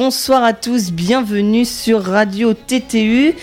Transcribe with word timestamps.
bonsoir 0.00 0.42
à 0.42 0.54
tous, 0.54 0.92
bienvenue 0.92 1.66
sur 1.66 2.02
Radio 2.02 2.54
TTU. 2.54 3.34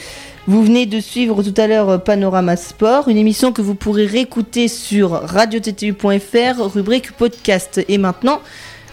Vous 0.48 0.64
venez 0.64 0.88
de 0.88 1.00
suivre 1.00 1.44
tout 1.44 1.54
à 1.56 1.68
l'heure 1.68 2.04
Panorama 2.04 2.56
Sport, 2.56 3.10
une 3.10 3.18
émission 3.18 3.54
que 3.54 3.62
vous 3.62 3.76
pourrez 3.76 4.08
réécouter 4.08 4.68
sur 4.68 5.12
radiottu.fr, 5.12 6.60
rubrique 6.74 7.12
podcast. 7.12 7.86
Et 7.88 8.00
maintenant, 8.00 8.42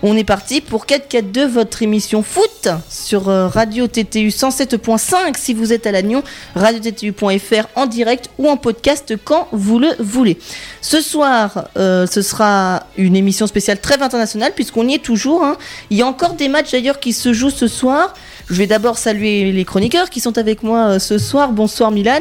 on 0.07 0.19
est 0.19 0.25
parti 0.25 0.61
pour 0.61 0.85
442, 0.85 1.47
votre 1.47 1.83
émission 1.83 2.23
foot 2.23 2.69
sur 2.91 3.31
euh, 3.31 3.49
Radio 3.49 3.87
TTU 3.87 4.29
107.5 4.29 5.35
si 5.39 5.55
vous 5.55 5.73
êtes 5.73 5.87
à 5.87 5.93
Lannion, 5.93 6.23
radiottu.fr 6.55 7.67
en 7.75 7.87
direct 7.87 8.29
ou 8.37 8.51
en 8.51 8.59
podcast 8.59 9.15
quand 9.25 9.49
vous 9.53 9.79
le 9.79 9.89
voulez. 9.99 10.39
Ce 10.83 11.01
soir, 11.01 11.69
euh, 11.79 12.07
ce 12.07 12.21
sera 12.21 12.83
une 12.99 13.17
émission 13.17 13.47
spéciale 13.47 13.81
trêve 13.81 14.03
internationale 14.03 14.53
puisqu'on 14.55 14.87
y 14.87 14.97
est 14.97 15.03
toujours. 15.03 15.43
hein. 15.43 15.57
Il 15.89 15.97
y 15.97 16.03
a 16.03 16.07
encore 16.07 16.35
des 16.35 16.49
matchs 16.49 16.73
d'ailleurs 16.73 17.01
qui 17.01 17.15
se 17.15 17.33
jouent 17.33 17.49
ce 17.49 17.67
soir. 17.67 18.13
Je 18.51 18.57
vais 18.57 18.67
d'abord 18.67 18.99
saluer 18.99 19.53
les 19.53 19.65
chroniqueurs 19.65 20.11
qui 20.11 20.21
sont 20.21 20.37
avec 20.37 20.63
moi 20.63 20.81
euh, 20.91 20.99
ce 20.99 21.17
soir. 21.17 21.51
Bonsoir 21.53 21.91
Milan. 21.91 22.21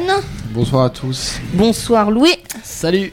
Bonsoir 0.54 0.84
à 0.84 0.90
tous. 0.90 1.34
Bonsoir 1.52 2.10
Louis. 2.10 2.32
Salut 2.62 3.12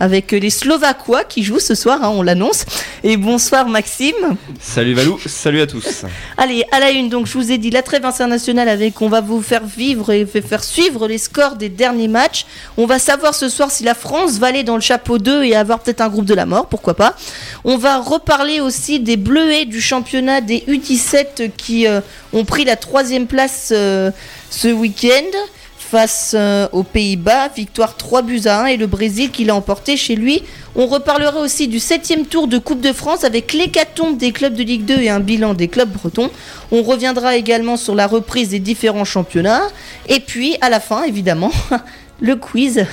Avec 0.00 0.32
les 0.32 0.48
Slovaquois 0.48 1.24
qui 1.24 1.42
jouent 1.42 1.60
ce 1.60 1.74
soir, 1.74 2.02
hein, 2.02 2.08
on 2.08 2.22
l'annonce. 2.22 2.64
Et 3.04 3.18
bonsoir 3.18 3.68
Maxime. 3.68 4.14
Salut 4.58 4.94
Valou, 4.94 5.20
salut 5.26 5.60
à 5.60 5.66
tous. 5.66 6.06
Allez, 6.38 6.64
à 6.72 6.80
la 6.80 6.90
une, 6.90 7.10
donc 7.10 7.26
je 7.26 7.34
vous 7.34 7.52
ai 7.52 7.58
dit 7.58 7.70
la 7.70 7.82
trêve 7.82 8.06
internationale 8.06 8.70
avec 8.70 9.02
on 9.02 9.10
va 9.10 9.20
vous 9.20 9.42
faire 9.42 9.64
vivre 9.64 10.10
et 10.10 10.24
faire 10.24 10.64
suivre 10.64 11.06
les 11.06 11.18
scores 11.18 11.56
des 11.56 11.68
derniers 11.68 12.08
matchs. 12.08 12.46
On 12.78 12.86
va 12.86 12.98
savoir 12.98 13.34
ce 13.34 13.50
soir 13.50 13.70
si 13.70 13.84
la 13.84 13.94
France 13.94 14.38
va 14.38 14.46
aller 14.46 14.62
dans 14.62 14.76
le 14.76 14.80
chapeau 14.80 15.18
2 15.18 15.44
et 15.44 15.54
avoir 15.54 15.80
peut-être 15.80 16.00
un 16.00 16.08
groupe 16.08 16.24
de 16.24 16.34
la 16.34 16.46
mort, 16.46 16.66
pourquoi 16.66 16.94
pas. 16.94 17.14
On 17.64 17.76
va 17.76 17.98
reparler 17.98 18.60
aussi 18.60 19.00
des 19.00 19.18
Bleuets 19.18 19.66
du 19.66 19.82
championnat 19.82 20.40
des 20.40 20.60
U17 20.66 21.50
qui 21.58 21.86
euh, 21.86 22.00
ont 22.32 22.46
pris 22.46 22.64
la 22.64 22.76
troisième 22.76 23.26
place 23.26 23.68
euh, 23.72 24.10
ce 24.48 24.68
week-end 24.68 25.30
face 25.90 26.36
euh, 26.38 26.68
aux 26.70 26.84
Pays-Bas, 26.84 27.48
victoire 27.48 27.96
3 27.96 28.22
buts 28.22 28.42
à 28.44 28.62
1 28.62 28.66
et 28.66 28.76
le 28.76 28.86
Brésil 28.86 29.32
qui 29.32 29.44
l'a 29.44 29.56
emporté 29.56 29.96
chez 29.96 30.14
lui. 30.14 30.44
On 30.76 30.86
reparlera 30.86 31.40
aussi 31.40 31.66
du 31.66 31.80
septième 31.80 32.26
tour 32.26 32.46
de 32.46 32.58
Coupe 32.58 32.80
de 32.80 32.92
France 32.92 33.24
avec 33.24 33.52
l'hécatombe 33.52 34.16
des 34.16 34.30
clubs 34.30 34.54
de 34.54 34.62
Ligue 34.62 34.84
2 34.84 35.00
et 35.00 35.10
un 35.10 35.18
bilan 35.18 35.54
des 35.54 35.66
clubs 35.66 35.90
bretons. 35.90 36.30
On 36.70 36.82
reviendra 36.82 37.34
également 37.34 37.76
sur 37.76 37.96
la 37.96 38.06
reprise 38.06 38.50
des 38.50 38.60
différents 38.60 39.04
championnats. 39.04 39.64
Et 40.08 40.20
puis, 40.20 40.56
à 40.60 40.70
la 40.70 40.78
fin, 40.78 41.02
évidemment, 41.02 41.50
le 42.20 42.36
quiz, 42.36 42.86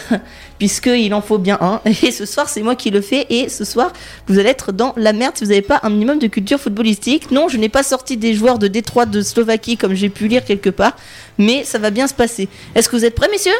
puisqu'il 0.57 1.13
en 1.13 1.21
faut 1.21 1.37
bien 1.37 1.57
un. 1.61 1.81
Et 1.85 2.11
ce 2.11 2.25
soir, 2.25 2.49
c'est 2.49 2.61
moi 2.61 2.75
qui 2.75 2.89
le 2.89 3.01
fais. 3.01 3.25
Et 3.29 3.49
ce 3.49 3.65
soir, 3.65 3.91
vous 4.27 4.39
allez 4.39 4.49
être 4.49 4.71
dans 4.71 4.93
la 4.97 5.13
merde 5.13 5.35
si 5.35 5.43
vous 5.43 5.49
n'avez 5.49 5.61
pas 5.61 5.79
un 5.83 5.89
minimum 5.89 6.19
de 6.19 6.27
culture 6.27 6.59
footballistique. 6.59 7.31
Non, 7.31 7.47
je 7.47 7.57
n'ai 7.57 7.69
pas 7.69 7.83
sorti 7.83 8.17
des 8.17 8.33
joueurs 8.33 8.59
de 8.59 8.67
Détroit 8.67 9.05
de 9.05 9.21
Slovaquie 9.21 9.77
comme 9.77 9.93
j'ai 9.93 10.09
pu 10.09 10.27
lire 10.27 10.43
quelque 10.43 10.69
part. 10.69 10.95
Mais 11.37 11.63
ça 11.63 11.79
va 11.79 11.89
bien 11.89 12.07
se 12.07 12.13
passer. 12.13 12.47
Est-ce 12.75 12.89
que 12.89 12.95
vous 12.95 13.05
êtes 13.05 13.15
prêts, 13.15 13.29
messieurs? 13.31 13.51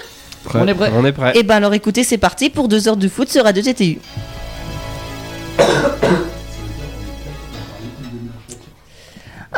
Prêt. 0.43 0.59
On 0.61 0.67
est 0.67 0.73
prêt. 0.73 0.91
On 0.93 1.05
est 1.05 1.11
prêt. 1.11 1.33
Eh 1.35 1.43
ben 1.43 1.55
alors 1.55 1.73
écoutez, 1.73 2.03
c'est 2.03 2.17
parti 2.17 2.49
pour 2.49 2.67
deux 2.67 2.87
heures 2.87 2.97
de 2.97 3.07
foot 3.07 3.29
sur 3.29 3.43
Radio 3.43 3.61
TTU. 3.61 3.99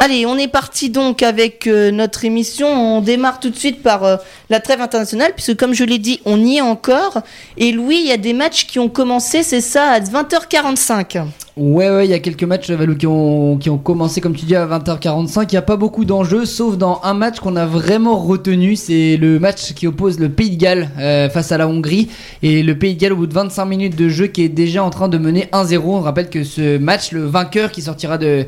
Allez, 0.02 0.26
on 0.26 0.38
est 0.38 0.48
parti 0.48 0.90
donc 0.90 1.22
avec 1.24 1.68
euh, 1.68 1.92
notre 1.92 2.24
émission. 2.24 2.70
On 2.70 3.02
démarre 3.02 3.42
tout 3.42 3.50
de 3.50 3.56
suite 3.58 3.84
par 3.84 4.06
euh, 4.06 4.16
la 4.50 4.62
trêve 4.62 4.80
internationale, 4.80 5.34
puisque 5.36 5.58
comme 5.58 5.74
je 5.74 5.84
l'ai 5.84 5.98
dit, 5.98 6.22
on 6.24 6.40
y 6.40 6.56
est 6.56 6.62
encore. 6.62 7.20
Et 7.58 7.74
Louis, 7.74 7.98
il 7.98 8.08
y 8.08 8.14
a 8.14 8.18
des 8.18 8.32
matchs 8.32 8.66
qui 8.66 8.80
ont 8.80 8.88
commencé, 8.88 9.44
c'est 9.44 9.60
ça, 9.60 9.90
à 9.90 10.00
20h45. 10.00 11.26
Ouais, 11.60 11.90
ouais, 11.90 12.06
il 12.06 12.12
y 12.12 12.14
a 12.14 12.20
quelques 12.20 12.46
matchs, 12.46 12.72
qui 12.98 13.06
ont, 13.06 13.58
qui 13.58 13.70
ont 13.70 13.78
commencé, 13.78 14.22
comme 14.22 14.34
tu 14.34 14.46
dis, 14.46 14.56
à 14.56 14.66
20h45. 14.66 15.48
Il 15.50 15.52
n'y 15.52 15.58
a 15.58 15.62
pas 15.62 15.76
beaucoup 15.76 16.06
d'enjeux, 16.06 16.46
sauf 16.46 16.78
dans 16.78 17.02
un 17.04 17.14
match 17.14 17.42
qu'on 17.42 17.58
a 17.58 17.66
vraiment 17.66 18.18
retenu. 18.18 18.78
C'est 18.78 19.18
le 19.18 19.40
match 19.40 19.74
qui 19.74 19.86
oppose 19.86 20.20
le 20.20 20.30
Pays 20.30 20.52
de 20.52 20.56
Galles 20.56 20.90
euh, 21.00 21.30
face 21.30 21.52
à 21.52 21.58
la 21.58 21.68
Hongrie. 21.68 22.08
Et 22.44 22.64
le 22.64 22.78
Pays 22.78 22.96
de 22.96 23.00
Galles, 23.02 23.12
au 23.12 23.18
bout 23.18 23.28
de 23.28 23.34
25 23.34 23.66
minutes 23.66 23.98
de 23.98 24.08
jeu, 24.08 24.28
qui 24.28 24.44
est 24.44 24.50
déjà 24.50 24.84
en 24.86 24.90
train 24.90 25.10
de 25.10 25.18
mener 25.18 25.50
1-0. 25.52 25.82
On 25.84 26.00
rappelle 26.00 26.30
que 26.30 26.46
ce 26.46 26.78
match, 26.78 27.12
le 27.12 27.26
vainqueur 27.26 27.72
qui 27.72 27.82
sortira 27.82 28.18
de, 28.18 28.46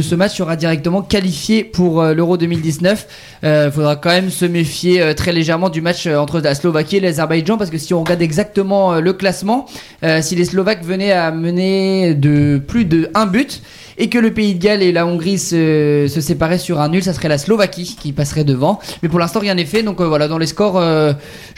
ce 0.00 0.14
match 0.14 0.36
sera 0.36 0.54
directement 0.54 1.02
qualifié 1.02 1.64
pour 1.64 2.00
euh, 2.00 2.14
l'Euro 2.14 2.36
2019. 2.36 3.06
Il 3.42 3.70
faudra 3.72 3.96
quand 3.96 4.10
même 4.10 4.30
se 4.30 4.44
méfier 4.44 5.02
euh, 5.02 5.12
très 5.12 5.32
légèrement 5.32 5.68
du 5.68 5.80
match 5.80 6.06
euh, 6.06 6.16
entre 6.16 6.40
la 6.40 6.54
Slovaquie 6.54 6.96
et 6.96 7.00
l'Azerbaïdjan 7.00 7.58
parce 7.58 7.70
que 7.70 7.78
si 7.78 7.94
on 7.94 8.00
regarde 8.00 8.22
exactement 8.22 8.94
euh, 8.94 9.00
le 9.00 9.12
classement, 9.12 9.66
euh, 10.02 10.22
si 10.22 10.34
les 10.36 10.44
Slovaques 10.44 10.84
venaient 10.84 11.12
à 11.12 11.30
mener 11.30 12.14
de 12.14 12.43
plus 12.66 12.84
de 12.84 13.10
un 13.14 13.26
but 13.26 13.62
et 13.96 14.08
que 14.08 14.18
le 14.18 14.32
Pays 14.32 14.54
de 14.56 14.60
Galles 14.62 14.82
et 14.82 14.90
la 14.90 15.06
Hongrie 15.06 15.38
se, 15.38 16.06
se 16.08 16.20
séparaient 16.20 16.58
sur 16.58 16.80
un 16.80 16.88
nul, 16.88 17.02
ça 17.04 17.12
serait 17.12 17.28
la 17.28 17.38
Slovaquie 17.38 17.96
qui 18.00 18.12
passerait 18.12 18.42
devant. 18.42 18.80
Mais 19.04 19.08
pour 19.08 19.20
l'instant, 19.20 19.38
rien 19.38 19.54
n'est 19.54 19.64
fait. 19.64 19.84
Donc 19.84 20.00
euh, 20.00 20.06
voilà, 20.08 20.26
dans 20.26 20.38
les 20.38 20.48
scores, 20.48 20.78
euh, 20.78 21.12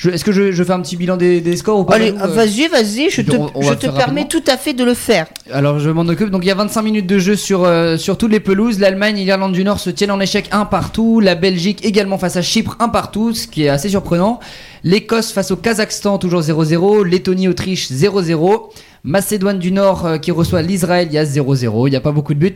est-ce 0.04 0.22
que 0.22 0.32
je, 0.32 0.52
je 0.52 0.62
fais 0.62 0.72
un 0.74 0.80
petit 0.82 0.97
bilan 0.97 1.16
des, 1.16 1.41
des 1.41 1.56
scores 1.56 1.78
ou 1.80 1.84
pas 1.84 1.94
Allez, 1.94 2.12
euh 2.12 2.26
vas-y, 2.26 2.69
vas-y, 2.69 3.08
je 3.10 3.22
te, 3.22 3.34
on- 3.34 3.50
on 3.54 3.62
je 3.62 3.69
va 3.69 3.76
te 3.76 3.80
faire 3.82 3.94
permets 3.94 4.22
rapidement. 4.22 4.42
tout 4.44 4.50
à 4.50 4.58
fait 4.58 4.74
de 4.74 4.84
le 4.84 4.92
faire. 4.92 5.26
Alors 5.50 5.78
je 5.78 5.88
m'en 5.88 6.02
occupe. 6.02 6.28
Donc 6.30 6.44
il 6.44 6.48
y 6.48 6.50
a 6.50 6.54
25 6.54 6.82
minutes 6.82 7.06
de 7.06 7.18
jeu 7.18 7.36
sur, 7.36 7.64
euh, 7.64 7.97
sur 7.97 8.18
toutes 8.18 8.32
les 8.32 8.41
pelouses. 8.41 8.80
L'Allemagne 8.80 9.16
et 9.18 9.24
l'Irlande 9.24 9.53
du 9.53 9.64
Nord 9.64 9.80
se 9.80 9.88
tiennent 9.88 10.10
en 10.10 10.20
échec 10.20 10.48
un 10.53 10.66
partout. 10.66 11.20
La 11.20 11.36
Belgique 11.36 11.86
également 11.86 12.18
face 12.18 12.36
à 12.36 12.42
Chypre 12.42 12.76
un 12.80 12.91
partout, 12.91 13.32
ce 13.32 13.47
qui 13.47 13.64
est 13.64 13.68
assez 13.70 13.88
surprenant. 13.88 14.41
L'Écosse 14.84 15.32
face 15.32 15.50
au 15.53 15.56
Kazakhstan 15.56 16.18
toujours 16.18 16.42
0-0. 16.42 17.03
Lettonie 17.04 17.48
Autriche 17.48 17.91
0-0. 17.91 18.68
Macédoine 19.06 19.58
du 19.58 19.72
Nord 19.72 20.04
euh, 20.04 20.18
qui 20.18 20.30
reçoit 20.32 20.60
l'Israël, 20.60 21.08
il 21.10 21.14
y 21.14 21.18
a 21.18 21.24
0-0, 21.24 21.86
il 21.86 21.90
n'y 21.90 21.96
a 21.96 22.00
pas 22.00 22.12
beaucoup 22.12 22.34
de 22.34 22.38
buts. 22.38 22.54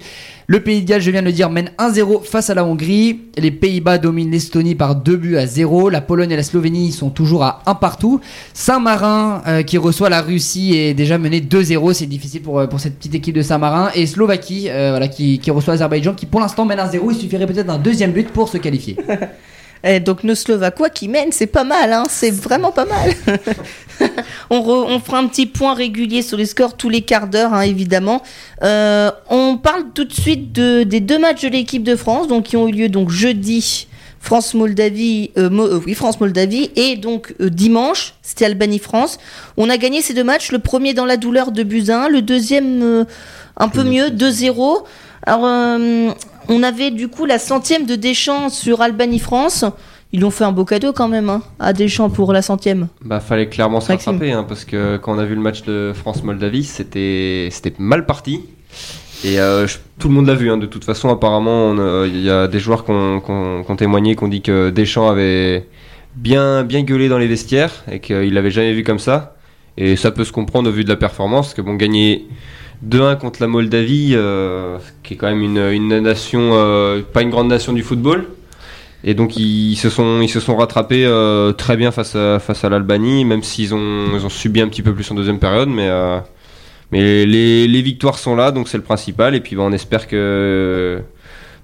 Le 0.50 0.58
Pays 0.58 0.82
de 0.82 0.88
Galles, 0.88 1.00
je 1.00 1.12
viens 1.12 1.20
de 1.20 1.26
le 1.26 1.32
dire, 1.32 1.48
mène 1.48 1.70
1-0 1.78 2.24
face 2.24 2.50
à 2.50 2.54
la 2.54 2.64
Hongrie. 2.64 3.20
Les 3.38 3.52
Pays-Bas 3.52 3.98
dominent 3.98 4.32
l'Estonie 4.32 4.74
par 4.74 4.96
2 4.96 5.16
buts 5.16 5.36
à 5.36 5.46
0. 5.46 5.90
La 5.90 6.00
Pologne 6.00 6.32
et 6.32 6.36
la 6.36 6.42
Slovénie 6.42 6.90
sont 6.90 7.10
toujours 7.10 7.44
à 7.44 7.62
1 7.66 7.76
partout. 7.76 8.20
Saint-Marin 8.52 9.42
euh, 9.46 9.62
qui 9.62 9.78
reçoit 9.78 10.08
la 10.08 10.20
Russie 10.20 10.74
est 10.74 10.92
déjà 10.92 11.18
mené 11.18 11.40
2-0. 11.40 11.94
C'est 11.94 12.06
difficile 12.06 12.42
pour, 12.42 12.58
euh, 12.58 12.66
pour 12.66 12.80
cette 12.80 12.96
petite 12.96 13.14
équipe 13.14 13.36
de 13.36 13.42
Saint-Marin. 13.42 13.92
Et 13.94 14.08
Slovaquie 14.08 14.68
euh, 14.70 14.90
voilà, 14.90 15.06
qui, 15.06 15.38
qui 15.38 15.52
reçoit 15.52 15.74
l'Azerbaïdjan 15.74 16.14
qui 16.14 16.26
pour 16.26 16.40
l'instant 16.40 16.64
mène 16.64 16.80
1-0. 16.80 17.00
Il 17.10 17.14
suffirait 17.14 17.46
peut-être 17.46 17.68
d'un 17.68 17.78
deuxième 17.78 18.10
but 18.10 18.28
pour 18.28 18.48
se 18.48 18.58
qualifier. 18.58 18.96
Eh, 19.82 19.98
donc 20.00 20.24
nos 20.24 20.34
Slovaquois 20.34 20.90
qui 20.90 21.08
mènent, 21.08 21.32
c'est 21.32 21.46
pas 21.46 21.64
mal, 21.64 21.92
hein, 21.92 22.04
c'est 22.08 22.30
vraiment 22.30 22.70
pas 22.70 22.84
mal. 22.84 23.12
on, 24.50 24.60
re- 24.60 24.86
on 24.88 25.00
fera 25.00 25.18
un 25.18 25.26
petit 25.26 25.46
point 25.46 25.74
régulier 25.74 26.22
sur 26.22 26.36
les 26.36 26.46
scores 26.46 26.76
tous 26.76 26.88
les 26.88 27.00
quarts 27.02 27.28
d'heure, 27.28 27.54
hein, 27.54 27.62
évidemment. 27.62 28.22
Euh, 28.62 29.10
on 29.30 29.56
parle 29.56 29.84
tout 29.94 30.04
de 30.04 30.12
suite 30.12 30.52
de, 30.52 30.82
des 30.82 31.00
deux 31.00 31.18
matchs 31.18 31.42
de 31.42 31.48
l'équipe 31.48 31.82
de 31.82 31.96
France, 31.96 32.28
donc 32.28 32.44
qui 32.44 32.56
ont 32.56 32.68
eu 32.68 32.72
lieu 32.72 32.88
donc 32.88 33.10
jeudi. 33.10 33.86
France-Moldavie, 34.22 35.30
euh, 35.38 35.48
Mo- 35.48 35.66
euh, 35.66 35.80
oui 35.86 35.94
France-Moldavie, 35.94 36.70
et 36.76 36.96
donc 36.96 37.34
euh, 37.40 37.48
dimanche, 37.48 38.14
c'était 38.22 38.44
Albanie-France. 38.44 39.18
On 39.56 39.70
a 39.70 39.78
gagné 39.78 40.02
ces 40.02 40.12
deux 40.12 40.24
matchs, 40.24 40.52
le 40.52 40.58
premier 40.58 40.92
dans 40.92 41.06
la 41.06 41.16
douleur 41.16 41.52
de 41.52 41.62
Buzyn, 41.62 42.08
le 42.10 42.20
deuxième 42.22 42.82
euh, 42.82 43.04
un 43.56 43.68
peu 43.68 43.82
mieux, 43.82 44.08
2-0. 44.08 44.84
Alors, 45.26 45.44
euh, 45.46 46.10
on 46.50 46.62
avait 46.62 46.90
du 46.90 47.08
coup 47.08 47.24
la 47.24 47.38
centième 47.38 47.86
de 47.86 47.94
Deschamps 47.96 48.50
sur 48.50 48.82
Albanie-France. 48.82 49.64
Ils 50.12 50.24
ont 50.24 50.30
fait 50.30 50.42
un 50.44 50.50
beau 50.52 50.64
cadeau 50.64 50.92
quand 50.92 51.06
même 51.08 51.30
hein, 51.30 51.40
à 51.60 51.72
Deschamps 51.72 52.10
pour 52.10 52.32
la 52.32 52.42
centième. 52.42 52.88
Bah 53.04 53.20
fallait 53.20 53.48
clairement 53.48 53.80
se 53.80 53.92
rattraper 53.92 54.32
hein, 54.32 54.44
parce 54.46 54.64
que 54.64 54.96
quand 54.96 55.14
on 55.14 55.18
a 55.18 55.24
vu 55.24 55.36
le 55.36 55.40
match 55.40 55.62
de 55.62 55.92
France-Moldavie, 55.94 56.64
c'était 56.64 57.48
c'était 57.52 57.72
mal 57.78 58.06
parti. 58.06 58.40
Et 59.24 59.38
euh, 59.38 59.66
je- 59.68 59.76
tout 60.00 60.08
le 60.08 60.14
monde 60.14 60.26
l'a 60.26 60.34
vu. 60.34 60.50
hein, 60.50 60.56
de 60.56 60.66
toute 60.66 60.84
façon, 60.84 61.10
apparemment, 61.10 61.74
euh, 61.78 62.08
il 62.08 62.22
y 62.22 62.30
a 62.30 62.48
des 62.48 62.58
joueurs 62.58 62.84
qui 62.84 62.90
ont, 62.90 63.76
témoigné, 63.76 64.16
qui 64.16 64.24
ont 64.24 64.28
dit 64.28 64.40
que 64.42 64.70
Deschamps 64.70 65.08
avait 65.08 65.68
bien 66.16 66.64
bien 66.64 66.82
gueulé 66.82 67.08
dans 67.08 67.18
les 67.18 67.28
vestiaires 67.28 67.84
et 67.92 68.00
qu'il 68.00 68.32
l'avait 68.34 68.50
jamais 68.50 68.72
vu 68.72 68.82
comme 68.82 68.98
ça. 68.98 69.36
Et 69.76 69.94
ça 69.94 70.10
peut 70.10 70.24
se 70.24 70.32
comprendre 70.32 70.68
au 70.70 70.72
vu 70.72 70.82
de 70.82 70.88
la 70.88 70.96
performance, 70.96 71.54
que 71.54 71.62
bon, 71.62 71.74
gagner 71.74 72.26
2-1 72.86 73.18
contre 73.18 73.40
la 73.40 73.46
Moldavie, 73.46 74.12
euh, 74.14 74.78
qui 75.02 75.14
est 75.14 75.16
quand 75.16 75.28
même 75.28 75.42
une, 75.42 76.00
nation, 76.00 76.50
euh, 76.54 77.02
pas 77.02 77.22
une 77.22 77.30
grande 77.30 77.48
nation 77.48 77.72
du 77.72 77.82
football. 77.82 78.26
Et 79.02 79.14
donc 79.14 79.36
ils 79.36 79.76
se 79.76 79.88
sont, 79.88 80.56
rattrapés 80.56 81.06
euh, 81.06 81.52
très 81.52 81.76
bien 81.76 81.90
face 81.90 82.14
à, 82.14 82.68
l'Albanie, 82.68 83.24
même 83.24 83.42
s'ils 83.42 83.74
ont, 83.74 84.14
ils 84.14 84.24
ont 84.26 84.30
subi 84.30 84.60
un 84.60 84.68
petit 84.68 84.82
peu 84.82 84.92
plus 84.94 85.10
en 85.10 85.14
deuxième 85.14 85.38
période, 85.38 85.70
mais, 85.70 85.88
mais 86.92 87.24
les, 87.24 87.82
victoires 87.82 88.18
sont 88.18 88.36
là, 88.36 88.50
donc 88.50 88.68
c'est 88.68 88.76
le 88.76 88.82
principal. 88.82 89.34
Et 89.34 89.40
puis 89.40 89.56
bah, 89.56 89.62
on 89.64 89.72
espère 89.72 90.06
que 90.06 91.00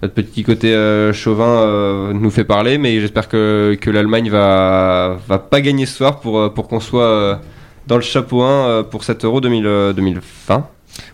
notre 0.03 0.15
petit 0.15 0.45
côté 0.45 0.75
chauvin 1.13 2.13
nous 2.15 2.31
fait 2.31 2.45
parler, 2.45 2.79
mais 2.79 3.01
j'espère 3.01 3.29
que, 3.29 3.77
l'Allemagne 3.87 4.31
va, 4.31 5.19
va 5.29 5.39
pas 5.39 5.61
gagner 5.61 5.85
ce 5.85 5.95
soir 5.95 6.21
pour, 6.21 6.69
qu'on 6.69 6.81
soit 6.81 7.41
dans 7.87 7.97
le 7.97 8.03
chapeau 8.03 8.43
1 8.43 8.51
euh, 8.51 8.83
pour 8.83 9.05
cet 9.05 9.25
Euro 9.25 9.41
2000, 9.41 9.67
euh, 9.67 9.93
2020. 9.93 10.69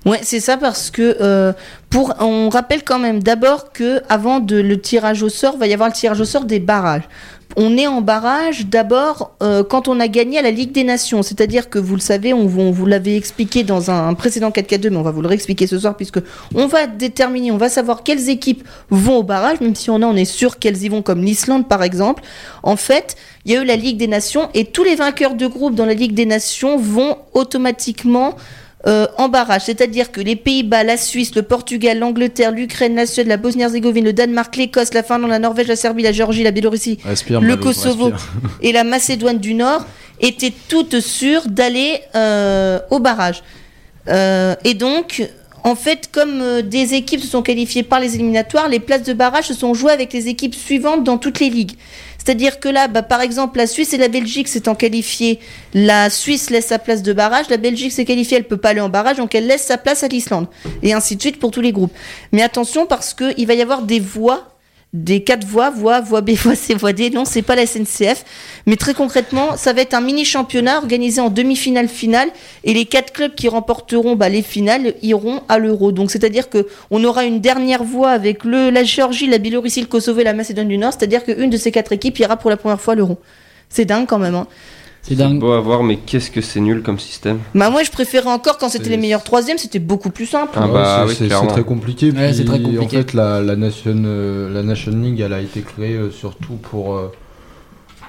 Ouais, 0.06 0.20
c'est 0.22 0.40
ça 0.40 0.56
parce 0.56 0.90
que 0.90 1.16
euh, 1.20 1.52
pour 1.90 2.14
on 2.20 2.48
rappelle 2.48 2.82
quand 2.84 2.98
même 2.98 3.22
d'abord 3.22 3.72
que 3.72 4.00
avant 4.08 4.40
de 4.40 4.56
le 4.56 4.80
tirage 4.80 5.22
au 5.22 5.28
sort, 5.28 5.56
va 5.56 5.66
y 5.66 5.74
avoir 5.74 5.88
le 5.88 5.94
tirage 5.94 6.20
au 6.20 6.24
sort 6.24 6.44
des 6.44 6.60
barrages. 6.60 7.02
On 7.54 7.76
est 7.76 7.86
en 7.86 8.00
barrage 8.00 8.64
d'abord 8.66 9.32
euh, 9.42 9.62
quand 9.62 9.86
on 9.86 10.00
a 10.00 10.08
gagné 10.08 10.38
à 10.38 10.42
la 10.42 10.50
Ligue 10.50 10.72
des 10.72 10.84
Nations, 10.84 11.22
c'est-à-dire 11.22 11.68
que 11.68 11.78
vous 11.78 11.94
le 11.96 12.00
savez, 12.00 12.32
on, 12.32 12.46
vous- 12.46 12.86
l'avait 12.86 13.14
expliqué 13.14 13.62
dans 13.62 13.90
un, 13.90 14.14
précédent 14.14 14.48
4K2, 14.48 14.88
mais 14.88 14.96
on 14.96 15.02
va 15.02 15.10
vous 15.10 15.20
le 15.20 15.28
réexpliquer 15.28 15.66
ce 15.66 15.78
soir 15.78 15.94
puisque 15.94 16.18
on 16.54 16.66
va 16.66 16.86
déterminer, 16.86 17.52
on 17.52 17.58
va 17.58 17.68
savoir 17.68 18.04
quelles 18.04 18.30
équipes 18.30 18.66
vont 18.88 19.18
au 19.18 19.22
barrage, 19.22 19.60
même 19.60 19.74
si 19.74 19.90
on 19.90 19.96
a, 20.00 20.06
on 20.06 20.16
est 20.16 20.24
sûr 20.24 20.58
qu'elles 20.58 20.82
y 20.82 20.88
vont 20.88 21.02
comme 21.02 21.22
l'Islande 21.22 21.68
par 21.68 21.82
exemple. 21.82 22.22
En 22.62 22.76
fait, 22.76 23.16
il 23.44 23.52
y 23.52 23.56
a 23.56 23.60
eu 23.60 23.66
la 23.66 23.76
Ligue 23.76 23.98
des 23.98 24.08
Nations 24.08 24.48
et 24.54 24.64
tous 24.64 24.82
les 24.84 24.94
vainqueurs 24.94 25.34
de 25.34 25.46
groupe 25.46 25.74
dans 25.74 25.86
la 25.86 25.94
Ligue 25.94 26.14
des 26.14 26.26
Nations 26.26 26.78
vont 26.78 27.18
automatiquement 27.34 28.34
euh, 28.86 29.06
en 29.18 29.28
barrage. 29.28 29.62
C'est-à-dire 29.66 30.10
que 30.10 30.20
les 30.20 30.36
Pays-Bas, 30.36 30.84
la 30.84 30.96
Suisse, 30.96 31.34
le 31.34 31.42
Portugal, 31.42 31.98
l'Angleterre, 31.98 32.50
l'Ukraine, 32.50 32.94
la 32.94 33.06
Suède, 33.06 33.26
la 33.26 33.36
Bosnie-Herzégovine, 33.36 34.04
le 34.04 34.12
Danemark, 34.12 34.56
l'Écosse, 34.56 34.92
la 34.94 35.02
Finlande, 35.02 35.30
la 35.30 35.38
Norvège, 35.38 35.68
la 35.68 35.76
Serbie, 35.76 36.02
la 36.02 36.12
Géorgie, 36.12 36.42
la 36.42 36.50
Biélorussie 36.50 36.98
Respire, 37.04 37.40
Le 37.40 37.48
Malo, 37.48 37.62
Kosovo. 37.62 38.10
respire. 38.10 38.30
et 38.60 38.72
la 38.72 38.84
Macédoine 38.84 39.38
du 39.38 39.54
Nord 39.54 39.86
étaient 40.20 40.52
toutes 40.68 41.00
sûres 41.00 41.48
d'aller 41.48 42.00
euh, 42.14 42.78
au 42.90 42.98
barrage. 42.98 43.42
Euh, 44.08 44.54
et 44.64 44.74
donc, 44.74 45.22
en 45.64 45.74
fait, 45.76 46.10
comme 46.10 46.40
euh, 46.40 46.62
des 46.62 46.94
équipes 46.94 47.20
se 47.20 47.26
sont 47.26 47.42
qualifiées 47.42 47.82
par 47.82 48.00
les 48.00 48.14
éliminatoires, 48.14 48.68
les 48.68 48.80
places 48.80 49.04
de 49.04 49.12
barrage 49.12 49.46
se 49.46 49.54
sont 49.54 49.74
jouées 49.74 49.92
avec 49.92 50.12
les 50.12 50.28
équipes 50.28 50.54
suivantes 50.54 51.04
dans 51.04 51.18
toutes 51.18 51.40
les 51.40 51.50
ligues. 51.50 51.72
C'est-à-dire 52.24 52.60
que 52.60 52.68
là, 52.68 52.86
bah, 52.86 53.02
par 53.02 53.20
exemple, 53.20 53.58
la 53.58 53.66
Suisse 53.66 53.92
et 53.94 53.98
la 53.98 54.06
Belgique 54.06 54.46
s'étant 54.46 54.76
qualifiées, 54.76 55.40
la 55.74 56.08
Suisse 56.08 56.50
laisse 56.50 56.66
sa 56.66 56.78
place 56.78 57.02
de 57.02 57.12
barrage, 57.12 57.48
la 57.48 57.56
Belgique 57.56 57.90
s'est 57.90 58.04
qualifiée, 58.04 58.36
elle 58.36 58.46
peut 58.46 58.56
pas 58.56 58.68
aller 58.68 58.80
en 58.80 58.88
barrage, 58.88 59.16
donc 59.16 59.34
elle 59.34 59.48
laisse 59.48 59.64
sa 59.64 59.76
place 59.76 60.04
à 60.04 60.08
l'Islande. 60.08 60.46
Et 60.84 60.92
ainsi 60.92 61.16
de 61.16 61.20
suite 61.20 61.40
pour 61.40 61.50
tous 61.50 61.60
les 61.60 61.72
groupes. 61.72 61.92
Mais 62.30 62.42
attention 62.42 62.86
parce 62.86 63.12
que 63.12 63.34
il 63.36 63.46
va 63.48 63.54
y 63.54 63.62
avoir 63.62 63.82
des 63.82 63.98
voix 63.98 64.51
des 64.92 65.24
quatre 65.24 65.46
voix, 65.46 65.70
voix, 65.70 66.00
voix 66.00 66.20
B, 66.20 66.30
voix 66.36 66.54
C, 66.54 66.74
voix 66.74 66.92
D. 66.92 67.10
Non, 67.10 67.24
c'est 67.24 67.42
pas 67.42 67.56
la 67.56 67.66
SNCF. 67.66 68.24
Mais 68.66 68.76
très 68.76 68.94
concrètement, 68.94 69.56
ça 69.56 69.72
va 69.72 69.80
être 69.80 69.94
un 69.94 70.00
mini 70.00 70.24
championnat 70.24 70.78
organisé 70.78 71.20
en 71.20 71.30
demi-finale 71.30 71.88
finale 71.88 72.28
et 72.64 72.74
les 72.74 72.84
quatre 72.84 73.12
clubs 73.12 73.34
qui 73.34 73.48
remporteront 73.48 74.16
bah, 74.16 74.28
les 74.28 74.42
finales 74.42 74.94
iront 75.02 75.42
à 75.48 75.58
l'Euro. 75.58 75.92
Donc 75.92 76.10
c'est-à-dire 76.10 76.48
que 76.50 76.66
on 76.90 77.02
aura 77.04 77.24
une 77.24 77.40
dernière 77.40 77.84
voix 77.84 78.10
avec 78.10 78.44
le, 78.44 78.70
la 78.70 78.84
Géorgie, 78.84 79.26
la 79.26 79.38
Biélorussie, 79.38 79.80
le 79.80 79.86
Kosovo 79.86 80.20
et 80.20 80.24
la 80.24 80.34
Macédoine 80.34 80.68
du 80.68 80.78
Nord. 80.78 80.92
C'est-à-dire 80.92 81.24
qu'une 81.24 81.50
de 81.50 81.56
ces 81.56 81.72
quatre 81.72 81.92
équipes 81.92 82.18
ira 82.18 82.36
pour 82.36 82.50
la 82.50 82.56
première 82.56 82.80
fois 82.80 82.92
à 82.92 82.96
l'Euro. 82.96 83.18
C'est 83.68 83.86
dingue 83.86 84.06
quand 84.06 84.18
même. 84.18 84.34
Hein. 84.34 84.46
C'est 85.02 85.16
dingue. 85.16 85.40
beau 85.40 85.50
à 85.52 85.60
voir, 85.60 85.82
mais 85.82 85.96
qu'est-ce 85.96 86.30
que 86.30 86.40
c'est 86.40 86.60
nul 86.60 86.82
comme 86.82 86.98
système. 86.98 87.38
Bah 87.54 87.70
moi 87.70 87.82
je 87.82 87.90
préférais 87.90 88.30
encore 88.30 88.56
quand 88.58 88.68
c'était 88.68 88.90
les 88.90 88.96
meilleurs 88.96 89.24
troisièmes, 89.24 89.58
c'était 89.58 89.80
beaucoup 89.80 90.10
plus 90.10 90.26
simple. 90.26 90.52
Ah 90.54 90.66
Ouais, 90.66 90.72
bah 90.72 91.06
c'est- 91.08 91.24
oui, 91.24 91.46
très 91.48 91.64
compliqué. 91.64 92.12
Ouais, 92.12 92.26
puis, 92.28 92.34
c'est 92.36 92.44
très 92.44 92.60
compliqué. 92.62 92.84
En 92.84 93.00
fait, 93.00 93.12
la, 93.12 93.40
la, 93.40 93.56
Nation, 93.56 93.94
euh, 94.04 94.52
la 94.52 94.62
Nation 94.62 94.92
League, 94.92 95.18
elle 95.20 95.32
a 95.32 95.40
été 95.40 95.60
créée 95.62 95.96
euh, 95.96 96.10
surtout 96.12 96.54
pour, 96.54 96.94
euh, 96.96 97.10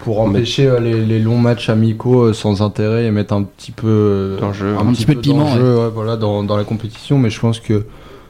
pour 0.01 0.19
empêcher 0.21 0.67
euh, 0.67 0.79
les, 0.79 1.03
les 1.03 1.19
longs 1.19 1.39
matchs 1.39 1.69
amicaux 1.69 2.31
sans 2.33 2.61
intérêt 2.61 3.05
et 3.05 3.11
mettre 3.11 3.33
un 3.33 3.43
petit 3.43 3.71
peu, 3.71 4.37
D'enjeu. 4.39 4.75
Un 4.77 4.93
petit 4.93 5.05
peu 5.05 5.15
de 5.15 5.19
piment, 5.21 5.51
ouais, 5.55 5.89
voilà, 5.93 6.15
dans, 6.15 6.43
dans 6.43 6.57
la 6.57 6.63
compétition. 6.63 7.17
Mais 7.17 7.31
je 7.31 7.39
pense 7.39 7.59
que 7.59 7.85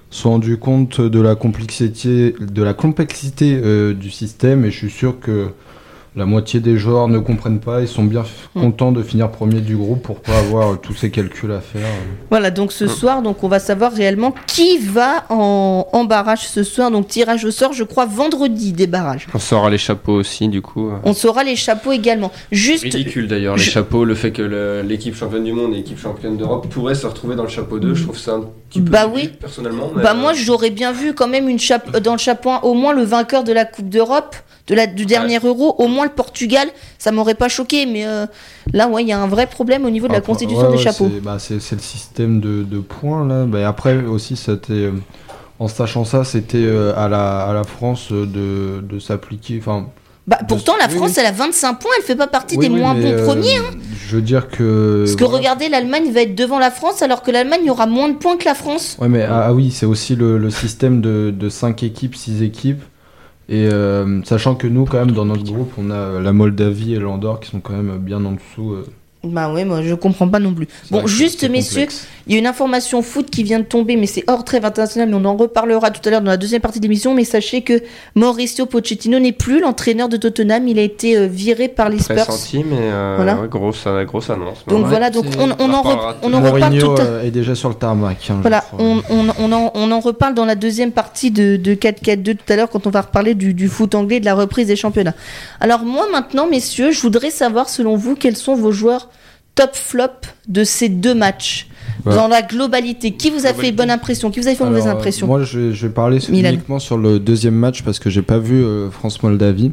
sont 0.09 0.29
rendu 0.29 0.57
compte 0.57 1.01
de 1.01 1.19
la 1.19 1.35
complexité, 1.35 2.35
de 2.39 2.63
la 2.63 2.73
complexité 2.73 3.59
euh, 3.61 3.93
du 3.93 4.09
système 4.11 4.63
et 4.63 4.71
je 4.71 4.77
suis 4.77 4.91
sûr 4.91 5.19
que 5.19 5.47
la 6.15 6.25
moitié 6.25 6.59
des 6.59 6.77
joueurs 6.77 7.07
ne 7.07 7.17
comprennent 7.19 7.59
pas. 7.59 7.81
Ils 7.81 7.87
sont 7.87 8.03
bien 8.03 8.21
f- 8.21 8.25
Mm. 8.55 8.61
contents 8.61 8.91
de 8.91 9.01
finir 9.01 9.31
premier 9.31 9.61
du 9.61 9.75
groupe 9.75 10.01
pour 10.03 10.19
pas 10.21 10.37
avoir 10.37 10.73
euh, 10.73 10.75
tous 10.75 10.93
ces 10.93 11.09
calculs 11.09 11.51
à 11.51 11.59
faire. 11.61 11.81
Voilà, 12.29 12.51
donc 12.51 12.71
ce 12.71 12.87
soir, 12.87 13.21
donc 13.23 13.43
on 13.43 13.47
va 13.47 13.59
savoir 13.59 13.91
réellement 13.91 14.33
qui 14.47 14.77
va 14.77 15.25
en, 15.29 15.87
en 15.91 16.03
barrage 16.05 16.47
ce 16.47 16.61
soir. 16.63 16.91
Donc 16.91 17.07
tirage 17.07 17.45
au 17.45 17.51
sort, 17.51 17.73
je 17.73 17.83
crois, 17.83 18.05
vendredi 18.05 18.73
des 18.73 18.85
barrages. 18.87 19.27
On 19.33 19.39
saura 19.39 19.69
les 19.69 19.77
chapeaux 19.79 20.13
aussi, 20.13 20.47
du 20.49 20.61
coup. 20.61 20.89
euh. 20.89 20.93
On 21.03 21.13
saura 21.13 21.43
les 21.43 21.55
chapeaux 21.55 21.91
également. 21.91 22.31
Juste, 22.51 22.83
Ridicule 22.83 23.27
d'ailleurs, 23.27 23.55
les 23.55 23.63
je- 23.63 23.71
chapeaux, 23.71 24.05
le 24.05 24.15
fait 24.15 24.31
que 24.31 24.83
l'équipe 24.87 25.15
championne 25.15 25.43
du 25.43 25.53
monde 25.53 25.73
et 25.73 25.77
l'équipe 25.77 25.99
championne 25.99 26.37
d'Europe 26.37 26.67
pourraient 26.69 26.95
se 26.95 27.07
retrouver 27.07 27.35
dans 27.35 27.43
le 27.43 27.49
chapeau 27.49 27.79
2, 27.79 27.93
je 27.95 28.03
trouve 28.03 28.17
ça 28.19 28.39
Bah 28.81 29.07
oui. 29.13 29.29
Personnellement. 29.39 29.91
mais, 29.95 30.03
bah 30.03 30.11
euh, 30.13 30.19
moi 30.19 30.33
j'aurais 30.33 30.69
bien 30.69 30.91
vu 30.91 31.13
quand 31.13 31.27
même 31.27 31.47
une 31.49 31.59
chape 31.59 31.97
dans 31.99 32.13
le 32.13 32.17
chapeau 32.17 32.49
1, 32.51 32.59
au 32.61 32.73
moins 32.73 32.93
le 32.93 33.03
vainqueur 33.03 33.43
de 33.43 33.51
la 33.53 33.65
Coupe 33.65 33.89
d'Europe, 33.89 34.35
de 34.67 34.75
la 34.75 34.87
du 34.87 35.05
dernier 35.05 35.39
Euro, 35.43 35.75
au 35.77 35.87
moins 35.87 36.05
le 36.05 36.11
Portugal, 36.11 36.69
ça 36.97 37.11
m'aurait 37.11 37.35
pas 37.35 37.49
choqué. 37.49 37.85
Mais 37.85 38.05
euh, 38.05 38.25
là, 38.71 38.87
ouais, 38.87 39.03
il 39.03 39.07
y 39.09 39.11
a 39.11 39.19
un 39.19 39.27
vrai 39.27 39.45
problème 39.47 39.85
au 39.85 39.89
niveau 39.89 40.07
de 40.07 40.13
la 40.13 40.19
Après, 40.19 40.27
constitution 40.31 40.69
ouais, 40.69 40.77
des 40.77 40.81
chapeaux. 40.81 41.09
c'est- 41.13 41.19
bah, 41.19 41.37
C'est 41.39 41.55
le 41.75 41.79
système 41.81 42.39
de, 42.39 42.63
de 42.63 42.79
points 42.79 43.27
là. 43.27 43.45
Bah, 43.45 43.67
après 43.67 43.97
aussi, 44.05 44.35
c'était 44.37 44.71
euh, 44.73 44.91
en 45.59 45.67
sachant 45.67 46.05
ça, 46.05 46.23
c'était 46.23 46.57
euh, 46.63 46.93
à, 46.97 47.09
la, 47.09 47.43
à 47.43 47.53
la 47.53 47.63
France 47.65 48.07
euh, 48.11 48.25
de, 48.25 48.81
de 48.81 48.99
s'appliquer. 48.99 49.57
Enfin, 49.59 49.87
Bah 50.25 50.39
pourtant 50.47 50.73
la 50.79 50.87
France, 50.87 51.09
oui. 51.11 51.15
elle 51.19 51.25
a 51.25 51.31
25 51.31 51.73
points, 51.79 51.91
elle 51.97 52.03
fait 52.03 52.15
pas 52.15 52.27
partie 52.27 52.55
oui, 52.57 52.69
des 52.69 52.73
moins 52.73 52.93
bons 52.93 53.01
euh, 53.11 53.25
premiers. 53.25 53.57
hein. 53.57 53.71
Je 54.07 54.15
veux 54.15 54.21
dire 54.21 54.47
que. 54.47 55.03
Parce 55.05 55.15
que 55.17 55.23
voilà. 55.25 55.37
regardez, 55.39 55.67
l'Allemagne 55.69 56.11
va 56.13 56.21
être 56.21 56.35
devant 56.35 56.59
la 56.59 56.71
France, 56.71 57.01
alors 57.01 57.23
que 57.23 57.31
l'Allemagne 57.31 57.69
aura 57.69 57.87
moins 57.87 58.07
de 58.09 58.13
points 58.15 58.37
que 58.37 58.45
la 58.45 58.55
France. 58.55 58.95
Ouais, 59.01 59.09
mais 59.09 59.23
ah, 59.23 59.45
ah 59.47 59.53
oui, 59.53 59.71
c'est 59.71 59.85
aussi 59.85 60.15
le, 60.15 60.37
le 60.37 60.49
système 60.49 61.01
de, 61.01 61.33
de 61.37 61.49
5 61.49 61.83
équipes, 61.83 62.15
6 62.15 62.41
équipes. 62.41 62.81
Et 63.49 63.67
euh, 63.67 64.21
sachant 64.23 64.55
que 64.55 64.67
nous, 64.67 64.85
quand 64.85 64.99
même, 64.99 65.11
dans 65.11 65.25
notre 65.25 65.43
groupe, 65.43 65.73
on 65.77 65.91
a 65.91 65.95
euh, 65.95 66.21
la 66.21 66.31
Moldavie 66.31 66.93
et 66.93 66.99
l'Andorre 66.99 67.41
qui 67.41 67.49
sont 67.49 67.59
quand 67.59 67.73
même 67.73 67.97
bien 67.97 68.23
en 68.23 68.31
dessous. 68.33 68.71
euh. 68.73 68.85
Bah 69.25 69.53
ouais, 69.53 69.63
moi 69.63 69.81
je 69.81 69.93
comprends 69.95 70.27
pas 70.27 70.39
non 70.39 70.53
plus. 70.53 70.67
Bon, 70.91 71.07
juste 71.07 71.49
messieurs, 71.49 71.81
complexe. 71.83 72.07
Il 72.27 72.33
y 72.33 72.35
a 72.37 72.39
une 72.39 72.47
information 72.47 73.01
foot 73.01 73.29
qui 73.29 73.43
vient 73.43 73.59
de 73.59 73.65
tomber, 73.65 73.95
mais 73.97 74.05
c'est 74.07 74.23
hors 74.27 74.43
trêve 74.45 74.63
internationale, 74.65 75.09
mais 75.09 75.15
on 75.15 75.25
en 75.25 75.35
reparlera 75.35 75.91
tout 75.91 76.01
à 76.07 76.11
l'heure 76.11 76.21
dans 76.21 76.31
la 76.31 76.37
deuxième 76.37 76.61
partie 76.61 76.79
de 76.79 76.83
l'émission. 76.85 77.13
Mais 77.13 77.25
sachez 77.25 77.61
que 77.61 77.81
Mauricio 78.15 78.65
Pochettino 78.65 79.19
n'est 79.19 79.31
plus 79.33 79.59
l'entraîneur 79.59 80.07
de 80.07 80.17
Tottenham, 80.17 80.67
il 80.67 80.79
a 80.79 80.83
été 80.83 81.17
euh, 81.17 81.27
viré 81.27 81.67
par 81.67 81.89
les 81.89 81.99
Spurs. 81.99 82.15
Pressenti, 82.15 82.63
mais 82.63 82.77
euh, 82.79 83.13
Voilà. 83.17 83.35
ouais, 83.41 83.47
grosse, 83.49 83.83
euh, 83.87 84.03
grosse 84.05 84.29
annonce. 84.29 84.65
Donc 84.67 84.83
ouais. 84.83 84.89
voilà, 84.89 85.09
donc 85.09 85.25
on, 85.37 85.49
on 85.51 85.55
on 85.59 85.73
en 85.73 85.81
re- 85.83 86.15
on 86.23 86.33
en 86.33 86.41
reparle 86.41 86.73
Mourinho 86.73 86.95
tout 86.95 87.01
à 87.01 87.05
euh, 87.05 87.23
est 87.23 87.31
déjà 87.31 87.55
sur 87.55 87.69
le 87.69 87.75
tarmac. 87.75 88.17
hein, 88.29 88.37
Voilà, 88.41 88.63
on, 88.79 89.01
on, 89.09 89.27
on, 89.39 89.51
en, 89.51 89.71
on 89.73 89.91
en 89.91 89.99
reparle 89.99 90.33
dans 90.33 90.45
la 90.45 90.55
deuxième 90.55 90.91
partie 90.91 91.31
de, 91.31 91.57
de 91.57 91.73
4-4-2 91.75 92.35
tout 92.37 92.53
à 92.53 92.55
l'heure 92.55 92.69
quand 92.69 92.87
on 92.87 92.89
va 92.89 93.01
reparler 93.01 93.33
du, 93.35 93.53
du 93.53 93.67
foot 93.67 93.95
anglais 93.95 94.17
et 94.17 94.19
de 94.19 94.25
la 94.25 94.35
reprise 94.35 94.67
des 94.67 94.75
championnats. 94.75 95.15
Alors 95.59 95.81
moi 95.83 96.05
maintenant, 96.11 96.47
messieurs, 96.47 96.91
je 96.91 97.01
voudrais 97.01 97.31
savoir 97.31 97.69
selon 97.69 97.95
vous 97.95 98.15
quels 98.15 98.37
sont 98.37 98.55
vos 98.55 98.71
joueurs 98.71 99.09
top 99.55 99.71
flop 99.75 100.07
de 100.47 100.63
ces 100.63 100.89
deux 100.89 101.13
matchs? 101.13 101.67
Ouais. 102.05 102.15
dans 102.15 102.27
la 102.27 102.41
globalité. 102.41 103.11
Qui 103.11 103.29
vous 103.29 103.37
a 103.37 103.41
fait 103.41 103.53
Globalité. 103.53 103.71
bonne 103.75 103.91
impression 103.91 104.31
Qui 104.31 104.39
vous 104.39 104.47
a 104.47 104.55
fait 104.55 104.63
mauvaise 104.63 104.83
Alors, 104.83 104.95
euh, 104.95 104.99
impression 104.99 105.27
Moi, 105.27 105.43
je 105.43 105.59
vais, 105.59 105.73
je 105.73 105.87
vais 105.87 105.93
parler 105.93 106.19
Milan. 106.29 106.49
uniquement 106.51 106.79
sur 106.79 106.97
le 106.97 107.19
deuxième 107.19 107.55
match 107.55 107.83
parce 107.83 107.99
que 107.99 108.09
j'ai 108.09 108.21
pas 108.21 108.39
vu 108.39 108.63
euh, 108.63 108.89
France-Moldavie. 108.89 109.71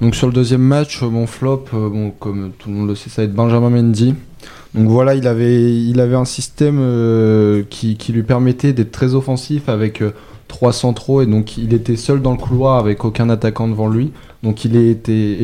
Donc 0.00 0.14
sur 0.16 0.26
le 0.26 0.32
deuxième 0.32 0.60
match, 0.62 1.02
euh, 1.02 1.08
mon 1.08 1.26
flop, 1.26 1.66
euh, 1.72 1.88
bon, 1.88 2.10
comme 2.10 2.52
tout 2.58 2.68
le 2.68 2.74
monde 2.76 2.88
le 2.88 2.94
sait, 2.94 3.08
ça 3.10 3.22
va 3.22 3.26
être 3.26 3.34
Benjamin 3.34 3.70
Mendy. 3.70 4.14
Donc 4.74 4.88
voilà, 4.88 5.14
il 5.14 5.26
avait, 5.28 5.72
il 5.72 6.00
avait 6.00 6.16
un 6.16 6.24
système 6.24 6.78
euh, 6.80 7.62
qui, 7.70 7.96
qui 7.96 8.12
lui 8.12 8.24
permettait 8.24 8.72
d'être 8.72 8.90
très 8.90 9.14
offensif 9.14 9.68
avec 9.68 10.02
euh, 10.02 10.10
trois 10.48 10.72
centraux 10.72 11.22
et 11.22 11.26
donc 11.26 11.56
il 11.56 11.72
était 11.74 11.94
seul 11.96 12.20
dans 12.20 12.32
le 12.32 12.38
couloir 12.38 12.78
avec 12.78 13.04
aucun 13.04 13.30
attaquant 13.30 13.68
devant 13.68 13.88
lui. 13.88 14.10
Donc 14.42 14.64
il 14.64 14.74
était 14.76 15.38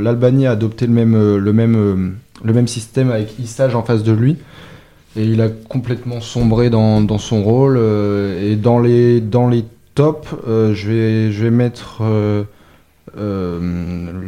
l'Albanie 0.00 0.46
a 0.46 0.52
adopté 0.52 0.86
le 0.86 0.92
même, 0.92 1.36
le 1.36 1.52
même, 1.52 2.14
le 2.42 2.52
même 2.52 2.66
système 2.68 3.10
avec 3.10 3.38
Issage 3.38 3.74
en 3.74 3.82
face 3.82 4.02
de 4.02 4.12
lui. 4.12 4.36
Et 5.16 5.24
il 5.24 5.40
a 5.40 5.48
complètement 5.48 6.20
sombré 6.20 6.70
dans, 6.70 7.00
dans 7.00 7.18
son 7.18 7.42
rôle. 7.42 7.76
euh, 7.76 8.52
et 8.52 8.56
dans 8.56 8.78
les, 8.78 9.20
dans 9.20 9.48
les 9.48 9.64
tops, 9.94 10.28
euh, 10.46 10.72
je, 10.74 10.88
vais, 10.88 11.32
je 11.32 11.44
vais 11.44 11.50
mettre 11.50 12.02
euh, 12.02 12.44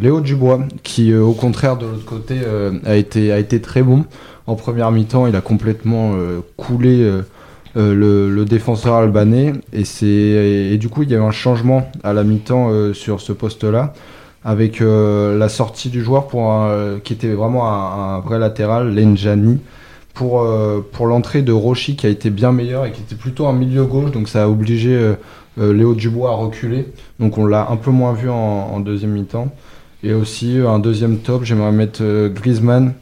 Léo 0.00 0.20
Dubois, 0.20 0.60
qui 0.82 1.14
au 1.14 1.34
contraire 1.34 1.76
de 1.76 1.86
l'autre 1.86 2.04
côté 2.04 2.38
a, 2.84 2.96
été, 2.96 3.30
a 3.32 3.38
été 3.38 3.60
très 3.60 3.82
bon. 3.82 4.04
En 4.48 4.56
première 4.56 4.90
mi-temps, 4.90 5.28
il 5.28 5.36
a 5.36 5.40
complètement 5.40 6.16
coulé 6.56 7.08
le, 7.76 8.44
défenseur 8.44 8.94
albanais. 8.94 9.52
Et, 9.72 9.84
et, 10.72 10.78
du 10.78 10.88
coup, 10.88 11.04
il 11.04 11.10
y 11.10 11.14
a 11.14 11.18
eu 11.18 11.22
un 11.22 11.30
changement 11.30 11.88
à 12.02 12.12
la 12.12 12.24
mi-temps 12.24 12.92
sur 12.92 13.20
ce 13.20 13.32
poste-là. 13.32 13.92
Avec 14.44 14.80
la 14.80 15.48
sortie 15.48 15.88
du 15.88 16.02
joueur 16.02 16.26
pour 16.26 16.66
qui 17.04 17.12
était 17.12 17.34
vraiment 17.34 17.68
un, 17.68 18.16
un 18.16 18.18
vrai 18.18 18.40
latéral, 18.40 18.92
Lenjani 18.92 19.60
pour, 20.14 20.42
euh, 20.42 20.86
pour 20.92 21.06
l'entrée 21.06 21.42
de 21.42 21.52
Rochi 21.52 21.96
qui 21.96 22.06
a 22.06 22.08
été 22.08 22.30
bien 22.30 22.52
meilleur 22.52 22.86
et 22.86 22.92
qui 22.92 23.00
était 23.00 23.14
plutôt 23.14 23.46
un 23.46 23.52
milieu 23.52 23.84
gauche, 23.84 24.10
donc 24.10 24.28
ça 24.28 24.44
a 24.44 24.48
obligé 24.48 24.94
euh, 24.94 25.14
euh, 25.58 25.72
Léo 25.72 25.94
Dubois 25.94 26.30
à 26.30 26.34
reculer. 26.34 26.86
Donc 27.18 27.38
on 27.38 27.46
l'a 27.46 27.68
un 27.70 27.76
peu 27.76 27.90
moins 27.90 28.12
vu 28.12 28.28
en, 28.28 28.34
en 28.34 28.80
deuxième 28.80 29.12
mi-temps. 29.12 29.52
Et 30.04 30.12
aussi 30.12 30.58
un 30.58 30.80
deuxième 30.80 31.18
top, 31.18 31.44
j'aimerais 31.44 31.70
mettre 31.70 32.02
Griezmann 32.28 32.94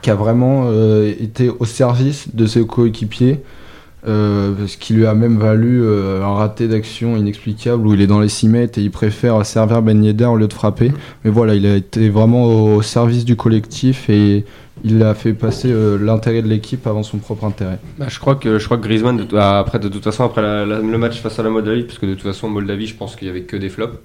qui 0.00 0.10
a 0.10 0.16
vraiment 0.16 0.68
été 1.20 1.48
au 1.48 1.64
service 1.64 2.34
de 2.34 2.46
ses 2.46 2.66
coéquipiers. 2.66 3.40
Euh, 4.06 4.66
ce 4.66 4.76
qui 4.76 4.94
lui 4.94 5.06
a 5.06 5.14
même 5.14 5.38
valu 5.38 5.80
euh, 5.82 6.24
un 6.24 6.34
raté 6.34 6.66
d'action 6.66 7.16
inexplicable 7.16 7.86
où 7.86 7.94
il 7.94 8.00
est 8.00 8.08
dans 8.08 8.18
les 8.18 8.28
6 8.28 8.48
mètres 8.48 8.78
et 8.78 8.82
il 8.82 8.90
préfère 8.90 9.46
servir 9.46 9.80
Ben 9.80 10.02
Yedder 10.02 10.24
au 10.24 10.36
lieu 10.36 10.48
de 10.48 10.52
frapper. 10.52 10.92
Mais 11.24 11.30
voilà, 11.30 11.54
il 11.54 11.66
a 11.66 11.76
été 11.76 12.08
vraiment 12.08 12.74
au 12.74 12.82
service 12.82 13.24
du 13.24 13.36
collectif 13.36 14.10
et 14.10 14.44
il 14.82 15.02
a 15.04 15.14
fait 15.14 15.34
passer 15.34 15.70
euh, 15.70 15.98
l'intérêt 15.98 16.42
de 16.42 16.48
l'équipe 16.48 16.84
avant 16.86 17.04
son 17.04 17.18
propre 17.18 17.44
intérêt. 17.44 17.78
Bah, 17.98 18.06
je 18.08 18.18
crois 18.18 18.34
que 18.34 18.58
je 18.58 18.64
crois 18.64 18.76
que 18.76 18.82
Griezmann 18.82 19.16
de, 19.18 19.36
ah, 19.36 19.60
après 19.60 19.78
de 19.78 19.88
toute 19.88 20.02
façon 20.02 20.24
après 20.24 20.42
le 20.66 20.98
match 20.98 21.20
face 21.20 21.38
à 21.38 21.44
la 21.44 21.50
Moldavie 21.50 21.84
parce 21.84 21.98
que 21.98 22.06
de 22.06 22.14
toute 22.14 22.24
façon 22.24 22.48
Moldavie 22.48 22.88
je 22.88 22.96
pense 22.96 23.14
qu'il 23.14 23.28
y 23.28 23.30
avait 23.30 23.42
que 23.42 23.56
des 23.56 23.68
flops. 23.68 23.98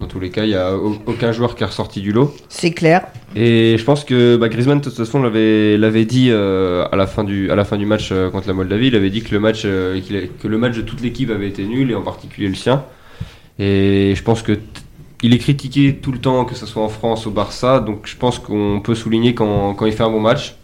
Dans 0.00 0.06
tous 0.06 0.20
les 0.20 0.30
cas, 0.30 0.44
il 0.44 0.50
y 0.50 0.54
a 0.54 0.76
au- 0.76 0.96
aucun 1.06 1.32
joueur 1.32 1.56
qui 1.56 1.64
est 1.64 1.66
ressorti 1.66 2.00
du 2.00 2.12
lot. 2.12 2.32
C'est 2.48 2.70
clair. 2.70 3.06
Et 3.34 3.74
je 3.76 3.84
pense 3.84 4.04
que 4.04 4.36
bah, 4.36 4.48
Griezmann, 4.48 4.78
de 4.78 4.84
toute 4.84 4.94
façon, 4.96 5.20
l'avait 5.22 6.04
dit 6.04 6.28
euh, 6.30 6.86
à, 6.92 6.94
la 6.96 7.08
fin 7.08 7.24
du, 7.24 7.50
à 7.50 7.56
la 7.56 7.64
fin 7.64 7.76
du 7.76 7.84
match 7.84 8.10
euh, 8.12 8.30
contre 8.30 8.46
la 8.46 8.54
Moldavie. 8.54 8.86
Il 8.88 8.94
avait 8.96 9.10
dit 9.10 9.22
que 9.22 9.32
le 9.32 9.40
match, 9.40 9.62
euh, 9.64 9.98
a- 9.98 10.40
que 10.40 10.46
le 10.46 10.56
match 10.58 10.76
de 10.76 10.82
toute 10.82 11.00
l'équipe 11.00 11.30
avait 11.30 11.48
été 11.48 11.64
nul, 11.64 11.90
et 11.90 11.94
en 11.96 12.02
particulier 12.02 12.48
le 12.48 12.54
sien. 12.54 12.84
Et 13.58 14.14
je 14.16 14.22
pense 14.22 14.42
que 14.42 14.56
il 15.24 15.34
est 15.34 15.38
critiqué 15.38 15.96
tout 16.00 16.12
le 16.12 16.18
temps, 16.18 16.44
que 16.44 16.54
ce 16.54 16.64
soit 16.64 16.82
en 16.82 16.88
France, 16.88 17.26
au 17.26 17.32
Barça. 17.32 17.80
Donc 17.80 18.02
je 18.06 18.16
pense 18.16 18.38
qu'on 18.38 18.80
peut 18.82 18.94
souligner 18.94 19.34
quand, 19.34 19.74
quand 19.74 19.86
il 19.86 19.92
fait 19.92 20.04
un 20.04 20.10
bon 20.10 20.20
match. 20.20 20.54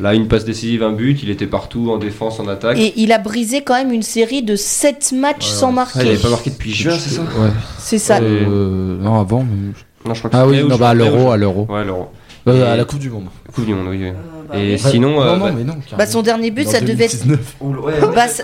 Là, 0.00 0.12
une 0.14 0.26
passe 0.26 0.44
décisive, 0.44 0.82
un 0.82 0.90
but. 0.92 1.22
Il 1.22 1.30
était 1.30 1.46
partout, 1.46 1.90
en 1.92 1.98
défense, 1.98 2.40
en 2.40 2.48
attaque. 2.48 2.78
Et 2.78 2.94
il 2.96 3.12
a 3.12 3.18
brisé 3.18 3.62
quand 3.62 3.74
même 3.74 3.92
une 3.92 4.02
série 4.02 4.42
de 4.42 4.56
7 4.56 5.12
matchs 5.12 5.46
sans 5.46 5.68
Ah, 5.68 5.70
il 5.70 5.74
marquer. 5.74 5.98
n'avait 6.04 6.16
pas 6.16 6.30
marqué 6.30 6.50
depuis 6.50 6.72
juin, 6.74 6.96
c'est 6.98 7.10
ça 7.14 7.20
Ouais. 7.22 7.50
C'est 7.78 7.98
ça. 7.98 8.18
Euh, 8.20 8.96
non, 9.00 9.20
avant. 9.20 9.44
mais- 9.48 9.72
Non, 10.08 10.12
je 10.14 10.18
crois 10.18 10.30
que 10.30 10.36
Ah 10.36 10.44
c'était 10.48 10.62
oui, 10.62 10.68
non, 10.68 10.76
bah 10.76 10.88
à 10.90 10.94
l'euro, 10.94 11.30
à 11.30 11.36
l'euro. 11.36 11.66
Ouais, 11.70 11.84
l'euro. 11.84 12.08
Euh, 12.48 12.58
Et- 12.58 12.62
À 12.72 12.76
la 12.76 12.84
Coupe 12.84 12.98
du 12.98 13.08
Monde. 13.08 13.26
Coupe 13.54 13.64
du 13.66 13.74
Monde, 13.74 13.86
oui. 13.88 13.98
oui. 14.02 14.10
bah 14.50 14.58
Et 14.58 14.76
sinon, 14.76 15.22
euh, 15.22 15.26
non, 15.36 15.38
bah- 15.44 15.50
non, 15.50 15.56
mais 15.56 15.64
non. 15.64 15.76
Bah, 15.96 16.06
son 16.06 16.20
dernier 16.22 16.50
but, 16.50 16.68
ça 16.68 16.80
devait 16.80 17.04
être. 17.04 17.24
2019. 17.26 17.54
Ouh, 17.60 17.74
ouais, 17.86 17.92
Bah, 18.14 18.28
ça- 18.28 18.42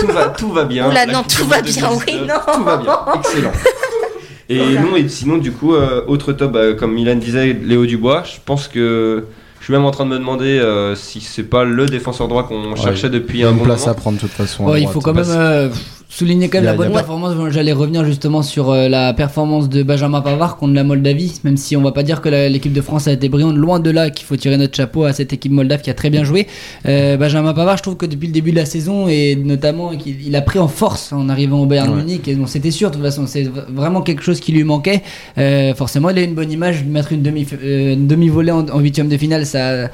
tout, 0.00 0.06
va, 0.08 0.28
tout 0.30 0.48
va 0.52 0.64
bien. 0.64 0.88
Oula, 0.90 1.06
La 1.06 1.12
non, 1.12 1.22
tout 1.22 1.44
va 1.46 1.60
bien, 1.60 1.90
oui, 1.90 1.98
2019, 2.06 2.26
non. 2.26 2.54
Tout 2.54 2.64
va 2.64 2.76
bien, 2.78 2.98
excellent. 3.16 3.52
Et 4.48 4.58
non, 4.78 4.94
et 4.96 5.08
sinon, 5.08 5.38
du 5.38 5.50
coup, 5.52 5.74
euh, 5.74 6.04
autre 6.06 6.32
top, 6.32 6.52
bah, 6.52 6.72
comme 6.74 6.94
Milan 6.94 7.16
disait, 7.16 7.52
Léo 7.52 7.84
Dubois, 7.84 8.22
je 8.24 8.38
pense 8.44 8.68
que 8.68 9.24
suis 9.66 9.72
même 9.72 9.84
en 9.84 9.90
train 9.90 10.04
de 10.04 10.10
me 10.10 10.18
demander 10.18 10.60
euh, 10.60 10.94
si 10.94 11.20
c'est 11.20 11.42
pas 11.42 11.64
le 11.64 11.86
défenseur 11.86 12.28
droit 12.28 12.46
qu'on 12.46 12.76
cherchait 12.76 13.10
depuis 13.10 13.42
un 13.42 13.50
une 13.50 13.58
bon 13.58 13.64
place 13.64 13.80
moment. 13.80 13.92
à 13.92 13.94
prendre 13.94 14.16
de 14.16 14.20
toute 14.20 14.30
façon. 14.30 14.64
Ouais, 14.64 14.80
il 14.80 14.86
faut 14.86 15.00
quand 15.00 15.12
même 15.12 15.24
euh, 15.28 15.70
souligner 16.08 16.48
quand 16.48 16.58
même 16.58 16.64
la 16.66 16.74
bonne 16.74 16.92
performance. 16.92 17.34
J'allais 17.50 17.72
revenir 17.72 18.04
justement 18.04 18.42
sur 18.42 18.70
euh, 18.70 18.88
la 18.88 19.12
performance 19.12 19.68
de 19.68 19.82
Benjamin 19.82 20.20
Pavard 20.20 20.56
contre 20.56 20.74
la 20.74 20.84
Moldavie, 20.84 21.40
même 21.44 21.56
si 21.56 21.76
on 21.76 21.82
va 21.82 21.92
pas 21.92 22.02
dire 22.02 22.20
que 22.20 22.28
l'équipe 22.48 22.72
de 22.72 22.80
France 22.80 23.08
a 23.08 23.12
été 23.12 23.28
brillante, 23.28 23.56
loin 23.56 23.80
de 23.80 23.90
là 23.90 24.10
qu'il 24.10 24.26
faut 24.26 24.36
tirer 24.36 24.56
notre 24.56 24.76
chapeau 24.76 25.04
à 25.04 25.12
cette 25.12 25.32
équipe 25.32 25.52
moldave 25.52 25.82
qui 25.82 25.90
a 25.90 25.94
très 25.94 26.10
bien 26.10 26.24
joué. 26.24 26.46
Euh, 26.86 27.16
Benjamin 27.16 27.52
Pavard, 27.52 27.76
je 27.76 27.82
trouve 27.82 27.96
que 27.96 28.06
depuis 28.06 28.26
le 28.28 28.32
début 28.32 28.50
de 28.50 28.56
la 28.56 28.66
saison 28.66 29.08
et 29.08 29.36
notamment 29.36 29.96
qu'il 29.96 30.16
il 30.26 30.34
a 30.36 30.42
pris 30.42 30.58
en 30.58 30.68
force 30.68 31.12
en 31.12 31.28
arrivant 31.28 31.60
au 31.60 31.66
Bayern 31.66 31.86
Ouais. 31.90 32.02
Munich, 32.02 32.26
et 32.26 32.34
bon, 32.34 32.46
c'était 32.46 32.70
sûr 32.70 32.90
de 32.90 32.96
toute 32.96 33.04
façon, 33.04 33.26
c'est 33.26 33.48
vraiment 33.68 34.02
quelque 34.02 34.22
chose 34.22 34.40
qui 34.40 34.52
lui 34.52 34.64
manquait. 34.64 35.02
Euh, 35.38 35.74
forcément, 35.74 36.10
il 36.10 36.18
a 36.18 36.22
une 36.22 36.34
bonne 36.34 36.50
image, 36.50 36.84
mettre 36.84 37.12
une 37.12 37.22
demi 37.22 37.46
euh, 37.62 37.94
demi-volée 37.96 38.50
en 38.52 38.66
en 38.68 38.80
huitième 38.80 39.08
de 39.08 39.16
finale, 39.16 39.46
ça 39.46 39.88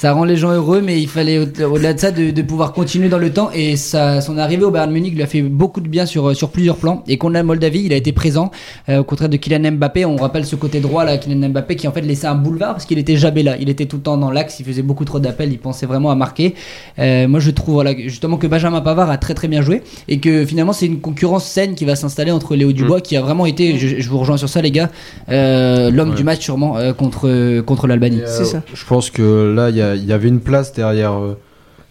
ça 0.00 0.12
rend 0.14 0.24
les 0.24 0.36
gens 0.36 0.50
heureux, 0.50 0.80
mais 0.80 0.98
il 0.98 1.08
fallait 1.08 1.38
au- 1.38 1.72
au-delà 1.72 1.92
de 1.92 2.00
ça 2.00 2.10
de, 2.10 2.30
de 2.30 2.40
pouvoir 2.42 2.72
continuer 2.72 3.10
dans 3.10 3.18
le 3.18 3.30
temps. 3.30 3.50
Et 3.54 3.76
ça, 3.76 4.22
son 4.22 4.38
arrivée 4.38 4.64
au 4.64 4.70
Bayern 4.70 4.90
Munich 4.90 5.14
lui 5.14 5.22
a 5.22 5.26
fait 5.26 5.42
beaucoup 5.42 5.82
de 5.82 5.88
bien 5.88 6.06
sur, 6.06 6.34
sur 6.34 6.48
plusieurs 6.48 6.76
plans. 6.76 7.04
Et 7.06 7.18
contre 7.18 7.34
la 7.34 7.42
Moldavie, 7.42 7.82
il 7.84 7.92
a 7.92 7.96
été 7.96 8.12
présent. 8.12 8.50
Euh, 8.88 9.00
au 9.00 9.04
contraire 9.04 9.28
de 9.28 9.36
Kylian 9.36 9.72
Mbappé, 9.72 10.06
on 10.06 10.16
rappelle 10.16 10.46
ce 10.46 10.56
côté 10.56 10.80
droit 10.80 11.04
là, 11.04 11.18
Kylian 11.18 11.50
Mbappé 11.50 11.76
qui 11.76 11.86
en 11.86 11.92
fait 11.92 12.00
laissait 12.00 12.26
un 12.28 12.34
boulevard 12.34 12.72
parce 12.72 12.86
qu'il 12.86 12.98
était 12.98 13.16
jamais 13.16 13.42
là. 13.42 13.56
Il 13.60 13.68
était 13.68 13.84
tout 13.84 13.96
le 13.96 14.02
temps 14.02 14.16
dans 14.16 14.30
l'axe, 14.30 14.58
il 14.58 14.64
faisait 14.64 14.80
beaucoup 14.80 15.04
trop 15.04 15.20
d'appels, 15.20 15.52
il 15.52 15.58
pensait 15.58 15.84
vraiment 15.84 16.10
à 16.10 16.14
marquer. 16.14 16.54
Euh, 16.98 17.28
moi, 17.28 17.38
je 17.40 17.50
trouve 17.50 17.74
voilà, 17.74 17.92
justement 17.94 18.38
que 18.38 18.46
Benjamin 18.46 18.80
Pavard 18.80 19.10
a 19.10 19.18
très 19.18 19.34
très 19.34 19.48
bien 19.48 19.60
joué 19.60 19.82
et 20.08 20.18
que 20.18 20.46
finalement 20.46 20.72
c'est 20.72 20.86
une 20.86 21.00
concurrence 21.00 21.44
saine 21.44 21.74
qui 21.74 21.84
va 21.84 21.94
s'installer 21.94 22.30
entre 22.30 22.56
Léo 22.56 22.72
Dubois 22.72 23.02
qui 23.02 23.18
a 23.18 23.20
vraiment 23.20 23.44
été, 23.44 23.78
je, 23.78 24.00
je 24.00 24.08
vous 24.08 24.18
rejoins 24.18 24.38
sur 24.38 24.48
ça 24.48 24.62
les 24.62 24.70
gars, 24.70 24.88
euh, 25.28 25.90
l'homme 25.90 26.10
Ouais. 26.10 26.16
du 26.16 26.24
match 26.24 26.40
sûrement 26.42 26.78
euh, 26.78 26.94
contre 26.94 27.60
contre 27.60 27.86
l'Albanie. 27.86 28.22
Euh, 28.22 28.26
C'est 28.26 28.44
ça. 28.46 28.62
Je 28.72 28.84
pense 28.86 29.10
que 29.10 29.52
là, 29.54 29.68
il 29.68 29.76
y, 29.76 29.82
a- 29.82 29.89
il 29.96 30.04
y 30.04 30.12
avait 30.12 30.28
une 30.28 30.40
place 30.40 30.72
derrière, 30.72 31.12
euh, 31.18 31.36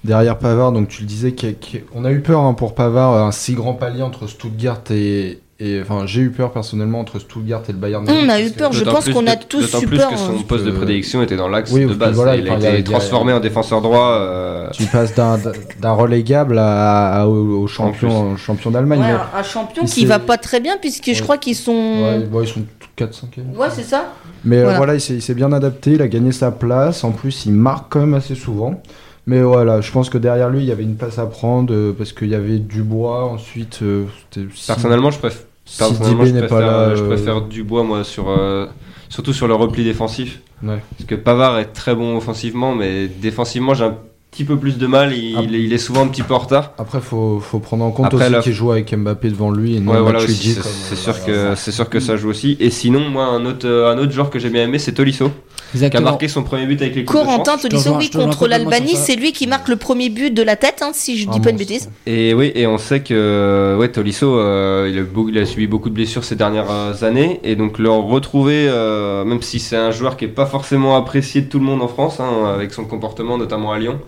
derrière 0.04 0.38
Pavard. 0.38 0.72
Donc 0.72 0.88
tu 0.88 1.02
le 1.02 1.08
disais, 1.08 1.30
y 1.42 1.46
a- 1.46 1.50
a- 1.50 1.80
on 1.96 2.06
a 2.06 2.12
eu 2.12 2.22
peur 2.22 2.42
hein, 2.42 2.54
pour 2.54 2.76
Pavard, 2.76 3.16
un 3.26 3.32
si 3.32 3.54
grand 3.54 3.74
palier 3.74 4.02
entre 4.02 4.28
Stuttgart 4.28 4.82
et. 4.92 5.40
et- 5.62 5.82
Enfin, 5.82 6.06
j'ai 6.06 6.22
eu 6.22 6.30
peur 6.30 6.54
personnellement 6.54 7.02
entre 7.02 7.20
Stuttgart 7.20 7.62
et 7.68 7.74
le 7.74 7.78
Bayern. 7.78 8.06
On 8.08 8.30
a 8.30 8.40
eu 8.42 8.50
peur, 8.52 8.72
je 8.72 8.86
pense 8.86 9.04
plus 9.04 9.14
qu'on 9.14 9.28
a 9.28 9.36
tous 9.36 9.60
D'autant 9.60 9.82
eu 9.82 9.88
plus 9.88 9.98
peur. 9.98 10.10
que 10.12 10.16
son 10.18 10.32
hein. 10.38 10.44
poste 10.48 10.64
de 10.64 10.72
prédilection 10.72 11.22
était 11.22 11.36
dans 11.36 11.50
l'axe 11.50 11.70
oui, 11.74 11.82
de 11.86 11.94
base. 11.94 12.16
voilà, 12.16 12.38
il 12.38 12.46
il 12.46 12.50
a 12.50 12.54
a- 12.54 12.58
été 12.58 12.78
a- 12.78 12.84
transformé 12.84 13.34
en 13.34 13.42
défenseur 13.42 13.82
droit. 13.82 14.12
euh, 14.12 14.70
Tu 14.72 14.86
passes 14.86 15.14
d'un 15.16 15.38
d'un 15.82 15.92
relégable 15.92 16.58
à, 16.60 17.24
à- 17.24 17.28
au, 17.28 17.64
au 17.64 17.68
champion, 17.68 18.38
champion 18.38 18.72
d'Allemagne. 18.72 19.02
Ouais, 19.02 19.18
un, 19.38 19.44
champion 19.44 19.84
qui 19.84 20.06
va 20.06 20.20
pas 20.20 20.38
très 20.38 20.62
bien, 20.62 20.78
puisque 20.80 21.12
je 21.14 21.22
crois 21.22 21.38
qu'ils 21.38 21.56
sont. 21.56 21.74
Ouais, 21.74 22.18
Ouais, 22.20 22.24
bon, 22.24 22.42
ils 22.42 22.48
sont 22.48 22.62
4-5 23.04 23.40
c'est 23.70 23.84
ça. 23.84 24.14
Mais 24.46 24.58
euh, 24.58 24.76
Voilà. 24.76 24.96
il 24.96 25.02
s'est 25.22 25.34
bien 25.34 25.52
adapté, 25.52 25.92
il 25.94 26.02
a 26.02 26.08
gagné 26.08 26.32
sa 26.32 26.52
place. 26.52 27.04
En 27.04 27.12
plus, 27.12 27.46
il 27.46 27.54
marque 27.54 27.92
quand 27.92 28.00
même 28.00 28.14
assez 28.14 28.36
souvent. 28.36 28.82
Mais 29.28 29.42
voilà, 29.42 29.82
je 29.82 29.92
pense 29.92 30.10
que 30.10 30.18
derrière 30.18 30.50
lui, 30.50 30.60
il 30.62 30.66
y 30.66 30.72
avait 30.72 30.84
une 30.84 30.96
place 30.96 31.20
à 31.20 31.26
prendre 31.28 31.74
euh, 31.74 31.94
parce 31.96 32.14
qu'il 32.14 32.30
y 32.30 32.36
avait 32.36 32.58
Dubois. 32.58 33.26
Ensuite, 33.26 33.80
euh, 33.84 34.06
si- 34.32 34.68
Personnellement, 34.68 35.12
je 35.12 35.20
préfère. 35.20 35.42
Personnellement, 35.78 36.26
je 36.26 36.32
préfère, 36.32 36.50
pas 36.50 36.62
là, 36.62 36.96
je 36.96 37.04
préfère 37.04 37.42
Dubois, 37.42 37.84
moi, 37.84 38.04
sur, 38.04 38.30
euh, 38.30 38.66
surtout 39.10 39.34
sur 39.34 39.48
le 39.48 39.54
repli 39.54 39.84
défensif. 39.84 40.42
Ouais. 40.64 40.80
Parce 40.98 41.08
que 41.08 41.16
Pavard 41.16 41.60
est 41.60 41.74
très 41.74 41.94
bon 41.94 42.18
offensivement, 42.18 42.74
mais 42.74 43.08
défensivement, 43.08 43.74
j'ai 43.76 43.84
un 43.86 43.98
petit 44.32 44.44
peu 44.44 44.58
plus 44.58 44.78
de 44.78 44.88
mal. 44.88 45.14
Il, 45.14 45.36
Ah. 45.38 45.42
il 45.50 45.74
est, 45.74 45.78
souvent 45.78 46.04
un 46.04 46.08
petit 46.08 46.22
peu 46.24 46.34
en 46.34 46.40
retard. 46.40 46.74
Après, 46.78 47.02
faut, 47.02 47.40
faut 47.40 47.60
prendre 47.60 47.84
en 47.84 47.92
compte 47.92 48.06
Après, 48.08 48.26
aussi 48.26 48.32
là- 48.34 48.42
qu'il 48.42 48.54
joue 48.54 48.72
avec 48.72 48.94
Mbappé 48.96 49.30
devant 49.30 49.52
lui 49.52 49.76
et 49.76 49.80
non 49.80 49.92
Ouais, 49.94 50.00
voilà 50.02 50.20
c'est 50.20 50.96
sûr, 50.96 51.26
que, 51.26 51.56
c'est 51.56 51.72
sûr 51.72 51.90
que 51.90 52.00
ça 52.00 52.16
joue 52.18 52.30
aussi. 52.30 52.56
Et 52.60 52.70
sinon, 52.70 53.10
moi, 53.10 53.26
un 53.26 53.46
autre, 53.46 53.68
euh, 53.68 53.92
un 53.92 53.98
autre 53.98 54.12
joueur 54.12 54.30
que 54.30 54.40
j'ai 54.40 54.50
bien 54.50 54.64
aimé, 54.64 54.78
c'est 54.80 54.92
Tolisso, 54.94 55.32
qui 55.74 55.86
a 55.98 56.00
marqué 56.02 56.28
son 56.28 56.44
premier 56.44 56.66
but 56.68 56.82
avec 56.82 56.96
de 56.96 57.02
Corentin 57.02 57.58
Tolisso, 57.58 57.96
oui, 57.98 58.10
contre 58.10 58.48
l'Albanie, 58.48 58.96
c'est 58.96 59.16
lui 59.16 59.32
qui 59.32 59.48
marque 59.48 59.68
le 59.68 59.76
premier 59.76 60.10
but 60.10 60.32
de 60.34 60.42
la 60.44 60.56
tête, 60.56 60.82
hein, 60.84 60.92
si 60.94 61.18
je 61.18 61.28
dis 61.28 61.40
pas 61.40 61.50
une 61.50 61.56
monstre. 61.58 61.70
bêtise. 61.70 61.90
Et 62.06 62.34
oui, 62.34 62.52
et 62.56 62.68
on 62.68 62.78
sait 62.78 63.02
que 63.02 63.76
ouais, 63.80 63.90
Tolisso, 63.90 64.38
euh, 64.38 64.90
il, 64.92 65.00
a 65.00 65.04
beau- 65.04 65.28
il 65.30 65.38
a 65.38 65.46
subi 65.46 65.68
beaucoup 65.68 65.90
de 65.90 65.96
blessures 65.96 66.24
ces 66.24 66.36
dernières 66.36 66.70
euh, 66.72 66.94
années, 67.04 67.40
et 67.44 67.56
donc 67.56 67.78
le 67.80 67.90
retrouver, 67.90 68.68
euh, 68.70 69.24
même 69.26 69.42
si 69.42 69.60
c'est 69.60 69.76
un 69.78 69.92
joueur 69.92 70.18
qui 70.18 70.26
est 70.26 70.30
pas 70.30 70.46
forcément 70.46 70.96
apprécié 70.98 71.42
de 71.42 71.48
tout 71.48 71.60
le 71.60 71.66
monde 71.66 71.82
en 71.82 71.88
France, 71.88 72.20
hein, 72.20 72.54
avec 72.54 72.74
son 72.74 72.86
comportement 72.86 73.38
notamment 73.38 73.72
à 73.72 73.80
Lyon, 73.80 74.00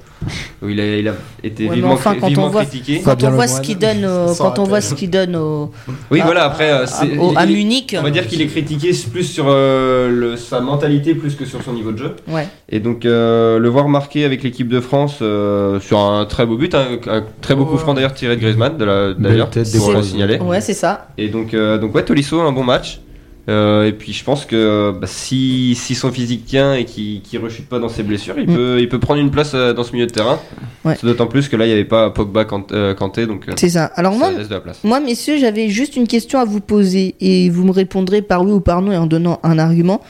il 0.67 0.79
a, 0.79 0.97
il 0.97 1.07
a 1.07 1.13
été 1.43 1.67
Ouais, 1.67 1.75
vivement, 1.75 1.93
enfin, 1.93 2.15
on 2.21 2.47
voit- 2.49 2.61
critiqué. 2.65 2.97
Quand 2.99 3.11
Fabien 3.11 3.29
on 3.31 3.35
voit 3.35 3.47
ce 3.47 3.61
qu'il 3.61 3.77
donne, 3.77 4.07
quand 4.37 4.59
on 4.59 4.63
voit 4.63 4.81
ce 4.81 4.93
qu'il 4.93 5.09
donne 5.09 5.35
au, 5.35 5.71
Oui, 6.11 6.21
à- 6.21 6.25
voilà. 6.25 6.43
Après, 6.45 6.71
euh, 6.71 6.85
à, 6.85 7.05
au- 7.19 7.33
à 7.35 7.45
il- 7.45 7.55
Munich. 7.55 7.95
On 7.99 8.03
va 8.03 8.11
dire 8.11 8.27
qu'il 8.27 8.41
est 8.41 8.47
critiqué 8.47 8.91
plus 9.11 9.23
sur 9.23 9.45
euh, 9.47 10.09
le- 10.09 10.37
sa 10.37 10.59
mentalité 10.61 11.15
plus 11.15 11.35
que 11.35 11.45
sur 11.45 11.61
son 11.63 11.73
niveau 11.73 11.91
de 11.91 11.97
jeu. 11.97 12.15
Ouais. 12.27 12.47
Et 12.69 12.79
donc 12.79 13.05
euh, 13.05 13.57
le 13.59 13.69
voir 13.69 13.87
marquer 13.89 14.23
avec 14.25 14.43
l'équipe 14.43 14.67
de 14.67 14.79
France 14.79 15.17
euh, 15.21 15.79
sur 15.79 15.99
un 15.99 16.25
très 16.25 16.45
beau 16.45 16.55
but, 16.57 16.75
un, 16.75 16.85
un 17.07 17.23
très 17.41 17.55
beau 17.55 17.65
coup 17.65 17.77
franc 17.77 17.93
d'ailleurs 17.93 18.13
tiré 18.13 18.35
de 18.35 18.41
Griezmann 18.41 18.77
de 18.77 18.85
la- 18.85 19.13
d'ailleurs, 19.13 19.49
tête 19.49 19.67
pour 19.77 19.91
le 19.91 20.03
signaler. 20.03 20.39
Ouais, 20.39 20.61
c'est 20.61 20.73
ça. 20.73 21.07
Et 21.17 21.27
donc, 21.29 21.53
euh, 21.53 21.77
donc 21.77 21.95
ouais, 21.95 22.03
Tolisso, 22.03 22.39
un 22.41 22.51
bon 22.51 22.63
match. 22.63 23.01
Euh, 23.49 23.87
et 23.87 23.91
puis 23.91 24.13
je 24.13 24.23
pense 24.23 24.45
que 24.45 24.91
bah, 24.91 25.07
si, 25.07 25.73
si 25.75 25.95
son 25.95 26.11
physique 26.11 26.45
tient 26.45 26.75
et 26.75 26.85
qu'il 26.85 27.21
qu'il 27.21 27.39
rechute 27.39 27.67
pas 27.67 27.79
dans 27.79 27.89
ses 27.89 28.03
blessures, 28.03 28.35
il, 28.37 28.47
Mm. 28.49 28.55
peut, 28.55 28.77
il 28.79 28.87
peut 28.89 28.99
prendre 28.99 29.19
une 29.19 29.31
place 29.31 29.53
euh, 29.55 29.73
dans 29.73 29.83
ce 29.83 29.93
milieu 29.93 30.05
de 30.05 30.11
terrain. 30.11 30.39
Ouais. 30.85 30.95
D'autant 31.01 31.27
plus 31.27 31.49
que 31.49 31.55
là, 31.55 31.65
il 31.65 31.69
n'y 31.69 31.73
avait 31.73 31.85
pas 31.85 32.11
Pogba 32.11 32.45
euh, 32.71 32.93
Kanté, 32.93 33.25
donc 33.25 33.47
euh, 33.49 33.53
C'est 33.57 33.69
ça. 33.69 33.85
Alors 33.95 34.13
ça 34.13 34.19
moi, 34.19 34.31
laisse 34.31 34.47
de 34.47 34.53
la 34.53 34.59
place. 34.59 34.79
moi, 34.83 34.99
messieurs, 34.99 35.37
j'avais 35.39 35.69
juste 35.69 35.95
une 35.95 36.07
question 36.07 36.39
à 36.39 36.45
vous 36.45 36.61
poser 36.61 37.15
et 37.19 37.49
vous 37.49 37.63
me 37.63 37.71
répondrez 37.71 38.21
par 38.21 38.43
oui 38.43 38.51
ou 38.51 38.61
par 38.61 38.81
non 38.81 38.91
et 38.91 38.97
en 38.97 39.07
donnant 39.07 39.39
un 39.43 39.57
argument. 39.57 40.01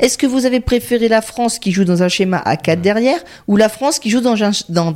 Est-ce 0.00 0.16
que 0.16 0.26
vous 0.26 0.46
avez 0.46 0.60
préféré 0.60 1.08
la 1.08 1.20
France 1.20 1.58
qui 1.58 1.72
joue 1.72 1.84
dans 1.84 2.02
un 2.02 2.08
schéma 2.08 2.38
à 2.38 2.56
4 2.56 2.80
derrière 2.80 3.18
ou 3.46 3.56
la 3.56 3.68
France 3.68 3.98
qui 3.98 4.08
joue 4.08 4.20
dans 4.20 4.42
un 4.42 4.50
dans 4.68 4.92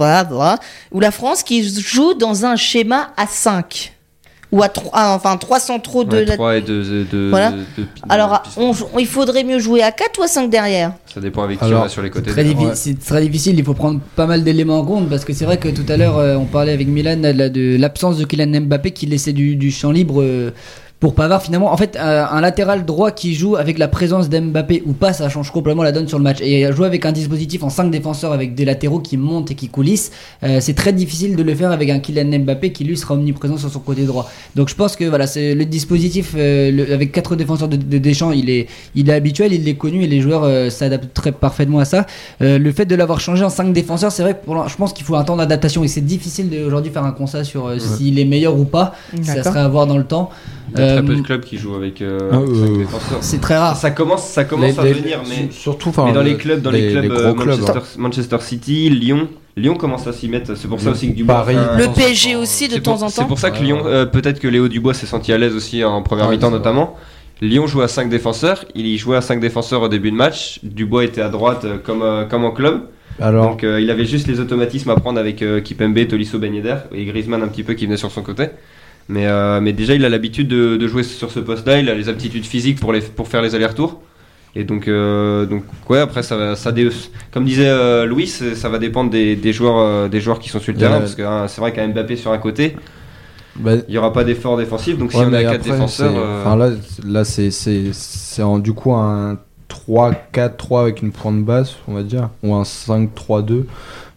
ou 0.93 1.01
la 1.01 1.11
France 1.11 1.43
qui 1.43 1.63
joue 1.63 2.15
dans 2.15 2.47
un 2.47 2.57
schéma 2.57 3.13
à 3.17 3.27
5 3.27 3.94
ou 4.55 4.63
à 4.63 4.69
3 4.69 4.91
enfin 5.15 5.37
3 5.37 5.59
centraux 5.59 6.05
de 6.05 6.17
Ouais, 6.19 6.25
la... 6.25 6.35
3 6.37 6.57
et 6.57 6.61
2 6.61 7.05
de, 7.11 7.29
Voilà. 7.31 7.51
de- 7.51 7.85
Alors 8.09 8.43
on- 8.57 8.73
il 9.01 9.07
faudrait 9.07 9.43
mieux 9.43 9.59
jouer 9.59 9.83
à 9.83 9.91
4 9.91 10.21
ou 10.21 10.23
à 10.23 10.29
5 10.29 10.49
derrière? 10.49 10.93
Ça 11.13 11.21
dépend 11.21 11.43
avec 11.43 11.59
qui 11.59 11.65
on 11.65 11.83
a 11.83 11.89
sur 11.89 12.03
les 12.03 12.11
côtés. 12.11 12.31
Très 12.31 12.45
Ouais. 12.45 12.71
C'est 12.75 12.99
très 12.99 13.21
difficile, 13.23 13.59
il 13.59 13.65
faut 13.65 13.75
prendre 13.75 14.01
pas 14.15 14.27
mal 14.27 14.45
d'éléments 14.45 14.79
en 14.79 14.85
compte 14.85 15.09
parce 15.09 15.25
que 15.25 15.33
c'est 15.33 15.45
vrai 15.45 15.59
que 15.59 15.69
tout 15.69 15.85
à 15.89 15.97
l'heure 15.97 16.19
euh, 16.19 16.37
on 16.37 16.45
parlait 16.45 16.73
avec 16.73 16.87
Milan 16.87 17.19
là, 17.21 17.49
de 17.49 17.77
l'absence 17.79 18.17
de 18.19 18.25
Kylian 18.25 18.61
Mbappé 18.63 18.93
qui 18.93 19.07
laissait 19.07 19.33
du, 19.33 19.57
du 19.57 19.71
champ 19.73 19.91
libre 19.91 20.23
euh, 20.23 20.51
pour 21.01 21.15
Pavard 21.15 21.43
finalement 21.43 21.71
en 21.71 21.77
fait 21.77 21.97
euh, 21.97 22.25
un 22.31 22.41
latéral 22.41 22.87
droit 22.87 23.11
qui 23.11 23.35
joue 23.35 23.57
avec 23.57 23.79
la 23.79 23.89
présence 23.89 24.31
d'Mbappé 24.31 24.83
ou 24.87 24.95
pas 24.95 25.13
ça 25.13 25.29
change 25.29 25.51
complètement 25.51 25.83
la 25.83 25.93
donne 25.93 26.09
sur 26.09 26.17
le 26.17 26.25
match. 26.25 26.39
Et 26.41 26.73
jouer 26.73 26.87
avec 26.87 27.05
un 27.05 27.13
dispositif 27.13 27.63
en 27.63 27.69
5 27.69 27.91
défenseurs 27.91 28.33
avec 28.33 28.55
des 28.55 28.65
latéraux 28.65 29.01
qui 29.01 29.19
montent 29.19 29.51
et 29.51 29.55
qui 29.55 29.69
coulissent 29.69 30.13
euh, 30.45 30.61
c'est 30.61 30.73
très 30.73 30.95
difficile 30.95 31.37
de 31.37 31.43
le 31.43 31.55
faire 31.55 31.73
avec 31.73 31.91
un 31.91 31.99
Kylian 31.99 32.39
Mbappé 32.41 32.73
qui 32.73 32.85
lui 32.85 32.97
sera 32.97 33.15
omniprésent 33.15 33.59
sur 33.59 33.71
son 33.71 33.81
côté 33.81 34.05
droit. 34.05 34.31
Donc 34.55 34.71
je 34.71 34.75
pense 34.75 34.97
que 34.97 35.05
voilà 35.05 35.27
c'est 35.27 35.55
le 35.55 35.67
dispositif 35.67 36.33
euh, 36.37 36.71
le- 36.71 36.91
avec 36.95 37.13
quatre 37.13 37.37
défenseurs 37.37 37.69
de, 37.69 37.77
de 37.77 37.99
Deschamps 37.99 38.33
il 38.33 38.49
est 38.49 38.67
il 38.95 39.11
est 39.11 39.15
habituel 39.15 39.53
il 39.53 39.69
est 39.69 39.75
connu 39.75 40.05
et 40.05 40.07
les 40.07 40.21
joueurs 40.23 40.45
euh, 40.45 40.71
s'adaptent 40.71 41.13
très 41.13 41.33
parfaitement 41.33 41.81
à 41.81 41.85
ça. 41.85 42.07
Euh, 42.41 42.59
le 42.59 42.73
fait 42.73 42.87
de 42.87 42.95
l'avoir 42.95 43.21
changé 43.21 43.45
en 43.45 43.51
5 43.51 43.75
défenseurs 43.75 44.11
c'est 44.13 44.23
vrai 44.23 44.35
que 44.35 44.45
pour 44.45 44.67
je 44.69 44.77
pense 44.77 44.95
qu'il 44.95 45.05
faut 45.05 45.17
un 45.17 45.25
temps 45.25 45.37
d'adaptation 45.37 45.85
et 45.85 45.89
c'est 45.89 46.01
difficile 46.07 46.51
aujourd'hui 46.67 46.91
faire 46.91 47.05
un 47.05 47.13
constat 47.13 47.45
sur 47.45 47.67
euh, 47.67 47.79
s'il 47.79 48.19
est 48.19 48.25
meilleur 48.25 48.59
ou 48.59 48.65
pas. 48.65 48.95
Ça 49.23 49.35
serait 49.43 49.61
à 49.61 49.69
voir 49.69 49.87
dans 49.87 49.99
le 49.99 50.05
temps 50.05 50.31
Il 50.73 50.79
y 50.79 50.83
a 50.83 50.85
Euh, 50.87 50.97
très 50.97 51.05
peu 51.07 51.15
de 51.17 51.21
clubs 51.21 51.43
qui 51.45 51.59
jouent 51.59 51.75
avec 51.75 52.01
euh, 52.01 52.31
Ah, 52.33 52.37
euh, 52.37 52.79
défenseurs. 52.79 53.19
c'est 53.21 53.41
très 53.41 53.57
rare 53.59 53.77
Ça 53.77 53.91
commence, 53.91 54.27
ça 54.27 54.45
commence 54.45 54.73
Les- 54.73 54.79
à 54.81 54.85
les- 54.85 54.93
venir, 54.95 55.21
mais, 55.29 55.49
surtout, 55.51 55.93
mais 56.05 56.13
dans 56.13 56.23
les 56.23 56.33
le- 56.33 56.37
clubs, 56.37 56.63
dans 56.63 56.71
les, 56.71 56.91
clubs, 56.93 57.07
gros 57.09 57.19
euh, 57.21 57.33
clubs, 57.35 57.47
Manchester, 57.59 57.79
hein. 57.79 57.83
Manchester 57.99 58.37
City, 58.41 58.89
Lyon, 58.91 59.29
Lyon 59.57 59.75
commence 59.75 60.07
à 60.07 60.13
s'y 60.13 60.29
mettre. 60.29 60.57
C'est 60.57 60.67
pour 60.69 60.81
ça 60.81 60.91
aussi 60.91 61.11
que 61.11 61.17
Dubois. 61.17 61.45
Le 61.49 61.95
PSG 61.95 62.35
aussi 62.37 62.69
de 62.69 62.75
C'est 62.75 62.81
temps 62.81 62.95
pour, 62.95 63.05
en 63.05 63.09
c'est 63.09 63.21
temps. 63.21 63.27
pour 63.29 63.39
ça 63.39 63.51
que 63.51 63.63
Lyon, 63.63 63.83
euh, 63.87 64.07
peut-être 64.07 64.41
que 64.41 64.49
Léo 64.49 64.69
Dubois 64.69 64.95
s'est 64.95 65.07
senti 65.07 65.33
à 65.33 65.39
l'aise 65.39 65.55
aussi 65.55 65.85
en 65.85 66.03
première 66.03 66.29
mi-temps 66.31 66.47
c'est 66.47 66.51
vrai. 66.51 66.59
notamment. 66.59 66.97
Lyon 67.43 67.67
jouait 67.67 67.85
à 67.85 67.89
5 67.89 68.09
défenseurs, 68.09 68.65
il 68.75 68.87
y 68.87 68.97
jouait 68.97 69.17
à 69.17 69.21
5 69.21 69.41
défenseurs 69.41 69.83
au 69.83 69.89
début 69.89 70.11
de 70.11 70.17
match. 70.17 70.61
Dubois 70.63 71.05
était 71.05 71.21
à 71.21 71.29
droite 71.29 71.65
euh, 71.65 71.77
comme, 71.83 72.03
euh, 72.03 72.25
comme 72.25 72.45
en 72.45 72.53
club. 72.53 72.85
Alors, 73.21 73.51
Donc 73.51 73.63
euh, 73.65 73.81
il 73.81 73.91
avait 73.91 74.07
juste 74.07 74.27
les 74.27 74.41
automatismes 74.41 74.91
à 74.91 74.97
prendre 74.97 75.21
avec 75.21 75.41
euh, 75.43 75.61
Kipembe, 75.61 76.05
Tolisso, 76.09 76.39
Ben 76.39 76.53
Yedder 76.55 76.77
et 76.93 77.05
Griezmann 77.05 77.43
un 77.43 77.49
petit 77.49 77.63
peu 77.63 77.75
qui 77.75 77.87
venait 77.87 77.97
sur 77.97 78.11
son 78.11 78.23
côté. 78.23 78.47
Mais, 79.09 79.27
euh, 79.27 79.61
mais 79.61 79.73
déjà 79.73 79.95
il 79.95 80.05
a 80.05 80.09
l'habitude 80.09 80.49
de, 80.49 80.77
de 80.77 80.89
jouer 80.89 81.03
sur 81.03 81.31
ce 81.31 81.41
poste-là, 81.41 81.79
il 81.81 81.91
a 81.91 81.95
les 81.95 82.09
aptitudes 82.09 82.47
physiques 82.47 82.81
pour, 82.81 82.93
les, 82.93 83.01
pour 83.01 83.29
faire 83.29 83.43
les 83.43 83.55
allers-retours. 83.55 84.01
Et 84.57 84.65
donc, 84.65 84.87
euh, 84.89 85.47
donc 85.47 85.65
ouais, 85.91 85.99
après 85.99 86.23
ça, 86.23 86.55
ça 86.57 86.73
dé- 86.73 86.89
comme 87.33 87.45
disait 87.45 87.69
euh, 87.69 88.07
Louis, 88.07 88.27
ça 88.29 88.69
va 88.69 88.79
dépendre 88.79 89.11
des, 89.11 89.37
des 89.37 89.53
joueurs, 89.53 90.09
des 90.09 90.21
joueurs 90.21 90.39
qui 90.39 90.49
sont 90.49 90.61
sur 90.61 90.73
le 90.73 90.79
terrain, 90.79 91.01
parce 91.01 91.17
que 91.17 91.23
hein, 91.23 91.49
c'est 91.49 91.61
vrai 91.61 91.73
qu'un 91.73 91.89
Mbappé 91.89 92.17
sur 92.17 92.31
un 92.33 92.39
côté, 92.39 92.77
bah, 93.57 93.73
il 93.89 93.93
n'y 93.93 93.99
aura 93.99 94.13
pas 94.13 94.25
d'effort 94.25 94.57
défensif. 94.57 94.99
Donc 94.99 95.13
si 95.13 95.19
Ouais, 95.19 95.25
on 95.25 95.29
a 95.29 95.31
mais 95.31 95.43
4 95.43 95.55
après, 95.57 95.71
défenseurs, 95.71 96.15
enfin, 96.41 96.57
là, 96.57 96.71
là 97.05 97.25
c'est 97.25 97.51
c'est 97.51 97.93
c'est 97.93 98.43
en- 98.43 98.59
du 98.59 98.73
coup 98.73 98.93
un 98.93 99.39
3-4-3 99.69 100.83
avec 100.83 101.03
une 101.03 101.13
pointe 101.13 101.45
basse, 101.45 101.77
on 101.89 101.95
va 101.95 102.03
dire, 102.03 102.31
ou 102.43 102.55
un 102.55 102.65
5-3-2. 102.65 103.67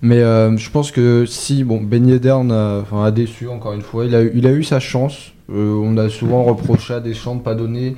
Mais 0.02 0.20
euh, 0.22 0.56
je 0.58 0.70
pense 0.70 0.92
que 0.92 1.26
si 1.26 1.64
bon 1.64 1.82
Ben 1.82 2.08
Yedder 2.08 2.36
a 2.52 3.12
déçu 3.12 3.48
encore 3.48 3.74
une 3.74 3.82
fois, 3.82 4.06
il 4.06 4.14
a, 4.16 4.22
eu- 4.22 4.32
il 4.36 4.46
a 4.46 4.52
eu 4.52 4.64
sa 4.64 4.80
chance. 4.80 5.32
Euh, 5.50 5.74
on 5.82 5.98
a 5.98 6.10
souvent 6.10 6.44
reproché 6.44 6.94
à 6.94 7.00
Deschamps 7.00 7.36
de 7.36 7.42
pas 7.42 7.56
donner 7.56 7.96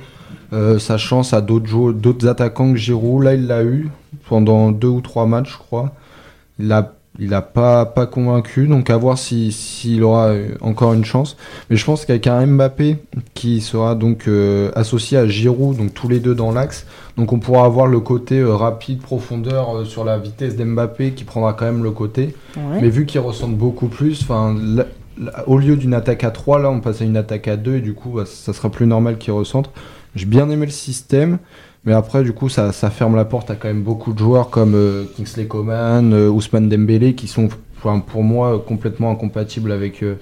euh, 0.52 0.78
sa 0.78 0.96
chance 0.98 1.32
à 1.34 1.40
d'autres 1.40 2.26
attaquants 2.28 2.72
que 2.72 2.78
Giroud. 2.78 3.24
Là, 3.24 3.34
il 3.34 3.46
l'a 3.46 3.64
eu 3.64 3.88
pendant 4.28 4.70
deux 4.70 4.88
ou 4.88 5.00
trois 5.00 5.26
matchs, 5.26 5.52
je 5.52 5.58
crois. 5.58 5.92
Il 6.58 6.70
a 6.72 6.92
il 7.20 7.34
a 7.34 7.42
pas 7.42 7.86
pas 7.86 8.06
convaincu, 8.06 8.66
donc 8.66 8.90
à 8.90 8.96
voir 8.96 9.18
si 9.18 9.52
s'il 9.52 10.02
aura 10.02 10.28
euh, 10.28 10.54
encore 10.60 10.94
une 10.94 11.04
chance. 11.04 11.36
Mais 11.68 11.76
je 11.76 11.84
pense 11.84 12.04
qu'avec 12.04 12.26
un 12.26 12.46
Mbappé 12.46 12.96
qui 13.34 13.60
sera 13.60 13.94
donc 13.94 14.26
euh, 14.26 14.72
associé 14.74 15.18
à 15.18 15.28
Giroud, 15.28 15.76
donc 15.76 15.94
tous 15.94 16.08
les 16.08 16.18
deux 16.18 16.34
dans 16.34 16.50
l'axe, 16.50 16.86
donc 17.20 17.34
on 17.34 17.38
pourra 17.38 17.66
avoir 17.66 17.86
le 17.86 18.00
côté 18.00 18.38
euh, 18.38 18.54
rapide, 18.54 19.00
profondeur 19.00 19.76
euh, 19.76 19.84
sur 19.84 20.04
la 20.04 20.16
vitesse 20.16 20.56
d'Mbappé 20.56 21.12
qui 21.12 21.24
prendra 21.24 21.52
quand 21.52 21.66
même 21.66 21.82
le 21.82 21.90
côté. 21.90 22.34
Ouais. 22.56 22.80
Mais 22.80 22.88
vu 22.88 23.04
qu'ils 23.04 23.20
ressentent 23.20 23.58
beaucoup 23.58 23.88
plus, 23.88 24.22
enfin, 24.22 24.56
au 25.46 25.58
lieu 25.58 25.76
d'une 25.76 25.92
attaque 25.92 26.24
à 26.24 26.30
3, 26.30 26.60
là 26.60 26.70
on 26.70 26.80
passe 26.80 27.02
à 27.02 27.04
une 27.04 27.18
attaque 27.18 27.46
à 27.48 27.58
2 27.58 27.76
et 27.76 27.80
du 27.82 27.92
coup 27.92 28.12
bah, 28.16 28.24
ça 28.24 28.54
sera 28.54 28.70
plus 28.70 28.86
normal 28.86 29.18
qu'ils 29.18 29.34
ressentent. 29.34 29.70
J'ai 30.14 30.24
bien 30.24 30.48
aimé 30.48 30.64
le 30.64 30.72
système, 30.72 31.38
mais 31.84 31.92
après 31.92 32.22
du 32.22 32.32
coup 32.32 32.48
ça, 32.48 32.72
ça 32.72 32.90
ferme 32.90 33.16
la 33.16 33.24
porte 33.24 33.50
à 33.50 33.54
quand 33.56 33.68
même 33.68 33.82
beaucoup 33.82 34.12
de 34.12 34.18
joueurs 34.18 34.50
comme 34.50 34.74
euh, 34.74 35.04
Kingsley 35.16 35.46
Coman, 35.46 36.12
euh, 36.12 36.28
Ousmane 36.28 36.68
Dembélé 36.68 37.14
qui 37.14 37.26
sont 37.28 37.48
enfin, 37.78 38.00
pour 38.00 38.22
moi 38.22 38.62
complètement 38.66 39.10
incompatibles 39.10 39.72
avec, 39.72 40.02
euh, 40.02 40.14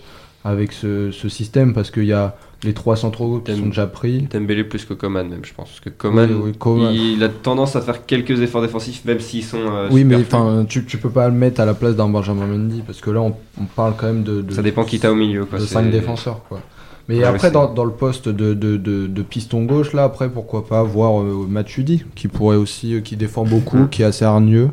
avec 0.45 0.73
ce, 0.73 1.11
ce 1.11 1.29
système 1.29 1.75
parce 1.75 1.91
qu'il 1.91 2.05
y 2.05 2.13
a 2.13 2.37
les 2.65 2.73
trois 2.75 2.97
centraux 2.97 3.39
qui 3.39 3.53
Dem- 3.53 3.61
sont 3.61 3.67
déjà 3.67 3.87
pris. 3.87 4.23
Dembélé 4.33 4.65
plus 4.65 4.85
que 4.85 4.93
Coman 4.93 5.29
même, 5.29 5.45
je 5.45 5.55
pense. 5.55 5.69
Parce 5.69 5.79
que 5.81 5.91
Coman, 5.91 6.29
Oui, 6.29 6.41
oui, 6.47 6.53
Coman. 6.59 6.93
il 6.93 7.23
a 7.23 7.29
tendance 7.29 7.77
à 7.77 7.81
faire 7.81 8.05
quelques 8.05 8.41
efforts 8.41 8.63
défensifs, 8.63 9.05
même 9.05 9.21
s'ils 9.21 9.45
sont. 9.45 9.61
Oui, 9.93 10.03
mais 10.03 10.17
enfin, 10.17 10.67
tu, 10.69 10.85
tu 10.85 10.99
peux 10.99 11.11
pas 11.11 11.29
le 11.29 11.35
mettre 11.35 11.61
à 11.61 11.65
la 11.65 11.75
place 11.75 11.95
d'un 11.95 12.09
Benjamin 12.09 12.47
Mendy 12.49 12.83
parce 12.85 13.01
que 13.01 13.11
là 13.11 13.21
on, 13.21 13.37
on 13.61 13.65
parle 13.65 13.95
quand 13.97 14.09
même 14.09 14.25
de, 14.25 14.43
de 14.43 14.53
Ça 14.53 14.63
dépend 14.63 14.83
qui 14.85 14.99
t'as 14.99 15.11
au 15.13 15.15
milieu. 15.15 15.45
Quoi. 15.45 15.61
de 15.61 15.65
c'est- 15.67 15.75
5 15.75 15.89
défenseurs 15.93 16.41
quoi. 16.49 16.61
Mais 17.09 17.19
Ouais, 17.19 17.25
après 17.25 17.51
dans, 17.51 17.73
dans 17.73 17.85
le 17.85 17.93
poste 17.93 18.29
de, 18.29 18.53
de, 18.55 18.77
de, 18.77 19.07
de 19.07 19.23
piston 19.23 19.65
gauche 19.65 19.93
là 19.95 20.05
après 20.05 20.29
pourquoi 20.29 20.67
pas 20.67 20.83
voir 20.83 21.21
euh, 21.23 21.47
Matuidi 21.49 22.05
qui 22.15 22.29
pourrait 22.29 22.57
aussi 22.59 22.95
euh, 22.95 23.01
qui 23.01 23.17
défend 23.17 23.45
beaucoup 23.45 23.79
Mhm. 23.79 23.89
qui 23.89 24.03
est 24.03 24.05
assez 24.07 24.25
hargneux 24.27 24.71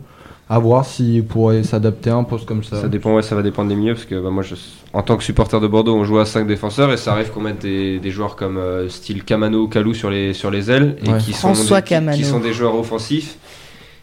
à 0.50 0.60
voir 0.60 0.86
s'il 0.86 1.24
pourrait 1.25 1.63
s'adapter 1.63 2.12
à 2.12 2.15
un 2.18 2.24
poste 2.24 2.46
comme 2.46 2.63
ça. 2.63 2.80
Ça 2.82 2.88
dépend, 2.88 3.15
ouais, 3.15 3.24
ça 3.24 3.36
va 3.36 3.42
dépendre 3.42 3.70
des 3.70 3.75
milieux 3.75 3.96
parce 3.96 4.06
que 4.06 4.22
bah, 4.22 4.30
moi, 4.30 4.44
je, 4.44 4.54
en 4.94 5.01
tant 5.01 5.18
que 5.18 5.24
supporter 5.24 5.60
de 5.60 5.65
Bordeaux, 5.65 5.95
on 5.95 6.04
joue 6.04 6.19
à 6.19 6.26
5 6.28 6.45
défenseurs 6.45 6.91
et 6.93 6.98
ça 6.98 7.13
arrive 7.13 7.32
qu'on 7.32 7.41
mette 7.41 7.63
des, 7.63 7.98
des 8.00 8.12
joueurs 8.12 8.36
comme 8.36 8.58
euh, 8.58 8.88
style 8.88 9.24
Camano 9.24 9.63
ou 9.63 9.67
Calou 9.67 9.95
sur 9.95 10.12
les, 10.12 10.34
sur 10.34 10.52
les 10.52 10.69
ailes 10.69 10.98
et 11.04 11.10
Ouais. 11.10 11.17
qui, 11.17 11.34
sont 11.34 11.54
des, 11.54 12.13
qui- 12.15 12.24
sont 12.26 12.39
des 12.39 12.54
joueurs 12.54 12.76
offensifs. 12.76 13.38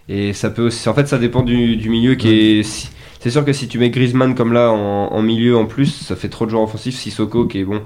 Et 0.09 0.33
ça 0.33 0.51
peut 0.51 0.63
aussi, 0.67 0.89
en 0.89 0.95
fait, 0.95 1.07
ça 1.07 1.19
dépend 1.19 1.43
du, 1.43 1.77
du 1.77 1.89
milieu 1.89 2.17
qui 2.17 2.29
est. 2.31 2.63
si- 2.65 2.89
c'est 3.21 3.31
sûr 3.31 3.45
que 3.45 3.53
si 3.53 3.69
tu 3.69 3.79
mets 3.79 3.91
Griezmann 3.91 4.35
comme 4.35 4.53
là 4.53 4.73
en, 4.73 5.13
en 5.13 5.23
milieu 5.23 5.57
en 5.57 5.67
plus, 5.67 5.87
ça 5.95 6.17
fait 6.17 6.29
trop 6.29 6.45
de 6.47 6.51
joueurs 6.51 6.65
offensifs. 6.65 6.97
Sissoko 6.97 7.47
qui 7.47 7.61
est 7.61 7.65
bon, 7.65 7.83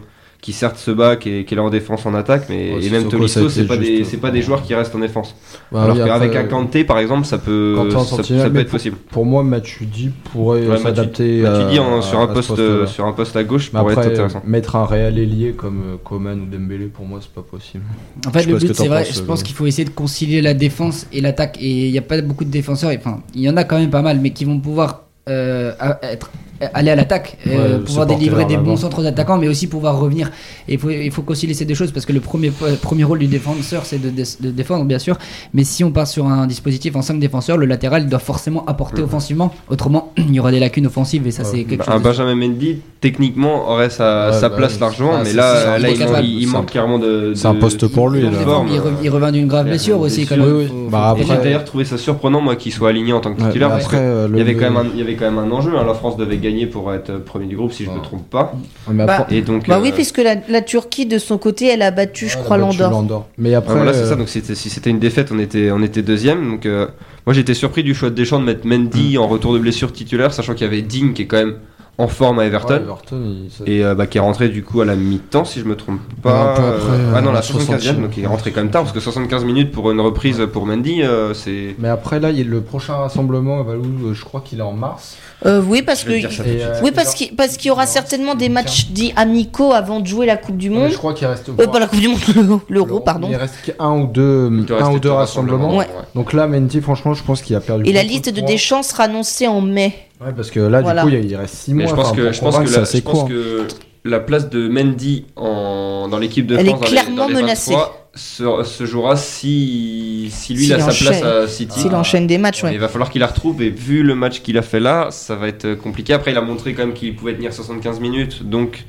qui 0.46 0.52
certes 0.52 0.76
se 0.78 0.92
bat, 0.92 1.16
qui 1.16 1.28
est, 1.40 1.44
qui 1.44 1.54
est 1.54 1.56
là 1.56 1.64
en 1.64 1.70
défense, 1.70 2.06
en 2.06 2.14
attaque, 2.14 2.46
mais 2.48 2.74
Ouais, 2.74 2.87
et 2.87 2.90
même 2.90 3.09
Tolisso, 3.09 3.40
été 3.40 3.48
c'est 3.50 3.66
pas 3.66 3.76
des, 3.76 3.96
juste- 3.96 4.11
c'est 4.12 4.16
pas 4.18 4.30
des 4.30 4.42
joueurs 4.42 4.62
qui 4.62 4.76
restent 4.76 4.94
en 4.94 5.00
défense. 5.00 5.35
Bah 5.72 5.82
Alors 5.82 5.96
oui, 5.96 6.02
qu'avec 6.04 6.28
après, 6.30 6.38
un 6.38 6.44
Kanté 6.48 6.85
par 6.85 7.00
exemple, 7.00 7.26
ça 7.26 7.38
peut, 7.38 7.72
Kanté 7.76 7.96
en 7.96 8.04
ça, 8.04 8.16
sentinelle, 8.18 8.42
ça 8.42 8.48
peut 8.48 8.54
mais 8.54 8.61
être 8.61 8.70
possible. 8.70 8.96
Pour 9.11 9.26
moi 9.26 9.42
Matuidi 9.42 10.11
pourrait 10.30 10.64
Ouais, 10.68 10.76
s'adapter 10.78 11.42
Matu- 11.42 11.50
Matuidi 11.59 11.78
à- 11.78 11.82
en- 11.82 12.00
sur, 12.00 12.20
à 12.20 12.22
un 12.22 12.26
poste, 12.28 12.56
euh, 12.61 12.87
sur 12.87 13.06
un 13.06 13.12
poste 13.12 13.35
à 13.35 13.42
gauche 13.42 13.70
Mais 13.72 13.80
pourrait 13.80 13.94
après 13.94 14.06
être 14.06 14.12
intéressant. 14.12 14.42
mettre 14.46 14.76
un 14.76 14.87
réel 14.87 15.18
ailier 15.18 15.50
comme 15.56 15.82
euh, 15.85 15.96
Coman 16.04 16.40
ou 16.40 16.46
Dembélé 16.46 16.87
pour 16.87 17.06
moi 17.06 17.18
c'est 17.20 17.32
pas 17.32 17.42
possible. 17.42 17.82
En 18.24 18.30
fait, 18.30 18.42
Je 18.42 18.50
le 18.50 18.59
but, 18.59 18.72
c'est 18.72 18.87
vrai, 18.87 19.04
je 19.04 19.18
euh, 19.20 19.24
pense 19.26 19.42
qu'il 19.42 19.56
faut 19.56 19.66
essayer 19.66 19.85
de 19.85 19.90
concilier 19.90 20.42
la 20.42 20.54
défense 20.54 21.09
et 21.12 21.20
l'attaque. 21.20 21.59
Et 21.61 21.87
il 21.87 21.90
n'y 21.90 21.98
a 21.98 22.02
pas 22.02 22.20
beaucoup 22.22 22.44
de 22.44 22.50
défenseurs, 22.50 22.92
enfin, 22.96 23.20
il 23.35 23.40
y 23.40 23.50
en 23.50 23.56
a 23.56 23.64
quand 23.64 23.78
même 23.80 23.90
pas 23.90 24.02
mal, 24.02 24.20
mais 24.20 24.30
qui 24.30 24.44
vont 24.44 24.61
pouvoir 24.61 25.02
euh, 25.28 25.72
être, 26.04 26.30
aller 26.74 26.90
à 26.90 26.96
l'attaque, 26.96 27.36
euh, 27.46 27.78
pouvoir 27.80 28.06
délivrer 28.06 28.44
des 28.44 28.56
bons 28.56 28.76
centres 28.76 29.02
d'attaquants, 29.02 29.38
mais 29.38 29.48
aussi 29.48 29.66
pouvoir 29.66 29.98
revenir. 29.98 30.30
Et 30.68 30.74
il 30.74 30.78
faut, 30.78 30.90
il 30.90 31.10
faut 31.10 31.22
concilier 31.22 31.54
ces 31.54 31.64
deux 31.64 31.74
choses 31.74 31.92
parce 31.92 32.06
que 32.06 32.12
le 32.12 32.20
premier, 32.20 32.50
premier 32.82 33.04
rôle 33.04 33.18
du 33.18 33.26
défenseur, 33.26 33.84
c'est 33.84 34.00
de, 34.00 34.10
dé- 34.10 34.22
de 34.40 34.50
défendre, 34.50 34.84
bien 34.84 34.98
sûr. 34.98 35.16
Mais 35.54 35.64
si 35.64 35.84
on 35.84 35.90
part 35.90 36.06
sur 36.06 36.26
un 36.26 36.46
dispositif 36.46 36.96
en 36.96 37.02
5 37.02 37.18
défenseurs, 37.18 37.56
le 37.56 37.66
latéral 37.66 38.02
il 38.02 38.08
doit 38.08 38.18
forcément 38.18 38.64
apporter 38.66 39.02
offensivement. 39.02 39.52
Autrement, 39.70 40.12
il 40.16 40.34
y 40.34 40.40
aura 40.40 40.50
des 40.50 40.60
lacunes 40.60 40.86
offensives 40.86 41.26
et 41.26 41.30
ça, 41.30 41.42
Ouais. 41.42 41.48
c'est 41.52 41.64
quelque 41.64 41.78
Bah, 41.80 41.84
chose. 41.86 41.94
un 41.94 42.00
Benjamin 42.00 42.34
Mendy, 42.34 42.78
techniquement, 43.00 43.70
aurait 43.70 43.90
sa, 43.90 44.30
Ouais, 44.30 44.32
sa 44.32 44.48
bah, 44.48 44.56
place 44.56 44.80
largement, 44.80 45.12
Ah, 45.14 45.22
mais 45.24 45.32
là, 45.32 45.78
là 45.78 45.90
il 46.22 46.46
manque, 46.48 46.70
carrément 46.72 46.98
de. 46.98 47.32
c'est 47.34 47.46
un 47.46 47.54
poste 47.54 47.86
pour 47.88 48.08
lui, 48.08 48.20
il, 48.20 49.10
revient 49.10 49.32
d'une 49.32 49.46
grave 49.46 49.66
blessure 49.66 50.00
aussi. 50.00 50.26
Quand 50.26 50.36
même. 50.36 50.68
Bah, 50.90 51.14
j'ai 51.18 51.36
d'ailleurs 51.36 51.64
trouvé 51.64 51.84
ça 51.84 51.98
surprenant, 51.98 52.40
moi, 52.40 52.56
qu'il 52.56 52.72
soit 52.72 52.88
aligné 52.90 53.12
en 53.12 53.20
tant 53.20 53.34
que 53.34 53.42
titulaire. 53.42 53.68
parce 53.68 53.86
que 53.86 53.96
après, 53.96 53.98
euh, 54.06 54.26
il, 54.28 54.32
le- 54.32 54.38
y 54.38 54.40
avait 54.42 54.54
quand 54.54 54.70
même 54.70 54.76
un, 54.76 54.86
il 54.92 54.98
y 54.98 55.02
avait 55.02 55.14
quand 55.14 55.30
même 55.30 55.38
un 55.38 55.50
enjeu. 55.50 55.72
hein. 55.76 55.84
La 55.86 55.94
France 55.94 56.16
devait 56.16 56.38
gagner 56.50 56.66
pour 56.66 56.92
être 56.92 57.18
premier 57.18 57.46
du 57.46 57.56
groupe, 57.56 57.72
si 57.72 57.85
je 57.85 57.90
ne 57.90 57.96
me 57.96 58.00
trompe 58.00 58.28
pas. 58.30 58.52
Bah, 58.90 59.26
Et 59.30 59.42
donc, 59.42 59.68
Bah 59.68 59.76
euh, 59.76 59.80
oui, 59.82 59.92
puisque 59.92 60.18
la, 60.18 60.37
la 60.48 60.62
Turquie, 60.62 61.06
de 61.06 61.18
son 61.18 61.38
côté, 61.38 61.66
elle 61.66 61.82
a 61.82 61.90
battu, 61.90 62.28
je 62.28 62.37
crois, 62.38 62.56
l'Andorre. 62.56 63.26
Mais 63.38 63.54
après, 63.54 63.74
voilà, 63.74 63.92
c'est 63.92 64.00
euh, 64.00 64.09
ça. 64.11 64.16
Donc 64.16 64.28
c'était- 64.28 64.54
si 64.54 64.70
c'était 64.70 64.90
une 64.90 64.98
défaite, 64.98 65.30
on 65.32 65.38
était, 65.38 65.70
on 65.70 65.82
était 65.82 66.02
deuxième. 66.02 66.48
Donc 66.48 66.66
euh, 66.66 66.87
moi 67.26 67.35
j'étais 67.35 67.54
surpris 67.54 67.82
du 67.82 67.94
choix 67.94 68.11
de 68.11 68.14
Deschamps 68.14 68.38
de 68.40 68.44
mettre 68.44 68.66
Mendy 68.66 69.18
en 69.18 69.26
retour 69.26 69.52
de 69.54 69.59
blessure 69.59 69.92
titulaire, 69.92 70.32
sachant 70.32 70.54
qu'il 70.54 70.64
y 70.64 70.68
avait 70.68 70.82
Dean 70.82 71.12
qui 71.14 71.22
est 71.22 71.26
quand 71.26 71.38
même 71.38 71.56
en 71.98 72.09
forme 72.09 72.40
à 72.40 72.44
Everton. 72.44 72.74
ouais, 72.74 72.80
Everton, 72.82 73.22
il- 73.24 73.50
ça- 73.50 73.64
Et 73.66 73.82
euh, 73.82 73.94
bah, 73.94 74.06
qui 74.06 74.18
est 74.18 74.20
rentré 74.20 74.48
du 74.50 74.62
coup 74.62 74.82
à 74.82 74.85
la 74.85 74.96
mi-temps, 74.96 75.44
si 75.46 75.61
je 75.61 75.64
me 75.64 75.76
trompe 75.76 76.00
Ouais, 76.00 76.30
pas. 76.30 76.52
un 76.52 76.56
peu 76.56 76.62
après, 76.62 76.96
Euh, 76.98 77.12
ah 77.16 77.20
non, 77.22 77.30
euh, 77.30 77.35
la 77.35 77.40
60e. 77.42 77.78
75e, 77.78 78.02
donc 78.02 78.16
il 78.18 78.24
est 78.24 78.26
rentré 78.26 78.52
quand 78.52 78.61
même 78.61 78.70
tard, 78.70 78.82
parce 78.82 78.92
que 78.92 79.00
75 79.00 79.44
minutes 79.44 79.72
pour 79.72 79.90
une 79.90 80.00
reprise 80.00 80.42
pour 80.52 80.66
Mendy, 80.66 81.02
euh, 81.02 81.32
c'est. 81.32 81.74
Mais 81.78 81.88
après 81.88 82.20
là, 82.20 82.30
il 82.30 82.38
y 82.38 82.42
a 82.42 82.44
le 82.44 82.61
prochain 82.61 82.94
rassemblement, 82.96 83.62
Valou, 83.62 84.09
euh, 84.09 84.14
je 84.14 84.24
crois 84.24 84.42
qu'il 84.44 84.59
est 84.59 84.62
en 84.62 84.72
mars. 84.72 85.16
Euh, 85.46 85.62
oui, 85.66 85.82
parce 85.82 86.04
que. 86.04 86.11
euh, 86.12 86.80
Oui, 86.82 86.90
parce 86.94 87.14
qu'il 87.14 87.35
parce 87.35 87.56
qu'il 87.56 87.68
y 87.68 87.70
aura 87.70 87.87
certainement 87.87 88.35
des 88.35 88.48
matchs 88.48 88.88
dits 88.88 89.12
amicaux 89.16 89.72
avant 89.72 90.00
de 90.00 90.06
jouer 90.06 90.26
la 90.26 90.37
Coupe 90.37 90.56
du 90.59 90.68
Mais 90.70 90.76
Monde. 90.80 90.90
je 90.90 90.96
crois 90.98 91.14
qu'il 91.14 91.26
reste 91.26 91.48
Euh, 91.48 91.66
pas 91.66 91.78
la 91.78 91.87
Coupe 91.87 92.00
du 92.00 92.09
Monde, 92.09 92.61
l'Euro, 92.68 93.00
pardon. 93.00 93.28
Il 93.30 93.37
reste 93.37 93.54
qu'un 93.64 93.90
ou 93.92 94.06
deux, 94.06 94.50
un 94.80 94.92
ou 94.92 94.98
deux 94.98 95.11
rassemblements. 95.11 95.76
Ouais. 95.76 95.87
Donc 96.14 96.32
là, 96.35 96.46
Mendy, 96.46 96.80
franchement, 96.82 97.14
je 97.14 97.22
pense 97.22 97.40
qu'il 97.42 97.56
a 97.56 97.61
perdu. 97.61 97.88
Et 97.88 97.92
la 97.92 98.02
liste 98.02 98.28
de. 98.28 98.40
Deschamps 98.46 98.82
sera 98.82 99.04
annoncée 99.04 99.46
en 99.46 99.61
mai. 99.61 99.94
Ouais, 100.20 100.33
parce 100.35 100.50
que 100.50 100.61
là, 100.61 100.81
Voilà. 100.81 101.02
du 101.05 101.09
coup, 101.11 101.14
il 101.14 101.18
y 101.20 101.22
a- 101.26 101.31
il 101.31 101.37
reste 101.37 101.55
6 101.55 101.74
mois. 101.74 101.85
Mais 101.85 101.88
je 101.90 101.94
pense 101.94 102.07
enfin, 102.07 102.16
que, 102.16 102.33
je 102.33 102.40
pense 102.40 102.55
la, 102.72 102.81
assez 102.81 102.98
je 102.98 103.02
pense 103.02 103.18
court. 103.20 103.29
que 103.29 103.66
la 104.05 104.20
place 104.20 104.48
de 104.48 104.68
Mendy 104.68 105.24
en, 105.37 106.09
dans 106.09 106.18
l'équipe 106.18 106.46
de 106.46 106.57
Elle 106.57 106.66
France 106.66 106.79
est 106.79 106.81
dans 106.81 106.87
les- 106.87 106.90
clairement 106.92 107.16
dans 107.24 107.29
les 107.29 107.35
menacée. 107.42 107.72
23 107.72 108.02
se, 108.14 108.44
se 108.64 108.87
jouera 108.87 109.14
si, 109.16 110.29
si 110.33 110.55
lui 110.55 110.64
il 110.64 110.72
a 110.72 110.81
sa 110.81 111.05
place 111.05 111.22
à 111.22 111.46
City. 111.46 111.81
S'il 111.81 111.94
enchaîne 111.94 112.26
des 112.26 112.38
matchs, 112.38 112.62
Ouais. 112.64 112.72
Il 112.72 112.79
va 112.81 112.88
falloir 112.88 113.11
qu'il 113.11 113.20
la 113.20 113.26
retrouve 113.26 113.61
et 113.62 113.68
vu 113.68 114.02
le 114.02 114.14
match 114.14 114.40
qu'il 114.40 114.57
a 114.57 114.62
fait 114.62 114.81
là, 114.81 115.09
ça 115.11 115.35
va 115.37 115.48
être 115.48 115.74
compliqué. 115.74 116.14
Après, 116.14 116.31
il 116.31 116.38
a 116.38 116.40
montré 116.40 116.72
quand 116.72 116.87
même 116.87 116.94
qu'il 116.94 117.14
pouvait 117.14 117.35
tenir 117.35 117.52
75 117.52 118.00
minutes, 118.00 118.42
donc 118.48 118.85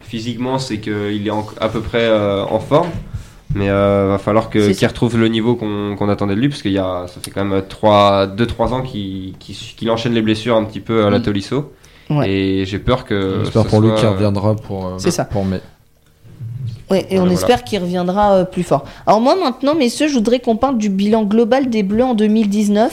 physiquement, 0.00 0.58
c'est 0.58 0.78
qu'il 0.78 1.24
est 1.26 1.30
en- 1.30 1.46
à 1.60 1.68
peu 1.68 1.80
près 1.80 2.02
euh, 2.02 2.42
en 2.44 2.58
forme. 2.58 2.88
Mais 3.54 3.68
euh, 3.68 4.08
va 4.08 4.18
falloir 4.18 4.48
que- 4.48 4.72
qu'il 4.72 4.86
retrouve 4.88 5.18
le 5.18 5.28
niveau 5.28 5.56
qu'on 5.56 5.94
qu'on 5.98 6.08
attendait 6.08 6.34
de 6.34 6.40
lui, 6.40 6.48
parce 6.48 6.62
qu'il 6.62 6.72
y 6.72 6.78
a, 6.78 7.04
ça 7.06 7.20
fait 7.22 7.30
quand 7.30 7.44
même 7.44 7.60
2-3 7.60 8.72
ans 8.72 8.82
qu'il 8.82 9.34
qu'il- 9.38 9.54
qu'il 9.54 9.90
enchaîne 9.90 10.14
les 10.14 10.22
blessures 10.22 10.56
un 10.56 10.64
petit 10.64 10.80
peu 10.80 11.04
à 11.04 11.10
la. 11.10 11.20
Tolisso. 11.20 11.72
Ouais. 12.10 12.30
Et 12.30 12.66
j'ai 12.66 12.78
peur 12.78 13.04
que. 13.04 13.40
J'espère 13.44 13.66
pour 13.66 13.80
lui 13.80 13.94
qu'il 13.94 14.08
reviendra 14.08 14.56
pour, 14.56 14.86
euh, 14.86 14.94
C'est 14.98 15.10
ça. 15.10 15.24
pour 15.24 15.44
mai. 15.44 15.60
Ouais, 16.90 17.06
et 17.10 17.16
on 17.16 17.20
Voilà, 17.20 17.32
espère 17.34 17.64
qu'il 17.64 17.78
reviendra 17.80 18.32
euh, 18.34 18.44
plus 18.44 18.62
fort. 18.62 18.84
Alors 19.06 19.20
moi 19.20 19.34
maintenant, 19.36 19.74
messieurs, 19.74 20.08
je 20.08 20.14
voudrais 20.14 20.40
qu'on 20.40 20.56
parle 20.56 20.76
du 20.78 20.88
bilan 20.90 21.22
global 21.24 21.70
des 21.70 21.82
Bleus 21.82 22.04
en 22.04 22.14
2019. 22.14 22.92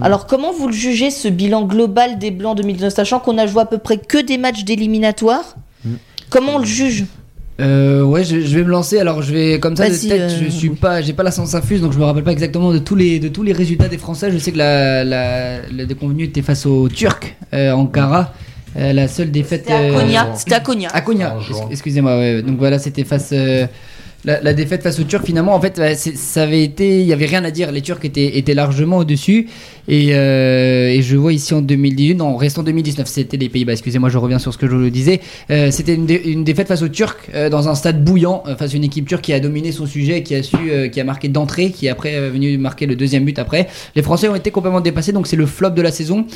Alors 0.00 0.26
comment 0.28 0.52
vous 0.52 0.68
le 0.68 0.72
jugez 0.72 1.10
ce 1.10 1.26
bilan 1.26 1.62
global 1.64 2.18
des 2.20 2.30
Bleus 2.30 2.46
en 2.48 2.54
2019, 2.54 2.92
sachant 2.94 3.18
qu'on 3.18 3.36
a 3.38 3.46
joué 3.48 3.62
à 3.62 3.64
peu 3.64 3.78
près 3.78 3.98
que 3.98 4.18
des 4.18 4.38
matchs 4.38 4.64
d'éliminatoire 4.64 5.56
Mm. 5.84 5.90
Comment 6.30 6.56
on 6.56 6.58
le 6.58 6.64
juge? 6.64 7.04
Euh, 7.60 8.02
ouais, 8.04 8.22
je, 8.24 8.40
je 8.40 8.56
vais 8.56 8.62
me 8.64 8.70
lancer. 8.70 8.98
Alors, 9.00 9.20
je 9.22 9.32
vais 9.32 9.58
comme 9.58 9.74
ça 9.76 9.88
de 9.88 9.94
tête. 9.94 10.12
euh, 10.20 10.28
je 10.44 10.48
suis 10.48 10.68
oui. 10.68 10.76
pas, 10.76 11.00
j'ai 11.02 11.12
pas 11.12 11.24
la 11.24 11.32
science 11.32 11.54
infuse, 11.54 11.80
donc 11.80 11.92
je 11.92 11.98
me 11.98 12.04
rappelle 12.04 12.22
pas 12.22 12.30
exactement 12.32 12.72
de 12.72 12.78
tous 12.78 12.94
les 12.94 13.18
de 13.18 13.28
tous 13.28 13.42
les 13.42 13.52
résultats 13.52 13.88
des 13.88 13.98
Français. 13.98 14.30
Je 14.30 14.38
sais 14.38 14.52
que 14.52 14.58
la 14.58 15.02
la, 15.04 15.58
la 15.68 15.84
déconvenue 15.84 16.24
était 16.24 16.42
face 16.42 16.66
aux 16.66 16.88
Turcs 16.88 17.34
euh, 17.54 17.72
Ankara. 17.72 18.32
Euh, 18.76 18.92
la 18.92 19.08
seule 19.08 19.30
défaite. 19.32 19.62
C'était 19.64 19.72
à 19.74 19.80
euh, 19.80 19.98
Konya. 19.98 20.28
C'était 20.36 20.54
à 20.54 20.60
Konya. 20.60 20.88
À 20.92 21.00
Konya, 21.00 21.36
excusez-moi. 21.70 22.16
ouais. 22.18 22.42
Donc 22.42 22.58
voilà, 22.58 22.78
c'était 22.78 23.02
face. 23.04 23.32
La, 24.28 24.42
la 24.42 24.52
défaite 24.52 24.82
face 24.82 25.00
aux 25.00 25.04
Turcs, 25.04 25.24
finalement, 25.24 25.54
en 25.54 25.60
fait, 25.60 25.80
ça 25.96 26.42
avait 26.42 26.62
été. 26.62 27.00
Il 27.00 27.06
y 27.06 27.14
avait 27.14 27.24
rien 27.24 27.44
à 27.44 27.50
dire. 27.50 27.72
Les 27.72 27.80
Turcs 27.80 28.04
étaient, 28.04 28.36
étaient 28.36 28.52
largement 28.52 28.98
au-dessus. 28.98 29.48
Et, 29.88 30.10
euh, 30.12 30.90
et 30.90 31.00
je 31.00 31.16
vois 31.16 31.32
ici 31.32 31.54
en 31.54 31.62
2018, 31.62 32.14
non, 32.16 32.36
reste 32.36 32.58
en 32.58 32.62
2019, 32.62 33.08
c'était 33.08 33.38
les 33.38 33.48
Pays-Bas. 33.48 33.72
Excusez-moi, 33.72 34.10
je 34.10 34.18
reviens 34.18 34.38
sur 34.38 34.52
ce 34.52 34.58
que 34.58 34.68
je 34.68 34.76
vous 34.76 34.90
disais. 34.90 35.20
Euh, 35.50 35.70
c'était 35.70 35.94
une, 35.94 36.06
une 36.26 36.44
défaite 36.44 36.68
face 36.68 36.82
aux 36.82 36.88
Turcs 36.88 37.16
euh, 37.34 37.48
dans 37.48 37.70
un 37.70 37.74
stade 37.74 38.04
bouillant, 38.04 38.42
euh, 38.46 38.54
face 38.54 38.74
à 38.74 38.76
une 38.76 38.84
équipe 38.84 39.08
turque 39.08 39.24
qui 39.24 39.32
a 39.32 39.40
dominé 39.40 39.72
son 39.72 39.86
sujet, 39.86 40.22
qui 40.22 40.34
a 40.34 40.42
su, 40.42 40.56
euh, 40.68 40.88
qui 40.88 41.00
a 41.00 41.04
marqué 41.04 41.28
d'entrée, 41.28 41.70
qui 41.70 41.86
est 41.86 41.90
après 41.90 42.16
euh, 42.16 42.30
venu 42.30 42.58
marquer 42.58 42.84
le 42.84 42.96
deuxième 42.96 43.24
but 43.24 43.38
après. 43.38 43.66
Les 43.96 44.02
Français 44.02 44.28
ont 44.28 44.34
été 44.34 44.50
complètement 44.50 44.82
dépassés, 44.82 45.12
donc 45.12 45.26
c'est 45.26 45.36
le 45.36 45.46
flop 45.46 45.70
de 45.70 45.80
la 45.80 45.90
saison. 45.90 46.26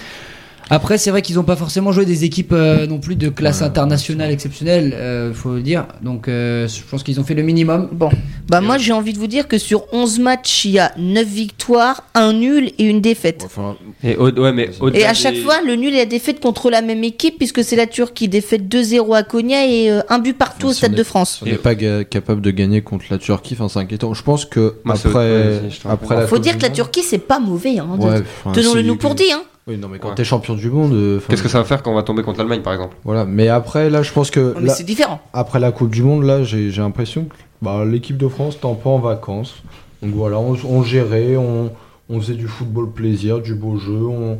Après, 0.70 0.98
c'est 0.98 1.11
vrai 1.11 1.22
qu'ils 1.22 1.37
n'ont 1.37 1.42
pas 1.42 1.57
forcément 1.57 1.92
joué 1.92 2.05
des 2.07 2.25
équipes 2.25 2.53
euh, 2.53 2.87
non 2.87 2.98
plus 2.98 3.16
de 3.16 3.29
classe 3.29 3.61
Ouais, 3.61 3.66
internationale 3.66 4.31
exceptionnelle, 4.31 4.96
il 5.29 5.35
faut 5.35 5.55
le 5.55 5.62
dire. 5.62 5.87
Donc, 6.03 6.29
euh, 6.29 6.66
je 6.68 6.81
pense 6.90 7.03
qu'ils 7.03 7.20
ont 7.20 7.25
fait 7.25 7.35
le 7.35 7.42
minimum. 7.42 7.88
Bon, 7.92 8.11
bah 8.48 8.61
moi 8.61 8.79
j'ai 8.79 8.92
envie 8.92 9.12
de 9.12 9.18
vous 9.18 9.27
dire 9.27 9.48
que 9.48 9.59
sur 9.59 9.85
11 9.92 10.18
matchs, 10.18 10.64
il 10.64 10.72
y 10.72 10.79
a 10.79 10.92
9 10.98 11.27
victoires, 11.27 12.05
un 12.14 12.33
nul 12.33 12.70
et 12.79 12.85
une 12.85 13.01
défaite. 13.01 13.42
Enfin, 13.44 13.77
Et 14.05 14.16
au- 14.16 14.31
ouais, 14.31 14.53
mais 14.53 14.64
Et 14.64 14.70
au-delà 14.81 15.11
à 15.11 15.14
chaque 15.14 15.35
des- 15.35 15.40
fois, 15.40 15.61
le 15.66 15.75
nul 15.77 15.92
et 15.94 15.98
la 15.98 16.07
défaite 16.07 16.40
contre 16.40 16.70
la 16.70 16.83
même 16.83 17.05
équipe, 17.05 17.37
puisque 17.38 17.62
c'est 17.64 17.77
la 17.77 17.87
Turquie, 17.87 18.29
défaite 18.29 18.68
2-0 18.68 19.14
à 19.14 19.22
Konya 19.22 19.66
et 19.66 19.90
euh, 19.90 20.01
un 20.09 20.18
but 20.18 20.37
partout 20.37 20.68
au 20.68 20.72
Si 20.72 20.79
Stade 20.79 20.92
est- 20.94 20.96
de 20.96 21.03
France. 21.05 21.40
on 21.42 21.46
n'est 21.46 21.55
pas 21.57 21.75
capable 21.75 22.40
de 22.40 22.51
gagner 22.51 22.83
contre 22.83 23.05
la 23.11 23.18
Turquie, 23.18 23.55
enfin 23.59 23.68
c'est 23.68 23.79
inquiétant. 23.79 24.14
Je 24.14 24.22
pense 24.22 24.44
que 24.44 24.75
Moi, 24.85 24.94
après, 24.94 25.61
après 25.88 26.16
la 26.16 26.27
Faut 26.27 26.38
dire 26.38 26.57
que 26.57 26.62
la 26.62 26.70
Turquie, 26.70 27.03
c'est 27.03 27.18
pas 27.18 27.38
mauvais. 27.40 27.79
Hein, 27.79 27.96
de- 27.98 28.05
Ouais, 28.05 28.22
enfin, 28.44 28.53
Tenons-le 28.53 28.81
si- 28.83 28.87
nous 28.87 28.96
pour 28.96 29.14
dit. 29.14 29.31
Hein. 29.33 29.42
Oui, 29.68 29.77
non, 29.79 29.88
mais 29.88 29.98
quand 30.01 30.09
Ouais. 30.09 30.14
t'es 30.16 30.25
champion 30.25 30.55
du 30.55 30.70
monde, 30.70 30.92
euh, 30.92 31.20
Qu'est-ce 31.29 31.42
que 31.42 31.48
ça 31.48 31.59
va 31.59 31.64
faire 31.64 31.83
quand 31.85 31.92
on 31.92 31.94
va 31.94 32.03
tomber 32.03 32.22
contre 32.25 32.38
l'Allemagne, 32.38 32.62
par 32.62 32.72
exemple? 32.72 32.96
Voilà, 33.05 33.25
mais 33.25 33.48
après 33.48 33.90
là, 33.90 34.03
je 34.03 34.12
pense 34.12 34.31
que 34.33 34.55
Mais 34.59 34.66
là- 34.66 34.75
c'est 34.75 34.83
différent. 34.85 35.20
après 35.33 35.61
la 35.61 35.70
Coupe 35.70 35.90
du 35.90 36.03
Monde, 36.03 36.25
là, 36.25 36.42
j'ai 36.42 36.70
j'ai 36.70 36.83
l'impression 36.83 37.25
que 37.27 37.35
bah, 37.61 37.85
l'équipe 37.85 38.16
de 38.16 38.27
France 38.27 38.55
n'était 38.57 38.75
pas 38.83 38.90
en 38.90 38.98
vacances. 38.98 39.55
Donc 40.03 40.12
voilà, 40.14 40.38
on, 40.40 40.57
on 40.68 40.83
gérait, 40.83 41.37
on, 41.37 41.70
on 42.11 42.20
faisait 42.20 42.35
du 42.35 42.48
football 42.48 42.90
plaisir, 42.90 43.38
du 43.40 43.55
beau 43.55 43.77
jeu. 43.77 43.92
On... 44.03 44.38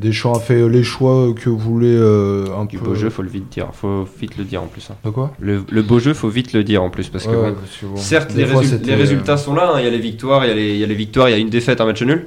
Deschamps 0.00 0.32
a 0.32 0.40
fait 0.40 0.68
les 0.68 0.82
choix 0.82 1.32
que 1.34 1.50
voulait 1.50 1.86
euh, 1.88 2.46
un 2.58 2.64
Du 2.64 2.78
peu. 2.78 2.86
beau 2.86 2.94
jeu, 2.94 3.10
faut 3.10 3.22
le 3.22 3.28
vite 3.28 3.48
dire. 3.50 3.68
Faut 3.72 4.08
vite 4.20 4.36
le 4.38 4.44
dire 4.44 4.62
en 4.62 4.66
plus. 4.66 4.88
hein. 4.90 4.96
De 5.04 5.10
quoi? 5.10 5.32
Le, 5.38 5.62
le 5.70 5.82
beau 5.82 5.98
jeu, 5.98 6.14
faut 6.14 6.28
vite 6.28 6.52
le 6.52 6.64
dire 6.64 6.82
en 6.82 6.90
plus. 6.90 7.08
Parce 7.08 7.24
que, 7.26 7.30
Ouais, 7.30 7.50
bon, 7.50 7.54
parce 7.60 7.76
que 7.76 7.86
bon, 7.86 7.96
certes, 7.96 8.32
les, 8.34 8.46
fois, 8.46 8.62
résul- 8.62 8.70
c'était, 8.70 8.86
les 8.90 8.94
résultats 8.96 9.36
sont 9.36 9.54
là. 9.54 9.72
hein. 9.74 9.78
Il 9.78 9.84
y 9.84 9.88
a 9.88 9.90
les 9.90 9.98
victoires, 9.98 10.44
il 10.44 10.48
y 10.48 10.50
a 10.50 10.54
les, 10.54 10.70
il 10.74 10.78
y 10.78 10.84
a 10.84 10.86
les 10.86 10.94
victoires, 10.94 11.28
il 11.28 11.32
y 11.32 11.34
a 11.34 11.38
une 11.38 11.50
défaite, 11.50 11.80
un 11.80 11.84
match 11.86 12.02
nul. 12.02 12.26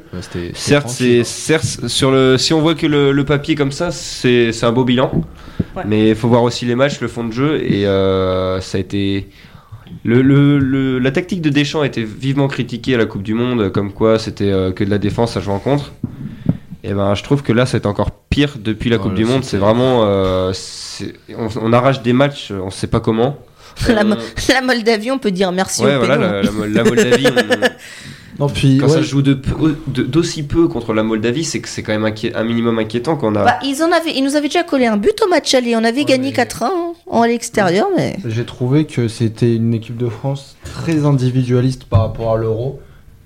Certes, 0.53 0.89
c'est 0.89 1.23
certes 1.23 1.87
sur 1.87 2.11
le 2.11 2.37
si 2.37 2.53
on 2.53 2.61
voit 2.61 2.75
que 2.75 2.85
le, 2.87 3.11
le 3.11 3.25
papier 3.25 3.55
comme 3.55 3.71
ça, 3.71 3.91
c'est 3.91 4.51
c'est 4.51 4.65
un 4.65 4.71
beau 4.71 4.83
bilan. 4.85 5.11
Ouais. 5.75 5.83
Mais 5.87 6.09
il 6.09 6.15
faut 6.15 6.27
voir 6.27 6.43
aussi 6.43 6.65
les 6.65 6.75
matchs, 6.75 6.99
le 7.01 7.07
fond 7.07 7.23
de 7.23 7.31
jeu 7.33 7.59
et 7.63 7.87
euh, 7.87 8.59
ça 8.61 8.77
a 8.77 8.81
été 8.81 9.27
le, 10.03 10.21
le- 10.21 10.59
le- 10.59 10.99
la 10.99 11.11
tactique 11.11 11.41
de 11.41 11.49
Deschamps 11.49 11.81
a 11.81 11.85
été 11.87 12.03
vivement 12.03 12.47
critiquée 12.47 12.95
à 12.95 12.97
la 12.97 13.05
Coupe 13.05 13.23
du 13.23 13.33
Monde, 13.33 13.69
comme 13.71 13.91
quoi 13.93 14.19
c'était 14.19 14.51
euh, 14.51 14.71
que 14.71 14.83
de 14.83 14.89
la 14.89 14.97
défense 14.97 15.37
à 15.37 15.39
jouer 15.41 15.53
en 15.53 15.59
contre. 15.59 15.93
Et 16.83 16.93
ben, 16.93 17.15
je 17.15 17.23
trouve 17.23 17.43
que 17.43 17.53
là, 17.53 17.65
c'est 17.65 17.85
encore 17.85 18.11
pire 18.11 18.55
depuis 18.59 18.89
la 18.89 18.97
Coupe 18.97 19.13
du 19.13 19.23
Monde. 19.25 19.43
C'est 19.43 19.57
vraiment, 19.57 20.01
euh, 20.05 20.51
on, 21.37 21.47
on 21.61 21.73
arrache 21.73 22.01
des 22.01 22.13
matchs, 22.13 22.51
on 22.51 22.69
sait 22.71 22.87
pas 22.87 22.99
comment. 22.99 23.37
La, 23.87 24.03
Mo- 24.03 24.15
la 24.49 24.61
Moldavie, 24.61 25.09
on 25.09 25.17
peut 25.17 25.31
dire 25.31 25.51
merci 25.51 25.83
ouais, 25.83 25.95
au 25.95 25.99
voilà, 25.99 26.15
la, 26.17 26.41
la- 26.43 26.67
la 26.67 26.83
Moldavie. 26.83 27.25
on- 27.27 27.67
Non, 28.39 28.47
puis 28.49 28.77
quand 28.79 28.87
ouais, 28.87 28.91
ça 28.93 29.01
joue 29.03 29.21
de 29.21 29.33
peu- 29.35 29.77
de- 29.87 30.01
d'aussi 30.03 30.41
peu 30.43 30.67
contre 30.67 30.93
la 30.93 31.03
Moldavie, 31.03 31.43
c'est 31.43 31.59
que 31.59 31.67
c'est 31.69 31.81
quand 31.83 31.91
même 31.97 32.11
un 32.35 32.43
minimum 32.43 32.77
inquiétant 32.79 33.15
qu'on 33.15 33.35
a. 33.35 33.43
Bah, 33.45 33.59
ils, 33.63 33.81
en 33.83 33.91
avaient, 33.91 34.11
ils 34.15 34.23
nous 34.23 34.35
avaient 34.35 34.47
déjà 34.47 34.63
collé 34.63 34.85
un 34.87 34.97
but 34.97 35.13
au 35.25 35.29
match 35.29 35.53
aller. 35.53 35.75
On 35.75 35.83
avait 35.83 35.99
Ouais, 35.99 36.05
gagné 36.05 36.29
mais- 36.35 36.43
4-1 36.43 36.63
hein, 36.65 36.93
en 37.07 37.23
l'extérieur, 37.25 37.87
mais. 37.95 38.17
J'ai 38.25 38.43
trouvé 38.45 38.85
que 38.85 39.07
c'était 39.07 39.55
une 39.55 39.73
équipe 39.75 39.97
de 39.97 40.09
France 40.09 40.55
très 40.75 41.05
individualiste 41.05 41.85
par 41.85 42.01
rapport 42.01 42.33
à 42.33 42.37
l'Euro. 42.37 42.79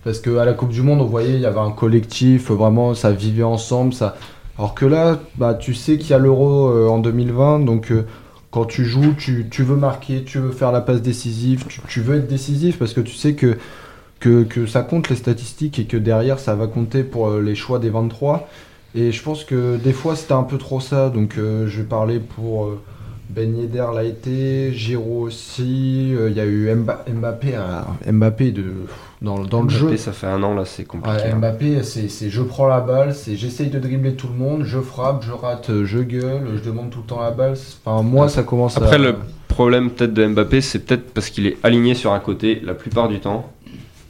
Parce 0.08 0.20
qu'à 0.20 0.46
la 0.46 0.54
Coupe 0.54 0.70
du 0.70 0.84
Monde, 0.84 1.02
on 1.02 1.06
voyait, 1.06 1.34
il 1.34 1.41
y 1.41 1.46
avait 1.46 1.60
un 1.60 1.72
collectif, 1.72 2.50
vraiment, 2.50 2.93
ça 2.93 3.12
vivait 3.12 3.43
ensemble. 3.43 3.93
Ça... 3.93 4.15
Alors 4.58 4.74
que 4.74 4.86
là, 4.86 5.20
bah, 5.36 5.54
tu 5.54 5.74
sais 5.74 5.98
qu'il 5.98 6.12
y 6.12 6.13
a 6.13 6.17
l'Euro 6.17 6.70
euh, 6.70 6.88
en 6.88 7.00
2020, 7.00 7.60
donc 7.65 7.91
euh, 7.91 8.06
quand 8.50 8.63
tu 8.63 8.86
joues, 8.86 9.13
tu, 9.17 9.48
tu 9.52 9.63
veux 9.63 9.76
marquer, 9.76 10.24
tu 10.24 10.38
veux 10.39 10.52
faire 10.52 10.72
la 10.72 10.80
passe 10.80 11.02
décisive, 11.02 11.65
tu, 11.67 11.82
tu 11.89 12.00
veux 12.00 12.15
être 12.15 12.28
décisif 12.30 12.80
parce 12.80 12.93
que 12.93 13.02
tu 13.02 13.15
sais 13.15 13.34
que, 13.34 13.58
que, 14.22 14.43
que 14.43 14.65
ça 14.65 14.82
compte 14.82 15.10
les 15.10 15.17
statistiques 15.17 15.78
et 15.78 15.84
que 15.84 15.98
derrière, 15.98 16.39
ça 16.39 16.56
va 16.56 16.67
compter 16.67 17.04
pour 17.04 17.28
euh, 17.28 17.41
les 17.41 17.56
choix 17.56 17.78
des 17.78 17.89
23. 17.89 18.48
Et 18.96 19.12
je 19.12 19.22
pense 19.22 19.43
que 19.43 19.76
des 19.76 19.91
fois, 19.91 20.15
c'était 20.15 20.32
un 20.36 20.43
peu 20.43 20.58
trop 20.58 20.80
ça. 20.80 21.10
Donc, 21.10 21.34
je 21.36 21.65
vais 21.82 21.84
parler 21.84 22.20
pour. 22.22 22.70
ben 23.30 23.58
Yedder 23.58 23.88
l'a 23.93 24.06
été, 24.06 24.72
Giroud 24.72 25.28
aussi, 25.28 26.12
il 26.13 26.34
y 26.34 26.39
a 26.39 26.46
eu 26.46 26.74
Mba- 26.74 27.04
Mbappé, 27.13 27.56
à- 27.56 27.86
Mbappé 28.10 28.52
de, 28.52 28.63
dans, 29.21 29.39
dans 29.39 29.62
le 29.62 29.67
Mbappé, 29.67 29.80
jeu. 29.91 29.97
ça 29.97 30.12
fait 30.12 30.27
un 30.27 30.43
an 30.43 30.53
là, 30.53 30.65
c'est 30.65 30.86
compliqué. 30.86 31.17
Ouais, 31.17 31.32
hein. 31.32 31.36
Mbappé, 31.38 31.84
c'est 31.84 32.08
c'est 32.10 32.30
je 32.30 32.41
prends 32.41 32.67
la 32.67 32.80
balle, 32.82 33.13
c'est 33.15 33.36
j'essaye 33.36 33.69
de 33.69 33.80
dribbler 33.80 34.15
tout 34.15 34.27
le 34.27 34.36
monde, 34.36 34.63
je 34.63 34.80
frappe, 34.80 35.23
je 35.25 35.32
rate, 35.32 35.69
euh, 35.69 35.86
je 35.86 35.99
gueule, 35.99 36.47
je 36.56 36.63
demande 36.63 36.89
tout 36.91 36.99
le 36.99 37.06
temps 37.08 37.21
la 37.21 37.32
balle. 37.32 37.56
Enfin, 37.86 38.03
moi, 38.03 38.30
ça 38.30 38.43
commence 38.43 38.77
Après, 38.77 38.95
à. 38.95 38.99
le 38.99 39.15
problème 39.47 39.89
peut-être 39.89 40.13
de 40.13 40.27
Mbappé, 40.27 40.62
c'est 40.62 40.80
peut-être 40.80 41.12
parce 41.13 41.30
qu'il 41.30 41.47
est 41.47 41.58
aligné 41.63 41.95
sur 41.95 42.13
un 42.13 42.19
côté 42.19 42.60
la 42.63 42.73
plupart 42.75 43.08
du 43.08 43.19
temps. 43.19 43.51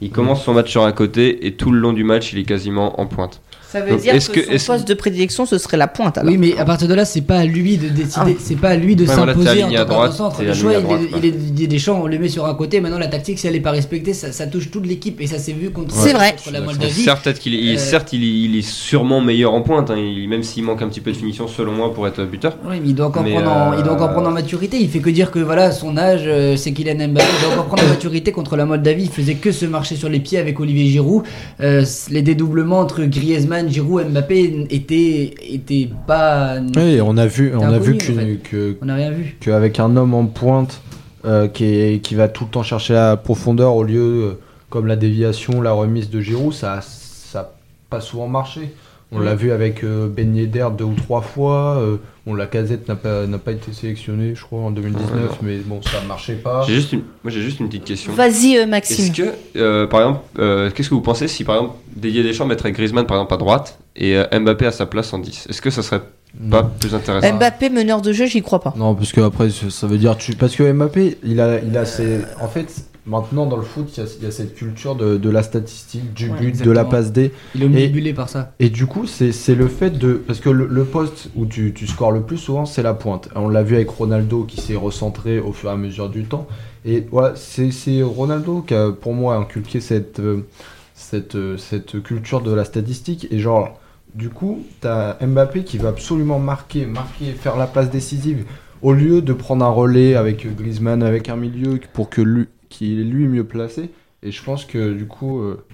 Il 0.00 0.10
commence 0.10 0.44
son 0.44 0.54
match 0.54 0.70
sur 0.70 0.84
un 0.84 0.92
côté 0.92 1.46
et 1.46 1.54
tout 1.54 1.72
le 1.72 1.80
long 1.80 1.92
du 1.92 2.04
match, 2.04 2.32
il 2.32 2.38
est 2.38 2.44
quasiment 2.44 3.00
en 3.00 3.06
pointe. 3.06 3.40
Ça 3.70 3.82
veut 3.82 3.96
dire 3.96 4.14
est-ce 4.14 4.30
que, 4.30 4.40
que- 4.40 4.58
son 4.58 4.72
poste 4.72 4.88
de 4.88 4.94
prédilection, 4.94 5.44
ce 5.44 5.58
serait 5.58 5.76
la 5.76 5.88
pointe. 5.88 6.16
Alors. 6.16 6.30
Oui, 6.32 6.38
mais 6.38 6.56
à 6.58 6.64
partir 6.64 6.88
de 6.88 6.94
là, 6.94 7.04
c'est 7.04 7.20
pas 7.20 7.36
à 7.38 7.44
lui 7.44 7.76
de 7.76 7.88
décider, 7.88 8.34
Ah. 8.36 8.40
c'est 8.42 8.56
pas 8.58 8.70
à 8.70 8.76
lui 8.76 8.96
de 8.96 9.04
Ouais, 9.04 9.14
voilà, 9.14 9.34
t'es 9.34 9.40
s'imposer 9.44 9.64
en 9.64 9.84
tant 9.84 10.32
Le 10.42 10.54
choix, 10.54 10.72
il, 10.72 10.78
est, 10.78 11.18
il 11.18 11.24
est 11.26 11.30
Didier 11.32 11.66
Deschamps, 11.66 12.00
on 12.02 12.06
le 12.06 12.18
met 12.18 12.28
sur 12.28 12.46
un 12.46 12.54
côté. 12.54 12.80
Maintenant, 12.80 12.98
la 12.98 13.08
tactique, 13.08 13.38
si 13.38 13.46
elle 13.46 13.56
est 13.56 13.60
pas 13.60 13.70
respectée, 13.72 14.14
ça, 14.14 14.32
ça 14.32 14.46
touche 14.46 14.70
toute 14.70 14.86
l'équipe 14.86 15.20
et 15.20 15.26
ça 15.26 15.38
s'est 15.38 15.52
vu 15.52 15.70
contre, 15.70 15.94
C'est 15.94 16.14
vrai. 16.14 16.30
contre 16.36 16.50
la 16.52 16.60
Moldavie. 16.62 16.92
Certes, 17.02 17.22
peut-être 17.24 17.38
qu'il 17.40 17.54
est, 17.54 17.74
Euh, 17.74 17.78
certes, 17.78 18.12
il 18.14 18.24
est, 18.24 18.26
il 18.50 18.56
est 18.56 18.62
sûrement 18.66 19.20
meilleur 19.20 19.52
en 19.52 19.60
pointe, 19.60 19.90
hein, 19.90 19.96
il- 19.98 20.28
même 20.28 20.42
s'il 20.42 20.64
manque 20.64 20.80
un 20.80 20.88
petit 20.88 21.00
peu 21.00 21.12
de 21.12 21.16
finition 21.16 21.46
selon 21.46 21.72
moi 21.72 21.92
pour 21.92 22.06
être 22.08 22.24
buteur. 22.24 22.56
Oui, 22.66 22.76
mais 22.82 22.88
il 22.88 22.94
doit 22.94 23.06
encore 23.08 23.22
Mais, 23.22 23.32
prendre, 23.32 23.50
en, 23.50 23.72
il 23.76 23.82
doit 23.82 23.92
encore 23.92 24.08
euh, 24.08 24.12
prendre 24.12 24.28
en 24.28 24.32
maturité. 24.32 24.78
Il 24.80 24.88
fait 24.88 25.00
que 25.00 25.10
dire 25.10 25.30
que 25.30 25.40
voilà, 25.40 25.72
son 25.72 25.96
âge, 25.98 26.26
c'est 26.56 26.72
Kylian 26.72 27.08
Mbappé. 27.08 27.26
Il 27.38 27.42
doit 27.44 27.52
encore 27.52 27.66
prendre 27.66 27.84
en 27.84 27.88
maturité 27.88 28.32
contre 28.32 28.56
la 28.56 28.64
Moldavie. 28.64 29.04
Il 29.04 29.10
faisait 29.10 29.34
que 29.34 29.52
se 29.52 29.66
marcher 29.66 29.96
sur 29.96 30.08
les 30.08 30.20
pieds 30.20 30.38
avec 30.38 30.58
Olivier 30.58 30.86
Giroud. 30.86 31.24
Euh, 31.60 31.84
les 32.10 32.22
dédoublements 32.22 32.80
entre 32.80 33.02
Griezmann, 33.04 33.57
Giroud, 33.66 34.10
Mbappé 34.10 34.66
étaient, 34.70 35.34
étaient 35.48 35.88
pas. 36.06 36.56
Oui, 36.76 37.00
on 37.02 37.16
a 37.16 37.26
vu, 37.26 37.52
on 37.56 37.62
a 37.62 37.66
inconnu, 37.76 37.84
vu 37.84 37.94
en 37.94 37.98
qu'une- 37.98 38.16
fait. 38.20 38.36
que, 38.50 38.76
On 38.82 38.84
n'a 38.86 38.94
rien 38.96 39.10
vu. 39.10 39.36
qu'avec 39.40 39.80
un 39.80 39.96
homme 39.96 40.14
en 40.14 40.26
pointe 40.26 40.80
euh, 41.24 41.48
qui, 41.48 41.64
est- 41.64 42.00
qui 42.02 42.14
va 42.14 42.28
tout 42.28 42.44
le 42.44 42.50
temps 42.50 42.62
chercher 42.62 42.94
la 42.94 43.16
profondeur 43.16 43.74
au 43.74 43.82
lieu, 43.82 44.00
euh, 44.00 44.38
comme 44.70 44.86
la 44.86 44.96
déviation, 44.96 45.60
la 45.62 45.72
remise 45.72 46.10
de 46.10 46.20
Giroud, 46.20 46.52
ça 46.52 46.80
ça 46.82 47.40
a 47.40 47.50
pas 47.90 48.00
souvent 48.00 48.28
marché. 48.28 48.72
On 49.10 49.20
l'a 49.20 49.34
vu 49.34 49.52
avec 49.52 49.84
euh, 49.84 50.06
Ben 50.08 50.36
Yedder 50.36 50.68
deux 50.76 50.84
ou 50.84 50.94
trois 50.94 51.22
fois. 51.22 51.82
Bon, 52.28 52.34
la 52.34 52.46
casette 52.46 52.86
n'a 52.88 52.94
pas, 52.94 53.26
n'a 53.26 53.38
pas 53.38 53.52
été 53.52 53.72
sélectionnée, 53.72 54.34
je 54.34 54.42
crois, 54.42 54.60
en 54.60 54.70
2019, 54.70 55.10
Ouais, 55.14 55.20
non. 55.22 55.28
mais 55.42 55.56
bon, 55.58 55.80
ça 55.82 56.00
marchait 56.06 56.34
pas. 56.34 56.62
J'ai 56.66 56.74
juste 56.74 56.92
une, 56.92 57.00
moi 57.24 57.32
j'ai 57.32 57.40
juste 57.40 57.58
une 57.60 57.68
petite 57.68 57.84
question. 57.84 58.12
Vas-y, 58.12 58.56
euh, 58.56 58.60
Est-ce 58.62 58.66
Maxime. 58.68 59.12
que, 59.14 59.22
euh, 59.58 59.86
par 59.86 60.00
exemple, 60.00 60.20
euh, 60.38 60.70
qu'est-ce 60.70 60.90
que 60.90 60.94
vous 60.94 61.00
pensez 61.00 61.26
si 61.28 61.44
par 61.44 61.56
exemple 61.56 61.74
Didier 61.96 62.22
Deschamps 62.22 62.46
mettrait 62.46 62.72
Griezmann 62.72 63.06
par 63.06 63.16
exemple 63.16 63.34
à 63.34 63.36
droite 63.38 63.78
et 63.96 64.16
euh, 64.16 64.24
Mbappé 64.38 64.66
à 64.66 64.72
sa 64.72 64.86
place 64.86 65.12
en 65.12 65.18
10 65.18 65.46
Est-ce 65.48 65.60
que 65.62 65.70
ça 65.70 65.82
serait 65.82 66.02
pas 66.50 66.62
plus 66.62 66.94
intéressant? 66.94 67.34
Mbappé, 67.36 67.70
meneur 67.70 68.02
de 68.02 68.12
jeu, 68.12 68.26
j'y 68.26 68.42
crois 68.42 68.60
pas. 68.60 68.74
Non, 68.76 68.94
parce 68.94 69.12
que 69.12 69.20
après, 69.22 69.48
ça 69.50 69.70
ça 69.70 69.86
veut 69.86 69.96
dire 69.98 70.16
tu. 70.18 70.34
Parce 70.34 70.54
que 70.54 70.70
Mbappé, 70.70 71.18
il 71.24 71.40
a, 71.40 71.58
il 71.60 71.76
a 71.76 71.84
ses. 71.86 72.20
En 72.40 72.48
fait, 72.48 72.66
maintenant 73.08 73.46
dans 73.46 73.56
le 73.56 73.62
foot, 73.62 73.88
il 73.96 74.00
y 74.00 74.06
a, 74.06 74.08
il 74.18 74.24
y 74.24 74.26
a 74.26 74.30
cette 74.30 74.54
culture 74.54 74.94
de, 74.94 75.16
de 75.16 75.30
la 75.30 75.42
statistique, 75.42 76.12
du 76.14 76.30
Ouais, 76.30 76.38
but, 76.38 76.62
de 76.62 76.70
la 76.70 76.84
passe 76.84 77.12
D. 77.12 77.32
Il 77.54 77.62
est 77.62 77.66
omnibulé 77.66 78.12
par 78.12 78.28
ça. 78.28 78.52
Et 78.60 78.70
du 78.70 78.86
coup, 78.86 79.06
c'est 79.06 79.54
le 79.54 79.68
fait 79.68 79.90
de. 79.90 80.14
Parce 80.14 80.40
que 80.40 80.50
le, 80.50 80.66
le 80.66 80.84
poste 80.84 81.30
où 81.34 81.46
tu, 81.46 81.72
tu 81.74 81.86
scores 81.86 82.12
le 82.12 82.22
plus 82.22 82.36
souvent, 82.38 82.66
c'est 82.66 82.82
la 82.82 82.94
pointe. 82.94 83.28
On 83.34 83.48
l'a 83.48 83.62
vu 83.62 83.74
avec 83.76 83.88
Ronaldo 83.90 84.44
qui 84.44 84.60
s'est 84.60 84.76
recentré 84.76 85.38
au 85.38 85.52
fur 85.52 85.70
et 85.70 85.72
à 85.72 85.76
mesure 85.76 86.08
du 86.10 86.24
temps. 86.24 86.46
Et 86.84 87.06
voilà, 87.10 87.34
c'est 87.36 87.70
c'est 87.70 88.02
Ronaldo 88.02 88.62
qui 88.62 88.74
a, 88.74 88.92
pour 88.92 89.14
moi, 89.14 89.36
inculqué 89.36 89.80
cette, 89.80 90.20
euh, 90.20 90.46
cette, 90.94 91.34
euh, 91.34 91.56
cette 91.56 92.02
culture 92.02 92.40
de 92.40 92.52
la 92.52 92.64
statistique. 92.64 93.26
Et 93.30 93.38
genre, 93.38 93.78
du 94.14 94.28
coup, 94.30 94.64
t'as 94.80 95.14
Mbappé 95.24 95.64
qui 95.64 95.78
va 95.78 95.88
absolument 95.88 96.38
marquer, 96.38 96.86
marquer, 96.86 97.32
faire 97.32 97.56
la 97.56 97.66
passe 97.66 97.90
décisive. 97.90 98.44
Au 98.80 98.92
lieu 98.92 99.22
de 99.22 99.32
prendre 99.32 99.64
un 99.64 99.70
relais 99.70 100.14
avec 100.14 100.46
Griezmann, 100.56 101.02
avec 101.02 101.28
un 101.28 101.36
milieu 101.36 101.80
pour 101.92 102.08
que 102.10 102.20
lui, 102.22 102.46
qu'il 102.68 103.00
est 103.00 103.04
lui 103.04 103.26
mieux 103.28 103.44
placé. 103.44 103.90
Et 104.22 104.32
je 104.32 104.42
pense 104.42 104.64
que 104.64 104.92
du 104.92 105.06
coup, 105.06 105.40
euh, 105.40 105.64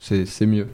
c'est 0.00 0.26
c'est 0.26 0.46
mieux. 0.46 0.68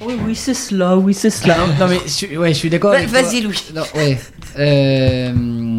Oui, 0.00 0.14
oui, 0.24 0.34
c'est 0.36 0.54
cela, 0.54 0.96
oui, 0.96 1.12
c'est 1.12 1.30
cela. 1.30 1.56
Non, 1.80 1.88
mais 1.88 1.98
je, 2.04 2.10
suis- 2.10 2.36
ouais, 2.36 2.50
je 2.54 2.58
suis 2.58 2.70
d'accord 2.70 2.92
Va- 2.92 2.98
avec 2.98 3.10
toi. 3.10 3.20
Vas-y, 3.22 3.40
Louis. 3.40 3.64
Non, 3.74 3.82
ouais. 3.96 4.16
Euh, 4.56 5.32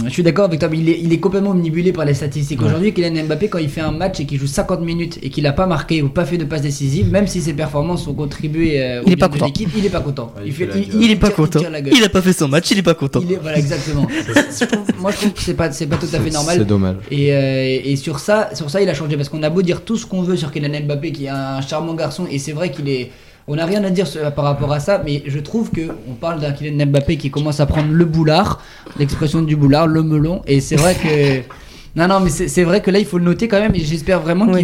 je 0.10 0.14
suis 0.14 0.24
d'accord 0.24 0.46
avec 0.46 0.60
toi, 0.60 0.68
mais 0.70 0.78
il 0.80 0.90
est, 0.90 1.00
il 1.02 1.14
est 1.14 1.20
complètement 1.20 1.52
omnibulé 1.52 1.94
par 1.94 2.04
les 2.06 2.14
statistiques. 2.14 2.62
Aujourd'hui, 2.62 2.94
Kylian 2.94 3.24
Mbappé, 3.26 3.48
quand 3.48 3.58
il 3.60 3.70
fait 3.70 3.82
un 3.82 3.92
match 3.92 4.20
et 4.20 4.26
qu'il 4.26 4.40
joue 4.40 4.48
50 4.48 4.82
minutes 4.82 5.20
et 5.24 5.30
qu'il 5.30 5.44
n'a 5.44 5.54
pas 5.54 5.66
marqué 5.68 6.02
ou 6.02 6.10
pas 6.10 6.26
fait 6.26 6.38
de 6.38 6.44
passe 6.46 6.62
décisive, 6.62 7.10
même 7.10 7.28
si 7.28 7.42
ses 7.42 7.54
performances 7.54 8.06
ont 8.08 8.14
contribué 8.14 8.82
euh, 8.82 9.02
au 9.02 9.06
Il 9.08 9.14
est 9.14 9.16
bien 9.16 9.28
pas 9.28 9.28
de 9.28 9.34
content. 9.40 9.46
l'équipe, 9.46 9.70
il 9.78 9.86
est 9.86 9.90
pas 9.90 10.02
content. 10.02 10.34
Ouais, 10.36 10.42
il, 10.44 10.48
il 10.48 10.54
fait, 10.54 10.70
il, 10.94 11.12
est 11.12 11.16
pas 11.16 11.30
content. 11.30 11.60
Il 11.92 12.04
a 12.04 12.10
pas 12.10 12.22
fait 12.22 12.34
son 12.34 12.48
match, 12.48 12.70
il 12.72 12.80
est 12.80 12.84
pas 12.84 12.94
content. 12.96 13.20
Il 13.24 13.32
est- 13.34 13.38
voilà, 13.42 13.58
exactement. 13.58 14.08
Je 14.60 14.66
trouve- 14.66 14.80
moi, 15.00 15.12
je 15.12 15.18
trouve 15.18 15.32
que 15.34 15.42
c'est 15.42 15.54
pas, 15.54 15.72
c'est 15.72 15.88
pas 15.88 15.98
tout 15.98 16.08
à 16.14 16.20
fait 16.20 16.30
normal. 16.32 16.58
C'est 16.60 16.66
dommage. 16.66 16.96
Et, 17.12 17.34
euh, 17.34 17.80
et 17.86 17.96
sur 17.96 18.20
ça, 18.20 18.50
sur 18.54 18.70
ça, 18.70 18.82
il 18.82 18.90
a 18.90 18.94
changé 18.94 19.16
parce 19.16 19.30
qu'on 19.30 19.44
a 19.44 19.50
beau 19.50 19.62
dire 19.62 19.82
tout 19.82 19.96
ce 19.98 20.06
qu'on 20.06 20.22
veut 20.24 20.36
sur 20.36 20.52
Kylian 20.52 20.82
Mbappé, 20.86 21.12
qui 21.12 21.26
est 21.26 21.30
un 21.30 21.62
charmant 21.62 21.94
garçon, 21.94 22.26
et 22.30 22.40
c'est 22.40 22.52
vrai 22.52 22.72
qu'il 22.72 22.90
est. 22.90 23.12
On 23.52 23.56
n'a 23.56 23.66
rien 23.66 23.84
à 23.84 23.90
dire 23.90 24.06
sur- 24.08 24.32
par 24.34 24.46
rapport 24.46 24.72
à 24.72 24.80
ça, 24.80 25.02
mais 25.04 25.24
je 25.26 25.40
trouve 25.40 25.72
que 25.72 25.82
on 26.08 26.14
parle 26.14 26.40
d'un 26.40 26.52
Kylian 26.52 26.86
Mbappé 26.86 27.18
qui 27.18 27.32
commence 27.32 27.60
à 27.60 27.66
prendre 27.66 27.92
le 27.92 28.06
boulard, 28.06 28.62
l'expression 29.00 29.42
du 29.42 29.56
boulard, 29.56 29.88
le 29.88 30.04
melon, 30.04 30.42
et 30.48 30.62
c'est 30.62 30.76
vrai 30.78 30.96
que. 30.96 31.42
Non, 31.96 32.08
non, 32.08 32.20
mais 32.20 32.30
c'est 32.30 32.64
vrai 32.64 32.82
que 32.82 32.92
là, 32.92 33.00
il 33.00 33.06
faut 33.06 33.18
le 33.18 33.24
noter 33.26 33.48
quand 33.48 33.60
même, 33.60 33.74
et 33.74 33.80
j'espère 33.80 34.20
vraiment 34.22 34.46
Oui. 34.46 34.64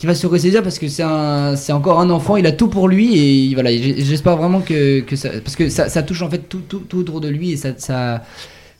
qu'il 0.00 0.08
va, 0.08 0.14
se 0.16 0.26
ressaisir 0.26 0.64
parce 0.64 0.80
que 0.80 0.88
c'est 0.88 1.04
encore 1.72 2.00
un 2.00 2.10
enfant, 2.10 2.36
il 2.36 2.44
a 2.44 2.50
tout 2.50 2.66
pour 2.66 2.88
lui, 2.88 3.50
et 3.50 3.54
voilà, 3.54 3.70
j'espère 3.70 4.36
vraiment 4.36 4.60
que, 4.60 5.00
que 5.00 5.14
ça, 5.14 5.28
parce 5.44 5.54
que 5.54 5.68
ça, 5.68 5.88
ça 5.88 6.02
touche 6.02 6.22
en 6.22 6.28
fait 6.28 6.48
tout, 6.48 6.62
tout, 6.68 6.80
tout 6.80 6.98
autour 6.98 7.20
de 7.20 7.28
lui, 7.28 7.52
et 7.52 7.56
ça, 7.56 7.68
ça, 7.78 8.24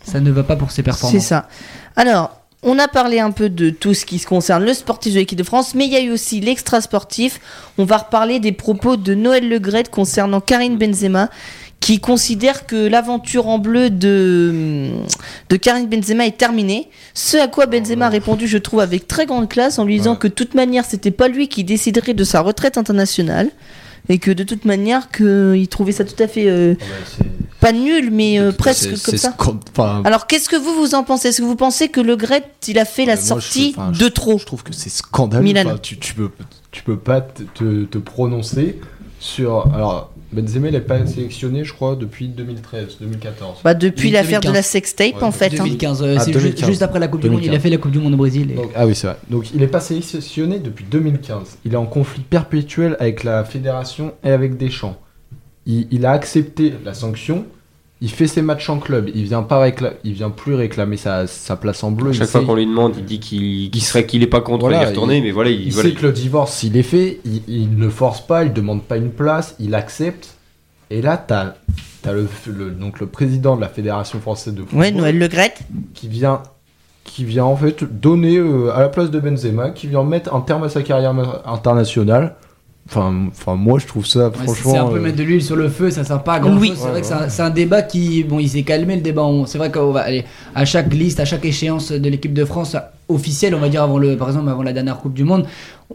ça 0.03 0.19
ne 0.19 0.33
va 0.33 0.43
pas 0.43 0.57
pour 0.57 0.73
ses 0.73 0.83
performances. 0.83 1.13
C'est 1.23 1.27
ça. 1.27 1.49
Alors, 1.95 2.41
on 2.63 2.79
a 2.79 2.89
parlé 2.89 3.21
un 3.21 3.31
peu 3.31 3.49
de 3.49 3.71
tout 3.71 3.95
ce 3.95 4.05
qui 4.07 4.19
se 4.19 4.27
concerne 4.27 4.65
le 4.65 4.75
sportif 4.75 5.13
de 5.15 5.19
l'équipe 5.19 5.39
de 5.39 5.45
France, 5.45 5.75
mais 5.75 5.87
il 5.87 5.93
y 5.93 5.97
a 5.97 6.01
eu 6.01 6.11
aussi 6.11 6.41
l'extra 6.41 6.81
sportif. 6.81 7.41
On 7.79 7.85
va 7.85 7.99
reparler 7.99 8.41
des 8.41 8.53
propos 8.53 8.97
de 8.97 9.15
Noël 9.15 9.49
Legrette 9.49 9.91
concernant 9.91 10.41
Karine 10.41 10.77
Benzema, 10.77 11.31
qui 11.79 12.01
considère 12.01 12.67
que 12.67 12.89
l'aventure 12.89 13.47
en 13.47 13.59
bleu 13.59 13.91
de, 13.91 14.89
de 15.51 15.57
Karine 15.57 15.87
Benzema 15.87 16.27
est 16.27 16.37
terminée. 16.39 16.89
Ce 17.15 17.37
à 17.37 17.47
quoi 17.47 17.67
Benzema 17.67 18.07
a 18.07 18.09
répondu, 18.09 18.49
je 18.49 18.59
trouve, 18.59 18.81
avec 18.81 19.07
très 19.07 19.27
grande 19.27 19.49
classe, 19.49 19.79
en 19.79 19.85
lui 19.85 19.99
disant 19.99 20.13
Ouais. 20.13 20.19
que 20.19 20.29
de 20.29 20.33
toute 20.33 20.55
manière, 20.55 20.85
c'était 20.85 21.11
pas 21.11 21.29
lui 21.29 21.49
qui 21.49 21.63
déciderait 21.63 22.15
de 22.15 22.25
sa 22.25 22.41
retraite 22.41 22.79
internationale. 22.79 23.51
Et 24.09 24.19
que 24.19 24.31
de 24.31 24.45
toute 24.45 24.65
manière, 24.65 25.11
que 25.11 25.55
il 25.57 25.69
trouvait 25.69 25.93
ça 25.93 26.05
tout 26.05 26.21
à 26.23 26.29
fait 26.29 26.49
euh, 26.49 26.75
pas 27.61 27.73
nul, 27.73 28.11
mais 28.13 28.39
euh, 28.39 28.53
presque 28.53 28.91
comme 29.03 29.17
ça. 29.17 29.35
Alors, 30.05 30.27
qu'est-ce 30.27 30.49
que 30.49 30.57
vous 30.57 30.75
vous 30.75 30.95
en 30.95 31.03
pensez? 31.03 31.29
Est-ce 31.29 31.41
que 31.41 31.47
vous 31.47 31.57
pensez 31.57 31.89
que 31.89 32.01
Le 32.01 32.15
Gret, 32.17 32.45
il 32.69 32.79
a 32.79 32.85
fait 32.85 33.05
la 33.05 33.17
Mais 33.17 33.21
moi, 33.21 33.23
je 33.23 33.27
sortie 33.29 33.75
enfin, 33.77 33.91
de 33.93 34.09
trop? 34.09 34.39
Je 34.39 34.45
trouve 34.47 34.63
que 34.63 34.73
c'est 34.73 34.91
scandaleux. 34.91 35.43
Milan. 35.43 35.63
Enfin, 35.67 35.79
tu, 35.83 35.99
tu 35.99 36.15
peux, 36.15 36.31
tu 36.71 36.83
peux 36.83 36.97
pas 36.99 37.21
te, 37.21 37.43
te- 37.43 37.85
te 37.85 37.99
prononcer 37.99 38.79
sur. 39.19 39.67
Alors, 39.75 40.13
Benzema, 40.33 40.69
il 40.69 40.73
n'est 40.73 40.81
pas 40.81 41.07
sélectionné, 41.07 41.65
je 41.65 41.73
crois, 41.73 41.95
depuis 41.97 42.29
2013, 42.29 42.97
2014. 43.01 43.59
bah, 43.63 43.75
Depuis 43.75 44.11
2015. 44.11 44.13
l'affaire 44.13 44.41
de 44.51 44.55
la 44.57 44.63
sextape, 44.63 45.15
Ouais, 45.17 45.23
en 45.23 45.31
fait. 45.31 45.47
hein. 45.47 45.65
2015, 45.65 46.03
euh, 46.03 46.17
Ah, 46.19 46.21
c'est 46.21 46.33
ju- 46.33 46.39
2015. 46.39 46.69
juste 46.69 46.83
après 46.83 46.99
la 46.99 47.09
Coupe 47.09 47.21
du 47.23 47.31
Monde. 47.31 47.39
Il 47.43 47.45
a 47.45 47.53
2015. 47.59 47.63
fait 47.63 47.71
la 47.71 47.77
Coupe 47.79 47.91
du 47.93 47.99
Monde 48.01 48.15
au 48.15 48.17
Brésil. 48.17 48.51
et- 48.51 48.55
Donc, 48.55 48.71
ah 48.75 48.87
oui, 48.87 48.95
c'est 48.95 49.07
vrai. 49.07 49.17
Donc, 49.31 49.53
il 49.55 49.61
n'est 49.61 49.67
pas 49.69 49.81
sélectionné 49.81 50.59
depuis 50.59 50.85
2015. 50.91 51.59
Il 51.65 51.73
est 51.75 51.77
en 51.77 51.87
conflit 51.87 52.23
perpétuel 52.23 52.97
avec 52.99 53.23
la 53.25 53.45
fédération 53.45 54.15
et 54.25 54.31
avec 54.31 54.57
Deschamps. 54.57 54.97
Il, 55.67 55.87
il 55.91 56.05
a 56.07 56.13
accepté 56.13 56.75
la 56.85 56.93
sanction. 56.95 57.45
Il 58.03 58.11
fait 58.11 58.27
ses 58.27 58.43
matchs 58.43 58.69
en 58.69 58.79
club. 58.79 59.09
Il 59.15 59.25
vient 59.25 59.43
pas 59.43 59.65
récla- 59.67 59.95
il 60.05 60.13
vient 60.13 60.29
plus 60.29 60.55
réclamer 60.55 60.99
sa, 60.99 61.27
sa 61.27 61.57
place 61.57 61.83
en 61.83 61.91
bleu. 61.91 62.09
À 62.11 62.13
Il 62.13 62.17
chaque 62.19 62.27
sait- 62.29 62.33
fois 62.39 62.47
qu'on 62.47 62.55
lui 62.55 62.67
demande, 62.67 62.95
il 62.99 63.05
dit 63.07 63.21
qu'il 63.21 63.83
serait 63.83 64.05
qu'il 64.05 64.23
est 64.23 64.27
pas 64.27 64.43
contre 64.43 64.67
Voilà, 64.67 64.81
d'y 64.81 64.85
retourner, 64.91 65.17
il- 65.17 65.23
mais 65.23 65.31
voilà, 65.31 65.49
il, 65.51 65.63
Il 65.69 65.73
voilà, 65.73 65.89
sait 65.89 65.95
que 65.95 66.03
le 66.07 66.13
divorce, 66.13 66.53
s'il 66.55 66.77
est 66.77 66.83
fait, 66.83 67.21
il, 67.25 67.43
il 67.49 67.79
ne 67.79 67.89
force 67.89 68.21
pas, 68.27 68.45
il 68.45 68.53
demande 68.53 68.83
pas 68.83 68.99
une 68.99 69.11
place, 69.11 69.55
il 69.59 69.75
accepte. 69.75 70.35
Et 70.91 71.01
là, 71.01 71.17
t'as 71.17 71.55
as 72.05 72.13
le, 72.13 72.29
le- 72.47 72.71
donc 72.71 73.01
le 73.01 73.07
président 73.07 73.57
de 73.57 73.61
la 73.63 73.69
Fédération 73.69 74.21
française 74.21 74.55
de 74.55 74.61
football 74.61 74.79
Ouais, 74.79 74.91
Noël 74.93 75.19
Le 75.19 75.27
Gret. 75.29 75.55
qui 75.95 76.07
vient 76.09 76.43
qui 77.03 77.25
vient 77.25 77.45
en 77.45 77.57
fait 77.57 77.83
donner 77.85 78.37
euh, 78.37 78.75
à 78.75 78.81
la 78.81 78.89
place 78.89 79.11
de 79.13 79.19
Benzema, 79.21 79.71
qui 79.71 79.87
vient 79.87 80.03
mettre 80.03 80.35
un 80.35 80.41
terme 80.41 80.65
à 80.65 80.69
sa 80.69 80.83
carrière 80.83 81.15
internationale. 81.47 82.35
Enfin, 82.89 83.27
enfin 83.29 83.57
moi 83.57 83.81
je 83.81 83.87
trouve 83.87 84.07
ça 84.07 84.29
Ouais, 84.29 84.33
franchement. 84.45 84.71
c'est 84.73 84.79
un 84.79 84.87
peu 84.87 84.97
euh, 84.97 85.01
mettre 85.01 85.17
de 85.17 85.25
l'huile 85.25 85.43
sur 85.43 85.57
le 85.57 85.69
feu, 85.69 85.91
ça 85.91 86.05
sert 86.05 86.23
pas 86.23 86.35
à 86.35 86.39
grand 86.41 86.57
Oui. 86.57 86.69
chose. 86.69 86.77
C'est 86.79 86.85
Ouais, 86.85 86.91
vrai 86.93 87.01
que 87.01 87.31
c'est 87.33 87.43
un, 87.43 87.51
débat 87.51 87.83
qui, 87.83 88.23
bon, 88.23 88.39
il 88.39 88.49
s'est 88.49 88.63
calmé 88.63 88.95
le 88.95 89.03
débat. 89.03 89.23
On- 89.25 89.45
C'est 89.45 89.59
vrai 89.59 89.73
qu'on 89.73 89.91
va 89.91 90.03
aller 90.03 90.25
à 90.55 90.65
chaque 90.65 90.95
liste, 90.95 91.19
à 91.19 91.25
chaque 91.25 91.45
échéance 91.45 91.91
de 91.91 92.09
l'équipe 92.09 92.33
de 92.33 92.45
France 92.45 92.77
officielle, 93.09 93.55
on 93.57 93.59
va 93.59 93.69
dire 93.69 93.83
avant 93.83 93.99
le, 93.99 94.17
par 94.17 94.29
exemple 94.29 94.49
avant 94.49 94.63
la 94.63 94.73
dernière 94.73 94.99
Coupe 94.99 95.15
du 95.15 95.25
Monde, 95.25 95.47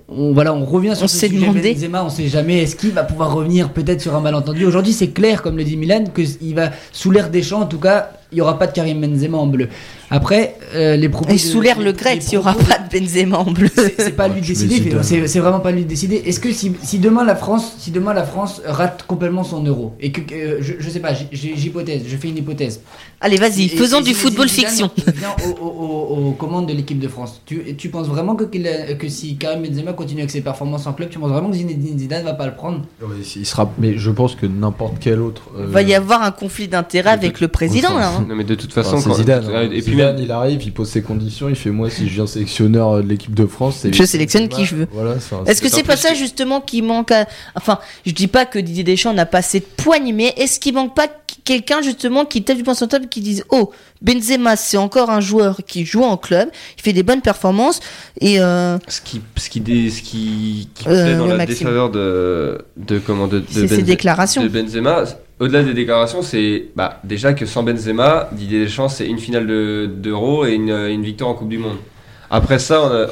on 0.09 0.33
voilà, 0.33 0.53
on 0.53 0.65
revient 0.65 0.93
sur 0.95 1.05
On 1.05 1.07
ce 1.07 1.25
demandé. 1.27 1.73
Benzema, 1.73 2.03
on 2.03 2.09
sait 2.09 2.27
jamais 2.27 2.61
est-ce 2.63 2.75
qu'il 2.75 2.91
va 2.91 3.03
pouvoir 3.03 3.33
revenir 3.33 3.69
peut-être 3.69 4.01
sur 4.01 4.13
un 4.15 4.21
malentendu? 4.21 4.65
Aujourd'hui, 4.65 4.91
c'est 4.93 5.09
clair, 5.11 5.41
comme 5.41 5.55
le 5.57 5.63
dit 5.63 5.77
Milan, 5.77 6.03
que 6.13 6.21
il 6.41 6.55
va 6.55 6.71
sous 6.91 7.11
l'air 7.11 7.29
des 7.29 7.41
champs, 7.41 7.61
en 7.61 7.65
tout 7.67 7.79
cas, 7.79 8.11
il 8.33 8.37
y 8.37 8.41
aura 8.41 8.57
pas 8.59 8.67
de 8.67 8.73
Karim 8.73 8.99
Benzema 8.99 9.37
en 9.37 9.47
bleu. 9.47 9.69
Après, 10.13 10.57
euh, 10.75 10.97
les 10.97 11.07
propos 11.07 11.31
Et 11.33 11.37
sous 11.37 11.61
l'air 11.61 11.79
Le 11.79 11.93
Gret, 11.93 12.15
les 12.15 12.25
il 12.25 12.29
n'y 12.31 12.37
aura 12.37 12.53
pas 12.53 12.77
de 12.79 12.99
Benzema 12.99 13.37
en 13.39 13.49
bleu. 13.49 13.69
c'est 13.97 14.11
pas 14.15 14.27
lui 14.27 14.41
de 14.41 14.45
décider, 14.45 14.91
c'est 15.01 15.39
vraiment 15.39 15.61
pas 15.61 15.71
lui 15.71 15.83
de 15.83 15.87
décider. 15.87 16.17
Est-ce 16.25 16.41
que 16.41 16.51
si, 16.51 16.73
si 16.83 16.99
demain 16.99 17.23
la 17.23 17.35
France, 17.37 17.75
si 17.79 17.91
demain 17.91 18.13
la 18.13 18.23
France 18.25 18.61
rate 18.65 19.05
complètement 19.07 19.45
son 19.45 19.63
euro 19.63 19.93
et 20.01 20.11
que, 20.11 20.19
euh, 20.33 20.57
je, 20.59 20.73
je 20.79 20.89
sais 20.89 20.99
pas, 20.99 21.13
j'hypothèse, 21.31 22.03
je 22.07 22.17
fais 22.17 22.27
une 22.27 22.37
hypothèse. 22.37 22.81
Allez, 23.21 23.37
vas-y, 23.37 23.69
faisons 23.69 24.01
et 24.01 24.03
du 24.03 24.13
football 24.13 24.49
fiction. 24.49 24.89
vient 25.07 25.29
au- 25.47 25.63
au- 25.63 25.67
au- 25.69 26.27
aux 26.27 26.31
commandes 26.31 26.67
de 26.67 26.73
l'équipe 26.73 26.99
de 26.99 27.07
France. 27.07 27.41
Tu, 27.45 27.75
tu 27.77 27.87
penses 27.89 28.07
vraiment 28.07 28.35
que, 28.35 28.43
qu'il 28.43 28.67
a- 28.67 28.93
que 28.95 29.07
si 29.07 29.37
Karim 29.37 29.61
Benzema 29.63 29.93
continue 29.93 30.21
avec 30.21 30.31
ses 30.31 30.41
performances 30.41 30.87
en 30.87 30.93
club, 30.93 31.09
tu 31.09 31.19
penses 31.19 31.29
vraiment 31.31 31.49
que 31.49 31.55
Zinedine 31.55 31.97
Zidane 31.97 32.23
va 32.25 32.33
pas 32.33 32.47
le 32.47 32.55
prendre? 32.55 32.81
Ouais, 33.01 33.15
il 33.35 33.45
sera, 33.45 33.71
mais 33.77 33.97
je 33.97 34.11
pense 34.11 34.35
que 34.35 34.45
n'importe 34.45 34.95
quel 34.99 35.21
autre. 35.21 35.43
euh, 35.57 35.65
Il 35.67 35.71
va 35.71 35.81
y 35.83 35.93
avoir 35.93 36.21
un 36.23 36.31
conflit 36.31 36.67
d'intérêts 36.67 37.11
avec 37.11 37.39
le 37.39 37.47
président, 37.47 37.97
là. 37.97 38.11
hein. 38.17 38.25
Non, 38.27 38.35
mais 38.35 38.43
de 38.43 38.55
toute 38.55 38.71
enfin, 38.71 38.83
façon, 38.83 39.07
quand- 39.09 39.15
Zidane. 39.15 39.45
euh, 39.49 39.65
hein. 39.67 39.69
et 39.71 39.81
puis 39.81 40.00
Zidane, 40.09 40.19
il 40.23 40.31
arrive, 40.31 40.63
il 40.63 40.71
pose 40.73 40.89
ses 40.89 41.01
conditions, 41.01 41.49
il 41.49 41.55
fait 41.55 41.69
moi 41.71 41.89
si 41.89 42.07
je 42.07 42.13
viens 42.13 42.27
sélectionneur 42.27 42.97
de 42.97 43.07
l'équipe 43.07 43.33
de 43.33 43.45
France. 43.45 43.77
c'est- 43.81 43.93
Je 43.93 44.03
sélectionne 44.03 44.47
qui 44.49 44.65
je 44.65 44.75
veux. 44.75 44.87
Voilà, 44.91 45.15
Est-ce 45.45 45.61
que 45.61 45.69
c'est 45.69 45.83
pas 45.83 45.97
ça 45.97 46.13
justement 46.13 46.61
qui 46.61 46.81
manque 46.81 47.11
à... 47.11 47.27
Enfin, 47.55 47.79
je 48.05 48.11
dis 48.11 48.27
pas 48.27 48.45
que 48.45 48.59
Didier 48.59 48.83
Deschamps 48.83 49.13
n'a 49.13 49.25
pas 49.25 49.39
assez 49.39 49.59
de 49.59 49.65
poigne, 49.77 50.13
mais 50.13 50.33
est-ce 50.37 50.59
qu'il 50.59 50.73
manque 50.73 50.95
pas 50.95 51.07
quelqu'un 51.43 51.81
justement 51.81 52.25
qui 52.25 52.43
tape 52.43 52.57
du 52.57 52.63
poing 52.63 52.73
sur 52.75 52.85
la 52.85 52.89
table 52.89 53.07
qui 53.07 53.21
dise 53.21 53.43
Oh, 53.49 53.71
Benzema, 54.01 54.55
c'est 54.55 54.77
encore 54.77 55.09
un 55.09 55.21
joueur 55.21 55.57
qui 55.65 55.85
joue 55.85 56.03
en 56.03 56.17
club, 56.17 56.49
il 56.77 56.81
fait 56.81 56.93
des 56.93 57.03
bonnes 57.03 57.21
performances 57.21 57.79
et 58.19 58.39
euh, 58.39 58.77
ce 58.87 59.01
qui, 59.01 59.21
ce 59.37 59.49
qui, 59.49 59.59
dé- 59.61 59.89
ce 59.89 60.01
qui, 60.01 60.69
qui 60.73 60.87
Euh, 60.87 61.05
plaît 61.05 61.15
dans 61.15 61.23
ouais, 61.23 61.29
la 61.29 61.37
Maxime. 61.37 61.57
défaveur 61.57 61.89
de, 61.91 62.63
de 62.77 62.99
comment 62.99 63.27
de, 63.27 63.39
de 63.39 63.45
c'est 63.49 63.67
ses 63.67 63.77
Benze- 63.81 63.83
déclarations. 63.85 64.43
de 64.43 64.47
Benzema, 64.49 65.03
au-delà 65.41 65.63
des 65.63 65.73
déclarations, 65.73 66.21
c'est 66.21 66.65
bah, 66.75 66.99
déjà 67.03 67.33
que 67.33 67.45
sans 67.45 67.63
Benzema, 67.63 68.29
Didier 68.31 68.63
Deschamps, 68.63 68.87
c'est 68.89 69.07
une 69.07 69.17
finale 69.19 69.47
de- 69.47 69.89
d'Euro 69.93 70.45
et 70.45 70.53
une, 70.53 70.69
une 70.69 71.03
victoire 71.03 71.29
en 71.31 71.33
Coupe 71.33 71.49
du 71.49 71.57
Monde. 71.57 71.77
Après 72.29 72.59
ça, 72.59 72.81
on 72.81 72.85
a 72.91 73.07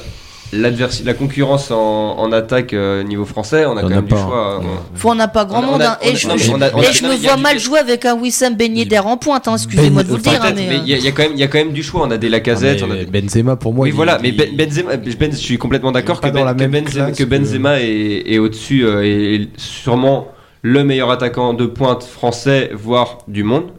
l'adversi- 0.54 1.04
la 1.06 1.14
concurrence 1.14 1.70
en, 1.72 2.18
en 2.18 2.32
attaque 2.32 2.74
euh, 2.74 3.04
niveau 3.04 3.26
français, 3.26 3.66
on 3.66 3.76
a 3.78 3.82
quand 3.82 3.90
même 3.90 4.06
du 4.06 4.12
choix. 4.16 4.60
hein. 4.62 4.62
on- 4.64 4.98
Faut, 4.98 5.10
on 5.12 5.16
n'a 5.16 5.28
pas 5.28 5.46
grand 5.46 5.60
on 5.62 5.64
a- 5.64 5.72
monde. 5.72 5.82
a- 5.82 5.94
hein. 5.94 5.98
Et 6.04 6.16
je, 6.16 6.28
non, 6.28 6.36
mais 6.36 6.40
je- 6.40 6.52
on 6.52 6.62
a- 6.62 6.70
on 6.74 6.80
a- 6.80 6.84
et 6.90 6.94
je 6.94 7.04
non, 7.04 7.10
me 7.10 7.16
vois 7.18 7.36
du- 7.36 7.42
mal 7.42 7.60
jouer 7.60 7.80
avec 7.80 8.06
un 8.06 8.16
Wissam 8.16 8.56
Ben 8.56 8.76
Yedder 8.78 9.00
en 9.00 9.18
pointe, 9.18 9.48
hein, 9.48 9.56
excusez-moi 9.56 10.04
de 10.04 10.08
vous 10.10 10.16
le 10.18 10.22
dire. 10.22 10.34
hein, 10.34 10.52
Peut-être, 10.52 10.56
mais, 10.56 10.70
euh, 10.78 10.80
il 10.86 10.90
y, 10.90 10.94
a- 10.94 10.98
il 10.98 11.04
y 11.04 11.08
a 11.08 11.12
quand 11.12 11.24
même, 11.24 11.32
il 11.34 11.40
y 11.40 11.44
a 11.44 11.48
quand 11.48 11.58
même 11.60 11.72
du 11.74 11.84
choix. 11.84 12.02
On 12.08 12.12
a 12.12 12.18
des 12.18 12.30
Lacazette, 12.30 12.80
Ah, 12.82 12.86
on 12.88 12.92
a 12.92 12.96
mais 12.96 13.06
des... 13.06 13.22
Benzema 13.22 13.56
pour 13.56 13.74
moi. 13.74 13.84
oui, 13.84 13.90
il- 13.90 13.96
voilà, 13.96 14.18
mais 14.22 14.30
il- 14.30 14.38
Ben- 14.38 14.56
Benzema, 14.56 14.98
Ben- 14.98 15.32
je 15.32 15.36
suis 15.38 15.58
complètement 15.58 15.92
d'accord 15.92 16.22
que, 16.22 16.28
dans 16.28 16.34
Ben- 16.34 16.46
la 16.46 16.54
que 16.54 16.60
même 16.64 16.72
Benzema, 16.84 17.12
que 17.12 17.24
Benzema 17.24 17.80
est, 17.82 18.24
est 18.28 18.38
au-dessus 18.40 18.86
euh, 18.86 19.04
et 19.04 19.50
sûrement 19.58 20.28
le 20.62 20.84
meilleur 20.84 21.10
attaquant 21.12 21.54
de 21.54 21.66
pointe 21.66 22.04
français, 22.04 22.72
voire 22.74 23.20
du 23.28 23.44
monde 23.44 23.72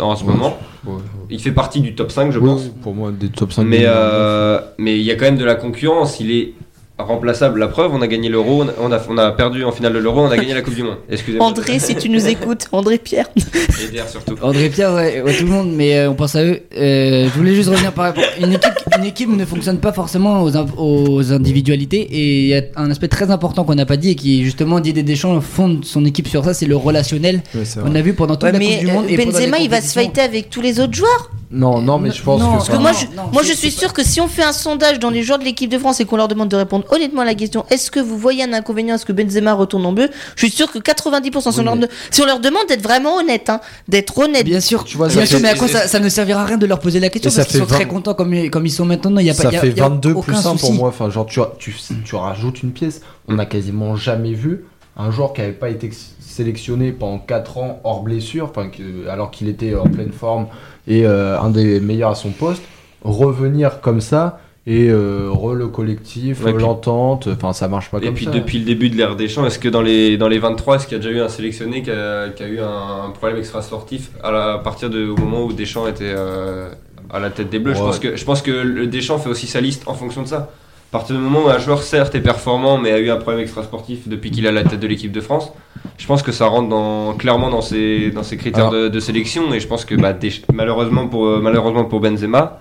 en 0.00 0.16
ce 0.16 0.24
Ouais, 0.24 0.32
moment. 0.32 0.56
Ouais, 0.86 0.94
ouais. 0.94 1.00
Il 1.30 1.40
fait 1.40 1.52
partie 1.52 1.80
du 1.80 1.94
top 1.94 2.10
5, 2.10 2.32
je 2.32 2.38
pense. 2.38 2.68
pour 2.82 2.94
moi, 2.94 3.10
des 3.12 3.28
top 3.28 3.52
5 3.52 3.64
Mais 3.64 3.82
euh, 3.84 4.58
mais 4.78 4.96
il 4.98 5.02
y 5.04 5.10
a 5.10 5.16
quand 5.16 5.26
même 5.26 5.36
de 5.38 5.44
la 5.44 5.54
concurrence. 5.54 6.18
Il 6.20 6.30
est 6.30 6.54
remplaçable. 7.02 7.58
La 7.60 7.68
preuve, 7.68 7.92
on 7.94 8.02
a 8.02 8.06
gagné 8.06 8.28
l'Euro, 8.28 8.64
on 8.80 8.92
a, 8.92 9.00
on 9.08 9.18
a 9.18 9.30
perdu 9.32 9.64
en 9.64 9.72
finale 9.72 9.92
de 9.92 9.98
l'Euro, 9.98 10.20
on 10.22 10.30
a 10.30 10.36
gagné 10.36 10.54
la 10.54 10.62
Coupe 10.62 10.74
du 10.74 10.82
Monde. 10.82 10.96
Excusez-moi. 11.10 11.46
André, 11.46 11.78
si 11.78 11.94
tu 11.96 12.08
nous 12.08 12.26
écoutes, 12.28 12.66
André 12.72 12.98
Pierre. 12.98 13.28
Et 13.36 13.92
Der 13.92 14.08
surtout. 14.08 14.36
André 14.42 14.68
Pierre, 14.68 14.92
ouais, 14.94 15.20
ouais, 15.22 15.34
tout 15.36 15.44
le 15.44 15.50
monde, 15.50 15.72
mais 15.74 15.96
euh, 15.98 16.10
on 16.10 16.14
pense 16.14 16.34
à 16.34 16.44
eux. 16.44 16.60
Euh, 16.76 17.24
je 17.28 17.38
voulais 17.38 17.54
juste 17.54 17.68
revenir 17.68 17.92
par 17.92 18.04
rapport. 18.06 18.24
Une 18.40 18.52
équipe, 18.52 18.72
une 18.98 19.04
équipe 19.04 19.28
ne 19.28 19.44
fonctionne 19.44 19.78
pas 19.78 19.92
forcément 19.92 20.42
aux, 20.42 20.56
in- 20.56 20.66
aux 20.78 21.32
individualités 21.32 22.00
et 22.00 22.40
il 22.42 22.46
y 22.48 22.54
a 22.54 22.62
un 22.76 22.90
aspect 22.90 23.08
très 23.08 23.30
important 23.30 23.64
qu'on 23.64 23.74
n'a 23.74 23.86
pas 23.86 23.96
dit 23.96 24.10
et 24.10 24.14
qui 24.14 24.44
justement 24.44 24.80
Didier 24.80 25.02
Deschamps 25.02 25.40
fonde 25.40 25.84
son 25.84 26.04
équipe 26.04 26.28
sur 26.28 26.44
ça, 26.44 26.54
c'est 26.54 26.66
le 26.66 26.76
relationnel. 26.76 27.42
Ouais, 27.54 27.62
On 27.84 27.94
a 27.94 28.00
vu 28.00 28.14
pendant 28.14 28.34
toute 28.34 28.44
Ouais, 28.44 28.52
la 28.52 28.58
mais 28.58 28.76
Coupe 28.78 28.86
du 28.86 28.92
Monde 28.92 29.04
euh, 29.06 29.08
et 29.08 29.16
Benzema, 29.24 29.58
il 29.58 29.68
va 29.70 29.80
se 29.80 29.92
fighter 29.92 30.20
avec 30.20 30.50
tous 30.50 30.60
les 30.60 30.80
autres 30.80 30.94
joueurs. 30.94 31.30
Non, 31.52 31.82
non, 31.82 31.98
mais 31.98 32.10
je 32.10 32.22
pense 32.22 32.40
Non, 32.40 32.52
que 32.52 32.56
Parce 32.56 32.68
que 32.70 32.76
moi, 32.76 32.92
je, 32.92 33.04
non, 33.14 33.24
moi 33.32 33.42
c'est- 33.42 33.50
je 33.50 33.54
suis 33.58 33.70
sûr 33.70 33.92
que 33.92 34.02
si 34.02 34.20
on 34.22 34.28
fait 34.28 34.42
un 34.42 34.54
sondage 34.54 34.98
dans 34.98 35.10
les 35.10 35.22
joueurs 35.22 35.38
de 35.38 35.44
l'équipe 35.44 35.70
de 35.70 35.78
France 35.78 36.00
et 36.00 36.06
qu'on 36.06 36.16
leur 36.16 36.28
demande 36.28 36.48
de 36.48 36.56
répondre 36.56 36.84
honnêtement 36.90 37.20
à 37.20 37.24
la 37.26 37.34
question 37.34 37.66
est-ce 37.70 37.90
que 37.90 38.00
vous 38.00 38.16
voyez 38.16 38.42
un 38.42 38.52
inconvénient 38.54 38.94
à 38.94 38.98
ce 38.98 39.04
que 39.04 39.12
Benzema 39.12 39.52
retourne 39.52 39.84
en 39.84 39.92
bleu 39.92 40.08
Je 40.34 40.46
suis 40.46 40.54
sûr 40.54 40.72
que 40.72 40.78
90%, 40.78 41.52
si, 41.52 41.58
on 41.58 41.60
Oui, 41.60 41.64
leur, 41.66 41.76
de- 41.76 41.88
si 42.10 42.22
on 42.22 42.24
leur 42.26 42.40
demande 42.40 42.62
d'être 42.68 42.82
vraiment 42.82 43.16
honnête, 43.16 43.50
hein, 43.50 43.60
d'être 43.86 44.16
honnête. 44.16 44.44
Bien 44.44 44.60
sûr, 44.60 44.84
Tu 44.84 44.96
vois, 44.96 45.08
bien 45.08 45.20
ça 45.20 45.26
sûr, 45.26 45.40
mais 45.40 45.48
à 45.50 45.54
quoi 45.54 45.68
ça, 45.68 45.86
ça 45.86 46.00
ne 46.00 46.08
servira 46.08 46.42
à 46.42 46.46
rien 46.46 46.56
de 46.58 46.64
leur 46.66 46.78
poser 46.80 47.00
la 47.00 47.10
question 47.10 47.30
parce 47.30 47.46
qu'ils 47.48 47.60
sont 47.60 47.66
très 47.66 47.84
20 47.84 47.90
contents 47.90 48.14
comme, 48.14 48.48
comme 48.50 48.64
ils 48.66 48.70
sont 48.70 48.86
maintenant. 48.86 49.20
Il 49.20 49.26
y 49.26 49.30
a 49.30 49.34
pas, 49.34 49.42
ça 49.42 49.48
il 49.50 49.54
y 49.54 49.56
a- 49.56 49.60
fait 49.60 49.68
il 49.68 49.76
y 49.76 49.80
a 49.80 49.88
22 49.88 50.12
aucun 50.12 50.32
plus 50.32 50.46
1 50.46 50.56
pour 50.56 50.72
moi. 50.72 50.88
Enfin, 50.88 51.10
genre, 51.10 51.26
tu, 51.26 51.40
tu, 51.58 51.74
tu 52.04 52.14
rajoutes 52.14 52.62
une 52.62 52.72
pièce. 52.72 53.02
On 53.28 53.34
n'a 53.34 53.44
quasiment 53.46 53.94
jamais 53.94 54.32
vu 54.32 54.64
un 54.96 55.10
joueur 55.10 55.32
qui 55.34 55.40
n'avait 55.42 55.52
pas 55.52 55.68
été 55.70 55.90
sélectionné 56.20 56.92
pendant 56.92 57.18
4 57.18 57.58
ans 57.58 57.80
hors 57.84 58.02
blessure, 58.02 58.48
enfin, 58.50 58.68
que- 58.68 59.08
alors 59.08 59.30
qu'il 59.30 59.48
était 59.48 59.74
en 59.74 59.84
pleine 59.84 60.12
forme 60.12 60.46
et 60.88 61.06
euh, 61.06 61.38
un 61.40 61.50
des 61.50 61.80
meilleurs 61.80 62.10
à 62.10 62.14
son 62.14 62.30
poste, 62.30 62.62
revenir 63.02 63.80
comme 63.80 64.00
ça 64.00 64.40
et 64.66 64.88
euh, 64.90 65.28
re 65.32 65.54
le 65.54 65.66
collectif, 65.66 66.44
Ouais, 66.44 66.52
puis- 66.52 66.62
l'entente. 66.62 67.28
Enfin, 67.32 67.52
ça 67.52 67.66
marche 67.66 67.90
pas 67.90 67.98
Et 67.98 68.02
comme 68.06 68.14
puis 68.14 68.26
ça. 68.26 68.30
depuis 68.30 68.58
le 68.60 68.64
début 68.64 68.90
de 68.90 68.96
l'ère 68.96 69.16
des 69.16 69.28
champs, 69.28 69.44
est-ce 69.44 69.58
que 69.58 69.68
dans 69.68 69.82
les, 69.82 70.16
dans 70.16 70.28
les 70.28 70.38
23, 70.38 70.76
est-ce 70.76 70.86
qu'il 70.86 70.96
y 70.96 71.00
a 71.00 71.02
déjà 71.02 71.16
eu 71.16 71.20
un 71.20 71.28
sélectionné 71.28 71.82
qui 71.82 71.90
a, 71.90 72.28
qui 72.28 72.44
a 72.44 72.46
eu 72.48 72.60
un, 72.60 73.10
problème 73.10 73.38
extra-sportif 73.38 74.10
à, 74.22 74.30
la- 74.30 74.52
à 74.54 74.58
partir 74.58 74.88
du 74.88 75.06
moment 75.06 75.44
où 75.44 75.52
Deschamps 75.52 75.88
était 75.88 76.12
euh, 76.16 76.68
à 77.12 77.18
la 77.18 77.30
tête 77.30 77.50
des 77.50 77.58
Bleus? 77.58 77.74
Je, 77.74 77.80
pense 77.80 77.98
que, 77.98 78.14
je 78.14 78.24
pense 78.24 78.40
que 78.40 78.52
le 78.52 78.86
Deschamps 78.86 79.18
fait 79.18 79.30
aussi 79.30 79.48
sa 79.48 79.60
liste 79.60 79.82
en 79.86 79.94
fonction 79.94 80.22
de 80.22 80.28
ça. 80.28 80.50
À 80.92 80.98
partir 80.98 81.16
du 81.16 81.22
moment 81.22 81.46
où 81.46 81.48
un 81.48 81.58
joueur 81.58 81.82
certes 81.82 82.14
est 82.14 82.20
performant 82.20 82.76
mais 82.76 82.92
a 82.92 82.98
eu 82.98 83.10
un 83.10 83.16
problème 83.16 83.40
extra-sportif 83.42 84.06
depuis 84.08 84.30
qu'il 84.30 84.44
est 84.44 84.48
à 84.48 84.52
la 84.52 84.62
tête 84.62 84.78
de 84.78 84.86
l'équipe 84.86 85.10
de 85.10 85.22
France, 85.22 85.50
je 85.96 86.06
pense 86.06 86.22
que 86.22 86.32
ça 86.32 86.46
rentre 86.46 86.68
dans, 86.68 87.14
clairement 87.14 87.48
dans 87.48 87.62
ses, 87.62 88.10
dans 88.10 88.22
ses 88.22 88.36
critères 88.36 88.68
de, 88.70 88.88
de 88.88 89.00
sélection. 89.00 89.54
Et 89.54 89.60
je 89.60 89.66
pense 89.66 89.86
que 89.86 89.94
bah, 89.94 90.12
Desch- 90.12 90.42
malheureusement, 90.52 91.08
pour, 91.08 91.26
euh, 91.26 91.40
malheureusement 91.42 91.84
pour 91.86 92.00
Benzema, 92.00 92.60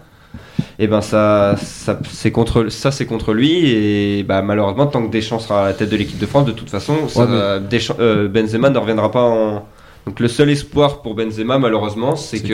et 0.79 0.87
ben 0.87 1.01
ça, 1.01 1.55
ça 1.61 1.99
c'est 2.09 2.31
contre 2.31 2.69
ça 2.69 2.89
c'est 2.91 3.05
contre 3.05 3.33
lui. 3.33 3.69
Et 3.69 4.23
bah 4.23 4.41
malheureusement 4.41 4.85
tant 4.87 5.05
que 5.05 5.11
Deschamps 5.11 5.39
sera 5.39 5.63
à 5.63 5.67
la 5.67 5.73
tête 5.73 5.89
de 5.89 5.97
l'équipe 5.97 6.17
de 6.17 6.25
France 6.25 6.45
de 6.45 6.53
toute 6.53 6.69
façon 6.69 7.09
ça 7.09 7.25
Ouais, 7.25 7.25
va- 7.27 7.59
Deschamps- 7.59 7.97
euh, 7.99 8.29
Benzema 8.29 8.69
ne 8.69 8.77
reviendra 8.77 9.11
pas 9.11 9.23
en 9.23 9.65
donc 10.07 10.19
le 10.19 10.27
seul 10.27 10.49
espoir 10.49 11.01
pour 11.01 11.13
Benzema 11.15 11.57
malheureusement 11.59 12.15
c'est 12.15 12.39
que, 12.39 12.47
que, 12.47 12.53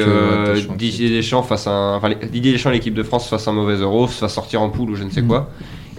ouais, 0.49 0.53
Deschamps 0.55 0.75
Didier 0.75 1.09
Deschamps 1.09 1.43
fasse 1.43 1.67
un 1.67 1.95
enfin, 1.95 2.09
Didier 2.31 2.51
Deschamps 2.53 2.71
l'équipe 2.71 2.93
de 2.93 3.03
France 3.03 3.29
fasse 3.29 3.47
un 3.47 3.53
mauvais 3.53 3.75
euro 3.77 4.07
se 4.07 4.15
fasse 4.19 4.33
sortir 4.33 4.61
en 4.61 4.69
poule 4.69 4.91
ou 4.91 4.95
je 4.95 5.03
ne 5.03 5.09
sais 5.09 5.21
Mm. 5.21 5.27
quoi 5.27 5.49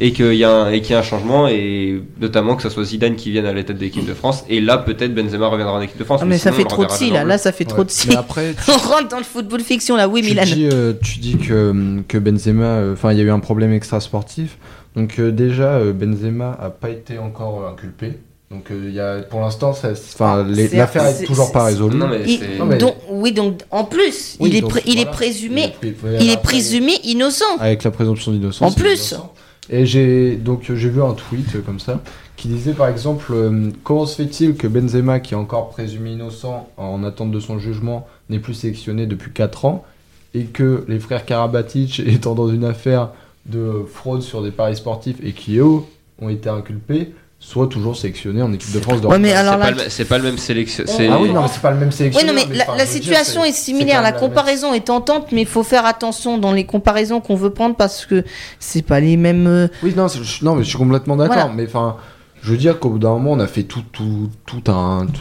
et 0.00 0.12
qu'il 0.12 0.34
y 0.34 0.44
a 0.44 0.50
un, 0.52 0.70
et 0.70 0.80
qu'il 0.80 0.92
y 0.92 0.94
a 0.94 1.00
un 1.00 1.02
changement 1.02 1.48
et 1.48 2.00
notamment 2.20 2.54
que 2.54 2.62
ce 2.62 2.68
soit 2.68 2.84
Zidane 2.84 3.16
qui 3.16 3.32
vienne 3.32 3.46
à 3.46 3.52
la 3.52 3.64
tête 3.64 3.78
de 3.78 3.82
l'équipe 3.82 4.06
de 4.06 4.14
France 4.14 4.44
et 4.48 4.60
là 4.60 4.78
peut-être 4.78 5.12
Benzema 5.12 5.48
reviendra 5.48 5.74
en 5.76 5.80
équipe 5.80 5.98
de 5.98 6.04
France 6.04 6.20
Ah, 6.22 6.26
mais 6.26 6.38
ça 6.38 6.52
sinon, 6.52 6.62
fait 6.62 6.68
trop 6.68 6.84
de 6.84 6.90
si 6.92 7.10
là, 7.10 7.24
là 7.24 7.36
ça 7.36 7.50
fait 7.50 7.64
trop 7.64 7.78
Ouais. 7.78 7.84
de 7.86 7.90
si. 7.90 8.08
On 8.10 8.72
rentre 8.78 9.08
dans 9.08 9.18
le 9.18 9.24
football 9.24 9.60
fiction 9.60 9.96
là, 9.96 10.06
oui 10.06 10.22
tu 10.22 10.28
Milan. 10.30 10.42
dis, 10.44 10.68
euh, 10.72 10.92
tu 11.02 11.18
dis 11.18 11.36
que, 11.38 12.00
que 12.06 12.16
Benzema, 12.18 12.62
euh, 12.64 12.92
enfin, 12.92 13.10
il 13.12 13.18
y 13.18 13.22
a 13.22 13.24
eu 13.24 13.30
un 13.30 13.40
problème 13.40 13.72
extra-sportif. 13.72 14.58
Donc, 14.94 15.18
euh, 15.18 15.30
déjà, 15.32 15.72
euh, 15.74 15.92
Benzema 15.92 16.56
a 16.60 16.70
pas 16.70 16.90
été 16.90 17.18
encore 17.18 17.62
euh, 17.64 17.72
inculpé. 17.72 18.12
Donc, 18.50 18.70
euh, 18.70 18.84
il 18.88 18.94
y 18.94 19.00
a, 19.00 19.18
pour 19.20 19.40
l'instant, 19.40 19.74
ça- 19.74 19.90
enfin, 19.92 20.42
les- 20.42 20.68
C'est- 20.68 20.76
l'affaire 20.78 21.04
est 21.06 21.12
c'est- 21.12 21.24
toujours 21.26 21.52
pas 21.52 21.64
résolue. 21.64 21.96
non 21.98 22.08
mais 22.08 22.22
Il- 22.26 22.38
c'est 22.38 22.56
Non, 22.58 22.64
mais- 22.64 22.78
donc, 22.78 22.94
oui, 23.10 23.32
donc 23.32 23.60
en 23.70 23.84
plus, 23.84 24.36
Oui, 24.40 24.48
il, 24.50 24.56
est 24.56 24.60
donc, 24.62 24.70
pré- 24.70 24.82
il 24.86 24.98
est 24.98 25.04
présumé, 25.10 25.74
Il 25.82 25.88
est, 25.88 25.92
pré- 25.92 26.16
il 26.20 26.28
est 26.30 26.32
après, 26.32 26.42
présumé 26.42 26.92
innocent. 27.04 27.44
Avec 27.60 27.84
la 27.84 27.90
présomption 27.90 28.32
d'innocence. 28.32 28.72
En 28.72 28.74
plus. 28.74 28.88
innocent. 29.12 29.32
Et 29.70 29.84
j'ai 29.84 30.36
donc 30.36 30.62
j'ai 30.62 30.88
vu 30.88 31.02
un 31.02 31.12
tweet 31.12 31.56
euh, 31.56 31.60
comme 31.60 31.78
ça 31.78 32.00
qui 32.38 32.48
disait 32.48 32.72
par 32.72 32.88
exemple 32.88 33.26
euh, 33.34 33.70
comment 33.84 34.06
se 34.06 34.16
fait-il 34.16 34.54
que 34.54 34.66
Benzema 34.66 35.20
qui 35.20 35.34
est 35.34 35.36
encore 35.36 35.68
présumé 35.68 36.12
innocent 36.12 36.70
en 36.78 37.04
attente 37.04 37.30
de 37.32 37.38
son 37.40 37.58
jugement 37.58 38.06
n'est 38.30 38.38
plus 38.38 38.54
sélectionné 38.54 39.04
depuis 39.04 39.30
4 39.30 39.66
ans 39.66 39.84
et 40.32 40.44
que 40.44 40.86
les 40.88 40.98
frères 40.98 41.26
Karabatic 41.26 42.00
étant 42.06 42.34
dans 42.34 42.48
une 42.48 42.64
affaire 42.64 43.10
de 43.44 43.84
fraude 43.86 44.22
sur 44.22 44.42
des 44.42 44.52
paris 44.52 44.76
sportifs 44.76 45.18
et 45.22 45.32
qui 45.32 45.58
eux 45.58 45.80
ont 46.22 46.30
été 46.30 46.48
inculpés 46.48 47.12
soient 47.40 47.68
toujours 47.68 47.96
sélectionnés 47.96 48.42
en 48.42 48.52
équipe 48.52 48.72
de 48.72 48.80
France 48.80 49.00
de 49.00 49.06
Ouais, 49.06 49.18
mais 49.18 49.32
alors 49.32 49.54
c'est 49.54 49.58
là- 49.58 49.64
pas, 49.64 49.70
le- 49.84 49.90
c'est 49.90 50.04
pas 50.04 50.18
le 50.18 50.24
même 50.24 50.38
sélection 50.38 50.84
Ah 50.88 51.18
oui 51.20 51.30
non 51.32 51.42
mais 51.42 51.48
c'est 51.48 51.62
pas 51.62 51.70
le 51.70 51.76
même 51.78 51.88
Oui, 51.88 51.94
sélectionneur. 51.94 52.34
non, 52.34 52.40
mais 52.48 52.56
la, 52.56 52.64
dire, 52.76 52.86
situation 52.86 53.44
est 53.44 53.52
similaire. 53.52 54.02
La 54.02 54.10
même- 54.10 54.20
comparaison 54.20 54.74
est 54.74 54.84
tentante, 54.86 55.28
mais 55.32 55.42
il 55.42 55.46
faut 55.46 55.62
faire 55.62 55.86
attention 55.86 56.36
dans 56.38 56.52
les 56.52 56.64
comparaisons 56.66 57.20
qu'on 57.20 57.36
veut 57.36 57.50
prendre 57.50 57.76
parce 57.76 58.06
que 58.06 58.24
c'est 58.58 58.82
pas 58.82 59.00
les 59.00 59.16
mêmes. 59.16 59.46
euh, 59.46 59.68
Oui, 59.82 59.94
non, 59.96 60.08
non, 60.42 60.56
mais 60.56 60.62
je 60.64 60.68
suis 60.68 60.78
complètement 60.78 61.16
d'accord. 61.16 61.36
Voilà. 61.36 61.52
Mais 61.54 61.66
enfin, 61.66 61.96
je 62.42 62.50
veux 62.50 62.56
dire 62.58 62.78
qu'au 62.80 62.90
bout 62.90 62.98
d'un 62.98 63.10
moment, 63.10 63.32
on 63.32 63.40
a 63.40 63.46
fait 63.46 63.62
tout, 63.62 63.82
tout, 63.92 64.28
tout 64.44 64.70
un. 64.70 65.06
tout- 65.06 65.20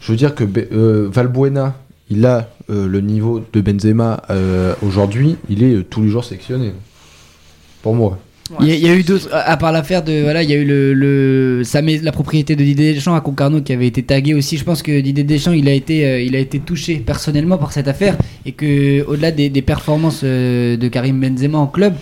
Je 0.00 0.12
veux 0.12 0.16
dire 0.16 0.34
que 0.36 0.44
euh, 0.72 1.08
Valbuena, 1.12 1.74
il 2.08 2.24
a 2.24 2.48
euh, 2.70 2.86
le 2.86 3.00
niveau 3.00 3.42
de 3.52 3.60
Benzema 3.60 4.22
euh, 4.30 4.74
aujourd'hui, 4.82 5.36
il 5.48 5.62
est 5.64 5.74
euh, 5.74 5.82
tous 5.84 6.02
les 6.02 6.08
jours 6.08 6.24
sélectionné. 6.24 6.72
Pour 7.82 7.94
moi. 7.94 8.16
Il 8.60 8.68
y, 8.68 8.72
a- 8.72 8.74
il 8.74 8.82
y 8.82 8.88
a 8.88 8.94
eu 8.94 9.02
d'autres, 9.02 9.28
à 9.32 9.56
part 9.56 9.72
l'affaire 9.72 10.02
de 10.02 10.22
voilà, 10.22 10.42
il 10.42 10.50
y 10.50 10.52
a 10.54 10.56
eu 10.56 10.64
le, 10.64 10.94
le 10.94 11.62
sa 11.64 11.80
la 11.82 12.12
propriété 12.12 12.56
de 12.56 12.64
Didier 12.64 12.94
Deschamps 12.94 13.14
à 13.14 13.20
Concarneau 13.20 13.60
qui 13.60 13.72
avait 13.72 13.86
été 13.86 14.02
taguée 14.02 14.34
aussi. 14.34 14.56
Je 14.56 14.64
pense 14.64 14.82
que 14.82 15.00
Didier 15.00 15.24
Deschamps 15.24 15.52
il 15.52 15.68
a 15.68 15.72
été 15.72 16.06
euh, 16.06 16.20
il 16.22 16.34
a 16.34 16.38
été 16.38 16.58
touché 16.58 16.96
personnellement 16.96 17.58
par 17.58 17.72
cette 17.72 17.88
affaire 17.88 18.16
et 18.46 18.52
que 18.52 19.04
au-delà 19.06 19.30
des, 19.32 19.48
des 19.50 19.62
performances 19.62 20.22
euh, 20.24 20.76
de 20.76 20.88
Karim 20.88 21.20
Benzema 21.20 21.58
en 21.58 21.66
club, 21.66 21.94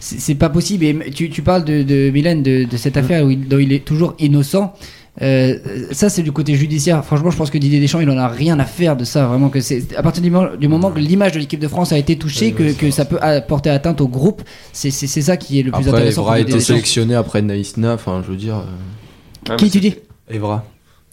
c'est 0.00 0.18
c'est 0.20 0.34
pas 0.34 0.48
possible. 0.48 0.84
Et 0.84 1.10
tu, 1.14 1.30
tu 1.30 1.42
parles 1.42 1.64
de, 1.64 1.82
de 1.82 2.10
Milan 2.10 2.36
de, 2.36 2.64
de 2.64 2.76
cette 2.76 2.96
affaire 2.96 3.24
où 3.24 3.30
il, 3.30 3.46
dont 3.48 3.58
il 3.58 3.72
est 3.72 3.84
toujours 3.84 4.14
innocent. 4.18 4.74
Euh, 5.22 5.58
ça 5.92 6.08
c'est 6.08 6.22
du 6.22 6.32
côté 6.32 6.54
judiciaire. 6.56 7.04
Franchement, 7.04 7.30
je 7.30 7.36
pense 7.36 7.50
que 7.50 7.58
Didier 7.58 7.78
Deschamps 7.80 8.00
il 8.00 8.10
en 8.10 8.18
a 8.18 8.26
rien 8.26 8.58
à 8.58 8.64
faire 8.64 8.96
de 8.96 9.04
ça. 9.04 9.26
Vraiment 9.26 9.48
que 9.48 9.60
c'est 9.60 9.94
à 9.96 10.02
partir 10.02 10.22
du 10.22 10.30
moment, 10.30 10.56
du 10.56 10.66
moment 10.66 10.90
que 10.90 10.98
l'image 10.98 11.32
de 11.32 11.38
l'équipe 11.38 11.60
de 11.60 11.68
France 11.68 11.92
a 11.92 11.98
été 11.98 12.16
touchée, 12.18 12.50
que, 12.52 12.72
que 12.72 12.90
ça 12.90 13.04
peut 13.04 13.18
apporter 13.20 13.70
atteinte 13.70 14.00
au 14.00 14.08
groupe, 14.08 14.42
c'est 14.72 14.90
ça 14.90 15.36
qui 15.36 15.60
est 15.60 15.62
le 15.62 15.70
plus 15.70 15.86
Après, 15.86 15.98
intéressant. 16.00 16.22
Evra 16.22 16.34
a 16.34 16.38
été 16.40 16.58
sélectionné 16.60 17.14
après 17.14 17.42
Naïsna, 17.42 17.94
enfin, 17.94 18.22
je 18.26 18.30
veux 18.32 18.36
dire. 18.36 18.56
euh, 18.56 19.50
Ouais, 19.50 19.56
Qui 19.56 19.70
tu 19.70 19.78
dis? 19.80 19.94
Evra. 20.28 20.64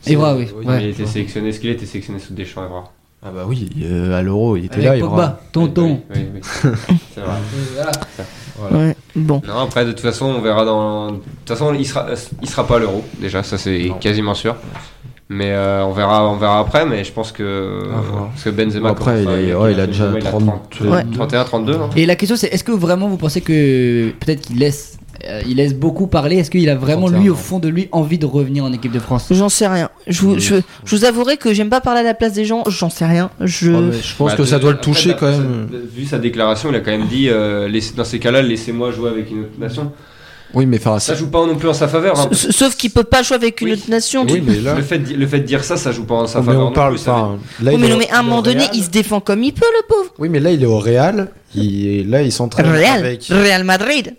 Evra, 0.08 0.36
oui. 0.36 0.48
Oui, 0.58 0.66
Ouais. 0.66 0.80
Il 0.82 0.86
a 0.86 0.90
été 0.90 1.06
sélectionné. 1.06 1.50
Est-ce 1.50 1.60
qu'il 1.60 1.70
a 1.70 1.74
été 1.74 1.86
sélectionné 1.86 2.20
sous 2.20 2.34
Deschamps, 2.34 2.66
Evra? 2.66 2.92
Ah 3.24 3.30
bah 3.34 3.44
oui, 3.48 3.70
euh, 3.84 4.18
à 4.18 4.22
l'Euro, 4.24 4.58
il 4.58 4.66
était 4.66 4.76
Avec 4.78 4.86
là, 4.88 4.98
Evra. 4.98 5.10
Pogba, 5.10 5.40
tonton. 5.52 6.02
Oui, 6.14 6.22
oui, 6.34 6.42
oui. 6.66 6.98
C'est 7.14 7.22
vrai. 7.22 7.36
Voilà. 8.60 8.78
Ouais, 8.78 8.96
bon. 9.16 9.42
Non, 9.48 9.58
après, 9.60 9.86
de 9.86 9.92
toute 9.92 10.02
façon, 10.02 10.26
on 10.26 10.42
verra 10.42 10.66
dans. 10.66 11.12
De 11.14 11.18
toute 11.18 11.48
façon, 11.48 11.74
il 11.74 11.86
sera, 11.88 12.06
il 12.44 12.48
sera 12.50 12.68
pas 12.68 12.76
à 12.76 12.80
l'euro, 12.80 13.04
déjà, 13.20 13.42
ça 13.42 13.58
c'est 13.58 13.92
quasiment 14.00 14.36
sûr. 14.36 14.56
Mais 15.30 15.52
euh, 15.52 15.84
on, 15.86 15.94
verra, 15.94 16.30
on 16.30 16.36
verra 16.36 16.60
après, 16.60 16.86
mais 16.86 17.04
je 17.04 17.12
pense 17.12 17.32
que. 17.32 17.82
Parce 18.32 18.44
que 18.44 18.50
Benzema. 18.52 18.90
Bon, 18.90 18.96
après, 18.96 19.24
il 19.24 19.56
ouais, 19.56 19.72
il 19.74 19.80
a 19.80 19.88
déjà 19.88 20.06
Benzema, 20.08 20.20
il 20.20 20.28
a 20.28 20.30
30, 20.32 20.70
30, 20.70 20.90
Ouais. 20.92 21.04
31, 21.14 21.44
32. 21.46 21.74
hein. 21.74 21.90
Et 21.96 22.06
la 22.06 22.16
question 22.16 22.36
c'est 22.36 22.48
est-ce 22.48 22.64
que 22.64 22.72
vraiment 22.74 23.08
vous 23.08 23.18
pensez 23.18 23.42
que 23.42 24.12
peut-être 24.20 24.42
qu'il 24.42 24.60
laisse 24.60 25.00
euh, 25.28 25.42
il 25.48 25.58
laisse 25.58 25.74
beaucoup 25.74 26.08
parler 26.08 26.38
Est-ce 26.38 26.50
qu'il 26.52 26.70
a 26.70 26.76
vraiment 26.76 27.08
31 27.08 27.20
lui 27.22 27.30
au 27.30 27.36
fond 27.36 27.60
de 27.60 27.68
lui 27.68 27.88
envie 27.92 28.18
de 28.18 28.26
revenir 28.26 28.64
en 28.64 28.72
équipe 28.74 28.92
de 28.92 29.00
France? 29.00 29.28
J'en 29.32 29.50
sais 29.50 29.68
rien. 29.68 29.90
Je 30.08 30.22
vous, 30.22 30.40
je, 30.40 30.56
je 30.86 30.96
vous 30.96 31.06
avouerai 31.06 31.38
que 31.38 31.54
j'aime 31.54 31.70
pas 31.70 31.82
parler 31.82 32.02
à 32.02 32.04
la 32.04 32.14
place 32.14 32.34
des 32.34 32.46
gens. 32.46 32.64
J'en 32.68 32.90
sais 32.90 33.06
rien. 33.06 33.30
Je. 33.40 33.72
Je 33.92 34.16
pense 34.16 34.32
Bah, 34.32 34.38
que 34.38 34.46
ça 34.46 34.60
doit 34.60 34.72
le 34.72 34.80
toucher 34.80 35.16
quand 35.20 35.30
même. 35.30 35.68
Vu 35.94 36.06
sa 36.06 36.18
déclaration, 36.20 36.70
il 36.70 36.76
a 36.76 36.80
quand 36.80 36.92
même 36.92 37.08
dit 37.08 37.30
euh, 37.30 37.68
laissez- 37.68 37.94
dans 37.96 38.04
ces 38.04 38.20
cas-là, 38.20 38.42
laissez-moi 38.42 38.92
jouer 38.92 39.10
avec 39.10 39.30
une 39.32 39.42
autre 39.42 39.60
nation. 39.60 39.92
Oui, 40.54 40.66
mais 40.66 40.78
enfin, 40.78 41.00
Ça 41.00 41.16
joue 41.16 41.30
pas 41.30 41.46
non 41.46 41.56
plus 41.56 41.70
en 41.70 41.74
sa 41.74 41.88
faveur. 41.88 42.20
hein. 42.20 42.30
Sauf 42.34 42.76
qu'il 42.76 42.92
peut 42.92 43.04
pas 43.04 43.24
jouer 43.24 43.36
avec 43.36 43.62
une 43.62 43.68
Oui. 43.68 43.74
autre 43.74 43.90
nation. 43.90 44.26
Oui, 44.30 44.44
mais 44.46 44.60
là. 44.60 44.76
Le, 44.76 44.82
fait 44.82 45.00
de, 45.00 45.14
le 45.14 45.28
fait 45.28 45.40
de 45.40 45.46
dire 45.46 45.64
ça, 45.64 45.78
ça 45.78 45.92
joue 45.92 46.04
pas 46.06 46.16
en 46.16 46.28
sa 46.28 46.40
mais 46.40 46.46
faveur. 46.48 46.62
on 46.62 46.66
non 46.66 46.72
parle, 46.74 46.94
plus, 46.96 47.00
ça 47.04 47.14
enfin. 47.16 47.38
Là, 47.64 47.72
Oui, 47.72 47.78
il 47.80 47.82
mais 47.82 47.90
non, 47.90 48.00
à 48.12 48.20
un 48.20 48.24
moment 48.24 48.42
donné, 48.42 48.64
Real. 48.66 48.76
il 48.76 48.84
se 48.84 48.90
défend 48.90 49.20
comme 49.22 49.44
il 49.44 49.54
peut, 49.54 49.66
le 49.82 49.88
pauvre. 49.88 50.14
Oui, 50.20 50.30
mais 50.30 50.40
là, 50.40 50.52
il 50.52 50.62
est 50.62 50.66
au 50.68 50.80
Real. 50.80 51.30
Il, 51.56 52.10
là, 52.10 52.22
il 52.22 52.32
s'entraîne 52.32 52.68
Real, 52.70 53.00
avec. 53.00 53.24
Real 53.30 53.64
Madrid. 53.64 54.14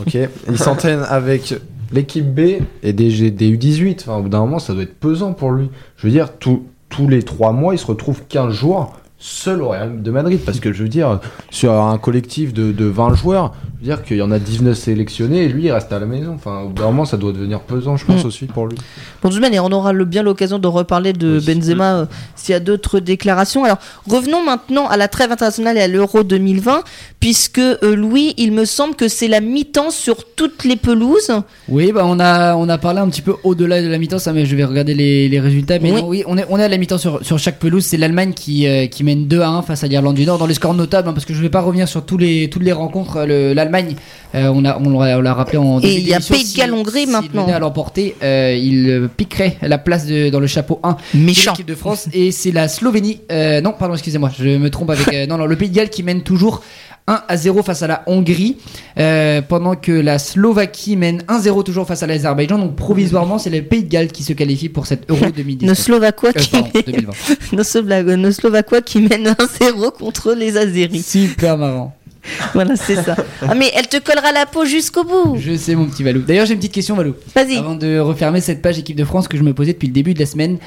Ok. 0.00 0.16
Il 0.48 0.58
s'entraîne 0.58 1.04
avec 1.08 1.54
l'équipe 1.92 2.26
B 2.34 2.62
et 2.82 2.92
des, 2.92 3.30
des 3.30 3.56
U18. 3.56 4.00
Enfin, 4.00 4.16
au 4.16 4.22
bout 4.22 4.28
d'un 4.28 4.40
moment, 4.40 4.58
ça 4.58 4.72
doit 4.72 4.82
être 4.84 4.98
pesant 4.98 5.32
pour 5.34 5.50
lui. 5.50 5.68
Je 5.96 6.06
veux 6.06 6.12
dire, 6.12 6.32
tout- 6.38 6.64
tous 6.88 7.08
les 7.08 7.22
trois 7.22 7.52
mois, 7.52 7.74
il 7.74 7.78
se 7.78 7.86
retrouve 7.86 8.22
15 8.28 8.52
jours 8.52 8.94
seul 9.24 9.62
au 9.62 9.68
Real 9.68 10.02
de 10.02 10.10
Madrid. 10.10 10.40
Parce 10.44 10.58
que 10.60 10.72
je 10.72 10.82
veux 10.82 10.88
dire, 10.88 11.20
sur 11.50 11.72
un 11.72 11.96
collectif 11.98 12.52
de, 12.52 12.72
de 12.72 12.84
20 12.86 13.14
joueurs, 13.14 13.52
je 13.80 13.88
veux 13.88 13.94
dire 13.96 14.04
qu'il 14.04 14.16
y 14.16 14.22
en 14.22 14.30
a 14.32 14.38
19 14.38 14.76
sélectionnés 14.76 15.44
et 15.44 15.48
lui, 15.48 15.64
il 15.64 15.72
reste 15.72 15.92
à 15.92 15.98
la 16.00 16.06
maison. 16.06 16.32
Enfin, 16.34 16.62
au 16.62 16.68
bout 16.68 16.74
d'un 16.82 16.86
moment, 16.88 17.04
ça 17.04 17.16
doit 17.16 17.32
devenir 17.32 17.60
pesant, 17.60 17.96
je 17.96 18.04
pense, 18.04 18.24
Mm. 18.24 18.26
aussi 18.26 18.46
pour 18.46 18.66
lui. 18.66 18.76
Bon, 19.22 19.28
de 19.28 19.34
toute 19.34 19.42
manière, 19.42 19.64
on 19.64 19.70
aura 19.72 19.92
le- 19.92 20.04
bien 20.04 20.22
l'occasion 20.22 20.58
de 20.58 20.66
reparler 20.68 21.12
de 21.12 21.38
Oui. 21.38 21.54
Benzema 21.54 21.94
euh, 21.94 22.06
s'il 22.34 22.52
y 22.52 22.56
a 22.56 22.60
d'autres 22.60 22.98
déclarations. 23.00 23.64
Alors, 23.64 23.78
revenons 24.08 24.44
maintenant 24.44 24.88
à 24.88 24.96
la 24.96 25.08
trêve 25.08 25.30
internationale 25.32 25.76
et 25.78 25.80
à 25.82 25.88
l'Euro 25.88 26.22
2020, 26.24 26.82
puisque 27.20 27.58
euh, 27.58 27.94
Louis, 27.94 28.34
il 28.36 28.52
me 28.52 28.64
semble 28.64 28.94
que 28.96 29.06
c'est 29.08 29.28
la 29.28 29.40
mi-temps 29.40 29.90
sur 29.90 30.24
toutes 30.34 30.64
les 30.64 30.76
pelouses. 30.76 31.30
Oui, 31.68 31.92
bah 31.92 32.02
on 32.04 32.18
a 32.20 32.54
on 32.56 32.68
a 32.68 32.78
parlé 32.78 33.00
un 33.00 33.08
petit 33.08 33.22
peu 33.22 33.34
au-delà 33.44 33.80
de 33.82 33.88
la 33.88 33.98
mi-temps, 33.98 34.18
ça, 34.18 34.32
mais 34.32 34.46
je 34.46 34.56
vais 34.56 34.64
regarder 34.64 34.94
les, 34.94 35.28
les 35.28 35.40
résultats. 35.40 35.78
Mais 35.78 35.92
Oui. 35.92 36.02
non, 36.02 36.08
oui, 36.08 36.24
on 36.26 36.36
est 36.38 36.46
on 36.50 36.58
est 36.58 36.64
à 36.64 36.68
la 36.68 36.78
mi-temps 36.78 36.98
sur, 36.98 37.24
sur 37.24 37.38
chaque 37.38 37.58
pelouse. 37.58 37.84
C'est 37.84 37.96
l'Allemagne 37.96 38.32
qui 38.32 38.66
euh, 38.66 38.86
qui 38.86 39.04
mène 39.14 39.26
2 39.26 39.40
à 39.40 39.48
1 39.48 39.62
face 39.62 39.84
à 39.84 39.86
l'Irlande 39.88 40.14
du 40.16 40.24
Nord 40.26 40.38
dans 40.38 40.46
les 40.46 40.54
scores 40.54 40.74
notables, 40.74 41.08
hein, 41.08 41.12
parce 41.12 41.24
que 41.24 41.34
je 41.34 41.40
vais 41.42 41.48
pas 41.50 41.60
revenir 41.60 41.88
sur 41.88 42.04
tous 42.04 42.18
les 42.18 42.48
toutes 42.50 42.62
les 42.62 42.72
rencontres. 42.72 43.24
Le- 43.26 43.52
L'Allemagne, 43.52 43.94
euh, 44.34 44.48
on 44.48 44.60
l'a 44.62 44.78
on 44.80 45.34
rappelé 45.34 45.58
en 45.58 45.80
Et 45.80 45.94
il 45.96 46.08
y 46.08 46.14
a 46.14 46.20
Pays 46.20 46.50
de 46.52 46.56
Galles-Hongrie 46.56 47.02
s'il 47.04 47.10
maintenant. 47.10 47.46
à 47.48 47.58
l'emporter, 47.58 48.14
euh, 48.22 48.56
il 48.60 48.88
euh, 48.90 49.08
piquerait 49.14 49.56
la 49.62 49.78
place 49.78 50.06
de, 50.06 50.30
dans 50.30 50.40
le 50.40 50.46
chapeau 50.46 50.80
1 50.82 50.96
de 51.14 51.18
Méchant. 51.20 51.52
l'équipe 51.52 51.66
de 51.66 51.74
France 51.74 52.08
et 52.12 52.30
c'est 52.32 52.52
la 52.52 52.68
Slovénie. 52.68 53.20
euh, 53.30 53.60
non, 53.60 53.72
pardon, 53.78 53.94
excusez-moi, 53.94 54.30
je 54.38 54.48
me 54.56 54.70
trompe 54.70 54.90
avec. 54.90 55.12
euh, 55.12 55.26
non, 55.26 55.36
non, 55.38 55.46
le 55.46 55.56
Pays 55.56 55.68
de 55.70 55.74
Galles 55.74 55.90
qui 55.90 56.02
mène 56.02 56.22
toujours 56.22 56.62
1 57.08 57.22
à 57.26 57.36
0 57.36 57.62
face 57.62 57.82
à 57.82 57.86
la 57.86 58.02
Hongrie, 58.06 58.56
euh, 58.98 59.42
pendant 59.42 59.74
que 59.74 59.92
la 59.92 60.18
Slovaquie 60.18 60.96
mène 60.96 61.22
1-0 61.28 61.64
toujours 61.64 61.86
face 61.86 62.02
à 62.02 62.06
l'Azerbaïdjan. 62.06 62.58
Donc 62.58 62.76
provisoirement, 62.76 63.38
c'est 63.38 63.50
le 63.50 63.62
Pays 63.62 63.84
de 63.84 63.88
Galles 63.88 64.12
qui 64.12 64.22
se 64.22 64.32
qualifie 64.32 64.68
pour 64.68 64.86
cette 64.86 65.10
Euro 65.10 65.26
2019. 65.34 65.62
Nos 65.68 65.74
Slovaquois 65.74 66.30
Euh, 66.36 66.40
qui, 66.40 66.82
2020. 66.92 67.12
nos, 68.16 68.30
Slovaquois 68.32 68.82
qui 68.82 69.00
mènent 69.00 69.28
1-0 69.28 69.92
contre 69.98 70.32
les 70.32 70.56
Azéris. 70.56 71.02
Super 71.02 71.58
marrant. 71.58 71.96
Voilà, 72.54 72.76
c'est 72.76 72.94
ça. 72.94 73.16
Ah, 73.40 73.54
mais 73.56 73.72
elle 73.74 73.88
te 73.88 73.96
collera 73.98 74.30
la 74.30 74.46
peau 74.46 74.64
jusqu'au 74.64 75.02
bout. 75.02 75.36
Je 75.38 75.56
sais 75.56 75.74
mon 75.74 75.86
petit 75.86 76.04
Valou. 76.04 76.20
D'ailleurs, 76.20 76.46
j'ai 76.46 76.52
une 76.52 76.60
petite 76.60 76.72
question 76.72 76.94
Valou. 76.94 77.14
Vas-y. 77.34 77.56
Avant 77.56 77.74
de 77.74 77.98
refermer 77.98 78.40
cette 78.40 78.62
page 78.62 78.78
équipe 78.78 78.96
de 78.96 79.04
France 79.04 79.26
que 79.26 79.36
je 79.36 79.42
me 79.42 79.52
posais 79.52 79.72
depuis 79.72 79.88
le 79.88 79.92
début 79.92 80.14
de 80.14 80.20
la 80.20 80.26
semaine. 80.26 80.58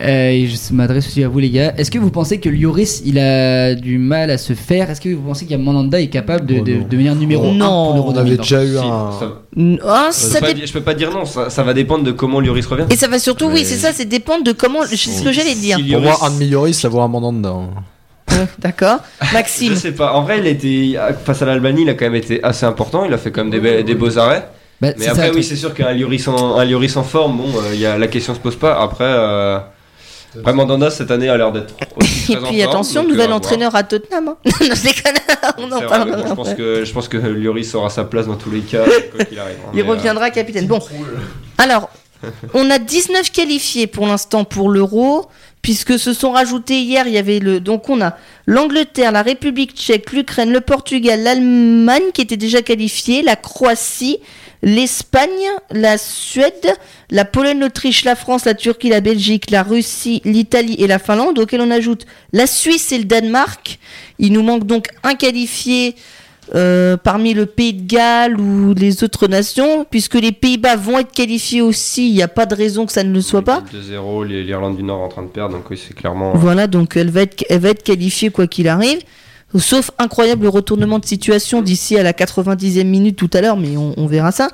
Euh, 0.00 0.30
et 0.30 0.46
je 0.46 0.56
m'adresse 0.72 1.06
aussi 1.06 1.22
à 1.22 1.28
vous 1.28 1.38
les 1.38 1.50
gars. 1.50 1.74
Est-ce 1.76 1.90
que 1.90 1.98
vous 1.98 2.10
pensez 2.10 2.40
que 2.40 2.48
Lloris 2.48 3.02
il 3.04 3.18
a 3.18 3.74
du 3.74 3.98
mal 3.98 4.30
à 4.30 4.38
se 4.38 4.54
faire? 4.54 4.88
Est-ce 4.90 5.00
que 5.00 5.10
vous 5.10 5.20
pensez 5.22 5.44
qu'il 5.44 5.52
y 5.52 5.60
a 5.60 5.62
Mandanda 5.62 6.00
est 6.00 6.06
capable 6.08 6.46
de, 6.46 6.56
Oh 6.60 6.64
de 6.64 6.76
devenir 6.88 7.14
numéro 7.14 7.46
1 7.50 7.54
Non. 7.54 7.94
pour 7.96 8.06
On 8.06 8.16
avait 8.16 8.36
2020 8.36 8.42
déjà 8.42 8.64
eu 8.64 8.72
Si, 8.72 8.78
un. 8.78 9.10
ça- 9.12 9.42
Ah, 9.86 10.08
je, 10.10 10.16
ça 10.16 10.40
peux 10.40 10.46
pas, 10.46 10.66
je 10.66 10.78
peux 10.78 10.94
dire 10.94 11.10
non, 11.12 11.24
ça, 11.26 11.50
ça 11.50 11.62
va 11.62 11.74
dépendre 11.74 12.04
de 12.04 12.12
comment 12.12 12.40
Lloris 12.40 12.64
revient. 12.66 12.86
Et 12.90 12.96
ça 12.96 13.08
va 13.08 13.18
surtout, 13.18 13.46
oui, 13.50 13.64
c'est 13.64 13.76
ça, 13.76 13.92
c'est 13.92 14.06
dépendre 14.06 14.44
de 14.44 14.52
comment. 14.52 14.80
C'est 14.86 14.96
ce 14.96 15.22
que 15.22 15.30
j'allais 15.32 15.54
dire. 15.54 15.76
Si 15.76 15.84
Pour 15.92 16.00
moi, 16.00 16.12
Lloris- 16.12 16.26
un 16.26 16.38
de 16.38 16.44
Lloris, 16.50 16.78
ça 16.80 16.88
vaut 16.88 17.00
un 17.00 17.08
Mandanda. 17.08 17.50
hein. 17.50 17.68
D'accord. 18.58 18.98
Je 19.22 19.32
Maxime. 19.34 19.76
sais 19.76 19.92
pas. 19.92 20.14
En 20.14 20.22
vrai, 20.22 20.38
il 20.38 20.46
a 20.46 20.50
été 20.50 20.98
face 21.24 21.42
à 21.42 21.44
l'Albanie, 21.44 21.82
il 21.82 21.90
a 21.90 21.94
quand 21.94 22.06
même 22.06 22.14
été 22.14 22.42
assez 22.42 22.64
important. 22.64 23.04
Il 23.04 23.12
a 23.12 23.18
fait 23.18 23.30
quand 23.30 23.44
même 23.44 23.50
des, 23.50 23.60
be- 23.60 23.84
des 23.84 23.94
beaux 23.94 24.18
arrêts. 24.18 24.48
Bah, 24.80 24.88
Mais 24.96 25.04
c'est 25.04 25.10
après, 25.10 25.28
ça, 25.28 25.34
oui, 25.34 25.44
c'est 25.44 25.54
sûr 25.56 25.74
qu'un 25.74 25.92
Lloris 25.92 26.26
en, 26.28 26.56
un 26.56 26.64
Lloris 26.64 26.96
en 26.96 27.02
forme, 27.04 27.36
bon, 27.36 27.44
euh, 27.56 27.70
il 27.74 27.78
y 27.80 27.86
a, 27.86 27.98
la 27.98 28.06
question 28.08 28.34
se 28.34 28.40
pose 28.40 28.56
pas. 28.56 28.80
Après, 28.82 29.04
euh, 29.06 29.58
après 30.40 30.52
Mandanda 30.52 30.90
cette 30.90 31.10
année 31.10 31.28
a 31.28 31.36
l'air 31.36 31.52
d'être 31.52 31.74
aussi 31.96 32.32
Et 32.32 32.36
très 32.36 32.44
en 32.44 32.48
puis 32.48 32.60
forme, 32.60 32.70
attention, 32.70 33.02
donc, 33.02 33.10
nouvel 33.10 33.20
euh, 33.20 33.24
à 33.24 33.26
voir. 33.28 33.36
entraîneur 33.38 33.74
à 33.76 33.82
Tottenham. 33.82 34.28
hein. 34.28 34.36
non, 34.44 34.52
je 34.60 34.82
déconne. 34.82 35.14
On 35.58 35.64
en 35.72 35.78
C'est 35.78 35.84
vrai, 35.84 35.86
parlera 35.88 36.16
mais 36.16 36.22
bon, 36.22 36.28
je 36.28 36.34
pense 36.34 36.48
après. 36.48 36.56
que 36.62 36.84
je 36.84 36.92
pense 36.92 37.08
que 37.08 37.16
Lloris 37.16 37.74
aura 37.74 37.90
sa 37.90 38.04
place 38.04 38.26
dans 38.26 38.36
tous 38.36 38.50
les 38.50 38.60
cas, 38.60 38.84
quoi 39.14 39.24
qu'il 39.24 39.38
arrive. 39.38 39.56
hein. 39.66 39.70
Il 39.74 39.80
euh, 39.80 39.84
reviendra 39.84 40.30
capitaine. 40.30 40.66
Bon, 40.66 40.78
alors, 41.58 41.90
on 42.54 42.70
a 42.70 42.78
19 42.78 43.30
qualifiés 43.32 43.86
pour 43.88 44.06
l'instant 44.06 44.44
pour 44.44 44.68
l'Euro, 44.70 45.26
puisque 45.60 45.98
se 45.98 46.12
sont 46.12 46.30
rajoutés 46.32 46.80
hier, 46.80 47.06
il 47.08 47.12
y 47.14 47.18
avait 47.18 47.40
le... 47.40 47.58
Donc 47.60 47.88
on 47.88 48.00
a 48.00 48.14
l'Angleterre, 48.46 49.10
la 49.12 49.22
République 49.22 49.74
tchèque, 49.76 50.12
l'Ukraine, 50.12 50.52
le 50.52 50.60
Portugal, 50.60 51.20
l'Allemagne 51.22 52.10
qui 52.14 52.20
étaient 52.22 52.36
déjà 52.36 52.62
qualifiés, 52.62 53.22
la 53.22 53.34
Croatie, 53.36 54.18
l'Espagne, 54.62 55.30
la 55.70 55.98
Suède, 55.98 56.74
la 57.10 57.24
Pologne, 57.24 57.58
l'Autriche, 57.60 58.04
la 58.04 58.14
France, 58.16 58.44
la 58.44 58.54
Turquie, 58.54 58.88
la 58.88 59.00
Belgique, 59.00 59.50
la 59.50 59.62
Russie, 59.62 60.22
l'Italie 60.24 60.76
et 60.78 60.86
la 60.86 60.98
Finlande, 60.98 61.38
auxquels 61.38 61.60
on 61.60 61.70
ajoute 61.70 62.06
la 62.32 62.46
Suisse 62.46 62.92
et 62.92 62.98
le 62.98 63.04
Danemark. 63.04 63.78
Il 64.18 64.32
nous 64.32 64.42
manque 64.42 64.64
donc 64.66 64.86
un 65.02 65.14
qualifié 65.14 65.94
euh, 66.54 66.96
parmi 66.96 67.34
le 67.34 67.46
Pays 67.46 67.72
de 67.72 67.86
Galles 67.86 68.38
ou 68.38 68.74
les 68.74 69.02
autres 69.04 69.26
nations, 69.28 69.86
puisque 69.88 70.14
les 70.16 70.32
Pays-Bas 70.32 70.76
vont 70.76 70.98
être 70.98 71.12
qualifiés 71.12 71.62
aussi, 71.62 72.08
il 72.08 72.14
n'y 72.14 72.22
a 72.22 72.28
pas 72.28 72.46
de 72.46 72.54
raison 72.54 72.84
que 72.84 72.92
ça 72.92 73.04
ne 73.04 73.12
le 73.12 73.20
soit 73.20 73.42
pas. 73.42 73.62
2-0, 73.72 74.24
les- 74.26 74.42
l'Irlande 74.42 74.76
du 74.76 74.82
Nord 74.82 75.00
en 75.00 75.08
train 75.08 75.22
de 75.22 75.28
perdre, 75.28 75.54
donc 75.56 75.70
oui, 75.70 75.80
c'est 75.82 75.94
clairement. 75.94 76.32
Voilà, 76.34 76.66
donc 76.66 76.96
elle 76.96 77.10
va 77.10 77.22
être, 77.22 77.44
elle 77.48 77.60
va 77.60 77.70
être 77.70 77.82
qualifiée 77.82 78.30
quoi 78.30 78.46
qu'il 78.48 78.68
arrive. 78.68 78.98
Sauf 79.58 79.90
incroyable 79.98 80.46
retournement 80.46 80.98
de 80.98 81.04
situation 81.04 81.62
d'ici 81.62 81.98
à 81.98 82.02
la 82.02 82.12
90e 82.12 82.84
minute 82.84 83.16
tout 83.16 83.30
à 83.32 83.40
l'heure, 83.40 83.56
mais 83.56 83.76
on, 83.76 83.94
on 83.96 84.06
verra 84.06 84.32
ça. 84.32 84.48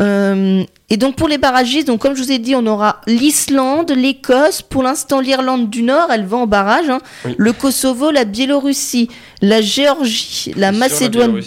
Euh, 0.00 0.64
et 0.90 0.96
donc 0.96 1.16
pour 1.16 1.28
les 1.28 1.38
barragistes, 1.38 1.86
donc 1.86 2.00
comme 2.00 2.16
je 2.16 2.22
vous 2.22 2.32
ai 2.32 2.38
dit, 2.38 2.54
on 2.54 2.66
aura 2.66 3.00
l'Islande, 3.06 3.92
l'Écosse, 3.92 4.62
pour 4.62 4.82
l'instant 4.82 5.20
l'Irlande 5.20 5.70
du 5.70 5.82
Nord, 5.82 6.08
elle 6.12 6.26
va 6.26 6.38
en 6.38 6.46
barrage, 6.46 6.88
hein. 6.90 7.00
Oui. 7.24 7.34
le 7.36 7.52
Kosovo, 7.52 8.10
la 8.10 8.24
Biélorussie, 8.24 9.08
la 9.40 9.60
Géorgie, 9.60 10.52
la 10.56 10.72
Macédoine. 10.72 11.40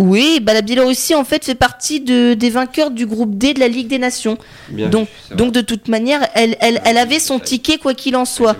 Oui, 0.00 0.40
bah 0.42 0.54
la 0.54 0.62
Biélorussie 0.62 1.14
en 1.14 1.24
fait 1.24 1.44
fait 1.44 1.54
partie 1.54 2.00
de, 2.00 2.34
des 2.34 2.50
vainqueurs 2.50 2.90
du 2.90 3.06
groupe 3.06 3.38
D 3.38 3.54
de 3.54 3.60
la 3.60 3.68
Ligue 3.68 3.86
des 3.86 4.00
Nations. 4.00 4.38
Bien 4.68 4.88
Donc, 4.88 5.08
donc 5.36 5.52
de 5.52 5.60
toute 5.60 5.86
manière, 5.86 6.26
elle, 6.34 6.56
elle, 6.60 6.80
elle 6.84 6.98
avait 6.98 7.20
son 7.20 7.38
ticket 7.38 7.78
quoi 7.78 7.94
qu'il 7.94 8.16
en 8.16 8.24
soit. 8.24 8.56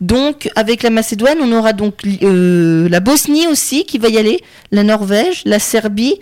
Donc 0.00 0.50
avec 0.56 0.82
la 0.82 0.90
Macédoine, 0.90 1.38
on 1.40 1.52
aura 1.52 1.72
donc 1.72 2.00
euh, 2.22 2.88
la 2.88 3.00
Bosnie 3.00 3.46
aussi 3.46 3.84
qui 3.84 3.98
va 3.98 4.08
y 4.08 4.18
aller, 4.18 4.40
la 4.70 4.82
Norvège, 4.82 5.42
la 5.44 5.58
Serbie. 5.58 6.18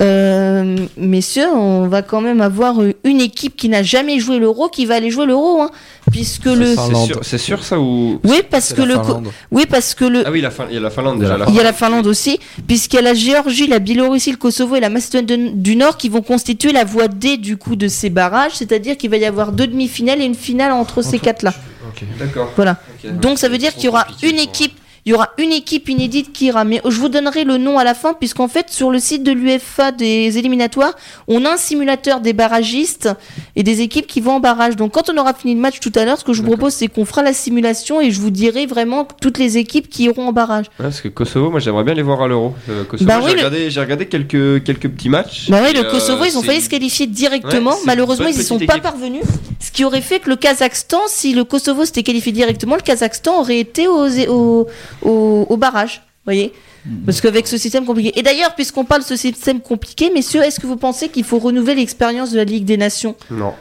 Euh, 0.00 0.76
messieurs, 0.96 1.48
on 1.54 1.86
va 1.86 2.00
quand 2.00 2.22
même 2.22 2.40
avoir 2.40 2.76
une 3.04 3.20
équipe 3.20 3.56
qui 3.56 3.68
n'a 3.68 3.82
jamais 3.82 4.18
joué 4.18 4.38
l'euro 4.38 4.68
qui 4.68 4.86
va 4.86 4.94
aller 4.94 5.10
jouer 5.10 5.26
l'euro, 5.26 5.60
hein, 5.60 5.70
puisque 6.10 6.46
le. 6.46 6.74
C'est 7.22 7.36
sûr, 7.38 7.62
ça 7.62 7.78
ou 7.78 8.18
Oui, 8.24 8.40
parce 8.50 8.72
que 8.72 8.80
la 8.80 8.94
le. 8.94 9.00
Oui, 9.50 9.66
parce 9.68 9.94
que 9.94 10.06
le. 10.06 10.22
Ah 10.26 10.30
oui, 10.30 10.40
la 10.40 10.50
fin- 10.50 10.66
il 10.70 10.74
y 10.74 10.78
a 10.78 10.80
la 10.80 10.90
Finlande 10.90 11.18
Il 11.20 11.24
y 11.28 11.30
a 11.30 11.34
déjà. 11.36 11.46
Il 11.50 11.54
y 11.54 11.60
a 11.60 11.62
la 11.62 11.72
Finlande 11.74 12.06
aussi, 12.06 12.38
puisqu'il 12.66 12.96
y 12.96 12.98
a 13.00 13.02
la 13.02 13.14
Géorgie, 13.14 13.66
la 13.66 13.80
Biélorussie, 13.80 14.30
le 14.30 14.38
Kosovo 14.38 14.76
et 14.76 14.80
la 14.80 14.88
Macédoine 14.88 15.60
du 15.60 15.76
Nord 15.76 15.98
qui 15.98 16.08
vont 16.08 16.22
constituer 16.22 16.72
la 16.72 16.84
voie 16.84 17.08
D 17.08 17.36
du 17.36 17.58
coup 17.58 17.76
de 17.76 17.88
ces 17.88 18.08
barrages, 18.08 18.52
c'est-à-dire 18.54 18.96
qu'il 18.96 19.10
va 19.10 19.18
y 19.18 19.26
avoir 19.26 19.52
deux 19.52 19.66
demi-finales 19.66 20.22
et 20.22 20.24
une 20.24 20.34
finale 20.34 20.72
entre 20.72 21.02
ces 21.02 21.18
quatre-là. 21.18 21.52
D'accord. 22.18 22.50
Voilà. 22.56 22.78
Donc 23.20 23.38
ça 23.38 23.48
veut 23.50 23.58
dire 23.58 23.74
qu'il 23.74 23.84
y 23.84 23.88
aura 23.88 24.06
une 24.22 24.38
équipe, 24.38 24.72
il 25.04 25.10
y 25.10 25.14
aura 25.14 25.30
une 25.38 25.52
équipe 25.52 25.88
inédite 25.88 26.32
qui 26.32 26.46
ira. 26.46 26.64
Mais 26.64 26.80
je 26.84 26.96
vous 27.00 27.08
donnerai 27.08 27.44
le 27.44 27.58
nom 27.58 27.78
à 27.78 27.84
la 27.84 27.94
fin, 27.94 28.14
puisqu'en 28.14 28.46
fait 28.48 28.70
sur 28.70 28.90
le 28.90 28.98
site 29.00 29.22
de 29.24 29.32
l'UEFA 29.32 29.90
des 29.92 30.38
éliminatoires, 30.38 30.94
on 31.26 31.44
a 31.44 31.52
un 31.54 31.56
simulateur 31.56 32.20
des 32.20 32.32
barragistes 32.32 33.08
et 33.56 33.62
des 33.64 33.80
équipes 33.80 34.06
qui 34.06 34.20
vont 34.20 34.34
en 34.34 34.40
barrage. 34.40 34.76
Donc 34.76 34.92
quand 34.92 35.10
on 35.10 35.16
aura 35.18 35.34
fini 35.34 35.54
le 35.54 35.60
match 35.60 35.80
tout 35.80 35.92
à 35.96 36.04
l'heure, 36.04 36.18
ce 36.18 36.24
que 36.24 36.32
je 36.32 36.40
vous 36.42 36.48
propose, 36.48 36.72
c'est 36.74 36.86
qu'on 36.88 37.04
fera 37.04 37.22
la 37.22 37.32
simulation 37.32 38.00
et 38.00 38.10
je 38.12 38.20
vous 38.20 38.30
dirai 38.30 38.66
vraiment 38.66 39.06
toutes 39.20 39.38
les 39.38 39.58
équipes 39.58 39.88
qui 39.88 40.04
iront 40.04 40.28
en 40.28 40.32
barrage. 40.32 40.66
Ouais, 40.78 40.84
parce 40.84 41.00
que 41.00 41.08
Kosovo, 41.08 41.50
moi 41.50 41.58
j'aimerais 41.60 41.84
bien 41.84 41.94
les 41.94 42.02
voir 42.02 42.22
à 42.22 42.28
l'Euro. 42.28 42.54
Euh, 42.70 42.84
Kosovo, 42.84 43.08
Bah 43.08 43.18
j'ai 43.22 43.32
le- 43.32 43.38
regardé, 43.38 43.70
j'ai 43.70 43.80
regardé 43.80 44.06
quelques, 44.06 44.62
quelques 44.64 44.88
petits 44.88 45.08
matchs. 45.08 45.50
Bah 45.50 45.60
oui, 45.66 45.72
le 45.74 45.82
Kosovo, 45.90 46.22
euh, 46.22 46.28
ils 46.28 46.38
ont 46.38 46.42
failli 46.42 46.60
se 46.60 46.68
qualifier 46.68 47.06
directement. 47.08 47.70
Ouais, 47.72 47.76
Malheureusement, 47.86 48.28
ils 48.28 48.38
y 48.38 48.42
sont 48.44 48.58
pas 48.60 48.78
parvenus. 48.78 49.22
Ce 49.58 49.70
qui 49.72 49.84
aurait 49.84 50.00
fait 50.00 50.18
que 50.20 50.28
le 50.30 50.36
Kazakhstan, 50.36 51.00
si 51.08 51.34
le 51.34 51.44
Kosovo 51.44 51.84
s'était 51.84 52.02
qualifié 52.02 52.32
directement, 52.32 52.76
le 52.76 52.82
Kazakhstan 52.82 53.40
aurait 53.40 53.58
été 53.60 53.86
au, 53.88 54.06
au, 54.28 54.66
au, 55.02 55.46
au 55.48 55.56
barrage. 55.56 56.02
voyez 56.24 56.52
Parce 57.06 57.20
qu'avec 57.20 57.46
ce 57.46 57.56
système 57.56 57.84
compliqué. 57.84 58.12
Et 58.18 58.22
d'ailleurs, 58.22 58.54
puisqu'on 58.54 58.84
parle 58.84 59.02
de 59.02 59.06
ce 59.06 59.16
système 59.16 59.60
compliqué, 59.60 60.10
messieurs, 60.12 60.42
est-ce 60.42 60.58
que 60.60 60.66
vous 60.66 60.76
pensez 60.76 61.08
qu'il 61.08 61.24
faut 61.24 61.38
renouveler 61.38 61.74
l'expérience 61.76 62.32
de 62.32 62.36
la 62.38 62.44
Ligue 62.44 62.64
des 62.64 62.76
Nations? 62.76 63.14
Non. 63.30 63.52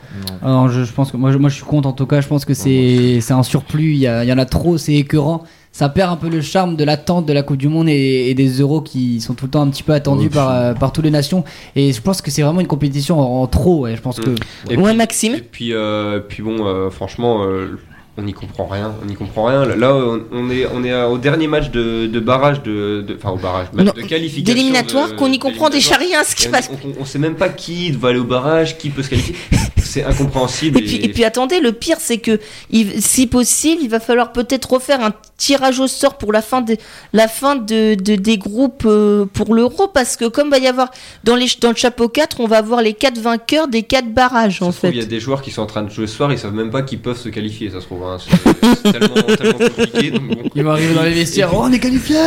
Alors, 0.43 0.69
je, 0.69 0.83
je 0.83 0.91
pense 0.91 1.11
que 1.11 1.17
moi, 1.17 1.31
je- 1.31 1.37
moi 1.37 1.49
je 1.49 1.55
suis 1.55 1.63
contre 1.65 1.87
en 1.87 1.93
tout 1.93 2.05
cas. 2.07 2.21
Je 2.21 2.27
pense 2.27 2.45
que 2.45 2.53
c'est 2.53 3.19
c'est 3.21 3.33
un 3.33 3.43
surplus. 3.43 3.91
Il 3.93 3.97
y, 3.99 4.07
a- 4.07 4.23
il 4.23 4.29
y 4.29 4.33
en 4.33 4.37
a 4.37 4.45
trop, 4.45 4.77
c'est 4.77 4.93
écœurant. 4.93 5.43
Ça 5.73 5.87
perd 5.87 6.11
un 6.11 6.17
peu 6.17 6.27
le 6.27 6.41
charme 6.41 6.75
de 6.75 6.83
l'attente 6.83 7.25
de 7.25 7.31
la 7.31 7.43
Coupe 7.43 7.55
du 7.55 7.69
Monde 7.69 7.87
et, 7.87 8.29
et 8.29 8.33
des 8.33 8.59
Euros 8.59 8.81
qui 8.81 9.21
sont 9.21 9.33
tout 9.35 9.45
le 9.45 9.51
temps 9.51 9.61
un 9.61 9.69
petit 9.69 9.83
peu 9.83 9.93
attendus 9.93 10.29
par, 10.29 10.49
euh, 10.51 10.73
par 10.73 10.91
toutes 10.91 11.05
les 11.05 11.11
nations. 11.11 11.45
Et 11.77 11.93
je 11.93 12.01
pense 12.01 12.21
que 12.21 12.29
c'est 12.29 12.41
vraiment 12.41 12.59
une 12.59 12.67
compétition 12.67 13.17
en, 13.21 13.41
en 13.43 13.47
trop. 13.47 13.83
ouais. 13.83 13.95
Je 13.95 14.01
pense 14.01 14.19
que 14.19 14.31
Et 14.69 14.75
Ouais, 14.75 14.89
puis- 14.89 14.97
Maxime 14.97 15.35
Et 15.35 15.39
puis, 15.41 15.71
euh, 15.73 16.19
puis 16.19 16.43
bon, 16.43 16.57
euh, 16.65 16.89
franchement, 16.89 17.43
euh, 17.45 17.79
on 18.17 18.23
n'y 18.23 18.33
comprend 18.33 18.65
rien. 18.67 18.93
On 19.01 19.05
n'y 19.05 19.15
comprend 19.15 19.45
rien. 19.45 19.65
Là, 19.65 19.95
on, 20.31 20.49
est, 20.51 20.65
on 20.73 20.83
est 20.83 21.03
au 21.03 21.17
dernier 21.17 21.47
match 21.47 21.71
de, 21.71 22.07
de 22.07 22.19
barrage, 22.19 22.61
de, 22.61 23.03
de- 23.07 23.15
enfin 23.15 23.31
au 23.31 23.37
barrage, 23.37 23.67
match 23.73 23.85
Non, 23.87 23.93
de 23.95 24.01
qualification. 24.01 24.43
D'éliminatoire, 24.53 25.15
qu'on 25.15 25.29
n'y 25.29 25.39
comprend 25.39 25.69
déjà 25.69 25.95
rien 25.95 26.23
ce 26.23 26.35
qui 26.35 26.47
passe. 26.49 26.69
on, 26.71 27.01
on 27.01 27.05
sait 27.05 27.19
même 27.19 27.35
pas 27.35 27.49
qui 27.49 27.91
va 27.91 28.09
aller 28.09 28.19
au 28.19 28.23
barrage, 28.25 28.77
qui 28.77 28.89
peut 28.89 29.01
se 29.03 29.09
qualifier. 29.09 29.35
c'est 29.77 30.03
incompréhensible. 30.03 30.79
Et 30.79 30.83
puis, 30.83 30.95
et 30.97 31.09
puis 31.09 31.23
attendez, 31.25 31.59
le 31.59 31.71
pire 31.73 31.97
c'est 31.99 32.17
que 32.19 32.39
il- 32.69 33.01
si 33.01 33.27
possible, 33.27 33.81
il 33.81 33.89
va 33.89 33.99
falloir 33.99 34.31
peut-être 34.33 34.71
refaire 34.73 35.01
un 35.03 35.13
tirage 35.37 35.79
au 35.79 35.87
sort 35.87 36.17
pour 36.17 36.31
la 36.33 36.41
fin, 36.41 36.61
de, 36.61 36.77
la 37.13 37.27
fin 37.27 37.55
de, 37.55 37.95
de- 37.95 38.15
des 38.15 38.37
groupes 38.37 38.83
euh, 38.85 39.25
pour 39.25 39.53
l'euro 39.55 39.87
parce 39.87 40.15
que 40.17 40.25
comme 40.25 40.49
va 40.49 40.59
y 40.59 40.67
avoir 40.67 40.91
dans, 41.23 41.35
les, 41.35 41.47
dans 41.59 41.69
le 41.69 41.75
chapeau 41.75 42.07
4, 42.09 42.39
on 42.41 42.45
va 42.47 42.57
avoir 42.57 42.81
les 42.81 42.93
4 42.93 43.17
vainqueurs 43.19 43.67
des 43.67 43.83
4 43.83 44.13
barrages 44.13 44.59
Ça 44.59 44.65
en 44.65 44.71
fait. 44.71 44.89
Il 44.91 44.97
y 44.97 45.01
a 45.01 45.05
des 45.05 45.19
joueurs 45.19 45.41
qui 45.41 45.49
sont 45.51 45.61
en 45.63 45.65
train 45.65 45.81
de 45.83 45.89
jouer 45.89 46.07
ce 46.07 46.15
soir, 46.15 46.31
ils 46.31 46.37
savent 46.39 46.53
même 46.53 46.69
pas 46.71 46.83
qu'ils 46.83 46.99
peuvent 46.99 47.17
se 47.17 47.29
qualifier, 47.29 47.69
ça 47.69 47.81
se 47.81 47.85
trouve. 47.85 48.00
Hein. 48.07 48.17
C'est 48.19 48.91
tellement, 48.91 49.15
tellement 49.35 49.57
compliqué. 49.59 50.11
donc 50.11 50.27
bon. 50.27 50.49
Ils 50.55 50.63
vont 50.63 50.71
arriver 50.71 50.93
dans 50.93 51.03
les 51.03 51.13
vestiaires. 51.13 51.49
Oh, 51.53 51.61
on 51.63 51.71
est 51.71 51.79
qualifié 51.79 52.17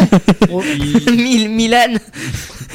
Mil- 1.16 1.48
Milan, 1.50 1.94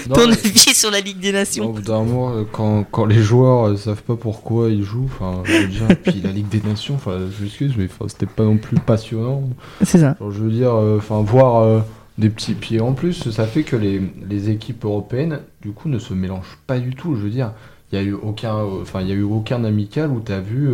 Non, 0.10 0.16
ton 0.16 0.28
mais- 0.28 0.34
avis 0.34 0.74
sur 0.74 0.92
la 0.92 1.00
Ligue 1.02 1.20
des 1.20 1.32
Nations 1.32 1.66
Au 1.70 1.74
bout 1.74 1.82
d'un 1.82 2.04
moment, 2.04 2.32
euh, 2.34 2.44
quand, 2.52 2.84
quand 2.90 3.06
les 3.06 3.22
joueurs 3.22 3.68
euh, 3.70 3.78
savent 3.78 4.04
pas 4.04 4.16
pourquoi 4.16 4.70
ils 4.70 4.84
jouent, 4.84 5.08
enfin, 5.20 5.42
je 5.46 5.54
veux 5.54 5.68
dire, 5.68 5.90
et 5.90 5.96
puis 5.96 6.22
la 6.24 6.32
Ligue 6.32 6.50
des 6.50 6.62
Nations, 6.68 6.96
enfin, 6.96 7.18
je 7.38 7.44
m'excuse, 7.44 7.74
mais 7.78 7.88
c'était 8.08 8.26
pas 8.26 8.44
non 8.44 8.58
plus 8.58 8.78
passionnant. 8.78 9.44
C'est 9.84 10.00
ça. 10.00 10.16
Genre, 10.20 10.32
je 10.32 10.40
veux 10.42 10.52
dire, 10.52 10.74
euh, 10.74 11.00
voir 11.10 11.58
euh, 11.64 11.80
des 12.18 12.30
petits 12.30 12.54
pieds 12.54 12.80
en 12.82 12.94
plus, 12.94 13.30
ça 13.32 13.46
fait 13.46 13.64
que 13.64 13.76
les, 13.76 14.02
les 14.30 14.50
équipes 14.50 14.86
européennes, 14.86 15.40
du 15.62 15.72
coup, 15.72 15.90
ne 15.90 16.00
se 16.00 16.14
mélangent 16.14 16.58
pas 16.68 16.80
du 16.80 16.96
tout. 16.96 17.16
Je 17.16 17.22
veux 17.22 17.30
dire, 17.30 17.52
il 17.92 18.00
y 18.00 18.02
a 18.02 18.06
eu 18.06 18.14
aucun, 18.14 18.56
euh, 18.58 18.82
enfin, 18.82 19.02
il 19.02 19.08
y 19.08 19.12
a 19.12 19.16
eu 19.16 19.24
aucun 19.24 19.64
amical 19.64 20.10
où 20.12 20.22
tu 20.26 20.32
as 20.32 20.40
vu 20.42 20.70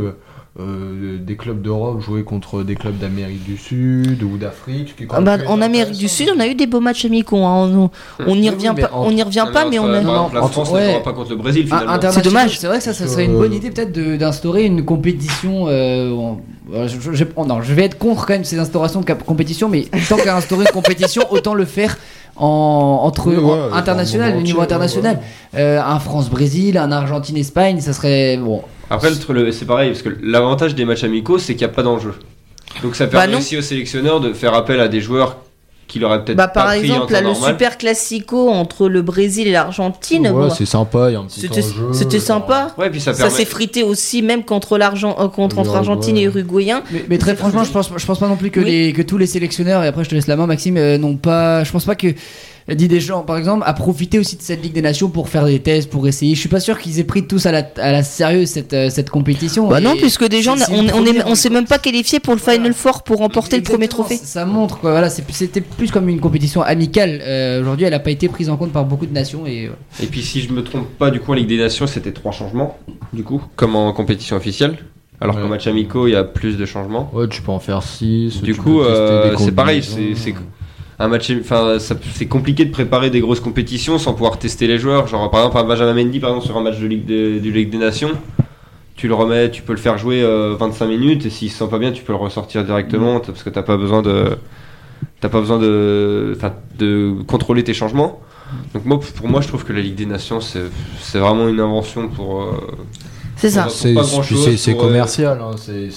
euh, 0.58 1.18
des 1.20 1.36
clubs 1.36 1.62
d'Europe 1.62 2.00
jouer 2.00 2.24
contre 2.24 2.64
des 2.64 2.76
clubs 2.76 2.98
d'Amérique 2.98 3.44
du 3.44 3.58
Sud 3.58 4.24
ou 4.24 4.38
d'Afrique. 4.38 4.96
Ah 5.10 5.20
bah, 5.20 5.38
en 5.48 5.62
Amérique 5.62 5.98
du. 5.98 6.08
Sud, 6.08 6.30
on 6.34 6.40
a 6.40 6.48
eu 6.48 6.56
des 6.56 6.66
beaux 6.66 6.80
matchs 6.80 7.04
amicaux. 7.04 7.44
hein. 7.44 7.70
On 7.76 7.90
on 8.26 8.36
n'y 8.38 8.50
revient 8.50 8.74
pas, 8.80 8.90
on 8.94 9.12
n'y 9.12 9.22
revient 9.22 9.44
Non, 9.48 9.52
pas, 9.54 9.66
mais 9.70 9.80
on 9.80 9.92
a. 9.92 10.00
exemple, 10.00 10.36
la 10.36 10.42
France 10.44 10.70
ouais. 10.72 10.94
ne 10.96 11.00
pas 11.04 11.12
contre 11.12 11.32
le 11.32 11.36
Brésil 11.36 11.68
Ah, 11.72 11.80
finalement. 11.82 12.12
C'est 12.12 12.22
dommage. 12.24 12.58
C'est 12.58 12.68
vrai 12.68 12.78
que 12.78 12.84
ça, 12.84 12.94
ça 12.94 13.06
serait 13.08 13.26
une 13.26 13.38
bonne 13.38 13.52
euh, 13.52 13.56
idée 13.56 13.70
peut-être 13.70 13.92
d'instaurer 14.18 14.64
une 14.64 14.86
compétition. 14.86 15.66
euh, 15.68 16.12
en- 16.14 16.40
je, 16.88 17.12
je- 17.12 17.26
oh 17.36 17.46
non, 17.46 17.62
je 17.62 17.74
vais 17.74 17.84
être 17.84 17.98
contre 17.98 18.26
quand 18.26 18.34
même 18.34 18.44
ces 18.46 18.58
instaurations 18.58 19.02
de 19.02 19.12
compétition, 19.14 19.68
mais 19.70 19.88
tant 20.10 20.16
qu'à 20.18 20.38
instaurer 20.38 20.64
une 20.66 20.72
compétition, 20.72 21.24
autant 21.32 21.54
le 21.54 21.66
faire 21.66 21.98
en, 22.38 23.02
entre 23.04 23.28
Oui, 23.28 23.36
ouais, 23.36 23.58
international, 23.74 24.36
au 24.38 24.42
niveau 24.42 24.62
international. 24.62 25.20
Euh, 25.56 25.82
un 25.82 26.00
France-Brésil, 26.00 26.78
un 26.78 26.92
Argentine-Espagne, 26.92 27.82
ça 27.82 27.92
serait 27.94 28.38
bon. 28.38 28.62
Après, 28.90 29.10
le 29.10 29.16
tr- 29.16 29.32
le- 29.34 29.52
c'est 29.52 29.66
pareil, 29.66 29.90
parce 29.92 30.02
que 30.04 30.10
l'avantage 30.22 30.76
des 30.76 30.86
matchs 30.86 31.04
amicaux, 31.04 31.38
c'est 31.40 31.54
qu'il 31.56 31.66
n'y 31.66 31.72
a 31.72 31.76
pas 31.76 31.84
d'enjeu. 31.84 32.14
Donc 32.84 32.96
ça 32.96 33.06
Bah 33.06 33.22
permet 33.22 33.38
aussi 33.38 33.58
aux 33.58 33.62
sélectionneurs 33.62 34.20
de 34.20 34.34
faire 34.34 34.54
appel 34.54 34.80
à 34.80 34.88
des 34.88 35.00
joueurs 35.02 35.38
qui 35.88 36.00
l'auraient 36.00 36.24
peut-être 36.26 36.36
Bah, 36.38 36.48
pas 36.48 36.62
par 36.64 36.68
pris 36.72 36.80
exemple, 36.82 37.02
en 37.04 37.06
temps 37.06 37.14
là, 37.14 37.22
le 37.22 37.28
normal. 37.28 37.52
super 37.52 37.78
classico 37.78 38.50
entre 38.50 38.90
le 38.90 39.02
Brésil 39.04 39.48
et 39.48 39.52
l'Argentine, 39.52 40.28
Ouais, 40.30 40.50
c'est 40.50 40.66
sympa, 40.66 41.10
il 41.10 41.14
y 41.14 41.16
a 41.16 41.20
un 41.20 41.26
petit 41.26 41.42
c'était 41.42 41.64
enjeu, 41.64 41.94
c'était 41.94 42.18
euh, 42.18 42.20
sympa. 42.20 42.74
Ouais, 42.78 42.90
puis 42.90 43.00
ça, 43.00 43.14
Ça 43.14 43.24
permet. 43.26 43.38
s'est 43.38 43.46
frité 43.46 43.84
aussi, 43.84 44.22
même 44.24 44.44
contre 44.44 44.78
l'argent, 44.80 45.16
euh, 45.20 45.28
contre 45.30 45.60
entre. 45.60 45.76
Argentine 45.76 46.18
et 46.18 46.24
Uruguayen. 46.24 46.82
Mais, 46.92 47.06
mais 47.08 47.18
très 47.20 47.36
franchement, 47.36 47.64
je 47.64 47.72
pense, 47.72 47.90
je 47.96 48.06
pense 48.06 48.20
pas 48.20 48.28
non 48.28 48.36
plus 48.36 48.50
que, 48.50 48.60
Oui. 48.60 48.66
les, 48.66 48.94
que 48.94 49.04
tous 49.04 49.18
les 49.20 49.28
sélectionneurs, 49.28 49.84
et 49.84 49.88
après 49.88 50.04
je 50.04 50.10
te 50.10 50.16
laisse 50.16 50.28
la 50.28 50.36
main, 50.36 50.48
Maxime, 50.48 50.78
euh, 50.78 50.98
n'ont 50.98 51.18
pas. 51.18 51.64
Je 51.64 51.72
pense 51.72 51.86
pas 51.86 51.96
que 51.96 52.08
Didier 52.68 52.88
Deschamps, 52.88 53.22
par 53.22 53.38
exemple, 53.38 53.64
a 53.68 53.74
profité 53.74 54.18
aussi 54.18 54.38
de 54.38 54.42
cette 54.42 54.64
Ligue 54.64 54.74
des 54.74 54.82
Nations 54.82 55.10
pour 55.10 55.30
faire 55.30 55.46
des 55.46 55.60
tests, 55.60 55.88
pour 55.90 56.08
essayer. 56.08 56.34
Je 56.34 56.40
suis 56.40 56.50
pas 56.50 56.60
sûr 56.60 56.80
qu'ils 56.80 57.00
aient 57.00 57.04
pris 57.04 57.28
tous 57.28 57.46
à 57.46 57.52
la, 57.52 57.64
à 57.78 57.92
la 57.92 58.02
sérieuse 58.02 58.50
cette, 58.50 58.74
euh, 58.74 58.90
cette 58.90 59.12
compétition. 59.12 59.68
Bah 59.68 59.80
non, 59.80 59.96
puisque 59.96 60.24
c'est- 60.32 60.42
c'est 60.42 60.50
on, 60.72 60.80
on, 60.96 61.06
est, 61.06 61.24
on 61.28 61.36
s'est 61.36 61.52
même 61.52 61.66
pas 61.68 61.78
qualifié 61.78 62.20
pour 62.20 62.34
le 62.34 62.40
Voilà. 62.40 62.60
Final 62.60 62.74
Four 62.74 63.04
pour 63.04 63.18
remporter 63.20 63.58
le 63.58 63.62
premier 63.64 63.88
trophée. 63.88 64.18
Ça 64.18 64.46
montre 64.46 64.80
quoi. 64.80 64.90
Voilà, 64.92 65.12
c'était 65.12 65.62
plus 65.62 65.92
comme 65.92 66.10
une 66.10 66.20
compétition 66.20 66.64
amicale. 66.64 67.20
Euh, 67.22 67.62
Aujourd'hui, 67.62 67.86
elle 67.86 67.94
a 67.94 68.00
pas 68.00 68.10
été 68.12 68.30
prise 68.30 68.50
en 68.50 68.58
compte 68.58 68.72
par 68.72 68.84
beaucoup 68.86 69.06
de 69.06 69.14
nations 69.14 69.46
et. 69.46 69.68
euh, 69.68 70.04
Et 70.04 70.08
puis 70.08 70.24
si 70.24 70.42
je 70.42 70.52
me 70.52 70.64
trompe 70.64 70.88
pas, 70.98 71.12
du 71.12 71.20
coup 71.20 71.32
en 71.34 71.36
Ligue 71.36 71.48
des 71.48 71.58
Nations, 71.58 71.86
c'était 71.86 72.14
trois 72.14 72.32
changements, 72.32 72.80
du 73.14 73.24
coup, 73.24 73.42
comme 73.56 73.76
en 73.76 73.94
compétition 73.94 74.36
officielle. 74.38 74.78
Alors 75.22 75.36
Ouais. 75.36 75.42
qu'en 75.44 75.48
match 75.48 75.66
amicaux, 75.68 76.08
il 76.08 76.12
y 76.12 76.16
a 76.16 76.24
plus 76.26 76.58
de 76.58 76.66
changements. 76.66 77.10
Ouais, 77.14 77.28
tu 77.30 77.42
peux 77.42 77.52
en 77.52 77.60
faire 77.60 77.84
6. 77.84 78.42
Du 78.42 78.54
coup, 78.56 78.82
euh, 78.82 79.34
c'est 79.38 79.54
pareil, 79.54 79.82
c'est- 79.82 80.14
c'est- 80.16 80.34
Un 80.98 81.08
match, 81.10 81.30
enfin, 81.42 81.78
ça- 81.80 81.96
c'est 82.14 82.26
compliqué 82.28 82.64
de 82.66 82.72
préparer 82.72 83.10
des 83.10 83.20
grosses 83.20 83.42
compétitions 83.42 83.98
sans 83.98 84.14
pouvoir 84.14 84.40
tester 84.40 84.66
les 84.68 84.78
joueurs. 84.78 85.08
Genre, 85.08 85.30
par 85.30 85.42
exemple, 85.42 85.58
un 85.58 85.64
Benjamin 85.66 85.94
Mendy, 85.94 86.20
par 86.20 86.30
exemple, 86.30 86.46
sur 86.48 86.58
un 86.58 86.64
match 86.64 86.80
de 86.80 86.88
Ligue 86.88 87.06
des, 87.06 87.40
du 87.42 87.52
Ligue 87.52 87.70
des 87.70 87.78
Nations, 87.78 88.12
tu 88.96 89.08
le 89.10 89.14
remets, 89.14 89.52
tu 89.52 89.62
peux 89.62 89.74
le 89.74 89.80
faire 89.80 89.98
jouer 89.98 90.22
euh, 90.24 90.56
25 90.58 90.86
minutes 90.88 91.26
et 91.26 91.30
s'il 91.30 91.52
se 91.52 91.58
sent 91.58 91.68
pas 91.70 91.80
bien, 91.80 91.92
tu 91.92 92.02
peux 92.04 92.14
le 92.14 92.18
ressortir 92.18 92.64
directement 92.64 93.20
t- 93.20 93.28
parce 93.34 93.44
que 93.44 93.50
t'as 93.50 93.62
pas 93.64 93.76
besoin 93.76 94.02
de, 94.02 94.38
t'as 95.20 95.28
pas 95.28 95.42
besoin 95.42 95.60
de, 95.60 96.34
enfin, 96.38 96.54
de 96.80 97.14
contrôler 97.28 97.64
tes 97.66 97.74
changements. 97.74 98.22
Donc 98.74 98.86
moi, 98.86 99.00
pour 99.18 99.28
moi, 99.28 99.42
je 99.42 99.50
trouve 99.50 99.66
que 99.66 99.74
la 99.74 99.82
Ligue 99.82 99.96
des 99.96 100.06
Nations, 100.06 100.40
c'est 100.40 100.62
c'est 101.02 101.20
vraiment 101.20 101.50
une 101.50 101.60
invention 101.60 102.08
pour. 102.08 102.44
euh, 102.44 102.52
C'est 103.68 103.94
ça. 104.04 104.04
C'est 104.48 104.72
euh, 104.72 104.76
commercial. 104.76 105.40
hein, 105.42 105.52
c'est- 105.58 105.90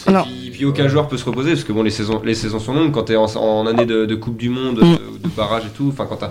puis, 0.58 0.64
puis 0.64 0.64
aucun 0.66 0.88
joueur 0.88 1.08
peut 1.08 1.16
se 1.16 1.24
reposer 1.24 1.50
parce 1.52 1.64
que 1.64 1.72
bon 1.72 1.82
les 1.82 1.90
saisons 1.90 2.20
les 2.24 2.34
saisons 2.34 2.58
sont 2.58 2.74
longues 2.74 2.92
quand 2.92 3.04
t'es 3.04 3.16
en, 3.16 3.24
en 3.36 3.66
année 3.66 3.86
de, 3.86 4.04
de 4.06 4.14
Coupe 4.14 4.36
du 4.36 4.48
Monde, 4.48 4.78
Mm. 4.78 4.92
de, 4.92 5.18
de 5.28 5.28
barrage 5.36 5.64
et 5.66 5.70
tout. 5.76 5.88
Enfin 5.88 6.06
quand 6.08 6.16
t'as 6.16 6.30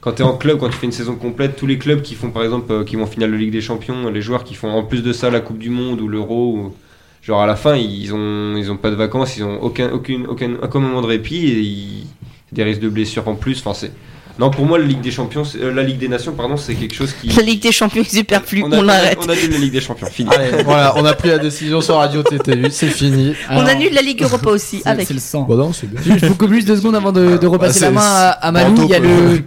quand 0.00 0.12
t'es 0.12 0.22
en 0.22 0.36
club, 0.36 0.58
quand 0.58 0.68
tu 0.68 0.76
fais 0.76 0.86
une 0.86 0.92
saison 0.92 1.16
complète, 1.16 1.56
tous 1.56 1.66
les 1.66 1.78
clubs 1.78 2.00
qui 2.02 2.14
font 2.14 2.30
par 2.30 2.44
exemple 2.44 2.70
euh, 2.72 2.84
qui 2.84 2.96
vont 2.96 3.02
en 3.04 3.06
finale 3.06 3.32
de 3.32 3.36
Ligue 3.36 3.50
des 3.52 3.60
Champions, 3.60 4.08
les 4.10 4.20
joueurs 4.22 4.44
qui 4.44 4.54
font 4.54 4.70
en 4.70 4.82
plus 4.84 5.02
de 5.02 5.12
ça 5.12 5.30
la 5.30 5.40
Coupe 5.40 5.58
du 5.58 5.70
Monde 5.70 6.00
ou 6.00 6.08
l'Euro, 6.08 6.52
ou- 6.56 6.74
genre 7.22 7.40
à 7.42 7.46
la 7.46 7.56
fin 7.56 7.74
ils 7.76 8.12
ont 8.14 8.56
ils 8.56 8.70
ont 8.70 8.76
pas 8.76 8.90
de 8.90 8.94
vacances, 8.96 9.36
ils 9.36 9.42
ont 9.44 9.60
aucun 9.62 9.90
aucune 9.90 10.26
aucun 10.26 10.56
aucun 10.62 10.78
moment 10.78 11.00
de 11.02 11.06
répit 11.08 11.46
et 11.46 11.58
ils, 11.60 12.06
des 12.52 12.62
risques 12.62 12.80
de 12.82 12.88
blessures 12.88 13.26
en 13.26 13.34
plus. 13.34 13.58
Enfin 13.58 13.74
c'est 13.74 13.92
non 14.38 14.50
pour 14.50 14.66
moi 14.66 14.78
la 14.78 14.84
Ligue 14.84 15.00
des 15.00 15.10
Champions, 15.10 15.42
euh, 15.60 15.72
la 15.72 15.82
Ligue 15.82 15.98
des 15.98 16.08
Nations 16.08 16.32
pardon, 16.32 16.56
c'est 16.56 16.74
quelque 16.74 16.94
chose 16.94 17.12
qui 17.20 17.28
La 17.28 17.42
Ligue 17.42 17.62
des 17.62 17.72
Champions 17.72 18.02
est 18.02 18.14
superflue, 18.14 18.62
on, 18.64 18.72
on, 18.72 18.80
a, 18.80 18.82
l'arrête. 18.82 19.18
on 19.24 19.28
annule 19.28 19.50
la 19.52 19.58
Ligue 19.58 19.72
des 19.72 19.80
Champions. 19.80 20.06
Fini. 20.10 20.30
Allez, 20.34 20.62
voilà, 20.62 20.94
on 20.96 21.04
a 21.04 21.12
pris 21.14 21.28
la 21.28 21.38
décision 21.38 21.80
sur 21.80 21.96
Radio 21.96 22.22
TTU, 22.22 22.66
c'est 22.70 22.88
fini. 22.88 23.34
On 23.50 23.58
alors, 23.58 23.68
annule 23.70 23.92
la 23.94 24.02
Ligue 24.02 24.22
Europa 24.22 24.50
aussi, 24.50 24.82
avec. 24.84 25.06
C'est 25.06 25.14
le 25.14 25.20
sang. 25.20 25.42
Bon, 25.42 25.56
non, 25.56 25.72
c'est 25.72 25.88
bien. 25.90 26.00
Je 26.18 26.26
vous 26.26 26.34
coupe 26.34 26.52
juste 26.52 26.68
deux 26.68 26.76
secondes 26.76 26.96
avant 26.96 27.12
de, 27.12 27.36
de 27.36 27.46
repasser 27.46 27.84
Ah, 27.84 27.86
la 27.86 27.90
main 27.90 28.00
à, 28.02 28.28
à 28.30 28.52
Malou. 28.52 28.74
Il 28.84 28.90
y 28.90 28.94
a 28.94 28.98
le. 28.98 29.42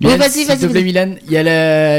Oui, 0.00 0.16
vas-y, 0.16 0.30
s'il 0.30 0.46
vas-y, 0.46 0.58
te 0.58 0.66
plaît, 0.66 0.80
vas-y. 0.80 0.84
Milan. 0.84 1.14
Il 1.26 1.32
y 1.32 1.36
a 1.36 1.42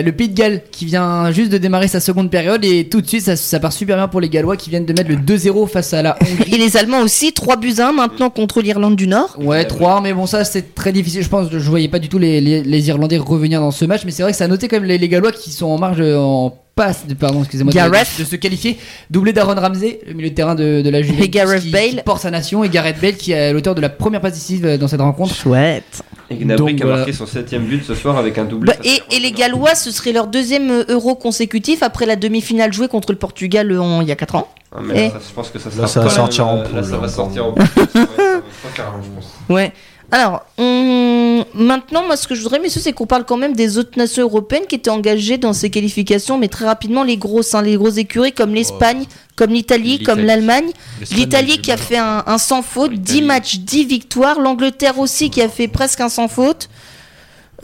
le, 0.01 0.05
le 0.05 0.11
Pays 0.11 0.29
de 0.29 0.35
Galles 0.35 0.61
qui 0.71 0.85
vient 0.85 1.31
juste 1.31 1.51
de 1.51 1.57
démarrer 1.57 1.87
sa 1.87 1.99
seconde 1.99 2.29
période 2.29 2.63
et 2.63 2.87
tout 2.87 3.01
de 3.01 3.07
suite 3.07 3.21
ça, 3.23 3.35
ça 3.35 3.59
part 3.59 3.73
super 3.73 3.95
bien 3.97 4.07
pour 4.07 4.21
les 4.21 4.29
Gallois 4.29 4.57
qui 4.57 4.69
viennent 4.69 4.85
de 4.85 4.93
mettre 4.93 5.09
le 5.09 5.15
2-0 5.15 5.67
face 5.69 5.93
à 5.93 6.01
la 6.01 6.17
Hongrie. 6.21 6.53
Et 6.53 6.57
les 6.57 6.77
Allemands 6.77 7.01
aussi, 7.01 7.33
3 7.33 7.57
buts 7.57 7.75
à 7.79 7.89
1 7.89 7.91
maintenant 7.93 8.29
contre 8.29 8.61
l'Irlande 8.61 8.95
du 8.95 9.07
Nord. 9.07 9.35
Ouais, 9.39 9.65
3, 9.65 10.01
mais 10.01 10.13
bon, 10.13 10.25
ça 10.25 10.43
c'est 10.43 10.73
très 10.75 10.91
difficile. 10.91 11.23
Je 11.23 11.29
pense 11.29 11.47
je 11.51 11.57
voyais 11.69 11.87
pas 11.87 11.99
du 11.99 12.08
tout 12.09 12.19
les, 12.19 12.41
les, 12.41 12.63
les 12.63 12.87
Irlandais 12.89 13.17
revenir 13.17 13.61
dans 13.61 13.71
ce 13.71 13.85
match, 13.85 14.01
mais 14.05 14.11
c'est 14.11 14.23
vrai 14.23 14.31
que 14.33 14.37
ça 14.37 14.45
a 14.45 14.47
noté 14.47 14.67
quand 14.67 14.77
même 14.77 14.85
les, 14.85 14.97
les 14.97 15.07
Gallois 15.09 15.31
qui 15.31 15.51
sont 15.51 15.67
en 15.67 15.77
marge 15.77 15.97
de- 15.99 16.15
en 16.15 16.53
passe, 16.75 17.05
de, 17.07 17.13
pardon, 17.13 17.39
excusez-moi, 17.41 17.71
de, 17.71 17.75
Gareth. 17.77 18.07
de 18.19 18.23
se 18.23 18.35
qualifier. 18.37 18.77
Doublé 19.09 19.33
d'Aaron 19.33 19.55
Ramsey, 19.59 19.99
le 20.07 20.13
milieu 20.13 20.29
de 20.29 20.35
terrain 20.35 20.55
de, 20.55 20.81
de 20.81 20.89
la 20.89 21.01
Juventus. 21.01 21.25
Et 21.25 21.29
Gareth 21.29 21.61
qui, 21.63 21.69
Bale. 21.71 21.89
qui 21.89 21.95
porte 22.05 22.21
sa 22.21 22.31
nation, 22.31 22.63
et 22.63 22.69
Gareth 22.69 23.01
Bale 23.01 23.15
qui 23.15 23.31
est 23.33 23.51
l'auteur 23.53 23.75
de 23.75 23.81
la 23.81 23.89
première 23.89 24.21
passe 24.21 24.33
décisive 24.33 24.65
euh, 24.65 24.77
dans 24.77 24.87
cette 24.87 25.01
rencontre. 25.01 25.35
Chouette. 25.35 26.01
Et 26.31 26.35
Gnabry 26.35 26.57
Donc, 26.73 26.75
qui 26.77 26.83
a 26.83 26.85
voilà. 26.85 26.97
marqué 26.99 27.11
son 27.13 27.25
septième 27.25 27.63
but 27.65 27.83
ce 27.83 27.95
soir 27.95 28.17
avec 28.17 28.37
un 28.37 28.45
doublé. 28.45 28.71
Bah, 28.71 28.79
et, 28.85 29.15
et 29.15 29.19
les 29.19 29.31
Gallois, 29.33 29.75
ce 29.75 29.91
serait 29.91 30.13
leur 30.13 30.27
deuxième 30.27 30.71
euh, 30.71 30.83
euro 30.89 31.15
consécutif 31.15 31.83
après 31.83 32.05
la 32.05 32.15
demi-finale 32.15 32.71
jouée 32.71 32.87
contre 32.87 33.11
le 33.11 33.17
Portugal 33.17 33.69
euh, 33.71 33.81
en- 33.81 34.01
il 34.01 34.07
y 34.07 34.11
a 34.11 34.15
4 34.15 34.35
ans. 34.35 34.47
Ah, 34.71 34.79
mais 34.81 34.93
là, 34.93 35.01
Et- 35.01 35.09
ça, 35.09 35.19
je 35.27 35.33
pense 35.33 35.49
que 35.49 35.59
ça, 35.59 35.69
Là, 35.69 35.75
sera 35.75 35.87
ça 35.87 36.01
va 36.01 36.09
sortir 36.11 36.45
même, 36.45 36.53
en 36.55 36.57
euh, 36.59 36.63
Là, 36.63 36.69
poule, 36.81 36.85
ça 36.91 36.97
va 36.97 37.07
sortir 37.09 37.45
en. 37.45 37.55
Ouais. 39.53 39.73
Alors, 40.11 40.43
on- 40.57 41.45
maintenant, 41.53 42.05
moi, 42.05 42.17
ce 42.17 42.27
que 42.27 42.33
je 42.35 42.41
voudrais, 42.41 42.59
messieurs, 42.59 42.81
c'est 42.83 42.93
qu'on 42.93 43.05
parle 43.05 43.25
quand 43.25 43.37
même 43.37 43.53
des 43.53 43.77
autres 43.77 43.97
nations 43.97 44.23
européennes 44.23 44.65
qui 44.67 44.75
étaient 44.75 44.89
engagées 44.89 45.37
dans 45.37 45.53
ces 45.53 45.69
qualifications, 45.69 46.37
mais 46.37 46.47
très 46.47 46.65
rapidement, 46.65 47.03
les 47.03 47.17
grosses, 47.17 47.53
hein, 47.53 47.61
les 47.61 47.75
grosses 47.75 47.97
écuries 47.97 48.31
comme 48.33 48.53
l'Espagne, 48.55 49.05
comme 49.35 49.51
l'Italie, 49.51 49.99
comme 50.03 50.19
l'Allemagne. 50.25 50.69
L'Italie 51.11 51.59
qui 51.61 51.71
a 51.71 51.77
fait 51.77 51.97
un, 51.97 52.23
un 52.25 52.37
sans 52.37 52.61
faute, 52.61 52.91
L'Italie. 52.91 53.19
10 53.19 53.25
matchs, 53.25 53.57
10 53.59 53.85
victoires. 53.85 54.39
L'Angleterre 54.39 54.97
aussi 54.99 55.29
qui 55.29 55.41
a 55.41 55.49
fait 55.49 55.67
presque 55.67 56.01
un 56.01 56.09
sans 56.09 56.27
faute. 56.27 56.69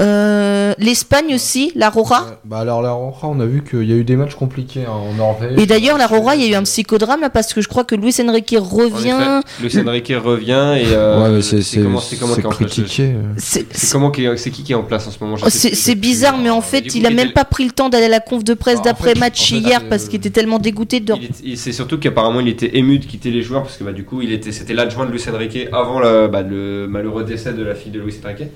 Euh, 0.02 0.74
L'Espagne 0.78 1.34
aussi, 1.34 1.72
la 1.76 1.90
Rora. 1.90 2.22
Ouais, 2.26 2.32
Bah 2.44 2.60
alors 2.60 2.82
la 2.82 2.92
Roja, 2.92 3.18
on 3.24 3.40
a 3.40 3.46
vu 3.46 3.64
qu'il 3.64 3.84
y 3.90 3.94
a 3.94 3.96
eu 3.96 4.04
des 4.04 4.16
matchs 4.18 4.36
compliqués 4.36 4.82
hein, 4.86 4.92
en 4.92 5.14
Norvège. 5.14 5.58
Et 5.58 5.66
d'ailleurs, 5.66 5.98
la 5.98 6.06
Rora, 6.08 6.36
il 6.36 6.42
y 6.44 6.46
a 6.46 6.50
eu 6.50 6.56
un 6.56 6.64
psychodrame 6.64 7.22
là 7.22 7.30
parce 7.30 7.54
que 7.54 7.62
je 7.62 7.68
crois 7.70 7.86
que 7.86 7.96
Luis 7.96 8.14
Enrique 8.28 8.56
En 8.60 8.64
revient. 8.64 9.42
Luis 9.62 9.78
Enrique 9.80 10.12
revient 10.22 10.76
et. 10.78 10.88
euh, 10.94 11.36
Ouais, 11.36 11.42
c'est 11.42 11.62
c'est 11.62 11.82
comment, 11.82 12.00
c'est 12.00 12.18
critiqué. 12.50 13.14
C'est- 13.38 13.66
qui 14.12 14.52
qui 14.52 14.64
qui 14.64 14.72
est 14.74 14.76
en 14.76 14.84
place 14.84 15.08
en 15.08 15.12
ce 15.12 15.18
moment 15.24 15.38
Oh, 15.42 15.50
C'est 15.50 15.96
bizarre, 15.96 16.38
mais 16.38 16.50
en 16.50 16.62
fait, 16.62 16.82
coup, 16.82 16.88
il 16.96 17.06
a 17.06 17.10
il 17.10 17.16
même 17.16 17.28
était- 17.28 17.34
pas 17.34 17.46
pris 17.46 17.64
le 17.66 17.72
temps 17.72 17.90
d'aller 17.90 18.06
à 18.06 18.10
la 18.10 18.20
conf 18.20 18.44
de 18.44 18.54
presse 18.54 18.80
En 18.80 18.84
d'après-match 18.84 19.50
fait- 19.50 19.56
en 19.58 19.60
fait, 19.62 19.68
hier 19.70 19.82
euh, 19.84 19.90
parce 19.90 20.06
qu'il 20.06 20.18
était 20.18 20.30
tellement 20.30 20.60
dégoûté 20.60 21.00
de. 21.00 21.14
C'est 21.56 21.72
surtout 21.72 21.98
qu'apparemment 22.00 22.40
il 22.42 22.48
était 22.50 22.78
ému 22.78 23.00
de 23.00 23.06
quitter 23.06 23.32
les 23.32 23.42
joueurs 23.44 23.64
parce 23.64 23.78
que 23.78 23.84
bah, 23.84 23.94
du 23.94 24.04
coup 24.04 24.22
il 24.22 24.32
était 24.34 24.52
c'était 24.52 24.74
l'adjoint 24.74 25.06
de 25.06 25.12
Luis 25.12 25.24
Enrique 25.34 25.68
avant 25.72 26.00
la- 26.00 26.28
bah, 26.28 26.42
le 26.42 26.88
malheureux 26.88 27.24
décès 27.24 27.54
de 27.54 27.64
la 27.64 27.76
fille 27.76 27.92
de 27.92 28.00
Luis 28.00 28.16
Enrique. 28.24 28.50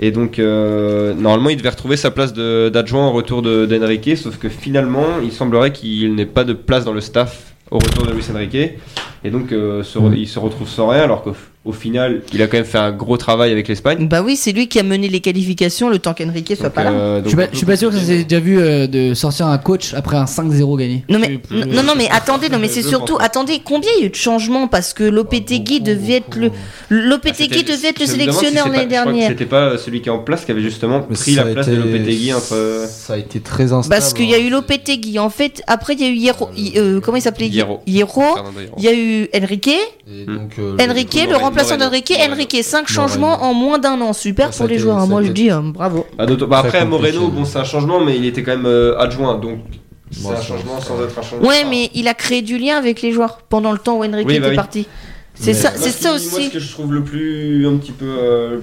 Et 0.00 0.10
donc 0.10 0.38
euh, 0.38 1.14
normalement 1.14 1.50
il 1.50 1.56
devait 1.56 1.68
retrouver 1.68 1.96
sa 1.96 2.10
place 2.10 2.32
de- 2.32 2.68
d'adjoint 2.70 3.08
au 3.08 3.12
retour 3.12 3.42
de- 3.42 3.66
d'Enrique, 3.66 4.16
sauf 4.16 4.38
que 4.38 4.48
finalement 4.48 5.06
il 5.22 5.32
semblerait 5.32 5.72
qu'il 5.72 6.14
n'ait 6.14 6.26
pas 6.26 6.44
de 6.44 6.52
place 6.54 6.84
dans 6.84 6.92
le 6.92 7.00
staff 7.00 7.54
au 7.70 7.78
retour 7.78 8.06
de 8.06 8.12
Luis 8.12 8.24
Enrique. 8.32 8.72
Et 9.24 9.30
donc 9.30 9.52
euh, 9.52 9.82
se 9.82 9.98
il 10.16 10.26
se 10.28 10.38
retrouve 10.38 10.68
sans 10.68 10.88
rien 10.88 11.02
alors 11.02 11.22
que 11.22 11.30
au 11.64 11.72
final, 11.72 12.22
il 12.32 12.42
a 12.42 12.46
quand 12.48 12.56
même 12.56 12.66
fait 12.66 12.78
un 12.78 12.90
gros 12.90 13.16
travail 13.16 13.52
avec 13.52 13.68
l'Espagne. 13.68 14.08
Bah 14.08 14.20
oui, 14.22 14.34
c'est 14.36 14.50
lui 14.52 14.66
qui 14.68 14.78
a 14.80 14.82
mené 14.82 15.08
les 15.08 15.20
qualifications 15.20 15.88
le 15.88 15.98
temps 16.00 16.12
qu'Enrique 16.12 16.52
soit 16.56 16.64
Donc, 16.66 16.72
pas 16.74 16.84
là. 16.84 16.90
euh, 16.90 17.20
Je 17.22 17.28
suis 17.28 17.36
pas, 17.36 17.46
je 17.52 17.56
suis 17.56 17.66
pas 17.66 17.76
sûr 17.76 17.90
que 17.90 17.96
ça 17.96 18.04
s'est 18.04 18.24
déjà 18.24 18.40
vu 18.40 18.58
euh, 18.58 18.86
de 18.88 19.14
sortir 19.14 19.46
un 19.46 19.58
coach 19.58 19.94
après 19.94 20.16
un 20.16 20.24
5-0 20.24 20.76
gagné. 20.78 21.04
Non 21.08 21.18
mais, 21.20 21.38
plus- 21.38 21.64
non, 21.64 21.82
non 21.84 21.92
mais 21.96 22.08
attendez, 22.10 22.48
non 22.48 22.58
mais 22.58 22.66
c'est 22.68 22.82
surtout, 22.82 23.16
attendez, 23.20 23.60
combien 23.64 23.90
il 23.96 24.00
y 24.00 24.02
a 24.04 24.06
eu 24.06 24.10
de 24.10 24.14
changements 24.16 24.66
parce 24.66 24.92
que 24.92 25.04
Lopetegui 25.04 25.80
devait 25.80 26.14
être 26.14 26.36
le, 26.36 26.48
Ah, 26.52 26.58
Lopetegui 26.90 27.58
c'était- 27.58 27.62
devait 27.72 27.88
être 27.88 28.00
le 28.00 28.06
si 28.06 28.12
sélectionneur 28.12 28.68
l'année 28.68 28.86
dernière. 28.86 29.28
C'était 29.28 29.44
pas 29.46 29.78
celui 29.78 30.00
qui 30.02 30.08
est 30.08 30.12
en 30.12 30.18
place 30.18 30.44
qui 30.44 30.50
avait 30.50 30.62
justement 30.62 31.06
Mais 31.08 31.14
pris 31.14 31.34
ça 31.34 31.44
la 31.44 31.50
a 31.50 31.54
place 31.54 31.68
été- 31.68 31.76
de 31.76 31.82
Lopetegui 31.82 32.32
entre. 32.34 32.86
Ça 32.88 33.14
a 33.14 33.18
été 33.18 33.40
très 33.40 33.72
instable. 33.72 33.88
Parce 34.00 34.12
qu'il 34.14 34.28
y 34.28 34.34
a 34.34 34.38
eu 34.40 34.46
hein. 34.48 34.50
Lopetegui. 34.50 35.18
En 35.18 35.30
fait, 35.30 35.62
après 35.68 35.94
il 35.94 36.00
y 36.00 36.04
a 36.04 36.08
eu 36.08 36.14
Hierro, 36.16 36.48
euh, 36.76 37.00
comment 37.00 37.16
il 37.18 37.22
s'appelait? 37.22 37.46
Hierro. 37.46 37.80
Il 37.86 37.94
y 38.84 38.88
a 38.88 38.94
eu 38.94 39.28
Enrique, 39.34 39.68
Et 39.68 40.24
donc, 40.26 40.56
Enrique, 40.80 41.18
le 41.28 41.36
remplaçant 41.52 41.76
d'Enrique. 41.76 42.12
Enrique. 42.30 42.58
Cinq 42.62 42.90
Moreno. 42.90 43.08
changements 43.08 43.42
en 43.42 43.54
moins 43.54 43.78
d'un 43.78 44.00
an. 44.00 44.12
Super 44.12 44.50
pour 44.50 44.66
les 44.66 44.78
joueurs. 44.78 44.98
hein. 44.98 45.06
Moi 45.06 45.22
je 45.22 45.32
dis 45.32 45.50
euh, 45.50 45.60
bravo. 45.62 46.06
Bah, 46.18 46.26
bah, 46.26 46.34
Très 46.36 46.44
après, 46.44 46.78
compliqué. 46.80 46.84
Moreno, 47.18 47.28
bon, 47.28 47.44
c'est 47.44 47.58
un 47.58 47.64
changement, 47.64 48.00
mais 48.04 48.16
il 48.16 48.26
était 48.26 48.42
quand 48.42 48.52
même 48.56 48.66
euh, 48.66 48.98
adjoint, 48.98 49.38
donc 49.38 49.58
c'est 50.10 50.22
Bon, 50.24 50.32
un 50.32 50.40
changement 50.42 50.80
sans 50.80 51.02
être 51.02 51.18
un 51.18 51.22
changement. 51.22 51.48
Ouais, 51.48 51.64
mais 51.68 51.90
il 51.94 52.06
a 52.08 52.14
créé 52.14 52.42
du 52.42 52.58
lien 52.58 52.76
avec 52.76 53.00
les 53.02 53.12
joueurs 53.12 53.38
pendant 53.48 53.72
le 53.72 53.78
temps 53.78 53.96
où 53.96 54.04
Enrique 54.04 54.26
Oui, 54.28 54.34
bah 54.38 54.46
était 54.46 54.50
oui. 54.50 54.56
parti. 54.56 54.86
C'est 55.34 55.54
ça, 55.54 55.70
Moi, 55.70 55.78
c'est 55.80 55.90
ça 55.90 56.08
Moi, 56.08 56.16
aussi. 56.16 56.44
ce 56.48 56.52
que 56.52 56.58
je 56.58 56.70
trouve 56.70 56.92
le 56.92 57.02
plus 57.02 57.66
un 57.66 57.76
petit 57.78 57.92
peu. 57.92 58.60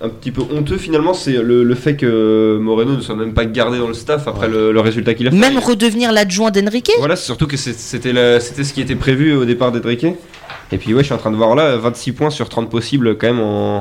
Un 0.00 0.08
petit 0.08 0.30
peu 0.30 0.42
honteux 0.54 0.76
finalement, 0.76 1.12
c'est 1.14 1.32
le, 1.42 1.64
le 1.64 1.74
fait 1.74 1.96
que 1.96 2.58
Moreno 2.60 2.94
ne 2.96 3.00
soit 3.00 3.16
même 3.16 3.34
pas 3.34 3.44
gardé 3.46 3.78
dans 3.78 3.88
le 3.88 3.94
staff 3.94 4.28
après 4.28 4.46
Ouais. 4.46 4.52
le, 4.52 4.72
le 4.72 4.80
résultat 4.80 5.14
qu'il 5.14 5.26
a 5.26 5.30
fait. 5.30 5.36
Même 5.36 5.58
redevenir 5.58 6.12
l'adjoint 6.12 6.50
d'Enrique? 6.50 6.90
Voilà, 6.98 7.16
c'est 7.16 7.24
surtout 7.26 7.46
que 7.46 7.56
c'était 7.56 8.12
ce 8.40 8.72
qui 8.72 8.80
était 8.80 8.94
prévu 8.96 9.34
au 9.34 9.44
départ 9.44 9.72
d'Edrique. 9.72 10.06
Et 10.70 10.78
puis 10.78 10.92
ouais, 10.94 11.00
je 11.00 11.06
suis 11.06 11.14
en 11.14 11.18
train 11.18 11.30
de 11.32 11.36
voir 11.36 11.54
là 11.54 11.76
26 11.76 12.12
points 12.12 12.30
sur 12.30 12.48
30 12.48 12.70
possibles 12.70 13.16
quand 13.18 13.26
même 13.28 13.40
en 13.40 13.80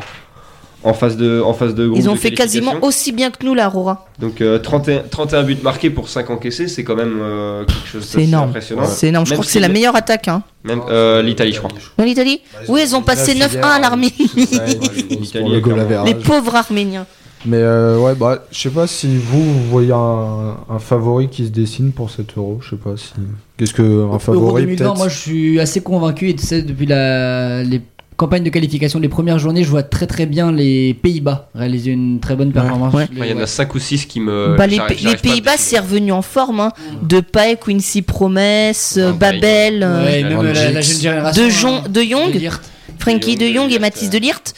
en 0.84 0.94
phase 0.94 1.18
de 1.18 1.42
en 1.42 1.54
phase 1.54 1.74
de 1.76 1.88
groupe. 1.88 2.00
Ils 2.00 2.10
ont 2.10 2.14
de 2.14 2.20
fait 2.20 2.32
quasiment 2.32 2.74
aussi 2.82 3.12
bien 3.12 3.32
que 3.32 3.44
nous 3.46 3.54
là, 3.56 3.68
Aurora. 3.68 4.06
Donc 4.20 4.42
euh, 4.42 4.60
31, 4.60 5.04
31 5.10 5.44
buts 5.44 5.58
marqués 5.64 5.90
pour 5.90 6.08
5 6.10 6.30
encaissés, 6.30 6.68
c'est 6.68 6.84
quand 6.84 6.96
même 6.96 7.18
euh, 7.22 7.66
quelque 7.66 7.88
chose 7.88 8.04
C'est 8.06 8.18
d'assez 8.18 8.28
énorme. 8.30 8.50
impressionnant. 8.50 8.86
C'est 8.86 9.08
énorme. 9.08 9.26
Je 9.26 9.32
Même 9.32 9.38
crois 9.38 9.46
que 9.46 9.52
c'est 9.52 9.60
la 9.60 9.68
le- 9.68 9.74
meilleure 9.74 9.96
attaque. 9.96 10.28
Hein. 10.28 10.44
Même 10.64 10.82
euh, 10.90 11.22
l'Italie, 11.22 11.52
je 11.54 11.60
crois. 11.60 11.72
Non, 11.98 12.06
l'Italie 12.06 12.42
Bah, 12.54 12.60
Oui, 12.70 12.82
ils 12.86 12.96
ont 12.96 13.02
passé 13.02 13.34
9-1 13.36 13.62
à 13.62 13.80
l'Arménie. 13.80 14.14
Les 16.06 16.16
pauvres 16.16 16.56
Arméniens. 16.56 17.06
Mais 17.46 17.58
euh, 17.58 18.00
ouais, 18.00 18.16
bah, 18.16 18.46
je 18.52 18.60
sais 18.60 18.70
pas 18.70 18.88
si 18.88 19.16
vous, 19.18 19.42
vous 19.44 19.64
voyez 19.70 19.92
un, 19.94 20.58
un 20.70 20.80
favori 20.80 21.30
qui 21.30 21.46
se 21.46 21.52
dessine 21.52 21.92
pour 21.92 22.10
cet 22.10 22.36
euro. 22.38 22.60
Je 22.62 22.72
sais 22.72 22.76
pas 22.76 22.98
si. 22.98 23.12
Qu'est-ce 23.58 23.74
que 23.74 23.84
un 23.84 24.06
Euro 24.08 24.20
favori 24.20 24.64
2020, 24.64 24.84
peut-être? 24.86 24.98
moi 24.98 25.08
je 25.08 25.18
suis 25.18 25.60
assez 25.60 25.82
convaincu 25.82 26.30
et 26.30 26.36
tu 26.36 26.46
sais, 26.46 26.62
depuis 26.64 26.88
la, 26.88 27.64
les 27.64 27.82
campagnes 28.18 28.44
de 28.44 28.50
qualification, 28.50 29.00
les 29.00 29.10
premières 29.10 29.40
journées, 29.40 29.64
je 29.64 29.70
vois 29.70 29.84
très 29.84 30.08
très 30.08 30.26
bien 30.26 30.52
les 30.52 30.94
Pays-Bas 30.96 31.50
réaliser 31.56 31.92
une 31.92 32.20
très 32.20 32.36
bonne 32.36 32.52
performance. 32.52 32.94
Ouais. 32.94 33.08
Les- 33.14 33.22
Ouais, 33.22 33.28
Il 33.30 33.36
y 33.36 33.40
en 33.40 33.42
a 33.44 33.48
5 33.48 33.74
ou 33.76 33.80
6 33.80 34.06
qui 34.08 34.20
me. 34.20 34.56
Bah, 34.58 34.68
les, 34.68 34.80
Pays-Bas, 35.22 35.58
c'est 35.58 35.80
revenu 35.80 36.12
en 36.12 36.22
forme. 36.22 36.60
Hein. 36.60 36.72
De 37.04 37.20
Paek, 37.22 37.60
Quincy 37.66 38.02
Promesse, 38.02 38.96
euh, 38.98 39.12
Ah, 39.12 39.18
Babel, 39.18 39.84
euh, 39.84 40.06
Ouais, 40.06 40.22
la, 40.24 40.72
la 40.72 40.82
jeune 40.82 41.00
génération. 41.00 41.42
de, 41.44 41.48
hein, 41.48 41.52
Jon- 41.52 41.82
de 41.84 41.90
de 41.90 42.02
Jong, 42.04 42.34
Ligt. 42.34 42.52
Frankie 43.00 43.36
De 43.36 43.46
Jong, 43.54 43.72
et 43.72 43.80
Mathis 43.80 44.08
euh. 44.08 44.12
de 44.12 44.18
Lirt. 44.18 44.54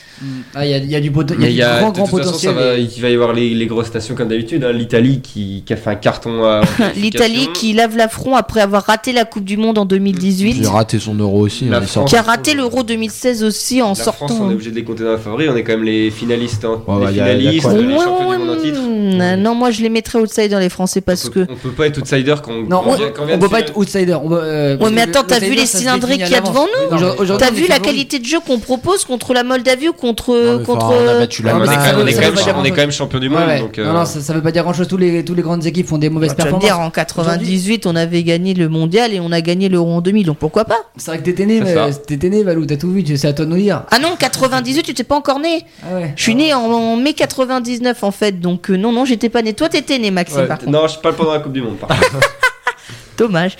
Ah, 0.55 0.65
il 0.65 0.71
y 0.71 0.73
a, 0.73 0.77
il 0.77 0.89
y 0.91 0.95
a 0.95 0.99
du, 0.99 1.11
poten- 1.11 1.35
il 1.39 1.41
y 1.41 1.43
a 1.43 1.45
Mais 1.45 1.47
du 1.47 1.51
il 1.53 1.57
y 1.57 1.61
a, 1.63 1.79
grand 1.79 1.91
de 1.91 1.95
grand 1.97 2.07
toute 2.07 2.17
façon, 2.19 2.33
ça 2.37 2.49
potentiel. 2.51 2.55
va, 2.55 2.77
et- 2.77 2.89
il 2.95 3.01
va 3.01 3.09
y 3.09 3.13
avoir 3.13 3.33
les, 3.33 3.53
les 3.53 3.65
grosses 3.67 3.87
stations 3.87 4.15
comme 4.15 4.27
d'habitude. 4.27 4.63
hein. 4.63 4.71
L'Italie 4.73 5.21
qui, 5.21 5.63
qui 5.65 5.73
a 5.73 5.75
fait 5.77 5.89
un 5.91 5.95
carton 5.95 6.43
à. 6.43 6.61
en 6.79 6.83
L'Italie 6.95 7.49
qui 7.53 7.73
lave 7.73 7.95
l'affront 7.95 8.35
après 8.35 8.61
avoir 8.61 8.83
raté 8.83 9.13
la 9.13 9.25
Coupe 9.25 9.45
du 9.45 9.57
Monde 9.57 9.77
en 9.77 9.85
2018. 9.85 10.57
Il 10.59 10.65
a 10.65 10.71
raté 10.71 10.99
son 10.99 11.15
euro 11.15 11.41
aussi. 11.41 11.65
La 11.65 11.77
hein, 11.77 11.79
il 11.83 11.87
sort- 11.87 12.01
France. 12.03 12.09
Qui 12.11 12.15
a 12.17 12.21
raté 12.21 12.53
l'Euro 12.53 12.83
2016 12.83 13.43
aussi 13.43 13.81
en 13.81 13.89
La 13.89 13.95
sortant. 13.95 14.27
France, 14.27 14.39
on 14.41 14.49
est 14.51 14.53
obligé 14.53 14.71
de 14.71 14.75
les 14.75 14.83
compter 14.83 15.03
dans 15.03 15.11
la 15.11 15.17
favori. 15.17 15.47
On 15.49 15.55
est 15.55 15.63
quand 15.63 15.73
même 15.73 15.83
les 15.83 16.11
finalistes, 16.11 16.65
hein. 16.65 16.81
Ouais, 16.87 16.99
les 17.11 17.19
a 17.19 17.25
finalistes, 17.25 17.61
quoi 17.63 17.73
les 17.73 17.79
Ouais, 17.87 17.93
champions 18.03 18.29
ouais, 18.29 18.37
du 18.37 18.43
monde 18.43 18.57
en 18.57 18.61
titre. 18.61 18.79
ouais. 19.19 19.37
Non, 19.37 19.55
moi 19.55 19.71
je 19.71 19.81
les 19.81 19.89
mettrais 19.89 20.19
outsider 20.19 20.57
les 20.59 20.69
Français 20.69 21.01
parce 21.01 21.25
on 21.25 21.29
que. 21.29 21.39
peut, 21.41 21.47
on 21.51 21.55
peut 21.55 21.71
pas 21.71 21.87
être 21.87 21.97
outsider 21.99 22.35
quand 22.43 22.51
on. 22.51 22.63
Non, 22.63 22.81
on, 22.85 22.95
vient- 22.95 23.09
quand 23.15 23.25
vient 23.25 23.35
on 23.35 23.37
de 23.37 23.43
peut 23.43 23.49
pas 23.49 23.59
être 23.61 23.77
outsider. 23.77 24.15
On 24.21 24.31
euh, 24.33 24.77
Ouais, 24.77 24.91
mais 24.91 25.01
attends, 25.01 25.23
t'as 25.27 25.39
vu 25.39 25.53
les 25.55 25.65
cylindrés 25.65 26.17
qu'il 26.17 26.29
y 26.29 26.35
a 26.35 26.41
devant 26.41 26.65
nous 26.91 27.37
T'as 27.37 27.51
vu 27.51 27.67
la 27.67 27.79
qualité 27.79 28.19
de 28.19 28.25
jeu 28.25 28.39
qu'on 28.45 28.59
propose 28.59 29.05
contre 29.05 29.33
la 29.33 29.43
Moldavie 29.43 29.89
ou 29.89 29.93
contre. 30.15 30.63
Contre... 30.65 30.85
enfin, 30.85 30.95
on 31.05 31.07
a 31.07 31.19
battu 31.19 31.43
Ouais, 31.43 31.51
On 31.53 31.61
est 31.61 31.65
quand 31.65 32.75
même- 32.75 32.85
pas 32.87 32.91
champion 32.91 33.19
du 33.19 33.29
monde. 33.29 33.39
Ouais, 33.41 33.47
ouais. 33.47 33.59
donc, 33.59 33.77
euh, 33.79 33.85
Non, 33.85 33.93
non, 33.93 34.05
ça, 34.05 34.19
ça 34.21 34.33
veut 34.33 34.41
pas 34.41 34.51
dire 34.51 34.63
grand 34.63 34.73
chose. 34.73 34.87
Tous 34.87 34.97
les, 34.97 35.23
tous 35.23 35.35
les 35.35 35.41
grandes 35.41 35.65
équipes 35.65 35.87
font 35.87 35.97
des 35.97 36.09
mauvaises 36.09 36.31
me 36.31 36.35
performances. 36.35 36.63
dire, 36.63 36.79
en 36.79 36.89
98, 36.89 37.85
on 37.85 37.95
avait 37.95 38.23
gagné 38.23 38.53
le 38.53 38.69
mondial 38.69 39.13
et 39.13 39.19
on 39.19 39.31
a 39.31 39.41
gagné 39.41 39.69
l'Euro 39.69 39.91
en 39.93 40.01
2000, 40.01 40.25
donc 40.25 40.37
pourquoi 40.37 40.65
pas? 40.65 40.77
C'est 40.97 41.11
vrai 41.11 41.19
que 41.19 41.23
t'étais 41.23 41.45
né, 41.45 41.61
t'étais 42.07 42.29
né, 42.29 42.43
Valou, 42.43 42.65
t'as 42.65 42.77
tout 42.77 42.91
vu, 42.91 43.03
tu- 43.03 43.17
c'est 43.17 43.27
à 43.27 43.33
toi 43.33 43.45
de 43.45 43.51
nous 43.51 43.57
dire. 43.57 43.83
Ah 43.91 43.99
non, 43.99 44.15
98, 44.17 44.83
tu 44.83 44.93
t'es 44.93 45.03
pas 45.03 45.15
encore 45.15 45.39
né 45.39 45.65
Ah 45.83 45.95
ouais. 45.95 46.13
Je 46.15 46.21
suis 46.23 46.35
né 46.35 46.53
en, 46.53 46.59
en 46.61 46.95
mai 46.95 47.13
99 47.13 48.03
en 48.03 48.11
fait, 48.11 48.39
donc 48.39 48.69
euh, 48.69 48.75
non, 48.77 48.91
non, 48.91 49.05
j'étais 49.05 49.29
pas 49.29 49.41
né. 49.41 49.53
Toi, 49.53 49.69
t'étais 49.69 49.99
né, 49.99 50.11
Maxime, 50.11 50.39
ouais, 50.41 50.47
par 50.47 50.59
contre. 50.59 50.71
non, 50.71 50.87
je 50.87 50.97
parle 50.99 51.15
pendant 51.15 51.33
la 51.33 51.39
Coupe 51.39 51.53
du 51.53 51.61
Monde. 51.61 51.77
par 51.77 51.89
contre. 51.89 52.19
Dommage. 53.19 53.57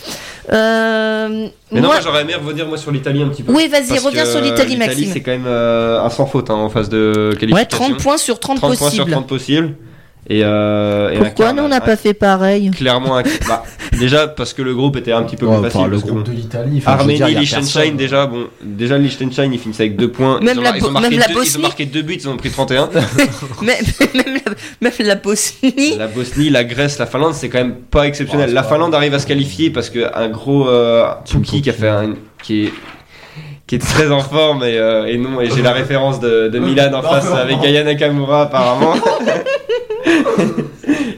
Euh, 0.51 1.28
Mais 1.72 1.82
non, 1.82 1.88
moi- 1.88 1.95
moi 1.95 1.99
j'aurais 2.03 2.22
aimé 2.22 2.34
revenir 2.36 2.66
moi 2.68 2.78
sur 2.78 2.91
l'Italie 2.91 3.22
un 3.22 3.28
petit 3.30 3.43
peu. 3.43 3.51
Oui, 3.53 3.68
vas-y, 3.68 3.99
reviens 3.99 4.26
sur 4.26 4.41
l'Italie, 4.41 4.72
L'Italie, 4.72 4.78
Maxime. 4.78 5.10
c'est 5.14 5.22
quand 5.22 5.32
même 5.32 5.45
euh, 5.45 6.01
un 6.01 6.10
sans 6.10 6.26
faute 6.26 6.49
hein, 6.49 6.55
en 6.55 6.70
phase 6.70 6.89
de 6.89 7.36
qualification. 7.39 7.55
Ouais, 7.55 7.89
30 7.95 8.01
points 8.01 8.18
sur 8.18 8.39
30, 8.39 8.57
30 8.57 8.70
points 8.78 8.89
sur 8.89 9.03
possibles. 9.03 9.12
30 9.12 9.28
possibles. 9.28 9.76
Et, 10.32 10.42
euh, 10.44 11.10
et 11.12 11.18
Pourquoi 11.18 11.54
nous, 11.54 11.64
on 11.64 11.70
n'a 11.70 11.78
un- 11.78 11.80
pas 11.80 11.96
fait 11.96 12.14
pareil 12.14 12.70
Clairement, 12.70 13.18
un- 13.18 13.24
bah, 13.48 13.64
déjà 13.98 14.28
parce 14.28 14.54
que 14.54 14.62
le 14.62 14.76
groupe 14.76 14.96
était 14.96 15.12
un 15.12 15.24
petit 15.24 15.36
peu 15.36 15.48
Ouais, 15.48 15.58
plus 15.58 15.68
enfin, 15.68 15.70
facile. 15.80 15.92
le 15.92 15.98
groupe 15.98 16.12
bon, 16.18 16.22
de 16.22 16.32
l'Italie. 16.32 16.84
Arménie, 16.86 17.34
Liechtenstein, 17.34 17.96
déjà, 17.98 18.28
bon, 18.28 18.46
déjà 18.62 19.00
Liechtenstein, 19.00 19.52
ils 19.52 19.58
finissent 19.60 19.80
avec 19.80 19.96
2 19.96 20.12
points. 20.12 20.40
Même 20.40 20.58
ils 20.58 20.60
ont, 20.60 20.62
la 20.64 20.78
ils 20.78 20.84
ont 20.84 20.88
Bo- 20.88 20.92
marqué 20.94 21.10
même 21.10 21.20
la 21.20 21.26
deux, 21.26 21.32
ils 21.34 21.38
ont 21.38 21.40
Bosnie. 21.42 21.62
marqué 21.64 21.86
2 21.88 22.02
buts, 22.04 22.14
ils 22.22 22.30
ont 22.30 22.38
pris 22.38 22.52
31. 22.52 22.90
même, 23.64 23.76
même, 24.14 24.24
la, 24.24 24.24
même 24.82 24.92
la 25.00 25.16
Bosnie. 25.16 25.96
la 25.98 26.08
Bosnie, 26.08 26.50
la 26.52 26.64
Grèce, 26.64 27.00
la 27.00 27.08
Finlande, 27.08 27.34
c'est 27.34 27.50
quand 27.50 27.58
même 27.60 27.76
pas 27.90 28.06
exceptionnel. 28.06 28.54
La 28.54 28.62
Finlande 28.62 28.94
arrive 28.94 29.16
à 29.16 29.20
se 29.20 29.26
qualifier 29.26 29.72
parce 29.72 29.90
que 29.90 30.16
un 30.16 30.30
gros 30.30 30.70
euh, 30.70 31.08
Pookie 31.32 31.64
qui 31.64 31.72
a 31.72 31.74
fait 31.74 31.90
un, 31.90 32.14
qui 32.44 32.66
est 32.66 32.74
qui 33.66 33.76
est 33.76 33.80
très 33.80 34.12
en 34.12 34.22
forme 34.22 34.64
et, 34.64 34.78
euh, 34.78 35.06
et 35.06 35.18
non 35.18 35.40
et 35.42 35.50
j'ai 35.50 35.62
la 35.62 35.74
référence 35.74 36.20
de, 36.20 36.50
de 36.50 36.60
Milan 36.68 36.92
en 36.94 37.02
face 37.04 37.32
avec 37.32 37.60
Gaia 37.62 37.84
Nakamura 37.84 38.44
apparemment. 38.44 38.94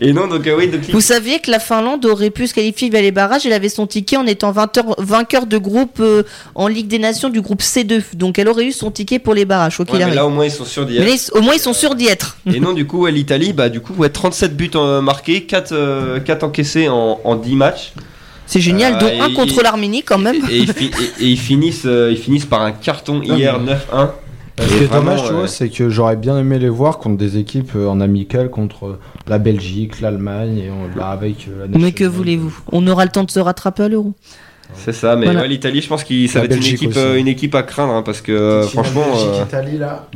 Et 0.02 0.14
non 0.14 0.28
donc 0.28 0.48
euh, 0.48 0.56
oui 0.58 0.68
donc 0.68 0.82
Vous 0.92 1.02
saviez 1.02 1.40
que 1.40 1.52
la 1.52 1.60
Finlande 1.60 2.06
aurait 2.06 2.30
pu 2.30 2.48
se 2.48 2.54
qualifier 2.54 2.90
via 2.90 3.02
les 3.02 3.12
barrages. 3.12 3.46
Elle 3.46 3.54
avait 3.54 3.70
son 3.70 3.88
ticket 3.88 4.18
en 4.18 4.26
étant 4.26 4.52
20 4.52 4.78
heures- 4.78 4.96
vainqueur 4.98 5.46
de 5.46 5.58
groupe 5.58 5.98
euh, 6.00 6.24
en 6.56 6.68
Ligue 6.68 6.88
des 6.88 7.00
Nations 7.00 7.30
du 7.30 7.42
groupe 7.42 7.62
C2. 7.62 8.02
Donc 8.16 8.40
elle 8.40 8.48
aurait 8.50 8.66
eu 8.66 8.72
son 8.72 8.92
ticket 8.92 9.20
pour 9.20 9.34
les 9.34 9.46
barrages, 9.46 9.76
quoi 9.78 9.86
qu'il 9.86 9.96
Ouais, 9.96 10.06
mais 10.06 10.16
là 10.16 10.26
au 10.26 10.30
moins 10.30 10.46
ils 10.46 10.52
sont 10.52 10.66
sûrs 10.66 10.86
d'y 10.86 10.94
Mais 11.00 11.00
être. 11.02 11.08
là, 11.08 11.16
ils- 11.16 11.38
au 11.38 11.42
moins, 11.42 11.54
ils 11.54 11.60
sont 11.60 11.74
sûrs 11.74 11.96
d'y 11.96 12.08
être. 12.08 12.38
Et 12.52 12.60
non, 12.60 12.74
du 12.74 12.86
coup, 12.88 13.02
ouais, 13.04 13.12
l'Italie, 13.12 13.54
bah, 13.54 13.70
du 13.70 13.80
coup, 13.80 13.94
ouais, 13.98 14.10
37 14.10 14.56
buts 14.58 14.72
euh, 14.76 15.02
marqués, 15.02 15.44
4, 15.44 15.72
euh, 15.72 16.20
4 16.20 16.44
encaissés 16.44 16.90
en, 16.90 17.20
en 17.24 17.36
10 17.36 17.56
matchs. 17.56 17.94
C'est 18.48 18.60
génial, 18.60 18.96
Euh, 18.96 19.00
dont 19.00 19.08
et- 19.08 19.20
un 19.22 19.30
contre 19.34 19.62
l'Arménie 19.64 20.04
quand 20.04 20.18
même. 20.18 20.42
Et, 20.50 20.58
ils, 20.58 20.74
fi- 20.74 20.86
et- 21.20 21.24
et 21.24 21.28
ils 21.28 21.38
finissent, 21.40 21.84
euh, 21.86 22.10
ils 22.12 22.18
finissent 22.18 22.46
par 22.46 22.62
un 22.64 22.72
carton 22.74 23.22
hier 23.22 23.60
9-1. 23.62 24.12
Ce 24.60 24.64
Et 24.64 24.68
qui 24.68 24.74
est 24.84 24.86
vraiment, 24.88 25.12
dommage, 25.16 25.28
tu 25.28 25.34
vois, 25.34 25.48
c'est 25.48 25.70
que 25.70 25.90
j'aurais 25.90 26.16
bien 26.18 26.38
aimé 26.38 26.60
les 26.60 26.70
voir 26.70 26.98
contre 27.00 27.18
des 27.18 27.38
équipes 27.38 27.72
euh, 27.76 27.88
en 27.88 28.00
amical, 28.02 28.50
contre 28.50 28.86
euh, 28.86 29.00
la 29.28 29.38
Belgique, 29.40 30.02
l'Allemagne, 30.02 30.58
et 30.58 30.70
on, 30.70 30.96
bah, 30.98 31.08
avec 31.10 31.48
euh, 31.48 31.68
Mais 31.78 31.94
que 31.94 32.04
voulez-vous 32.04 32.54
On 32.72 32.86
aura 32.88 33.06
le 33.06 33.12
temps 33.12 33.24
de 33.24 33.32
se 33.32 33.40
rattraper 33.40 33.84
à 33.84 33.90
l'euro. 33.90 34.14
C'est 34.76 34.94
ça, 34.94 35.16
mais 35.16 35.26
Voilà. 35.26 35.42
ouais, 35.42 35.48
l'Italie, 35.48 35.82
je 35.82 35.88
pense 35.88 36.04
que 36.04 36.28
ça 36.28 36.40
La 36.42 36.48
va 36.48 36.54
être 36.54 36.62
une 36.66 36.74
équipe, 36.74 36.94
euh, 36.96 37.16
une 37.18 37.28
équipe 37.28 37.56
à 37.56 37.64
craindre, 37.64 37.94
hein, 37.94 38.04
parce 38.04 38.22
que 38.22 38.32
euh, 38.32 38.64
franchement, 38.64 39.04
euh, 39.18 39.44
Italie, 39.44 39.78
là. 39.78 40.08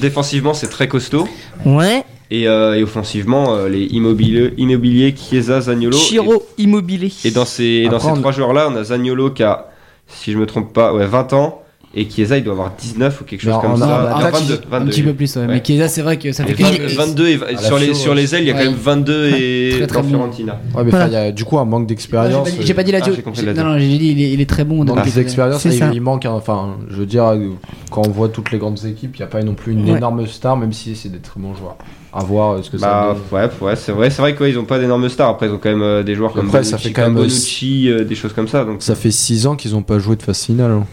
défensivement, 0.00 0.54
c'est 0.54 0.68
très 0.68 0.88
costaud. 0.88 1.28
Ouais. 1.64 2.04
Et, 2.30 2.48
euh, 2.48 2.74
et 2.78 2.82
offensivement, 2.82 3.54
euh, 3.54 3.68
les 3.68 3.84
immobiliers, 3.84 4.54
immobiliers 4.56 5.14
Chiesa, 5.16 5.60
Zagnolo. 5.60 5.96
Chiro 5.96 6.42
Immobilier. 6.58 7.12
Et, 7.24 7.28
et 7.28 7.30
dans 7.30 7.44
ces, 7.44 7.64
et 7.64 7.88
dans 7.88 7.96
Après, 7.96 8.08
ces 8.08 8.14
on- 8.14 8.20
trois 8.20 8.32
joueurs-là, 8.32 8.68
on 8.72 8.76
a 8.76 8.84
Zagnolo 8.84 9.30
qui 9.30 9.42
a, 9.42 9.68
si 10.08 10.32
je 10.32 10.38
me 10.38 10.46
trompe 10.46 10.72
pas, 10.72 10.94
ouais, 10.94 11.06
20 11.06 11.32
ans. 11.34 11.61
Et 11.94 12.08
Chiesa, 12.08 12.38
il 12.38 12.44
doit 12.44 12.54
avoir 12.54 12.72
19 12.78 13.20
ou 13.20 13.24
quelque 13.24 13.42
chose 13.42 13.52
comme 13.60 13.76
ça. 13.76 13.86
on 13.86 13.90
a- 13.90 14.20
Non, 14.20 14.26
un, 14.26 14.30
22, 14.30 14.56
petit, 14.56 14.66
un 14.66 14.70
22. 14.78 14.90
petit 14.90 15.02
peu 15.02 15.12
plus, 15.12 15.36
ouais. 15.36 15.42
Ouais. 15.42 15.48
Mais 15.48 15.62
Chiesa, 15.62 15.88
c'est 15.88 16.00
vrai 16.00 16.16
que 16.18 16.32
ça 16.32 16.42
fait 16.44 16.52
Et 16.52 16.54
quand 16.54 16.64
20 16.70 16.78
même- 16.78 16.88
22 16.88 17.26
et, 17.28 17.36
la 17.36 17.58
sur, 17.58 17.78
les, 17.78 17.84
Fio, 17.86 17.94
sur 17.94 18.14
les 18.14 18.34
ailes, 18.34 18.44
il 18.44 18.46
y 18.46 18.50
a 18.50 18.54
ouais. 18.54 18.60
quand 18.64 18.70
même 18.70 18.78
22 18.80 19.26
et 19.28 19.70
Très, 19.76 19.86
très 19.86 19.96
dans 19.98 20.02
bon. 20.04 20.08
Fiorentina. 20.08 20.52
Ouais, 20.74 20.84
mais 20.84 20.90
Voilà. 20.90 21.04
enfin, 21.04 21.12
il 21.12 21.12
y 21.12 21.16
a 21.28 21.32
du 21.32 21.44
coup 21.44 21.58
un 21.58 21.66
manque 21.66 21.86
d'expérience. 21.86 22.48
j'ai 22.60 22.72
pas 22.72 22.82
dit 22.82 22.92
la 22.92 22.98
Ah, 22.98 23.00
Dio. 23.02 23.12
la 23.44 23.52
Non, 23.54 23.64
non, 23.72 23.78
j'ai 23.78 23.88
dit 23.88 24.08
il 24.08 24.22
est, 24.22 24.30
il 24.32 24.40
est 24.40 24.48
très 24.48 24.64
bon. 24.64 24.76
Manque 24.84 24.86
donc, 24.96 25.14
d'expérience, 25.14 25.64
il, 25.66 25.72
ça. 25.74 25.92
manque. 26.00 26.24
Enfin, 26.26 26.76
je 26.88 26.96
veux 26.96 27.04
dire, 27.06 27.24
euh, 27.26 27.48
quand 27.90 28.06
on 28.06 28.10
voit 28.10 28.28
toutes 28.30 28.52
les 28.52 28.58
grandes 28.58 28.82
équipes, 28.86 29.14
il 29.16 29.18
n'y 29.20 29.24
a 29.24 29.28
pas 29.28 29.42
non 29.42 29.52
plus 29.54 29.72
une 29.72 29.88
Ouais. 29.90 29.98
énorme 29.98 30.26
star, 30.26 30.56
même 30.56 30.72
si 30.72 30.96
c'est 30.96 31.10
des 31.10 31.18
très 31.18 31.40
bons 31.40 31.54
joueurs. 31.54 31.76
À 32.14 32.24
voir 32.24 32.52
euh, 32.52 32.62
ce 32.62 32.70
que 32.70 32.76
Bah 32.78 33.14
ça 33.30 33.38
donne. 33.38 33.40
ouais, 33.40 33.50
ouais 33.68 33.76
c'est 33.76 33.92
vrai, 33.92 34.08
c'est 34.10 34.20
vrai 34.22 34.34
qu'ils 34.34 34.58
ont 34.58 34.64
pas 34.64 34.78
d'énormes 34.78 35.08
stars. 35.10 35.28
Après, 35.28 35.46
ils 35.46 35.52
ont 35.52 35.58
quand 35.62 35.70
même 35.70 35.82
euh, 35.82 36.02
des 36.02 36.14
joueurs 36.14 36.32
comme 36.32 36.46
Après, 36.46 36.62
ça 36.64 36.72
Bonucci, 36.76 36.88
fait 36.88 36.92
quand 36.94 37.02
même, 37.02 37.16
euh, 37.16 37.20
Bonucci, 37.20 37.88
euh, 37.90 38.04
des 38.04 38.14
choses 38.14 38.32
comme 38.32 38.48
ça. 38.48 38.64
Donc 38.64 38.82
Ça 38.82 38.94
fait 38.94 39.10
6 39.10 39.46
ans 39.46 39.56
qu'ils 39.56 39.72
n'ont 39.72 39.82
pas 39.82 39.98
joué 39.98 40.16
de 40.16 40.22
phase 40.22 40.42
finale. 40.42 40.70
hein. 40.70 40.86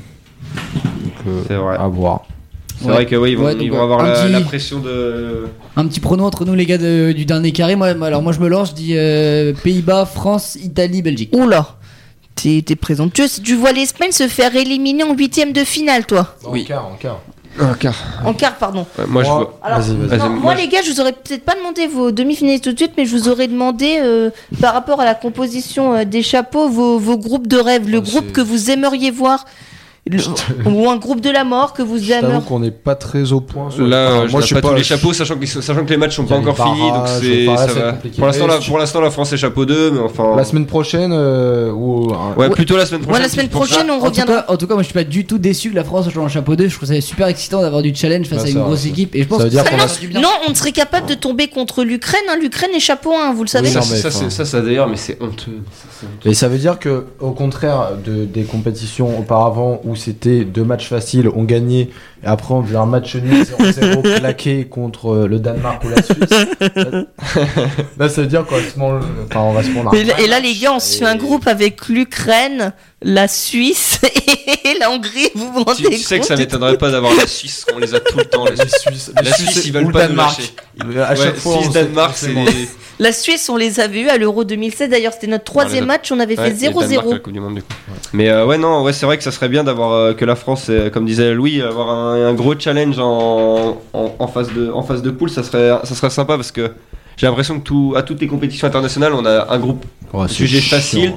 Euh, 1.28 1.42
c'est 1.48 1.56
vrai. 1.56 1.78
à 1.78 1.88
voir. 1.88 2.22
C'est 2.80 2.86
Ouais. 2.88 2.94
vrai 2.94 3.06
que 3.06 3.16
oui, 3.18 3.32
ils 3.32 3.38
vont, 3.38 3.46
Ouais, 3.46 3.54
donc, 3.56 3.64
ils 3.64 3.72
vont 3.72 3.80
euh, 3.80 3.84
avoir 3.84 4.00
un 4.02 4.08
la, 4.08 4.14
petit- 4.24 4.32
la 4.32 4.42
pression 4.42 4.80
de. 4.80 5.48
Un 5.76 5.86
petit 5.88 6.00
prono 6.00 6.24
entre 6.24 6.46
nous, 6.46 6.56
les 6.56 6.66
gars 6.66 6.78
de- 6.78 7.12
du 7.12 7.26
dernier 7.26 7.52
carré. 7.52 7.76
Moi, 7.76 7.88
alors 7.88 8.22
moi, 8.22 8.32
je 8.32 8.40
me 8.40 8.48
lance. 8.48 8.70
Je 8.70 8.76
dis 8.76 8.94
euh, 8.96 9.54
Pays-Bas, 9.64 10.06
France, 10.06 10.56
Italie, 10.56 11.02
Belgique. 11.02 11.36
Oula. 11.36 11.76
T'es 12.36 12.62
présomptueux. 12.80 13.26
Tu 13.44 13.56
vois 13.56 13.74
l'Espagne 13.74 14.14
se 14.14 14.30
faire 14.30 14.56
éliminer 14.56 15.04
en 15.04 15.14
huitième 15.14 15.52
de 15.52 15.66
finale, 15.66 16.06
toi. 16.06 16.36
Oui. 16.48 16.62
En 16.62 16.66
quart, 16.66 16.86
en 16.88 17.74
quart. 17.74 17.96
En 18.26 18.34
quart, 18.34 18.56
pardon. 18.56 18.86
Ouais, 18.98 19.04
moi, 19.10 19.24
je 19.24 19.28
vois. 19.30 19.60
Alors, 19.62 19.80
Vas-y, 19.82 19.96
vas-y. 19.98 20.08
Vas-y, 20.18 20.20
non, 20.20 20.30
moi, 20.40 20.56
les 20.56 20.70
gars, 20.70 20.82
je 20.82 20.92
vous 20.94 21.02
aurais 21.02 21.12
peut-être 21.12 21.44
pas 21.44 21.56
demandé 21.56 21.88
vos 21.88 22.12
demi-finalistes 22.12 22.64
tout 22.64 22.72
de 22.72 22.78
suite, 22.78 22.94
mais 22.96 23.06
je 23.06 23.14
vous 23.18 23.28
aurais 23.28 23.48
demandé 23.50 24.00
euh, 24.02 24.30
par 24.62 24.74
rapport 24.74 25.02
à 25.02 25.06
la 25.06 25.16
composition 25.16 25.94
euh, 25.96 26.06
des 26.06 26.22
chapeaux, 26.24 26.70
vos, 26.70 26.98
vos 26.98 27.18
groupes 27.18 27.48
de 27.48 27.58
rêve, 27.58 27.90
le 27.90 28.00
groupe 28.00 28.32
que 28.32 28.40
vous 28.40 28.72
aimeriez 28.72 29.12
voir, 29.12 29.44
le- 30.08 30.20
ou 30.70 30.90
un 30.90 30.98
groupe 30.98 31.22
de 31.22 31.30
la 31.30 31.44
mort 31.44 31.74
que 31.74 31.82
vous 31.82 32.12
aimeriez. 32.12 32.40
qu'on 32.48 32.60
n'est 32.60 32.72
pas 32.72 32.96
très 32.96 33.32
au 33.32 33.42
point. 33.42 33.70
sur- 33.70 33.86
Là, 33.86 33.98
euh, 33.98 34.28
je 34.28 34.32
moi, 34.32 34.42
je 34.42 34.54
pas, 34.56 34.62
sais 34.62 34.68
tous 34.68 34.74
les 34.76 34.84
chapeaux, 34.84 35.14
sachant 35.14 35.36
que, 35.36 35.42
les- 35.42 35.48
sachant 35.48 35.84
que 35.86 35.90
les 35.90 35.98
matchs 35.98 36.16
sont 36.16 36.26
pas 36.26 36.36
encore 36.38 36.56
finis, 36.56 36.80
donc 36.90 36.92
barrages, 37.04 37.22
c'est 37.22 37.46
ça 37.46 37.66
va. 37.74 37.94
Pour 38.18 38.26
l'instant, 38.28 38.48
la, 38.48 38.58
pour 38.58 38.78
l'instant, 38.78 39.02
la 39.02 39.12
France 39.12 39.34
est 39.34 39.38
chapeau 39.38 39.66
2, 39.66 39.92
mais 39.92 40.00
enfin. 40.00 40.36
La 40.36 40.44
semaine 40.44 40.66
prochaine 40.66 41.12
euh, 41.14 41.72
ou 41.72 42.12
un- 42.14 42.36
Ouais, 42.40 42.50
plutôt 42.50 42.78
la 42.78 42.86
semaine 42.86 43.02
prochaine. 43.02 43.22
Ouais, 43.22 43.28
la 43.28 43.32
semaine 43.32 43.50
prochaine, 43.50 43.90
on 43.90 43.96
En 43.96 44.00
tout, 44.00 44.06
reviendra. 44.06 44.36
cas, 44.42 44.46
en 44.48 44.58
tout 44.58 44.68
cas, 44.68 44.74
moi 44.74 44.84
je 44.84 44.88
suis 44.88 44.94
pas 44.94 45.04
du 45.04 45.26
tout 45.26 45.38
déçu 45.38 45.70
que 45.72 45.76
la 45.76 45.84
France 45.84 46.10
soit 46.10 46.24
en 46.24 46.30
chapeau 46.30 46.56
2. 46.56 46.68
Je 46.68 46.76
trouve 46.76 46.88
ça 46.88 47.00
super 47.02 47.28
excitant 47.28 47.62
d'avoir 47.62 47.82
du 47.82 47.94
challenge 47.94 48.28
face 48.28 48.40
Bah, 48.44 48.48
à 48.48 48.50
une 48.52 48.60
grosse 48.62 48.86
équipe. 48.86 49.16
Et 49.16 49.24
je 49.24 49.28
pense 49.28 49.40
Ça 49.40 49.44
veut 49.46 49.50
que 49.50 49.56
dire 49.56 49.64
ça 49.64 49.70
qu'on 49.70 49.78
va 49.78 49.84
a- 49.84 49.88
faire 49.88 50.00
du 50.02 50.08
bien. 50.08 50.22
Non, 50.22 50.30
on 50.48 50.52
ne 50.52 50.56
serait 50.56 50.72
capable 50.72 51.08
de 51.08 51.14
tomber 51.14 51.48
contre 51.48 51.84
l'Ukraine. 51.84 52.22
hein. 52.30 52.38
L'Ukraine 52.42 52.72
est 52.76 52.80
chapeau 52.80 53.14
1, 53.16 53.34
vous 53.34 53.44
le 53.44 53.48
savez. 53.50 53.70
Ça, 53.70 53.82
ça, 53.82 54.62
d'ailleurs, 54.62 54.88
mais 54.88 54.96
c'est 54.98 55.18
honteux. 55.22 55.60
Ça, 55.72 55.88
c'est 56.00 56.06
honteux. 56.08 56.30
Et 56.30 56.34
ça 56.34 56.48
veut 56.48 56.58
dire 56.58 56.80
que, 56.80 57.06
au 57.20 57.32
contraire 57.32 57.90
de, 58.06 58.26
des 58.26 58.44
compétitions 58.44 59.20
auparavant 59.20 59.82
où 59.90 59.96
c'était 59.96 60.46
deux 60.46 60.64
matchs 60.64 60.88
faciles, 60.88 61.30
on 61.36 61.44
gagnait, 61.44 61.90
et 62.24 62.28
après 62.28 62.54
on 62.54 62.64
faisait 62.64 62.78
un 62.78 62.86
match 62.86 63.16
nul 63.16 63.44
0-0 63.44 64.18
claqué 64.20 64.66
contre 64.66 65.10
euh, 65.14 65.28
le 65.28 65.40
Danemark 65.40 65.84
ou 65.84 65.90
la 65.90 66.02
Suisse. 66.02 66.48
là, 67.98 68.10
ça 68.10 68.22
veut 68.22 68.28
dire 68.28 68.46
qu'on 68.46 68.56
va 68.56 68.62
se 68.64 68.78
manger- 68.80 69.06
enfin, 69.30 69.40
on 69.42 69.54
va 69.54 69.64
se 69.64 69.70
prendre 69.70 69.90
un 69.94 69.98
Et, 69.98 70.04
là- 70.04 70.20
et 70.20 70.28
là, 70.28 70.40
les 70.40 70.56
gars, 70.56 70.74
on 70.74 70.80
se 70.80 70.98
fait 70.98 71.06
un 71.06 71.16
groupe 71.16 71.48
avec 71.48 71.88
l'Ukraine, 71.90 72.74
la 73.02 73.28
Suisse 73.28 74.00
et 74.66 74.78
la 74.80 74.92
Hongrie. 74.92 75.30
Vous 75.36 75.52
vous 75.52 75.64
rendez 75.64 75.84
Tu, 75.84 75.90
tu 75.90 75.98
sais 75.98 76.20
que 76.20 76.26
ça 76.26 76.36
m'étonnerait 76.36 76.78
pas 76.78 76.92
d'avoir 76.92 77.14
la 77.16 77.28
Suisse, 77.28 77.66
on 77.74 77.80
les 77.80 77.94
a 77.94 78.00
tout 78.00 78.18
le 78.18 78.26
temps. 78.26 78.46
Les 78.46 78.52
Les 78.52 78.70
Suisses, 78.70 79.12
La 79.24 79.34
Suisse, 79.34 79.66
ils 79.66 79.74
veulent 79.74 79.84
ou 79.86 79.88
le 79.88 79.94
pas 79.94 80.04
nous 80.08 80.16
Danemark. 80.16 80.38
lâcher. 80.40 80.52
Ils- 80.78 81.00
À 81.00 81.10
Ouais, 81.12 81.16
chaque 81.16 81.36
fois, 81.38 81.56
on 81.56 81.62
Suisse, 81.62 81.74
Danemark, 81.74 82.14
c'est 82.16 82.34
les. 82.34 82.70
La 83.02 83.14
Suisse, 83.14 83.48
on 83.50 83.56
les 83.56 83.80
a 83.80 83.88
vus 83.88 84.10
à 84.10 84.18
l'Euro 84.18 84.44
2016. 84.44 84.90
D'ailleurs, 84.90 85.14
c'était 85.14 85.28
notre 85.28 85.46
troisième 85.46 85.86
les 85.86 85.90
a- 85.90 85.94
match. 85.94 86.12
On 86.12 86.20
avait 86.20 86.38
Ouais, 86.38 86.44
fait 86.52 86.66
et 86.66 86.68
le 86.68 86.74
Danemark 86.74 86.84
à 86.84 86.88
0-0. 87.08 87.12
la 87.14 87.20
Coupe 87.20 87.34
du 87.34 87.40
Monde, 87.40 87.56
du 87.56 87.62
coup. 87.62 87.68
Mais 88.12 88.30
euh, 88.30 88.46
ouais, 88.46 88.58
non, 88.58 88.84
ouais, 88.84 88.92
c'est 88.92 89.06
vrai 89.06 89.18
que 89.18 89.24
ça 89.24 89.32
serait 89.32 89.48
bien 89.50 89.64
d'avoir 89.64 89.92
euh, 89.94 90.14
que 90.14 90.26
la 90.26 90.36
France, 90.36 90.68
euh, 90.70 90.90
comme 90.90 91.06
disait 91.06 91.34
Louis, 91.34 91.62
avoir 91.62 91.90
un, 91.90 92.28
un 92.28 92.34
gros 92.34 92.60
challenge 92.60 93.00
en, 93.00 93.82
en, 93.94 94.16
en 94.20 94.28
phase 94.28 94.52
de 94.54 94.70
en 94.72 94.84
phase 94.84 95.02
de 95.02 95.12
poule, 95.12 95.30
ça 95.30 95.44
serait 95.44 95.70
ça 95.84 95.96
serait 95.96 96.10
sympa 96.10 96.36
parce 96.36 96.52
que 96.52 96.72
j'ai 97.16 97.26
l'impression 97.28 97.60
que 97.60 97.64
tout 97.64 97.94
à 97.96 98.04
toutes 98.04 98.20
les 98.20 98.28
compétitions 98.28 98.68
internationales, 98.68 99.14
on 99.14 99.26
a 99.26 99.48
un 99.54 99.60
groupe 99.60 99.86
Sujet 100.28 100.60
chiant. 100.60 100.78
facile. 100.78 101.14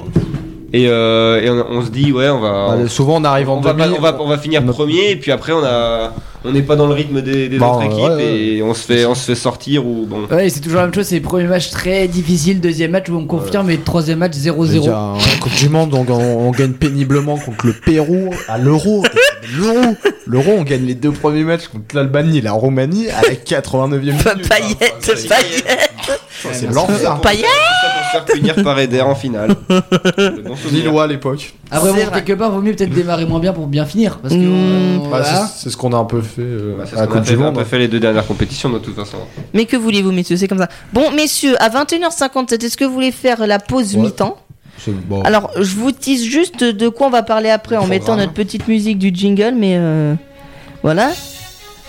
Et, 0.72 0.88
euh, 0.88 1.40
et 1.42 1.50
on, 1.50 1.64
on 1.78 1.84
se 1.84 1.90
dit 1.90 2.12
ouais, 2.12 2.28
on 2.28 2.40
va 2.40 2.76
Bah, 2.76 2.88
souvent, 2.88 3.16
on 3.20 3.24
arrive 3.24 3.50
en 3.50 3.58
on 3.58 3.60
va, 3.60 3.74
pas- 3.74 3.88
on 3.90 4.00
va, 4.00 4.16
on 4.20 4.28
va 4.28 4.38
finir 4.38 4.62
on 4.64 4.68
a- 4.68 4.72
premier 4.72 5.10
et 5.10 5.16
puis 5.16 5.30
après 5.32 5.52
on 5.52 5.62
a 5.64 6.12
on 6.44 6.50
n'est 6.50 6.62
pas 6.62 6.74
dans 6.74 6.86
le 6.88 6.94
rythme 6.94 7.20
des, 7.22 7.48
des 7.48 7.58
Bah, 7.58 7.68
autres 7.74 7.84
équipes 7.84 7.98
ouais, 8.00 8.14
ouais. 8.16 8.36
et 8.56 8.62
on 8.64 8.74
se 8.74 8.82
fait 8.84 9.04
on 9.06 9.14
se 9.14 9.24
fait 9.26 9.34
sortir 9.36 9.86
ou 9.86 10.06
bon 10.08 10.26
Ouais, 10.34 10.48
c'est 10.48 10.60
toujours 10.60 10.78
la 10.80 10.86
même 10.86 10.94
chose. 10.94 11.06
C'est 11.06 11.16
le 11.16 11.22
premier 11.22 11.44
match 11.44 11.70
très 11.70 12.08
difficile, 12.08 12.60
deuxième 12.60 12.90
match 12.90 13.08
où 13.08 13.14
on 13.16 13.26
confirme, 13.26 13.70
et 13.70 13.78
troisième 13.78 14.18
match 14.18 14.32
Je 14.34 14.50
veux 14.50 14.56
0-0. 14.66 14.80
dire, 14.80 14.96
en 14.96 15.18
Coupe 15.40 15.54
du 15.54 15.68
Monde, 15.68 15.94
on, 15.94 16.04
on- 16.12 16.48
on 16.48 16.50
gagne 16.50 16.72
péniblement 16.72 17.36
contre 17.36 17.66
le 17.66 17.72
Pérou 17.74 18.30
à 18.48 18.58
l'Euro. 18.58 19.04
L'Euro, 19.56 19.96
l'Euro, 20.26 20.52
on 20.58 20.62
gagne 20.62 20.84
les 20.86 20.94
deux 20.94 21.10
premiers 21.12 21.44
matchs 21.44 21.68
contre 21.68 21.94
l'Albanie 21.96 22.38
et 22.38 22.40
la 22.42 22.52
Roumanie 22.52 23.08
à 23.10 23.22
la 23.22 23.34
89e 23.34 23.98
minute. 24.00 24.22
Pa- 24.22 24.36
Paillettes, 24.36 24.94
ça, 25.00 25.16
c'est- 26.52 26.66
l'enfer. 26.72 26.98
Ça 27.00 27.10
pour 27.20 27.30
se 27.30 28.10
faire 28.12 28.24
punir 28.24 28.62
par 28.64 28.78
Eder 28.78 29.00
en 29.02 29.14
finale. 29.14 29.54
Lillois 30.72 31.04
à 31.04 31.06
l'époque. 31.06 31.54
Après, 31.70 31.88
C'est 31.90 31.94
bon, 32.04 32.10
vrai. 32.10 32.22
quelque 32.22 32.38
part, 32.38 32.50
vaut 32.50 32.60
mieux 32.60 32.74
peut-être 32.74 32.92
démarrer 32.92 33.24
moins 33.26 33.38
bien 33.40 33.52
pour 33.52 33.66
bien 33.66 33.84
finir. 33.86 34.18
Parce 34.18 34.34
que. 34.34 34.38
Mmh. 34.38 34.44
euh, 34.52 34.98
Bah, 34.98 35.06
voilà. 35.22 35.46
c'est- 35.46 35.70
ce 35.70 35.76
qu'on 35.76 35.92
a 35.92 35.96
un 35.96 36.04
peu 36.04 36.20
fait 36.20 36.42
euh, 36.42 36.74
Bah, 36.78 36.84
c'est 36.88 36.98
à 36.98 37.06
du 37.06 37.12
on 37.36 37.40
a 37.40 37.44
Monde. 37.44 37.54
pas 37.54 37.64
fait 37.64 37.78
les 37.78 37.88
deux 37.88 38.00
dernières 38.00 38.26
compétitions 38.26 38.70
de 38.70 38.78
toute 38.78 38.94
façon. 38.96 39.18
Mais 39.54 39.64
que 39.66 39.76
voulez-vous, 39.76 40.12
messieurs 40.12 40.36
C'est 40.36 40.48
comme 40.48 40.58
ça. 40.58 40.68
Bon, 40.92 41.10
messieurs, 41.12 41.54
à 41.62 41.68
21h57, 41.68 42.64
est-ce 42.64 42.76
que 42.76 42.84
vous 42.84 42.92
voulez 42.92 43.12
faire 43.12 43.46
la 43.46 43.58
pause 43.58 43.94
Ouais. 43.96 44.02
mi-temps? 44.02 44.36
Bon. 44.88 45.22
Alors, 45.22 45.50
je 45.56 45.74
vous 45.76 45.92
tease 45.92 46.24
juste 46.24 46.64
de 46.64 46.88
quoi 46.88 47.06
on 47.06 47.10
va 47.10 47.22
parler 47.22 47.50
après 47.50 47.76
en 47.76 47.86
mettant 47.86 48.16
notre 48.16 48.32
petite 48.32 48.68
musique 48.68 48.98
du 48.98 49.10
jingle, 49.14 49.54
mais 49.56 49.76
euh, 49.76 50.14
voilà. 50.82 51.10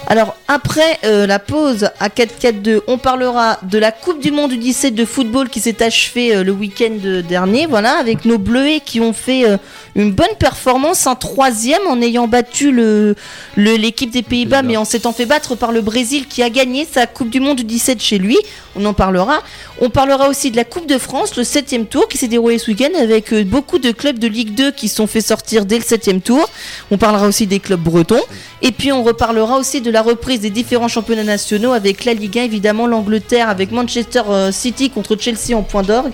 Alors, 0.05 0.35
après 0.49 0.99
euh, 1.05 1.25
la 1.25 1.39
pause 1.39 1.89
à 1.99 2.09
4-4-2, 2.09 2.81
on 2.87 2.97
parlera 2.97 3.57
de 3.63 3.77
la 3.79 3.91
Coupe 3.91 4.19
du 4.21 4.31
Monde 4.31 4.51
du 4.51 4.57
17 4.57 4.93
de 4.93 5.05
football 5.05 5.49
qui 5.49 5.61
s'est 5.61 5.81
achevée 5.81 6.35
euh, 6.35 6.43
le 6.43 6.51
week-end 6.51 6.91
dernier, 7.27 7.65
voilà, 7.67 7.93
avec 7.97 8.25
nos 8.25 8.37
Bleuets 8.37 8.81
qui 8.85 8.99
ont 8.99 9.13
fait 9.13 9.47
euh, 9.49 9.57
une 9.95 10.11
bonne 10.11 10.35
performance, 10.37 11.07
un 11.07 11.15
troisième 11.15 11.81
en 11.87 12.01
ayant 12.01 12.27
battu 12.27 12.71
le- 12.71 13.15
l'équipe 13.55 14.11
des 14.11 14.23
Pays-Bas, 14.23 14.61
mais 14.61 14.75
en 14.77 14.83
s'étant 14.85 15.13
fait 15.13 15.25
battre 15.25 15.55
par 15.55 15.71
le 15.71 15.81
Brésil 15.81 16.27
qui 16.27 16.43
a 16.43 16.49
gagné 16.49 16.85
sa 16.91 17.07
Coupe 17.07 17.29
du 17.29 17.39
Monde 17.39 17.57
du 17.57 17.63
17 17.63 18.01
chez 18.01 18.17
lui. 18.19 18.37
On 18.75 18.85
en 18.85 18.93
parlera. 18.93 19.41
On 19.81 19.89
parlera 19.89 20.27
aussi 20.27 20.51
de 20.51 20.57
la 20.57 20.65
Coupe 20.65 20.85
de 20.87 20.97
France, 20.97 21.35
le 21.37 21.43
7 21.45 21.89
tour 21.89 22.07
qui 22.09 22.17
s'est 22.17 22.27
déroulé 22.27 22.59
ce 22.59 22.69
week-end 22.69 22.89
avec 22.99 23.33
beaucoup 23.47 23.79
de 23.79 23.91
clubs 23.91 24.19
de 24.19 24.27
Ligue 24.27 24.53
2 24.53 24.71
qui 24.71 24.89
se 24.89 24.97
sont 24.97 25.07
fait 25.07 25.21
sortir 25.21 25.65
dès 25.65 25.77
le 25.77 25.83
7 25.83 26.23
tour. 26.23 26.47
On 26.91 26.97
parlera 26.97 27.25
aussi 27.27 27.47
des 27.47 27.59
clubs 27.59 27.79
bretons. 27.81 28.21
Et 28.61 28.71
puis 28.71 28.91
on 28.91 29.03
reparlera 29.03 29.57
aussi 29.57 29.81
de 29.81 29.92
la 29.93 30.01
reprise 30.01 30.41
des 30.41 30.49
différents 30.49 30.87
championnats 30.87 31.23
nationaux 31.23 31.71
avec 31.71 32.03
la 32.03 32.15
Ligue 32.15 32.39
1, 32.39 32.43
évidemment 32.43 32.87
l'Angleterre 32.87 33.47
avec 33.47 33.71
Manchester 33.71 34.23
euh, 34.27 34.51
City 34.51 34.89
contre 34.89 35.15
Chelsea 35.19 35.55
en 35.55 35.61
point 35.61 35.83
d'orgue. 35.83 36.11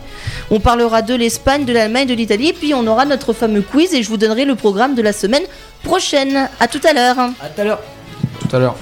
On 0.52 0.60
parlera 0.60 1.02
de 1.02 1.16
l'Espagne, 1.16 1.64
de 1.64 1.72
l'Allemagne, 1.72 2.06
de 2.06 2.14
l'Italie. 2.14 2.50
Et 2.50 2.54
puis 2.54 2.74
on 2.74 2.86
aura 2.88 3.06
notre 3.06 3.32
fameux 3.32 3.62
quiz 3.62 3.94
et 3.94 4.04
je 4.04 4.10
vous 4.10 4.18
donnerai 4.18 4.44
le 4.44 4.56
programme 4.56 4.96
de 4.96 5.02
la 5.02 5.14
semaine 5.14 5.44
prochaine. 5.84 6.50
À 6.60 6.68
tout 6.68 6.82
à 6.84 6.94
l'heure. 6.94 7.20
À 7.20 7.48
tout 7.48 7.62
à 7.62 7.64
l'heure. 7.64 7.80
Tout 8.50 8.56
à 8.56 8.60
l'heure. 8.60 8.76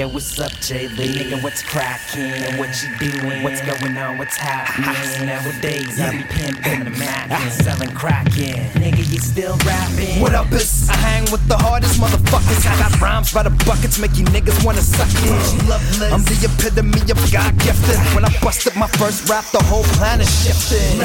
Yo, 0.00 0.08
what's 0.08 0.40
up, 0.40 0.52
Jay 0.64 0.88
Lee? 0.88 1.12
Nigga, 1.12 1.42
what's 1.42 1.62
crackin'? 1.62 2.56
What 2.56 2.72
you 2.80 2.88
doing? 2.96 3.42
What's 3.42 3.60
going 3.60 3.98
on? 3.98 4.16
What's 4.16 4.36
happening? 4.36 5.26
Nowadays, 5.26 6.00
I 6.00 6.16
be 6.16 6.24
pimping 6.24 6.84
the 6.84 6.90
Mac 6.96 7.30
and 7.30 7.52
selling 7.52 7.92
crackin'. 7.92 8.64
Nigga, 8.80 9.04
you 9.12 9.20
still 9.20 9.56
rappin'? 9.68 10.22
What 10.22 10.34
up, 10.34 10.50
is 10.52 10.88
I 10.88 10.96
hang 10.96 11.30
with 11.30 11.46
the 11.48 11.56
hardest 11.58 12.00
motherfuckers. 12.00 12.64
I 12.64 12.78
got 12.80 12.98
rhymes 12.98 13.34
by 13.34 13.42
the 13.42 13.50
buckets, 13.68 13.98
make 13.98 14.16
you 14.16 14.24
niggas 14.32 14.64
wanna 14.64 14.80
suck 14.80 15.12
it. 15.12 16.12
I'm 16.12 16.24
the 16.24 16.48
epitome 16.48 17.04
of 17.12 17.20
God 17.30 17.52
gifted. 17.60 18.00
When 18.16 18.24
I 18.24 18.32
busted 18.40 18.74
my 18.76 18.88
first 18.96 19.28
rap, 19.28 19.44
the 19.52 19.62
whole 19.64 19.84
planet 20.00 20.26
shifted. 20.26 20.96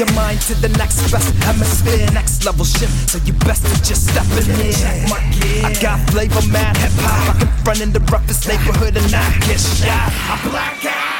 Your 0.00 0.10
mind 0.14 0.40
to 0.48 0.54
the 0.54 0.70
next 0.80 1.04
best 1.12 1.34
hemisphere, 1.44 2.08
next 2.12 2.46
level 2.46 2.64
shift. 2.64 3.10
So 3.10 3.18
you 3.26 3.34
best 3.44 3.66
to 3.68 3.76
just 3.84 4.08
step 4.08 4.24
in 4.40 4.48
here. 4.56 5.68
I 5.68 5.76
got 5.82 6.00
flavor, 6.08 6.40
mad 6.48 6.78
hip 6.78 6.96
hop 7.04 7.57
running 7.68 7.92
the 7.92 8.00
roughest 8.10 8.48
neighborhood 8.48 8.96
and 8.96 9.14
I 9.14 9.38
get 9.40 9.60
shot. 9.60 10.10
I'm 10.30 10.50
black. 10.50 10.77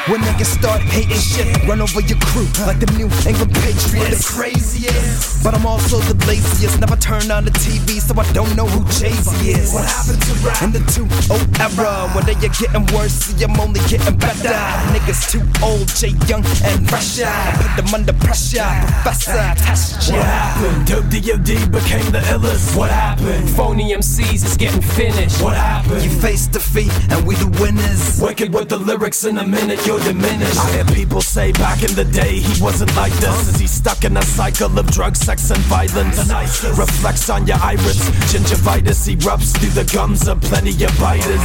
When 0.08 0.22
niggas 0.22 0.56
start 0.56 0.80
hating 0.80 1.20
shit, 1.20 1.68
run 1.68 1.82
over 1.82 2.00
your 2.00 2.16
crew 2.32 2.48
like 2.64 2.80
the 2.80 2.88
New 2.96 3.12
England 3.28 3.52
Patriots. 3.60 4.24
The 4.24 4.40
craziest, 4.40 5.44
but 5.44 5.52
I'm 5.54 5.66
also 5.66 5.98
the 5.98 6.16
laziest. 6.24 6.80
Never 6.80 6.96
turn 6.96 7.30
on 7.30 7.44
the 7.44 7.50
TV, 7.50 8.00
so 8.00 8.18
I 8.18 8.24
don't 8.32 8.56
know 8.56 8.64
who 8.64 8.80
Jay 8.96 9.12
Z 9.12 9.28
is. 9.50 9.74
What 9.74 9.84
happened 9.84 10.22
to 10.24 10.32
rap 10.40 10.62
in 10.62 10.72
the 10.72 10.80
2-0 10.96 11.04
era? 11.60 12.08
Whether 12.16 12.32
you're 12.40 12.56
getting 12.56 12.88
worse, 12.96 13.12
see 13.12 13.44
I'm 13.44 13.60
only 13.60 13.80
getting 13.84 14.16
better. 14.16 14.56
Niggas 14.96 15.28
too 15.28 15.44
old, 15.60 15.92
Jay 15.92 16.16
Young 16.24 16.40
and 16.64 16.88
fresher. 16.88 17.28
Put 17.60 17.76
them 17.76 17.92
under 17.92 18.16
pressure, 18.16 18.64
Professor, 19.04 19.36
test 19.60 20.08
ya. 20.08 20.16
What 20.16 20.24
happened? 20.24 20.86
Dope 20.88 21.08
DOD 21.12 21.68
became 21.68 22.08
the 22.16 22.24
illest. 22.32 22.72
What 22.74 22.90
happened? 22.90 23.44
Phony 23.50 23.92
MCs 23.92 24.40
is 24.40 24.56
getting 24.56 24.80
finished. 24.80 25.42
What 25.42 25.52
happened? 25.52 26.00
You 26.00 26.08
face 26.08 26.46
defeat, 26.46 26.88
and 27.12 27.26
we 27.28 27.34
the 27.36 27.52
winners. 27.60 28.16
Wicked 28.22 28.54
with 28.54 28.70
the 28.70 28.78
lyrics 28.78 29.24
in 29.24 29.36
a 29.36 29.46
minute, 29.46 29.84
you're 29.86 29.97
diminished. 30.00 30.58
I 30.58 30.72
hear 30.72 30.84
people 30.84 31.20
say 31.20 31.52
back 31.52 31.82
in 31.82 31.94
the 31.94 32.04
day 32.04 32.40
he 32.40 32.62
wasn't 32.62 32.94
like 32.96 33.12
this. 33.14 33.48
Is 33.48 33.60
he 33.60 33.66
stuck 33.66 34.04
in 34.04 34.16
a 34.16 34.22
cycle 34.22 34.78
of 34.78 34.86
drugs, 34.90 35.20
sex, 35.20 35.50
and 35.50 35.60
violence? 35.64 36.18
Reflects 36.76 37.30
on 37.30 37.46
your 37.46 37.58
iris. 37.58 38.08
Gingivitis 38.30 39.08
erupts 39.14 39.56
through 39.58 39.70
the 39.70 39.88
gums 39.92 40.28
of 40.28 40.40
plenty 40.42 40.72
of 40.84 40.92
biters. 40.98 41.42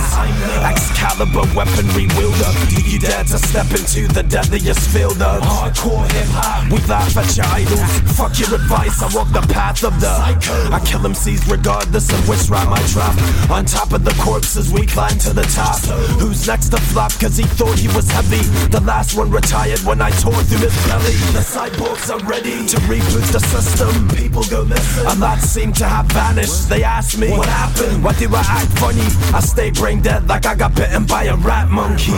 Excalibur 0.63 1.45
weaponry 1.55 2.07
wielder. 2.17 2.51
Do 2.69 2.81
you 2.83 2.99
dare 2.99 3.23
to 3.23 3.37
step 3.37 3.69
into 3.71 4.07
the 4.13 4.23
deadliest 4.23 4.89
field 4.89 5.21
of 5.21 5.41
hardcore 5.41 6.05
hip 6.11 6.27
hop? 6.29 6.71
We 6.71 6.79
laugh 6.87 7.15
at 7.17 7.35
your 7.37 7.45
idols. 7.47 7.81
Fuck 8.17 8.39
your 8.39 8.55
advice, 8.55 9.01
I 9.01 9.09
walk 9.15 9.31
the 9.31 9.45
path 9.53 9.83
of 9.83 9.99
the 9.99 10.13
psycho. 10.17 10.71
I 10.71 10.79
kill 10.85 11.01
MCs 11.01 11.49
regardless 11.49 12.11
of 12.11 12.27
which 12.29 12.49
rhyme 12.49 12.73
I 12.73 12.81
drop. 12.93 13.15
On 13.49 13.65
top 13.65 13.93
of 13.93 14.03
the 14.03 14.15
corpses, 14.21 14.71
we 14.71 14.85
climb 14.85 15.17
to 15.19 15.33
the 15.33 15.43
top. 15.53 15.79
Who's 16.19 16.47
next 16.47 16.69
to 16.69 16.77
flop? 16.77 17.11
Cause 17.19 17.37
he 17.37 17.43
thought 17.43 17.77
he 17.79 17.87
was 17.89 18.09
heavy. 18.11 18.42
The 18.69 18.81
last 18.81 19.15
one 19.15 19.31
retired 19.31 19.79
when 19.81 20.01
I 20.01 20.09
tore 20.11 20.33
through 20.43 20.67
his 20.67 20.75
belly. 20.87 21.13
The 21.33 21.43
cyborgs 21.45 22.09
are 22.09 22.23
ready 22.25 22.65
to 22.67 22.77
reboot 22.89 23.31
the 23.31 23.39
system. 23.39 24.09
People 24.09 24.43
go 24.45 24.61
listen. 24.61 25.05
A 25.07 25.15
lot 25.15 25.39
seem 25.39 25.73
to 25.73 25.85
have 25.85 26.07
vanished. 26.07 26.69
They 26.69 26.83
ask 26.83 27.17
me, 27.17 27.31
What 27.31 27.47
happened? 27.47 28.03
Why 28.03 28.13
do 28.13 28.27
I 28.33 28.41
act 28.41 28.71
funny? 28.79 29.07
I 29.35 29.39
stay 29.39 29.71
brain 29.71 30.01
dead 30.01 30.27
like 30.27 30.45
I 30.45 30.55
got 30.55 30.75
bitten 30.75 31.05
by 31.05 31.25
a 31.25 31.35
rat 31.35 31.69
monkey. 31.69 32.11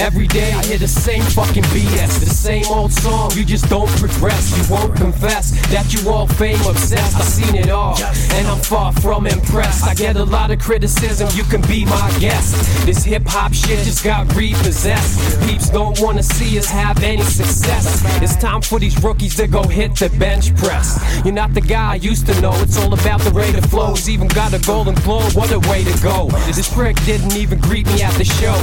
Every 0.00 0.26
day 0.26 0.50
I 0.52 0.64
hear 0.64 0.78
the 0.78 0.88
same 0.88 1.22
fucking 1.22 1.62
BS, 1.64 2.20
the 2.20 2.30
same 2.30 2.64
old 2.70 2.90
song. 2.90 3.32
You 3.34 3.44
just 3.44 3.68
don't 3.68 3.90
progress. 3.98 4.56
You 4.56 4.74
won't 4.74 4.96
confess 4.96 5.50
that 5.68 5.92
you 5.92 6.08
all 6.08 6.26
fame 6.26 6.58
obsessed. 6.66 7.16
I've 7.16 7.24
seen 7.24 7.54
it 7.54 7.68
all, 7.68 8.02
and 8.32 8.46
I'm 8.46 8.60
far 8.60 8.94
from 8.94 9.26
impressed. 9.26 9.86
I 9.86 9.92
get 9.94 10.16
a 10.16 10.24
lot 10.24 10.52
of 10.52 10.58
criticism. 10.58 11.28
You 11.34 11.44
can 11.44 11.60
be 11.68 11.84
my 11.84 12.16
guest. 12.18 12.86
This 12.86 13.04
hip 13.04 13.24
hop 13.26 13.52
shit 13.52 13.84
just 13.84 14.02
got 14.02 14.34
repossessed. 14.34 15.46
Peeps 15.46 15.68
don't 15.68 16.00
wanna 16.00 16.22
see 16.22 16.58
us 16.58 16.70
have 16.70 17.02
any 17.02 17.22
success. 17.22 18.02
It's 18.22 18.36
time 18.36 18.62
for 18.62 18.78
these 18.80 18.96
rookies 19.04 19.36
to 19.36 19.46
go 19.46 19.64
hit 19.64 19.96
the 19.96 20.08
bench 20.18 20.56
press. 20.56 20.98
You're 21.26 21.34
not 21.34 21.52
the 21.52 21.60
guy 21.60 21.92
I 21.92 21.96
used 21.96 22.24
to 22.26 22.40
know. 22.40 22.54
It's 22.62 22.78
all 22.78 22.94
about 22.94 23.20
the 23.20 23.32
rate 23.32 23.54
of 23.54 23.66
flows. 23.66 24.08
Even 24.08 24.28
got 24.28 24.54
a 24.54 24.66
golden 24.66 24.94
globe. 24.94 25.34
What 25.34 25.52
a 25.52 25.60
way 25.68 25.84
to 25.84 26.02
go. 26.02 26.30
This 26.46 26.72
prick 26.72 26.96
didn't 27.04 27.36
even 27.36 27.60
greet 27.60 27.86
me 27.88 28.02
at 28.02 28.14
the 28.14 28.24
show. 28.24 28.54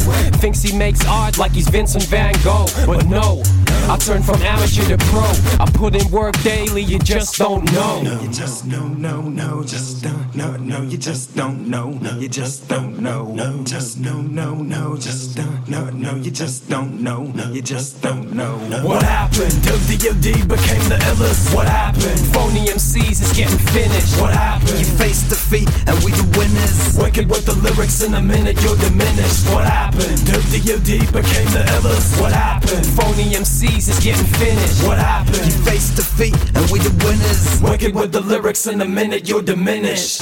Thinks 0.41 0.63
he 0.63 0.75
makes 0.75 1.05
art 1.05 1.26
like 1.35 1.51
he's 1.51 1.67
Vincent 1.67 2.05
Van 2.05 2.33
Gogh. 2.43 2.67
But 2.85 3.05
no, 3.07 3.43
I 3.89 3.97
turned 3.97 4.25
from 4.25 4.41
amateur 4.41 4.83
to 4.87 4.97
pro. 5.05 5.27
I 5.59 5.69
put 5.73 5.95
in 5.95 6.09
work 6.11 6.39
daily, 6.43 6.83
you 6.83 6.99
just 6.99 7.37
don't 7.37 7.65
know. 7.73 8.01
You 8.21 8.31
just 8.31 8.65
no 8.65 8.87
no 8.87 9.21
no 9.21 9.63
just 9.63 10.03
don't 10.03 10.35
no 10.35 10.55
no 10.55 10.81
you 10.81 10.97
just 10.97 11.35
don't 11.35 11.67
know 11.67 11.89
No, 11.89 12.17
you 12.19 12.29
just 12.29 12.67
don't 12.67 12.99
know 12.99 13.33
No, 13.33 13.63
just 13.63 13.97
no 13.99 14.21
no 14.21 14.55
no 14.55 14.97
just 14.97 15.35
don't 15.35 15.67
no 15.67 15.89
no 15.89 16.15
you 16.15 16.31
just 16.31 16.69
don't 16.69 17.01
know 17.01 17.23
No, 17.23 17.51
you 17.51 17.61
just 17.61 18.01
don't 18.01 18.33
know 18.33 18.57
What 18.83 19.03
happened? 19.03 19.53
Dope 19.63 19.81
DOD 19.87 20.47
became 20.47 20.83
the 20.89 20.97
illest. 21.11 21.53
What 21.53 21.67
happened? 21.67 22.19
Phony 22.33 22.67
MCs 22.67 23.21
is 23.21 23.33
getting 23.33 23.57
finished. 23.73 24.19
What 24.21 24.33
happened? 24.33 24.79
You 24.79 24.85
face 24.85 25.23
defeat, 25.27 25.67
and 25.87 25.97
we 26.03 26.11
the 26.11 26.27
winners. 26.37 26.97
Wicked 26.97 27.29
with 27.29 27.45
the 27.45 27.55
lyrics 27.55 28.01
in 28.03 28.13
a 28.13 28.21
minute, 28.21 28.61
you're 28.63 28.77
diminished. 28.77 29.47
What 29.51 29.65
happened? 29.65 30.17
Dope 30.27 30.45
DOD 30.51 31.11
became 31.21 31.49
the 31.51 31.63
illest. 31.77 32.21
What 32.21 32.31
happened? 32.31 32.85
Phony 32.97 33.33
MCs 33.33 33.89
is 33.89 33.99
getting 34.03 34.25
finished. 34.25 34.83
What 34.85 34.99
happened? 34.99 35.45
You 35.45 35.57
face 35.65 35.89
defeat, 35.95 36.35
and 36.55 36.69
we 36.69 36.79
the 36.79 36.93
winners. 37.03 37.61
Wicked 37.61 37.95
with 37.95 38.11
the 38.11 38.21
lyrics 38.21 38.67
in 38.67 38.81
a 38.81 38.85
minute, 38.85 39.27
you're 39.27 39.41
diminished. 39.41 40.21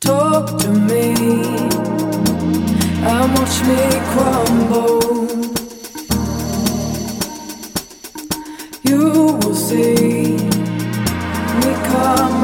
Talk 0.00 0.58
to 0.62 0.70
me 0.90 1.14
and 3.10 3.26
watch 3.36 3.56
me 3.68 3.80
crumble. 4.12 5.02
You 8.88 9.36
will 9.40 9.54
see 9.54 10.36
me 11.60 11.70
come 11.90 12.43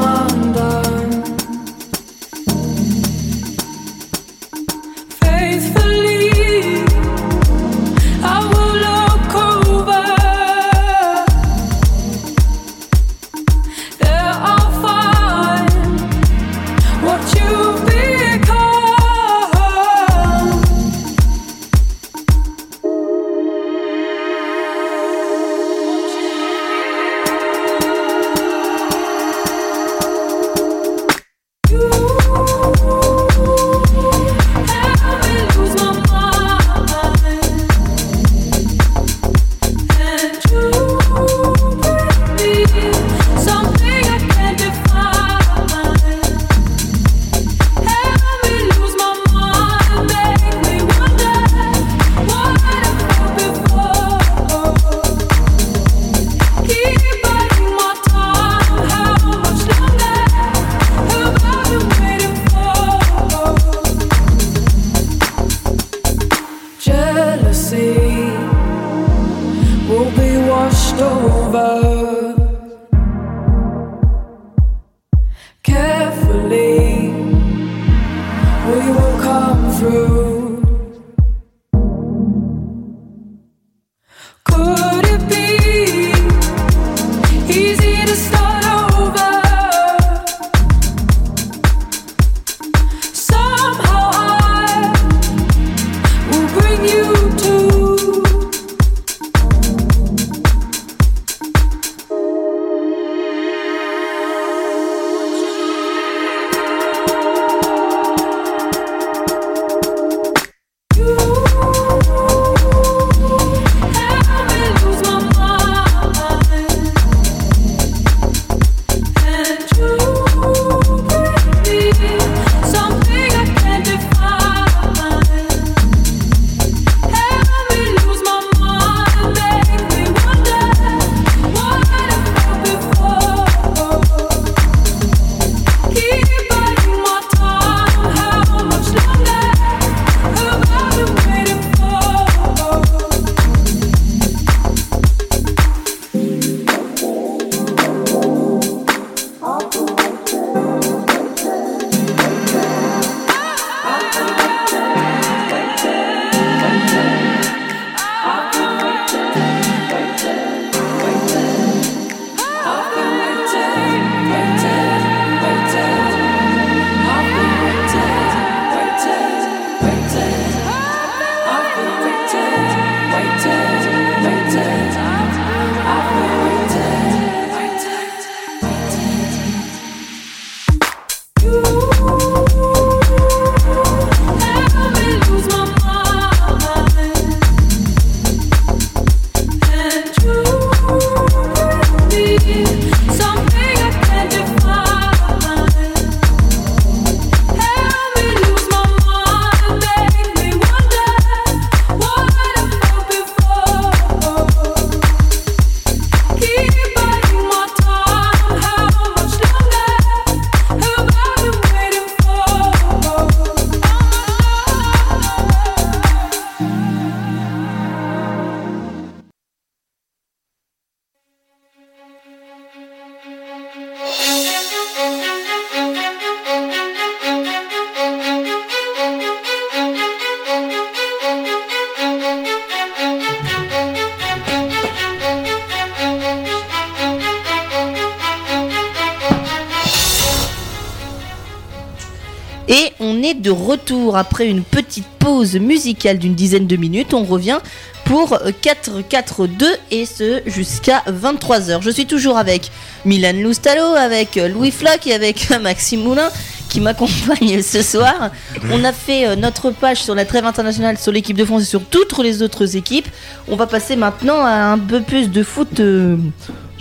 après 244.15 244.47
une 244.47 244.63
petite 244.63 245.05
pause 245.19 245.55
musicale 245.55 246.17
d'une 246.17 246.35
dizaine 246.35 246.67
de 246.67 246.75
minutes. 246.75 247.13
On 247.13 247.23
revient 247.23 247.59
pour 248.05 248.37
4-4-2 248.63 249.65
et 249.91 250.05
ce 250.05 250.41
jusqu'à 250.45 251.03
23h. 251.07 251.81
Je 251.81 251.89
suis 251.89 252.05
toujours 252.05 252.37
avec 252.37 252.71
Milan 253.05 253.33
Loustalo, 253.41 253.93
avec 253.95 254.35
Louis 254.35 254.71
Floch 254.71 255.05
et 255.05 255.13
avec 255.13 255.49
Maxime 255.61 256.01
Moulin 256.01 256.29
qui 256.71 256.79
m'accompagne 256.79 257.61
ce 257.61 257.81
soir. 257.81 258.31
On 258.71 258.83
a 258.85 258.93
fait 258.93 259.27
euh, 259.27 259.35
notre 259.35 259.71
page 259.71 260.01
sur 260.01 260.15
la 260.15 260.23
trêve 260.23 260.45
internationale, 260.45 260.97
sur 260.97 261.11
l'équipe 261.11 261.35
de 261.35 261.43
France 261.43 261.63
et 261.63 261.65
sur 261.65 261.83
toutes 261.83 262.17
les 262.19 262.41
autres 262.41 262.77
équipes. 262.77 263.07
On 263.49 263.57
va 263.57 263.67
passer 263.67 263.97
maintenant 263.97 264.45
à 264.45 264.71
un 264.71 264.79
peu 264.79 265.01
plus 265.01 265.29
de 265.29 265.43
foot, 265.43 265.81
euh, 265.81 266.15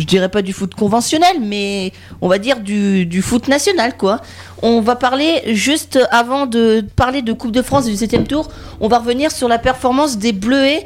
je 0.01 0.07
dirais 0.07 0.28
pas 0.28 0.42
du 0.42 0.53
foot 0.53 0.74
conventionnel, 0.74 1.36
mais 1.40 1.92
on 2.20 2.28
va 2.28 2.38
dire 2.38 2.61
du, 2.61 3.07
du 3.07 3.22
foot 3.22 3.46
national 3.48 3.96
quoi. 3.96 4.20
On 4.62 4.80
va 4.80 4.96
parler 4.96 5.42
juste 5.55 5.98
avant 6.11 6.46
de 6.46 6.84
parler 6.96 7.22
de 7.22 7.32
Coupe 7.32 7.53
de 7.53 7.62
France 7.62 7.84
du 7.84 7.94
7 7.94 8.26
tour, 8.26 8.48
on 8.80 8.88
va 8.88 8.98
revenir 8.98 9.30
sur 9.30 9.46
la 9.46 9.59
performance 9.59 10.18
des 10.18 10.32
Bleuets 10.32 10.84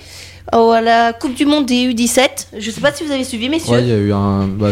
euh, 0.54 0.70
à 0.70 0.80
la 0.80 1.12
Coupe 1.12 1.34
du 1.34 1.46
Monde 1.46 1.66
des 1.66 1.92
U17. 1.92 2.48
Je 2.58 2.70
sais 2.70 2.80
pas 2.80 2.92
si 2.92 3.04
vous 3.04 3.12
avez 3.12 3.24
suivi 3.24 3.48
messieurs. 3.48 3.72
Ouais, 3.72 3.82
il 3.82 3.88
y 3.88 3.92
a 3.92 3.96
eu 3.96 4.12
un. 4.12 4.46
Bah, 4.48 4.70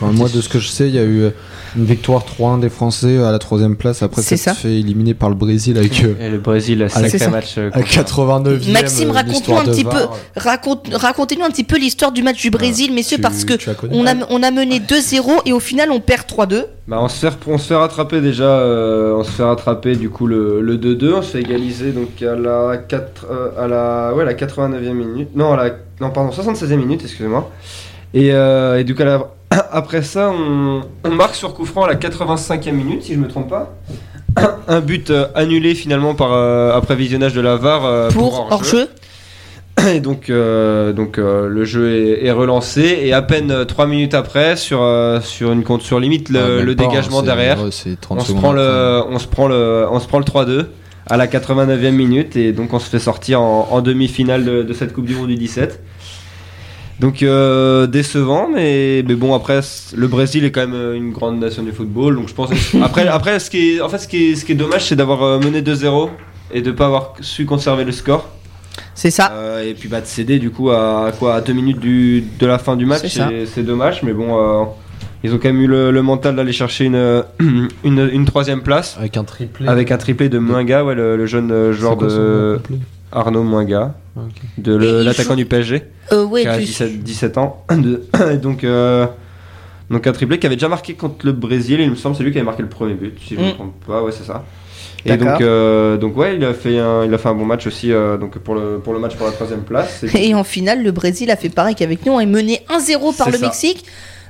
moi, 0.00 0.28
de 0.28 0.40
ce 0.40 0.48
que 0.48 0.58
je 0.58 0.68
sais, 0.68 0.88
il 0.88 0.94
y 0.94 0.98
a 0.98 1.04
eu 1.04 1.30
une 1.76 1.84
victoire 1.84 2.24
3-1 2.24 2.60
des 2.60 2.68
Français 2.68 3.18
à 3.18 3.30
la 3.32 3.38
troisième 3.38 3.76
place. 3.76 4.02
Après, 4.02 4.22
C'est 4.22 4.36
ça 4.36 4.54
fait 4.54 4.74
éliminer 4.78 5.14
par 5.14 5.28
le 5.28 5.34
Brésil 5.34 5.78
avec. 5.78 6.02
euh, 6.04 6.14
Et 6.20 6.28
le 6.30 6.38
Brésil, 6.38 6.82
Ah, 6.86 6.88
c'est 7.00 7.02
sacré 7.10 7.18
ça. 7.18 7.30
match. 7.30 7.54
euh, 7.58 7.68
à 7.72 7.78
contre- 7.80 7.90
89 7.90 8.68
Maxime, 8.68 9.10
raconte-nous 9.10 9.56
un 9.56 9.64
petit 9.64 9.84
peu, 9.84 9.98
raconte, 10.36 10.88
racontez-nous 10.92 11.44
un 11.44 11.50
petit 11.50 11.64
peu 11.64 11.78
l'histoire 11.78 12.12
du 12.12 12.22
match 12.22 12.40
du 12.42 12.50
Brésil, 12.50 12.92
messieurs, 12.92 13.18
parce 13.20 13.44
que 13.44 13.54
on 13.90 14.06
a, 14.06 14.14
on 14.30 14.42
a 14.42 14.50
mené 14.50 14.80
2-0 14.80 15.42
et 15.46 15.52
au 15.52 15.60
final 15.60 15.90
on 15.90 16.00
perd 16.00 16.26
3-2. 16.26 16.64
Bah, 16.88 16.98
on, 17.00 17.08
se 17.08 17.26
fait, 17.26 17.32
on 17.46 17.58
se 17.58 17.68
fait 17.68 17.74
rattraper 17.76 18.20
déjà, 18.20 18.44
euh, 18.44 19.14
on 19.16 19.22
se 19.24 19.30
fait 19.30 19.44
rattraper 19.44 19.94
du 19.96 20.10
coup 20.10 20.26
le, 20.26 20.60
le 20.60 20.76
2-2, 20.76 21.14
on 21.14 21.22
se 21.22 21.30
fait 21.32 21.40
égaliser 21.40 21.92
donc 21.92 22.20
à 22.22 22.34
la, 22.34 22.76
4, 22.76 23.26
euh, 23.30 23.48
à 23.56 23.68
la, 23.68 24.14
ouais, 24.14 24.24
la 24.24 24.34
89e 24.34 24.92
minute, 24.92 25.28
non, 25.36 25.52
à 25.52 25.56
la, 25.56 25.70
non 26.00 26.10
pardon, 26.10 26.30
76e 26.32 26.76
minute, 26.76 27.02
excusez-moi. 27.04 27.50
Et, 28.14 28.32
euh, 28.32 28.78
et 28.78 28.84
du 28.84 28.94
coup, 28.94 29.02
à 29.02 29.06
la- 29.06 29.30
après 29.72 30.02
ça, 30.02 30.30
on, 30.30 30.82
on 31.04 31.10
marque 31.10 31.34
sur 31.34 31.54
coup 31.54 31.64
franc 31.64 31.84
à 31.84 31.88
la 31.88 31.94
85e 31.96 32.72
minute, 32.72 33.02
si 33.02 33.14
je 33.14 33.18
me 33.18 33.28
trompe 33.28 33.48
pas. 33.50 33.74
Un 34.68 34.80
but 34.80 35.10
euh, 35.10 35.26
annulé 35.34 35.74
finalement 35.74 36.14
par, 36.14 36.32
euh, 36.32 36.74
après 36.74 36.96
visionnage 36.96 37.34
de 37.34 37.40
la 37.40 37.56
VAR 37.56 37.84
euh, 37.84 38.10
Pour 38.10 38.48
hors-jeu. 38.50 38.88
Et 39.94 40.00
donc, 40.00 40.28
euh, 40.28 40.92
donc 40.92 41.18
euh, 41.18 41.48
le 41.48 41.64
jeu 41.64 41.90
est, 41.94 42.26
est 42.26 42.30
relancé 42.30 42.98
et 43.02 43.14
à 43.14 43.22
peine 43.22 43.64
3 43.66 43.86
minutes 43.86 44.12
après, 44.14 44.54
sur, 44.56 44.82
euh, 44.82 45.20
sur 45.20 45.50
une 45.50 45.64
compte 45.64 45.80
sur 45.82 45.98
limite, 45.98 46.28
le, 46.28 46.58
Ouais, 46.58 46.62
le 46.62 46.76
pas, 46.76 46.84
dégagement 46.86 47.22
derrière, 47.22 47.60
ouais, 47.62 47.70
c'est 47.70 47.98
30 47.98 48.18
on 48.20 48.22
se, 48.22 48.32
prend 48.32 48.52
le, 48.52 49.02
on, 49.08 49.18
se 49.18 49.26
prend 49.26 49.48
le, 49.48 49.86
on 49.90 49.98
se 49.98 50.06
prend 50.06 50.18
le 50.18 50.24
3-2 50.24 50.66
à 51.08 51.16
la 51.16 51.26
89e 51.26 51.90
minute 51.90 52.36
et 52.36 52.52
donc 52.52 52.74
on 52.74 52.78
se 52.78 52.88
fait 52.88 52.98
sortir 52.98 53.40
en, 53.40 53.68
en 53.70 53.80
demi-finale 53.80 54.44
de, 54.44 54.62
de 54.62 54.72
cette 54.74 54.92
Coupe 54.92 55.06
du 55.06 55.14
Monde 55.14 55.28
du 55.28 55.36
17. 55.36 55.80
Donc 57.02 57.22
euh, 57.24 57.88
décevant, 57.88 58.48
mais, 58.48 59.02
mais 59.06 59.16
bon 59.16 59.34
après 59.34 59.58
le 59.94 60.06
Brésil 60.06 60.44
est 60.44 60.52
quand 60.52 60.60
même 60.60 60.74
euh, 60.74 60.94
une 60.94 61.10
grande 61.10 61.40
nation 61.40 61.64
du 61.64 61.72
football, 61.72 62.14
donc 62.14 62.28
je 62.28 62.34
pense 62.34 62.50
après 62.82 63.08
après 63.08 63.40
ce 63.40 63.50
qui 63.50 63.72
est 63.72 63.80
en 63.80 63.88
fait 63.88 63.98
ce 63.98 64.06
qui 64.06 64.30
est, 64.30 64.34
ce 64.36 64.44
qui 64.44 64.52
est 64.52 64.54
dommage 64.54 64.84
c'est 64.86 64.94
d'avoir 64.94 65.22
euh, 65.24 65.40
mené 65.40 65.62
2-0 65.62 66.10
et 66.54 66.62
de 66.62 66.70
pas 66.70 66.86
avoir 66.86 67.14
su 67.20 67.44
conserver 67.44 67.82
le 67.82 67.90
score. 67.90 68.28
C'est 68.94 69.10
ça. 69.10 69.32
Euh, 69.34 69.68
et 69.68 69.74
puis 69.74 69.88
bah 69.88 70.00
de 70.00 70.06
céder 70.06 70.38
du 70.38 70.50
coup 70.50 70.70
à 70.70 71.10
quoi 71.18 71.34
à 71.34 71.40
deux 71.40 71.54
minutes 71.54 71.80
du, 71.80 72.22
de 72.38 72.46
la 72.46 72.58
fin 72.58 72.76
du 72.76 72.86
match, 72.86 73.00
C'est 73.02 73.08
ça. 73.08 73.28
c'est 73.30 73.46
c'est 73.46 73.62
dommage, 73.64 74.04
mais 74.04 74.12
bon 74.12 74.38
euh, 74.38 74.64
ils 75.24 75.34
ont 75.34 75.38
quand 75.38 75.48
même 75.48 75.60
eu 75.60 75.66
le, 75.66 75.90
le 75.90 76.02
mental 76.02 76.36
d'aller 76.36 76.52
chercher 76.52 76.84
une, 76.84 77.24
une, 77.84 78.10
une 78.12 78.24
troisième 78.26 78.62
place 78.62 78.96
Avec 78.96 79.16
un 79.16 79.24
triplé. 79.24 79.66
avec 79.66 79.90
un 79.90 79.98
triplé 79.98 80.28
de 80.28 80.38
Mwanga, 80.38 80.84
ouais, 80.84 80.94
le, 80.94 81.16
le 81.16 81.26
jeune 81.26 81.72
joueur 81.72 81.96
de 81.96 82.58
complet 82.62 82.78
Arnaud 83.12 83.42
Mwanga, 83.42 83.94
ok. 84.16 84.22
de 84.58 84.74
l'attaquant 85.04 85.30
joue- 85.30 85.36
du 85.36 85.46
PSG, 85.46 85.82
Euh, 86.12 86.24
ouais, 86.24 86.42
qui 86.42 86.48
a 86.48 86.54
plus- 86.54 86.64
17, 86.64 87.02
17 87.02 87.38
ans. 87.38 87.64
De- 87.70 88.02
donc, 88.42 88.64
euh, 88.64 89.06
donc 89.90 90.06
un 90.06 90.12
triplé 90.12 90.38
qui 90.38 90.46
avait 90.46 90.56
déjà 90.56 90.68
marqué 90.68 90.94
contre 90.94 91.26
le 91.26 91.32
Brésil, 91.32 91.80
il 91.80 91.90
me 91.90 91.94
semble, 91.96 92.16
c'est 92.16 92.22
lui 92.22 92.32
qui 92.32 92.38
avait 92.38 92.44
marqué 92.46 92.62
le 92.62 92.68
premier 92.68 92.94
but, 92.94 93.18
si 93.26 93.34
je 93.34 93.40
ne 93.40 93.44
me 93.46 93.50
Mm. 93.50 93.54
trompe 93.54 93.84
pas, 93.86 94.02
ouais 94.02 94.12
c'est 94.12 94.24
ça. 94.24 94.44
Et 95.04 95.16
donc, 95.16 95.40
euh, 95.40 95.96
donc 95.96 96.16
ouais, 96.16 96.36
il 96.36 96.44
a 96.44 96.54
fait 96.54 96.78
un, 96.78 97.04
il 97.04 97.12
a 97.12 97.18
fait 97.18 97.28
un 97.28 97.34
bon 97.34 97.44
match 97.44 97.66
aussi 97.66 97.90
euh, 97.92 98.16
donc 98.16 98.38
pour 98.38 98.54
le 98.54 98.78
pour 98.78 98.92
le 98.92 99.00
match 99.00 99.16
pour 99.16 99.26
la 99.26 99.32
troisième 99.32 99.62
place. 99.62 100.04
Et- 100.14 100.28
Et 100.28 100.34
en 100.34 100.44
finale, 100.44 100.84
le 100.84 100.92
Brésil 100.92 101.28
a 101.32 101.36
fait 101.36 101.48
pareil 101.48 101.74
qu'avec 101.74 102.06
nous, 102.06 102.12
on 102.12 102.20
est 102.20 102.26
mené 102.26 102.60
1-0 102.68 103.12
par 103.16 103.28
le 103.28 103.36
ça. 103.36 103.46
Mexique, 103.46 103.84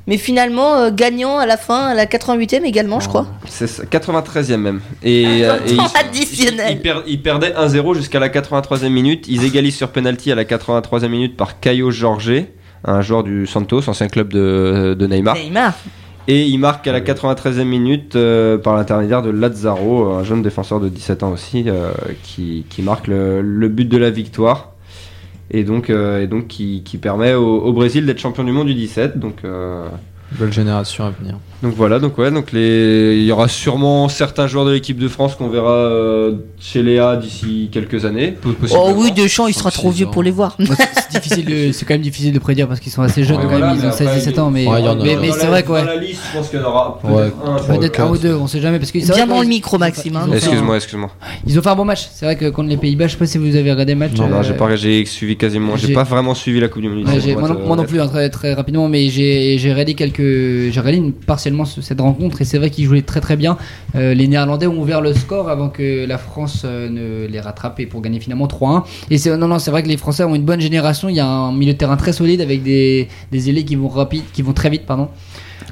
mais 0.07 0.17
finalement 0.19 0.75
euh, 0.77 0.91
gagnant 0.93 1.39
à 1.39 1.47
la 1.47 1.57
fin, 1.57 1.87
à 1.89 1.95
la 1.95 2.07
88e 2.07 2.65
également, 2.65 3.01
je 3.01 3.09
crois. 3.09 3.27
C'est 3.47 3.67
ça, 3.67 3.85
93e 3.85 4.57
même. 4.57 4.81
Et, 5.03 5.45
euh, 5.45 5.57
et 5.67 5.73
ils- 5.75 5.81
additionnel. 6.01 6.73
Ils, 6.73 6.81
per- 6.81 7.03
ils 7.07 7.23
perdaient 7.23 7.53
1-0 7.53 7.95
jusqu'à 7.95 8.19
la 8.21 8.29
83e 8.29 8.89
minute. 8.89 9.27
Ils 9.29 9.45
égalisent 9.45 9.77
sur 9.77 9.89
penalty 9.89 10.33
à 10.33 10.35
la 10.35 10.45
83e 10.45 11.09
minute 11.09 11.37
par 11.37 11.61
Caio 11.61 11.91
Jorge, 11.91 12.45
un 12.85 13.01
joueur 13.01 13.23
du 13.23 13.47
Santos, 13.47 13.89
ancien 13.89 14.09
club 14.09 14.33
de, 14.33 14.97
de 14.99 15.07
Neymar. 15.07 15.35
Neymar. 15.37 15.75
Et 16.29 16.47
il 16.47 16.59
marque 16.59 16.87
à 16.87 16.93
la 16.93 17.01
93e 17.01 17.65
minute 17.65 18.15
euh, 18.15 18.57
par 18.57 18.77
l'intermédiaire 18.77 19.23
de 19.23 19.31
Lazzaro, 19.31 20.07
un 20.13 20.23
jeune 20.23 20.41
défenseur 20.43 20.79
de 20.79 20.89
17 20.89 21.25
ans 21.25 21.31
aussi, 21.33 21.65
euh, 21.67 21.91
qui, 22.23 22.65
qui 22.71 22.83
marque 22.83 23.09
le, 23.09 23.41
le 23.43 23.69
but 23.69 23.87
de 23.89 23.97
la 23.99 24.11
victoire. 24.11 24.72
Et 25.53 25.65
donc, 25.65 25.91
euh, 25.91 26.23
et 26.23 26.27
qui 26.83 26.97
permet 26.97 27.35
au, 27.35 27.61
au 27.61 27.73
Brésil 27.73 28.07
d'être 28.07 28.19
champion 28.19 28.43
du 28.43 28.53
monde 28.53 28.69
du 28.69 28.75
17. 28.75 29.19
Donc, 29.19 29.45
euh, 29.45 29.87
Belle 30.39 30.53
génération 30.53 31.05
à 31.05 31.11
venir. 31.11 31.37
donc 31.63 31.75
voilà, 31.75 31.99
donc 31.99 32.17
ouais, 32.19 32.31
donc 32.31 32.53
les, 32.53 33.17
il 33.19 33.25
y 33.25 33.33
aura 33.33 33.49
sûrement 33.49 34.09
certains 34.09 34.47
joueurs 34.47 34.65
de 34.65 34.73
l'équipe 34.73 34.99
de 34.99 35.09
France 35.09 35.35
qu'on 35.35 35.49
verra 35.49 35.71
euh, 35.73 36.33
chez 36.61 36.83
Léa 36.83 37.17
d'ici 37.17 37.69
quelques 37.73 38.05
années. 38.05 38.37
Oh 38.75 38.93
oui, 38.97 39.13
Deschamps, 39.13 39.47
il 39.47 39.55
sera 39.55 39.71
trop 39.71 39.91
vieux 39.91 40.07
ans. 40.07 40.11
pour 40.11 40.23
les 40.23 40.31
voir. 40.31 40.57
C'est- 40.59 41.21
difficile 41.21 41.73
quand 41.87 41.95
même 41.95 42.01
difficile 42.01 42.33
de 42.33 42.39
prédire 42.39 42.67
parce 42.69 42.81
qu'ils 42.81 42.93
sont 42.93 43.03
assez 43.03 43.23
jeunes 43.25 43.37
Ouais, 43.37 43.43
quand 43.43 43.49
voilà, 43.51 43.67
même, 43.75 43.77
ils 43.81 43.87
ont 43.87 43.91
après, 43.91 44.07
16-17 44.07 44.39
ans 44.41 44.51
mais, 44.51 44.67
Ouais, 44.67 44.81
mais, 45.21 45.31
c'est 45.33 45.47
vrai 45.47 45.63
quoi. 45.63 45.81
Dans 45.81 45.87
la 45.87 45.97
liste, 45.97 46.21
je 46.33 46.39
pense 46.39 46.49
qu'il 46.49 46.59
y 46.59 46.63
en 46.63 46.67
aura 46.67 46.99
peut-être 47.01 47.15
Ouais, 47.99 48.07
un. 48.07 48.11
ou 48.11 48.17
deux, 48.19 48.35
on 48.35 48.47
sait 48.47 48.61
jamais 48.61 48.79
parce 48.79 48.91
que 48.91 48.99
vrai 48.99 49.21
qu'ils- 49.21 49.29
dans 49.29 49.41
le 49.43 49.47
micro, 49.47 49.79
Maxime. 49.79 50.17
hein. 50.17 50.29
Excuse-moi, 50.33 50.77
excuse-moi. 50.77 51.11
Ils 51.47 51.59
ont 51.59 51.63
fait 51.63 51.69
un 51.69 51.75
bon 51.77 51.85
match. 51.85 52.09
C'est 52.15 52.25
vrai 52.25 52.37
que 52.37 52.49
contre 52.51 52.69
les 52.69 52.77
Pays-Bas, 52.77 53.07
je 53.07 53.13
sais 53.13 53.19
pas 53.19 53.27
si 53.27 53.39
vous 53.39 53.57
avez 53.57 53.71
regardé 53.71 53.93
le 53.93 53.99
match. 53.99 54.13
Non, 54.17 54.29
non, 54.29 54.39
euh, 54.39 54.43
j'ai 54.43 54.55
pas, 54.55 54.75
j'ai 54.77 55.05
suivi 55.05 55.37
quasiment, 55.37 55.77
j'ai 55.77 55.93
pas 55.93 56.05
vraiment 56.05 56.35
suivi 56.35 56.61
la 56.61 56.69
Coupe 56.69 56.83
du 56.83 56.89
Monde. 56.89 57.05
Moi, 57.67 57.77
non, 57.77 57.85
plus, 57.85 58.01
hein, 58.01 58.09
très, 58.09 58.31
très 58.31 58.55
rapidement, 58.55 58.89
mais 58.89 59.09
j'ai 59.09 59.59
j'ai 59.59 59.71
regardé 59.73 59.95
quelques, 59.95 60.22
j'ai 60.73 60.81
regardé 60.81 61.13
partiellement 61.27 61.65
ce- 61.65 61.81
cette 61.81 62.01
rencontre 62.01 62.41
et 62.41 62.45
c'est 62.45 62.59
vrai 62.59 62.71
qu'ils 62.71 62.87
jouaient 62.87 63.03
très 63.03 63.21
très 63.21 63.37
bien. 63.37 63.57
Euh, 63.95 64.15
les 64.15 64.29
Néerlandais 64.29 64.67
ont 64.67 64.79
ouvert 64.81 65.01
le 65.01 65.13
score 65.15 65.49
avant 65.49 65.69
que 65.69 66.07
la 66.07 66.19
France 66.19 66.63
euh, 66.65 66.89
ne 66.89 67.27
les 67.31 67.41
rattrape 67.41 67.81
et 67.81 67.87
pour 67.87 68.01
gagner 68.03 68.21
finalement 68.21 68.47
3-1. 68.47 68.85
Et 69.11 69.19
c'est 69.19 69.37
non 69.37 69.49
non, 69.49 69.57
vrai 69.57 69.83
que 69.83 69.89
les 69.89 69.97
Français 69.97 70.25
ont 70.25 70.35
une 70.35 70.45
bonne 70.45 70.61
génération. 70.61 71.09
Il 71.09 71.17
y 71.17 71.21
a 71.21 71.27
un 71.27 71.53
milieu 71.53 71.73
de 71.73 71.79
terrain 71.79 71.97
très 71.97 72.13
solide 72.13 72.41
avec 72.41 72.63
des 72.63 73.09
des 73.31 73.49
ailés 73.49 73.65
qui 73.65 73.77
vont 73.77 73.89
rapide, 73.89 74.23
qui 74.33 74.43
vont 74.43 74.53
très 74.53 74.71
vite, 74.71 74.87
pardon. 74.87 75.09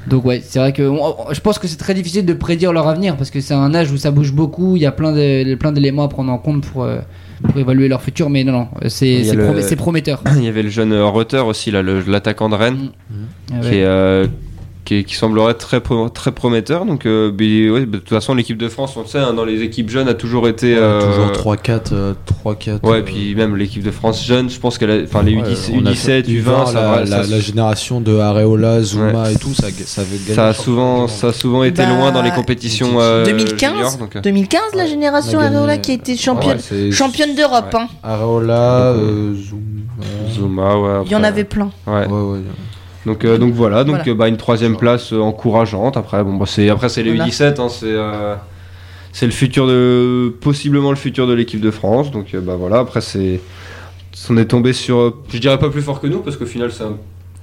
Donc 0.07 0.25
ouais, 0.25 0.41
c'est 0.43 0.57
vrai 0.59 0.73
que 0.73 0.83
je 1.31 1.39
pense 1.41 1.59
que 1.59 1.67
c'est 1.67 1.77
très 1.77 1.93
difficile 1.93 2.25
de 2.25 2.33
prédire 2.33 2.73
leur 2.73 2.87
avenir 2.87 3.17
parce 3.17 3.29
que 3.29 3.39
c'est 3.41 3.53
un 3.53 3.73
âge 3.75 3.91
où 3.91 3.97
ça 3.97 4.09
bouge 4.11 4.31
beaucoup. 4.33 4.75
Il 4.75 4.81
y 4.81 4.85
a 4.85 4.91
plein 4.91 5.11
de 5.11 5.55
plein 5.55 5.71
d'éléments 5.71 6.03
à 6.03 6.07
prendre 6.07 6.31
en 6.31 6.37
compte 6.39 6.63
pour 6.65 6.83
euh, 6.83 6.99
pour 7.47 7.57
évaluer 7.57 7.87
leur 7.87 8.01
futur. 8.01 8.29
Mais 8.29 8.43
non 8.43 8.51
non, 8.51 8.67
c'est 8.87 9.23
le- 9.33 9.75
prometteur. 9.75 10.21
Il 10.35 10.43
y 10.43 10.47
avait 10.47 10.63
le 10.63 10.69
jeune 10.69 10.93
Reuter 10.93 11.39
aussi, 11.45 11.71
l'attaquant 11.71 12.49
de 12.49 12.55
Rennes, 12.55 12.89
qui, 13.47 13.53
ouais. 13.53 13.77
est, 13.77 13.83
euh, 13.85 14.27
qui, 15.05 15.15
semblerait 15.15 15.53
très, 15.53 15.79
pro- 15.79 16.09
très 16.09 16.31
prometteur. 16.31 16.85
Donc, 16.85 17.05
euh, 17.05 17.31
mais, 17.39 17.69
ouais, 17.69 17.85
de 17.85 17.97
toute 17.97 18.09
façon, 18.09 18.35
l'équipe 18.35 18.57
de 18.57 18.67
France, 18.67 18.93
on 18.97 19.01
le 19.01 19.07
sait, 19.07 19.19
hein, 19.19 19.33
dans 19.33 19.45
les 19.45 19.61
équipes 19.61 19.89
jeunes, 19.89 20.07
a 20.07 20.13
toujours 20.13 20.47
été. 20.47 20.75
euh, 20.77 20.99
Toujours 21.01 21.31
3-4. 21.31 21.93
euh, 21.93 22.13
3-4. 22.45 22.83
Ouais, 22.83 22.97
euh, 22.97 22.99
et 22.99 23.01
puis 23.03 23.35
même 23.35 23.55
l'équipe 23.55 23.83
de 23.83 23.91
France 23.91 24.25
jeune, 24.25 24.49
je 24.49 24.59
pense 24.59 24.77
qu'elle 24.77 24.91
a. 24.91 25.01
Enfin, 25.03 25.23
les 25.23 25.35
ouais, 25.35 25.43
U10 25.43 25.71
on 25.73 25.85
a 25.85 25.91
U17, 25.91 25.95
fait 25.95 26.21
U20, 26.23 26.65
ça 26.67 26.73
la, 26.73 26.81
va. 26.91 26.99
la, 27.05 27.23
ça- 27.23 27.29
la 27.29 27.39
génération 27.39 28.01
de 28.01 28.17
Areola, 28.17 28.81
Zuma 28.81 29.23
Ouais. 29.23 29.33
et 29.33 29.37
tout, 29.37 29.53
ça, 29.53 29.67
ça 29.85 30.01
avait 30.01 30.17
gagné. 30.17 30.33
ça 30.35 30.47
a 30.49 30.53
souvent, 30.53 31.07
ça 31.07 31.27
a 31.27 31.33
souvent 31.33 31.63
été 31.63 31.81
Bah, 31.83 31.89
loin 31.89 32.11
dans 32.11 32.21
les 32.21 32.31
compétitions. 32.31 32.99
euh, 32.99 33.25
2015 33.25 33.71
juniors, 33.73 33.97
donc, 33.97 34.15
euh, 34.15 34.21
2015, 34.21 34.61
la 34.75 34.85
génération 34.85 35.39
Areola 35.39 35.77
qui 35.77 35.91
a 35.91 35.93
été 35.93 36.15
championne, 36.17 36.57
Ouais, 36.71 36.91
championne 36.91 37.35
d'Europe. 37.35 37.73
Ouais. 37.73 37.79
hein. 37.81 37.87
Areola, 38.03 38.91
euh, 38.93 39.33
Zuma. 39.35 39.59
Zuma, 40.33 40.77
ouais. 40.77 41.03
Il 41.05 41.11
y 41.11 41.15
en 41.15 41.23
avait 41.23 41.43
plein. 41.43 41.69
Ouais. 41.87 42.07
Ouais, 42.07 42.31
ouais. 42.31 42.39
Donc, 43.05 43.25
euh, 43.25 43.37
donc 43.37 43.53
voilà, 43.53 43.83
donc 43.83 43.95
Voilà. 43.95 44.11
euh, 44.11 44.15
bah, 44.15 44.27
une 44.27 44.37
troisième 44.37 44.77
place 44.77 45.11
euh, 45.13 45.19
encourageante. 45.19 45.97
Après, 45.97 46.23
bon, 46.23 46.35
bah, 46.35 46.45
c'est 46.47 46.69
après 46.69 46.89
c'est 46.89 47.01
les 47.03 47.15
Voilà. 47.15 47.31
U17, 47.31 47.59
hein, 47.59 47.67
c'est 47.69 47.85
euh, 47.87 48.35
c'est 49.11 49.25
le 49.25 49.31
futur 49.31 49.65
de 49.67 50.33
possiblement 50.41 50.91
le 50.91 50.95
futur 50.97 51.25
de 51.27 51.33
l'équipe 51.33 51.59
de 51.61 51.71
France. 51.71 52.11
Donc 52.11 52.35
bah 52.35 52.55
voilà, 52.57 52.79
après 52.79 53.01
c'est 53.01 53.39
on 54.29 54.37
est 54.37 54.45
tombé 54.45 54.71
sur, 54.73 55.15
je 55.33 55.37
dirais 55.39 55.57
pas 55.57 55.69
plus 55.69 55.81
fort 55.81 55.99
que 55.99 56.07
nous 56.07 56.19
parce 56.19 56.37
qu'au 56.37 56.45
final 56.45 56.71
c'est 56.71 56.83
un 56.83 56.93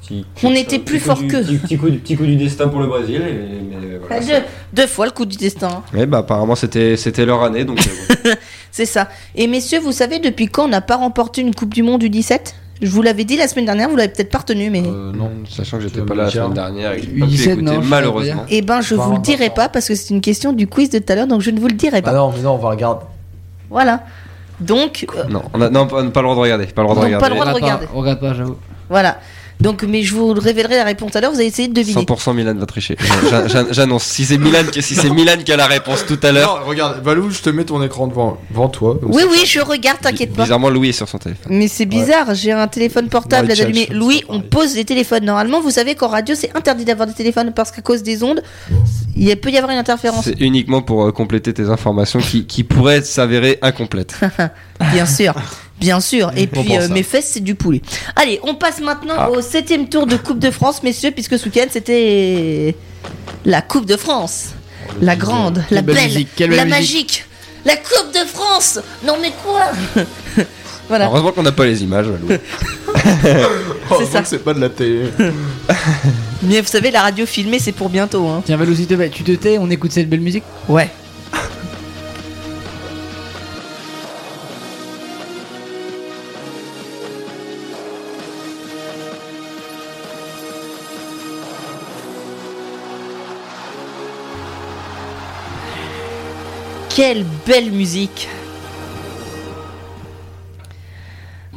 petit. 0.02 0.24
On 0.44 0.52
était 0.54 0.76
un 0.76 0.80
plus 0.80 1.00
fort 1.00 1.18
qu'eux. 1.26 1.42
Petit, 1.42 1.56
petit 1.58 1.76
coup, 1.76 1.90
du- 1.90 1.98
petit 1.98 2.16
coup 2.16 2.24
du 2.24 2.36
destin 2.36 2.68
pour 2.68 2.80
le 2.80 2.86
Brésil. 2.86 3.20
Et, 3.20 3.76
mais, 3.76 3.98
voilà, 3.98 4.24
deux, 4.24 4.46
deux 4.74 4.86
fois 4.86 5.06
le 5.06 5.10
coup 5.12 5.26
du 5.26 5.36
destin. 5.36 5.68
hein. 5.68 5.82
Ouais, 5.92 6.06
bah 6.06 6.18
apparemment 6.18 6.54
c'était 6.54 6.96
c'était 6.96 7.26
leur 7.26 7.42
année 7.42 7.64
donc. 7.64 7.78
bon. 7.78 8.30
C'est 8.70 8.86
ça. 8.86 9.08
Et 9.34 9.48
messieurs, 9.48 9.80
vous 9.80 9.92
savez 9.92 10.20
depuis 10.20 10.46
quand 10.46 10.66
on 10.66 10.68
n'a 10.68 10.80
pas 10.82 10.96
remporté 10.96 11.40
une 11.40 11.52
Coupe 11.54 11.74
du 11.74 11.82
Monde 11.82 12.00
du 12.00 12.10
17 12.10 12.54
Je 12.80 12.88
vous 12.90 13.02
l'avais 13.02 13.24
dit 13.24 13.36
la 13.36 13.48
semaine 13.48 13.64
dernière, 13.64 13.88
vous 13.88 13.96
l'avez 13.96 14.12
peut-être 14.12 14.30
pas 14.30 14.38
retenu, 14.38 14.70
mais. 14.70 14.82
Euh, 14.86 15.12
non. 15.12 15.30
Sachant 15.48 15.78
que 15.78 15.82
j'étais 15.84 16.00
vas 16.00 16.06
pas 16.06 16.14
là 16.14 16.24
la 16.24 16.30
semaine 16.30 16.52
dernière 16.54 16.92
et 16.92 17.00
que 17.00 17.06
j'ai 17.06 17.18
pas 17.20 17.26
pu 17.26 17.32
U17, 17.32 17.50
écouter, 17.52 17.62
non, 17.62 17.80
malheureusement. 17.82 18.44
Eh 18.48 18.62
ben, 18.62 18.80
je 18.80 18.94
vous 18.94 19.12
le 19.12 19.18
dirai 19.18 19.50
pas 19.50 19.68
parce 19.68 19.88
que 19.88 19.94
c'est 19.94 20.14
une 20.14 20.20
question 20.20 20.52
du 20.52 20.66
quiz 20.68 20.90
de 20.90 20.98
tout 20.98 21.12
à 21.12 21.16
l'heure, 21.16 21.26
donc 21.26 21.40
je 21.40 21.50
ne 21.50 21.58
vous 21.58 21.66
le 21.68 21.74
dirai 21.74 22.00
Bah 22.02 22.10
pas. 22.12 22.16
non, 22.16 22.32
mais 22.34 22.42
non, 22.42 22.52
on 22.52 22.58
va 22.58 22.70
regarder. 22.70 23.04
Voilà. 23.70 24.02
Donc, 24.60 25.06
euh, 25.16 25.24
Non, 25.28 25.42
on 25.54 25.60
a, 25.60 25.70
non, 25.70 25.86
pas, 25.86 26.02
pas 26.04 26.20
le 26.20 26.24
droit 26.24 26.34
de 26.34 26.40
regarder. 26.40 26.66
Pas 26.66 26.82
le 26.82 26.88
droit 26.88 26.96
de 26.96 27.00
regarder. 27.06 27.22
pas 27.22 27.28
le 27.28 27.34
droit 27.34 27.46
de 27.46 27.54
regarder. 27.54 27.86
on 27.94 27.98
regarde 27.98 28.20
pas, 28.20 28.34
j'avoue. 28.34 28.56
voilà. 28.88 29.18
Donc, 29.60 29.82
mais 29.82 30.02
je 30.04 30.14
vous 30.14 30.32
révélerai 30.34 30.76
la 30.76 30.84
réponse 30.84 31.16
à 31.16 31.20
l'heure, 31.20 31.32
vous 31.32 31.38
allez 31.38 31.48
essayer 31.48 31.66
de 31.68 31.74
deviner. 31.74 32.02
100% 32.02 32.32
Milan 32.34 32.54
va 32.54 32.66
tricher. 32.66 32.96
J'a- 33.30 33.48
j'a- 33.48 33.72
J'annonce. 33.72 34.04
Si 34.04 34.24
c'est 34.24 34.38
Milan, 34.38 34.60
qui- 34.70 34.82
si 34.82 34.94
c'est 34.94 35.10
Milan 35.10 35.36
qui 35.44 35.52
a 35.52 35.56
la 35.56 35.66
réponse 35.66 36.06
tout 36.06 36.18
à 36.22 36.30
l'heure. 36.30 36.60
Non, 36.60 36.66
regarde, 36.66 37.02
Valou, 37.02 37.30
je 37.30 37.40
te 37.40 37.50
mets 37.50 37.64
ton 37.64 37.82
écran 37.82 38.06
devant, 38.06 38.38
devant 38.50 38.68
toi. 38.68 38.98
Oui, 39.02 39.22
oui, 39.28 39.38
ça- 39.40 39.44
je 39.46 39.60
regarde, 39.60 39.98
t'inquiète 40.00 40.32
pas. 40.32 40.44
Bizarrement, 40.44 40.70
Louis 40.70 40.90
est 40.90 40.92
sur 40.92 41.08
son 41.08 41.18
téléphone. 41.18 41.52
Mais 41.56 41.66
c'est 41.66 41.86
bizarre, 41.86 42.34
j'ai 42.34 42.52
un 42.52 42.68
téléphone 42.68 43.08
portable 43.08 43.48
Ouais, 43.48 43.60
à 43.60 43.64
allumer. 43.64 43.88
Louis, 43.90 44.22
on 44.28 44.40
pose 44.40 44.76
les 44.76 44.84
téléphones. 44.84 45.24
Normalement, 45.24 45.60
vous 45.60 45.70
savez 45.72 45.94
qu'en 45.96 46.08
radio, 46.08 46.34
c'est 46.36 46.56
interdit 46.56 46.84
d'avoir 46.84 47.08
des 47.08 47.14
téléphones 47.14 47.52
parce 47.52 47.70
qu'à 47.72 47.82
cause 47.82 48.02
des 48.04 48.22
ondes, 48.22 48.42
il 49.16 49.34
peut 49.36 49.50
y 49.50 49.56
avoir 49.56 49.72
une 49.72 49.78
interférence. 49.78 50.24
C'est 50.24 50.40
uniquement 50.40 50.82
pour 50.82 51.04
euh, 51.06 51.10
compléter 51.12 51.52
tes 51.52 51.68
informations 51.68 52.20
qui, 52.20 52.46
qui 52.46 52.62
pourraient 52.62 53.02
s'avérer 53.02 53.58
incomplètes. 53.62 54.14
Bien 54.92 55.06
sûr, 55.06 55.34
bien 55.80 56.00
sûr. 56.00 56.30
Et 56.36 56.48
On 56.56 56.62
puis, 56.62 56.76
euh, 56.76 56.88
mes 56.88 57.02
fesses, 57.02 57.30
c'est 57.34 57.40
du 57.44 57.54
poulet. 57.54 57.82
Allez, 58.16 58.40
on 58.42 58.54
passe 58.54 58.80
maintenant 58.80 59.14
Ah. 59.16 59.30
au 59.30 59.40
septième 59.40 59.88
tour 59.88 60.06
de 60.06 60.16
Coupe 60.16 60.38
de 60.38 60.50
France, 60.50 60.82
messieurs, 60.82 61.10
puisque 61.10 61.38
ce 61.38 61.44
week-end, 61.46 61.66
c'était 61.70 62.74
la 63.44 63.62
Coupe 63.62 63.86
de 63.86 63.96
France. 63.96 64.50
La 65.00 65.16
grande, 65.16 65.64
la 65.70 65.82
belle 65.82 65.94
belle, 65.96 66.04
musique, 66.06 66.28
quelle 66.34 66.50
la 66.50 66.64
magique, 66.64 67.24
la 67.64 67.76
Coupe 67.76 68.12
de 68.14 68.26
France. 68.26 68.80
Non 69.06 69.16
mais 69.20 69.32
quoi 69.44 69.70
Voilà, 70.88 71.04
Heureusement 71.04 71.32
qu'on 71.32 71.42
n'a 71.42 71.52
pas 71.52 71.66
les 71.66 71.82
images, 71.82 72.06
Louis. 72.06 72.38
Oh, 73.90 74.02
ça. 74.10 74.22
c'est 74.24 74.38
pas 74.44 74.52
de 74.52 74.60
la 74.60 74.68
télé. 74.68 75.04
mais 76.42 76.60
vous 76.60 76.66
savez, 76.66 76.90
la 76.90 77.02
radio 77.02 77.24
filmée, 77.24 77.58
c'est 77.58 77.72
pour 77.72 77.88
bientôt. 77.88 78.26
Hein. 78.28 78.42
Tiens, 78.44 78.56
Valou, 78.58 78.74
plaît, 78.74 79.08
tu 79.10 79.22
te 79.22 79.32
tais, 79.32 79.56
on 79.58 79.70
écoute 79.70 79.92
cette 79.92 80.10
belle 80.10 80.20
musique? 80.20 80.44
Ouais. 80.68 80.90
Quelle 96.98 97.24
belle 97.46 97.70
musique 97.70 98.26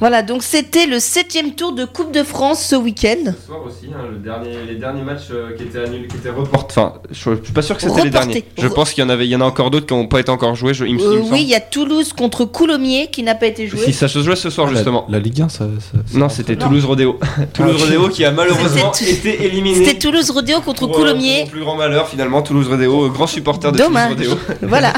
Voilà, 0.01 0.23
donc 0.23 0.41
c'était 0.43 0.87
le 0.87 0.99
septième 0.99 1.53
tour 1.53 1.71
de 1.73 1.85
Coupe 1.85 2.11
de 2.11 2.23
France 2.23 2.61
ce 2.65 2.75
week-end. 2.75 3.31
Ce 3.39 3.45
soir 3.47 3.59
aussi, 3.65 3.85
hein, 3.93 4.01
le 4.11 4.17
dernier, 4.17 4.49
les 4.67 4.75
derniers 4.75 5.03
matchs 5.03 5.27
euh, 5.31 5.55
qui 5.55 5.61
étaient 5.63 5.79
annulés, 5.83 6.07
qui 6.07 6.17
étaient 6.17 6.31
reportés. 6.31 6.73
Enfin, 6.77 6.95
je, 7.11 7.35
je 7.35 7.43
suis 7.43 7.53
pas 7.53 7.61
sûr 7.61 7.77
que 7.77 7.83
c'était 7.83 8.03
les 8.05 8.09
derniers. 8.09 8.43
Je 8.57 8.67
Re- 8.67 8.73
pense 8.73 8.91
qu'il 8.93 9.03
y 9.03 9.05
en 9.05 9.09
avait, 9.09 9.27
il 9.27 9.29
y 9.29 9.35
en 9.35 9.41
a 9.41 9.45
encore 9.45 9.69
d'autres 9.69 9.85
qui 9.85 9.93
n'ont 9.93 10.07
pas 10.07 10.19
été 10.19 10.31
encore 10.31 10.55
joués. 10.55 10.73
Je, 10.73 10.85
il 10.85 10.95
me, 10.95 10.99
il 10.99 11.05
me 11.05 11.11
Euh, 11.13 11.19
semble. 11.21 11.33
oui, 11.33 11.41
il 11.43 11.49
y 11.49 11.53
a 11.55 11.59
Toulouse 11.59 12.13
contre 12.13 12.45
Coulommiers 12.45 13.09
qui 13.11 13.21
n'a 13.21 13.35
pas 13.35 13.45
été 13.45 13.67
joué. 13.67 13.79
Si 13.79 13.93
ça 13.93 14.07
se 14.07 14.23
jouait 14.23 14.35
ce 14.35 14.49
soir 14.49 14.67
justement. 14.69 15.05
La, 15.07 15.19
la 15.19 15.23
Ligue 15.23 15.39
1, 15.43 15.49
ça. 15.49 15.67
Non, 16.15 16.29
c'était. 16.29 16.55
Toulouse 16.55 16.83
Rodéo. 16.85 17.19
Toulouse 17.53 17.75
ok. 17.75 17.81
Rodéo 17.81 18.09
qui 18.09 18.25
a 18.25 18.31
malheureusement 18.31 18.91
été 18.93 19.45
éliminé. 19.45 19.85
C'était 19.85 19.99
Toulouse 19.99 20.31
Rodéo 20.31 20.61
contre 20.61 20.79
Pour, 20.79 20.87
euh, 20.87 20.91
pour 20.93 20.99
Coulommiers. 21.01 21.41
mon 21.43 21.47
plus 21.51 21.61
grand 21.61 21.75
malheur 21.75 22.07
finalement, 22.09 22.41
Toulouse 22.41 22.67
Rodéo, 22.67 23.05
euh, 23.05 23.09
grand 23.09 23.27
supporter 23.27 23.71
de 23.71 23.77
Dommage. 23.77 24.15
Toulouse 24.15 24.29
Rodéo. 24.47 24.57
voilà. 24.67 24.93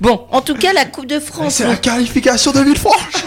Bon, 0.00 0.22
en 0.32 0.40
tout 0.40 0.54
cas, 0.56 0.72
la 0.72 0.86
Coupe 0.86 1.06
de 1.06 1.20
France. 1.20 1.54
C'est 1.54 1.68
la 1.68 1.76
qualification 1.76 2.50
de 2.50 2.60
Villefranche 2.60 3.24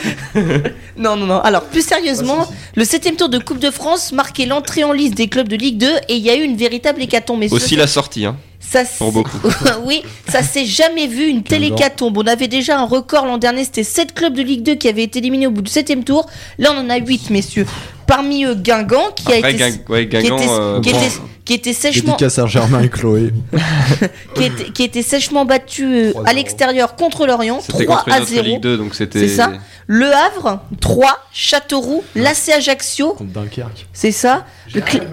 Non, 0.98 1.13
non, 1.16 1.26
non. 1.26 1.40
Alors, 1.42 1.64
plus 1.64 1.86
sérieusement, 1.86 2.48
le 2.76 2.86
septième 2.86 3.16
tour 3.16 3.30
de 3.30 3.38
Coupe 3.40 3.60
de 3.60 3.72
France 3.72 4.12
marquait 4.12 4.46
l'entrée 4.46 4.84
en 4.84 4.92
liste 4.92 5.16
des 5.16 5.28
clubs 5.28 5.48
de 5.48 5.56
Ligue 5.56 5.78
2 5.78 5.88
et 6.10 6.16
il 6.16 6.24
y 6.24 6.30
a 6.30 6.36
eu 6.36 6.42
une 6.44 6.56
véritable 6.56 7.02
hécatombe. 7.02 7.40
messieurs. 7.40 7.56
Aussi 7.56 7.76
la 7.76 7.88
sortie, 7.88 8.26
hein. 8.26 8.36
Ça 8.60 8.84
pour 8.98 9.12
beaucoup. 9.12 9.38
oui, 9.86 10.04
ça 10.30 10.42
s'est 10.42 10.66
jamais 10.66 11.06
vu 11.08 11.28
une 11.28 11.44
telle 11.44 11.64
hécatombe. 11.66 12.18
On 12.18 12.26
avait 12.26 12.48
déjà 12.48 12.80
un 12.80 12.86
record 12.86 13.26
l'an 13.26 13.38
dernier, 13.38 13.66
c'était 13.66 13.84
7 13.84 14.14
clubs 14.14 14.34
de 14.34 14.42
Ligue 14.42 14.64
2 14.64 14.76
qui 14.76 14.88
avaient 14.88 15.04
été 15.04 15.20
éliminés 15.20 15.48
au 15.48 15.52
bout 15.52 15.62
du 15.62 15.70
septième 15.70 16.04
tour. 16.04 16.28
Là, 16.58 16.72
on 16.74 16.80
en 16.80 16.90
a 16.90 16.96
8, 16.98 17.30
messieurs. 17.30 17.68
Parmi 18.08 18.46
eux, 18.46 18.56
Guingamp, 18.56 19.12
qui 19.16 19.32
a 19.32 19.38
été, 19.38 19.54
Guing- 19.54 19.80
ouais, 19.90 20.08
qui 20.08 20.18
Guingamp, 20.18 20.38
était, 20.38 20.48
euh, 20.50 20.82
qui 20.82 20.92
bon, 20.92 20.98
était- 20.98 21.12
qui 21.46 21.54
était 21.54 21.74
sèchement, 21.74 22.16
à 22.16 22.46
Germain 22.48 22.82
et 22.82 22.90
Chloé. 22.90 23.34
qui 24.36 24.44
était, 24.44 24.64
qui 24.72 24.84
était 24.84 25.02
sèchement 25.02 25.44
battu 25.46 25.84
euh, 25.86 26.12
3-0. 26.14 26.24
à 26.30 26.34
l'extérieur 26.34 26.96
contre 26.96 27.26
l'Orient, 27.26 27.60
c'était 27.62 27.84
3 27.86 27.98
contre 27.98 28.12
à 28.14 28.18
une 28.18 28.24
autre 28.24 28.32
0. 28.32 28.44
Ligue 28.46 28.60
2, 28.62 28.78
donc 28.78 28.96
c'était. 28.96 29.20
C'est 29.28 29.36
ça 29.36 29.52
Le 29.88 30.06
Havre, 30.14 30.62
3, 30.80 31.20
Châteauroux, 31.34 32.04
l'AC 32.16 32.50
Ajaccio, 32.56 33.14
Contre 33.14 33.32
Dunkerque. 33.34 33.88
c'est 33.92 34.12
ça. 34.14 34.46
Le 34.74 34.80
Cl- 34.82 35.04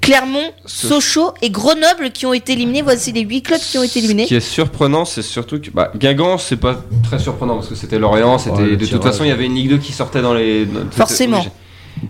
Clermont, 0.00 0.50
Sochaux 0.64 1.32
et 1.42 1.50
Grenoble 1.50 2.10
qui 2.12 2.26
ont 2.26 2.32
été 2.32 2.54
éliminés. 2.54 2.82
Voici 2.82 3.12
les 3.12 3.20
8 3.20 3.42
clubs 3.42 3.60
qui 3.60 3.76
ont 3.78 3.82
été 3.82 3.94
Ce 3.94 3.98
éliminés. 3.98 4.24
qui 4.26 4.34
est 4.34 4.40
surprenant, 4.40 5.04
c'est 5.04 5.22
surtout 5.22 5.60
que 5.60 5.70
bah, 5.70 5.92
Guingamp, 5.96 6.38
c'est 6.38 6.56
pas 6.56 6.82
très 7.04 7.18
surprenant 7.18 7.56
parce 7.56 7.68
que 7.68 7.74
c'était 7.74 7.98
Lorient, 7.98 8.38
c'était 8.38 8.76
de 8.76 8.86
toute 8.86 9.02
façon 9.02 9.24
il 9.24 9.28
y 9.28 9.32
avait 9.32 9.44
une 9.46 9.54
Ligue 9.54 9.70
2 9.70 9.78
qui 9.78 9.92
sortait 9.92 10.22
dans 10.22 10.34
les. 10.34 10.64
dans- 10.64 10.90
Forcément. 10.90 11.44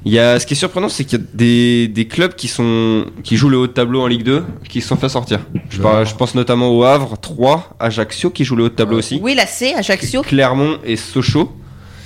Il 0.04 0.12
y 0.12 0.18
a, 0.18 0.40
ce 0.40 0.46
qui 0.46 0.54
est 0.54 0.56
surprenant, 0.56 0.88
c'est 0.88 1.04
qu'il 1.04 1.18
y 1.18 1.22
a 1.22 1.24
des, 1.34 1.88
des 1.88 2.06
clubs 2.06 2.34
qui 2.34 2.48
sont 2.48 3.06
qui 3.22 3.36
jouent 3.36 3.48
le 3.50 3.56
haut 3.58 3.66
de 3.66 3.72
tableau 3.72 4.02
en 4.02 4.06
Ligue 4.08 4.24
2 4.24 4.44
qui 4.68 4.80
se 4.80 4.88
sont 4.88 4.96
fait 4.96 5.08
sortir. 5.08 5.40
Je, 5.70 5.80
par- 5.80 6.04
je 6.04 6.14
pense 6.16 6.34
notamment 6.34 6.70
au 6.76 6.82
Havre, 6.84 7.16
3, 7.20 7.76
Ajaccio 7.78 8.30
qui 8.30 8.44
joue 8.44 8.56
le 8.56 8.64
haut 8.64 8.68
de 8.68 8.74
tableau 8.74 8.98
aussi, 8.98 9.20
Oui, 9.22 9.34
l'AC, 9.34 9.74
Ajaccio. 9.76 10.22
Clermont 10.22 10.78
et 10.84 10.96
Sochaux. 10.96 11.52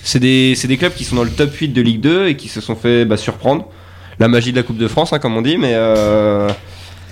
C'est 0.02 0.18
des, 0.20 0.54
c'est 0.56 0.68
des 0.68 0.76
clubs 0.76 0.92
qui 0.94 1.04
sont 1.04 1.16
dans 1.16 1.24
le 1.24 1.30
top 1.30 1.52
8 1.54 1.68
de 1.68 1.80
Ligue 1.82 2.00
2 2.00 2.28
et 2.28 2.36
qui 2.36 2.48
se 2.48 2.60
sont 2.60 2.76
fait 2.76 3.04
bah, 3.04 3.16
surprendre. 3.16 3.66
La 4.18 4.28
magie 4.28 4.50
de 4.52 4.56
la 4.56 4.62
Coupe 4.62 4.76
de 4.78 4.88
France, 4.88 5.12
hein, 5.14 5.18
comme 5.18 5.36
on 5.36 5.42
dit, 5.42 5.56
mais. 5.56 5.72
Euh, 5.74 6.50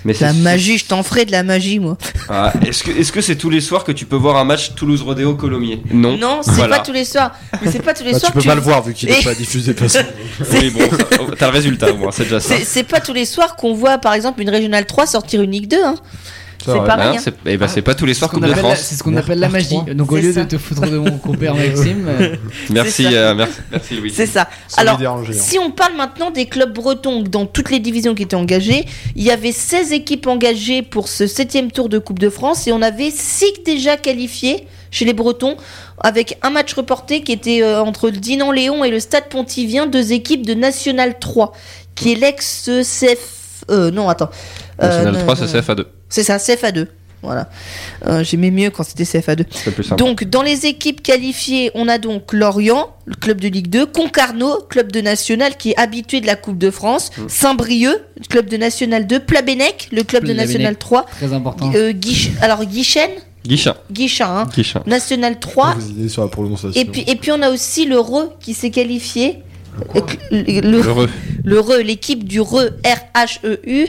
mais 0.05 0.13
La 0.19 0.33
c'est- 0.33 0.39
magie, 0.39 0.77
je 0.77 0.85
t'en 0.85 1.03
ferai 1.03 1.25
de 1.25 1.31
la 1.31 1.43
magie, 1.43 1.79
moi. 1.79 1.97
Ah, 2.29 2.53
est-ce 2.65 2.83
que 2.83 2.91
est-ce 2.91 3.11
que 3.11 3.21
c'est 3.21 3.35
tous 3.35 3.49
les 3.49 3.61
soirs 3.61 3.83
que 3.83 3.91
tu 3.91 4.05
peux 4.05 4.15
voir 4.15 4.37
un 4.37 4.43
match 4.43 4.73
Toulouse 4.75 5.01
Rodéo 5.01 5.35
Colomiers 5.35 5.81
Non. 5.91 6.17
Non, 6.17 6.39
c'est 6.41 6.51
Voilà. 6.51 6.77
pas 6.79 6.83
tous 6.85 6.91
les 6.93 7.05
soirs. 7.05 7.31
Mais 7.61 7.71
c'est 7.71 7.81
pas 7.83 7.93
tous 7.93 8.03
les 8.03 8.13
Bah, 8.13 8.19
soirs 8.19 8.31
tu 8.31 8.35
peux 8.37 8.41
que 8.43 8.47
pas 8.47 8.55
le 8.55 8.61
voir 8.61 8.81
vu 8.83 8.93
qu'il 8.93 9.09
est 9.09 9.19
Et- 9.19 9.23
pas 9.23 9.35
diffusé 9.35 9.73
de 9.73 9.77
toute 9.79 9.89
façon. 9.91 10.05
Oui, 10.53 10.69
bon, 10.69 10.81
oh, 11.21 11.31
t'as 11.37 11.47
le 11.47 11.53
résultat, 11.53 11.91
moi, 11.93 12.11
c'est 12.11 12.23
déjà 12.23 12.39
ça. 12.39 12.55
C'est 12.57 12.63
c'est 12.65 12.83
pas 12.83 12.99
tous 12.99 13.13
les 13.13 13.25
soirs 13.25 13.55
qu'on 13.55 13.73
voit, 13.73 13.97
par 13.97 14.13
exemple, 14.13 14.41
une 14.41 14.49
Régionale 14.49 14.85
3 14.85 15.05
sortir 15.07 15.41
une 15.41 15.51
Ligue 15.51 15.67
2. 15.67 15.83
Hein. 15.83 15.95
C'est. 16.73 16.79
Ah, 16.89 17.11
hein. 17.11 17.15
c'est 17.19 17.33
eh 17.45 17.57
ben, 17.57 17.67
c'est 17.67 17.81
pas 17.81 17.95
tous 17.95 18.05
les 18.05 18.13
soirs 18.13 18.29
Coupe 18.29 18.45
de 18.45 18.53
France. 18.53 18.79
c'est 18.79 18.95
ce 18.95 19.03
qu'on 19.03 19.15
appelle 19.15 19.39
la 19.39 19.49
magie. 19.49 19.77
Donc 19.93 20.11
au 20.11 20.17
lieu 20.17 20.33
ça. 20.33 20.43
de 20.43 20.49
te 20.49 20.57
foutre 20.57 20.81
de 20.81 20.97
mon 20.97 21.17
compère 21.17 21.55
Maxime, 21.59 22.07
euh, 22.07 22.35
Merci, 22.69 23.07
euh, 23.11 23.35
merci, 23.35 23.59
merci 23.71 23.95
Louis. 23.95 24.11
C'est 24.15 24.25
ça. 24.25 24.47
Alors, 24.77 24.99
si 25.31 25.59
on 25.59 25.71
parle 25.71 25.95
maintenant 25.95 26.31
des 26.31 26.45
clubs 26.45 26.73
bretons 26.73 27.23
dans 27.23 27.45
toutes 27.45 27.71
les 27.71 27.79
divisions 27.79 28.15
qui 28.15 28.23
étaient 28.23 28.35
engagées, 28.35 28.85
il 29.15 29.23
y 29.23 29.31
avait 29.31 29.51
16 29.51 29.93
équipes 29.93 30.27
engagées 30.27 30.81
pour 30.81 31.07
ce 31.07 31.27
septième 31.27 31.71
tour 31.71 31.89
de 31.89 31.99
Coupe 31.99 32.19
de 32.19 32.29
France 32.29 32.67
et 32.67 32.71
on 32.71 32.81
avait 32.81 33.11
6 33.11 33.63
déjà 33.65 33.97
qualifiés 33.97 34.67
chez 34.91 35.05
les 35.05 35.13
Bretons 35.13 35.55
avec 35.99 36.37
un 36.41 36.49
match 36.49 36.73
reporté 36.73 37.23
qui 37.23 37.31
était 37.31 37.61
euh, 37.61 37.81
entre 37.81 38.09
le 38.09 38.17
Dinan-Léon 38.17 38.83
et 38.83 38.89
le 38.89 38.99
Stade 38.99 39.29
Pontivien, 39.29 39.85
deux 39.85 40.13
équipes 40.13 40.45
de 40.45 40.53
National 40.53 41.19
3, 41.19 41.53
qui 41.95 42.13
est 42.13 42.15
l'ex-CF... 42.15 43.65
Euh, 43.69 43.91
non, 43.91 44.09
attends. 44.09 44.29
Euh, 44.81 44.87
National 44.87 45.13
non, 45.13 45.19
3, 45.19 45.35
non, 45.35 45.47
c'est 45.47 45.59
CFA2. 45.59 45.85
C'est 46.09 46.23
ça, 46.23 46.37
CFA2. 46.37 46.87
Voilà. 47.21 47.49
Euh, 48.07 48.23
J'aimais 48.23 48.49
mieux 48.49 48.69
quand 48.69 48.83
c'était 48.83 49.03
CFA2. 49.03 49.43
C'est 49.51 49.71
plus 49.71 49.83
simple. 49.83 50.01
Donc, 50.01 50.23
dans 50.23 50.41
les 50.41 50.65
équipes 50.67 51.03
qualifiées, 51.03 51.69
on 51.75 51.89
a 51.89 51.97
donc 51.97 52.31
Lorient, 52.31 52.95
le 53.05 53.15
club 53.15 53.41
de 53.41 53.49
Ligue 53.49 53.67
2, 53.67 53.85
Concarneau, 53.87 54.61
club 54.69 54.89
de 54.91 55.01
National 55.01 55.57
qui 55.57 55.71
est 55.71 55.77
habitué 55.77 56.21
de 56.21 56.27
la 56.27 56.37
Coupe 56.37 56.57
de 56.57 56.71
France, 56.71 57.11
Mm. 57.17 57.21
Saint-Brieuc, 57.27 57.97
club 58.29 58.47
de 58.47 58.55
National 58.55 59.05
2, 59.05 59.19
Plabennec, 59.19 59.89
le 59.91 60.03
club 60.03 60.23
de. 60.23 60.31
National 60.33 60.77
3, 60.77 61.05
très 61.11 61.33
important. 61.33 61.69
euh, 61.75 61.91
Guich- 61.91 62.31
alors 62.41 62.63
Guichen, 62.63 63.09
Guichin. 63.45 63.75
Guichin, 63.91 64.27
hein, 64.29 64.47
Guichin. 64.55 64.81
National 64.85 65.39
3, 65.39 65.75
Vous 65.77 65.89
idées 65.91 66.07
sur 66.09 66.21
la 66.21 66.29
prononciation. 66.29 66.79
et 66.81 66.85
puis, 66.85 67.03
et 67.05 67.15
puis 67.17 67.31
on 67.33 67.41
a 67.41 67.49
aussi 67.49 67.85
le 67.85 67.99
RE 67.99 68.37
qui 68.39 68.53
s'est 68.53 68.71
qualifié. 68.71 69.39
Le, 70.31 70.61
le, 70.61 70.81
le 71.43 71.59
RE, 71.59 71.77
l'équipe 71.77 72.23
du 72.25 72.41
RE, 72.41 72.69
R-H-E-U, 72.85 73.87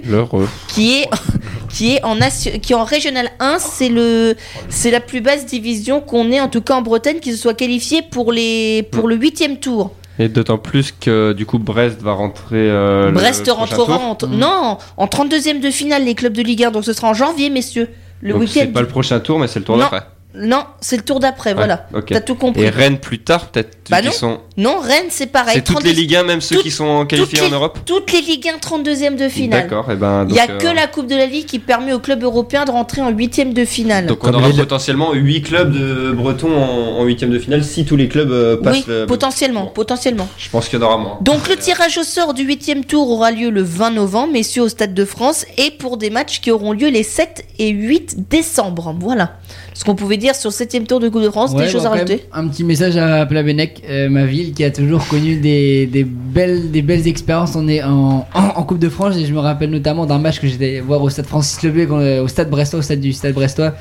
qui 0.68 1.00
est 1.00 1.08
qui 1.68 1.94
est 1.94 2.04
en 2.04 2.16
qui 2.62 2.72
est 2.72 2.76
en 2.76 2.84
régional 2.84 3.28
1 3.38 3.58
c'est 3.58 3.88
le 3.88 4.34
c'est 4.68 4.90
la 4.90 5.00
plus 5.00 5.20
basse 5.20 5.46
division 5.46 6.00
qu'on 6.00 6.30
ait 6.32 6.40
en 6.40 6.48
tout 6.48 6.60
cas 6.62 6.74
en 6.74 6.82
Bretagne 6.82 7.18
qui 7.20 7.30
se 7.32 7.38
soit 7.38 7.54
qualifié 7.54 8.02
pour 8.02 8.32
les 8.32 8.82
pour 8.90 9.06
le 9.08 9.14
huitième 9.16 9.58
tour 9.58 9.92
Et 10.18 10.28
d'autant 10.28 10.58
plus 10.58 10.92
que 10.92 11.32
du 11.32 11.46
coup 11.46 11.58
Brest 11.58 12.00
va 12.02 12.12
rentrer. 12.12 12.56
euh, 12.68 13.06
le 13.06 13.12
Brest 13.12 13.44
prochain 13.46 13.54
rentrera 13.76 13.96
tour. 13.98 14.04
en 14.06 14.14
t- 14.16 14.26
non 14.26 14.78
en 14.96 15.06
32e 15.06 15.60
de 15.60 15.70
finale 15.70 16.04
les 16.04 16.14
clubs 16.14 16.32
de 16.32 16.42
Ligue 16.42 16.64
1 16.64 16.70
donc 16.72 16.84
ce 16.84 16.92
sera 16.92 17.08
en 17.08 17.14
janvier 17.14 17.50
messieurs 17.50 17.88
le 18.20 18.34
week-end 18.36 18.60
c'est 18.62 18.66
pas 18.72 18.82
le 18.82 18.88
prochain 18.88 19.20
tour, 19.20 19.38
mais 19.38 19.46
c'est 19.46 19.60
le 19.60 19.64
tour 19.64 19.78
d'après. 19.78 20.02
Non, 20.34 20.64
c'est 20.80 20.96
le 20.96 21.02
tour 21.02 21.18
d'après, 21.18 21.54
voilà. 21.54 21.88
ok. 21.92 22.06
T'as 22.10 22.20
tout 22.20 22.36
compris. 22.36 22.62
Et 22.62 22.70
Rennes 22.70 22.98
plus 22.98 23.18
tard, 23.18 23.46
peut-être 23.48 23.78
Bah 23.90 24.00
qui 24.00 24.06
non. 24.06 24.12
sont. 24.12 24.38
Non, 24.56 24.78
Rennes, 24.80 25.06
c'est 25.08 25.26
pareil. 25.26 25.54
C'est 25.56 25.62
toutes 25.64 25.76
32 25.76 25.88
les 25.88 25.94
Ligue 25.96 26.14
1, 26.14 26.22
même 26.22 26.40
ceux 26.40 26.54
toutes- 26.56 26.64
qui 26.64 26.70
sont 26.70 27.04
qualifiés 27.04 27.38
toutes 27.38 27.46
en 27.48 27.50
les- 27.50 27.54
Europe 27.56 27.78
Toutes 27.84 28.12
les 28.12 28.20
Ligue 28.20 28.48
1 28.48 28.58
32e 28.58 29.16
de 29.16 29.28
finale. 29.28 29.62
D'accord, 29.62 29.90
et 29.90 29.96
ben. 29.96 30.26
Il 30.28 30.32
n'y 30.34 30.38
a 30.38 30.46
que 30.46 30.68
euh, 30.68 30.72
la 30.72 30.86
Coupe 30.86 31.08
de 31.08 31.16
la 31.16 31.26
Ligue 31.26 31.46
qui 31.46 31.58
permet 31.58 31.92
au 31.92 31.98
club 31.98 32.22
européen 32.22 32.64
de 32.64 32.70
rentrer 32.70 33.00
en 33.02 33.10
huitième 33.10 33.52
de 33.52 33.64
finale. 33.64 34.06
Donc 34.06 34.18
on 34.22 34.26
Comme 34.28 34.36
aura 34.36 34.48
les- 34.50 34.56
potentiellement 34.56 35.12
8 35.12 35.42
clubs 35.42 35.72
de 35.72 36.12
Bretons 36.12 36.54
en, 36.56 37.00
en 37.00 37.04
huitième 37.04 37.30
de 37.30 37.38
finale 37.40 37.64
si 37.64 37.84
tous 37.84 37.96
les 37.96 38.06
clubs 38.08 38.30
euh, 38.30 38.56
passent 38.56 38.76
oui, 38.76 38.84
le. 38.86 39.06
potentiellement, 39.06 39.64
Bon, 39.64 39.70
potentiellement. 39.70 40.28
Je 40.38 40.48
pense 40.48 40.68
qu'il 40.68 40.78
y 40.78 40.82
en 40.82 40.86
aura 40.86 40.96
moins. 40.98 41.18
Donc 41.22 41.48
le 41.48 41.56
tirage 41.56 41.98
au 41.98 42.04
sort 42.04 42.34
du 42.34 42.44
huitième 42.44 42.84
tour 42.84 43.10
aura 43.10 43.32
lieu 43.32 43.50
le 43.50 43.62
20 43.62 43.90
novembre, 43.90 44.32
messieurs 44.32 44.62
au 44.62 44.68
Stade 44.68 44.94
de 44.94 45.04
France, 45.04 45.44
et 45.58 45.72
pour 45.72 45.96
des 45.96 46.10
matchs 46.10 46.40
qui 46.40 46.52
auront 46.52 46.72
lieu 46.72 46.88
les 46.88 47.02
7 47.02 47.44
et 47.58 47.70
8 47.70 48.28
décembre. 48.30 48.94
Voilà 49.00 49.38
ce 49.74 49.84
qu'on 49.84 49.94
pouvait 49.94 50.18
dire 50.20 50.34
sur 50.36 50.50
le 50.50 50.54
septième 50.54 50.86
tour 50.86 51.00
de 51.00 51.08
Coupe 51.08 51.22
de 51.22 51.30
France. 51.30 51.52
Ouais, 51.52 51.64
des 51.64 51.70
choses 51.70 51.84
à 51.86 51.90
rajouter 51.90 52.24
Un 52.32 52.46
petit 52.48 52.62
message 52.62 52.96
à 52.96 53.26
Plabennec, 53.26 53.82
euh, 53.88 54.08
ma 54.08 54.24
ville, 54.24 54.52
qui 54.52 54.62
a 54.62 54.70
toujours 54.70 55.06
connu 55.08 55.36
des, 55.36 55.86
des 55.86 56.04
belles, 56.04 56.70
des 56.70 56.82
belles 56.82 57.08
expériences 57.08 57.56
en, 57.56 57.66
en, 57.68 58.26
en, 58.32 58.40
en 58.56 58.62
Coupe 58.62 58.78
de 58.78 58.88
France. 58.88 59.16
Et 59.16 59.26
je 59.26 59.32
me 59.32 59.40
rappelle 59.40 59.70
notamment 59.70 60.06
d'un 60.06 60.18
match 60.18 60.38
que 60.38 60.46
j'étais 60.46 60.80
voir 60.80 61.02
au 61.02 61.10
stade 61.10 61.26
Francis 61.26 61.62
Lebé, 61.62 61.86
au 61.86 62.28
stade 62.28 62.50
Brestois, 62.50 62.78
au 62.78 62.82
stade 62.82 63.00
du 63.00 63.12
stade 63.12 63.34
Brestois, 63.34 63.74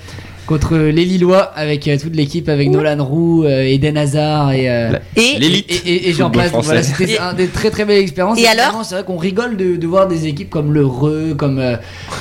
contre 0.50 0.78
les 0.78 1.06
Lillois, 1.06 1.44
avec 1.56 1.88
euh, 1.88 1.96
toute 2.02 2.16
l'équipe, 2.16 2.50
avec 2.50 2.70
Nolan 2.72 3.04
Roux, 3.06 3.44
euh, 3.44 3.62
Eden 3.62 3.98
Hazard 3.98 4.52
et. 4.52 4.68
euh, 4.68 4.94
Et, 5.16 5.38
L'élite. 5.38 5.70
et, 5.70 5.90
et, 5.90 6.10
et 6.10 6.14
j'en 6.14 6.26
Football 6.26 6.42
passe, 6.42 6.52
français. 6.52 6.84
c'était 6.84 7.20
un 7.20 7.34
des 7.34 7.48
très 7.50 7.70
très 7.70 7.86
belles 7.86 8.00
expériences. 8.00 8.40
Et 8.40 8.48
alors 8.48 8.66
finalement, 8.66 8.84
C'est 8.84 8.96
vrai 8.96 9.04
qu'on 9.04 9.18
rigole 9.18 9.58
de, 9.58 9.76
de 9.76 9.88
voir 9.88 10.08
des 10.08 10.26
équipes 10.26 10.50
comme 10.50 10.74
le 10.74 10.84
Re, 10.86 11.36
comme, 11.38 11.60
euh, 11.60 11.76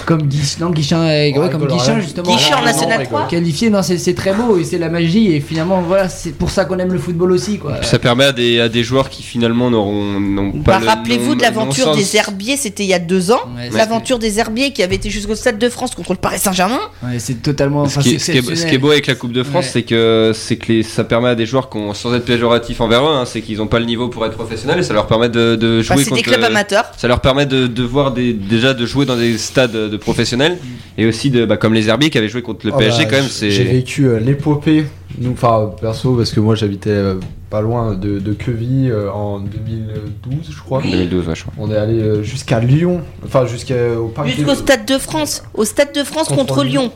comme 0.05 0.23
Guichin, 0.25 0.67
non, 0.67 0.71
Guichin, 0.71 0.99
euh, 1.01 1.07
ouais, 1.09 1.33
comme 1.33 1.63
rigole 1.63 1.69
Guichin 1.69 1.93
rien. 1.95 2.01
justement. 2.03 2.31
Guichin 2.37 2.57
en 2.59 2.65
National 2.65 2.97
on 2.99 3.01
rigole. 3.05 3.19
3. 3.21 3.29
qualifié, 3.29 3.71
non, 3.71 3.83
c'est 3.83 3.97
c'est 3.97 4.13
très 4.15 4.35
beau 4.35 4.59
et 4.59 4.65
c'est 4.65 4.77
la 4.79 4.91
magie. 4.91 5.33
Et 5.33 5.41
finalement, 5.41 5.81
voilà, 5.81 6.11
c'est 6.11 6.33
pour 6.33 6.51
ça 6.51 6.67
qu'on 6.67 6.79
aime 6.79 6.93
le 6.93 6.99
football 6.99 7.33
aussi, 7.33 7.59
quoi. 7.59 7.83
Ça 7.83 7.99
permet 7.99 8.25
à 8.25 8.33
des, 8.33 8.61
à 8.61 8.69
des 8.69 8.85
joueurs 8.85 9.09
qui 9.09 9.23
finalement 9.23 9.71
n'auront 9.71 10.21
n'ont 10.21 10.53
pas 10.61 10.73
Bah, 10.73 10.79
le 10.81 10.87
Rappelez-vous 10.87 11.35
de 11.35 11.41
l'aventure 11.43 11.87
non-sens. 11.87 11.97
des 12.13 12.17
Herbiers, 12.19 12.57
c'était 12.59 12.85
il 12.85 12.89
y 12.91 12.95
a 12.95 12.99
deux 12.99 13.31
ans. 13.31 13.41
Ouais, 13.57 13.71
L'aventure 13.77 14.19
des 14.19 14.39
Herbiers 14.39 14.73
qui 14.73 14.83
avait 14.83 14.97
été 14.97 15.09
jusqu'au 15.09 15.35
Stade 15.35 15.59
de 15.59 15.69
France 15.71 15.95
contre 15.95 16.13
le 16.13 16.19
Paris 16.19 16.39
Saint-Germain. 16.39 16.81
Ouais, 17.03 17.19
c'est 17.19 17.41
totalement. 17.43 17.89
Ce 17.89 18.01
qui, 18.01 18.18
est, 18.19 18.21
ce 18.21 18.31
qui 18.33 18.39
est- 18.39 18.41
ce 18.43 18.47
qui 18.47 18.51
est 18.51 18.53
exceptionnel. 18.53 18.81
beau 18.81 18.91
avec 18.91 19.07
la 19.07 19.15
Coupe 19.15 19.33
de 19.33 19.43
France, 19.43 19.65
Ouais. 19.67 19.71
c'est 19.73 19.83
que 19.83 20.33
c'est 20.35 20.57
que 20.57 20.73
les, 20.73 20.83
ça 20.83 21.05
permet 21.05 21.29
à 21.31 21.35
des 21.35 21.47
joueurs 21.47 21.71
qui 21.71 21.79
ont, 21.79 21.95
sans 21.95 22.15
être 22.15 22.25
péjoratif 22.25 22.81
envers 22.81 23.03
eux, 23.05 23.13
hein, 23.15 23.25
c'est 23.25 23.41
qu'ils 23.41 23.59
n'ont 23.59 23.67
pas 23.67 23.79
le 23.79 23.87
niveau 23.87 24.09
pour 24.09 24.25
être 24.27 24.35
professionnels 24.35 24.79
et 24.79 24.83
ça 24.83 24.95
leur 24.95 25.07
permet 25.07 25.29
de, 25.29 25.57
de 25.57 25.79
Bah, 25.79 25.95
jouer 25.95 26.05
contre. 26.05 26.17
des 26.17 26.23
clubs 26.23 26.45
amateurs. 26.45 26.85
Ça 26.97 27.09
leur 27.09 27.21
permet 27.21 27.47
de, 27.47 27.67
de 27.67 27.83
voir 27.83 28.13
des, 28.13 28.33
déjà 28.33 28.75
de 28.75 28.85
jouer 28.87 29.07
dans 29.07 29.17
des 29.17 29.39
stades 29.39 29.73
de 29.73 29.97
professionnels 29.97 30.59
et 30.97 31.07
aussi 31.07 31.31
de 31.31 31.45
bah, 31.45 31.57
comme 31.57 31.75
les 31.75 31.89
Herbiers 31.89 32.11
qui 32.11 32.19
avaient 32.19 32.29
joué 32.29 32.43
contre 32.43 32.67
le 32.67 32.73
Oh 32.75 32.79
PSG 32.79 33.05
bah, 33.05 33.11
quand 33.11 33.17
même. 33.17 33.29
J'ai 33.51 33.65
vécu 33.65 34.07
euh, 34.07 34.19
l'épopée, 34.21 34.85
nous, 35.19 35.33
enfin 35.33 35.71
perso, 35.81 36.15
parce 36.15 36.33
que 36.33 36.41
moi 36.41 36.55
j'habitais 36.55 36.91
euh, 36.91 37.15
pas 37.51 37.61
loin 37.61 37.95
de, 37.95 38.19
de 38.19 38.33
Queville 38.35 38.91
euh, 38.91 39.11
en 39.11 39.41
2012, 39.41 40.51
je 40.51 40.61
crois. 40.61 40.83
2012, 40.83 41.29
ouais, 41.29 41.35
je 41.35 41.43
crois. 41.43 41.55
On 41.59 41.71
est 41.71 41.77
allé 41.77 42.23
jusqu'à 42.23 42.61
Lyon, 42.61 43.01
enfin 43.25 43.47
jusqu'au 43.47 44.09
parc 44.15 44.29
Jusqu'au 44.29 44.55
Stade 44.55 44.85
de 44.87 44.99
France. 44.99 45.43
Au 45.55 45.65
Stade 45.65 45.95
de 45.95 46.05
France 46.05 46.29
contre, 46.29 46.39
Contre 46.55 46.65
Lyon. 46.65 46.93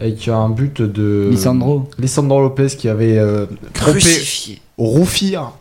Avec 0.00 0.26
un 0.28 0.48
but 0.48 0.80
de 0.82 1.28
Lisandro. 1.30 1.88
Lisandro 1.98 2.40
Lopez 2.40 2.68
qui 2.68 2.88
avait 2.88 3.18
euh, 3.18 3.46
trompé 3.74 4.00
Roufir, 4.78 5.52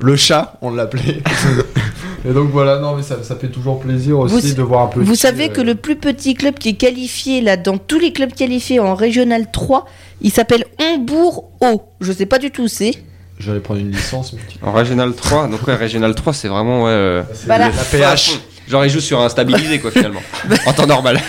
le 0.00 0.16
chat, 0.16 0.56
on 0.62 0.70
l'appelait. 0.70 1.22
Et 2.28 2.32
donc 2.32 2.50
voilà, 2.50 2.78
non 2.78 2.96
mais 2.96 3.02
ça, 3.02 3.22
ça 3.22 3.34
fait 3.36 3.48
toujours 3.48 3.80
plaisir 3.80 4.18
aussi 4.18 4.50
Vous- 4.50 4.54
de 4.54 4.62
voir 4.62 4.82
un 4.84 4.86
peu. 4.88 5.00
Vous 5.02 5.14
savez 5.14 5.48
que 5.50 5.60
le 5.60 5.74
plus 5.74 5.96
petit 5.96 6.34
club 6.34 6.54
qui 6.58 6.70
est 6.70 6.74
qualifié 6.74 7.40
là 7.40 7.56
dans 7.56 7.78
tous 7.78 7.98
les 7.98 8.12
clubs 8.12 8.32
qualifiés 8.32 8.78
en 8.80 8.94
régional 8.94 9.50
3, 9.50 9.86
il 10.20 10.30
s'appelle 10.30 10.64
Hombourg 10.80 11.50
Haut. 11.60 11.82
Je 12.00 12.12
sais 12.12 12.26
pas 12.26 12.38
du 12.38 12.50
tout 12.50 12.62
où 12.64 12.68
c'est. 12.68 12.92
J'allais 13.38 13.60
prendre 13.60 13.80
une 13.80 13.90
licence, 13.90 14.34
mais 14.34 14.40
En 14.60 14.72
Régional 14.72 15.14
3, 15.14 15.48
donc 15.48 15.66
ouais, 15.66 15.74
Régional 15.74 16.14
3, 16.14 16.34
c'est 16.34 16.48
vraiment 16.48 16.84
ouais. 16.84 16.90
euh, 16.90 17.22
Voilà. 17.46 17.68
la 17.70 17.84
PH. 17.84 18.38
Genre 18.70 18.84
ils 18.84 18.90
jouent 18.90 19.00
sur 19.00 19.20
un 19.20 19.28
stabilisé 19.28 19.80
quoi 19.80 19.90
finalement. 19.90 20.22
en 20.66 20.72
temps 20.72 20.86
normal. 20.86 21.20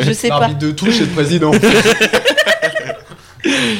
Je 0.00 0.12
sais 0.12 0.28
pas. 0.28 0.48
De 0.48 0.72
touche 0.72 0.96
et 0.96 1.04
le 1.04 1.06
président. 1.06 1.52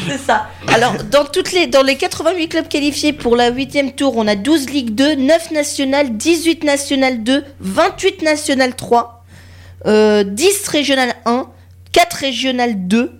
C'est 0.08 0.18
ça. 0.18 0.48
Alors, 0.68 0.94
dans, 1.10 1.24
toutes 1.24 1.52
les, 1.52 1.66
dans 1.66 1.82
les 1.82 1.96
88 1.96 2.48
clubs 2.48 2.68
qualifiés 2.68 3.12
pour 3.12 3.36
la 3.36 3.50
8 3.50 3.96
tour, 3.96 4.16
on 4.16 4.26
a 4.26 4.34
12 4.34 4.70
Ligue 4.70 4.94
2, 4.94 5.14
9 5.16 5.50
National, 5.52 6.16
18 6.16 6.64
National 6.64 7.22
2, 7.22 7.44
28 7.60 8.22
National 8.22 8.74
3, 8.74 9.24
euh, 9.86 10.24
10 10.24 10.68
Régional 10.68 11.14
1, 11.26 11.46
4 11.92 12.14
Régional 12.14 12.86
2 12.88 13.12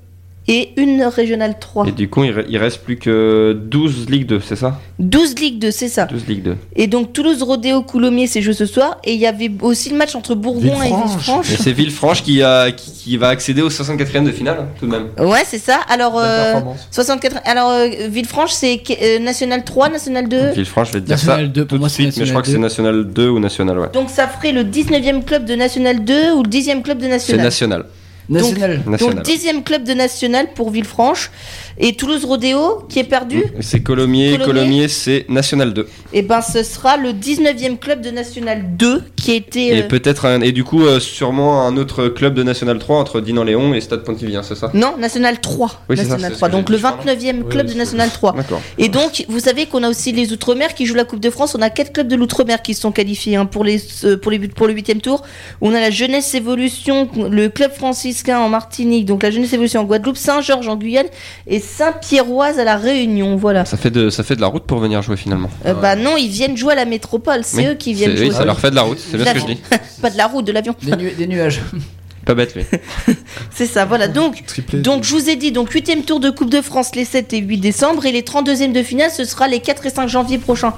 et 0.49 0.71
une 0.77 1.03
Régional 1.05 1.57
3. 1.61 1.87
Et 1.89 1.93
du 1.93 2.09
coup, 2.09 2.25
il, 2.25 2.33
re- 2.33 2.45
il 2.49 2.59
reste 2.59 2.79
plus 2.83 2.97
que 2.97 3.57
12 3.65 4.09
Ligue 4.11 4.27
2, 4.27 4.41
c'est 4.41 4.57
ça? 4.57 4.81
12 4.99 5.39
Ligue 5.39 5.59
2, 5.61 5.71
c'est 5.71 5.89
ça. 5.89 6.07
12 6.07 6.27
Ligue 6.27 6.43
2. 6.43 6.57
Et 6.77 6.87
donc 6.89 7.13
Toulouse 7.13 7.43
Rodéo 7.43 7.83
Coulommiers 7.83 8.27
c'est 8.27 8.43
joué 8.43 8.53
ce 8.53 8.67
soir 8.67 8.99
et 9.05 9.15
il 9.15 9.21
y 9.21 9.27
avait 9.27 9.51
aussi 9.63 9.91
le 9.91 9.97
match 9.97 10.15
entre 10.15 10.35
Bourgoin 10.35 10.83
et 10.83 10.89
Villefranche. 10.89 11.51
Et 11.53 11.57
c'est 11.57 11.73
Villefranche 11.73 12.23
qui, 12.23 12.43
a, 12.43 12.73
qui, 12.73 12.91
qui 12.93 13.17
va 13.17 13.29
accéder 13.29 13.63
au 13.63 13.69
64e 13.69 14.25
de 14.25 14.33
finale, 14.33 14.67
tout 14.79 14.87
de 14.87 14.91
même. 14.91 15.07
Ouais, 15.19 15.43
c'est 15.47 15.59
ça. 15.59 15.81
Alors 15.89 16.15
Belle 16.15 16.23
euh, 16.25 16.53
performance. 16.53 16.89
64 16.91 17.37
alors 17.45 17.71
euh, 17.71 17.89
Villefranche 18.09 18.51
c'est 18.53 18.83
euh, 19.03 19.19
National 19.21 19.65
3, 19.65 19.89
National 19.91 20.29
2. 20.29 20.51
Villefranche, 20.51 20.89
je 20.89 20.93
vais 20.95 21.01
te 21.01 21.07
dire 21.07 21.15
National 21.17 21.47
ça 21.47 21.53
2, 21.53 21.61
pour 21.65 21.69
tout 21.69 21.75
de 21.77 21.81
moi, 21.81 21.89
suite, 21.89 22.17
mais 22.19 22.25
je 22.27 22.31
crois 22.31 22.43
que 22.43 22.49
c'est 22.49 22.59
National 22.59 22.73
National 22.73 23.13
2 23.13 23.29
ou 23.29 23.39
National, 23.39 23.79
ouais. 23.79 23.89
Donc 23.93 24.11
ça 24.11 24.27
ferait 24.27 24.53
le 24.53 24.65
19e 24.65 25.25
club 25.25 25.45
de 25.45 25.55
National 25.55 26.05
2 26.05 26.33
ou 26.33 26.43
le 26.43 26.49
10e 26.49 26.83
club 26.83 26.99
de 26.99 27.09
C'est 27.19 27.37
National. 27.37 27.85
National. 28.29 28.79
National. 28.79 28.91
National. 28.91 29.15
Donc 29.17 29.27
10e 29.27 29.63
club 29.63 29.85
de 29.85 29.95
National 29.95 30.53
pour 30.55 30.71
Villefranche 30.71 31.31
et 31.79 31.95
Toulouse 31.95 32.25
Rodéo 32.25 32.85
qui 32.89 32.99
est 32.99 33.05
perdu. 33.05 33.43
C'est 33.61 33.83
Colomiers, 33.83 34.33
Colomiers. 34.39 34.45
Colomiers, 34.47 34.89
c'est 34.89 35.27
National 35.29 35.73
2. 35.73 35.89
Et 36.13 36.23
ben 36.23 36.41
ce 36.43 36.63
sera 36.63 36.97
le 36.97 37.11
19e 37.11 37.79
club 37.79 38.01
de 38.01 38.11
National 38.11 38.77
2 38.77 39.03
qui 39.17 39.31
a 39.33 39.35
été 39.35 39.67
Et 39.69 39.83
euh, 39.83 39.89
peut-être 39.89 40.27
un, 40.27 40.41
et 40.41 40.53
du 40.53 40.65
coup, 40.65 40.85
euh, 40.85 41.01
sûrement 41.01 41.63
un 41.67 41.77
autre 41.77 42.09
club 42.09 42.35
de 42.35 42.43
National 42.43 42.79
3 42.79 42.99
entre 42.99 43.21
Dinan-Léon 43.21 43.75
et 43.75 43.81
Stade 43.81 44.05
Pontivien, 44.05 44.43
c'est 44.43 44.55
ça? 44.57 44.71
Non, 44.75 44.97
National 44.99 45.41
3. 45.41 45.83
Oui, 45.89 45.97
c'est 45.97 46.05
ça, 46.05 46.11
National 46.11 46.33
ce 46.33 46.37
3. 46.39 46.49
que 46.49 46.53
Donc 46.53 46.69
le 46.71 46.77
dit, 46.77 46.83
je 46.83 46.87
crois, 46.89 47.05
29e 47.15 47.37
Oui, 47.43 47.49
club 47.51 47.67
oui, 47.69 47.73
de 47.75 47.79
National 47.79 48.11
3. 48.11 48.33
D'accord. 48.35 48.61
Et 48.79 48.89
donc, 48.89 49.25
vous 49.29 49.41
savez 49.41 49.67
qu'on 49.67 49.83
a 49.83 49.89
aussi 49.89 50.13
les 50.13 50.33
Outre-mer 50.33 50.75
qui 50.75 50.87
jouent 50.87 50.95
la 50.95 51.05
Coupe 51.05 51.21
de 51.21 51.31
France. 51.31 51.55
On 51.59 51.63
a 51.63 51.71
quatre 51.71 51.93
clubs 51.93 52.09
de 52.09 52.17
l'Outre-mer 52.17 52.63
qui 52.63 52.75
sont 52.75 52.93
qualifiés 52.93 53.37
hein, 53.37 53.47
pour, 53.47 53.65
les, 53.65 53.81
pour, 54.21 54.31
les, 54.31 54.39
buts- 54.39 54.49
pour 54.49 54.67
le 54.67 54.73
huitième 54.75 55.01
tour. 55.01 55.23
On 55.61 55.75
a 55.75 55.81
la 55.81 55.91
Jeunesse 55.91 56.35
Évolution, 56.35 57.09
le 57.31 57.49
club 57.49 57.73
franciscain 57.73 58.39
en 58.41 58.49
Martinique, 58.49 59.07
donc 59.07 59.23
la 59.23 59.31
Jeunesse 59.31 59.53
Évolution 59.53 59.81
en 59.81 59.85
Guadeloupe, 59.85 60.17
Saint-Georges 60.17 60.69
en 60.69 60.77
Guyane 60.77 61.07
et 61.47 61.61
Saint-Pierroise 61.63 62.59
à 62.59 62.65
la 62.65 62.77
Réunion. 62.77 63.37
Voilà. 63.37 63.65
Ça 63.65 63.77
fait, 63.77 63.91
de, 63.91 64.11
ça 64.11 64.23
fait 64.23 64.37
de 64.37 64.41
la 64.41 64.49
route 64.49 64.65
pour 64.65 64.79
venir 64.79 65.01
jouer 65.03 65.17
finalement. 65.17 65.51
Euh, 65.67 65.75
Bah 65.75 65.97
non, 65.97 66.17
ils 66.17 66.29
viennent 66.29 66.57
jouer 66.57 66.73
à 66.73 66.77
la 66.77 66.85
métropole. 66.85 67.41
C'est 67.43 67.59
Oui, 67.59 67.67
eux 67.69 67.75
qui 67.75 67.95
viennent 67.95 68.11
c'est- 68.13 68.17
jouer. 68.19 68.29
Oui, 68.29 68.35
ça 68.35 68.45
leur 68.45 68.61
fait 68.61 68.71
de 68.71 68.77
la 68.77 68.83
route, 68.83 68.99
c'est 68.99 69.17
bien 69.17 69.27
ce 69.27 69.33
que 69.33 69.39
je 69.41 69.47
dis. 69.47 69.61
Pas 70.03 70.11
de 70.11 70.17
la 70.19 70.27
route, 70.27 70.45
de 70.45 70.53
l'avion. 70.53 70.75
Des, 70.83 70.97
nu- 70.97 71.11
des 71.13 71.27
nuages. 71.27 71.61
Pas 72.25 72.35
bête 72.35 72.55
lui. 72.55 72.63
C'est 73.51 73.67
ça, 73.67 73.85
voilà. 73.85 74.07
Donc, 74.07 74.45
Triplé. 74.47 74.79
donc 74.81 75.03
je 75.03 75.13
vous 75.13 75.29
ai 75.29 75.35
dit, 75.35 75.51
donc 75.51 75.71
8 75.73 76.07
tour 76.07 76.21
de 76.21 76.31
Coupe 76.31 76.51
de 76.51 76.61
France 76.63 76.95
les 76.95 77.05
7 77.05 77.33
et 77.33 77.39
8 77.39 77.59
décembre 77.59 78.07
et 78.07 78.13
les 78.13 78.23
32e 78.23 78.71
de 78.73 78.83
finale, 78.85 79.11
ce 79.11 79.25
sera 79.25 79.49
les 79.49 79.59
4 79.59 79.87
et 79.87 79.91
5 79.91 80.09
janvier 80.09 80.39
prochains. 80.39 80.73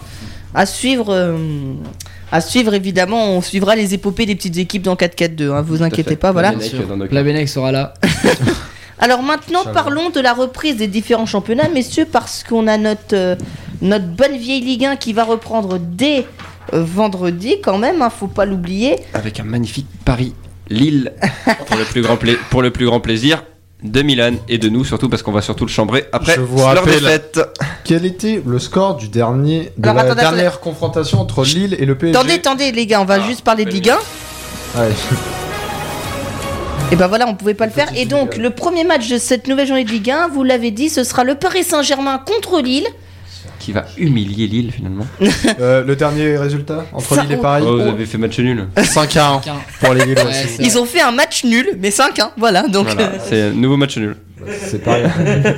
À 0.54 0.64
suivre, 0.64 1.12
euh, 1.12 1.36
à 2.32 2.40
suivre 2.40 2.72
évidemment, 2.72 3.26
on 3.36 3.42
suivra 3.42 3.76
les 3.76 3.92
épopées 3.92 4.24
des 4.24 4.36
petites 4.36 4.56
équipes 4.56 4.82
dans 4.84 4.94
4-4-2, 4.94 5.50
hein, 5.52 5.60
vous 5.60 5.82
inquiétez 5.82 6.16
pas, 6.16 6.32
voilà. 6.32 6.58
Sûr. 6.60 6.86
Dans 6.86 6.96
nos- 6.96 7.06
Plabennec 7.08 7.46
sera 7.48 7.72
là. 7.72 7.92
Alors 8.98 9.22
maintenant, 9.22 9.64
parlons 9.72 10.10
de 10.10 10.20
la 10.20 10.32
reprise 10.32 10.76
des 10.76 10.86
différents 10.86 11.26
championnats, 11.26 11.68
messieurs, 11.68 12.06
parce 12.10 12.44
qu'on 12.44 12.66
a 12.66 12.76
notre, 12.78 13.14
euh, 13.14 13.36
notre 13.82 14.06
bonne 14.06 14.36
vieille 14.36 14.60
Ligue 14.62 14.84
1 14.84 14.96
qui 14.96 15.12
va 15.12 15.24
reprendre 15.24 15.78
dès 15.80 16.26
euh, 16.72 16.82
vendredi 16.84 17.56
quand 17.62 17.76
même, 17.78 18.02
hein, 18.02 18.10
faut 18.10 18.28
pas 18.28 18.44
l'oublier. 18.44 18.96
Avec 19.12 19.40
un 19.40 19.44
magnifique 19.44 19.86
Paris-Lille 20.04 21.12
pour, 21.66 21.76
le 21.76 21.84
plus 21.84 22.02
grand 22.02 22.16
pla- 22.16 22.32
pour 22.50 22.62
le 22.62 22.70
plus 22.70 22.86
grand 22.86 23.00
plaisir 23.00 23.44
de 23.82 24.00
Milan 24.00 24.32
et 24.48 24.56
de 24.56 24.70
nous 24.70 24.82
surtout 24.84 25.10
parce 25.10 25.22
qu'on 25.22 25.32
va 25.32 25.42
surtout 25.42 25.66
le 25.66 25.70
chambrer 25.70 26.06
après 26.12 26.36
Je 26.36 26.40
vous 26.40 26.56
leur 26.56 26.68
rappelle- 26.68 27.00
défaite. 27.00 27.40
Quel 27.84 28.06
était 28.06 28.42
le 28.46 28.58
score 28.58 28.96
du 28.96 29.08
dernier 29.08 29.72
de 29.76 29.86
Alors, 29.88 29.96
la 29.96 30.02
attendez, 30.12 30.20
dernière 30.22 30.60
confrontation 30.60 31.20
entre 31.20 31.44
Lille 31.44 31.76
et 31.78 31.84
le 31.84 31.94
PSG 31.98 32.16
Attendez, 32.16 32.34
attendez 32.34 32.72
les 32.72 32.86
gars, 32.86 33.02
on 33.02 33.04
va 33.04 33.18
Ah, 33.22 33.26
juste 33.28 33.42
parler 33.42 33.66
de 33.66 33.70
Ligue 33.70 33.90
1. 33.90 33.96
Ouais. 34.80 34.88
Et 36.92 36.96
ben 36.96 37.06
voilà, 37.08 37.26
on 37.28 37.34
pouvait 37.34 37.54
pas 37.54 37.66
le 37.66 37.72
faire. 37.72 37.88
Et 37.96 38.04
donc, 38.04 38.36
le 38.36 38.50
premier 38.50 38.84
match 38.84 39.08
de 39.08 39.18
cette 39.18 39.48
nouvelle 39.48 39.66
journée 39.66 39.84
de 39.84 39.90
Ligue 39.90 40.10
1, 40.10 40.28
vous 40.28 40.44
l'avez 40.44 40.70
dit, 40.70 40.88
ce 40.88 41.02
sera 41.02 41.24
le 41.24 41.34
Paris 41.34 41.64
Saint-Germain 41.64 42.18
contre 42.24 42.60
Lille. 42.60 42.86
Qui 43.58 43.72
va 43.72 43.86
humilier 43.96 44.46
Lille 44.46 44.72
finalement. 44.72 45.06
Euh, 45.60 45.84
le 45.84 45.96
dernier 45.96 46.36
résultat 46.36 46.84
entre 46.92 47.14
Ça, 47.14 47.22
Lille 47.22 47.32
et 47.32 47.36
Paris 47.36 47.64
Oh, 47.66 47.76
vous 47.76 47.80
avez 47.88 48.04
fait 48.06 48.18
match 48.18 48.38
nul. 48.38 48.66
5 48.76 49.16
à 49.16 49.28
1 49.30 49.38
Tiens. 49.38 49.56
pour 49.80 49.94
les. 49.94 50.04
Ouais, 50.04 50.14
c'est- 50.32 50.48
c'est- 50.48 50.62
Ils 50.62 50.78
ont 50.78 50.84
fait 50.84 51.00
un 51.00 51.12
match 51.12 51.44
nul, 51.44 51.66
mais 51.80 51.90
5 51.90 52.18
1 52.18 52.32
voilà. 52.36 52.62
Donc, 52.68 52.86
Voilà, 52.86 53.02
euh, 53.12 53.18
c'est 53.24 53.42
un 53.42 53.50
nouveau 53.52 53.76
match 53.76 53.96
nul. 53.96 54.16
C'est 54.60 54.82
pareil. 54.82 55.04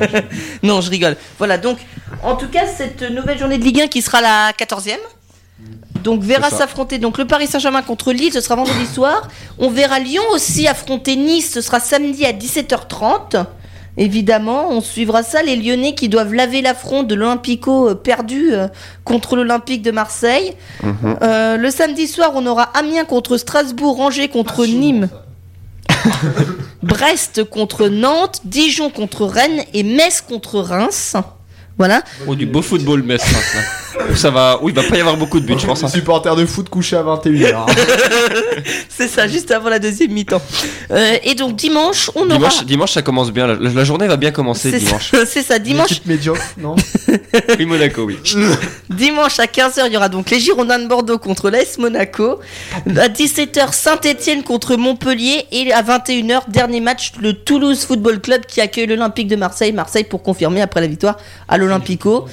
non, 0.63 0.81
je 0.81 0.91
rigole. 0.91 1.17
Voilà, 1.39 1.59
donc, 1.59 1.79
en 2.23 2.37
tout 2.37 2.49
cas, 2.49 2.67
cette 2.67 3.03
nouvelle 3.11 3.39
journée 3.39 3.59
de 3.59 3.65
Ligue 3.65 3.81
1 3.81 3.87
qui 3.89 4.03
sera 4.03 4.21
la 4.21 4.53
14e. 4.53 4.99
Donc 6.03 6.23
verra 6.23 6.51
s'affronter 6.51 6.99
donc 6.99 7.19
le 7.19 7.27
Paris 7.27 7.47
Saint-Germain 7.47 7.83
contre 7.83 8.13
Lille, 8.13 8.33
ce 8.33 8.41
sera 8.41 8.57
vendredi 8.57 8.87
soir. 8.87 9.29
On 9.59 9.71
verra 9.71 9.99
Lyon 9.99 10.23
aussi 10.33 10.67
affronter 10.69 11.17
Nice, 11.17 11.53
ce 11.53 11.61
sera 11.61 11.81
samedi 11.81 12.25
à 12.25 12.33
17h30. 12.33 13.47
Évidemment, 13.99 14.69
on 14.71 14.81
suivra 14.83 15.23
ça. 15.23 15.43
Les 15.43 15.57
Lyonnais 15.57 15.95
qui 15.95 16.09
doivent 16.09 16.35
laver 16.35 16.61
l'affront 16.61 17.03
de 17.03 17.15
l'Olympico 17.15 17.89
euh, 17.89 17.95
perdu 17.95 18.53
euh, 18.53 18.69
contre 19.05 19.37
l'Olympique 19.37 19.83
de 19.83 19.91
Marseille. 19.91 20.53
Mhm. 20.83 21.17
Euh, 21.23 21.57
le 21.57 21.71
samedi 21.71 22.07
soir, 22.07 22.33
on 22.35 22.47
aura 22.47 22.65
Amiens 22.75 23.05
contre 23.05 23.39
Strasbourg, 23.39 24.01
Angers 24.01 24.29
contre 24.29 24.67
Nîmes. 24.67 25.09
Brest 26.83 27.45
contre 27.45 27.89
Nantes, 27.89 28.41
Dijon 28.45 28.91
contre 28.91 29.25
Rennes 29.25 29.65
et 29.73 29.83
Metz 29.83 30.21
contre 30.21 30.61
Reims. 30.61 31.17
Voilà. 31.79 32.03
Oh, 32.27 32.35
du 32.35 32.47
beau 32.47 32.63
football, 32.63 33.03
Metz. 33.03 33.25
Ça. 34.15 34.31
Va. 34.31 34.59
Oui, 34.63 34.73
il 34.75 34.81
va 34.83 34.89
pas 34.89 34.97
y 34.97 35.01
avoir 35.01 35.17
beaucoup 35.17 35.41
de 35.41 35.47
buts, 35.47 35.55
je 35.59 35.67
pense. 35.67 35.83
hein. 35.85 35.89
Supporters 35.89 36.37
de 36.37 36.47
foot 36.47 36.69
couchés 36.69 36.97
à 36.97 37.03
21h. 37.03 37.67
C'est 38.89 39.09
ça, 39.09 39.27
juste 39.29 39.51
avant 39.51 39.69
la 39.69 39.79
deuxième 39.79 40.11
mi-temps. 40.13 40.41
Euh, 40.91 41.17
et 41.23 41.35
donc 41.35 41.57
dimanche, 41.57 42.11
on 42.15 42.25
aura. 42.27 42.37
Dimanche, 42.39 42.65
dimanche, 42.65 42.93
ça 42.93 43.03
commence 43.03 43.31
bien. 43.31 43.47
La, 43.47 43.55
la 43.71 43.85
journée 43.85 44.07
va 44.07 44.17
bien 44.17 44.31
commencer 44.31 44.71
C'est 44.71 44.79
dimanche. 44.79 45.11
ça, 45.11 45.27
c'est 45.27 45.43
ça, 45.43 45.59
dimanche, 45.59 46.01
médiocre, 46.07 46.41
non 46.59 46.77
Oui, 47.59 47.67
Monaco, 47.67 48.03
oui. 48.05 48.19
dimanche 48.91 49.39
à 49.39 49.45
15h, 49.47 49.83
il 49.87 49.93
y 49.93 49.97
aura 49.97 50.09
donc 50.09 50.31
les 50.31 50.41
Girondins 50.41 50.79
de 50.79 50.87
Bordeaux 50.87 51.19
contre 51.19 51.51
l'AS 51.51 51.79
Monaco. 51.79 52.41
À 52.97 53.09
17h, 53.09 53.73
Saint-Etienne 53.73 54.43
contre 54.43 54.77
Montpellier. 54.77 55.45
Et 55.53 55.73
à 55.73 55.83
21h, 55.83 56.43
dernier 56.49 56.81
match, 56.81 57.13
le 57.21 57.33
Toulouse 57.35 57.85
Football 57.85 58.21
Club 58.21 58.47
qui 58.47 58.61
accueille 58.61 58.87
l'Olympique 58.87 59.29
de 59.29 59.37
Marseille. 59.37 59.73
Marseille 59.73 60.05
pour 60.05 60.23
confirmer 60.23 60.61
après 60.63 60.81
la 60.81 60.87
victoire 60.87 61.17
à 61.49 61.59
l'Olympico 61.59 62.27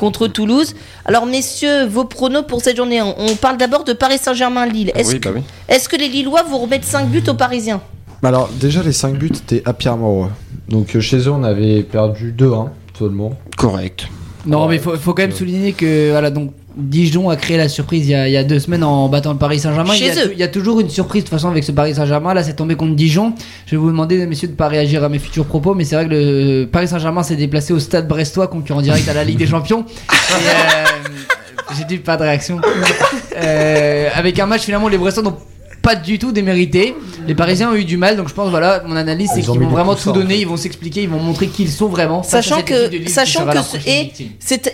contre 0.00 0.26
Toulouse. 0.26 0.74
Alors 1.04 1.26
messieurs, 1.26 1.84
vos 1.86 2.04
pronos 2.04 2.42
pour 2.48 2.62
cette 2.62 2.76
journée. 2.76 3.00
On 3.02 3.36
parle 3.36 3.58
d'abord 3.58 3.84
de 3.84 3.92
Paris 3.92 4.18
Saint-Germain-Lille. 4.20 4.90
Est-ce 4.94 5.12
Oui, 5.12 5.18
bah 5.18 5.30
oui. 5.34 5.42
est-ce 5.68 5.88
que 5.88 5.96
les 5.96 6.08
Lillois 6.08 6.42
vont 6.42 6.58
remettre 6.58 6.86
5 6.86 7.08
buts 7.08 7.22
aux 7.28 7.34
Parisiens? 7.34 7.80
Alors, 8.22 8.48
déjà, 8.60 8.82
les 8.82 8.92
5 8.92 9.16
buts 9.16 9.30
étaient 9.34 9.62
à 9.66 9.72
Pierre 9.74 9.96
Mauroy. 9.96 10.30
Donc, 10.68 10.96
euh, 10.96 11.00
chez 11.00 11.18
eux, 11.18 11.30
on 11.30 11.42
avait 11.44 11.82
perdu 11.82 12.32
2-1 12.36 12.68
seulement. 12.98 13.32
Correct. 13.56 14.08
Non, 14.46 14.66
mais 14.68 14.78
faut, 14.78 14.96
faut 14.96 15.12
quand 15.14 15.22
même 15.22 15.32
souligner 15.32 15.72
que 15.74 16.10
voilà, 16.10 16.30
donc 16.30 16.52
Dijon 16.80 17.30
a 17.30 17.36
créé 17.36 17.56
la 17.56 17.68
surprise 17.68 18.06
il 18.06 18.10
y 18.10 18.14
a, 18.14 18.28
il 18.28 18.32
y 18.32 18.36
a 18.36 18.44
deux 18.44 18.58
semaines 18.58 18.82
en 18.84 19.08
battant 19.08 19.32
le 19.32 19.38
Paris 19.38 19.58
Saint-Germain. 19.60 19.92
Chez 19.94 20.06
il, 20.06 20.14
y 20.14 20.18
a 20.18 20.22
eux. 20.22 20.26
tou- 20.26 20.32
il 20.34 20.38
y 20.38 20.42
a 20.42 20.48
toujours 20.48 20.80
une 20.80 20.90
surprise 20.90 21.22
de 21.24 21.28
toute 21.28 21.36
façon 21.36 21.48
avec 21.50 21.64
ce 21.64 21.72
Paris 21.72 21.94
Saint-Germain. 21.94 22.34
Là, 22.34 22.42
c'est 22.42 22.54
tombé 22.54 22.74
contre 22.76 22.94
Dijon. 22.94 23.34
Je 23.66 23.72
vais 23.72 23.76
vous 23.76 23.88
demander, 23.90 24.26
messieurs, 24.26 24.48
de 24.48 24.54
pas 24.54 24.68
réagir 24.68 25.04
à 25.04 25.08
mes 25.08 25.18
futurs 25.18 25.44
propos, 25.46 25.74
mais 25.74 25.84
c'est 25.84 25.94
vrai 25.96 26.06
que 26.06 26.10
le 26.10 26.64
Paris 26.66 26.88
Saint-Germain 26.88 27.22
s'est 27.22 27.36
déplacé 27.36 27.72
au 27.72 27.78
stade 27.78 28.08
brestois, 28.08 28.48
concurrent 28.48 28.82
direct 28.82 29.08
à 29.08 29.14
la 29.14 29.24
Ligue 29.24 29.38
des 29.38 29.46
Champions. 29.48 29.84
Et, 29.88 30.12
euh, 30.12 31.74
J'ai 31.78 31.84
dit 31.84 31.98
pas 31.98 32.16
de 32.16 32.22
réaction. 32.22 32.60
Euh, 33.36 34.08
avec 34.14 34.38
un 34.38 34.46
match 34.46 34.62
finalement, 34.62 34.88
les 34.88 34.98
Brestois 34.98 35.22
n'ont 35.22 35.36
pas 35.90 35.96
du 35.96 36.18
tout 36.18 36.32
démérité. 36.32 36.94
Les 37.26 37.34
Parisiens 37.34 37.70
ont 37.70 37.74
eu 37.74 37.84
du 37.84 37.96
mal, 37.96 38.16
donc 38.16 38.28
je 38.28 38.34
pense 38.34 38.50
voilà, 38.50 38.82
mon 38.86 38.96
analyse 38.96 39.30
c'est 39.34 39.40
qu'ils 39.40 39.60
vont 39.60 39.68
vraiment 39.68 39.94
tout 39.94 40.12
donner, 40.12 40.34
fait. 40.34 40.40
ils 40.40 40.46
vont 40.46 40.56
s'expliquer, 40.56 41.02
ils 41.02 41.08
vont 41.08 41.18
montrer 41.20 41.48
qui 41.48 41.64
ils 41.64 41.70
sont 41.70 41.88
vraiment. 41.88 42.22
Sachant 42.22 42.62
que, 42.62 43.08
sachant 43.08 43.44
que 43.46 43.88
et, 43.88 44.12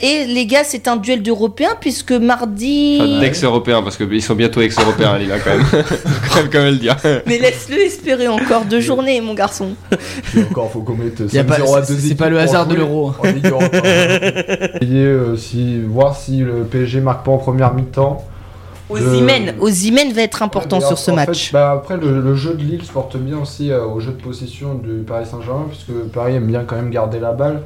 et 0.02 0.26
les 0.26 0.46
gars, 0.46 0.62
c'est 0.64 0.88
un 0.88 0.96
duel 0.96 1.22
d'Européens 1.22 1.76
puisque 1.80 2.12
mardi. 2.12 2.98
Enfin, 3.00 3.20
d'ex-européens, 3.20 3.82
parce 3.82 3.96
qu'ils 3.96 4.22
sont 4.22 4.34
bientôt 4.34 4.60
ex-européens 4.60 5.12
à 5.12 5.18
Lille, 5.18 5.32
quand 5.44 5.50
même. 5.56 6.48
quand 6.50 6.58
même, 6.58 6.72
le 6.72 6.78
dire. 6.78 6.96
Mais 7.26 7.38
laisse-le 7.38 7.78
espérer 7.78 8.28
encore 8.28 8.64
deux 8.64 8.80
journées, 8.80 9.20
mon 9.20 9.34
garçon. 9.34 9.70
Encore, 10.50 10.70
faut 10.70 10.80
qu'on 10.80 10.94
mette 10.96 11.20
Y 11.32 11.38
a 11.38 11.42
5-0 11.42 11.46
pas- 11.46 11.54
à 11.78 11.84
c'est- 11.84 11.92
deux 11.92 11.98
c'est 11.98 12.06
équipes 12.06 12.18
pas 12.18 12.28
le 12.28 12.38
hasard 12.38 12.66
de 12.66 12.74
l'Euro. 12.74 13.12
euh, 14.82 15.36
si, 15.36 15.80
voir 15.80 16.16
si 16.16 16.38
le 16.38 16.64
PSG 16.64 17.00
marque 17.00 17.24
pas 17.24 17.32
en 17.32 17.38
première 17.38 17.74
mi-temps. 17.74 18.24
Osimhen, 18.88 19.54
Osimhen 19.60 20.12
va 20.12 20.22
être 20.22 20.42
important 20.42 20.76
Ouais, 20.78 20.82
sur 20.84 20.92
en- 20.92 20.96
ce 20.96 21.10
en 21.10 21.14
match. 21.16 21.46
fait, 21.48 21.52
bah, 21.52 21.72
après, 21.72 21.96
le, 21.96 22.20
le 22.20 22.34
jeu 22.34 22.54
de 22.54 22.62
Lille 22.62 22.82
se 22.84 22.92
porte 22.92 23.16
bien 23.16 23.38
aussi 23.38 23.70
euh, 23.72 23.84
au 23.84 23.98
jeu 24.00 24.12
de 24.12 24.22
possession 24.22 24.74
du 24.74 25.02
Paris 25.06 25.26
Saint-Germain, 25.30 25.66
puisque 25.68 25.92
Paris 26.12 26.34
aime 26.34 26.46
bien 26.46 26.62
quand 26.64 26.76
même 26.76 26.90
garder 26.90 27.18
la 27.18 27.32
balle. 27.32 27.62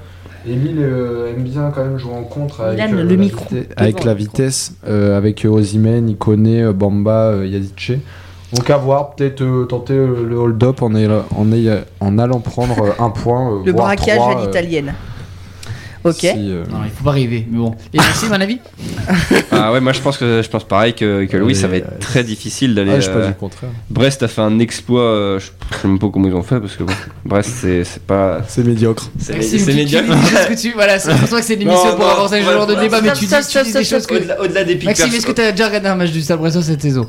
Et 0.46 0.54
Lille 0.54 0.78
euh, 0.80 1.30
aime 1.30 1.42
bien 1.42 1.70
quand 1.74 1.84
même 1.84 1.98
jouer 1.98 2.14
en 2.14 2.22
contre 2.24 2.62
avec, 2.62 2.78
Milan, 2.86 2.98
euh, 2.98 3.02
le 3.02 3.08
la, 3.10 3.16
micro. 3.16 3.44
vite- 3.50 3.68
avec 3.76 4.04
la 4.04 4.14
vitesse, 4.14 4.72
euh, 4.88 5.16
avec 5.18 5.44
Ikoné, 6.08 6.62
euh, 6.62 6.72
Bamba, 6.72 7.32
euh, 7.32 7.46
Yadice. 7.46 7.98
Donc 8.54 8.68
à 8.70 8.78
voir, 8.78 9.10
peut-être 9.14 9.42
euh, 9.42 9.64
tenter 9.66 9.92
euh, 9.92 10.24
le 10.28 10.36
hold-up 10.36 10.82
en, 10.82 10.94
allant 12.18 12.40
prendre 12.40 12.82
euh, 12.82 12.90
un 13.04 13.10
point. 13.10 13.52
euh, 13.52 13.58
Le 13.66 13.72
voire 13.72 13.88
braquage 13.88 14.16
trois, 14.16 14.34
à 14.36 14.40
euh, 14.40 14.46
l'italienne. 14.46 14.94
Ok. 16.04 16.14
si, 16.20 16.28
euh, 16.28 16.64
Non, 16.70 16.78
il 16.84 16.90
faut 16.90 17.04
pas 17.04 17.10
rêver, 17.10 17.46
mais 17.50 17.58
bon. 17.58 17.74
Et 17.92 17.98
merci, 17.98 18.26
mon 18.26 18.40
avis 18.40 18.58
Ah 19.52 19.72
ouais, 19.72 19.80
moi 19.80 19.92
je 19.92 20.00
pense 20.00 20.16
que 20.16 20.40
je 20.42 20.48
pense 20.48 20.64
pareil 20.64 20.94
que, 20.94 21.24
que 21.26 21.36
Louis, 21.36 21.54
ça 21.54 21.68
va 21.68 21.76
être 21.76 21.88
euh, 21.92 21.98
très 22.00 22.24
difficile 22.24 22.74
d'aller. 22.74 22.92
ah, 22.94 23.00
je 23.00 23.06
sais 23.06 23.12
pas 23.12 23.18
euh, 23.18 23.26
du 23.28 23.34
contraire. 23.34 23.70
Brest 23.90 24.22
a 24.22 24.28
fait 24.28 24.40
un 24.40 24.58
exploit, 24.58 25.02
euh, 25.02 25.38
je 25.38 25.46
sais 25.76 25.88
même 25.88 25.98
pas 25.98 26.08
comment 26.12 26.28
ils 26.28 26.34
ont 26.34 26.42
fait 26.42 26.58
parce 26.60 26.76
que 26.76 26.84
bon, 26.84 26.92
Brest 27.24 27.50
c'est 27.60 27.84
c'est 27.84 28.02
pas. 28.02 28.40
C'est 28.48 28.64
médiocre. 28.64 29.10
C'est 29.18 29.34
Maxime, 29.34 29.58
c'est 29.58 29.70
tu- 29.72 29.76
médiocre. 29.76 30.06
dis 30.14 30.54
que 30.54 30.60
tu- 30.60 30.72
Voilà, 30.72 30.98
c'est 30.98 31.14
pour 31.14 31.28
ça 31.28 31.40
que 31.40 31.44
c'est 31.44 31.56
l'émission 31.56 31.84
Non, 31.90 31.96
pour 31.96 32.04
non, 32.06 32.10
avancer 32.12 32.40
ce 32.40 32.46
ouais, 32.46 32.52
genre 32.52 32.66
de 32.66 32.74
ouais. 32.74 32.80
débat, 32.82 33.00
mais 33.02 33.08
Stop, 33.08 33.18
tu 33.18 33.24
dis, 33.26 33.42
stop, 33.42 33.62
tu 33.62 33.66
dis 33.68 33.72
des 33.72 33.84
stop, 33.84 33.98
choses 33.98 34.06
que. 34.06 34.42
Au-delà 34.42 34.64
des 34.64 34.76
pics 34.76 34.84
Maxime, 34.88 35.14
est-ce 35.14 35.26
que 35.26 35.32
t'as 35.32 35.50
déjà 35.52 35.66
regardé 35.66 35.88
un 35.88 35.94
match 35.96 36.10
du 36.10 36.22
Stade 36.22 36.38
Brestois 36.38 36.62
cette 36.62 36.80
saison? 36.82 37.06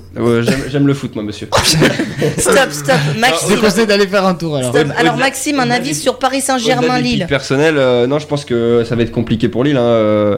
J'aime- 0.69 0.87
le 0.87 0.93
foot, 0.93 1.13
moi, 1.15 1.23
monsieur. 1.23 1.47
Stop, 2.37 2.71
stop. 2.71 2.95
Je 3.09 3.13
te 3.15 3.19
Maxime. 3.19 3.57
conseille 3.59 3.87
d'aller 3.87 4.07
faire 4.07 4.25
un 4.25 4.33
tour 4.33 4.57
alors. 4.57 4.73
Alors 4.97 5.17
Maxime, 5.17 5.59
un 5.59 5.69
avis 5.71 5.95
sur 5.95 6.17
Paris 6.19 6.41
Saint-Germain-Lille. 6.41 7.19
pics 7.19 7.27
personnels, 7.27 7.77
euh, 7.77 8.07
non, 8.07 8.19
je 8.19 8.25
pense 8.27 8.45
que 8.45 8.80
ça 8.85 8.95
va 8.95 9.03
être 9.03 9.11
compliqué 9.11 9.47
pour 9.49 9.63
Lille. 9.63 9.77
hein, 9.77 9.81
euh, 9.81 10.37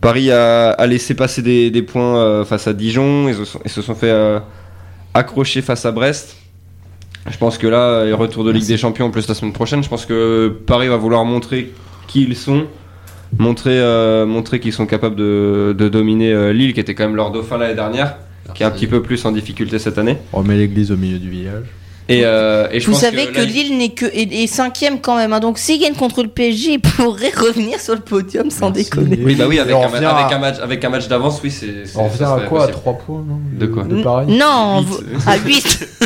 Paris 0.00 0.30
a, 0.30 0.70
a 0.70 0.86
laissé 0.86 1.14
passer 1.14 1.42
des, 1.42 1.70
des 1.70 1.82
points 1.82 2.18
euh, 2.18 2.44
face 2.44 2.66
à 2.68 2.72
Dijon. 2.72 3.28
Ils, 3.28 3.34
se 3.34 3.44
sont- 3.44 3.60
ils 3.64 3.70
se 3.70 3.82
sont 3.82 3.94
fait 3.94 4.10
euh, 4.10 4.38
accrocher 5.14 5.62
face 5.62 5.84
à 5.86 5.92
Brest. 5.92 6.36
Je 7.28 7.36
pense 7.38 7.58
que 7.58 7.66
là, 7.66 8.04
les 8.04 8.12
retours 8.12 8.44
de 8.44 8.50
Ligue 8.52 8.66
des 8.66 8.76
Champions, 8.76 9.06
en 9.06 9.10
plus 9.10 9.26
la 9.26 9.34
semaine 9.34 9.52
prochaine, 9.52 9.82
je 9.82 9.88
pense 9.88 10.06
que 10.06 10.48
Paris 10.66 10.86
va 10.88 10.96
vouloir 10.96 11.24
montrer 11.24 11.72
qui 12.06 12.22
ils 12.22 12.36
sont. 12.36 12.66
Montrer, 13.38 13.80
euh, 13.80 14.24
montrer 14.24 14.60
qu'ils 14.60 14.72
sont 14.72 14.86
capables 14.86 15.16
de, 15.16 15.74
de 15.76 15.88
dominer 15.88 16.32
euh, 16.32 16.52
Lille, 16.52 16.72
qui 16.72 16.78
était 16.78 16.94
quand 16.94 17.04
même 17.04 17.16
leur 17.16 17.32
dauphin 17.32 17.58
l'année 17.58 17.74
dernière, 17.74 18.18
qui 18.54 18.62
est 18.62 18.66
un 18.66 18.70
petit 18.70 18.86
peu 18.86 19.02
plus 19.02 19.24
en 19.24 19.32
difficulté 19.32 19.80
cette 19.80 19.98
année. 19.98 20.18
On 20.32 20.44
met 20.44 20.56
l'église 20.56 20.92
au 20.92 20.96
milieu 20.96 21.18
du 21.18 21.28
village. 21.28 21.64
Et, 22.08 22.20
euh, 22.24 22.68
et 22.70 22.78
je 22.78 22.86
Vous 22.86 22.92
pense 22.92 23.00
savez 23.00 23.26
que, 23.32 23.40
Lille 23.40 23.76
n'est 23.78 23.88
que 23.88 24.06
est, 24.06 24.32
est 24.32 24.46
cinquième 24.46 25.00
quand 25.00 25.16
même. 25.16 25.32
hein. 25.32 25.40
Donc 25.40 25.58
s'il 25.58 25.80
gagne 25.80 25.94
contre 25.94 26.22
le 26.22 26.28
PSG, 26.28 26.74
il 26.74 26.80
pourrait 26.80 27.32
revenir 27.36 27.80
sur 27.80 27.94
le 27.94 28.00
podium 28.00 28.48
sans 28.50 28.70
déconner. 28.70 29.18
Oui, 29.24 29.34
bah 29.34 29.46
oui, 29.48 29.58
avec, 29.58 29.74
un, 29.74 29.80
ma- 29.80 29.86
revient 29.88 30.04
avec 30.06 30.32
à- 30.32 30.36
un 30.36 30.38
match, 30.38 30.56
avec 30.62 30.84
un 30.84 30.88
match 30.88 31.08
d'avance, 31.08 31.40
oui, 31.42 31.50
c'est. 31.50 31.84
c'est- 31.84 31.98
On 31.98 32.04
revient 32.08 32.22
à 32.22 32.46
quoi 32.48 32.60
À 32.62 32.66
possible. 32.68 32.72
3 32.80 32.92
points 32.94 33.24
non? 33.26 33.40
De 33.58 33.66
quoi 33.66 33.82
De 33.82 34.02
Paris? 34.04 34.26
Non, 34.28 34.82
Huit. 34.82 35.22
à 35.26 35.36
8. 35.36 35.88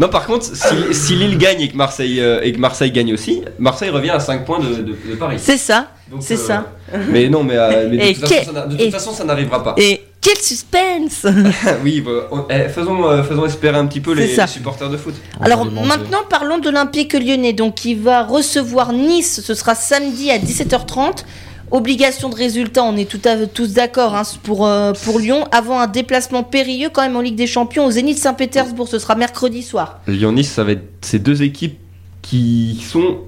Non, 0.00 0.08
par 0.08 0.26
contre, 0.26 0.44
si, 0.46 0.54
si 0.94 1.14
Lille 1.14 1.36
gagne 1.38 1.60
et 1.60 1.68
que 1.68 1.76
Marseille 1.76 2.18
euh, 2.20 2.40
et 2.42 2.50
que 2.52 2.58
Marseille 2.58 2.90
gagne 2.90 3.12
aussi, 3.12 3.42
Marseille 3.58 3.90
revient 3.90 4.10
à 4.10 4.18
5 4.18 4.44
points 4.44 4.58
de, 4.58 4.74
de- 4.74 4.82
de 5.10 5.14
Paris. 5.18 5.36
C'est 5.38 5.58
ça, 5.58 5.88
Donc, 6.10 6.22
c'est 6.22 6.34
euh, 6.34 6.46
ça. 6.46 6.66
Mais 7.10 7.28
non, 7.28 7.44
mais, 7.44 7.54
euh, 7.56 7.88
mais 7.90 8.12
de, 8.14 8.18
toute 8.20 8.26
façon, 8.28 8.52
ça 8.54 8.66
de 8.66 8.70
toute 8.72 8.80
et- 8.80 8.90
façon, 8.90 9.12
ça 9.12 9.24
n'arrivera 9.24 9.62
pas. 9.62 9.74
Et 9.76 10.00
quel 10.24 10.36
suspense 10.38 11.26
oui, 11.84 12.00
bah, 12.00 12.10
on- 12.32 12.44
eh, 12.50 12.68
faisons, 12.68 13.06
euh, 13.08 13.22
faisons 13.22 13.44
espérer 13.46 13.76
un 13.76 13.86
petit 13.86 14.00
peu 14.00 14.12
les, 14.14 14.26
C'est 14.28 14.34
ça. 14.36 14.42
les 14.46 14.50
supporters 14.50 14.88
de 14.90 14.96
foot. 14.96 15.14
Alors 15.40 15.64
maintenant 15.66 16.20
parlons 16.28 16.58
de 16.58 16.64
l'Olympique 16.64 17.12
lyonnais. 17.12 17.52
Donc 17.52 17.84
il 17.84 18.00
va 18.00 18.24
recevoir 18.24 18.92
Nice, 18.92 19.42
ce 19.44 19.54
sera 19.54 19.74
samedi 19.74 20.30
à 20.30 20.38
17h30. 20.38 21.24
Obligation 21.70 22.28
de 22.28 22.36
résultat, 22.36 22.84
on 22.84 22.96
est 22.96 23.08
tout 23.08 23.20
à, 23.24 23.36
tous 23.46 23.72
d'accord 23.72 24.14
hein, 24.14 24.22
pour, 24.44 24.66
euh, 24.66 24.92
pour 25.04 25.18
Lyon. 25.18 25.44
Avant 25.50 25.80
un 25.80 25.86
déplacement 25.88 26.42
périlleux 26.42 26.88
quand 26.92 27.02
même 27.02 27.16
en 27.16 27.20
Ligue 27.20 27.34
des 27.36 27.46
Champions 27.46 27.86
au 27.86 27.90
Zénith 27.90 28.18
Saint-Pétersbourg, 28.18 28.86
ce 28.88 28.98
sera 28.98 29.14
mercredi 29.16 29.62
soir. 29.62 30.00
Lyon-Nice, 30.06 30.50
ça 30.52 30.62
va 30.64 30.72
être 30.72 30.84
ces 31.00 31.18
deux 31.18 31.42
équipes 31.42 31.78
qui 32.22 32.82
sont 32.90 33.18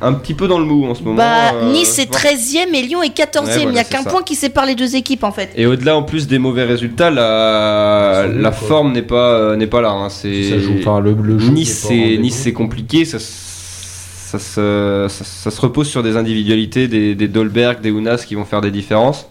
un 0.00 0.12
petit 0.12 0.34
peu 0.34 0.46
dans 0.48 0.58
le 0.58 0.64
mou 0.64 0.86
en 0.86 0.94
ce 0.94 1.02
moment. 1.02 1.16
Bah, 1.16 1.52
euh, 1.54 1.72
nice 1.72 1.98
est 1.98 2.08
voir- 2.08 2.20
13e 2.22 2.74
et 2.74 2.82
Lyon 2.82 3.02
est 3.02 3.10
14e. 3.16 3.46
Ouais, 3.46 3.52
voilà, 3.56 3.70
il 3.70 3.72
n'y 3.72 3.78
a 3.78 3.84
qu'un 3.84 4.04
point 4.04 4.22
qui 4.22 4.34
sépare 4.34 4.64
les 4.66 4.74
deux 4.74 4.94
équipes 4.96 5.24
en 5.24 5.32
fait. 5.32 5.50
Et 5.56 5.66
au-delà 5.66 5.96
en 5.96 6.02
plus 6.02 6.26
des 6.28 6.38
mauvais 6.38 6.64
résultats, 6.64 7.10
la, 7.10 8.26
la 8.32 8.52
forme 8.52 8.92
n'est 8.92 9.02
pas, 9.02 9.34
euh, 9.34 9.56
n'est 9.56 9.66
pas 9.66 9.80
là. 9.80 9.90
hein. 9.90 10.08
C'est 10.08 10.44
Ça 10.50 10.58
joue, 10.58 10.74
enfin, 10.78 11.00
le, 11.00 11.12
le 11.20 11.38
jeu 11.38 11.50
Nice, 11.50 11.84
c'est. 11.88 12.16
Nice, 12.18 12.36
c'est 12.42 12.52
compliqué. 12.52 13.04
Ça, 13.04 13.18
ça, 13.18 14.38
se, 14.38 15.06
ça, 15.08 15.24
ça 15.24 15.50
se 15.50 15.60
repose 15.60 15.88
sur 15.88 16.02
des 16.02 16.16
individualités, 16.16 16.86
des, 16.86 17.14
des 17.14 17.28
Dolberg, 17.28 17.80
des 17.80 17.90
Ounas 17.90 18.24
qui 18.26 18.34
vont 18.34 18.44
faire 18.44 18.60
des 18.60 18.70
différences. 18.70 19.28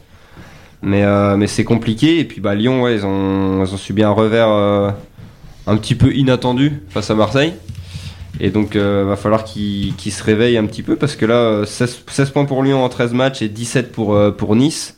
Mais, 0.82 1.04
euh, 1.04 1.38
mais 1.38 1.48
c'est 1.48 1.64
compliqué. 1.64 2.20
Et 2.20 2.24
puis 2.26 2.42
bah, 2.42 2.56
Lyon, 2.56 2.82
ouais, 2.84 2.96
ils, 2.96 3.06
ont, 3.06 3.64
ils 3.64 3.74
ont 3.74 3.78
subi 3.78 4.04
un 4.04 4.10
revers 4.12 4.50
euh, 4.50 4.90
un 5.68 5.78
petit 5.78 5.96
peu 5.96 6.14
inattendu 6.14 6.82
face 6.90 7.10
à 7.10 7.16
Marseille. 7.16 7.54
Et 8.40 8.50
donc, 8.52 8.76
euh, 8.76 9.04
va 9.08 9.16
falloir 9.16 9.44
qu'ils 9.44 9.94
se 10.12 10.24
réveillent 10.24 10.58
un 10.58 10.66
petit 10.66 10.84
peu 10.84 10.96
parce 10.96 11.16
que 11.16 11.26
là, 11.26 11.36
euh, 11.36 11.66
16, 11.66 12.04
16 12.08 12.30
points 12.32 12.46
pour 12.46 12.64
Lyon 12.64 12.84
en 12.84 12.90
13 12.90 13.14
matchs 13.14 13.42
et 13.42 13.50
17 13.50 13.92
pour, 13.92 14.16
euh, 14.16 14.32
pour 14.32 14.56
Nice. 14.56 14.96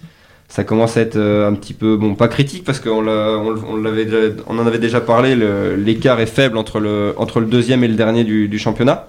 Ça 0.50 0.64
commence 0.64 0.98
à 0.98 1.02
être 1.02 1.16
euh, 1.16 1.48
un 1.48 1.54
petit 1.54 1.74
peu, 1.74 1.96
bon, 1.96 2.16
pas 2.16 2.28
critique 2.28 2.64
parce 2.64 2.80
qu'on 2.80 3.02
l'a- 3.02 3.38
on, 3.38 4.58
en 4.58 4.66
avait 4.66 4.80
déjà 4.80 5.00
parlé, 5.00 5.38
l'écart 5.78 6.20
est 6.20 6.26
faible 6.26 6.58
entre 6.58 6.80
le, 6.80 7.14
entre 7.18 7.40
le 7.40 7.46
deuxième 7.46 7.84
et 7.84 7.88
le 7.88 7.94
dernier 7.96 8.24
du, 8.24 8.48
du 8.48 8.58
championnat. 8.60 9.08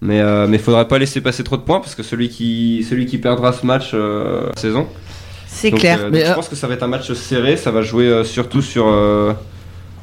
Mais 0.00 0.20
euh, 0.20 0.46
mais 0.46 0.58
faudrait 0.58 0.86
pas 0.86 0.98
laisser 0.98 1.20
passer 1.20 1.42
trop 1.42 1.56
de 1.56 1.62
points 1.62 1.80
parce 1.80 1.96
que 1.96 2.04
celui 2.04 2.28
qui, 2.28 2.86
celui 2.88 3.06
qui 3.06 3.18
perdra 3.18 3.52
ce 3.52 3.66
match 3.66 3.90
euh, 3.94 4.48
saison. 4.56 4.86
C'est 5.48 5.72
clair. 5.72 5.98
euh, 5.98 6.02
donc 6.04 6.12
Mais, 6.12 6.24
je 6.24 6.30
euh, 6.30 6.34
pense 6.34 6.48
que 6.48 6.54
ça 6.54 6.68
va 6.68 6.74
être 6.74 6.84
un 6.84 6.88
match 6.88 7.12
serré, 7.14 7.56
ça 7.56 7.72
va 7.72 7.82
jouer 7.82 8.04
euh, 8.06 8.22
surtout 8.22 8.62
sur, 8.62 8.86
euh, 8.86 9.32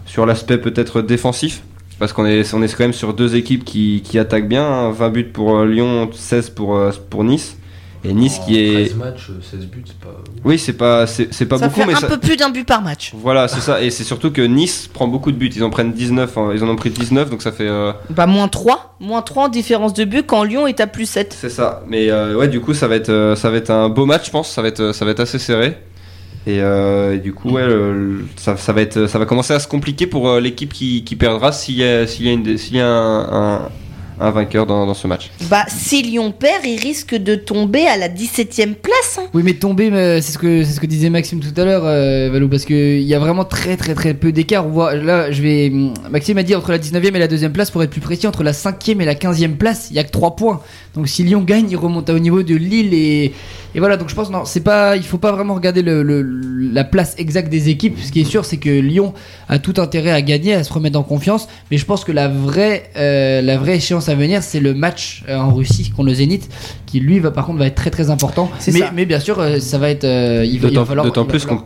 sur 0.06 0.26
l'aspect 0.26 0.58
peut-être 0.58 1.02
défensif. 1.02 1.62
Parce 2.00 2.12
qu'on 2.14 2.26
est, 2.26 2.54
on 2.54 2.62
est 2.62 2.68
quand 2.76 2.84
même 2.84 2.94
sur 2.94 3.14
deux 3.14 3.36
équipes 3.36 3.64
qui, 3.64 4.02
qui 4.04 4.20
attaquent 4.20 4.48
bien. 4.50 4.66
hein. 4.66 4.92
20 4.92 5.10
buts 5.10 5.24
pour 5.26 5.58
euh, 5.58 5.66
Lyon, 5.66 6.10
16 6.14 6.50
pour, 6.52 6.76
euh, 6.76 6.92
pour 7.10 7.24
Nice. 7.24 7.58
Et 8.08 8.14
Nice 8.14 8.40
qui 8.46 8.60
est. 8.60 8.86
13 8.90 8.96
matchs, 8.98 9.32
16 9.50 9.66
buts, 9.66 9.84
c'est 9.88 9.98
pas. 9.98 10.16
Oui, 10.44 10.60
c'est 10.60 10.74
pas, 10.74 11.08
c'est, 11.08 11.34
c'est 11.34 11.48
pas 11.48 11.58
ça 11.58 11.68
beaucoup, 11.70 11.80
fait 11.80 11.88
mais 11.88 11.94
un 11.96 12.00
ça- 12.02 12.08
peu 12.08 12.20
plus 12.20 12.36
d'un 12.38 12.50
but 12.52 12.64
par 12.68 12.84
match. 12.84 13.14
Voilà, 13.16 13.48
c'est 13.48 13.62
ça. 13.62 13.82
Et 13.82 13.90
c'est 13.90 14.04
surtout 14.04 14.30
que 14.30 14.44
Nice 14.44 14.88
prend 14.94 15.08
beaucoup 15.08 15.32
de 15.32 15.38
buts. 15.38 15.50
Ils 15.56 15.64
en 15.64 15.72
prennent 15.72 15.92
19. 15.92 16.38
hein. 16.38 16.52
Ils 16.54 16.64
en 16.64 16.70
ont 16.70 16.76
pris 16.76 16.92
19, 16.92 17.32
donc 17.32 17.42
ça 17.42 17.52
fait. 17.52 17.68
euh, 17.68 17.94
Bah, 18.12 18.28
moins 18.28 18.48
3. 18.48 18.96
Moins 19.00 19.24
3 19.24 19.46
en 19.46 19.48
différence 19.50 19.94
de 19.94 20.04
but 20.04 20.24
quand 20.28 20.44
Lyon 20.44 20.68
est 20.68 20.80
à 20.82 20.86
plus 20.88 21.10
7. 21.10 21.36
C'est 21.40 21.50
ça. 21.50 21.82
Mais 21.88 22.12
euh, 22.12 22.36
ouais, 22.36 22.48
du 22.48 22.60
coup, 22.60 22.76
ça 22.76 22.88
va 22.88 22.96
être, 22.96 23.10
euh, 23.10 23.36
ça 23.36 23.50
va 23.50 23.58
être 23.58 23.72
un 23.72 23.90
beau 23.90 24.06
match, 24.06 24.28
je 24.28 24.32
pense. 24.32 24.52
Ça 24.52 24.62
va 24.62 24.68
être, 24.68 24.82
euh, 24.82 24.94
ça 24.94 25.04
va 25.06 25.10
être 25.12 25.22
assez 25.22 25.40
serré. 25.40 25.76
Et, 26.48 26.62
euh, 26.62 27.18
du 27.18 27.34
coup, 27.34 27.50
ouais, 27.52 27.66
le- 27.66 28.26
ça, 28.36 28.56
ça 28.56 28.72
va 28.72 28.82
être, 28.82 29.08
ça 29.08 29.18
va 29.18 29.26
commencer 29.26 29.54
à 29.54 29.60
se 29.60 29.68
compliquer 29.68 30.06
pour 30.06 30.30
euh, 30.30 30.40
l'équipe 30.40 30.72
qui, 30.72 31.04
qui 31.04 31.16
perdra. 31.16 31.52
S'il 31.52 31.76
y 31.76 31.84
a, 31.84 32.06
s'il 32.06 32.26
y 32.26 32.30
a, 32.30 32.34
une, 32.34 32.58
s'il 32.58 32.76
y 32.76 32.80
a 32.80 32.88
un, 32.88 33.56
un, 33.56 33.70
un 34.20 34.32
vainqueur 34.32 34.66
dans, 34.66 34.86
dans 34.86 34.94
ce 34.94 35.08
match. 35.08 35.30
Bah, 35.50 35.66
si 35.68 36.02
Lyon 36.02 36.32
perd, 36.32 36.66
il 36.66 36.80
risque 36.80 37.16
de 37.16 37.36
tomber 37.36 37.86
à 37.88 37.98
la 37.98 38.08
17ème 38.10 38.74
place. 38.76 39.18
hein. 39.20 39.28
Oui, 39.34 39.42
mais 39.44 39.54
tomber, 39.54 39.90
mais 39.92 40.22
c'est 40.22 40.32
ce 40.32 40.38
que 40.38 40.64
c'est 40.64 40.72
ce 40.74 40.80
que 40.80 40.86
disait 40.86 41.10
Maxime 41.10 41.40
tout 41.40 41.60
à 41.60 41.66
l'heure, 41.66 41.84
euh, 41.86 42.30
Valou, 42.32 42.48
parce 42.50 42.66
que 42.66 42.74
il 42.98 43.04
y 43.04 43.14
a 43.14 43.20
vraiment 43.20 43.46
très 43.46 43.78
très 43.78 43.94
très 43.94 44.14
peu 44.14 44.32
d'écart. 44.32 44.66
On 44.66 44.70
voit 44.72 44.96
là, 44.96 45.32
je 45.32 45.42
vais. 45.42 45.72
Maxime 46.10 46.38
a 46.38 46.44
dit 46.44 46.56
entre 46.56 46.72
la 46.72 46.80
19e 46.80 47.16
et 47.16 47.20
la 47.20 47.28
deuxième 47.28 47.52
place, 47.54 47.72
pour 47.72 47.84
être 47.84 47.90
plus 47.90 48.02
précis, 48.02 48.28
entre 48.28 48.44
la 48.44 48.52
5e 48.54 49.02
et 49.02 49.06
la 49.06 49.16
15e 49.16 49.56
place, 49.56 49.88
il 49.92 49.96
y 49.96 50.00
a 50.00 50.04
que 50.04 50.12
3 50.12 50.36
points. 50.36 50.62
Donc 50.94 51.08
si 51.10 51.24
Lyon 51.24 51.42
gagne, 51.42 51.68
il 51.70 51.76
remonte 51.78 52.10
au 52.10 52.20
niveau 52.20 52.42
de 52.44 52.56
Lille 52.56 52.94
et 52.94 53.34
et 53.76 53.80
voilà. 53.80 53.98
Donc 53.98 54.10
je 54.10 54.16
pense 54.16 54.30
non, 54.30 54.46
c'est 54.46 54.62
pas, 54.62 54.96
il 54.96 55.04
faut 55.04 55.18
pas 55.18 55.34
vraiment 55.34 55.56
regarder 55.56 55.82
le, 55.82 56.04
le- 56.04 56.24
la 56.72 56.84
place 56.86 57.16
exacte 57.18 57.50
des 57.50 57.70
équipes. 57.70 57.98
Ce 58.02 58.12
qui 58.12 58.22
est 58.22 58.26
sûr, 58.26 58.46
c'est 58.46 58.58
que 58.58 58.70
Lyon 58.70 59.14
a 59.50 59.60
tout 59.60 59.74
intérêt 59.78 60.12
à 60.12 60.22
gagner, 60.22 60.54
à 60.54 60.64
se 60.64 60.72
remettre 60.72 60.98
en 60.98 61.04
confiance. 61.04 61.48
Mais 61.72 61.78
je 61.78 61.86
pense 61.86 62.06
que 62.06 62.12
la 62.14 62.28
vraie 62.30 62.90
euh, 62.96 63.42
la 63.42 63.58
vraie 63.58 63.76
échéance 63.78 64.05
à 64.10 64.15
venir, 64.15 64.44
c'est 64.44 64.60
le 64.60 64.73
match 64.73 65.23
euh, 65.30 65.38
en 65.38 65.53
Russie 65.53 65.91
contre 65.95 66.07
le 66.10 66.14
Zénith, 66.15 66.49
qui 66.86 66.99
lui 66.99 67.19
va 67.19 67.32
par 67.32 67.45
contre 67.45 67.60
va 67.60 67.68
être 67.68 67.76
très 67.76 67.90
très 67.91 68.10
important. 68.10 68.49
C'est 68.60 68.72
Mais 68.73 68.80
ça. 68.80 68.91
mais 68.95 69.06
bien 69.06 69.19
sûr, 69.19 69.40
euh, 69.40 69.60
ça 69.60 69.77
va 69.77 69.90
être. 69.90 70.03
euh, 70.03 70.44
il 70.45 70.60
va, 70.60 70.69
il 70.69 70.76
va 70.76 70.86
falloir. 70.86 71.06
d'autant 71.06 71.26
plus 71.26 71.45
qu'on 71.45 71.57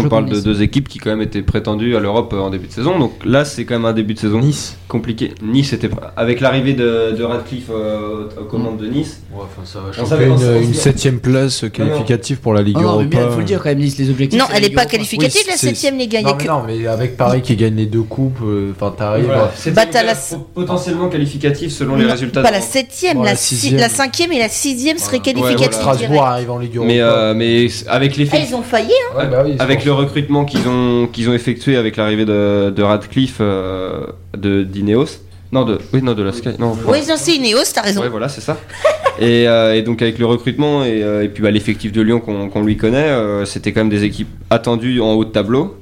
jouer 0.00 0.08
parle 0.08 0.26
de 0.26 0.34
Nice. 0.34 0.44
deux 0.44 0.62
équipes 0.62 0.88
qui 0.88 0.98
quand 0.98 1.10
même 1.10 1.22
étaient 1.22 1.42
prétendues 1.42 1.96
à 1.96 2.00
l'Europe 2.00 2.32
en 2.32 2.50
début 2.50 2.68
de 2.68 2.72
saison. 2.72 2.98
Donc 2.98 3.12
là, 3.24 3.44
c'est 3.44 3.64
quand 3.64 3.74
même 3.74 3.84
un 3.84 3.92
début 3.92 4.14
de 4.14 4.18
saison 4.18 4.40
Nice. 4.40 4.76
compliqué. 4.88 5.32
Nice 5.42 5.72
était 5.72 5.90
avec 6.16 6.40
l'arrivée 6.40 6.72
de, 6.74 7.16
de 7.16 7.22
Radcliffe 7.22 7.70
euh, 7.70 8.28
aux 8.40 8.44
commandes 8.44 8.78
de 8.78 8.86
Nice. 8.86 9.22
Ouais, 9.34 9.42
enfin, 9.44 9.62
ça 9.64 9.80
va 9.80 10.06
savait- 10.08 10.26
une, 10.26 10.62
une 10.64 10.74
septième 10.74 11.18
place 11.20 11.64
qualificative 11.72 12.38
pour 12.38 12.54
la 12.54 12.62
Ligue 12.62 12.76
non, 12.76 12.82
mais 12.82 12.86
Europa. 12.88 13.04
bien, 13.08 13.26
il 13.26 13.32
faut 13.32 13.38
le 13.38 13.44
dire 13.44 13.58
quand 13.62 13.68
même, 13.70 13.78
Nice, 13.78 13.98
les 13.98 14.10
objectifs. 14.10 14.38
Non, 14.40 14.46
elle 14.54 14.64
est 14.64 14.66
Ligue 14.68 14.76
pas 14.76 14.86
qualificative, 14.86 15.42
Oui, 15.46 15.54
la 15.62 15.72
7ème, 15.72 15.96
les 15.98 16.06
gars. 16.08 16.22
Non, 16.22 16.34
que- 16.34 16.46
non, 16.46 16.62
mais 16.66 16.86
avec 16.86 17.16
Paris 17.16 17.42
qui 17.42 17.56
gagne 17.56 17.74
les 17.76 17.86
deux 17.86 18.02
coupes, 18.02 18.38
euh, 18.44 18.72
enfin 18.74 18.94
t'arrives. 18.96 19.24
Voilà. 19.26 19.50
Bah, 19.74 19.84
la- 20.02 20.14
potentiellement 20.54 21.08
qualificative 21.08 21.59
selon 21.68 21.96
les 21.96 22.06
résultats. 22.06 22.40
Pas 22.42 22.48
de- 22.48 22.54
la 22.54 22.60
7ème, 22.60 23.14
Bon, 23.18 23.22
la, 23.24 23.30
la 23.32 23.36
si- 23.36 23.56
sixième. 23.56 23.80
la 23.80 23.88
5ème 23.88 24.32
et 24.32 24.38
la 24.38 24.48
6ème 24.48 24.96
seraient 24.98 25.18
Voilà. 25.18 25.24
qualificatives. 25.24 25.60
Ouais, 25.60 25.82
voilà. 25.82 25.94
Strasbourg 25.98 26.24
arrive 26.24 26.50
en 26.50 26.58
Ligue 26.58 26.76
Europa. 26.76 26.92
Mais, 26.92 27.00
euh, 27.00 27.34
mais 27.34 27.66
avec 27.88 28.12
Ah, 28.14 28.18
l'effet 28.18 28.44
ils 28.48 28.54
ont 28.54 28.62
failli, 28.62 28.90
hein. 28.92 29.18
Ouais, 29.18 29.26
bah 29.26 29.42
oui, 29.44 29.56
avec 29.58 29.84
le 29.84 29.92
recrutement 29.92 30.44
qu'ils 30.44 30.66
ont 30.68 31.08
qu'ils 31.12 31.28
ont 31.28 31.34
effectué 31.34 31.76
avec 31.76 31.96
l'arrivée 31.96 32.24
de, 32.24 32.70
de 32.74 32.82
Radcliffe 32.82 33.38
euh, 33.40 34.06
de 34.38 34.62
d'Ineos 34.62 35.06
non 35.52 35.64
de 35.64 35.78
oui 35.92 36.00
non 36.00 36.14
de 36.14 36.22
la 36.22 36.32
Sky 36.32 36.50
non 36.60 36.76
Oui, 36.86 36.98
ils 37.04 37.10
ont 37.12 37.16
c'est 37.16 37.34
Ineos, 37.34 37.64
t'as 37.74 37.82
raison. 37.82 38.00
Ouais, 38.02 38.08
voilà, 38.08 38.28
c'est 38.28 38.40
ça. 38.40 38.56
et, 39.20 39.48
euh, 39.48 39.74
et 39.74 39.82
donc 39.82 40.00
avec 40.00 40.18
le 40.20 40.26
recrutement 40.26 40.84
et, 40.84 41.02
euh, 41.02 41.24
et 41.24 41.28
puis 41.28 41.42
bah, 41.42 41.50
l'effectif 41.50 41.90
de 41.90 42.00
Lyon 42.02 42.20
qu'on 42.20 42.62
lui 42.62 42.76
connaît, 42.76 43.08
euh, 43.08 43.44
c'était 43.44 43.72
quand 43.72 43.80
même 43.80 43.88
des 43.90 44.04
équipes 44.04 44.28
attendues 44.48 45.00
en 45.00 45.12
haut 45.14 45.24
de 45.24 45.30
tableau. 45.30 45.76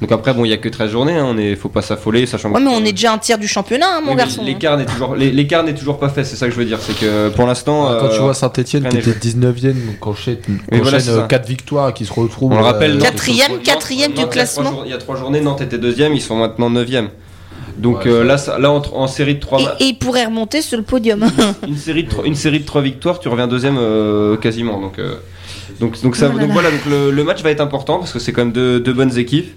Donc 0.00 0.12
après, 0.12 0.32
bon, 0.32 0.44
il 0.46 0.48
y 0.48 0.52
a 0.52 0.56
que 0.56 0.68
13 0.68 0.90
journées, 0.92 1.16
hein, 1.16 1.26
on 1.28 1.36
est, 1.36 1.54
faut 1.56 1.68
pas 1.68 1.82
s'affoler, 1.82 2.24
sachant 2.24 2.48
Ouais, 2.50 2.58
que- 2.58 2.64
mais 2.64 2.70
on 2.74 2.84
est 2.84 2.92
déjà 2.92 3.12
un 3.12 3.18
tiers 3.18 3.36
du 3.38 3.46
championnat, 3.46 3.86
hein, 3.96 4.00
mon 4.02 4.12
Oui, 4.12 4.16
garçon. 4.16 4.42
L'écart 4.44 4.78
n'est 4.78 4.86
toujours, 4.86 5.14
l'é- 5.14 5.30
l'écart 5.30 5.62
n'est 5.62 5.74
toujours 5.74 5.98
pas 5.98 6.08
fait, 6.08 6.24
c'est 6.24 6.36
ça 6.36 6.46
que 6.46 6.52
je 6.52 6.58
veux 6.58 6.64
dire. 6.64 6.78
C'est 6.80 6.98
que 6.98 7.28
pour 7.28 7.46
l'instant. 7.46 7.86
Quand 8.00 8.08
tu 8.08 8.14
euh, 8.16 8.20
vois 8.20 8.34
Saint-Etienne 8.34 8.88
qui 8.88 8.96
était 8.96 9.12
fait. 9.12 9.18
19ème, 9.28 9.74
donc 9.86 10.06
enchaîne, 10.06 10.38
voilà, 10.72 11.00
c'est 11.00 11.10
ça. 11.10 11.26
4 11.28 11.46
victoires 11.46 11.90
et 11.90 11.92
qui 11.92 12.06
se 12.06 12.12
retrouvent. 12.12 12.52
On 12.52 12.56
le 12.56 12.62
rappelle, 12.64 12.92
euh, 12.92 12.94
Nantes- 12.94 13.02
quatrième 13.62 14.10
Nantes, 14.12 14.16
du 14.16 14.22
il 14.22 14.28
classement. 14.28 14.82
Il 14.84 14.90
y 14.90 14.94
a 14.94 14.98
trois 14.98 15.16
journées, 15.16 15.40
Nantes 15.40 15.60
était 15.60 15.78
deuxième, 15.78 16.14
ils 16.14 16.22
sont 16.22 16.36
maintenant 16.36 16.70
neuvième. 16.70 17.08
Donc 17.76 18.04
Ouais, 18.04 18.10
euh, 18.10 18.24
là, 18.24 18.36
ça- 18.38 18.58
là 18.58 18.70
en, 18.70 18.82
en 18.94 19.06
série 19.06 19.34
de 19.36 19.40
trois, 19.40 19.62
ma- 19.62 19.74
Et, 19.80 19.84
et 19.84 19.86
ils 19.88 19.98
pourraient 19.98 20.24
remonter 20.26 20.60
sur 20.62 20.76
le 20.78 20.82
podium. 20.84 21.24
une 21.68 21.76
série 21.76 22.04
de 22.04 22.08
trois, 22.10 22.24
une 22.24 22.34
série 22.34 22.60
de 22.60 22.64
trois 22.66 22.82
victoires, 22.82 23.20
tu 23.20 23.28
reviens 23.28 23.46
deuxième 23.48 23.76
euh, 23.78 24.36
quasiment. 24.36 24.80
Donc 24.80 24.98
euh, 24.98 25.14
donc 25.78 26.00
donc 26.02 26.16
ça, 26.16 26.26
Oh 26.28 26.36
là 26.36 26.40
donc 26.40 26.48
là. 26.48 26.52
voilà, 26.54 26.70
donc 26.70 26.84
le, 26.88 27.10
le 27.10 27.24
match 27.24 27.42
va 27.42 27.50
être 27.50 27.60
important 27.60 27.98
parce 27.98 28.12
que 28.12 28.18
c'est 28.18 28.32
quand 28.32 28.42
même 28.44 28.52
deux, 28.52 28.80
deux 28.80 28.92
bonnes 28.92 29.16
équipes. 29.18 29.50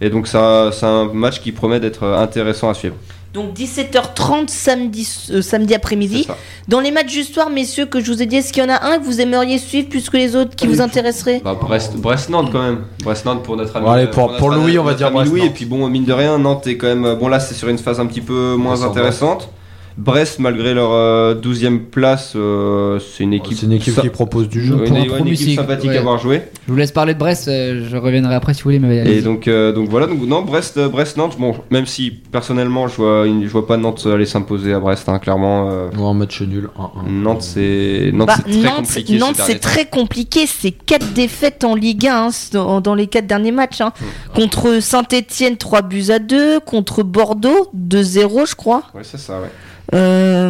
Et 0.00 0.08
donc 0.10 0.26
ça, 0.26 0.70
c'est 0.72 0.86
un 0.86 1.12
match 1.12 1.40
qui 1.40 1.52
promet 1.52 1.78
d'être 1.80 2.02
euh, 2.04 2.18
intéressant 2.18 2.70
à 2.70 2.74
suivre. 2.74 2.94
Donc 3.34 3.54
17h30 3.54 4.48
samedi, 4.48 5.08
euh, 5.30 5.40
samedi 5.42 5.72
après-midi. 5.74 6.26
Dans 6.66 6.80
les 6.80 6.90
matchs 6.90 7.12
du 7.12 7.22
soir, 7.22 7.48
messieurs, 7.48 7.86
que 7.86 8.00
je 8.00 8.10
vous 8.12 8.20
ai 8.22 8.26
dit, 8.26 8.36
est-ce 8.36 8.52
qu'il 8.52 8.62
y 8.62 8.66
en 8.66 8.70
a 8.70 8.84
un 8.84 8.98
que 8.98 9.04
vous 9.04 9.20
aimeriez 9.20 9.58
suivre 9.58 9.88
plus 9.88 10.10
que 10.10 10.16
les 10.16 10.34
autres 10.34 10.56
qui 10.56 10.66
vous 10.66 10.80
intéresserait? 10.80 11.40
Bah, 11.44 11.54
Brest, 11.60 11.96
Brest 11.96 12.28
Nantes 12.30 12.48
quand 12.50 12.62
même. 12.62 12.84
Brest 13.04 13.24
Nantes 13.26 13.44
pour 13.44 13.56
notre 13.56 13.76
ami. 13.76 13.86
Bon, 13.86 13.92
allez, 13.92 14.06
pour- 14.08 14.26
notre 14.28 14.38
pour 14.38 14.52
ami- 14.52 14.62
Louis, 14.64 14.78
on 14.78 14.84
va 14.84 14.94
dire 14.94 15.12
Brest, 15.12 15.30
Louis. 15.30 15.46
Et 15.46 15.50
puis 15.50 15.64
bon, 15.64 15.86
mine 15.88 16.04
de 16.04 16.12
rien, 16.12 16.38
Nantes 16.38 16.66
est 16.66 16.76
quand 16.76 16.88
même. 16.88 17.14
Bon 17.20 17.28
là, 17.28 17.38
c'est 17.38 17.54
sur 17.54 17.68
une 17.68 17.78
phase 17.78 18.00
un 18.00 18.06
petit 18.06 18.20
peu 18.20 18.56
moins 18.56 18.82
intéressante. 18.82 19.48
Brest, 19.96 20.38
malgré 20.38 20.72
leur 20.72 20.92
euh, 20.92 21.34
12e 21.34 21.78
place, 21.80 22.32
euh, 22.36 22.98
c'est 23.00 23.24
une 23.24 23.32
équipe. 23.34 23.56
C'est 23.58 23.66
une 23.66 23.72
équipe 23.72 24.00
qui 24.00 24.08
propose 24.08 24.48
du 24.48 24.64
jeu. 24.64 24.74
une, 24.74 24.84
Pour 24.84 24.96
un 24.96 25.00
ouais, 25.00 25.18
une 25.20 25.28
équipe 25.28 25.56
sympathique 25.56 25.90
ouais. 25.90 25.96
à 25.96 26.00
avoir 26.00 26.18
joué. 26.18 26.42
Je 26.66 26.72
vous 26.72 26.78
laisse 26.78 26.92
parler 26.92 27.14
de 27.14 27.18
Brest, 27.18 27.48
euh, 27.48 27.86
je 27.90 27.96
reviendrai 27.96 28.34
après 28.34 28.54
si 28.54 28.60
vous 28.62 28.70
voulez, 28.70 28.78
mais 28.78 29.06
Et 29.12 29.20
donc, 29.20 29.46
euh, 29.48 29.72
donc 29.72 29.88
voilà, 29.88 30.06
donc, 30.06 30.20
non, 30.26 30.42
Brest, 30.42 30.76
euh, 30.78 30.88
Brest, 30.88 31.16
Nantes, 31.16 31.36
bon, 31.38 31.54
même 31.70 31.86
si 31.86 32.10
personnellement 32.10 32.88
je 32.88 32.96
vois, 32.96 33.26
une- 33.26 33.42
je 33.44 33.48
vois 33.50 33.66
pas 33.66 33.76
Nantes 33.76 34.06
aller 34.10 34.26
s'imposer 34.26 34.72
à 34.72 34.80
Brest, 34.80 35.08
hein, 35.08 35.18
clairement. 35.18 35.68
euh, 35.70 35.88
Ou 35.98 36.04
un 36.06 36.14
match 36.14 36.40
nul 36.42 36.68
1-1. 36.78 37.08
Nantes, 37.10 37.42
c'est 37.42 38.10
Nantes, 38.14 38.28
Bah, 38.28 38.34
c'est 38.36 38.50
très 38.52 38.62
Nantes, 38.62 38.76
compliqué. 38.86 39.18
Nantes, 39.18 39.36
ces 39.36 39.52
c'est 39.52 39.58
très 39.58 39.84
compliqué. 39.86 40.46
C'est 40.46 40.70
4 40.72 41.12
défaites 41.12 41.64
en 41.64 41.74
Ligue 41.74 42.06
1 42.06 42.26
hein, 42.26 42.30
dans, 42.52 42.80
dans 42.80 42.94
les 42.94 43.06
4 43.06 43.26
derniers 43.26 43.52
matchs. 43.52 43.80
hein. 43.80 43.92
Contre 44.34 44.80
Saint-Etienne, 44.80 45.56
3 45.56 45.82
buts 45.82 46.10
à 46.10 46.18
2. 46.18 46.60
Contre 46.60 47.02
Bordeaux, 47.02 47.68
2-0, 47.76 48.46
je 48.48 48.54
crois. 48.54 48.82
Ouais, 48.94 49.02
c'est 49.02 49.18
ça, 49.18 49.40
ouais. 49.40 49.48
Euh, 49.92 50.48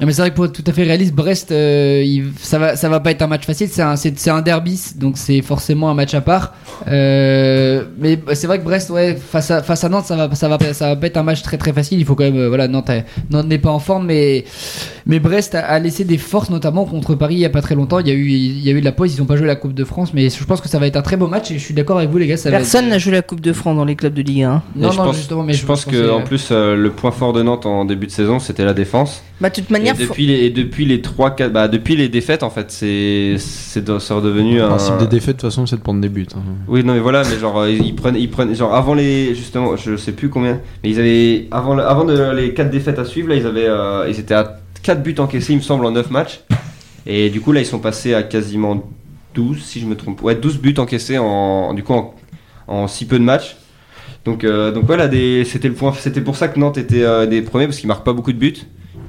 Non, 0.00 0.06
mais 0.06 0.12
c'est 0.12 0.22
vrai 0.22 0.30
que 0.30 0.36
pour 0.36 0.44
être 0.44 0.52
tout 0.52 0.64
à 0.66 0.72
fait 0.72 0.84
réaliste, 0.84 1.12
Brest, 1.14 1.50
euh, 1.50 2.02
il- 2.04 2.30
ça 2.40 2.58
va, 2.58 2.76
ça 2.76 2.88
va 2.88 3.00
pas 3.00 3.10
être 3.10 3.22
un 3.22 3.26
match 3.26 3.44
facile. 3.44 3.68
C'est 3.68 3.82
un, 3.82 3.96
c'est, 3.96 4.28
un 4.30 4.42
derby, 4.42 4.80
donc 4.96 5.18
c'est 5.18 5.42
forcément 5.42 5.90
un 5.90 5.94
match 5.94 6.14
à 6.14 6.20
part. 6.20 6.54
Euh, 6.86 7.84
mais 7.98 8.18
c'est 8.34 8.46
vrai 8.46 8.58
que 8.60 8.64
Brest, 8.64 8.90
ouais, 8.90 9.16
face 9.16 9.50
à, 9.50 9.62
face 9.62 9.82
à 9.82 9.88
Nantes, 9.88 10.06
ça 10.06 10.14
va, 10.16 10.32
ça 10.34 10.48
va, 10.48 10.58
ça 10.72 10.88
va 10.88 10.96
pas 10.96 11.06
être 11.08 11.16
un 11.16 11.22
match 11.24 11.42
très 11.42 11.56
très 11.58 11.72
facile. 11.72 11.98
Il 11.98 12.04
faut 12.04 12.14
quand 12.14 12.24
même, 12.24 12.36
euh, 12.38 12.48
voilà, 12.48 12.68
Nantes, 12.68 12.90
Nantes 13.30 13.48
n'est 13.48 13.58
pas 13.58 13.70
en 13.70 13.80
forme, 13.80 14.06
mais, 14.06 14.44
mais 15.08 15.18
Brest 15.18 15.54
a, 15.54 15.60
a 15.60 15.78
laissé 15.80 16.04
des 16.04 16.18
forces, 16.18 16.50
notamment 16.50 16.84
contre 16.84 17.14
Paris 17.16 17.34
il 17.34 17.40
y 17.40 17.44
a 17.44 17.50
pas 17.50 17.62
très 17.62 17.74
longtemps. 17.74 17.98
Il 17.98 18.06
y 18.06 18.10
a 18.10 18.14
eu, 18.14 18.28
il 18.28 18.60
y 18.60 18.68
a 18.68 18.72
eu 18.72 18.80
de 18.80 18.84
la 18.84 18.92
pause, 18.92 19.14
ils 19.14 19.20
ont 19.22 19.26
pas 19.26 19.36
joué 19.36 19.46
la 19.46 19.56
Coupe 19.56 19.74
de 19.74 19.84
France, 19.84 20.12
mais 20.14 20.28
je 20.30 20.44
pense 20.44 20.60
que 20.60 20.68
ça 20.68 20.78
va 20.78 20.86
être 20.86 20.96
un 20.96 21.02
très 21.02 21.16
beau 21.16 21.26
match. 21.26 21.50
Et 21.50 21.54
je 21.58 21.64
suis 21.64 21.74
d'accord 21.74 21.98
avec 21.98 22.10
vous, 22.10 22.18
les 22.18 22.26
gars. 22.26 22.36
Ça 22.36 22.50
personne 22.50 22.84
être- 22.84 22.90
n'a 22.90 22.98
joué 22.98 23.12
la 23.12 23.22
Coupe 23.22 23.40
de 23.40 23.52
France 23.52 23.74
dans 23.76 23.84
les 23.84 23.96
clubs 23.96 24.14
de 24.14 24.22
Ligue 24.22 24.42
1. 24.44 24.62
Non, 24.76 24.88
Et 24.90 24.92
je 24.92 24.98
non, 24.98 25.04
pense- 25.06 25.16
justement, 25.16 25.42
mais 25.42 25.54
je 25.54 25.66
pense 25.66 25.84
que 25.84 25.96
euh, 25.96 26.12
en 26.14 26.22
plus 26.22 26.50
euh, 26.52 26.76
le 26.76 26.90
point 26.90 27.10
fort 27.10 27.32
de 27.32 27.42
Nantes 27.42 27.66
en 27.66 27.84
début 27.84 28.06
de 28.06 28.12
saison 28.12 28.38
c'était 28.38 28.64
la 28.64 28.74
défense. 28.74 29.22
Bah, 29.40 29.50
de 29.50 29.54
toute 29.54 29.70
Et 29.70 29.72
manière, 29.72 29.96
faut- 29.96 30.02
depuis 30.02 30.26
les 30.26 30.34
et 30.44 30.50
depuis 30.50 30.84
les 30.84 31.00
trois 31.00 31.30
quatre 31.30 31.52
bah 31.52 31.68
depuis 31.68 31.96
les 31.96 32.08
défaites 32.08 32.42
en 32.42 32.50
fait 32.50 32.70
c'est 32.70 33.36
c'est 33.38 33.84
de- 33.84 33.98
c'est 33.98 34.12
redevenu 34.12 34.56
Le 34.56 34.64
un 34.64 34.68
principe 34.68 34.98
des 34.98 35.06
défaites, 35.06 35.36
de 35.36 35.40
toute 35.40 35.50
façon, 35.50 35.64
c'est 35.66 35.76
de 35.76 35.80
prendre 35.80 36.00
des 36.00 36.08
buts. 36.08 36.26
hein. 36.34 36.40
oui 36.66 36.82
non 36.84 36.92
mais 36.94 37.00
voilà 37.00 37.22
mais 37.30 37.38
genre 37.38 37.60
euh, 37.60 37.70
ils 37.70 37.94
prennent 37.94 38.16
ils 38.16 38.28
prennent 38.28 38.54
genre 38.54 38.74
avant 38.74 38.94
les 38.94 39.34
justement 39.34 39.76
je 39.76 39.96
sais 39.96 40.12
plus 40.12 40.28
combien 40.28 40.60
mais 40.84 40.90
ils 40.90 40.98
avaient 41.00 41.46
avant 41.50 41.74
le- 41.74 41.84
avant 41.84 42.04
de, 42.04 42.32
les 42.36 42.52
quatre 42.52 42.70
défaites 42.70 42.98
à 42.98 43.04
suivre 43.04 43.28
là 43.28 43.36
ils 43.36 43.46
avaient 43.46 43.66
euh, 43.68 44.06
ils 44.08 44.18
étaient 44.18 44.34
à 44.34 44.58
4 44.82 45.02
buts 45.02 45.14
encaissés 45.18 45.52
il 45.52 45.56
me 45.56 45.62
semble 45.62 45.84
en 45.86 45.90
9 45.90 46.10
matchs 46.10 46.40
et 47.06 47.30
du 47.30 47.40
coup 47.40 47.52
là 47.52 47.60
ils 47.60 47.66
sont 47.66 47.78
passés 47.78 48.14
à 48.14 48.22
quasiment 48.22 48.82
12 49.34 49.62
si 49.62 49.80
je 49.80 49.86
me 49.86 49.96
trompe 49.96 50.22
ouais 50.22 50.34
12 50.34 50.58
buts 50.58 50.74
encaissés 50.78 51.18
en 51.18 51.74
du 51.74 51.82
coup 51.82 51.94
en, 51.94 52.14
en 52.66 52.88
si 52.88 53.06
peu 53.06 53.18
de 53.18 53.24
matchs 53.24 53.56
donc 54.24 54.44
euh, 54.44 54.72
donc 54.72 54.84
voilà 54.84 55.08
des 55.08 55.44
c'était 55.44 55.68
le 55.68 55.74
point 55.74 55.92
c'était 55.98 56.20
pour 56.20 56.36
ça 56.36 56.48
que 56.48 56.58
Nantes 56.58 56.78
était 56.78 57.02
euh, 57.02 57.26
des 57.26 57.42
premiers 57.42 57.66
parce 57.66 57.78
qu'ils 57.78 57.88
marquent 57.88 58.04
pas 58.04 58.12
beaucoup 58.12 58.32
de 58.32 58.38
buts 58.38 58.56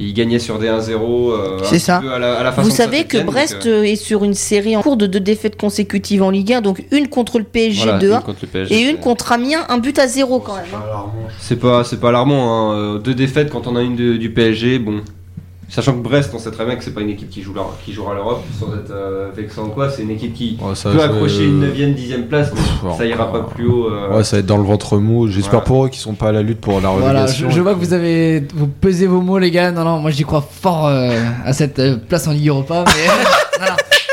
ils 0.01 0.13
gagnaient 0.13 0.39
sur 0.39 0.59
des 0.59 0.67
1-0 0.67 0.91
euh, 0.93 1.57
C'est 1.63 1.77
ça. 1.77 1.99
peu 2.01 2.13
à 2.13 2.19
la, 2.19 2.35
à 2.39 2.43
la 2.43 2.53
façon 2.53 2.69
Vous 2.69 2.73
savez 2.73 3.03
que 3.03 3.17
Saint-Étienne, 3.17 3.25
donc, 3.25 3.33
Brest 3.33 3.65
euh, 3.65 3.81
euh, 3.81 3.83
est 3.83 3.97
sur 3.97 4.23
une 4.23 4.33
série 4.33 4.77
en 4.77 4.81
cours 4.81 4.95
de 4.95 5.07
deux 5.07 5.19
défaites 5.19 5.57
consécutives 5.59 6.23
en 6.23 6.29
Ligue 6.29 6.53
1, 6.53 6.61
donc 6.61 6.85
une 6.93 7.09
contre 7.09 7.37
le 7.37 7.43
PSG 7.43 7.83
voilà, 7.83 7.99
2-1 7.99 8.05
une 8.15 8.21
contre 8.21 8.39
le 8.43 8.47
PSG, 8.47 8.75
et 8.75 8.89
une 8.89 8.95
contre 8.97 9.33
Amiens, 9.33 9.65
un 9.67 9.77
but 9.77 9.99
à 9.99 10.07
zéro 10.07 10.39
quand 10.39 10.55
même. 10.55 10.63
hein. 10.73 11.07
C'est 11.37 11.57
pas, 11.57 11.83
c'est 11.83 11.99
pas 11.99 12.09
alarmant. 12.09 12.71
Hein. 12.71 12.77
Euh, 12.77 12.97
Deux 12.99 13.13
défaites 13.13 13.49
quand 13.49 13.67
on 13.67 13.75
a 13.75 13.81
une 13.81 13.97
de- 13.97 14.15
du 14.15 14.29
PSG, 14.31 14.79
bon. 14.79 15.01
Sachant 15.69 15.93
que 15.93 15.99
Brest, 15.99 16.31
on 16.33 16.39
sait 16.39 16.49
très 16.51 16.65
bien 16.65 16.75
que 16.75 16.83
c'est 16.83 16.93
pas 16.93 17.01
une 17.01 17.09
équipe 17.11 17.29
qui, 17.29 17.41
joue 17.43 17.53
qui 17.85 17.93
jouera 17.93 18.15
l'Europe, 18.15 18.43
sans 18.59 18.73
être 18.73 18.89
euh, 18.91 19.29
vexant 19.35 19.65
ou 19.65 19.69
quoi. 19.69 19.89
C'est 19.89 20.01
une 20.01 20.09
équipe 20.11 20.33
qui 20.33 20.57
Ouais, 20.61 20.73
peut 20.81 21.01
accrocher 21.01 21.45
une 21.45 21.63
euh, 21.63 21.71
9ème, 21.73 21.95
10ème 21.95 22.23
place, 22.27 22.49
mais 22.53 22.59
pff, 22.59 22.97
ça 22.97 23.05
ira 23.05 23.31
pas 23.31 23.41
plus 23.43 23.67
haut. 23.67 23.87
euh. 23.91 24.17
Ouais, 24.17 24.23
ça 24.23 24.35
va 24.37 24.39
être 24.39 24.45
dans 24.47 24.57
le 24.57 24.63
ventre 24.63 24.97
mou. 24.97 25.27
J'espère 25.27 25.51
Voilà. 25.51 25.65
pour 25.65 25.85
eux 25.85 25.89
qu'ils 25.89 25.99
sont 26.01 26.13
pas 26.15 26.29
à 26.29 26.31
la 26.31 26.41
lutte 26.41 26.59
pour 26.59 26.81
la 26.81 26.89
Voilà, 26.89 27.19
relégation. 27.21 27.49
je, 27.51 27.55
je 27.55 27.61
vois 27.61 27.73
que 27.75 27.79
vous 27.79 27.93
avez 27.93 28.43
vous 28.55 28.67
pesez 28.67 29.05
vos 29.05 29.21
mots 29.21 29.37
les 29.37 29.51
gars. 29.51 29.71
Non 29.71 29.83
non, 29.83 29.99
moi 29.99 30.09
j'y 30.11 30.23
crois 30.23 30.41
fort 30.41 30.87
euh, 30.87 31.11
à 31.45 31.53
cette 31.53 31.77
euh, 31.79 31.97
place 31.97 32.27
en 32.27 32.31
Ligue 32.31 32.47
Europa. 32.47 32.83
Mais 32.87 33.07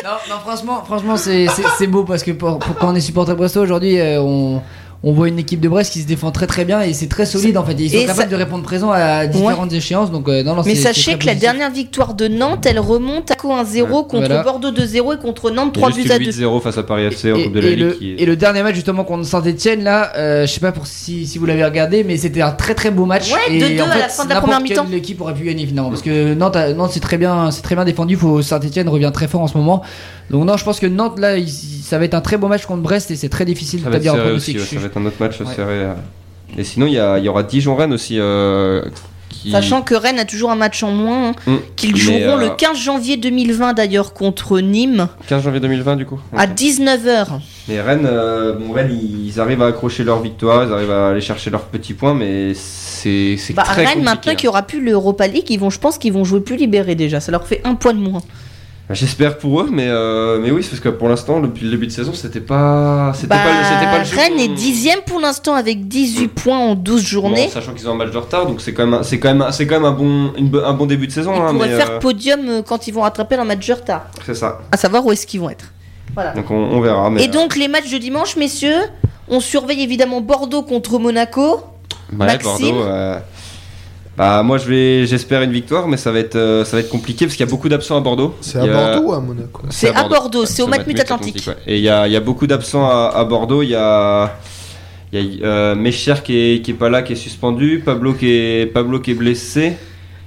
non, 0.04 0.10
non, 0.28 0.36
franchement, 0.44 0.82
franchement 0.84 1.16
c'est 1.16 1.86
beau 1.86 2.04
parce 2.04 2.22
que 2.22 2.32
pour, 2.32 2.58
pour- 2.58 2.76
quand 2.76 2.92
on 2.92 2.94
est 2.94 3.00
supporter 3.00 3.34
brestois 3.34 3.62
aujourd'hui, 3.62 3.98
euh, 3.98 4.20
on 4.20 4.60
on 5.08 5.12
voit 5.12 5.28
une 5.28 5.38
équipe 5.38 5.60
de 5.60 5.68
Brest 5.68 5.92
qui 5.92 6.00
se 6.02 6.06
défend 6.06 6.32
très 6.32 6.48
très 6.48 6.64
bien 6.64 6.80
et 6.82 6.92
c'est 6.92 7.06
très 7.06 7.26
solide 7.26 7.56
en 7.56 7.64
fait. 7.64 7.78
Et 7.80 7.84
ils 7.84 7.90
sont 7.90 7.96
Et 7.96 8.00
capables 8.06 8.18
ça- 8.22 8.26
de 8.26 8.34
répondre 8.34 8.64
présent 8.64 8.90
à 8.90 9.26
différentes 9.28 9.72
échéances. 9.72 10.10
Donc, 10.10 10.28
euh, 10.28 10.42
non, 10.42 10.56
non, 10.56 10.62
Mais 10.66 10.74
sachez 10.74 11.16
que 11.16 11.26
la 11.26 11.36
dernière 11.36 11.70
victoire 11.70 12.14
de 12.14 12.26
Nantes, 12.26 12.66
elle 12.66 12.80
remonte 12.80 13.30
à 13.30 13.34
1-0 13.36 14.02
contre 14.02 14.26
Voilà. 14.26 14.42
Bordeaux 14.42 14.72
2-0 14.72 15.12
et 15.14 15.18
contre 15.18 15.50
Nantes 15.52 15.74
Il 15.76 15.80
y 15.80 15.84
a 15.84 15.86
3 15.86 15.90
juste 15.92 16.06
buts 16.08 16.12
à 16.12 16.16
eu 16.16 16.24
2. 16.24 16.30
8-0 16.32 16.60
face 16.60 16.76
à 16.78 16.82
Paris 16.82 17.04
FC 17.04 17.32
en 17.32 17.40
Coupe 17.40 17.52
de 17.52 17.60
la 17.60 17.68
Ligue. 17.70 17.78
le, 17.78 17.90
qui 17.92 18.10
est- 18.14 18.20
et 18.22 18.26
le 18.26 18.34
dernier 18.34 18.64
match 18.64 18.74
justement 18.74 19.04
contre 19.04 19.24
Saint-Etienne 19.24 19.84
là, 19.84 20.10
euh, 20.16 20.44
je 20.44 20.52
sais 20.52 20.58
pas 20.58 20.72
pour 20.72 20.88
si, 20.88 21.24
si 21.24 21.38
vous 21.38 21.46
l'avez 21.46 21.64
regardé, 21.64 22.02
mais 22.02 22.16
c'était 22.16 22.42
un 22.42 22.50
très 22.50 22.74
très 22.74 22.90
beau 22.90 23.04
match. 23.06 23.30
Ouais, 23.32 23.54
et 23.54 23.60
2-2 23.60 23.82
en 23.82 23.86
à 23.86 23.90
fait, 23.92 23.98
la 24.00 24.08
fin 24.08 24.24
de 24.24 24.28
la 24.30 24.34
n'importe 24.34 24.52
première 24.54 24.68
quelle 24.74 24.84
mi-temps. 24.86 24.96
équipe 24.96 25.20
aurait 25.20 25.34
pu 25.34 25.44
gagner 25.44 25.66
finalement 25.66 25.90
parce 25.90 26.02
que 26.02 26.34
Nantes, 26.34 26.56
Nantes 26.76 26.90
c'est 26.92 26.98
très 27.00 27.16
bien, 27.18 27.52
c'est 27.52 27.62
très 27.62 27.76
bien 27.76 27.84
défendu. 27.84 28.16
Faut 28.16 28.42
Saint-Etienne 28.42 28.88
revient 28.88 29.12
très 29.14 29.28
fort 29.28 29.42
en 29.42 29.46
ce 29.46 29.56
moment. 29.56 29.82
Donc 30.30 30.44
non, 30.44 30.56
je 30.56 30.64
pense 30.64 30.80
que 30.80 30.86
Nantes 30.86 31.20
là, 31.20 31.36
il- 31.38 31.48
ça 31.48 31.98
va 31.98 32.04
être 32.04 32.14
un 32.14 32.20
très 32.20 32.36
beau 32.36 32.48
match 32.48 32.66
contre 32.66 32.82
Brest 32.82 33.12
et 33.12 33.16
c'est 33.16 33.28
très 33.28 33.44
difficile 33.44 33.80
Ça 33.84 33.90
va 33.90 33.98
d'établir 35.00 35.02
un 35.02 35.06
autre 35.06 35.16
match 35.20 35.40
Ouais. 35.40 35.54
serré. 35.54 35.72
euh. 35.84 35.94
Et 36.58 36.64
sinon, 36.64 36.86
il 36.86 36.92
y, 36.92 37.24
y 37.24 37.28
aura 37.28 37.42
Dijon-Rennes 37.42 37.92
aussi. 37.92 38.18
euh, 38.18 38.82
qui... 39.28 39.50
Sachant 39.50 39.82
que 39.82 39.94
Rennes 39.96 40.20
a 40.20 40.24
toujours 40.24 40.50
un 40.52 40.56
match 40.56 40.82
en 40.84 40.92
moins, 40.92 41.28
hein, 41.30 41.34
Mm. 41.46 41.56
qu'ils 41.74 41.96
joueront 41.96 42.38
euh, 42.38 42.48
le 42.48 42.50
15 42.56 42.78
janvier 42.78 43.16
2020 43.16 43.72
d'ailleurs 43.74 44.12
contre 44.14 44.60
Nîmes 44.60 45.08
15 45.26 45.42
janvier 45.42 45.58
2020 45.60 45.96
du 45.96 46.06
coup. 46.06 46.20
à 46.36 46.46
19h. 46.46 47.26
Mais 47.68 47.80
Rennes, 47.80 48.06
euh, 48.08 48.52
bon, 48.54 48.72
Rennes, 48.72 48.96
ils 48.96 49.40
arrivent 49.40 49.62
à 49.62 49.66
accrocher 49.66 50.04
leur 50.04 50.20
victoire, 50.22 50.64
ils 50.64 50.72
arrivent 50.72 50.90
à 50.92 51.08
aller 51.10 51.20
chercher 51.20 51.50
leurs 51.50 51.64
petits 51.64 51.94
points, 51.94 52.14
mais 52.14 52.54
c'est 52.54 53.36
c'est 53.36 53.52
Bah, 53.52 53.64
très 53.64 53.74
Rennes, 53.84 53.86
compliqué. 53.86 54.04
maintenant 54.04 54.34
qu'il 54.34 54.44
y 54.44 54.46
hein. 54.46 54.50
aura 54.50 54.62
plus 54.62 54.80
l'Europa 54.84 55.26
League, 55.26 55.46
ils 55.50 55.58
vont, 55.58 55.70
je 55.70 55.80
pense 55.80 55.98
qu'ils 55.98 56.12
vont 56.12 56.24
jouer 56.24 56.40
plus 56.40 56.56
libérés 56.56 56.94
déjà. 56.94 57.18
Ça 57.20 57.32
leur 57.32 57.46
fait 57.46 57.60
un 57.64 57.74
point 57.74 57.92
de 57.94 57.98
moins. 58.00 58.22
J'espère 58.90 59.36
pour 59.38 59.62
eux, 59.62 59.68
mais, 59.72 59.88
euh, 59.88 60.38
mais 60.40 60.52
oui, 60.52 60.62
c'est 60.62 60.70
parce 60.70 60.80
que 60.80 60.88
pour 60.90 61.08
l'instant, 61.08 61.40
depuis 61.40 61.64
le 61.64 61.72
début 61.72 61.86
de 61.88 61.92
saison, 61.92 62.12
c'était 62.14 62.38
pas, 62.40 63.10
c'était 63.14 63.26
Bah, 63.26 63.36
pas, 63.42 63.90
pas 63.90 63.98
le 63.98 64.04
jeu 64.04 64.16
Rennes 64.16 64.38
est 64.38 64.46
dixième 64.54 65.00
pour 65.04 65.18
l'instant 65.18 65.54
avec 65.54 65.88
18 65.88 66.28
points 66.28 66.56
en 66.58 66.74
12 66.76 67.00
Bon, 67.02 67.06
journées. 67.08 67.48
sachant 67.48 67.72
qu'ils 67.72 67.88
ont 67.88 67.92
un 67.92 67.96
match 67.96 68.12
de 68.12 68.18
retard, 68.18 68.46
donc 68.46 68.60
c'est 68.60 68.72
quand 68.72 68.84
même, 68.84 68.94
un- 68.94 69.02
c'est 69.02 69.18
quand 69.18 69.26
même, 69.28 69.42
un- 69.42 69.50
c'est 69.50 69.66
quand 69.66 69.74
même 69.74 69.84
un 69.86 69.90
bon, 69.92 70.32
une 70.38 70.54
un 70.64 70.72
bon 70.72 70.86
début 70.86 71.08
de 71.08 71.12
saison. 71.12 71.32
Ils 71.34 71.40
hein, 71.40 71.52
pourraient 71.52 71.68
mais, 71.70 71.76
faire 71.76 71.90
euh, 71.92 71.98
podium 71.98 72.48
euh, 72.48 72.62
quand 72.62 72.86
ils 72.86 72.94
vont 72.94 73.00
rattraper 73.00 73.34
leur 73.34 73.44
match 73.44 73.66
de 73.66 73.72
retard. 73.74 74.06
c'est 74.24 74.34
ça. 74.36 74.60
À 74.70 74.76
savoir 74.76 75.04
où 75.04 75.10
est-ce 75.10 75.26
qu'ils 75.26 75.40
vont 75.40 75.50
être. 75.50 75.72
Voilà. 76.14 76.32
Donc 76.34 76.48
on, 76.52 76.54
on 76.54 76.80
verra. 76.80 77.10
Mais, 77.10 77.24
Et 77.24 77.28
donc 77.28 77.56
les 77.56 77.66
matchs 77.66 77.90
de 77.90 77.98
dimanche, 77.98 78.36
messieurs, 78.36 78.82
on 79.28 79.40
surveille 79.40 79.82
évidemment 79.82 80.20
Bordeaux 80.20 80.62
contre 80.62 81.00
Monaco. 81.00 81.56
ouais, 82.12 82.18
Maxime 82.26 82.76
Bordeaux. 82.76 82.84
Bah 84.16 84.42
moi 84.42 84.56
je 84.56 84.66
vais, 84.66 85.06
j'espère 85.06 85.42
une 85.42 85.52
victoire, 85.52 85.88
mais 85.88 85.98
ça 85.98 86.10
va 86.10 86.20
être, 86.20 86.36
euh, 86.36 86.64
ça 86.64 86.76
va 86.76 86.80
être 86.80 86.88
compliqué 86.88 87.26
parce 87.26 87.36
qu'il 87.36 87.44
y 87.44 87.48
a 87.48 87.50
beaucoup 87.50 87.68
d'absents 87.68 87.98
à 87.98 88.00
Bordeaux. 88.00 88.34
C'est 88.40 88.58
à 88.58 88.66
Bordeaux 88.66 89.08
ou 89.08 89.12
à 89.12 89.20
Monaco 89.20 89.62
C'est 89.68 89.94
à 89.94 90.04
Bordeaux, 90.08 90.46
c'est 90.46 90.62
au 90.62 90.66
Matmut 90.66 90.98
Atlantique. 90.98 91.44
ouais. 91.46 91.56
Et 91.66 91.76
il 91.76 91.82
y 91.82 91.90
a, 91.90 92.06
il 92.06 92.12
y 92.12 92.16
a 92.16 92.20
beaucoup 92.20 92.46
d'absents 92.46 92.88
à, 92.88 93.12
à 93.14 93.24
Bordeaux. 93.24 93.62
Il 93.62 93.68
y 93.70 93.74
a, 93.74 94.38
il 95.12 95.20
y 95.40 95.42
a 95.42 95.46
euh, 95.46 95.74
Mecher 95.74 96.14
qui 96.24 96.36
est, 96.38 96.62
qui 96.62 96.70
est 96.70 96.74
pas 96.74 96.88
là, 96.88 97.02
qui 97.02 97.12
est 97.12 97.16
suspendu. 97.16 97.82
Pablo 97.84 98.14
qui 98.14 98.30
est, 98.30 98.66
Pablo 98.72 99.00
qui 99.00 99.10
est 99.10 99.14
blessé. 99.14 99.76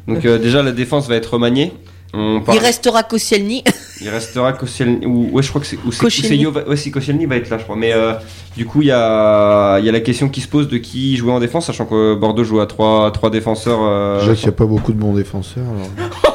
Donc 0.07 0.23
euh, 0.25 0.37
déjà 0.37 0.61
la 0.61 0.71
défense 0.71 1.07
va 1.07 1.15
être 1.15 1.33
remaniée. 1.33 1.73
On 2.13 2.41
parle- 2.41 2.57
Il 2.57 2.61
restera 2.63 3.03
Koscielny. 3.03 3.63
il 4.01 4.09
restera 4.09 4.53
Koscielny. 4.53 5.05
Ou, 5.05 5.29
ouais, 5.31 5.43
je 5.43 5.49
crois 5.49 5.61
que 5.61 5.67
c'est. 5.67 5.77
Ouais, 5.77 6.75
si 6.75 6.91
Koscielny 6.91 7.25
va 7.25 7.35
être 7.35 7.49
là, 7.49 7.57
je 7.57 7.63
crois. 7.63 7.75
Mais 7.75 7.93
euh, 7.93 8.13
du 8.57 8.65
coup, 8.65 8.81
il 8.81 8.87
y 8.87 8.91
a, 8.91 9.77
il 9.79 9.85
y 9.85 9.89
a 9.89 9.91
la 9.91 9.99
question 9.99 10.27
qui 10.29 10.41
se 10.41 10.47
pose 10.47 10.67
de 10.69 10.77
qui 10.77 11.15
jouer 11.17 11.31
en 11.31 11.39
défense, 11.39 11.67
sachant 11.67 11.85
que 11.85 12.15
Bordeaux 12.15 12.43
joue 12.43 12.59
à 12.61 12.65
trois, 12.67 13.11
trois 13.11 13.29
défenseurs. 13.29 13.79
euh, 13.83 14.19
Déjà 14.21 14.33
qu'il 14.35 14.45
n'y 14.45 14.49
a 14.49 14.57
pas 14.57 14.65
beaucoup 14.65 14.91
de 14.93 14.97
bons 14.99 15.13
défenseurs. 15.13 15.65
alors. 15.97 16.09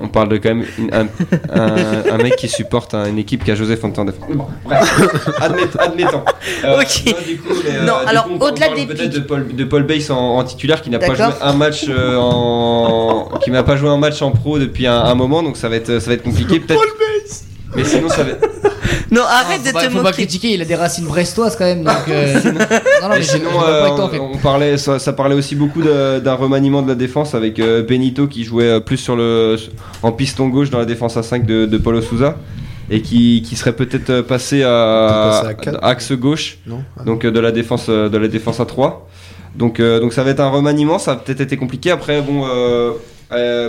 On 0.00 0.08
parle 0.08 0.28
de 0.30 0.36
quand 0.38 0.48
même 0.54 0.64
une- 0.78 0.90
un, 0.94 1.06
un- 1.52 2.12
un 2.14 2.16
mec 2.18 2.36
qui 2.36 2.48
supporte 2.48 2.94
un- 2.94 3.06
une 3.06 3.18
équipe 3.18 3.44
qui 3.44 3.50
a 3.50 3.54
Joseph 3.54 3.82
en 3.84 3.88
défense. 4.04 4.14
Bon, 4.32 4.46
bref, 4.64 5.00
Admet- 5.40 5.78
admettons. 5.78 6.22
Euh, 6.64 6.80
Ok. 6.80 7.02
non, 7.06 7.12
du 7.26 7.38
coup, 7.38 7.54
mais, 7.64 7.76
euh, 7.76 7.84
Non, 7.84 7.92
du 8.02 8.08
alors, 8.08 8.24
coup, 8.24 8.30
on 8.40 8.44
au-delà 8.46 8.66
parle 8.66 8.78
des 8.78 8.86
peut-être 8.86 9.10
de 9.14 9.20
Paul, 9.20 9.54
de 9.54 9.64
Paul 9.64 9.82
Bass 9.84 10.10
en, 10.10 10.36
en 10.38 10.44
titulaire 10.44 10.80
qui 10.82 10.90
n'a 10.90 10.98
pas 10.98 11.06
joué 11.06 11.16
D'accord. 11.18 11.38
un 11.42 11.52
match 11.52 11.86
euh, 11.88 12.16
en 12.16 13.28
qui 13.42 13.50
n'a 13.50 13.62
pas 13.62 13.76
joué 13.76 13.88
un 13.88 13.98
match 13.98 14.20
en 14.22 14.30
pro 14.30 14.58
depuis 14.58 14.86
un, 14.86 14.98
un 14.98 15.14
moment, 15.14 15.42
donc 15.42 15.56
ça 15.56 15.68
va 15.68 15.76
être 15.76 15.98
ça 16.00 16.08
va 16.08 16.14
être 16.14 16.22
compliqué. 16.22 16.60
Paul 16.60 16.76
Bass. 16.78 17.44
Mais 17.76 17.84
sinon 17.84 18.08
ça 18.08 18.22
va. 18.24 18.32
Non, 19.10 19.22
arrête 19.22 19.60
faut 19.60 19.66
de 19.66 19.72
te 19.72 19.90
faut 19.90 19.96
pas 19.98 20.02
moquer. 20.04 20.12
critiquer, 20.12 20.54
il 20.54 20.62
a 20.62 20.64
des 20.64 20.74
racines 20.74 21.06
brestoises 21.06 21.56
quand 21.56 21.64
même. 21.64 21.82
Donc, 21.82 21.94
euh, 22.08 22.34
non, 22.44 22.52
non, 22.52 23.08
mais 23.10 23.22
sinon, 23.22 23.50
euh, 23.66 23.88
en 23.88 24.08
fait. 24.08 24.18
on, 24.18 24.32
on 24.34 24.38
parlait, 24.38 24.78
ça, 24.78 24.98
ça 24.98 25.12
parlait 25.12 25.34
aussi 25.34 25.56
beaucoup 25.56 25.82
d'un 25.82 26.34
remaniement 26.34 26.82
de 26.82 26.88
la 26.88 26.94
défense 26.94 27.34
avec 27.34 27.58
euh, 27.58 27.82
Benito 27.82 28.26
qui 28.28 28.44
jouait 28.44 28.80
plus 28.80 28.98
sur 28.98 29.16
le, 29.16 29.56
en 30.02 30.12
piston 30.12 30.48
gauche 30.48 30.70
dans 30.70 30.78
la 30.78 30.84
défense 30.84 31.16
à 31.16 31.22
5 31.22 31.44
de, 31.44 31.66
de 31.66 31.78
Paulo 31.78 32.02
Souza 32.02 32.36
et 32.88 33.02
qui, 33.02 33.42
qui 33.42 33.56
serait 33.56 33.74
peut-être 33.74 34.20
passé 34.22 34.62
à, 34.62 35.40
Passé 35.42 35.46
à 35.46 35.54
quatre. 35.54 35.84
axe 35.84 36.12
gauche, 36.12 36.58
Non 36.66 36.82
Ah, 36.98 37.04
donc 37.04 37.24
de 37.24 37.40
la 37.40 37.52
défense 37.52 37.88
de 37.88 38.16
la 38.16 38.28
défense 38.28 38.60
à 38.60 38.66
3. 38.66 39.08
Donc, 39.54 39.80
euh, 39.80 40.00
donc 40.00 40.12
ça 40.12 40.22
va 40.22 40.30
être 40.30 40.40
un 40.40 40.48
remaniement, 40.50 40.98
ça 40.98 41.12
a 41.12 41.16
peut-être 41.16 41.40
été 41.40 41.56
compliqué. 41.56 41.90
Après, 41.90 42.20
bon, 42.22 42.44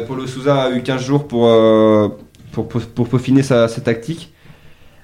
Paulo 0.08 0.28
Souza 0.28 0.64
a 0.64 0.72
eu 0.72 0.82
15 0.82 1.04
jours 1.04 1.28
pour, 1.28 1.48
euh, 1.48 2.08
pour, 2.52 2.68
pour, 2.68 2.82
pour 2.82 3.08
peaufiner 3.08 3.44
sa, 3.44 3.68
sa 3.68 3.82
tactique. 3.82 4.32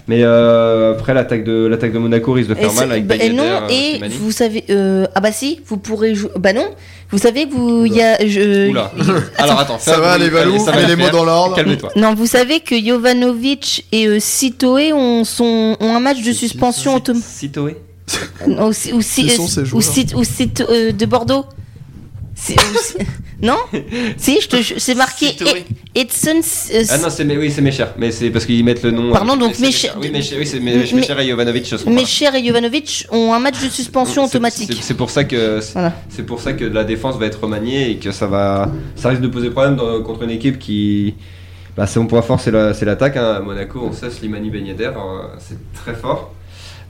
Mais 0.07 0.23
euh, 0.23 0.93
après, 0.93 1.13
l'attaque 1.13 1.43
de, 1.43 1.65
l'attaque 1.65 1.91
de 1.91 1.97
Monaco 1.97 2.31
risque 2.31 2.49
de 2.49 2.55
faire 2.55 2.71
mal 2.73 2.91
avec 2.91 3.05
bah, 3.07 3.15
et 3.15 3.29
non, 3.29 3.43
Yedder, 3.69 4.05
et 4.05 4.07
vous 4.07 4.31
savez, 4.31 4.63
euh, 4.69 5.05
ah 5.15 5.19
bah 5.19 5.33
si, 5.33 5.59
vous 5.65 5.75
pourrez 5.77 6.15
jouer. 6.15 6.29
Bah 6.37 6.53
non, 6.53 6.69
vous 7.11 7.17
savez, 7.17 7.45
vous, 7.45 7.85
il 7.85 7.93
y 7.93 8.01
a, 8.01 8.25
je- 8.25 8.69
Oula. 8.69 8.91
Alors 9.37 9.59
attends, 9.59 9.79
Ça 9.79 9.99
va, 9.99 10.17
les 10.17 10.29
Valou, 10.29 10.63
ça 10.63 10.71
va 10.71 10.87
les 10.87 10.95
mots 10.95 11.09
dans 11.09 11.25
l'ordre. 11.25 11.55
Calme-toi. 11.55 11.91
Non, 11.97 12.13
vous 12.15 12.25
savez 12.25 12.61
que 12.61 12.81
Jovanovic 12.81 13.85
et 13.91 14.07
euh, 14.07 14.19
Sitoé 14.19 14.93
ont, 14.93 15.25
sont, 15.25 15.75
ont 15.79 15.95
un 15.95 15.99
match 15.99 16.21
de 16.23 16.31
suspension 16.31 16.95
automatique. 16.95 17.27
Sitoé 17.27 17.77
Ou, 18.47 18.71
si- 18.71 18.93
ou, 18.93 19.01
si- 19.01 19.29
ou, 19.73 19.77
ou 20.19 20.23
euh, 20.71 20.91
de 20.93 21.05
Bordeaux. 21.05 21.45
Non 23.41 23.57
Si, 24.17 24.39
je 24.41 24.47
te, 24.47 24.61
je- 24.61 24.79
c'est 24.79 24.95
marqué 24.95 25.35
Edson. 25.95 26.41
euh, 26.73 26.83
Ah 26.89 26.97
non, 26.97 27.09
c'est 27.09 27.23
mes- 27.23 27.37
oui, 27.37 27.51
c'est 27.51 27.61
Mecher, 27.61 27.85
mais 27.97 28.11
c'est 28.11 28.29
parce 28.31 28.45
qu'ils 28.45 28.63
mettent 28.63 28.81
le 28.83 28.91
nom. 28.91 29.11
Pardon, 29.11 29.33
euh, 29.33 29.37
donc 29.37 29.55
c'est 29.55 29.61
Mecher- 29.67 29.91
Oui, 29.99 30.11
oui, 30.13 30.45
c'est 30.45 30.59
Mais- 30.59 30.75
Mecher 30.75 31.15
et 31.21 31.27
Jovanovic. 31.29 31.67
je 31.69 31.75
crois. 31.75 31.91
Mecher 31.93 32.29
et 32.35 32.45
Jovanovic 32.45 33.05
ont 33.11 33.33
un 33.33 33.39
match 33.39 33.63
de 33.63 33.69
suspension 33.69 34.23
automatique. 34.25 34.77
c'est- 34.81 34.93
pour 34.95 35.09
ça 35.11 35.23
que 35.23 35.59
c'est 35.61 35.73
Voilà. 35.73 35.93
c'est 36.09 36.23
pour 36.25 36.41
ça 36.41 36.53
que 36.53 36.65
la 36.65 36.83
défense 36.83 37.17
va 37.17 37.25
être 37.27 37.41
remaniée 37.43 37.91
et 37.91 37.97
que 37.97 38.11
ça 38.11 38.25
va 38.27 38.71
ça 38.95 39.09
risque 39.09 39.21
de 39.21 39.27
poser 39.27 39.49
problème 39.51 39.75
dans- 39.75 40.01
contre 40.01 40.23
une 40.23 40.31
équipe 40.31 40.57
qui 40.57 41.13
bah, 41.75 41.85
c'est 41.85 41.99
mon 41.99 42.07
point 42.07 42.23
fort 42.23 42.39
c'est 42.39 42.49
la- 42.51 42.73
c'est 42.73 42.85
l'attaque 42.85 43.17
hein. 43.17 43.35
À 43.37 43.39
Monaco 43.39 43.79
on 43.83 43.93
sait 43.93 44.09
Slimani 44.09 44.49
Ben 44.49 44.65
Yedder 44.65 44.85
euh, 44.97 45.27
c'est 45.39 45.57
très 45.73 45.93
fort 45.93 46.33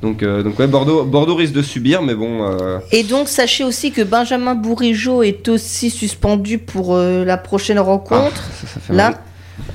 donc 0.01 0.21
euh, 0.21 0.43
donc 0.43 0.59
ouais 0.59 0.67
Bordeaux 0.67 1.03
Bordeaux 1.03 1.35
risque 1.35 1.53
de 1.53 1.61
subir 1.61 2.01
mais 2.01 2.13
bon 2.13 2.43
euh, 2.43 2.79
Et 2.91 3.03
donc, 3.03 3.27
sachez 3.29 3.63
aussi 3.63 3.91
que 3.91 4.01
Benjamin 4.01 4.53
Bourigeau 4.55 5.23
est 5.23 5.47
aussi 5.49 5.89
suspendu 5.89 6.59
pour 6.59 6.95
euh, 6.95 7.25
la 7.25 7.37
prochaine 7.37 7.79
rencontre. 7.79 8.43
ah, 8.49 8.55
ça, 8.61 8.67
ça 8.73 8.79
fait 8.79 8.93
Là, 8.93 9.13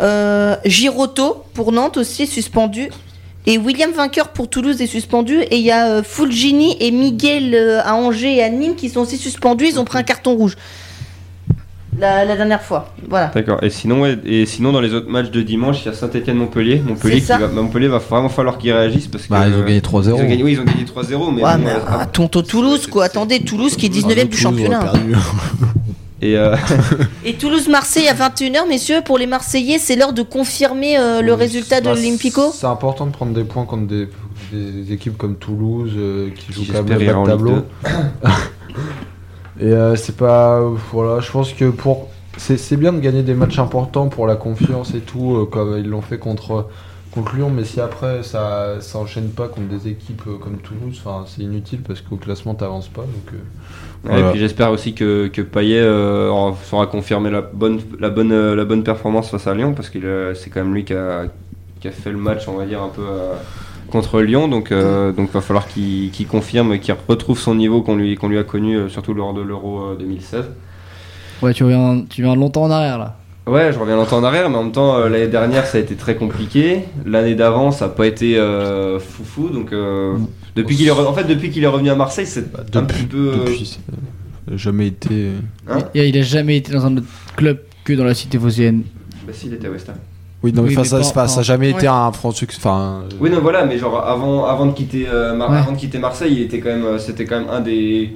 euh, 0.00 0.56
Giroto 0.64 1.44
pour 1.54 1.72
Nantes 1.72 1.96
aussi 1.96 2.26
suspendu. 2.26 2.88
Et 3.44 3.58
William 3.58 3.90
Vainqueur 3.90 4.28
pour 4.28 4.48
Toulouse 4.48 4.80
est 4.80 4.86
suspendu. 4.86 5.40
Et 5.50 5.56
il 5.56 5.64
y 5.64 5.72
a 5.72 5.88
euh, 5.88 6.02
Fulgini 6.04 6.76
et 6.78 6.92
Miguel 6.92 7.54
euh, 7.54 7.80
à 7.82 7.94
Angers 7.94 8.36
et 8.36 8.42
à 8.42 8.48
Nîmes 8.48 8.76
qui 8.76 8.88
sont 8.88 9.00
aussi 9.00 9.16
suspendus. 9.16 9.66
Ils 9.66 9.80
ont 9.80 9.84
pris 9.84 9.98
un 9.98 10.04
carton 10.04 10.36
rouge. 10.36 10.56
La, 11.98 12.24
la 12.24 12.36
dernière 12.36 12.62
fois. 12.62 12.88
Voilà. 13.08 13.30
D'accord. 13.34 13.62
Et 13.62 13.68
sinon, 13.70 14.00
ouais, 14.00 14.18
et 14.24 14.46
sinon, 14.46 14.72
dans 14.72 14.80
les 14.80 14.94
autres 14.94 15.10
matchs 15.10 15.30
de 15.30 15.42
dimanche, 15.42 15.82
il 15.82 15.86
y 15.86 15.88
a 15.90 15.92
Saint-Etienne-Montpellier. 15.94 16.82
Montpellier, 16.86 17.20
qui 17.20 17.26
va, 17.26 17.48
Montpellier 17.48 17.88
va 17.88 17.98
vraiment 17.98 18.30
falloir 18.30 18.56
qu'ils 18.58 18.72
réagissent 18.72 19.08
parce 19.08 19.24
que. 19.24 19.30
Bah, 19.30 19.46
ils 19.46 19.54
ont 19.54 19.62
gagné 19.64 19.80
3-0. 19.80 20.04
Ils 20.04 20.12
ont 20.12 20.16
gagné, 20.28 20.42
oui, 20.42 20.52
ils 20.52 20.60
ont 20.60 20.64
gagné 20.64 20.84
3-0, 20.84 21.34
mais. 21.34 21.42
Ouais, 21.44 21.52
bon, 21.56 21.64
mais 21.64 21.70
euh, 21.70 21.78
ah, 21.86 22.06
tonton 22.06 22.42
Toulouse, 22.42 22.86
quoi. 22.86 23.04
Attendez, 23.04 23.40
Toulouse 23.40 23.76
qui 23.76 23.86
est 23.86 23.88
19ème 23.90 24.28
du 24.28 24.36
championnat. 24.38 24.92
et 26.22 26.36
euh, 26.38 26.56
Et 27.26 27.34
Toulouse-Marseille 27.34 28.08
à 28.08 28.14
21h, 28.14 28.66
messieurs, 28.68 29.02
pour 29.04 29.18
les 29.18 29.26
Marseillais, 29.26 29.78
c'est 29.78 29.94
l'heure 29.96 30.14
de 30.14 30.22
confirmer 30.22 30.98
euh, 30.98 31.20
le 31.20 31.34
résultat 31.34 31.80
de 31.80 31.86
Bah, 31.86 31.94
l'Olympico 31.94 32.52
C'est 32.54 32.66
important 32.66 33.04
de 33.06 33.12
prendre 33.12 33.34
des 33.34 33.44
points 33.44 33.66
contre 33.66 33.86
des, 33.86 34.08
des 34.52 34.92
équipes 34.92 35.18
comme 35.18 35.36
Toulouse 35.36 35.92
euh, 35.96 36.30
qui 36.34 36.52
jouent 36.52 36.72
quand 36.72 36.82
même 36.88 36.98
le 36.98 37.26
tableau. 37.26 37.54
Et 39.60 39.64
euh, 39.72 39.96
c'est 39.96 40.16
pas. 40.16 40.60
Voilà, 40.92 41.20
je 41.20 41.30
pense 41.30 41.52
que 41.52 41.70
pour. 41.70 42.08
C'est 42.38 42.76
bien 42.78 42.94
de 42.94 42.98
gagner 43.00 43.22
des 43.22 43.34
matchs 43.34 43.58
importants 43.58 44.08
pour 44.08 44.26
la 44.26 44.36
confiance 44.36 44.94
et 44.94 45.00
tout, 45.00 45.36
euh, 45.36 45.44
comme 45.44 45.76
ils 45.78 45.86
l'ont 45.86 46.00
fait 46.00 46.16
contre, 46.18 46.68
contre 47.12 47.36
Lyon, 47.36 47.50
mais 47.54 47.62
si 47.64 47.78
après 47.78 48.22
ça 48.22 48.80
ça 48.80 48.98
enchaîne 48.98 49.28
pas 49.28 49.48
contre 49.48 49.68
des 49.68 49.86
équipes 49.88 50.22
euh, 50.26 50.38
comme 50.38 50.56
Toulouse, 50.56 51.02
c'est 51.26 51.42
inutile 51.42 51.80
parce 51.86 52.00
qu'au 52.00 52.16
classement 52.16 52.54
t'avances 52.54 52.88
pas. 52.88 53.02
Donc, 53.02 53.34
Ouais. 54.04 54.18
Et 54.18 54.30
puis 54.30 54.40
j'espère 54.40 54.72
aussi 54.72 54.94
que, 54.94 55.28
que 55.28 55.42
Payet 55.42 55.86
aura- 55.86 56.56
saura 56.64 56.86
confirmer 56.88 57.30
la 57.30 57.40
bonne, 57.40 57.80
la, 58.00 58.10
bonne, 58.10 58.54
la 58.54 58.64
bonne 58.64 58.82
performance 58.82 59.30
face 59.30 59.46
à 59.46 59.54
Lyon, 59.54 59.74
parce 59.74 59.90
que 59.90 60.32
c'est 60.34 60.50
quand 60.50 60.64
même 60.64 60.74
lui 60.74 60.84
qui 60.84 60.92
a, 60.92 61.26
qui 61.80 61.86
a 61.86 61.92
fait 61.92 62.10
le 62.10 62.16
match, 62.18 62.48
on 62.48 62.54
va 62.56 62.66
dire, 62.66 62.82
un 62.82 62.88
peu 62.88 63.02
contre 63.92 64.20
Lyon. 64.20 64.48
Donc 64.48 64.72
euh, 64.72 65.12
donc 65.12 65.30
va 65.30 65.40
falloir 65.40 65.68
qu'il 65.68 66.10
confirme, 66.28 66.78
qu'il 66.80 66.94
retrouve 67.08 67.38
son 67.38 67.54
niveau 67.54 67.82
qu'on 67.82 67.94
lui, 67.96 68.16
qu'on 68.16 68.28
lui 68.28 68.38
a 68.38 68.42
connu, 68.44 68.74
euh, 68.76 68.88
surtout 68.88 69.14
lors 69.14 69.34
de 69.34 69.42
l'Euro 69.42 69.82
euh, 69.92 69.96
2016. 69.96 70.46
Ouais, 71.42 71.52
tu 71.54 71.62
reviens, 71.64 72.04
tu 72.08 72.22
reviens 72.22 72.34
longtemps 72.36 72.62
en 72.64 72.70
arrière 72.70 72.98
là. 72.98 73.18
Ouais, 73.46 73.72
je 73.72 73.78
reviens 73.78 73.96
longtemps 73.96 74.18
en 74.18 74.24
arrière, 74.24 74.48
mais 74.48 74.56
en 74.56 74.62
même 74.62 74.72
temps, 74.72 74.96
euh, 74.96 75.08
l'année 75.08 75.26
dernière, 75.26 75.66
ça 75.66 75.78
a 75.78 75.80
été 75.80 75.96
très 75.96 76.14
compliqué. 76.14 76.84
L'année 77.04 77.34
d'avant, 77.34 77.72
ça 77.72 77.86
n'a 77.86 77.92
pas 77.92 78.06
été 78.06 78.38
euh, 78.38 79.00
foufou. 79.00 79.48
Donc, 79.48 79.72
euh, 79.72 80.16
Depuis 80.54 80.76
qu'il 80.76 80.86
est 80.86 80.90
en 80.92 81.12
fait 81.12 81.24
depuis 81.24 81.50
qu'il 81.50 81.64
est 81.64 81.66
revenu 81.66 81.90
à 81.90 81.96
Marseille, 81.96 82.26
c'est 82.26 82.44
un 82.76 82.82
depuis- 82.82 82.98
petit 82.98 83.06
peu. 83.06 83.32
euh, 83.34 83.36
Depuis, 83.38 83.80
jamais 84.54 84.86
été. 84.86 85.30
Hein 85.68 85.78
Et 85.94 86.08
il 86.08 86.16
a 86.16 86.22
jamais 86.22 86.58
été 86.58 86.70
dans 86.72 86.86
un 86.86 86.96
autre 86.98 87.06
club 87.36 87.58
que 87.82 87.92
dans 87.94 88.04
la 88.04 88.14
cité 88.14 88.38
phocéenne. 88.38 88.84
Bah 89.26 89.32
si, 89.32 89.48
il 89.48 89.54
était 89.54 89.66
à 89.66 89.70
West 89.72 89.88
Ham. 89.88 89.96
Oui, 90.42 90.52
non, 90.52 90.62
mais 90.62 90.68
Oui, 90.68 90.74
enfin, 90.74 90.82
mais 90.82 90.88
ça, 90.88 90.96
pas- 90.98 91.02
c'est 91.04 91.14
pas- 91.14 91.28
ça 91.28 91.34
pas- 91.36 91.40
a 91.40 91.44
jamais 91.44 91.70
été 91.70 91.86
un 91.86 92.10
franc 92.12 92.32
succès. 92.32 92.58
Enfin, 92.60 93.02
euh, 93.04 93.14
Oui 93.20 93.30
non 93.30 93.40
voilà, 93.40 93.64
mais 93.64 93.78
genre 93.78 94.04
avant 94.04 94.44
avant 94.44 94.66
de 94.66 94.72
quitter 94.72 95.06
euh, 95.08 95.34
Mar- 95.34 95.50
Ouais. 95.50 95.58
avant 95.58 95.72
de 95.72 95.76
quitter 95.76 95.98
Marseille, 95.98 96.32
il 96.34 96.42
était 96.42 96.58
quand 96.60 96.70
même 96.70 96.84
euh, 96.84 96.98
c'était 96.98 97.24
quand 97.24 97.38
même 97.38 97.48
un 97.50 97.60
des 97.60 98.12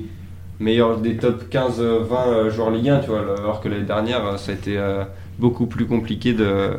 meilleurs 0.58 0.96
des 0.98 1.16
top 1.16 1.48
15 1.50 1.76
euh, 1.80 2.00
20 2.08 2.16
euh, 2.28 2.50
joueurs 2.50 2.70
Ligue 2.70 2.88
1, 2.88 2.98
tu 3.00 3.10
vois, 3.10 3.20
alors 3.38 3.60
que 3.60 3.68
l'année 3.68 3.84
dernière 3.84 4.38
ça 4.38 4.50
a 4.52 4.54
été 4.54 4.76
euh, 4.76 5.04
beaucoup 5.38 5.66
plus 5.66 5.86
compliqué 5.86 6.32
de 6.32 6.70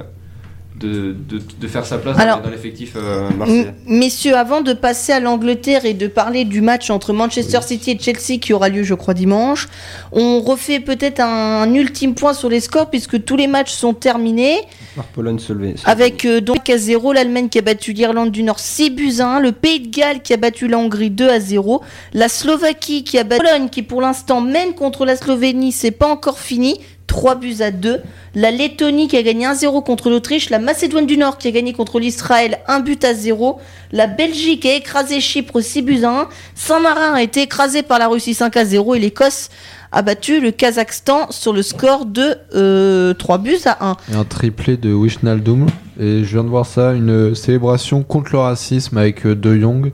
de, 0.80 1.16
de, 1.28 1.42
de 1.60 1.68
faire 1.68 1.86
sa 1.86 1.98
place 1.98 2.18
Alors- 2.20 2.42
dans 2.42 2.50
l'effectif 2.50 2.94
euh, 2.96 3.30
marseillais. 3.32 3.74
Messieurs, 3.86 4.36
avant 4.36 4.62
de 4.62 4.74
passer 4.74 5.12
à 5.12 5.20
l'Angleterre 5.20 5.86
et 5.86 5.94
de 5.94 6.08
parler 6.08 6.46
du 6.46 6.62
match 6.62 6.90
entre 6.90 7.14
Manchester 7.14 7.60
City 7.62 7.92
et 7.92 8.00
Chelsea 8.00 8.40
qui 8.40 8.54
aura 8.54 8.70
lieu, 8.70 8.84
je 8.84 8.94
crois, 8.94 9.14
dimanche, 9.14 9.68
on 10.12 10.40
refait 10.42 10.80
peut-être 10.80 11.20
un, 11.20 11.62
un 11.62 11.74
ultime 11.74 12.14
point 12.16 12.34
sur 12.34 12.50
les 12.50 12.60
scores 12.60 12.90
puisque 12.90 13.24
tous 13.24 13.36
les 13.36 13.48
matchs 13.48 13.72
sont 13.72 13.94
terminés. 13.94 14.60
Pologne 15.14 15.40
se 15.40 15.54
lever. 15.54 15.76
Avec 15.86 16.26
euh, 16.26 16.42
donc 16.42 16.70
à 16.70 16.78
0, 16.78 17.14
l'Allemagne 17.14 17.50
qui 17.50 17.60
a 17.60 17.62
battu 17.62 17.94
l'Irlande 17.94 18.32
du 18.32 18.44
Nord 18.44 18.60
6 18.60 18.90
buts 18.92 19.14
à 19.20 19.28
1, 19.38 19.40
le 19.40 19.52
Pays 19.52 19.80
de 19.80 19.90
Galles 19.96 20.22
qui 20.22 20.34
a 20.34 20.38
battu 20.38 20.68
la 20.68 20.78
Hongrie 20.78 21.10
2 21.10 21.30
à 21.30 21.40
0, 21.40 21.82
la 22.14 22.30
Slovaquie 22.30 23.04
qui 23.04 23.18
a 23.18 23.24
battu 23.24 23.44
la 23.44 23.52
Pologne 23.52 23.70
qui 23.70 23.84
pour 23.84 24.02
l'instant 24.02 24.42
mène 24.42 24.74
contre 24.74 25.06
la 25.06 25.16
Slovénie, 25.16 25.72
c'est 25.72 25.92
pas 25.92 26.08
encore 26.08 26.40
fini, 26.40 26.80
3 27.08 27.36
buts 27.36 27.62
à 27.62 27.72
2, 27.72 28.02
la 28.36 28.52
Lettonie 28.52 29.08
qui 29.08 29.18
a 29.18 29.24
gagné 29.24 29.48
1-0 29.48 29.84
contre 29.84 30.10
l'Autriche, 30.10 30.50
la 30.50 30.60
Macédoine 30.60 31.06
du 31.06 31.18
Nord 31.18 31.38
qui 31.38 31.48
a 31.48 31.52
gagné 31.52 31.74
contre 31.74 32.00
l'Israël 32.00 32.60
1 32.68 32.82
but 32.82 33.04
à 33.04 33.14
0, 33.14 33.60
la 33.92 34.08
Belgique 34.08 34.66
a 34.66 34.76
écrasé 34.76 35.20
Chypre 35.20 35.62
6 35.62 35.82
buts 35.82 36.04
à 36.04 36.22
1, 36.22 36.30
Saint-Marin 36.54 37.14
a 37.14 37.22
été 37.22 37.42
écrasé 37.42 37.82
par 37.82 37.98
la 37.98 38.08
Russie 38.08 38.34
5 38.34 38.56
à 38.58 38.66
0 38.66 38.96
et 38.96 39.00
l'Écosse 39.00 39.50
a 39.92 40.02
battu 40.02 40.42
le 40.42 40.52
Kazakhstan 40.52 41.32
sur 41.32 41.54
le 41.54 41.62
score 41.62 42.06
de 42.06 42.36
euh, 42.56 43.14
3 43.14 43.38
buts 43.38 43.58
à 43.66 43.88
1. 43.90 43.98
et 44.12 44.16
un 44.16 44.26
triplé 44.26 44.78
de 44.78 44.94
Wishnaldum. 44.94 45.68
Et 46.00 46.24
je 46.24 46.34
viens 46.34 46.44
de 46.44 46.50
voir 46.50 46.66
ça, 46.66 46.94
une 46.94 47.34
célébration 47.34 48.04
contre 48.04 48.32
le 48.34 48.40
racisme 48.40 48.98
avec 48.98 49.26
euh, 49.26 49.36
De 49.36 49.58
Jong, 49.58 49.92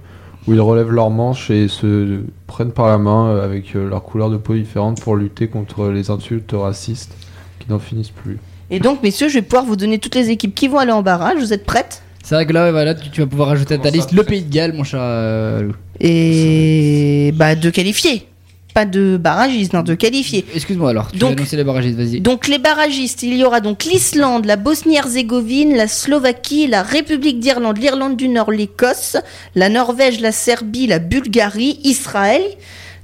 où 0.47 0.53
ils 0.53 0.61
relèvent 0.61 0.91
leurs 0.91 1.09
manches 1.09 1.49
et 1.49 1.67
se 1.67 2.19
prennent 2.47 2.71
par 2.71 2.87
la 2.87 2.97
main 2.97 3.27
euh, 3.27 3.45
avec 3.45 3.75
euh, 3.75 3.89
leurs 3.89 4.03
couleurs 4.03 4.29
de 4.29 4.37
peau 4.37 4.53
différentes 4.53 5.01
pour 5.01 5.15
lutter 5.15 5.47
contre 5.47 5.89
les 5.89 6.09
insultes 6.09 6.53
racistes 6.53 7.15
qui 7.59 7.69
n'en 7.69 7.79
finissent 7.79 8.09
plus. 8.09 8.37
Et 8.69 8.79
donc, 8.79 9.03
messieurs, 9.03 9.29
je 9.29 9.35
vais 9.35 9.41
pouvoir 9.41 9.65
vous 9.65 9.75
donner 9.75 9.99
toutes 9.99 10.15
les 10.15 10.29
équipes 10.29 10.55
qui 10.55 10.67
vont 10.67 10.79
aller 10.79 10.91
en 10.91 11.01
barrage. 11.01 11.37
Vous 11.37 11.53
êtes 11.53 11.65
prêtes? 11.65 12.01
C'est 12.23 12.35
vrai 12.35 12.45
que 12.45 12.53
là, 12.53 12.71
voilà, 12.71 12.95
tu, 12.95 13.09
tu 13.09 13.21
vas 13.21 13.27
pouvoir 13.27 13.49
ajouter 13.49 13.73
à 13.73 13.77
ta 13.77 13.89
liste 13.89 14.13
le 14.13 14.23
Pays 14.23 14.43
de 14.43 14.51
Galles, 14.51 14.73
mon 14.73 14.83
cher 14.83 15.01
euh, 15.01 15.61
Lou. 15.61 15.73
Et 15.99 17.33
bah 17.35 17.55
de 17.55 17.69
qualifiés. 17.69 18.27
Pas 18.73 18.85
de 18.85 19.17
barragistes, 19.17 19.73
non, 19.73 19.83
de 19.83 19.93
qualifiés. 19.93 20.45
Excuse-moi 20.55 20.89
alors, 20.89 21.11
tu 21.11 21.19
Donc- 21.19 21.39
les 21.51 21.63
barragistes, 21.63 21.97
vas-y. 21.97 22.21
Donc 22.21 22.47
les 22.47 22.57
barragistes, 22.57 23.21
il 23.21 23.35
y 23.35 23.43
aura 23.43 23.59
donc 23.61 23.83
l'Islande, 23.83 24.45
la 24.45 24.55
Bosnie-Herzégovine, 24.55 25.75
la 25.75 25.87
Slovaquie, 25.87 26.67
la 26.67 26.81
République 26.81 27.39
d'Irlande, 27.39 27.77
l'Irlande 27.77 28.17
du 28.17 28.29
Nord, 28.29 28.51
l'Écosse, 28.51 29.17
la 29.55 29.69
Norvège, 29.69 30.19
la 30.21 30.31
Serbie, 30.31 30.87
la 30.87 30.99
Bulgarie, 30.99 31.79
Israël, 31.83 32.41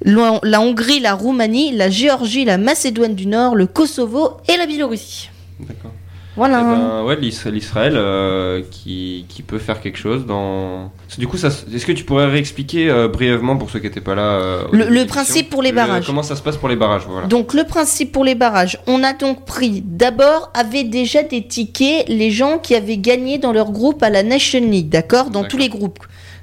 la 0.04 0.40
la 0.44 0.62
Hongrie, 0.62 1.00
la 1.00 1.14
Roumanie, 1.14 1.76
la 1.76 1.90
Géorgie, 1.90 2.46
la 2.46 2.58
Macédoine 2.58 3.14
du 3.16 3.28
Nord, 3.28 3.56
le 3.56 3.68
Kosovo 3.68 4.38
et 4.52 4.58
la 4.58 4.66
Biélorussie. 4.66 5.30
D'accord. 5.60 5.92
Voilà. 6.40 6.60
Eh 6.62 6.64
ben, 6.64 7.04
ouais, 7.04 7.16
l'Is- 7.18 7.46
l'Israël 7.52 7.94
euh, 7.96 8.62
qui, 8.72 9.26
qui 9.30 9.42
peut 9.44 9.60
faire 9.60 9.82
quelque 9.82 9.98
chose 10.00 10.26
dans. 10.26 10.92
Du 11.18 11.28
coup, 11.28 11.36
est-ce 11.38 11.86
que 11.86 11.92
tu 11.92 12.04
pourrais 12.06 12.28
réexpliquer 12.28 12.90
euh, 12.90 13.08
brièvement 13.10 13.58
pour 13.58 13.70
ceux 13.70 13.80
qui 13.80 13.86
n'étaient 13.88 14.00
pas 14.00 14.16
là 14.16 14.22
euh, 14.40 14.64
Le- 14.72 15.06
principe 15.06 15.50
pour 15.50 15.62
les 15.62 15.72
le- 15.72 15.76
barrages. 15.76 16.06
Comment 16.06 16.24
ça 16.24 16.36
se 16.36 16.42
passe 16.42 16.56
pour 16.58 16.70
les 16.70 16.76
barrages 16.78 17.04
voilà. 17.08 17.28
Donc 17.28 17.54
le 17.54 17.64
principe 17.66 18.12
pour 18.14 18.24
les 18.24 18.36
barrages, 18.36 18.80
on 18.88 19.04
a 19.04 19.14
donc 19.14 19.46
pris 19.46 19.84
d'abord 19.86 20.50
avaient 20.54 20.86
déjà 20.86 21.24
des 21.24 21.46
tickets 21.46 22.08
les 22.08 22.32
gens 22.32 22.58
qui 22.58 22.74
avaient 22.74 22.98
gagné 22.98 23.38
dans 23.38 23.52
leur 23.52 23.72
groupe 23.72 24.02
à 24.02 24.10
la 24.10 24.24
Nation 24.24 24.62
League, 24.62 24.90
d'accord, 24.90 25.30
dans 25.32 25.44
tous 25.44 25.58
les 25.58 25.70
groupes 25.70 26.00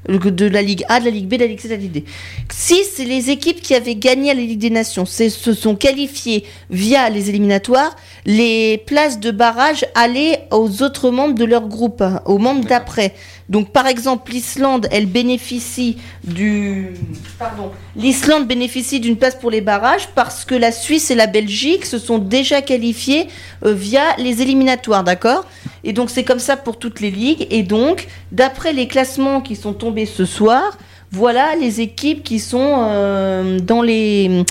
de 0.09 0.47
la 0.47 0.63
Ligue 0.63 0.85
A, 0.89 1.01
de 1.01 1.07
la 1.07 1.11
Ligue 1.11 1.27
B, 1.27 1.35
de 1.35 1.39
la 1.39 1.47
Ligue 1.47 1.61
C, 1.61 1.69
de 1.69 1.75
la 1.75 1.81
Ligue 1.81 1.93
D. 1.93 2.05
Si 2.51 2.77
c'est 2.85 3.05
les 3.05 3.31
équipes 3.31 3.61
qui 3.61 3.75
avaient 3.75 3.97
gagné 3.97 4.31
à 4.31 4.35
la 4.35 4.41
Ligue 4.41 4.59
des 4.59 4.71
Nations, 4.71 5.05
se 5.07 5.29
sont 5.29 5.77
qualifiées 5.77 6.45
via 6.71 7.11
les 7.11 7.29
éliminatoires, 7.29 7.97
les 8.25 8.79
places 8.79 9.21
de 9.21 9.31
barrage 9.31 9.87
allaient 9.95 10.47
aux 10.51 10.83
autres 10.83 11.11
membres 11.11 11.35
de 11.35 11.45
leur 11.45 11.69
groupe, 11.69 12.03
hein, 12.03 12.21
aux 12.25 12.39
membres 12.39 12.65
d'après. 12.65 13.15
Donc 13.49 13.71
par 13.73 13.87
exemple 13.87 14.33
l'Islande, 14.33 14.89
elle 14.91 15.07
bénéficie 15.07 15.99
du 16.25 16.89
pardon, 17.39 17.71
l'Islande 17.95 18.47
bénéficie 18.47 18.99
d'une 18.99 19.17
place 19.17 19.37
pour 19.37 19.51
les 19.51 19.61
barrages 19.61 20.09
parce 20.15 20.45
que 20.45 20.55
la 20.55 20.73
Suisse 20.73 21.11
et 21.13 21.15
la 21.15 21.29
Belgique 21.29 21.87
se 21.87 21.99
sont 21.99 22.19
déjà 22.19 22.61
qualifiées 22.61 23.29
euh, 23.65 23.73
via 23.73 24.03
les 24.19 24.43
éliminatoires, 24.43 25.05
d'accord? 25.05 25.45
Et 25.85 25.93
donc 25.93 26.11
c'est 26.11 26.25
comme 26.25 26.41
ça 26.41 26.57
pour 26.57 26.79
toutes 26.79 27.01
les 27.01 27.13
ligues. 27.13 27.47
Et 27.51 27.63
donc 27.63 28.09
d'après 28.33 28.73
les 28.73 28.89
classements 28.89 29.41
qui 29.41 29.55
sont 29.55 29.73
tombés 29.75 30.07
ce 30.07 30.25
soir, 30.25 30.77
voilà 31.13 31.55
les 31.55 31.81
équipes 31.81 32.25
qui 32.25 32.41
sont 32.41 32.89
euh, 32.89 33.61
dans 33.61 33.83
les 33.83 34.45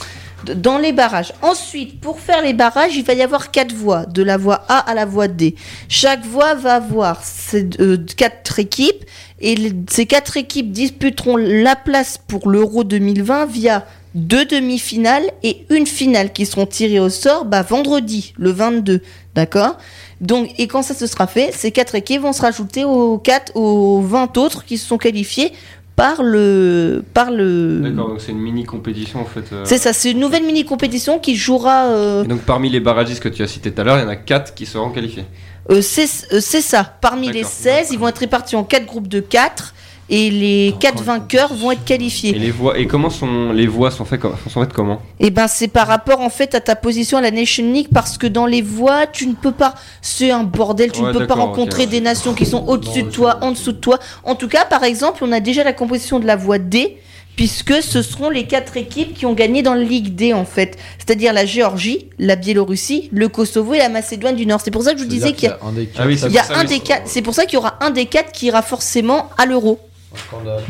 dans 0.53 0.77
les 0.77 0.91
barrages. 0.91 1.33
Ensuite, 1.41 1.99
pour 1.99 2.19
faire 2.19 2.41
les 2.41 2.53
barrages, 2.53 2.95
il 2.95 3.03
va 3.03 3.13
y 3.13 3.21
avoir 3.21 3.51
quatre 3.51 3.73
voies, 3.73 4.05
de 4.05 4.23
la 4.23 4.37
voie 4.37 4.63
A 4.67 4.79
à 4.79 4.93
la 4.93 5.05
voie 5.05 5.27
D. 5.27 5.55
Chaque 5.89 6.25
voie 6.25 6.53
va 6.55 6.75
avoir 6.75 7.23
ces, 7.23 7.69
euh, 7.79 7.97
quatre 8.17 8.59
équipes 8.59 9.03
et 9.41 9.55
ces 9.89 10.05
quatre 10.05 10.37
équipes 10.37 10.71
disputeront 10.71 11.37
la 11.37 11.75
place 11.75 12.17
pour 12.17 12.49
l'Euro 12.49 12.83
2020 12.83 13.45
via 13.47 13.85
deux 14.15 14.45
demi-finales 14.45 15.29
et 15.43 15.65
une 15.69 15.85
finale 15.85 16.31
qui 16.31 16.45
seront 16.45 16.65
tirées 16.65 16.99
au 16.99 17.09
sort 17.09 17.45
bah, 17.45 17.61
vendredi, 17.61 18.33
le 18.37 18.49
22. 18.49 19.01
D'accord? 19.35 19.77
Donc, 20.21 20.49
et 20.57 20.67
quand 20.67 20.81
ça 20.81 20.93
se 20.93 21.07
sera 21.07 21.27
fait, 21.27 21.51
ces 21.53 21.71
quatre 21.71 21.95
équipes 21.95 22.21
vont 22.21 22.31
se 22.31 22.41
rajouter 22.41 22.85
aux, 22.85 23.17
quatre, 23.17 23.51
aux 23.55 24.01
20 24.01 24.37
autres 24.37 24.63
qui 24.63 24.77
se 24.77 24.87
sont 24.87 24.97
qualifiés 24.97 25.51
par 25.95 26.23
le. 26.23 27.03
Par 27.13 27.31
le 27.31 27.79
D'accord, 27.81 28.09
donc 28.09 28.21
c'est 28.21 28.31
une 28.31 28.39
mini 28.39 28.63
compétition 28.65 29.21
en 29.21 29.25
fait. 29.25 29.45
euh. 29.53 29.63
c'est 29.65 29.77
ça, 29.77 29.93
c'est 29.93 30.11
une 30.11 30.19
nouvelle 30.19 30.43
mini 30.43 30.65
compétition 30.65 31.19
qui 31.19 31.35
jouera. 31.35 31.85
euh, 31.85 32.23
Et 32.23 32.27
donc 32.27 32.41
parmi 32.41 32.69
les 32.69 32.79
barragistes 32.79 33.21
que 33.23 33.29
tu 33.29 33.41
as 33.43 33.47
cités 33.47 33.71
tout 33.71 33.81
à 33.81 33.83
l'heure, 33.83 33.97
il 33.97 34.01
y 34.01 34.05
en 34.05 34.09
a 34.09 34.15
4 34.15 34.53
qui 34.53 34.65
seront 34.65 34.89
qualifiés. 34.89 35.25
euh, 35.71 35.81
c'est 35.81 36.07
euh, 36.33 36.39
c'est 36.41 36.61
ça. 36.61 36.83
Parmi 37.01 37.27
les 37.27 37.41
D'accord. 37.41 37.49
16, 37.51 37.89
ils 37.91 37.99
vont 37.99 38.07
être 38.07 38.17
répartis 38.19 38.55
en 38.55 38.63
4 38.63 38.85
groupes 38.85 39.07
de 39.07 39.19
4 39.21 39.73
et 40.09 40.29
les 40.29 40.75
4 40.79 41.01
vainqueurs 41.03 41.53
vont 41.53 41.71
être 41.71 41.81
Et 41.81 41.85
qualifiés. 41.85 42.33
les 42.33 42.51
voix 42.51 42.77
et 42.77 42.85
comment 42.85 43.09
sont 43.09 43.51
les 43.51 43.65
voix 43.65 43.89
sont 43.89 44.05
faites 44.05 44.19
com- 44.21 44.35
sont 44.51 44.61
faites 44.61 44.73
comment 44.73 45.01
Et 45.19 45.31
ben 45.31 45.47
c'est 45.47 45.67
par 45.67 45.87
rapport 45.87 46.21
en 46.21 46.29
fait 46.29 46.53
à 46.53 46.61
ta 46.61 46.75
position 46.75 47.17
à 47.17 47.21
la 47.21 47.31
Nation 47.31 47.71
League 47.71 47.87
parce 47.93 48.17
que 48.17 48.27
dans 48.27 48.45
les 48.45 48.61
voies, 48.61 49.07
tu 49.07 49.25
ne 49.27 49.33
peux 49.33 49.51
pas. 49.51 49.73
C'est 50.01 50.29
un 50.31 50.43
bordel, 50.43 50.91
tu 50.91 51.01
Ouais, 51.01 51.07
ne 51.11 51.17
peux 51.17 51.25
pas 51.27 51.33
rencontrer 51.35 51.85
des 51.87 52.01
nations 52.01 52.33
qui 52.33 52.45
sont 52.45 52.65
au-dessus 52.67 53.03
de 53.03 53.09
toi, 53.09 53.39
en 53.41 53.51
dessous 53.51 53.71
de 53.71 53.77
toi. 53.77 53.99
En 54.23 54.35
tout 54.35 54.47
cas, 54.47 54.65
par 54.65 54.83
exemple, 54.83 55.23
on 55.23 55.31
a 55.31 55.39
déjà 55.39 55.63
la 55.63 55.73
composition 55.73 56.19
de 56.19 56.25
la 56.27 56.35
voie 56.35 56.59
D. 56.59 56.97
Puisque 57.35 57.83
ce 57.83 58.01
seront 58.01 58.29
les 58.29 58.45
quatre 58.47 58.77
équipes 58.77 59.13
qui 59.13 59.25
ont 59.25 59.33
gagné 59.33 59.61
dans 59.61 59.73
la 59.73 59.83
Ligue 59.83 60.15
D 60.15 60.31
en 60.33 60.45
fait, 60.45 60.77
c'est-à-dire 60.97 61.33
la 61.33 61.45
Géorgie, 61.45 62.07
la 62.17 62.37
Biélorussie, 62.37 63.09
le 63.11 63.27
Kosovo 63.27 63.73
et 63.73 63.79
la 63.79 63.89
Macédoine 63.89 64.37
du 64.37 64.45
Nord. 64.45 64.61
C'est 64.63 64.71
pour 64.71 64.83
ça 64.83 64.93
que 64.93 64.99
je 64.99 65.03
vous 65.03 65.09
disais 65.09 65.33
qu'il 65.33 65.49
y 65.49 65.51
a, 65.51 65.59
un 65.61 65.73
des 65.73 65.89
Ah 65.97 66.03
oui, 66.07 66.15
y 66.29 66.37
a 66.37 66.45
un 66.57 66.63
quatre. 66.79 67.01
C'est 67.07 67.21
pour 67.21 67.33
ça 67.33 67.43
qu'il 67.45 67.55
y 67.55 67.57
aura 67.57 67.75
un 67.81 67.89
des 67.89 68.05
quatre 68.05 68.31
qui 68.31 68.45
ira 68.45 68.61
forcément 68.61 69.29
à 69.37 69.45
l'Euro. 69.45 69.79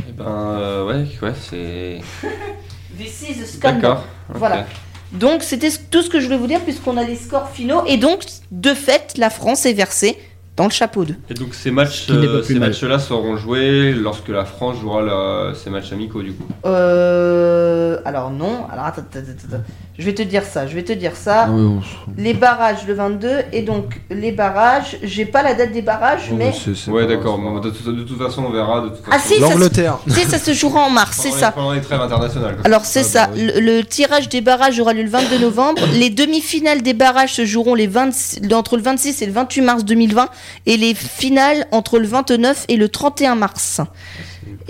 Eh 0.08 0.12
ben 0.12 0.26
euh, 0.28 0.86
ouais, 0.86 1.06
ouais, 1.22 1.34
c'est 1.40 2.00
This 2.98 3.26
is 3.30 3.42
a 3.42 3.46
scandal. 3.46 3.82
d'accord. 3.82 4.04
Voilà. 4.30 4.66
Donc 5.12 5.44
c'était 5.44 5.70
tout 5.92 6.02
ce 6.02 6.10
que 6.10 6.20
je 6.20 6.26
voulais 6.26 6.38
vous 6.38 6.48
dire 6.48 6.62
puisqu'on 6.62 6.98
a 6.98 7.04
les 7.04 7.16
scores 7.16 7.50
finaux 7.50 7.84
et 7.86 7.98
donc 7.98 8.24
de 8.52 8.74
fait 8.74 9.14
la 9.18 9.30
France 9.30 9.66
est 9.66 9.74
versée 9.74 10.18
dans 10.58 10.64
le 10.66 10.70
chapeau 10.72 11.04
2. 11.04 11.16
Et 11.30 11.34
donc 11.34 11.54
ces 11.54 11.70
matchs, 11.72 12.08
euh, 12.10 12.40
plus 12.42 12.54
ces 12.54 12.60
mal. 12.60 12.70
matchs-là 12.70 12.98
seront 13.00 13.36
joués 13.36 13.92
lorsque 13.94 14.30
la 14.30 14.46
France 14.46 14.80
jouera 14.80 15.02
la- 15.02 15.54
ces 15.54 15.70
matchs 15.70 15.92
amicaux 15.92 16.22
du 16.24 16.32
coup. 16.34 16.48
Euh, 16.66 18.00
alors 18.06 18.32
non, 18.32 18.66
alors 18.72 18.86
attends, 18.86 19.02
attends, 19.14 19.20
attends. 19.20 19.64
Je 19.98 20.06
vais 20.06 20.14
te 20.14 20.22
dire 20.22 20.44
ça, 20.44 20.68
je 20.68 20.76
vais 20.76 20.84
te 20.84 20.92
dire 20.94 21.16
ça. 21.16 21.46
Ah 21.48 21.52
oui, 21.52 21.62
on 21.64 21.80
s- 21.80 21.86
Les 22.18 22.34
barrages 22.34 22.86
le 22.88 22.94
22 22.94 23.44
et 23.54 23.62
donc 23.62 24.02
les 24.10 24.32
barrages, 24.32 24.98
j'ai 25.04 25.26
pas 25.26 25.42
la 25.42 25.54
date 25.54 25.72
des 25.72 25.82
barrages 25.82 26.30
on- 26.32 26.36
mais 26.36 26.52
c'est- 26.54 26.76
c'est 26.76 26.92
Ouais 26.92 27.08
d'accord. 27.08 27.38
de, 27.62 27.70
toute- 27.70 27.96
de 27.96 28.04
toute 28.04 28.18
façon 28.18 28.44
on 28.46 28.52
verra. 28.52 28.82
De 28.82 28.90
toute 28.90 29.00
Ah 29.10 29.18
façon. 29.20 29.34
si, 29.34 29.40
ça, 29.40 29.46
se- 29.48 29.52
L'Angleterre. 29.52 29.98
si, 30.08 30.22
ça 30.26 30.38
se 30.38 30.54
jouera 30.54 30.82
en 30.82 30.90
mars, 30.90 31.18
c'est 31.22 31.32
ça. 31.32 31.52
Pendant 31.52 31.72
les 31.74 31.82
trêves 31.82 32.02
internationales. 32.02 32.56
quoi. 32.56 32.66
Alors 32.66 32.84
c'est 32.86 33.00
Ah 33.00 33.04
ça, 33.04 33.28
bah 33.28 33.34
oui. 33.36 33.50
le, 33.56 33.60
le 33.78 33.84
tirage 33.86 34.28
des 34.30 34.42
barrages 34.42 34.80
aura 34.80 34.94
lieu 34.94 35.04
le 35.04 35.10
22 35.10 35.38
novembre. 35.40 35.82
Les 35.94 36.10
demi-finales 36.10 36.82
des 36.82 36.94
barrages 36.94 37.34
se 37.34 37.46
joueront 37.46 37.76
les 37.76 37.88
26 37.88 38.42
entre 38.54 38.76
le 38.78 38.84
26 38.84 39.22
et 39.22 39.26
le 39.26 39.32
28 39.32 39.62
mars 39.62 39.86
2020 39.86 40.30
et 40.66 40.78
les 40.78 40.94
finales 40.94 41.68
entre 41.72 42.00
le 42.00 42.08
29 42.08 42.66
et 42.68 42.76
le 42.78 42.90
31 42.90 43.36
mars. 43.36 43.82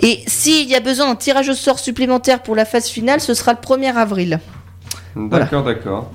Et 0.00 0.20
s'il 0.26 0.68
y 0.68 0.74
a 0.74 0.80
besoin 0.80 1.06
d'un 1.08 1.16
tirage 1.16 1.48
au 1.48 1.54
sort 1.54 1.78
supplémentaire 1.78 2.42
pour 2.42 2.54
la 2.54 2.64
phase 2.64 2.86
finale, 2.88 3.20
ce 3.20 3.34
sera 3.34 3.52
le 3.52 3.58
1er 3.58 3.96
avril. 3.96 4.40
D'accord, 5.16 5.64
d'accord. 5.64 6.12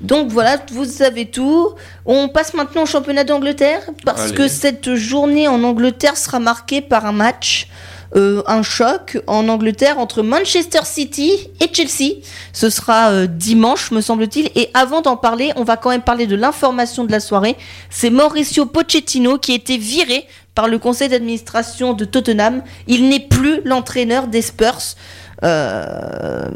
Donc 0.00 0.30
voilà, 0.30 0.56
vous 0.72 0.84
savez 0.84 1.26
tout. 1.26 1.74
On 2.06 2.28
passe 2.28 2.54
maintenant 2.54 2.82
au 2.82 2.86
championnat 2.86 3.24
d'Angleterre 3.24 3.82
parce 4.04 4.22
Allez. 4.22 4.34
que 4.34 4.48
cette 4.48 4.94
journée 4.94 5.46
en 5.46 5.62
Angleterre 5.62 6.16
sera 6.16 6.40
marquée 6.40 6.80
par 6.80 7.06
un 7.06 7.12
match 7.12 7.68
euh, 8.16 8.42
un 8.48 8.64
choc 8.64 9.22
en 9.28 9.48
Angleterre 9.48 9.98
entre 9.98 10.22
Manchester 10.22 10.80
City 10.84 11.30
et 11.60 11.72
Chelsea. 11.72 12.16
Ce 12.52 12.68
sera 12.68 13.10
euh, 13.10 13.26
dimanche, 13.28 13.92
me 13.92 14.00
semble-t-il. 14.00 14.50
Et 14.56 14.68
avant 14.74 15.00
d'en 15.00 15.16
parler, 15.16 15.52
on 15.54 15.62
va 15.62 15.76
quand 15.76 15.90
même 15.90 16.02
parler 16.02 16.26
de 16.26 16.34
l'information 16.34 17.04
de 17.04 17.12
la 17.12 17.20
soirée. 17.20 17.56
C'est 17.88 18.10
Mauricio 18.10 18.66
Pochettino 18.66 19.38
qui 19.38 19.52
a 19.52 19.54
été 19.54 19.76
viré 19.78 20.26
par 20.56 20.66
le 20.66 20.80
conseil 20.80 21.08
d'administration 21.08 21.92
de 21.92 22.04
Tottenham. 22.04 22.62
Il 22.88 23.08
n'est 23.08 23.20
plus 23.20 23.60
l'entraîneur 23.64 24.26
des 24.26 24.42
Spurs. 24.42 24.96
Euh, 25.44 26.48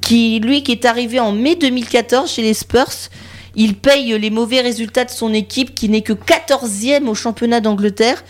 qui 0.00 0.40
lui 0.40 0.62
qui 0.62 0.72
est 0.72 0.84
arrivé 0.84 1.20
en 1.20 1.32
mai 1.32 1.54
2014 1.56 2.30
chez 2.30 2.42
les 2.42 2.54
Spurs, 2.54 2.86
il 3.54 3.74
paye 3.74 4.18
les 4.18 4.30
mauvais 4.30 4.60
résultats 4.60 5.04
de 5.04 5.10
son 5.10 5.32
équipe 5.32 5.74
qui 5.74 5.88
n'est 5.88 6.02
que 6.02 6.12
14e 6.12 7.06
au 7.06 7.14
championnat 7.14 7.60
d'Angleterre. 7.60 8.22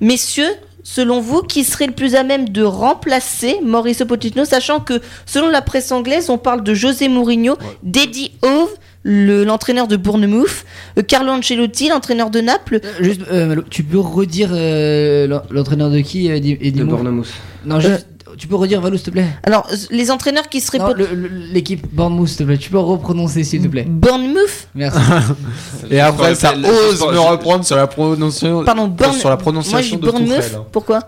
Messieurs, 0.00 0.48
selon 0.82 1.20
vous, 1.20 1.42
qui 1.42 1.64
serait 1.64 1.86
le 1.86 1.92
plus 1.92 2.14
à 2.14 2.22
même 2.24 2.48
de 2.48 2.62
remplacer 2.62 3.56
Mauricio 3.62 4.06
Pochettino, 4.06 4.46
sachant 4.46 4.80
que 4.80 5.00
selon 5.26 5.48
la 5.48 5.60
presse 5.60 5.92
anglaise, 5.92 6.30
on 6.30 6.38
parle 6.38 6.62
de 6.64 6.72
José 6.72 7.08
Mourinho, 7.08 7.56
d'Eddie 7.82 8.32
Howe, 8.42 8.68
le- 9.02 9.44
l'entraîneur 9.44 9.86
de 9.88 9.96
Bournemouth, 9.96 10.64
euh, 10.98 11.02
Carlo 11.02 11.32
Ancelotti, 11.32 11.88
l'entraîneur 11.90 12.30
de 12.30 12.40
Naples. 12.40 12.80
Juste, 13.00 13.20
euh, 13.30 13.46
Malo, 13.46 13.62
tu 13.68 13.82
peux 13.82 13.98
redire 13.98 14.50
euh, 14.52 15.26
l'en- 15.26 15.42
l'entraîneur 15.50 15.90
de 15.90 16.00
qui 16.00 16.28
Eddie- 16.28 16.58
Eddie 16.60 16.72
De 16.80 16.84
Bournemouth. 16.84 17.28
Non, 17.66 17.80
juste, 17.80 18.06
tu 18.36 18.46
peux 18.48 18.56
redire 18.56 18.80
Valou, 18.80 18.96
s'il 18.96 19.06
te 19.06 19.10
plaît 19.10 19.26
Alors, 19.44 19.66
les 19.90 20.10
entraîneurs 20.10 20.48
qui 20.48 20.60
seraient 20.60 20.78
Non, 20.78 20.86
pot- 20.88 20.94
le- 20.96 21.06
le- 21.14 21.28
L'équipe 21.52 21.86
Bournemouth, 21.92 22.28
s'il 22.28 22.36
te 22.38 22.42
plaît. 22.44 22.58
Tu 22.58 22.70
peux 22.70 22.78
reprononcer, 22.78 23.44
s'il 23.44 23.62
te 23.62 23.68
plaît. 23.68 23.84
Bournemouth 23.88 24.68
Merci. 24.74 24.98
Et 25.90 26.00
après, 26.00 26.34
ça 26.34 26.52
ose 26.54 27.00
me 27.00 27.18
reprendre 27.18 27.64
sur 27.64 27.76
la 27.76 27.86
prononciation. 27.86 28.64
Pardon, 28.64 28.88
Bourne- 28.88 29.12
sur 29.14 29.28
la 29.28 29.34
Moi, 29.36 29.38
je 29.38 29.42
prononciation 29.42 29.96
dis. 29.96 30.02
Bournemouth. 30.06 30.52
hein. 30.56 30.64
Pourquoi 30.72 31.00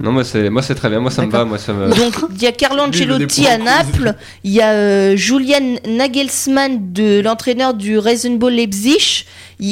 Non, 0.00 0.10
moi 0.12 0.24
c'est 0.24 0.48
moi 0.50 0.62
c'est 0.62 0.74
très 0.74 0.88
bien. 0.88 1.00
Moi 1.00 1.10
ça 1.10 1.24
me 1.26 1.30
va. 1.30 1.44
Moi 1.44 1.58
ça 1.58 1.72
me. 1.72 1.88
Donc, 1.88 2.14
il 2.36 2.42
y 2.42 2.46
a 2.46 2.52
Carlo 2.52 2.82
Ancelotti 2.82 3.46
à 3.46 3.58
Naples, 3.58 4.14
il 4.44 4.52
y 4.52 4.60
a 4.60 4.72
euh, 4.72 5.16
Julian 5.16 5.76
Nagelsmann, 5.86 6.92
de 6.92 7.20
l'entraîneur 7.20 7.74
du 7.74 7.98
Reisenball 7.98 8.52
Leipzig, 8.54 9.24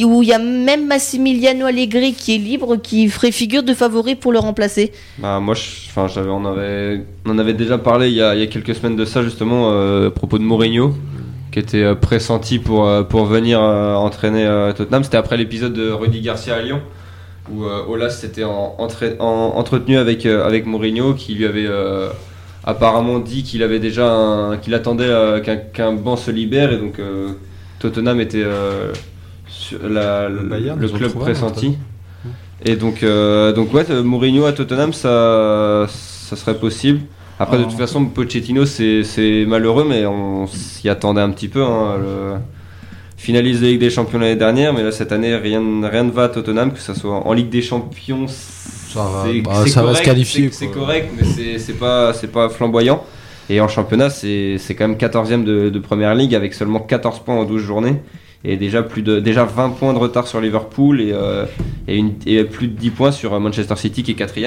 où 0.05 0.23
il 0.23 0.29
y 0.29 0.33
a 0.33 0.39
même 0.39 0.87
Massimiliano 0.87 1.67
Allegri 1.67 2.13
qui 2.13 2.35
est 2.35 2.39
libre, 2.39 2.77
qui 2.77 3.09
ferait 3.09 3.33
figure 3.33 3.63
de 3.63 3.75
favori 3.75 4.15
pour 4.15 4.33
le 4.33 4.39
remplacer. 4.39 4.93
Bah, 5.19 5.41
moi, 5.41 5.55
je- 5.55 5.89
enfin, 5.89 6.07
j'avais, 6.07 6.31
on 6.31 6.45
avait, 6.45 7.03
on 7.27 7.31
en 7.31 7.39
avait 7.39 7.55
déjà 7.55 7.79
parlé 7.79 8.09
il 8.09 8.15
y 8.15 8.23
a, 8.23 8.35
il 8.35 8.41
y 8.41 8.45
a 8.45 8.47
quelques 8.47 8.75
semaines 8.75 8.97
de 8.97 9.05
ça 9.05 9.23
justement 9.23 9.71
euh, 9.73 10.09
à 10.09 10.11
propos 10.11 10.39
de 10.39 10.45
Mourinho, 10.45 10.95
qui 11.51 11.59
était 11.59 11.83
euh, 11.83 11.95
pressenti 11.95 12.59
pour 12.61 12.87
euh, 12.87 13.03
pour 13.03 13.25
venir 13.25 13.61
euh, 13.61 13.95
entraîner 13.95 14.45
euh, 14.45 14.73
Tottenham. 14.73 15.03
C'était 15.03 15.17
après 15.17 15.37
l'épisode 15.37 15.73
de 15.73 15.91
Rudy 15.91 16.21
Garcia 16.21 16.55
à 16.57 16.61
Lyon, 16.63 16.81
où 17.51 17.65
euh, 17.65 17.85
Olas 17.89 18.11
s'était 18.11 18.45
en, 18.45 18.77
entra- 18.79 19.17
en- 19.19 19.53
entretenu 19.57 19.97
avec 19.99 20.27
euh, 20.27 20.47
avec 20.47 20.67
Mourinho, 20.67 21.15
qui 21.15 21.35
lui 21.35 21.47
avait 21.47 21.67
euh, 21.67 22.09
apparemment 22.65 23.19
dit 23.19 23.43
qu'il 23.43 23.63
avait 23.63 23.79
déjà 23.79 24.51
qu'il 24.63 24.75
attendait 24.75 25.11
qu'un 25.73 25.93
banc 25.93 26.17
se 26.17 26.31
libère 26.31 26.73
et 26.73 26.77
donc 26.79 27.01
Tottenham 27.79 28.21
était 28.21 28.45
la- 29.83 30.29
Le 30.29 30.43
Bayern, 30.43 30.79
club 30.79 31.13
un 31.17 31.19
pressenti. 31.21 31.77
Et 32.65 32.77
donc, 32.77 33.03
euh, 33.03 33.53
donc 33.55 33.73
ouais, 33.73 33.85
Mourinho 34.03 34.45
à 34.45 34.53
Tottenham, 34.53 34.93
ça, 34.93 35.87
ça 35.89 36.37
serait 36.37 36.59
possible. 36.59 37.01
Après, 37.39 37.57
de 37.57 37.63
Oh. 37.63 37.71
toute 37.71 37.79
façon, 37.79 38.05
Pochettino, 38.05 38.67
c'est 38.67 39.03
c'est 39.03 39.47
malheureux, 39.47 39.87
mais 39.89 40.05
on 40.05 40.47
s'y 40.47 40.91
attendait 40.91 41.23
un 41.23 41.31
petit 41.31 41.49
peu. 41.49 41.63
Hein, 41.65 41.97
le 41.99 42.35
finaliste 43.21 43.61
de 43.61 43.67
Ligue 43.67 43.81
des 43.81 43.91
Champions 43.91 44.19
l'année 44.19 44.37
dernière, 44.37 44.73
mais 44.73 44.83
là, 44.83 44.91
cette 44.93 45.13
année, 45.13 45.35
rien, 45.37 45.61
rien 45.83 46.05
ne 46.05 46.11
va 46.11 46.25
à 46.25 46.29
Tottenham, 46.31 46.73
que 46.73 46.81
ce 46.81 46.95
soit 46.95 47.15
en 47.27 47.33
Ligue 47.35 47.51
des 47.51 47.61
Champions. 47.63 48.27
Ça 48.27 49.01
va, 49.05 49.25
c'est- 49.27 49.41
bah, 49.43 49.51
va 49.83 49.95
se 49.95 49.99
qualifier, 50.03 50.49
c'est- 50.53 50.67
correct, 50.69 51.11
mais 51.17 51.25
c'est- 51.25 51.59
c'est 51.59 51.75
pas, 51.75 52.13
c'est 52.15 52.33
pas 52.33 52.49
flamboyant. 52.49 53.05
Et 53.51 53.61
en 53.61 53.69
championnat, 53.69 54.11
c'est 54.11 54.57
c'est 54.59 54.75
quand 54.75 54.87
même 54.89 54.97
14e 54.97 55.45
de, 55.45 55.69
de 55.71 55.79
première 55.81 56.15
ligue 56.15 56.35
avec 56.35 56.55
seulement 56.55 56.81
14 56.81 57.19
points 57.21 57.35
en 57.37 57.45
12 57.45 57.63
journées. 57.63 57.97
Et 58.43 58.57
déjà, 58.57 58.83
plus 58.83 59.03
de, 59.03 59.21
déjà 59.21 59.45
20 59.45 59.71
points 59.71 59.93
de 59.93 59.99
retard 59.99 60.27
sur 60.27 60.41
Liverpool 60.41 61.01
et, 61.03 61.11
euh, 61.13 61.45
et, 61.89 61.97
une- 61.99 62.15
et 62.27 62.43
plus 62.45 62.69
de 62.69 62.77
10 62.79 62.91
points 62.91 63.13
sur 63.13 63.35
euh, 63.35 63.39
Manchester 63.39 63.77
City 63.77 64.03
qui 64.03 64.13
est 64.13 64.15
4 64.15 64.39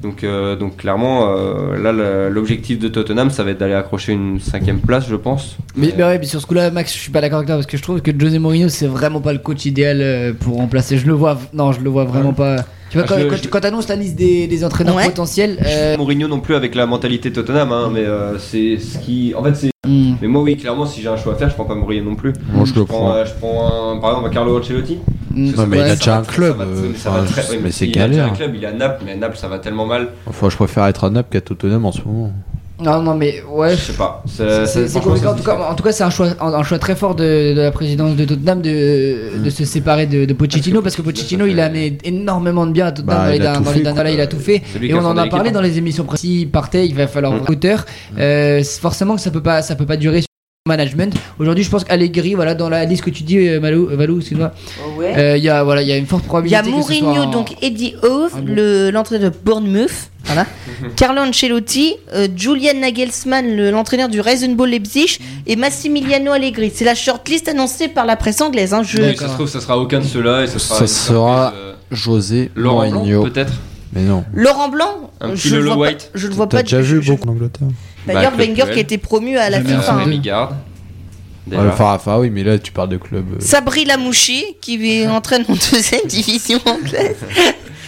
donc, 0.00 0.22
euh, 0.22 0.54
donc 0.54 0.76
clairement, 0.76 1.36
euh, 1.36 1.76
là, 1.76 2.28
l'objectif 2.28 2.78
de 2.78 2.88
Tottenham, 2.88 3.30
ça 3.30 3.42
va 3.42 3.50
être 3.50 3.58
d'aller 3.58 3.74
accrocher 3.74 4.12
une 4.12 4.38
cinquième 4.38 4.78
place, 4.78 5.08
je 5.08 5.16
pense. 5.16 5.56
Mais, 5.76 5.92
mais 5.96 6.04
ouais, 6.04 6.18
mais 6.18 6.26
sur 6.26 6.40
ce 6.40 6.46
coup-là, 6.46 6.70
Max, 6.70 6.92
je 6.94 6.98
suis 6.98 7.10
pas 7.10 7.20
d'accord 7.20 7.38
avec 7.38 7.48
toi 7.48 7.56
parce 7.56 7.66
que 7.66 7.76
je 7.76 7.82
trouve 7.82 8.00
que 8.00 8.12
José 8.16 8.38
Mourinho, 8.38 8.68
c'est 8.68 8.86
vraiment 8.86 9.20
pas 9.20 9.32
le 9.32 9.40
coach 9.40 9.66
idéal 9.66 10.00
euh, 10.00 10.32
pour 10.38 10.56
remplacer. 10.56 10.98
Je 10.98 11.06
le 11.06 11.14
vois, 11.14 11.38
non, 11.52 11.72
je 11.72 11.80
le 11.80 11.90
vois 11.90 12.04
vraiment 12.04 12.32
pas. 12.32 12.64
Tu 12.90 12.96
vois, 12.96 13.06
Ah, 13.06 13.08
quand, 13.12 13.18
je 13.20 13.26
quand, 13.26 13.36
je- 13.36 13.42
tu- 13.42 13.48
quand 13.48 13.60
t'annonces 13.60 13.88
la 13.88 13.96
liste 13.96 14.16
des, 14.16 14.46
des 14.46 14.64
entraîneurs 14.64 14.96
Ouais. 14.96 15.04
potentiels, 15.06 15.58
euh, 15.66 15.96
Mourinho 15.98 16.26
non 16.26 16.40
plus 16.40 16.54
avec 16.54 16.74
la 16.74 16.86
mentalité 16.86 17.30
Tottenham, 17.32 17.70
hein, 17.70 17.90
mais 17.92 18.00
euh, 18.06 18.38
c'est 18.38 18.78
ce 18.78 18.98
qui. 18.98 19.34
En 19.36 19.42
fait, 19.44 19.54
c'est. 19.54 19.70
hmm. 19.86 20.14
Mais 20.22 20.28
moi, 20.28 20.40
oui, 20.42 20.56
clairement, 20.56 20.86
si 20.86 21.02
j'ai 21.02 21.08
un 21.08 21.16
choix 21.18 21.34
à 21.34 21.36
faire, 21.36 21.50
je 21.50 21.54
prends 21.54 21.66
pas 21.66 21.74
Mourinho 21.74 22.02
non 22.04 22.16
plus. 22.16 22.32
Moi, 22.52 22.64
je 22.64 22.74
le 22.74 22.84
prends, 22.86 22.98
prends. 23.00 23.12
euh, 23.14 23.24
je 23.26 23.32
prends 23.34 23.92
un- 23.92 23.98
par 23.98 24.10
exemple 24.12 24.30
Carlo 24.32 24.58
Ancelotti. 24.58 24.98
Mm. 25.30 25.50
Non, 25.54 25.66
mais 25.66 25.76
ça 25.78 25.86
il 25.86 25.90
a 25.90 25.96
déjà 25.96 26.16
un 26.18 26.22
club, 26.22 26.56
mais 27.62 27.70
c'est 27.70 27.86
il 27.86 27.98
a 27.98 28.08
déjà 28.08 28.22
galère. 28.22 28.32
un 28.32 28.36
club, 28.36 28.54
il 28.54 28.64
est 28.64 28.66
à 28.66 28.72
Naples, 28.72 29.02
mais 29.04 29.12
à 29.12 29.16
Naples, 29.16 29.36
ça 29.36 29.48
va 29.48 29.58
tellement 29.58 29.84
mal. 29.86 30.08
Enfin, 30.26 30.48
je 30.48 30.56
préfère 30.56 30.86
être 30.86 31.04
à 31.04 31.10
Naples 31.10 31.28
qu'à 31.30 31.40
Tottenham 31.42 31.84
en 31.84 31.92
ce 31.92 32.00
moment. 32.04 32.32
Non, 32.80 33.02
non, 33.02 33.14
mais 33.16 33.42
ouais. 33.50 33.70
Je 33.72 33.76
sais 33.76 33.92
pas. 33.92 34.22
C'est 34.26 35.00
compliqué. 35.00 35.26
En 35.26 35.34
tout 35.34 35.42
cas, 35.42 35.58
en 35.70 35.74
tout 35.74 35.82
cas, 35.82 35.90
c'est 35.92 36.04
un 36.04 36.10
choix, 36.10 36.28
un, 36.40 36.52
un 36.54 36.62
choix 36.62 36.78
très 36.78 36.94
fort 36.94 37.14
de, 37.16 37.52
de 37.54 37.60
la 37.60 37.70
présidence 37.72 38.14
de 38.16 38.24
Tottenham 38.24 38.62
de, 38.62 39.38
Mm. 39.38 39.42
de 39.42 39.50
se 39.50 39.64
séparer 39.64 40.06
de, 40.06 40.24
de 40.24 40.32
Pochettino 40.32 40.80
parce 40.80 40.94
que 40.96 41.02
Pochettino, 41.02 41.46
il 41.46 41.58
a 41.60 41.64
amené 41.66 41.98
énormément 42.04 42.66
de 42.66 42.72
bien 42.72 42.86
à 42.86 42.92
Tottenham 42.92 43.16
Bah, 43.16 43.24
dans 43.26 43.32
les, 43.32 43.38
dans 43.40 43.62
tout 43.62 43.72
les 43.74 43.82
dernières 43.82 44.00
années, 44.02 44.14
il 44.14 44.20
a 44.20 44.26
tout 44.26 44.38
fait. 44.38 44.62
Et 44.80 44.94
on 44.94 45.04
en 45.04 45.16
a 45.16 45.26
parlé 45.26 45.50
hein. 45.50 45.52
dans 45.52 45.60
les 45.60 45.76
émissions 45.78 46.04
précédentes. 46.04 46.18
S'il 46.18 46.50
partait, 46.50 46.86
il 46.86 46.94
va 46.94 47.06
falloir 47.08 47.32
Mm. 47.32 47.44
hauteur. 47.48 47.84
Euh, 48.18 48.60
c'est 48.62 48.80
forcément 48.80 49.14
que 49.16 49.20
ça 49.20 49.30
peut 49.30 49.42
pas, 49.42 49.62
ça 49.62 49.74
peut 49.74 49.86
pas 49.86 49.96
durer 49.96 50.22
management. 50.68 51.14
Aujourd'hui, 51.40 51.64
je 51.64 51.70
pense 51.70 51.82
qu'Allegri, 51.84 52.34
voilà, 52.34 52.54
dans 52.54 52.68
la 52.68 52.84
liste 52.84 53.02
que 53.02 53.10
tu 53.10 53.24
dis, 53.24 53.38
euh, 53.38 53.58
Malou, 53.60 53.88
euh, 53.90 53.96
Valou, 53.96 54.18
excuse-moi, 54.20 54.52
euh, 55.02 55.36
il 55.36 55.42
y 55.42 55.48
a, 55.48 55.64
voilà, 55.64 55.82
il 55.82 55.88
y 55.88 55.92
a 55.92 55.96
une 55.96 56.06
forte 56.06 56.22
Il 56.22 56.26
y 56.26 56.28
probabilité. 56.28 56.56
a 56.58 56.62
que 56.62 56.66
ce 56.68 56.72
soit 56.72 57.00
Mourinho, 57.02 57.22
en- 57.24 57.30
donc 57.30 57.56
Eddie 57.62 57.94
Howe, 58.02 58.28
le- 58.46 58.90
l'entraîneur 58.90 59.30
de 59.30 59.36
Bournemouth. 59.44 59.90
Voilà. 60.24 60.46
Carlo 60.96 61.22
Ancelotti, 61.22 61.94
euh, 62.14 62.28
Julian 62.36 62.74
Nagelsmann, 62.80 63.56
le- 63.56 63.70
l'entraîneur 63.70 64.08
du 64.08 64.20
Reisenball 64.20 64.68
Leipzig, 64.70 65.18
et 65.46 65.56
Massimiliano 65.56 66.30
Allegri. 66.32 66.70
C'est 66.74 66.84
la 66.84 66.94
shortlist 66.94 67.48
annoncée 67.48 67.88
par 67.88 68.04
la 68.06 68.16
presse 68.16 68.40
anglaise. 68.40 68.74
Hein, 68.74 68.82
je... 68.84 69.14
Ça 69.16 69.28
se 69.28 69.34
trouve, 69.34 69.48
ça 69.48 69.60
sera 69.60 69.78
aucun 69.78 70.00
de 70.00 70.04
ceux-là 70.04 70.44
et 70.44 70.46
ça 70.46 70.58
sera. 70.58 70.86
Ça 70.86 71.54
José 71.90 72.50
Laurent 72.54 72.90
Mourinho. 72.90 73.22
peut-être? 73.24 73.52
Mais 73.94 74.02
non. 74.02 74.22
Laurent 74.34 74.68
Blanc, 74.68 75.10
Un 75.22 75.34
je 75.34 75.56
le 75.56 75.70
vois 75.70 75.86
pas- 75.88 75.92
je 76.14 76.26
le 76.28 76.34
vois 76.34 76.46
T'as 76.46 76.62
déjà 76.62 76.80
vu 76.82 77.00
beaucoup 77.00 77.26
en 77.26 77.32
Angleterre 77.32 77.68
D'ailleurs, 78.14 78.32
Bah, 78.36 78.44
Wenger 78.44 78.64
qui 78.72 78.78
a 78.78 78.82
été 78.82 78.98
promu 78.98 79.36
à 79.38 79.50
la 79.50 79.60
FIFA. 79.60 79.94
hein. 79.94 80.48
Enfin, 81.70 81.94
enfin, 81.94 82.18
oui, 82.18 82.28
mais 82.30 82.42
là, 82.44 82.58
tu 82.58 82.72
parles 82.72 82.90
de 82.90 82.98
club. 82.98 83.24
euh, 83.32 83.40
Sabri 83.40 83.84
Lamouchi 83.86 84.44
qui 84.60 85.06
entraîne 85.08 85.44
en 85.48 85.54
deuxième 85.72 86.06
division 86.06 86.58
anglaise. 86.66 87.16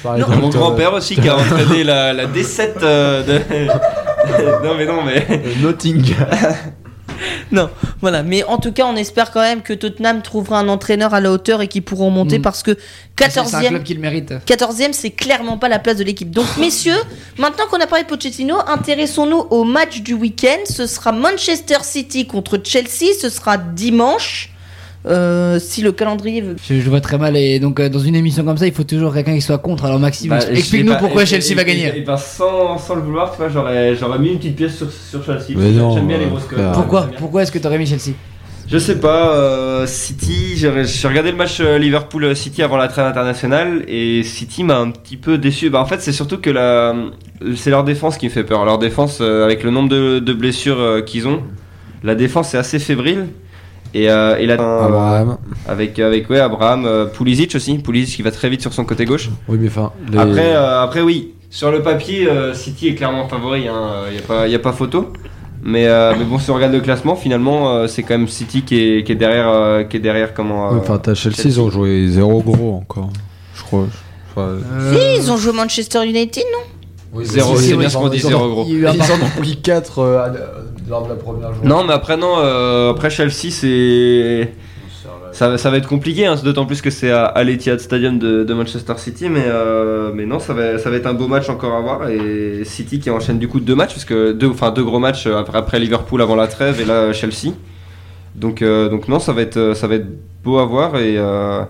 parlais 0.03 0.25
Mon 0.41 0.49
de- 0.49 0.55
grand-père 0.55 0.95
aussi 0.95 1.15
qui 1.17 1.29
a 1.29 1.37
entraîné 1.37 1.85
la, 1.85 2.13
la 2.15 2.27
D7 2.27 2.71
euh, 2.83 3.23
de. 3.23 3.67
non, 4.67 4.75
mais 4.79 4.87
non, 4.87 5.03
mais. 5.05 5.27
Euh, 5.31 5.39
Nottingham. 5.63 6.27
Non, 7.53 7.69
voilà. 8.01 8.23
Mais 8.23 8.43
en 8.45 8.59
tout 8.59 8.73
cas, 8.73 8.87
on 8.87 8.97
espère 8.97 9.31
quand 9.31 9.41
même 9.41 9.63
que 9.63 9.73
Tottenham 9.73 10.23
trouvera 10.23 10.59
un 10.59 10.69
entraîneur 10.69 11.15
à 11.15 11.21
la 11.21 11.31
hauteur 11.33 11.61
et 11.63 11.69
qu'ils 11.69 11.83
pourront 11.83 12.11
monter 12.11 12.39
Mm. 12.39 12.43
parce 12.43 12.63
que 12.63 12.77
C'est 13.19 13.39
un 13.39 13.45
14e, 13.45 13.69
club 13.69 13.83
qui 13.83 13.95
le 13.95 14.01
mérite. 14.01 14.33
14e, 14.47 14.93
c'est 14.93 15.11
clairement 15.11 15.59
pas 15.59 15.69
la 15.69 15.79
place 15.79 15.97
de 15.97 16.05
l'équipe. 16.05 16.31
Donc, 16.31 16.47
messieurs, 16.59 16.99
maintenant 17.39 17.65
qu'on 17.71 17.81
a 17.81 17.87
parlé 17.87 18.05
de 18.05 18.09
Pochettino, 18.09 18.57
intéressons-nous 18.67 19.47
au 19.51 19.65
match 19.65 20.01
du 20.01 20.15
week-end. 20.15 20.59
Ce 20.69 20.87
sera 20.87 21.13
Manchester 21.13 21.79
City 21.83 22.27
contre 22.27 22.61
Chelsea. 22.65 23.13
Ce 23.21 23.29
sera 23.29 23.57
dimanche. 23.59 24.51
Euh, 25.07 25.59
si 25.59 25.81
le 25.81 25.93
calendrier 25.93 26.43
veut. 26.43 26.57
Je, 26.63 26.75
je 26.79 26.91
vois 26.91 27.01
très 27.01 27.17
mal 27.17 27.35
et 27.35 27.59
donc 27.59 27.81
euh, 27.81 27.89
dans 27.89 28.01
une 28.01 28.15
émission 28.15 28.45
comme 28.45 28.59
ça 28.59 28.67
il 28.67 28.73
faut 28.75 28.85
toujours 28.85 29.15
quelqu'un 29.15 29.35
qui 29.35 29.41
soit 29.41 29.57
contre 29.57 29.87
alors 29.87 29.99
Maxime 29.99 30.29
Bah, 30.29 30.41
explique-nous 30.53 30.95
pourquoi 30.99 31.23
et- 31.23 31.27
Chelsea 31.27 31.53
et- 31.53 31.55
va 31.55 31.63
et- 31.63 31.65
gagner 31.65 31.93
Et, 31.97 32.01
ben 32.03 32.19
sans, 32.19 32.77
sans 32.77 32.97
le 32.97 33.01
vouloir, 33.01 33.31
tu 33.33 33.39
vois, 33.39 33.49
j'aurais, 33.49 33.97
j'aurais 33.97 34.19
mis 34.19 34.33
une 34.33 34.37
petite 34.39 34.57
pièce 34.57 34.77
sur, 34.77 34.89
sur 34.93 35.25
Chelsea. 35.25 35.57
Mais 35.57 35.71
non, 35.71 35.95
J'aime 35.95 36.07
bien 36.07 36.19
les 36.19 36.27
euh, 36.27 36.29
grosses 36.29 36.45
pourquoi 36.75 37.09
pourquoi 37.19 37.43
est-ce 37.45 37.51
que 37.53 37.59
t'aurais 37.59 37.79
mis 37.79 37.87
Chelsea? 37.87 38.13
Je 38.69 38.77
sais 38.77 39.01
pas, 39.01 39.35
euh, 39.35 39.87
City, 39.87 40.53
j'ai 40.57 40.71
j'ai 40.85 41.09
regardé 41.09 41.31
le 41.33 41.37
match 41.39 41.61
Liverpool-City 41.61 42.63
avant 42.63 42.77
la 42.77 42.87
trêve 42.89 43.07
internationale 43.07 43.85
et 43.89 44.23
City 44.23 44.65
m'a 44.65 44.77
un 44.79 44.91
petit 44.91 45.17
peu 45.17 45.39
déçu. 45.39 45.71
Bah, 45.71 45.81
en 45.81 45.87
fait, 45.87 46.01
c'est 46.03 46.13
surtout 46.13 46.39
que 46.39 46.51
la, 46.51 46.95
c'est 47.57 47.71
leur 47.71 47.83
défense 47.85 48.17
qui 48.19 48.27
me 48.27 48.31
fait 48.31 48.45
peur. 48.45 48.65
Leur 48.67 48.79
défense, 48.79 49.19
euh, 49.23 49.45
avec 49.45 49.65
le 49.65 49.71
nombre 49.71 49.89
de, 49.89 50.19
de 50.21 50.33
blessures 50.35 50.79
euh, 50.79 51.01
qu'ils 51.01 51.27
ont, 51.27 51.43
la 52.05 52.15
défense 52.15 52.55
est 52.55 52.59
assez 52.59 52.79
fébrile. 52.79 53.27
Et, 53.93 54.09
euh, 54.11 54.37
et 54.39 54.47
la, 54.47 54.55
Abraham. 54.55 55.37
avec, 55.67 55.99
avec 55.99 56.31
ouais, 56.31 56.39
Abraham, 56.41 56.85
euh, 56.87 57.07
Pulisic 57.07 57.55
aussi. 57.57 57.79
Pulisic 57.79 58.17
qui 58.17 58.23
va 58.23 58.31
très 58.31 58.49
vite 58.49 58.61
sur 58.61 58.73
son 58.73 58.85
côté 58.85 59.05
gauche. 59.05 59.31
Oui, 59.49 59.59
mais 59.61 59.69
enfin. 59.69 59.93
les- 60.13 60.19
Après, 60.19 60.55
euh, 60.55 60.83
après 60.83 61.01
oui, 61.01 61.35
sur 61.51 61.73
le 61.73 61.83
papier, 61.83 62.29
euh, 62.29 62.55
City 62.55 62.89
est 62.89 62.95
clairement 62.95 63.27
favori, 63.29 63.61
il 63.61 63.63
n'y 63.65 63.69
a, 64.19 64.23
pas- 64.27 64.47
y 64.47 64.55
a 64.55 64.59
pas 64.61 64.73
photo. 64.73 65.13
Mais, 65.63 65.87
euh, 65.89 66.15
mais 66.19 66.25
bon, 66.25 66.39
si 66.39 66.51
on 66.51 66.55
regarde 66.55 66.73
le 66.73 66.81
classement, 66.81 67.17
finalement, 67.17 67.69
euh, 67.75 67.87
c'est 67.87 68.03
quand 68.03 68.17
même 68.17 68.29
City 68.29 68.63
qui 68.63 68.81
est, 68.81 69.05
qui 69.05 69.13
est 69.13 69.17
derrière, 69.17 69.49
euh, 69.49 69.83
qui 69.83 69.99
est 69.99 70.01
derrière 70.01 70.33
comment. 70.33 70.69
euh, 70.69 70.75
Oui, 70.75 70.79
Enfin, 70.81 70.99
t'as 70.99 71.15
Chelsea, 71.15 71.43
ils 71.45 71.61
ont 71.61 71.69
joué 71.69 72.07
0 72.09 72.41
gros 72.43 72.75
encore. 72.77 73.11
Je 73.55 73.63
crois. 73.65 73.87
Enfin, 74.31 74.43
Euh, 74.73 74.95
Si, 75.17 75.21
ils 75.23 75.31
ont 75.33 75.37
joué 75.37 75.53
Manchester 75.53 76.03
United, 76.07 76.45
non? 76.53 76.65
Zéro, 77.23 77.57
si, 77.57 77.65
c'est 77.69 77.73
oui, 77.75 77.79
bien 77.81 77.89
ce 77.89 77.97
qu'on 77.97 78.09
dit, 78.09 78.19
zéro 78.21 78.49
gros. 78.49 78.65
il 78.69 78.73
y 78.75 78.77
a 78.77 78.79
eu 78.79 78.87
un 78.87 78.93
Ils 78.93 79.03
en 79.03 79.17
ont 79.17 79.41
pris 79.41 79.57
4 79.61 80.03
lors 80.89 81.05
de 81.05 81.09
la 81.11 81.15
première 81.17 81.53
journée. 81.55 81.69
Non, 81.69 81.85
mais 81.85 81.93
après, 81.93 82.17
non, 82.17 82.35
euh, 82.39 82.91
après 82.91 83.11
Chelsea, 83.11 83.51
c'est. 83.51 84.53
Ça, 85.33 85.49
va- 85.49 85.59
ça 85.59 85.71
va 85.71 85.77
être 85.77 85.87
compliqué, 85.89 86.27
hein, 86.27 86.35
d'autant 86.43 86.67
plus 86.67 86.83
que 86.83 86.91
c'est 86.91 87.13
à, 87.13 87.25
à 87.25 87.45
l'Etihad 87.45 87.79
Stadium 87.79 88.19
de, 88.19 88.43
de 88.43 88.53
Manchester 88.55 88.95
City, 88.97 89.29
mais, 89.29 89.45
euh, 89.47 90.11
mais 90.13 90.27
non, 90.27 90.41
ça 90.41 90.53
va, 90.55 90.77
ça 90.79 90.91
va 90.91 90.97
être 90.97 91.07
un 91.07 91.15
beau 91.15 91.29
match 91.29 91.49
encore 91.49 91.75
à 91.77 91.81
voir. 91.81 92.09
Et 92.11 92.63
City 92.65 92.99
qui 92.99 93.11
enchaîne 93.11 93.39
du 93.39 93.47
coup 93.47 93.61
deux 93.61 93.77
matchs, 93.77 93.93
parce 93.95 94.05
que 94.05 94.33
deux, 94.33 94.49
enfin, 94.49 94.73
deux 94.73 94.83
gros 94.83 94.99
matchs 94.99 95.29
euh, 95.29 95.39
après, 95.39 95.57
après 95.59 95.79
Liverpool 95.79 96.21
avant 96.21 96.35
la 96.35 96.49
trêve 96.49 96.81
et 96.81 96.85
là 96.85 97.13
Chelsea. 97.13 97.53
Donc, 98.35 98.61
euh, 98.61 98.89
donc 98.89 99.07
non, 99.07 99.21
ça 99.21 99.33
va 99.33 99.43
être, 99.43 99.73
ça 99.77 99.87
va 99.87 99.95
être 99.97 100.09
beau 100.43 100.59
à 100.59 100.65
voir. 100.67 100.97
Et 100.97 101.15
euh, 101.17 101.63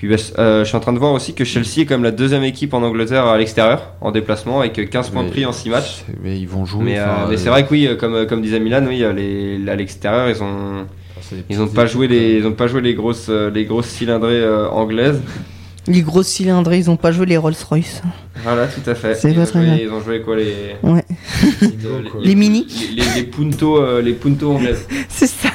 puis 0.00 0.08
bah, 0.08 0.16
euh, 0.38 0.60
je 0.60 0.68
suis 0.68 0.76
en 0.78 0.80
train 0.80 0.94
de 0.94 0.98
voir 0.98 1.12
aussi 1.12 1.34
que 1.34 1.44
Chelsea 1.44 1.80
est 1.80 1.84
quand 1.84 1.92
même 1.92 2.04
la 2.04 2.10
deuxième 2.10 2.42
équipe 2.42 2.72
en 2.72 2.82
Angleterre 2.82 3.26
à 3.26 3.36
l'extérieur, 3.36 3.92
en 4.00 4.12
déplacement, 4.12 4.60
avec 4.60 4.88
15 4.88 5.10
points 5.10 5.20
de 5.20 5.26
Mais 5.26 5.30
pris 5.30 5.44
en 5.44 5.52
6 5.52 5.68
matchs. 5.68 6.04
Mais 6.22 6.40
ils 6.40 6.48
vont 6.48 6.64
jouer. 6.64 6.82
Mais, 6.82 6.98
euh, 6.98 7.04
mais 7.28 7.36
c'est 7.36 7.48
euh, 7.48 7.50
vrai 7.50 7.66
que 7.66 7.70
oui, 7.70 7.86
euh, 7.86 7.96
comme, 7.96 8.26
comme 8.26 8.40
disait 8.40 8.60
Milan, 8.60 8.82
oui, 8.88 9.02
euh, 9.04 9.12
les, 9.12 9.60
à 9.70 9.76
l'extérieur, 9.76 10.30
ils 10.30 10.42
ont, 10.42 10.86
des 11.30 11.44
ils 11.50 11.60
ont 11.60 11.64
petites 11.64 11.76
pas 11.76 11.84
joué 11.84 12.08
les, 12.08 12.36
ils 12.38 12.46
ont 12.46 12.52
pas 12.52 12.66
joué 12.66 12.80
les 12.80 12.94
grosses, 12.94 13.26
euh, 13.28 13.50
les 13.50 13.66
grosses 13.66 13.88
cylindrées 13.88 14.40
euh, 14.40 14.70
anglaises. 14.70 15.20
Les 15.86 16.00
grosses 16.00 16.28
cylindrées, 16.28 16.78
ils 16.78 16.90
ont 16.90 16.96
pas 16.96 17.12
joué 17.12 17.26
les 17.26 17.36
Rolls-Royce. 17.36 18.02
Voilà, 18.42 18.68
tout 18.68 18.88
à 18.88 18.94
fait. 18.94 19.14
C'est 19.16 19.32
ils, 19.32 19.36
pas 19.36 19.44
très 19.44 19.60
bien. 19.60 19.76
ils 19.76 19.90
ont 19.90 20.00
joué 20.00 20.22
quoi 20.22 20.36
les, 20.36 20.76
Ouais. 20.82 21.04
Les, 21.60 22.28
Les 22.28 22.34
mini. 22.34 22.66
les, 22.96 23.02
les, 23.02 23.10
les 23.16 23.22
punto, 23.24 23.76
euh, 23.82 24.02
les 24.02 24.12
punto 24.12 24.52
anglaises. 24.52 24.86
C'est 25.08 25.26
ça. 25.26 25.50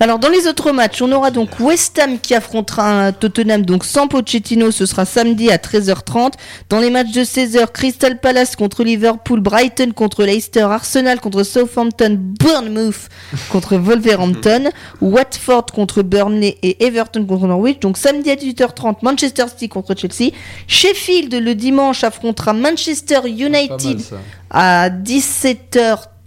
Alors 0.00 0.18
dans 0.18 0.28
les 0.28 0.46
autres 0.46 0.72
matchs, 0.72 1.00
on 1.02 1.12
aura 1.12 1.30
donc 1.30 1.60
West 1.60 1.98
Ham 1.98 2.18
qui 2.18 2.34
affrontera 2.34 3.06
un 3.06 3.12
Tottenham 3.12 3.64
donc 3.64 3.84
sans 3.84 4.08
Pochettino, 4.08 4.70
ce 4.70 4.86
sera 4.86 5.04
samedi 5.04 5.50
à 5.50 5.56
13h30. 5.56 6.32
Dans 6.68 6.80
les 6.80 6.90
matchs 6.90 7.12
de 7.12 7.22
16h, 7.22 7.70
Crystal 7.72 8.18
Palace 8.18 8.56
contre 8.56 8.84
Liverpool, 8.84 9.40
Brighton 9.40 9.92
contre 9.94 10.24
Leicester, 10.24 10.62
Arsenal 10.62 11.20
contre 11.20 11.42
Southampton, 11.42 12.16
Bournemouth 12.18 13.08
contre 13.50 13.76
Wolverhampton, 13.76 14.70
Watford 15.00 15.66
contre 15.66 16.02
Burnley 16.02 16.58
et 16.62 16.84
Everton 16.84 17.24
contre 17.26 17.46
Norwich. 17.46 17.80
Donc 17.80 17.96
samedi 17.96 18.30
à 18.30 18.34
18h30, 18.34 18.96
Manchester 19.02 19.44
City 19.48 19.68
contre 19.68 19.94
Chelsea. 19.96 20.32
Sheffield 20.66 21.34
le 21.34 21.54
dimanche 21.54 22.04
affrontera 22.04 22.52
Manchester 22.52 23.16
Pas 23.16 23.28
mal, 23.28 23.30
United 23.30 24.00
ça. 24.00 24.16
17h30 25.32 26.21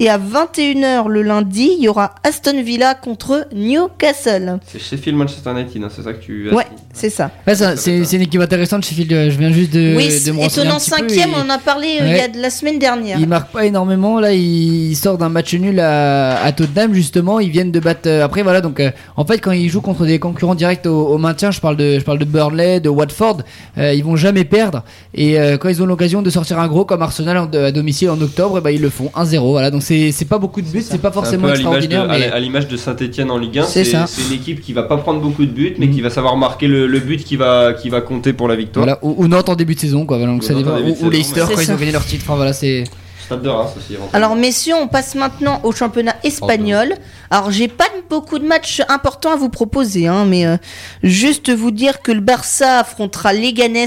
et 0.00 0.08
à 0.08 0.18
21h 0.18 1.08
le 1.08 1.22
lundi, 1.22 1.70
il 1.78 1.84
y 1.84 1.88
aura 1.88 2.16
Aston 2.24 2.60
Villa 2.62 2.94
contre 2.94 3.46
Newcastle. 3.54 4.58
C'est 4.66 4.80
Sheffield 4.80 5.16
Manchester 5.16 5.52
United, 5.52 5.84
hein, 5.84 5.88
c'est 5.94 6.02
ça 6.02 6.12
que 6.12 6.20
tu. 6.20 6.50
as 6.50 6.54
Ouais, 6.54 6.66
c'est 6.92 7.10
ça. 7.10 7.30
C'est 7.76 8.00
une 8.12 8.22
équipe 8.22 8.40
intéressante, 8.40 8.84
Sheffield. 8.84 9.12
Euh, 9.12 9.30
je 9.30 9.38
viens 9.38 9.52
juste 9.52 9.72
de, 9.72 9.94
oui, 9.96 10.08
de 10.08 10.32
me. 10.32 10.42
Étonnant 10.42 10.80
cinquième, 10.80 11.30
et... 11.30 11.34
on 11.36 11.46
en 11.46 11.50
a 11.50 11.58
parlé 11.58 11.98
euh, 12.00 12.08
il 12.08 12.16
y 12.16 12.20
a 12.20 12.26
de 12.26 12.40
la 12.40 12.50
semaine 12.50 12.80
dernière. 12.80 13.20
Il 13.20 13.28
marque 13.28 13.52
pas 13.52 13.66
énormément. 13.66 14.18
Là, 14.18 14.32
il 14.32 14.96
sort 14.96 15.16
d'un 15.16 15.28
match 15.28 15.54
nul 15.54 15.78
à, 15.78 16.50
Tottenham, 16.56 16.92
justement. 16.92 17.38
Ils 17.38 17.50
viennent 17.50 17.70
de 17.70 17.78
battre. 17.80 18.08
Euh, 18.08 18.24
après, 18.24 18.42
voilà. 18.42 18.60
Donc, 18.60 18.82
en 19.16 19.24
fait, 19.24 19.38
quand 19.38 19.52
ils 19.52 19.68
jouent 19.68 19.80
contre 19.80 20.06
des 20.06 20.18
concurrents 20.18 20.56
directs 20.56 20.86
au, 20.86 21.18
maintien, 21.18 21.52
je 21.52 21.60
parle 21.60 21.76
de, 21.76 22.00
je 22.00 22.04
parle 22.04 22.18
de 22.18 22.24
Burnley, 22.24 22.80
de 22.80 22.88
Watford, 22.88 23.42
euh, 23.78 23.94
ils 23.94 24.02
vont 24.02 24.16
jamais 24.16 24.44
perdre. 24.44 24.82
Et 25.14 25.36
quand 25.60 25.68
ils 25.68 25.82
ont 25.82 25.86
l'occasion 25.86 26.22
de 26.22 26.30
sortir 26.30 26.58
un 26.58 26.66
gros 26.66 26.84
comme 26.84 27.02
Arsenal 27.02 27.48
à 27.54 27.70
domicile 27.70 28.10
en 28.10 28.20
octobre, 28.20 28.60
bah, 28.60 28.72
ils 28.72 28.80
le 28.80 28.90
font 28.94 29.10
1-0 29.14 29.38
voilà 29.50 29.70
donc 29.70 29.82
c'est 29.82 30.12
c'est 30.12 30.24
pas 30.24 30.38
beaucoup 30.38 30.60
de 30.62 30.66
buts, 30.68 30.82
c'est 30.82 30.98
pas 31.00 31.10
forcément 31.12 31.48
peu 31.48 31.52
à 31.52 31.56
l'image 31.56 31.80
de, 31.80 31.84
extraordinaire 31.84 32.02
à 32.10 32.18
mais 32.18 32.28
la- 32.28 32.34
à 32.34 32.40
l'image 32.40 32.68
de 32.68 32.76
Saint-Etienne 32.76 33.30
en 33.30 33.38
Ligue 33.38 33.58
1. 33.58 33.64
C'est 33.64 33.84
C'est 33.84 33.90
ça. 33.90 34.06
c'est 34.06 34.22
une 34.28 34.32
équipe 34.32 34.60
qui 34.60 34.72
va 34.72 34.84
pas 34.84 34.96
prendre 34.96 35.20
beaucoup 35.20 35.44
de 35.44 35.50
buts, 35.50 35.74
mais 35.78 35.90
qui 35.90 36.00
va 36.00 36.10
savoir 36.10 36.36
marquer 36.36 36.66
le, 36.68 36.86
le 36.86 37.00
but 37.00 37.22
qui 37.24 37.36
va, 37.36 37.72
qui 37.74 37.88
va 37.88 38.00
compter 38.00 38.32
pour 38.32 38.48
la 38.48 38.56
victoire. 38.56 38.84
voilà 38.86 38.98
ou, 39.02 39.14
ou 39.18 39.28
Nantes 39.28 39.48
en 39.48 39.54
début 39.56 39.74
de 39.74 39.80
saison 39.80 40.06
quoi 40.06 40.18
voilà, 40.18 40.32
donc 40.32 40.42
Ou 40.42 40.46
ça 40.46 40.54
dépend 40.54 40.76
ou, 40.78 41.10
Leicester 41.10 41.44
quand 41.52 41.60
ils 41.60 41.72
ont 41.72 41.76
gagné 41.76 41.92
leur 41.92 42.04
titre 42.04 42.24
enfin 42.26 42.36
voilà 42.36 42.52
c'est 42.52 42.84
Stade 43.24 43.42
de 43.42 43.48
Reims 43.48 43.70
aussi. 43.76 43.94
éventuellement. 43.94 44.10
Alors 44.26 44.36
messieurs, 44.36 44.74
on 44.80 44.86
passe 44.88 45.14
maintenant 45.14 45.60
au 45.64 45.72
championnat 45.72 46.14
espagnol. 46.24 46.94
Alors 47.30 47.50
j'ai 47.50 47.68
pas 47.68 47.86
beaucoup 48.10 48.38
de 48.38 48.46
matchs 48.46 48.82
importants 48.88 49.32
à 49.32 49.36
vous 49.36 49.48
proposer, 49.48 50.06
hein, 50.06 50.24
mais 50.26 50.46
euh, 50.46 50.56
juste 51.02 51.50
vous 51.50 51.70
dire 51.70 52.00
que 52.02 52.12
le 52.12 52.20
Barça 52.20 52.80
affrontera 52.80 53.32
Leganés, 53.32 53.86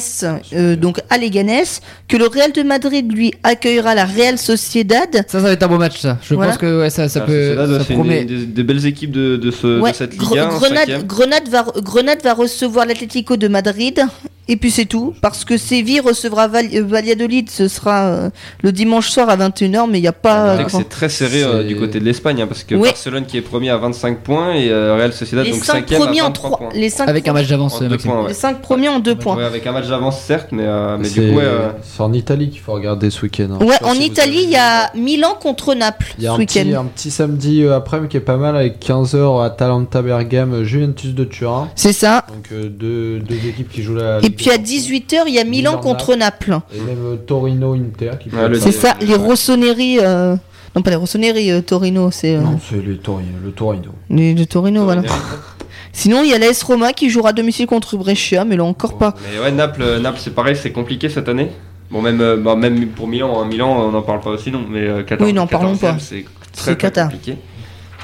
euh, 0.53 0.76
donc 0.76 0.99
à 1.09 1.18
Leganés, 1.18 1.64
que 2.07 2.18
le 2.18 2.27
Real 2.27 2.51
de 2.51 2.64
Madrid 2.64 3.09
lui 3.11 3.34
accueillera 3.43 3.95
la 3.95 4.05
Real 4.05 4.38
Sociedad. 4.38 5.09
ça 5.14 5.23
ça 5.27 5.39
va 5.39 5.51
être 5.51 5.64
un 5.64 5.68
beau 5.68 5.77
match 5.77 5.99
ça 5.99 6.18
je 6.22 6.34
Voilà. 6.35 6.51
pense 6.51 6.59
que 6.61 6.81
ouais, 6.81 6.89
ça 6.89 7.07
ça 7.07 7.22
peut 7.22 7.55
ça 7.55 7.93
promet 7.93 8.26
des, 8.26 8.38
des- 8.39 8.45
des 8.47 8.64
belles 8.64 8.85
équipes 8.85 9.11
de, 9.11 9.38
de, 9.38 9.51
ce, 9.51 9.80
Ouais, 9.80 9.91
de 9.91 9.95
cette 9.95 10.14
Ligue 10.14 10.38
1. 10.38 10.47
Grenade, 10.47 10.77
cinquième. 10.80 11.03
Grenade, 11.03 11.47
va, 11.49 11.65
Grenade 11.77 12.22
va 12.23 12.34
recevoir 12.34 12.85
l'Atlético 12.85 13.38
de 13.38 13.47
Madrid. 13.47 14.01
Et 14.49 14.56
puis 14.57 14.72
c'est 14.72 14.86
tout, 14.86 15.14
parce 15.22 15.44
que 15.45 15.57
Séville 15.57 15.99
recevra 15.99 16.48
Val- 16.48 16.68
euh, 16.74 16.84
Valladolid, 16.84 17.49
ce 17.49 17.68
sera 17.68 18.06
euh, 18.07 18.30
le 18.64 18.72
dimanche 18.72 19.10
soir 19.10 19.30
à 19.30 19.36
21h, 19.38 19.90
mais 19.90 19.99
il 19.99 20.02
n'y 20.02 20.07
a 20.07 20.14
pas... 20.14 20.52
Notez 20.52 20.61
euh, 20.61 20.65
que 20.65 20.72
c'est 20.72 20.90
très 20.90 21.10
serré 21.10 21.44
euh, 21.44 21.64
du 21.64 21.76
côté 21.76 21.99
de 21.99 22.06
l'Espagne, 22.06 22.41
hein, 22.41 22.48
parce 22.48 22.64
que 22.64 22.76
Oui. 22.76 22.88
Barcelone 22.90 23.26
qui 23.26 23.38
est 23.38 23.41
premier 23.41 23.69
à 23.72 23.78
25 23.78 24.19
points 24.19 24.53
et 24.53 24.69
euh, 24.69 24.95
Real 24.95 25.11
Sociedad 25.14 25.45
les 25.45 25.52
donc 25.52 25.64
5 25.64 25.74
cinquième 25.74 26.02
à 26.02 26.06
premiers 26.06 26.22
en 26.22 26.26
23 26.28 26.49
trois, 26.49 26.57
points. 26.60 26.69
les 26.80 26.90
cinq 26.90 27.10
avec 27.10 27.28
un 27.28 27.34
match 27.34 27.48
d'avance 27.48 27.76
En 27.82 27.90
ouais. 27.90 28.28
Les 28.30 28.34
5 28.34 28.61
premiers 28.61 28.90
en 28.90 28.99
2 28.99 29.15
points. 29.15 29.36
Ouais, 29.36 29.44
avec 29.44 29.68
un 29.68 29.72
match 29.74 29.88
d'avance 29.88 30.19
certes, 30.22 30.48
mais, 30.52 30.64
euh, 30.65 30.98
du 30.98 31.10
coup, 31.34 31.40
euh, 31.40 31.69
c'est 31.84 32.02
en 32.02 32.14
Italie 32.14 32.49
qu'il 32.49 32.61
faut 32.61 32.74
regarder 32.74 33.10
ce 33.10 33.22
week-end. 33.24 33.49
hein. 33.60 33.65
Ouais, 33.65 33.76
en 33.84 33.94
si 33.94 34.06
Italie, 34.06 34.38
avez 34.38 34.44
il 34.44 34.49
y 34.52 34.56
a 34.56 34.91
Milan 34.95 35.36
contre 35.40 35.74
Naples 35.74 36.14
Il 36.18 36.24
y 36.24 36.28
a 36.28 36.32
ce 36.32 36.36
un 36.36 36.45
petit, 36.45 36.60
week-end. 36.60 36.82
un 36.82 36.86
petit 36.86 37.11
samedi 37.11 37.68
après-midi 37.68 38.10
qui 38.10 38.18
est 38.18 38.22
pas 38.22 38.38
mal 38.38 38.56
avec 38.56 38.80
15h 38.82 39.44
Atalanta 39.45 40.02
Bergame, 40.02 40.53
euh, 40.53 40.64
Juventus 40.64 41.14
de 41.14 41.24
Turin. 41.26 41.69
C'est 41.76 41.91
ça. 41.94 42.26
Donc 42.30 42.48
euh, 42.53 42.69
deux, 42.69 43.19
deux 43.19 43.48
équipes 43.48 43.69
qui 43.69 43.84
jouent 43.84 43.95
la. 43.95 44.19
Et 44.24 44.30
puis 44.38 44.49
à 44.49 44.57
des 44.57 44.64
18h, 44.64 45.23
il 45.27 45.34
y 45.34 45.39
a 45.39 45.43
Milan 45.43 45.72
Milan, 45.72 45.77
contre 45.81 46.15
Naples. 46.15 46.57
Et 46.73 46.80
même 46.80 46.97
euh, 47.05 47.15
Torino 47.18 47.73
Inter 47.73 48.11
le- 48.49 48.59
C'est 48.59 48.72
ça, 48.72 48.95
Ouais. 48.99 49.05
les 49.07 49.15
Rossoneri. 49.15 49.99
euh, 50.01 50.35
Non, 50.76 50.81
pas 50.81 50.91
les 50.91 50.95
Rossoneri, 50.95 51.51
euh, 51.51 51.61
Torino, 51.61 52.11
c'est 52.11 52.35
euh, 52.35 52.41
Non, 52.41 52.59
c'est 52.69 52.84
les 52.85 52.97
Torino, 52.97 53.30
le 53.43 53.51
Torino. 53.51 53.91
les 54.09 54.34
de 54.34 54.43
Torino, 54.43 54.84
voilà. 54.84 55.01
Sinon, 55.93 56.22
il 56.23 56.30
y 56.30 56.34
a 56.34 56.38
l'AS 56.38 56.61
Roma 56.64 56.93
qui 56.93 57.09
jouera 57.09 57.30
à 57.30 57.34
domicile 57.34 57.65
contre 57.65 57.97
Brescia, 57.97 58.45
mais 58.45 58.55
là 58.55 58.64
encore 58.64 58.97
pas. 58.99 59.15
Mais 59.34 59.39
ouais, 59.39 59.51
Naples, 59.51 59.81
euh, 59.81 59.99
Naples 59.99 60.19
c'est 60.22 60.34
pareil, 60.35 60.55
c'est 60.55 60.72
compliqué 60.72 61.09
cette 61.09 61.27
année. 61.27 61.49
Bon, 61.89 62.01
même, 62.01 62.22
euh, 62.22 62.38
bah, 62.38 62.55
même 62.55 62.88
pour 62.89 63.07
Milan, 63.07 63.41
hein, 63.41 63.47
Milan, 63.47 63.76
on 63.88 63.91
n'en 63.91 64.01
parle 64.03 64.19
pas 64.19 64.30
aussi, 64.31 64.51
non. 64.51 64.61
Mais 64.69 64.81
euh, 64.81 65.03
14, 65.03 65.26
Oui, 65.27 65.34
n'en 65.34 65.47
parlons 65.47 65.73
14e, 65.73 65.80
pas. 65.80 65.95
C'est 65.99 66.26
C'est 66.53 66.76
très, 66.77 66.91
compliqué. 66.91 67.38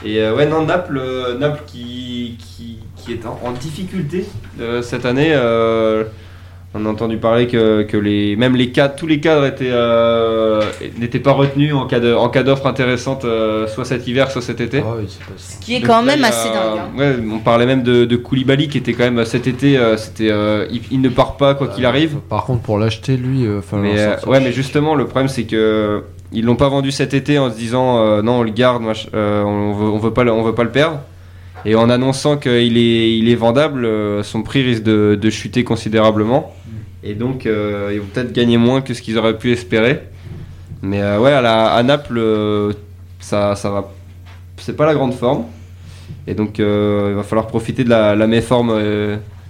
Et 0.06 0.20
euh, 0.20 0.36
ouais, 0.36 0.48
non, 0.48 0.66
Naples, 0.66 0.98
euh, 0.98 1.38
Naples 1.38 1.62
qui, 1.68 2.38
qui, 2.40 2.80
qui 3.04 3.14
est 3.14 3.26
en, 3.26 3.40
en 3.44 3.52
difficulté 3.52 4.26
euh, 4.62 4.82
cette 4.82 5.06
année. 5.06 5.32
euh, 5.34 6.04
on 6.76 6.88
a 6.88 6.90
entendu 6.90 7.18
parler 7.18 7.46
que, 7.46 7.84
que 7.84 7.98
les, 7.98 8.36
même 8.36 8.56
les 8.56 8.72
cadres, 8.72 8.96
tous 8.96 9.06
les 9.06 9.20
cadres 9.20 9.46
étaient, 9.46 9.70
euh, 9.70 10.60
n'étaient 10.98 11.20
pas 11.20 11.32
retenus 11.34 11.72
en 11.76 11.86
cas 11.86 12.00
de- 12.00 12.16
en 12.16 12.30
cas 12.30 12.42
d'offre 12.42 12.66
intéressante, 12.66 13.26
euh, 13.26 13.68
soit 13.68 13.86
cet 13.86 14.08
hiver, 14.08 14.32
soit 14.32 14.42
cet 14.42 14.60
été. 14.60 14.80
Ah 14.84 14.96
oui, 14.98 15.06
c'est 15.08 15.20
pas 15.24 15.34
ça. 15.38 15.58
Qui 15.62 15.76
est 15.76 15.82
quand 15.82 16.02
même 16.02 16.18
il 16.22 16.26
assez 16.26 16.50
dingue. 16.50 16.80
hein. 16.80 16.98
Ouais, 16.98 17.16
on 17.32 17.38
parlait 17.38 17.68
même 17.68 17.84
de, 17.84 18.06
de 18.06 18.16
Koulibaly 18.16 18.70
qui 18.70 18.80
était 18.80 18.94
quand 18.94 19.04
même 19.10 19.24
cet 19.24 19.46
été, 19.46 19.78
euh, 19.78 19.98
c'était, 19.98 20.32
euh, 20.32 20.66
il, 20.72 20.82
il 20.90 21.00
ne 21.02 21.10
part 21.10 21.38
pas 21.38 21.54
quoi 21.54 21.68
qu'il 21.68 21.86
arrive. 21.86 22.16
Par 22.28 22.46
contre, 22.46 22.64
pour 22.64 22.80
l'acheter, 22.80 23.18
lui, 23.18 23.46
euh, 23.46 23.62
falloir 23.62 23.94
Mais, 23.94 24.00
euh, 24.02 24.16
ouais, 24.26 24.40
mais 24.40 24.52
justement, 24.52 24.96
le 24.96 25.06
problème 25.06 25.28
c'est 25.28 25.44
que 25.44 26.02
ils 26.32 26.44
l'ont 26.44 26.56
pas 26.56 26.70
vendu 26.70 26.92
cet 26.92 27.14
été 27.14 27.38
en 27.38 27.52
se 27.52 27.56
disant 27.56 28.00
euh, 28.00 28.24
non, 28.24 28.40
on 28.40 28.42
le 28.42 28.50
garde, 28.50 28.82
euh, 29.14 29.44
on 29.44 29.74
veut, 29.74 29.86
on 29.90 30.00
veut 30.00 30.12
pas, 30.12 30.24
le- 30.24 30.32
on 30.32 30.42
veut 30.42 30.56
pas 30.56 30.64
le 30.64 30.72
perdre. 30.72 31.02
Et 31.66 31.76
en 31.76 31.90
annonçant 31.90 32.38
qu'il 32.38 32.78
est, 32.78 33.18
il 33.18 33.30
est 33.30 33.36
vendable, 33.36 33.86
euh, 33.86 34.22
son 34.24 34.44
prix 34.44 34.64
risque 34.64 34.84
de, 34.84 35.18
de 35.20 35.30
chuter 35.30 35.64
considérablement. 35.64 36.54
Et 37.04 37.14
donc, 37.16 37.46
euh, 37.46 37.92
ils 37.94 38.00
vont 38.00 38.08
peut-être 38.14 38.34
gagner 38.34 38.58
moins 38.58 38.82
que 38.82 38.94
ce 38.94 39.02
qu'ils 39.02 39.18
auraient 39.18 39.38
pu 39.38 39.52
espérer. 39.52 40.02
Mais 40.82 41.02
euh, 41.02 41.20
ouais, 41.20 41.32
à, 41.32 41.42
la- 41.42 41.72
à 41.74 41.84
Naples, 41.84 42.18
euh, 42.18 42.74
ça, 43.20 43.56
ça 43.56 43.70
va. 43.72 43.92
C'est 44.58 44.76
pas 44.76 44.86
la 44.86 44.94
grande 44.94 45.14
forme. 45.14 45.46
Et 46.28 46.34
donc, 46.34 46.60
il 46.60 46.66
va 46.66 47.24
falloir 47.24 47.48
profiter 47.48 47.84
de 47.84 47.90
la, 47.90 48.16
la 48.16 48.28
méforme 48.28 48.74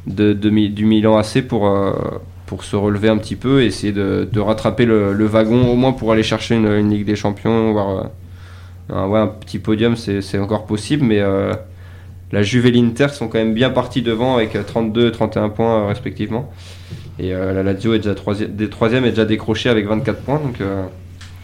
de, 0.07 0.33
de 0.33 0.49
Mi- 0.49 0.69
du 0.69 0.85
Milan 0.85 1.17
AC 1.17 1.41
pour, 1.47 1.71
pour 2.45 2.63
se 2.63 2.75
relever 2.75 3.09
un 3.09 3.17
petit 3.17 3.35
peu 3.35 3.61
et 3.61 3.65
essayer 3.67 3.91
de, 3.93 4.27
de 4.31 4.39
rattraper 4.39 4.85
le, 4.85 5.13
le 5.13 5.25
wagon, 5.25 5.67
au 5.71 5.75
moins 5.75 5.91
pour 5.93 6.11
aller 6.11 6.23
chercher 6.23 6.55
une, 6.55 6.67
une 6.67 6.89
Ligue 6.91 7.05
des 7.05 7.15
Champions, 7.15 7.71
voire 7.73 8.09
un, 8.91 9.07
ouais, 9.07 9.19
un 9.19 9.27
petit 9.27 9.59
podium, 9.59 9.95
c'est 9.95 10.37
encore 10.39 10.65
possible. 10.65 11.05
Mais 11.05 11.21
la 12.33 12.41
Juve 12.43 12.65
et 12.65 12.71
l'Inter 12.71 13.07
sont 13.13 13.27
quand 13.29 13.37
même 13.37 13.53
bien 13.53 13.69
partis 13.69 14.01
devant 14.01 14.35
avec 14.35 14.57
32 14.65 15.07
et 15.07 15.11
31 15.11 15.49
points 15.49 15.83
euh, 15.83 15.87
respectivement. 15.87 16.49
Et 17.19 17.31
euh, 17.33 17.53
la 17.53 17.61
Lazio 17.63 17.93
est 17.93 17.99
déjà 17.99 18.15
troisième, 18.15 19.05
est 19.05 19.09
déjà 19.11 19.25
décroché 19.25 19.69
avec 19.69 19.85
24 19.87 20.19
points. 20.21 20.39
Donc, 20.43 20.59
euh, 20.59 20.83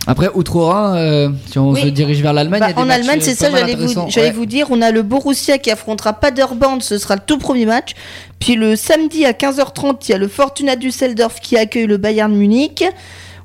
Après, 0.08 0.30
outre-Rhin, 0.34 0.96
euh, 0.98 1.30
si 1.46 1.60
on 1.60 1.70
Oui. 1.70 1.82
se 1.82 1.88
dirige 1.90 2.22
vers 2.24 2.34
l'Allemagne, 2.34 2.60
Bah, 2.62 2.68
il 2.68 2.70
y 2.70 2.74
a 2.74 2.76
des 2.76 2.82
en 2.82 2.90
Allemagne, 2.90 3.20
euh, 3.20 3.24
c'est 3.24 3.36
ça, 3.36 3.52
j'allais 3.52 3.76
vous, 3.76 3.94
Ouais. 4.18 4.32
vous 4.32 4.46
dire. 4.48 4.68
On 4.72 4.82
a 4.82 4.90
le 4.90 5.04
Borussia 5.04 5.60
qui 5.60 5.70
affrontera 5.70 6.14
Paderborn, 6.14 6.82
ce 6.82 6.98
sera 6.98 7.16
le 7.16 7.22
tout 7.24 7.38
premier 7.38 7.68
match. 7.68 7.94
Puis 8.40 8.56
le 8.56 8.76
samedi 8.76 9.26
à 9.26 9.34
15h30, 9.34 10.08
il 10.08 10.12
y 10.12 10.16
a 10.16 10.18
le 10.18 10.28
Fortuna 10.28 10.76
Düsseldorf 10.76 11.40
qui 11.40 11.56
accueille 11.56 11.86
le 11.86 11.98
Bayern 11.98 12.34
Munich. 12.34 12.84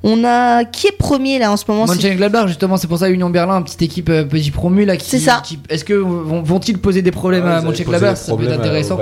On 0.06 0.22
a 0.22 0.64
qui 0.66 0.88
est 0.88 0.96
premier 0.98 1.38
là 1.38 1.50
en 1.50 1.56
ce 1.56 1.64
moment 1.66 1.86
Mönchengladbach, 1.86 2.46
justement, 2.46 2.76
c'est 2.76 2.86
pour 2.88 2.98
ça 2.98 3.08
Union 3.08 3.30
Berlin, 3.30 3.62
petite 3.62 3.80
équipe 3.80 4.10
euh, 4.10 4.24
petit 4.24 4.50
promu 4.50 4.84
là. 4.84 4.98
qui- 4.98 5.08
C'est 5.08 5.18
ça. 5.18 5.40
qui- 5.42 5.58
Est-ce 5.70 5.82
que 5.82 5.94
vont- 5.94 6.42
vont-ils 6.42 6.76
poser 6.76 7.00
des 7.00 7.10
problèmes 7.10 7.46
à 7.46 7.62
Mönchengladbach 7.62 8.18
Ça 8.18 8.36
peut 8.36 8.44
être 8.44 8.60
intéressant. 8.60 8.98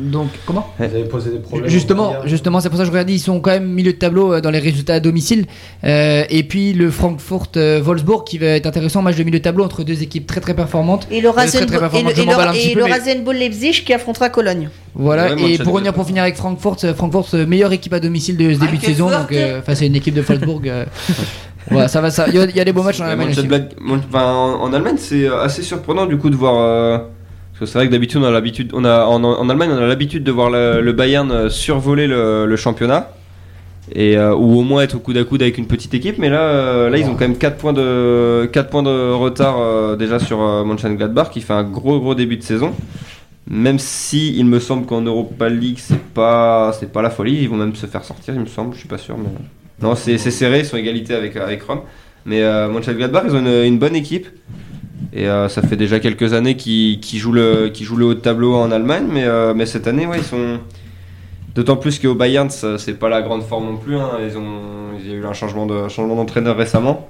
Donc 0.00 0.28
comment 0.44 0.68
Vous 0.78 0.84
avez 0.84 1.04
posé 1.04 1.30
des 1.30 1.38
problèmes. 1.38 1.70
Justement, 1.70 2.08
Bayern. 2.08 2.28
justement, 2.28 2.58
c'est 2.60 2.68
pour 2.68 2.78
ça 2.78 2.82
que 2.82 2.88
je 2.88 2.92
regarde, 2.92 3.10
ils 3.10 3.20
sont 3.20 3.38
quand 3.40 3.50
même 3.52 3.66
milieu 3.68 3.92
de 3.92 3.98
tableau 3.98 4.32
euh, 4.34 4.40
dans 4.40 4.50
les 4.50 4.58
résultats 4.58 4.94
à 4.94 5.00
domicile. 5.00 5.46
Euh, 5.84 6.24
et 6.30 6.42
puis 6.42 6.72
le 6.72 6.90
Frankfurt-Wolfsburg 6.90 8.24
qui 8.24 8.38
va 8.38 8.46
être 8.46 8.66
intéressant, 8.66 9.02
match 9.02 9.16
de 9.16 9.22
milieu 9.22 9.38
de 9.38 9.44
tableau 9.44 9.62
entre 9.64 9.84
deux 9.84 10.02
équipes 10.02 10.26
très 10.26 10.40
très 10.40 10.54
performantes. 10.54 11.06
et 11.10 11.20
le 11.20 11.28
Je 11.28 12.90
Rasenball 12.90 13.36
Leipzig 13.36 13.82
qui 13.84 13.92
affrontera 13.92 14.30
Cologne. 14.30 14.68
Voilà, 14.98 15.34
Ouais, 15.34 15.52
et 15.52 15.58
pour 15.58 15.74
revenir 15.74 15.92
pour 15.92 16.06
finir 16.06 16.22
avec 16.22 16.36
Frankfurt, 16.36 16.84
euh, 16.84 16.94
Frankfurt 16.94 17.34
euh, 17.34 17.46
meilleure 17.46 17.72
équipe 17.72 17.92
à 17.92 18.00
domicile 18.00 18.36
de 18.36 18.54
ce 18.54 18.58
début 18.58 18.78
de 18.78 18.82
saison, 18.82 19.10
donc 19.10 19.32
euh, 19.32 19.60
face 19.62 19.82
à 19.82 19.84
une 19.84 19.94
équipe 19.96 20.14
de 20.14 20.22
Wolfsburg. 20.22 20.86
voilà, 21.70 21.88
ça 21.88 22.00
va, 22.00 22.10
ça. 22.10 22.26
Il 22.28 22.34
y, 22.34 22.38
a- 22.38 22.44
il 22.44 22.56
y 22.56 22.60
a 22.60 22.64
des 22.64 22.72
beaux 22.72 22.82
matchs 22.82 23.00
en 23.00 23.04
Allemagne. 23.04 23.34
en, 24.14 24.18
en 24.18 24.72
Allemagne, 24.72 24.96
c'est 24.98 25.28
assez 25.28 25.62
surprenant 25.62 26.06
du 26.06 26.16
coup 26.16 26.30
de 26.30 26.36
voir. 26.36 26.54
euh, 26.58 26.98
parce 26.98 27.60
que 27.60 27.66
c'est 27.66 27.78
vrai 27.78 27.86
que 27.88 27.92
d'habitude, 27.92 28.20
on 28.22 28.24
a 28.24 28.30
l'habitude, 28.30 28.70
on 28.74 28.84
a 28.84 29.04
en, 29.06 29.22
en 29.24 29.48
Allemagne, 29.50 29.70
on 29.72 29.78
a 29.78 29.86
l'habitude 29.86 30.24
de 30.24 30.30
voir 30.32 30.50
le, 30.50 30.80
le 30.80 30.92
Bayern 30.92 31.48
survoler 31.50 32.06
le, 32.06 32.46
le 32.46 32.56
championnat 32.56 33.10
et 33.94 34.16
euh, 34.16 34.34
ou 34.34 34.58
au 34.58 34.62
moins 34.62 34.82
être 34.82 34.96
au 34.96 34.98
coude 34.98 35.16
à 35.16 35.24
coude 35.24 35.42
avec 35.42 35.56
une 35.58 35.66
petite 35.66 35.92
équipe. 35.94 36.18
Mais 36.18 36.28
là, 36.28 36.40
euh, 36.40 36.90
là, 36.90 36.98
ils 36.98 37.06
ont 37.06 37.12
quand 37.14 37.20
même 37.28 37.36
4 37.38 37.56
points 37.56 37.72
de 37.72 38.48
4 38.52 38.68
points 38.70 38.82
de 38.82 39.12
retard 39.12 39.56
euh, 39.58 39.96
déjà 39.96 40.18
sur 40.18 40.40
euh, 40.42 40.64
Mönchengladbach, 40.64 41.30
qui 41.30 41.40
fait 41.40 41.52
un 41.54 41.62
gros 41.64 41.98
gros 42.00 42.14
début 42.14 42.36
de 42.36 42.42
saison. 42.42 42.72
Même 43.48 43.78
si 43.78 44.36
il 44.36 44.46
me 44.46 44.58
semble 44.58 44.86
qu'en 44.86 45.02
Europa 45.02 45.48
League, 45.48 45.78
c'est 45.78 46.02
pas 46.02 46.72
pas 46.92 47.02
la 47.02 47.10
folie, 47.10 47.42
ils 47.42 47.48
vont 47.48 47.56
même 47.56 47.76
se 47.76 47.86
faire 47.86 48.04
sortir, 48.04 48.34
il 48.34 48.40
me 48.40 48.46
semble, 48.46 48.74
je 48.74 48.80
suis 48.80 48.88
pas 48.88 48.98
sûr, 48.98 49.16
mais 49.16 49.30
non, 49.80 49.94
c'est 49.94 50.18
serré, 50.18 50.60
ils 50.60 50.64
sont 50.64 50.76
égalité 50.76 51.14
avec 51.14 51.36
avec 51.36 51.62
Rome. 51.62 51.80
Mais 52.24 52.42
euh, 52.42 52.68
Mönchengladbach, 52.68 53.24
ils 53.26 53.34
ont 53.36 53.62
une, 53.62 53.78
bonne 53.78 53.94
équipe. 53.94 54.26
Et 55.12 55.28
euh, 55.28 55.48
ça 55.48 55.62
fait 55.62 55.76
déjà 55.76 56.00
quelques 56.00 56.32
années 56.32 56.56
qu'ils 56.56 57.00
jouent, 57.18 57.32
le, 57.32 57.72
jouent 57.72 57.96
le 57.96 58.06
haut 58.06 58.14
de 58.14 58.20
tableau 58.20 58.54
en 58.54 58.72
Allemagne. 58.72 59.06
Mais, 59.10 59.24
euh, 59.24 59.54
mais 59.54 59.64
cette 59.64 59.86
année, 59.86 60.06
ouais, 60.06 60.18
ils 60.18 60.24
sont. 60.24 60.58
D'autant 61.54 61.76
plus 61.76 61.98
qu'au 61.98 62.14
Bayern, 62.14 62.50
c'est 62.50 62.98
pas 62.98 63.08
la 63.08 63.22
grande 63.22 63.42
forme 63.42 63.66
non 63.66 63.76
plus. 63.78 63.96
hein. 63.96 64.10
Ils 64.22 64.36
ont, 64.36 64.92
il 64.98 65.08
y 65.08 65.12
a 65.14 65.16
eu 65.16 65.24
un 65.24 65.32
changement, 65.32 65.64
de, 65.64 65.88
changement 65.88 66.16
d'entraîneur 66.16 66.56
récemment. 66.56 67.08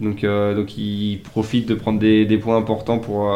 Donc, 0.00 0.24
euh, 0.24 0.54
donc 0.54 0.76
ils 0.76 1.20
profitent 1.22 1.68
de 1.68 1.74
prendre 1.74 2.00
des, 2.00 2.24
des 2.24 2.36
points 2.36 2.56
importants 2.56 2.98
pour, 2.98 3.32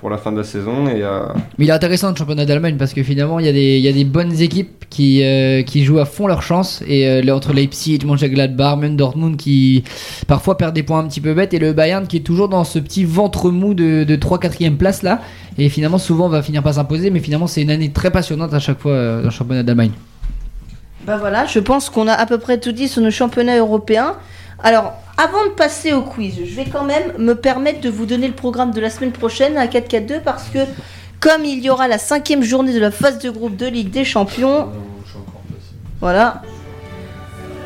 pour 0.00 0.08
la 0.08 0.16
fin 0.16 0.32
de 0.32 0.38
la 0.38 0.44
saison. 0.44 0.88
Et, 0.88 1.02
euh, 1.02 1.20
Mais 1.58 1.66
il 1.66 1.68
est 1.68 1.74
intéressant 1.74 2.08
le 2.10 2.16
championnat 2.16 2.46
d'Allemagne 2.46 2.76
parce 2.78 2.94
que 2.94 3.02
finalement 3.02 3.38
il 3.38 3.44
y, 3.44 3.48
a 3.48 3.52
des, 3.52 3.76
il 3.76 3.84
y 3.84 3.88
a 3.88 3.92
des 3.92 4.04
bonnes 4.04 4.40
équipes 4.40 4.86
qui, 4.88 5.22
euh, 5.22 5.62
qui 5.62 5.84
jouent 5.84 5.98
à 5.98 6.06
fond 6.06 6.26
leur 6.26 6.42
chance 6.42 6.82
et 6.88 7.06
euh, 7.06 7.34
entre 7.34 7.52
Leipzig, 7.52 8.00
Mönchengladbach, 8.06 8.78
même 8.78 8.96
Dortmund 8.96 9.36
qui 9.36 9.84
parfois 10.26 10.56
perdent 10.56 10.74
des 10.74 10.82
points 10.82 11.00
un 11.00 11.06
petit 11.06 11.20
peu 11.20 11.34
bêtes 11.34 11.52
et 11.52 11.58
le 11.58 11.74
Bayern 11.74 12.06
qui 12.06 12.16
est 12.16 12.20
toujours 12.20 12.48
dans 12.48 12.64
ce 12.64 12.78
petit 12.78 13.04
ventre 13.04 13.50
mou 13.50 13.74
de, 13.74 14.04
de 14.04 14.16
3-4ème 14.16 14.76
place 14.76 15.02
là 15.02 15.20
et 15.58 15.68
finalement 15.68 15.98
souvent 15.98 16.30
va 16.30 16.40
finir 16.40 16.62
par 16.62 16.74
s'imposer 16.74 17.10
mais 17.10 17.20
finalement 17.20 17.46
c'est 17.46 17.60
une 17.60 17.70
année 17.70 17.90
très 17.90 18.10
passionnante 18.10 18.54
à 18.54 18.58
chaque 18.58 18.80
fois 18.80 18.92
euh, 18.92 19.18
dans 19.18 19.24
le 19.26 19.30
championnat 19.30 19.62
d'Allemagne. 19.62 19.92
Bah 21.06 21.18
voilà, 21.18 21.44
je 21.44 21.58
pense 21.58 21.90
qu'on 21.90 22.08
a 22.08 22.12
à 22.12 22.24
peu 22.24 22.38
près 22.38 22.58
tout 22.58 22.72
dit 22.72 22.88
sur 22.88 23.02
nos 23.02 23.10
championnats 23.10 23.58
européens. 23.58 24.16
Alors, 24.62 24.92
avant 25.16 25.44
de 25.44 25.50
passer 25.50 25.92
au 25.92 26.02
quiz, 26.02 26.34
je 26.44 26.54
vais 26.54 26.66
quand 26.66 26.84
même 26.84 27.12
me 27.18 27.34
permettre 27.34 27.80
de 27.80 27.88
vous 27.88 28.06
donner 28.06 28.28
le 28.28 28.34
programme 28.34 28.72
de 28.72 28.80
la 28.80 28.90
semaine 28.90 29.12
prochaine 29.12 29.56
à 29.56 29.66
4-4-2 29.66 30.20
parce 30.22 30.48
que 30.48 30.60
comme 31.18 31.44
il 31.44 31.60
y 31.60 31.70
aura 31.70 31.88
la 31.88 31.98
cinquième 31.98 32.42
journée 32.42 32.72
de 32.72 32.80
la 32.80 32.90
phase 32.90 33.18
de 33.18 33.30
groupe 33.30 33.56
de 33.56 33.66
Ligue 33.66 33.90
des 33.90 34.04
Champions, 34.04 34.68
voilà, 36.00 36.42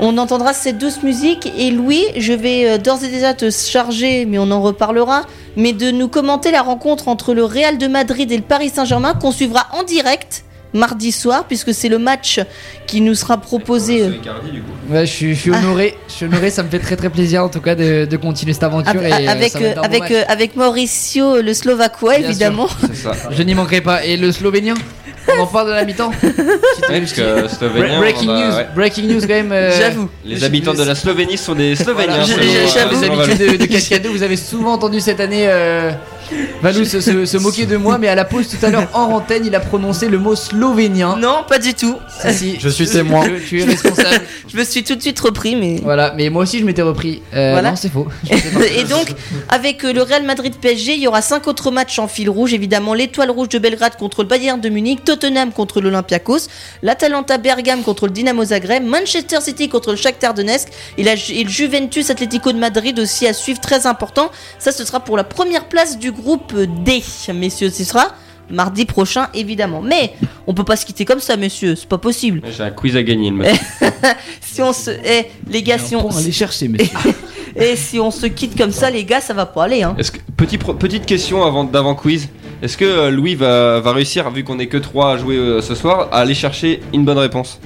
on 0.01 0.19
entendra 0.19 0.53
cette 0.53 0.79
douce 0.79 1.03
musique 1.03 1.53
et 1.57 1.71
Louis, 1.71 2.05
je 2.17 2.33
vais 2.33 2.69
euh, 2.69 2.79
d'ores 2.79 3.05
et 3.05 3.09
déjà 3.09 3.33
te 3.35 3.51
charger, 3.51 4.27
mais 4.27 4.39
on 4.39 4.51
en 4.51 4.61
reparlera, 4.61 5.23
mais 5.57 5.73
de 5.73 5.93
nous 5.93 6.09
commenter 6.09 6.51
la 6.51 6.63
rencontre 6.63 7.07
entre 7.07 7.33
le 7.33 7.45
Real 7.45 7.79
de 7.79 7.87
Madrid 7.87 8.31
et 8.33 8.37
le 8.37 8.43
Paris 8.43 8.71
Saint-Germain 8.71 9.15
qu'on 9.15 9.31
suivra 9.31 9.69
en 9.73 9.85
direct 9.85 10.45
mardi 10.75 11.13
soir 11.13 11.45
puisque 11.49 11.73
c'est 11.73 11.89
le 11.89 11.99
match 11.99 12.41
qui 12.87 13.01
nous 13.01 13.15
sera 13.15 13.39
proposé. 13.39 14.03
euh, 14.03 14.11
Icardi, 14.17 14.51
du 14.51 14.61
coup. 14.63 14.71
Ouais, 14.91 15.07
je 15.07 15.13
suis, 15.13 15.35
je 15.35 15.41
suis 15.41 15.51
honoré, 15.51 15.97
je 16.09 16.13
suis 16.13 16.25
honoré, 16.27 16.51
ça 16.51 16.63
me 16.63 16.69
fait 16.69 16.79
très 16.81 16.97
très 16.97 17.09
plaisir 17.09 17.43
en 17.45 17.49
tout 17.49 17.61
cas 17.61 17.75
de, 17.75 18.05
de 18.05 18.17
continuer 18.17 18.53
cette 18.53 18.65
aventure 18.65 19.03
et, 19.03 19.13
euh, 19.13 19.29
avec, 19.31 19.57
euh, 19.57 19.75
bon 19.75 19.81
avec, 19.83 20.11
euh, 20.11 20.23
avec 20.29 20.57
Mauricio, 20.57 21.41
le 21.41 21.55
Slovaquois, 21.55 22.19
Bien 22.19 22.29
évidemment. 22.29 22.69
Ça. 22.93 23.13
Je 23.31 23.43
n'y 23.43 23.55
manquerai 23.55 23.81
pas 23.81 24.05
et 24.05 24.17
le 24.17 24.31
Slovénien 24.33 24.75
on 25.39 25.43
en 25.43 25.47
parle 25.47 25.69
de 25.69 25.73
la 25.73 25.85
mi-temps 25.87 26.11
Ouais, 26.23 27.01
parce 27.01 27.13
que 27.15 27.49
Slovénien, 27.49 27.99
Breaking 27.99 28.27
news, 28.27 28.57
ouais. 28.57 28.67
breaking 28.75 29.07
news 29.09 29.21
quand 29.23 29.29
même. 29.29 29.53
euh, 29.53 29.73
J'avoue. 29.79 30.11
Les 30.23 30.45
habitants 30.45 30.75
de 30.75 30.83
la 30.83 30.95
Slovénie 30.95 31.39
sont 31.39 31.55
des 31.55 31.75
Slovéniens. 31.77 32.25
Voilà, 32.27 32.43
euh, 32.43 32.67
j'avoue. 32.75 33.01
les 33.01 33.09
habitudes 33.09 33.53
de, 33.53 33.57
de 33.57 33.65
Cascade, 33.65 34.07
vous 34.07 34.23
avez 34.23 34.37
souvent 34.37 34.75
entendu 34.75 35.01
cette 35.01 35.21
année 35.21 35.47
euh, 35.49 35.93
Valou 36.63 36.85
se, 36.85 37.01
se- 37.01 37.27
se 37.27 37.37
moquer 37.39 37.67
de 37.67 37.77
moi, 37.77 37.99
mais 37.99 38.09
à 38.09 38.15
la 38.15 38.25
pause 38.25 38.49
tout 38.49 38.65
à 38.65 38.71
l'heure 38.71 38.89
en 38.95 39.05
antenne, 39.13 39.45
il 39.47 39.55
a 39.55 39.61
prononcé 39.61 40.09
le 40.09 40.19
mot 40.19 40.35
slovénien. 40.37 41.17
Non, 41.17 41.45
pas 41.49 41.59
du 41.59 41.75
tout. 41.75 41.97
Si, 42.23 42.35
si, 42.35 42.61
Je 42.61 42.69
suis 42.69 42.87
témoin. 42.87 43.27
Tu, 43.27 43.43
tu 43.49 43.61
es 43.61 43.65
responsable. 43.65 44.25
Je 44.49 44.57
me 44.59 44.65
suis 44.65 44.85
tout 44.85 44.95
de 44.95 45.03
suite 45.03 45.19
repris, 45.21 45.57
mais. 45.57 45.81
voilà, 45.83 46.13
mais 46.17 46.31
moi 46.31 46.43
aussi 46.45 46.59
je 46.61 46.65
m'étais 46.65 46.83
repris. 46.83 47.23
Euh, 47.35 47.53
Voilà. 47.53 47.71
Non, 47.71 47.77
c'est 47.77 47.89
faux. 47.91 48.07
Je 48.31 48.79
Et 48.79 48.85
donc, 48.85 49.13
avec 49.49 49.85
euh, 49.85 49.93
le 49.93 50.03
Real 50.03 50.23
Madrid 50.25 50.55
PSG, 50.61 50.95
il 50.95 51.01
y 51.01 51.09
aura 51.09 51.23
cinq 51.23 51.47
autres 51.49 51.71
matchs 51.71 51.99
en 51.99 52.09
fil 52.09 52.31
rouge. 52.31 52.53
Évidemment, 52.55 52.95
l'Étoile 52.95 53.31
Rouge 53.31 53.49
de 53.49 53.59
Belgrade 53.59 53.97
contre 53.97 54.23
le 54.23 54.29
Bayern 54.29 54.61
de 54.61 54.69
Munich, 54.69 55.05
Tottenham 55.05 55.53
contre 55.53 55.81
l'Olympiakos, 55.81 56.49
l'Atalanta 56.83 57.39
Bergame 57.39 57.83
contre 57.83 58.07
le 58.07 58.13
Dynamo 58.13 58.45
Zagreb, 58.45 58.85
Manchester 58.85 59.41
City 59.41 59.69
contre 59.69 59.91
le 59.91 59.97
Shakhtar 59.97 60.35
Donetsk 60.35 60.69
et, 60.99 61.03
la, 61.03 61.15
et 61.15 61.45
le 61.45 61.51
Juventus 61.51 62.11
Atlético 62.11 62.53
de 62.53 62.59
Madrid 62.59 62.99
aussi 62.99 63.27
à 63.27 63.33
suivre, 63.33 63.61
très 63.61 63.87
important. 63.87 64.31
Ça, 64.59 64.71
ce 64.73 64.85
sera 64.85 65.01
pour 65.01 65.17
la 65.17 65.25
première 65.25 65.65
place 65.67 65.99
du 65.99 66.13
groupe 66.15 66.55
D, 66.85 67.03
messieurs. 67.35 67.71
Ce 67.71 67.85
sera 67.85 68.09
mardi 68.51 68.85
prochain, 68.85 69.29
évidemment. 69.35 69.81
Mais 69.83 70.13
on 70.47 70.55
peut 70.55 70.65
pas 70.65 70.77
se 70.77 70.85
quitter 70.87 71.05
comme 71.05 71.21
ça, 71.21 71.37
messieurs. 71.37 71.75
C'est 71.77 71.89
pas 71.89 71.99
possible. 71.99 72.43
J'ai 72.57 72.63
un 72.63 72.71
quiz 72.71 72.97
à 72.97 73.03
gagner, 73.03 73.31
le 73.31 73.37
matin. 73.37 73.57
Si 74.41 74.63
on 74.63 74.73
se, 74.73 74.91
eh, 74.91 75.27
les 75.51 75.63
gars, 75.65 75.79
si 75.79 75.97
on, 75.97 76.09
aller 76.17 76.31
chercher, 76.31 76.69
monsieur. 76.69 76.87
et 77.57 77.75
si 77.75 77.99
on 77.99 78.13
se 78.13 78.27
quitte 78.27 78.57
comme 78.57 78.71
ça, 78.71 78.89
les 78.91 79.05
gars, 79.05 79.21
ça 79.21 79.35
va 79.35 79.47
pas 79.47 79.65
aller, 79.65 79.83
hein. 79.83 79.97
Est-ce 79.99 80.13
que 80.13 80.19
petit 80.37 80.59
pro- 80.59 80.75
petite 80.75 81.07
question 81.07 81.43
avant 81.45 81.65
d'avant 81.65 81.95
quiz. 81.97 82.29
Est-ce 82.63 82.77
que 82.77 82.85
euh, 82.85 83.11
Louis 83.11 83.35
va, 83.35 83.81
va 83.81 83.93
réussir, 83.93 84.31
vu 84.31 84.45
qu'on 84.45 84.59
est 84.61 84.69
que 84.69 84.77
3 84.77 85.13
à 85.15 85.17
jouer 85.19 85.37
euh, 85.37 85.61
ce 85.61 85.75
soir, 85.75 86.09
à 86.13 86.21
aller 86.21 86.35
chercher 86.35 86.81
une 86.93 87.05
bonne 87.05 87.19
réponse? 87.19 87.59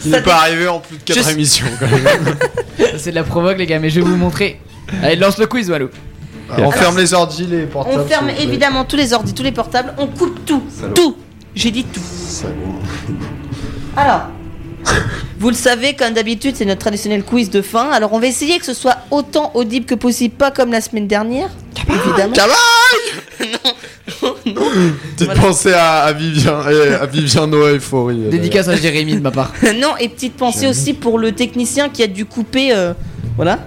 Qui 0.00 0.08
n'est 0.10 0.22
pas 0.22 0.36
arrivé 0.36 0.68
en 0.68 0.78
plus 0.78 0.96
de 0.98 1.02
4 1.02 1.24
Je- 1.26 1.30
émissions 1.32 1.66
quand 1.80 1.90
même. 1.90 2.36
C'est 2.96 3.10
de 3.10 3.16
la 3.16 3.24
provoque, 3.24 3.58
les 3.58 3.66
gars, 3.66 3.80
mais 3.80 3.90
je 3.90 4.00
vais 4.00 4.06
vous 4.06 4.16
montrer. 4.16 4.60
Allez, 5.02 5.16
lance 5.16 5.36
le 5.38 5.46
quiz, 5.46 5.68
On 6.58 6.70
ferme 6.70 6.96
les 6.98 7.14
ordi, 7.14 7.46
les 7.46 7.66
portables. 7.66 8.00
On 8.00 8.06
ferme 8.06 8.30
évidemment 8.30 8.84
tous 8.84 8.96
les 8.96 9.12
ordi, 9.12 9.32
tous 9.34 9.42
les 9.42 9.52
portables, 9.52 9.94
on 9.98 10.06
coupe 10.06 10.44
tout, 10.44 10.62
Salaud. 10.78 10.94
tout. 10.94 11.16
J'ai 11.54 11.70
dit 11.70 11.84
tout. 11.84 12.00
Salaud. 12.28 12.52
Alors, 13.96 14.22
vous 15.38 15.48
le 15.50 15.54
savez, 15.56 15.94
comme 15.94 16.12
d'habitude, 16.14 16.54
c'est 16.56 16.64
notre 16.64 16.80
traditionnel 16.80 17.22
quiz 17.24 17.50
de 17.50 17.62
fin. 17.62 17.90
Alors, 17.90 18.12
on 18.12 18.18
va 18.18 18.26
essayer 18.26 18.58
que 18.58 18.64
ce 18.66 18.74
soit 18.74 18.96
autant 19.10 19.50
audible 19.54 19.86
que 19.86 19.94
possible, 19.94 20.34
pas 20.34 20.50
comme 20.50 20.70
la 20.72 20.80
semaine 20.80 21.06
dernière, 21.06 21.48
évidemment. 21.88 22.34
Petite 22.34 22.46
Voilà. 25.26 25.40
pensée 25.40 25.72
à, 25.72 26.00
à 26.04 26.12
Vivien, 26.12 26.62
et 26.68 26.94
à 26.94 27.06
Vivien 27.06 27.46
Noah 27.46 27.72
Euphorie. 27.72 28.28
Dédicace 28.30 28.68
à 28.68 28.76
Jérémy 28.76 29.14
de 29.16 29.20
ma 29.20 29.30
part. 29.30 29.52
non, 29.80 29.96
et 29.98 30.08
petite 30.08 30.36
pensée 30.36 30.66
aussi 30.66 30.94
pour 30.94 31.18
le 31.18 31.32
technicien 31.32 31.88
qui 31.88 32.02
a 32.02 32.06
dû 32.06 32.24
couper. 32.26 32.72
euh, 32.74 32.92
voilà. 33.36 33.58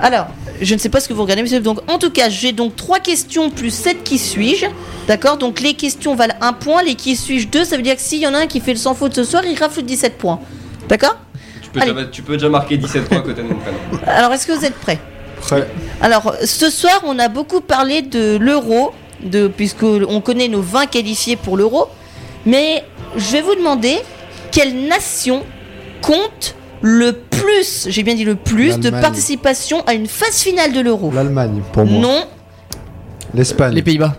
Alors, 0.00 0.28
je 0.60 0.74
ne 0.74 0.78
sais 0.78 0.88
pas 0.88 1.00
ce 1.00 1.08
que 1.08 1.12
vous 1.12 1.22
regardez, 1.22 1.42
mais 1.42 1.60
donc 1.60 1.80
en 1.90 1.98
tout 1.98 2.10
cas, 2.10 2.28
j'ai 2.28 2.52
donc 2.52 2.76
trois 2.76 3.00
questions 3.00 3.50
plus 3.50 3.70
7 3.70 4.04
qui 4.04 4.18
suis-je? 4.18 4.66
D'accord? 5.06 5.36
Donc 5.36 5.60
les 5.60 5.74
questions 5.74 6.14
valent 6.14 6.34
un 6.40 6.52
point, 6.52 6.82
les 6.82 6.94
qui 6.94 7.16
suis-je 7.16 7.48
2, 7.48 7.64
ça 7.64 7.76
veut 7.76 7.82
dire 7.82 7.96
que 7.96 8.02
s'il 8.02 8.20
y 8.20 8.26
en 8.26 8.34
a 8.34 8.38
un 8.38 8.46
qui 8.46 8.60
fait 8.60 8.72
le 8.72 8.78
sans 8.78 8.94
faute 8.94 9.14
ce 9.14 9.24
soir, 9.24 9.42
il 9.44 9.58
rafle 9.58 9.82
17 9.82 10.18
points. 10.18 10.40
D'accord? 10.88 11.16
Tu 11.62 11.70
peux, 11.70 11.80
déjà, 11.80 12.04
tu 12.06 12.22
peux 12.22 12.32
déjà 12.34 12.48
marquer 12.48 12.76
17 12.76 13.08
points 13.08 13.18
à 13.18 13.20
côté 13.20 13.42
de 13.42 13.48
mon 13.48 13.56
prénom. 13.56 13.78
Alors, 14.06 14.32
est-ce 14.32 14.46
que 14.46 14.52
vous 14.52 14.64
êtes 14.64 14.74
prêts? 14.74 14.98
Prêt. 15.40 15.68
Alors, 16.00 16.34
ce 16.44 16.70
soir, 16.70 17.02
on 17.04 17.18
a 17.18 17.28
beaucoup 17.28 17.60
parlé 17.60 18.02
de 18.02 18.36
l'euro, 18.36 18.92
de 19.22 19.48
puisque 19.48 19.82
on 19.82 20.20
connaît 20.20 20.48
nos 20.48 20.62
20 20.62 20.86
qualifiés 20.86 21.36
pour 21.36 21.56
l'euro, 21.56 21.88
mais 22.46 22.84
je 23.16 23.32
vais 23.32 23.42
vous 23.42 23.54
demander 23.54 23.98
quelle 24.50 24.74
nation 24.86 25.44
compte 26.00 26.54
le 26.80 27.12
plus, 27.12 27.88
j'ai 27.88 28.02
bien 28.02 28.14
dit 28.14 28.24
le 28.24 28.34
plus, 28.34 28.78
de 28.78 28.90
participation 28.90 29.82
à 29.86 29.94
une 29.94 30.06
phase 30.06 30.40
finale 30.42 30.72
de 30.72 30.80
l'euro. 30.80 31.10
L'Allemagne, 31.12 31.62
pour 31.72 31.84
moi. 31.84 32.00
Non. 32.00 32.24
L'Espagne. 33.34 33.74
Les 33.74 33.82
Pays-Bas. 33.82 34.16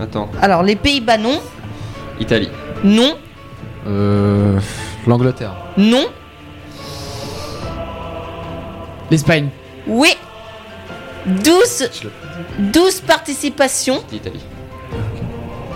Attends, 0.00 0.28
Alors, 0.42 0.62
les 0.62 0.76
Pays-Bas, 0.76 1.18
non. 1.18 1.40
Italie. 2.20 2.50
Non. 2.84 3.16
Euh, 3.86 4.58
L'Angleterre. 5.06 5.56
Non. 5.76 6.06
L'Espagne. 9.10 9.48
Oui. 9.86 10.10
12, 11.26 11.90
12 12.58 13.00
participations. 13.00 14.02
Italie. 14.12 14.40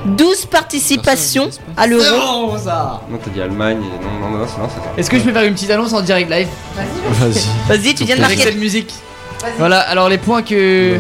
12 0.04 0.46
participations 0.46 1.50
à 1.76 1.86
l'euro. 1.86 2.56
ça 2.58 3.00
Non, 3.10 3.18
t'as 3.22 3.30
dit 3.30 3.40
Allemagne. 3.40 3.78
et- 3.82 4.04
Non, 4.04 4.30
non, 4.30 4.38
non, 4.38 4.46
c'est- 4.46 4.58
non, 4.60 4.68
c'est 4.68 5.00
Est-ce 5.00 5.10
que 5.10 5.18
je 5.18 5.22
peux 5.24 5.32
faire 5.32 5.42
une 5.44 5.54
petite 5.54 5.70
annonce 5.70 5.92
en 5.92 6.00
direct 6.00 6.30
live? 6.30 6.48
Vas-y. 6.74 7.42
Vas-y, 7.68 7.94
tu 7.94 8.04
viens 8.04 8.16
de 8.16 8.20
marquer. 8.22 8.36
cette 8.38 8.58
musique 8.58 8.92
Voilà, 9.58 9.80
alors 9.80 10.08
les 10.08 10.18
points 10.18 10.42
que. 10.42 10.96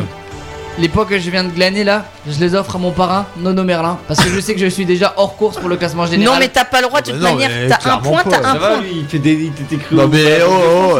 Les 0.80 0.88
points 0.88 1.04
que 1.04 1.18
je 1.18 1.30
viens 1.30 1.44
de 1.44 1.50
glaner 1.50 1.84
là, 1.84 2.06
je 2.26 2.40
les 2.40 2.54
offre 2.54 2.76
à 2.76 2.78
mon 2.78 2.90
parrain, 2.90 3.26
Nono 3.36 3.64
Merlin, 3.64 3.98
parce 4.08 4.18
que 4.20 4.30
je 4.30 4.40
sais 4.40 4.54
que 4.54 4.60
je 4.60 4.66
suis 4.66 4.86
déjà 4.86 5.12
hors 5.18 5.36
course 5.36 5.58
pour 5.58 5.68
le 5.68 5.76
classement 5.76 6.06
général. 6.06 6.32
Non, 6.34 6.40
mais 6.40 6.48
t'as 6.48 6.64
pas 6.64 6.80
le 6.80 6.86
droit, 6.86 7.02
de 7.02 7.12
bah 7.12 7.18
toute 7.18 7.22
non, 7.22 7.34
manière. 7.34 7.50
T'as 7.68 7.92
un 7.92 7.98
point, 7.98 8.22
t'as 8.26 8.48
un 8.48 8.56
point. 8.56 8.80
lui, 8.80 9.00
il 9.00 9.06
fait 9.06 9.18
des. 9.18 9.32
Il 9.34 9.52
t'était 9.52 9.76
cru. 9.76 9.94
Non 9.96 10.08
mais 10.08 10.38
oh 10.48 10.96
oh 10.96 10.98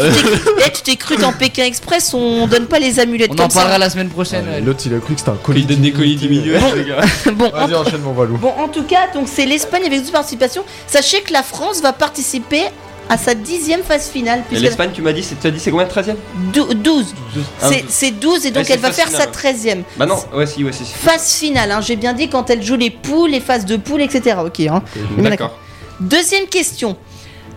Tu 0.75 0.83
t'es- 0.83 0.93
eh, 0.93 0.97
cru 0.97 1.17
dans 1.17 1.33
Pékin 1.33 1.65
Express, 1.65 2.13
on 2.13 2.47
donne 2.47 2.67
pas 2.67 2.79
les 2.79 3.01
amulettes 3.01 3.31
On 3.33 3.37
comme 3.37 3.47
en 3.47 3.49
parlera 3.49 3.73
ça. 3.75 3.79
la 3.79 3.89
semaine 3.89 4.11
prochaine. 4.11 4.45
Ah. 4.55 4.61
L'autre 4.61 4.81
il 4.85 4.95
a 4.95 4.99
cru 4.99 5.15
que 5.15 5.21
c'était 5.21 5.31
un 5.31 5.35
Il 5.37 5.39
colis. 5.43 5.65
donne 5.65 5.81
des 5.81 5.93
colis 5.93 6.17
diminués, 6.17 6.59
les 6.77 6.85
gars. 6.85 7.01
Bon, 7.33 7.47
en, 7.47 7.67
Vas-y 7.67 7.75
enchaîne 7.75 8.03
mon 8.03 8.13
Valou. 8.13 8.37
bon, 8.37 8.53
en 8.59 8.69
tout 8.69 8.83
cas, 8.85 9.09
donc 9.15 9.29
c'est 9.33 9.47
l'Espagne 9.47 9.85
avec 9.87 10.01
12 10.03 10.11
participations. 10.11 10.65
Sachez 10.87 11.23
que 11.23 11.33
la 11.33 11.43
France 11.43 11.81
va 11.81 11.95
participer 11.95 12.65
à 13.11 13.19
sa 13.19 13.35
dixième 13.35 13.83
phase 13.83 14.09
finale. 14.09 14.43
Et 14.53 14.59
l'Espagne, 14.61 14.91
tu 14.95 15.03
m'as 15.03 15.13
dit, 15.13 15.23
c'est- 15.25 15.35
tu 15.39 15.47
as 15.47 15.51
dit 15.51 15.59
c'est 15.59 15.71
combien 15.73 15.87
13 15.87 16.11
e 16.11 16.15
Dou- 16.55 16.73
12. 16.73 17.13
Ah, 17.61 17.69
C'est- 17.69 17.85
C'est 17.89 18.11
12 18.13 18.47
et 18.47 18.53
donc 18.53 18.71
elle 18.71 18.79
va 18.79 18.93
faire 18.93 19.09
sa 19.09 19.19
ouais. 19.19 19.27
13e. 19.27 19.83
Bah 19.99 20.07
non, 20.07 20.17
ouais, 20.33 20.47
si, 20.47 20.63
ouais, 20.65 20.73
si. 20.73 20.85
Phase 20.85 21.33
finale, 21.33 21.73
hein, 21.73 21.81
j'ai 21.81 21.97
bien 21.97 22.13
dit 22.13 22.29
quand 22.29 22.49
elle 22.51 22.63
joue 22.63 22.77
les 22.77 22.91
poules, 22.91 23.31
les 23.31 23.41
phases 23.41 23.67
de 23.67 23.77
poules, 23.77 24.01
etc. 24.03 24.37
Ok, 24.47 24.61
hein. 24.61 24.83
D'accord. 25.19 25.59
Deuxième 25.99 26.47
question. 26.47 26.97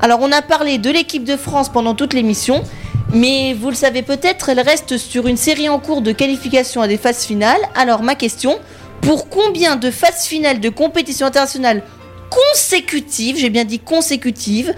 Alors, 0.02 0.20
on 0.22 0.32
a 0.32 0.42
parlé 0.42 0.80
de 0.80 0.90
l'équipe 0.90 1.24
de 1.24 1.38
France 1.38 1.70
pendant 1.70 1.94
toute 1.94 2.14
l'émission, 2.16 2.64
mais 3.14 3.54
vous 3.54 3.70
le 3.70 3.76
savez 3.76 4.02
peut-être, 4.02 4.50
elle 4.50 4.60
reste 4.60 4.98
sur 4.98 5.28
une 5.28 5.38
série 5.38 5.70
en 5.70 5.78
cours 5.80 6.02
de 6.02 6.12
qualification 6.12 6.82
à 6.82 6.88
des 6.88 6.98
phases 6.98 7.24
finales. 7.26 7.62
Alors, 7.76 8.02
ma 8.02 8.16
question 8.16 8.58
pour 9.02 9.30
combien 9.30 9.76
de 9.76 9.92
phases 9.92 10.26
finales 10.26 10.60
de 10.60 10.70
compétition 10.70 11.28
internationale 11.28 11.84
consécutives, 12.30 13.38
j'ai 13.38 13.50
bien 13.50 13.66
dit 13.66 13.80
consécutives, 13.80 14.74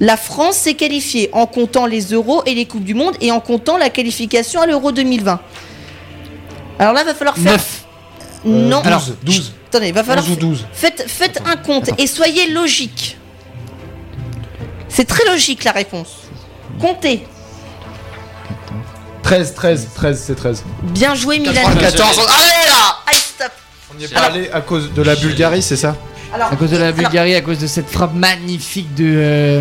la 0.00 0.16
France 0.16 0.56
s'est 0.56 0.74
qualifiée 0.74 1.28
en 1.32 1.46
comptant 1.46 1.86
les 1.86 2.12
euros 2.12 2.42
et 2.46 2.54
les 2.54 2.66
Coupes 2.66 2.84
du 2.84 2.94
Monde 2.94 3.14
et 3.20 3.32
en 3.32 3.40
comptant 3.40 3.76
la 3.76 3.90
qualification 3.90 4.60
à 4.60 4.66
l'Euro 4.66 4.92
2020 4.92 5.40
Alors 6.78 6.92
là, 6.92 7.04
va 7.04 7.14
falloir 7.14 7.36
faire. 7.36 7.52
9 7.52 7.84
Non, 8.44 8.80
Alors, 8.84 9.00
12, 9.00 9.16
12. 9.22 9.52
attendez, 9.68 9.92
va 9.92 10.04
falloir. 10.04 10.24
11 10.24 10.32
ou 10.32 10.36
12. 10.36 10.66
Faites, 10.72 11.04
faites 11.08 11.40
un 11.46 11.56
compte 11.56 11.90
et 11.98 12.06
soyez 12.06 12.48
logique. 12.50 13.16
C'est 14.88 15.04
très 15.06 15.24
logique 15.30 15.64
la 15.64 15.72
réponse. 15.72 16.08
Comptez. 16.80 17.26
13, 19.22 19.54
13, 19.54 19.88
13, 19.94 20.22
c'est 20.26 20.34
13. 20.36 20.64
Bien 20.84 21.14
joué 21.14 21.38
Milan. 21.38 21.52
14, 21.78 22.18
Allez 22.18 22.70
là 22.70 22.96
Allez 23.06 23.18
stop 23.18 23.52
On 23.94 24.00
y 24.00 24.04
est 24.04 24.14
pas 24.14 24.20
allé 24.22 24.48
à 24.50 24.60
cause 24.60 24.92
de 24.92 25.02
la 25.02 25.16
Bulgarie, 25.16 25.60
c'est 25.60 25.76
ça 25.76 25.96
Alors, 26.32 26.50
À 26.52 26.56
cause 26.56 26.70
de 26.70 26.76
la 26.78 26.86
alors, 26.86 26.96
Bulgarie, 26.96 27.34
à 27.34 27.40
cause 27.42 27.58
de 27.58 27.66
cette 27.66 27.90
frappe 27.90 28.14
magnifique 28.14 28.94
de. 28.94 29.04
euh, 29.04 29.60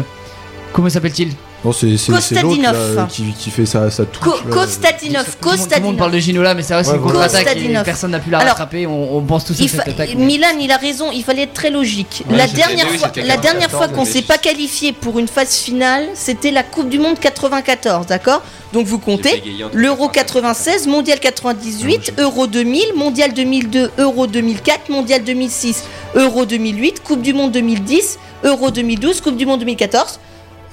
Comment 0.78 0.90
s'appelle-t-il 0.92 1.30
Non, 1.66 1.72
c'est 1.72 1.98
c'est- 1.98 1.98
c'est 1.98 2.12
l'autre 2.12 2.56
Kostadinov. 2.56 2.96
là, 2.96 3.08
qui, 3.10 3.24
qui 3.34 3.50
fait 3.50 3.66
sa, 3.66 3.90
sa 3.90 4.06
touche. 4.06 4.22
Ko- 4.24 4.36
là. 4.48 4.54
Kostadinov, 4.54 4.62
Tout 4.62 4.70
le 4.70 5.18
monde- 5.18 5.26
Tout 5.26 5.48
le 5.48 5.50
monde 5.50 5.58
Kostadinov. 5.58 5.96
parle 5.98 6.12
de 6.12 6.20
Ginola, 6.20 6.54
mais 6.54 6.62
c'est 6.62 6.74
vrai, 6.76 6.84
c'est 6.84 6.92
Ouais, 6.92 6.96
une 6.98 7.02
voilà. 7.02 7.20
contre-attaque 7.22 7.42
et 7.42 7.46
Kostadinov. 7.56 7.84
personne 7.84 8.12
n'a 8.12 8.20
pu 8.20 8.30
la 8.30 8.38
Alors, 8.38 8.50
rattraper. 8.52 8.86
On, 8.86 9.18
on 9.18 9.22
pense 9.24 9.46
tous 9.46 9.60
à 9.60 9.64
Il 9.64 9.70
cette. 9.70 10.16
Milan, 10.16 10.50
il 10.62 10.72
a 10.72 10.78
raison, 10.78 11.12
il 11.12 11.24
fallait 11.24 11.42
être 11.42 11.54
très 11.54 11.72
logique. 11.72 12.24
Ouais, 12.30 12.38
la 12.38 12.44
c'était- 12.48 12.58
dernière 12.58 12.86
oui, 12.92 13.00
fois, 13.00 13.08
c'était 13.08 13.28
la 13.28 13.38
dernière 13.38 13.70
94, 13.70 13.88
fois 13.88 13.88
qu'on 13.98 14.06
mais- 14.06 14.12
s'est 14.12 14.22
pas 14.22 14.38
qualifié 14.38 14.94
pour 14.94 15.18
une 15.18 15.28
phase 15.28 15.56
finale, 15.56 16.04
c'était 16.14 16.52
la 16.52 16.62
Coupe 16.62 16.90
du 16.90 17.00
Monde 17.00 17.18
94, 17.20 18.06
d'accord? 18.06 18.44
Donc 18.72 18.86
vous 18.86 19.00
comptez 19.00 19.42
l'Euro 19.74 20.10
96. 20.10 20.84
96, 20.84 20.88
Mondial 20.88 21.20
98, 21.20 22.14
Euro 22.20 22.46
2000, 22.46 22.94
Mondial 22.96 23.34
2002, 23.34 23.90
Euro 23.98 24.28
2004, 24.28 24.90
Mondial 24.90 25.24
2006, 25.24 25.86
Euro 26.14 26.46
2008, 26.46 27.02
Coupe 27.04 27.24
du 27.24 27.34
Monde 27.34 27.52
2010, 27.52 28.20
Euro 28.44 28.70
2012, 28.70 29.22
Coupe 29.22 29.38
du 29.38 29.48
Monde 29.48 29.62
2014, 29.62 30.20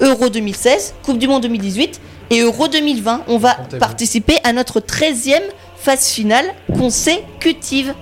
Euro 0.01 0.29
2016, 0.29 0.95
Coupe 1.03 1.19
du 1.19 1.29
Monde 1.29 1.43
2018 1.43 2.01
et 2.31 2.41
Euro 2.41 2.69
2020. 2.69 3.23
On 3.29 3.39
va 3.39 3.55
participer 3.79 4.37
à 4.45 4.53
notre 4.53 4.81
13e 4.81 5.41
phase 5.77 6.09
finale 6.09 6.47
consécutive. 6.77 7.95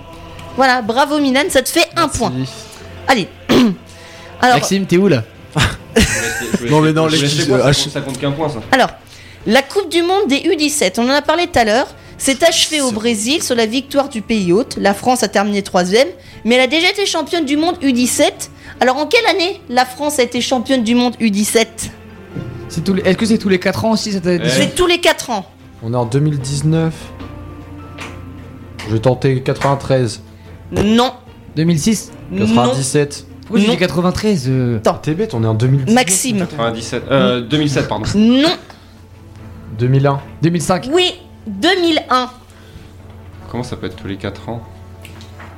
Voilà, 0.55 0.81
bravo 0.81 1.19
Milan, 1.19 1.43
ça 1.49 1.61
te 1.61 1.69
fait 1.69 1.87
un 1.95 2.07
point. 2.07 2.31
Allez. 3.07 3.27
Alors, 4.41 4.57
Maxime, 4.57 4.85
t'es 4.85 4.97
où 4.97 5.07
là? 5.07 5.23
Non, 6.69 6.81
mais 6.81 6.93
non, 6.93 7.07
les 7.07 7.17
ça 7.27 8.01
compte 8.01 8.19
qu'un 8.19 8.31
point, 8.31 8.47
ça. 8.47 8.59
alors, 8.71 8.89
la 9.45 9.61
Coupe 9.61 9.89
du 9.89 10.01
Monde 10.01 10.27
des 10.27 10.37
U17, 10.37 10.93
on 10.97 11.09
en 11.09 11.13
a 11.13 11.21
parlé 11.21 11.47
tout 11.47 11.59
à 11.59 11.65
l'heure, 11.65 11.87
s'est 12.23 12.41
achevée 12.45 12.79
au 12.79 12.91
Brésil 12.91 13.43
sur 13.43 13.53
la 13.55 13.65
victoire 13.65 14.07
du 14.07 14.21
pays 14.21 14.53
hôte. 14.53 14.77
La 14.79 14.93
France 14.93 15.23
a 15.23 15.27
terminé 15.27 15.61
troisième, 15.61 16.07
mais 16.45 16.55
elle 16.55 16.61
a 16.61 16.67
déjà 16.67 16.89
été 16.89 17.05
championne 17.05 17.43
du 17.43 17.57
monde 17.57 17.75
U17. 17.81 18.49
Alors, 18.79 18.95
en 18.97 19.07
quelle 19.07 19.25
année 19.25 19.59
la 19.69 19.85
France 19.85 20.19
a 20.19 20.23
été 20.23 20.39
championne 20.39 20.83
du 20.85 20.95
monde 20.95 21.15
U17 21.19 21.67
C'est 22.69 22.81
tous 22.81 22.93
les- 22.93 23.01
Est-ce 23.03 23.17
que 23.17 23.25
c'est 23.25 23.37
tous 23.37 23.49
les 23.49 23.59
4 23.59 23.83
ans 23.83 23.91
aussi 23.91 24.13
cette 24.13 24.23
C'est 24.47 24.73
tous 24.73 24.87
les 24.87 24.99
4 24.99 25.31
ans. 25.31 25.45
On 25.83 25.93
est 25.93 25.97
en 25.97 26.05
2019. 26.05 26.93
Je 28.87 28.93
vais 28.93 28.99
tenter 28.99 29.41
93, 29.41 30.21
Non. 30.71 31.11
2006 31.57 32.11
Non. 32.31 32.45
97. 32.45 33.25
Pourquoi 33.41 33.59
tu 33.59 33.67
Non. 33.67 33.73
dis 33.73 33.79
93 33.79 34.45
euh, 34.47 34.79
T'es 35.01 35.13
bête, 35.13 35.33
on 35.33 35.43
est 35.43 35.47
en 35.47 35.53
2019. 35.55 35.93
Maxime. 35.93 36.37
97, 36.39 37.03
euh, 37.11 37.41
2007, 37.41 37.87
pardon. 37.89 38.05
Non. 38.15 38.47
2001. 39.77 40.21
2005 40.41 40.89
Oui. 40.93 41.11
2001. 41.47 42.29
Comment 43.49 43.63
ça 43.63 43.75
peut 43.75 43.87
être 43.87 43.95
tous 43.95 44.07
les 44.07 44.17
4 44.17 44.49
ans? 44.49 44.61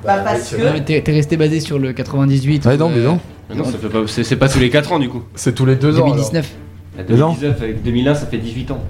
Bah, 0.04 0.18
parce 0.24 0.52
Non, 0.52 0.58
que. 0.58 0.72
mais 0.72 0.84
T'es 0.84 1.00
t'es 1.02 1.12
resté 1.12 1.36
basé 1.36 1.60
sur 1.60 1.78
le 1.78 1.92
98. 1.92 2.66
Ouais, 2.66 2.76
non, 2.76 2.88
mais 2.88 3.00
non. 3.02 3.18
Mais 3.48 3.56
non, 3.56 3.64
ça 3.64 3.78
fait 3.78 3.88
pas, 3.88 4.00
c'est, 4.06 4.24
c'est 4.24 4.36
pas 4.36 4.48
tous 4.48 4.58
les 4.58 4.70
4 4.70 4.92
ans 4.92 4.98
du 4.98 5.08
coup. 5.08 5.22
C'est 5.34 5.54
tous 5.54 5.66
les 5.66 5.76
deux 5.76 5.98
ans. 6.00 6.06
2019. 6.06 6.50
La 6.98 7.02
Mais 7.08 7.16
non. 7.16 7.28
2019 7.32 7.62
avec 7.62 7.82
2001, 7.82 8.14
ça 8.14 8.26
fait 8.26 8.38
18 8.38 8.70
ans. 8.72 8.80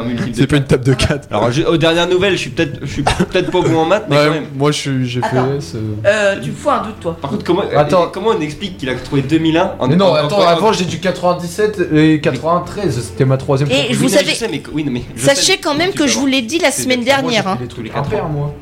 Multiple 0.00 0.30
C'est 0.34 0.46
pas 0.46 0.56
une 0.56 0.64
table 0.64 0.84
de 0.84 0.94
4. 0.94 1.28
Alors, 1.30 1.52
je- 1.52 1.62
aux 1.62 1.76
dernières 1.76 2.08
nouvelles, 2.08 2.32
je 2.32 2.38
suis 2.38 2.50
peut-être, 2.50 2.80
je 2.82 2.92
suis 2.92 3.02
peut-être 3.02 3.50
pas 3.50 3.60
bon 3.60 3.76
en 3.76 3.84
maths, 3.84 4.06
mais 4.08 4.16
quand 4.16 4.30
même. 4.30 4.46
moi 4.56 4.70
je 4.72 4.78
suis- 4.78 5.06
j'ai 5.06 5.20
fait. 5.20 5.26
Attends. 5.38 5.60
ce- 5.60 5.76
Euh, 6.06 6.40
tu 6.42 6.50
me 6.50 6.54
fous 6.56 6.70
un 6.70 6.82
doute, 6.82 7.00
toi. 7.00 7.16
Par 7.20 7.30
contre, 7.30 7.44
comment, 7.44 7.62
Attends. 7.76 8.04
euh, 8.04 8.06
comment 8.12 8.28
on 8.36 8.40
explique 8.40 8.78
qu'il 8.78 8.88
a 8.88 8.94
trouvé 8.94 9.22
2001 9.22 9.72
en 9.78 9.88
Mais 9.88 9.96
non, 9.96 10.06
en- 10.06 10.14
attends, 10.14 10.38
en- 10.38 10.46
avant 10.46 10.72
j'ai 10.72 10.84
du 10.84 10.98
97 11.00 11.80
et 11.92 12.20
93, 12.20 13.00
c'était 13.02 13.24
ma 13.24 13.36
troisième 13.36 13.70
Et 13.70 13.92
vous 13.92 14.04
non, 14.04 14.08
savez- 14.08 14.30
je 14.30 14.36
sais, 14.36 14.48
mais, 14.48 14.62
oui, 14.72 14.84
non, 14.84 14.92
mais 14.92 15.02
je 15.14 15.24
Sachez 15.24 15.42
sais, 15.52 15.58
quand 15.58 15.74
même 15.74 15.90
tu 15.90 15.98
que 15.98 16.02
peux 16.04 16.08
je 16.08 16.14
vous 16.14 16.20
avoir- 16.20 16.32
l'ai 16.32 16.42
dit 16.42 16.58
la 16.58 16.70
C'est 16.70 16.82
semaine 16.82 17.04
dernière. 17.04 17.42
Moi, 17.44 17.52
hein. 17.52 17.58
j'ai 17.58 17.58
fait 17.58 17.62
des 17.64 17.68
trucs 17.68 17.76
Tous 17.76 17.82
les 17.82 17.90
quatre 17.90 18.06
impaires, 18.06 18.28
moi. 18.28 18.54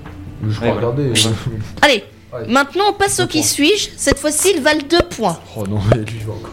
Je 0.48 0.60
Ouais, 0.60 0.70
peux 0.70 0.76
regarder. 0.76 1.12
Allez. 1.82 2.04
Ouais. 2.32 2.40
Maintenant, 2.48 2.84
on 2.90 2.92
passe 2.92 3.18
au 3.20 3.26
qui 3.26 3.42
suis-je. 3.42 3.88
Cette 3.96 4.18
fois-ci, 4.18 4.52
ils 4.54 4.62
valent 4.62 4.80
2 4.88 5.02
points. 5.16 5.36
Oh 5.56 5.64
non, 5.68 5.80
mais 5.90 5.96
lui 5.98 6.06
il 6.20 6.26
va 6.26 6.32
encore. 6.34 6.50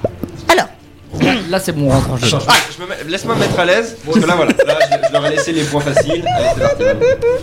Là, 1.50 1.60
c'est 1.60 1.72
bon, 1.72 1.88
on 1.88 1.90
rentre 1.92 2.12
en 2.12 2.18
jeu. 2.18 2.38
Ah, 2.48 2.54
je 2.78 2.84
me 2.84 2.90
mets- 2.90 2.96
Laisse-moi 3.08 3.36
me 3.36 3.40
mettre 3.42 3.60
à 3.60 3.66
l'aise, 3.66 3.98
parce 4.06 4.20
que 4.20 4.26
là 4.26 4.36
voilà, 4.36 4.52
là 4.66 4.78
je, 4.82 5.08
je 5.08 5.14
leur 5.14 5.26
ai 5.26 5.30
laissé 5.32 5.52
les 5.54 5.64
points 5.64 5.82
faciles. 5.82 6.26
Allez, 6.28 6.48
c'est 6.58 6.62
parti. 6.62 6.84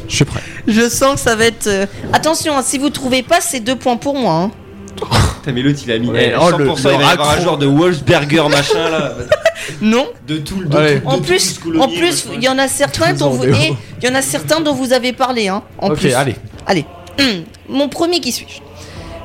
Je 0.09 0.15
suis 0.15 0.25
prêt. 0.25 0.41
je 0.67 0.89
sens 0.89 1.15
que 1.15 1.21
ça 1.21 1.37
va 1.37 1.47
être. 1.47 1.67
euh, 1.67 1.87
Attention, 2.13 2.57
hein, 2.57 2.63
si 2.65 2.79
vous 2.79 2.91
trouvez 2.91 3.23
pas, 3.23 3.41
c'est 3.41 3.61
2 3.61 3.77
points 3.77 3.97
pour 3.97 4.15
moi. 4.17 4.33
hein. 4.35 4.51
Putain, 4.97 5.53
mais 5.53 5.63
l'autre 5.63 5.81
il 5.85 5.93
a 5.93 5.99
mis 5.99 6.09
Ouais, 6.09 6.31
eh, 6.33 6.37
oh, 6.39 6.51
100%, 6.51 6.57
le- 6.59 6.65
il 6.65 6.69
le 6.69 6.75
va 6.75 6.91
y 6.91 6.95
avoir 6.95 7.09
un 7.09 7.31
raccro. 7.33 7.45
genre 7.45 7.59
de 7.59 7.67
Wolfsberger 7.67 8.49
machin 8.49 8.91
là. 8.91 9.13
Non. 9.81 10.07
De 10.27 10.37
tout 10.39 10.61
le. 10.61 10.67
de 10.67 10.77
Allez. 10.77 10.95
tout- 11.01 11.01
de 11.01 11.07
En 11.09 11.17
tout 11.19 11.23
plus, 11.25 11.61
en 11.81 11.89
plus, 11.89 12.01
machin. 12.27 12.31
il 12.37 12.43
y 12.45 12.49
en 12.49 12.59
a 12.59 12.69
certains 12.69 13.13
dont 13.15 13.31
vous, 13.31 13.45
et 13.45 13.75
il 14.03 14.09
y 14.09 14.11
en 14.11 14.15
a 14.15 14.23
certains 14.23 14.61
dont 14.61 14.75
vous 14.75 14.93
avez 14.93 15.13
parlé. 15.13 15.49
Hein, 15.49 15.63
en 15.79 15.89
ok, 15.91 15.99
plus. 15.99 16.13
allez. 16.15 16.37
Allez. 16.67 16.85
Mon 17.69 17.89
premier 17.89 18.21
qui 18.21 18.31
suis-je 18.33 18.61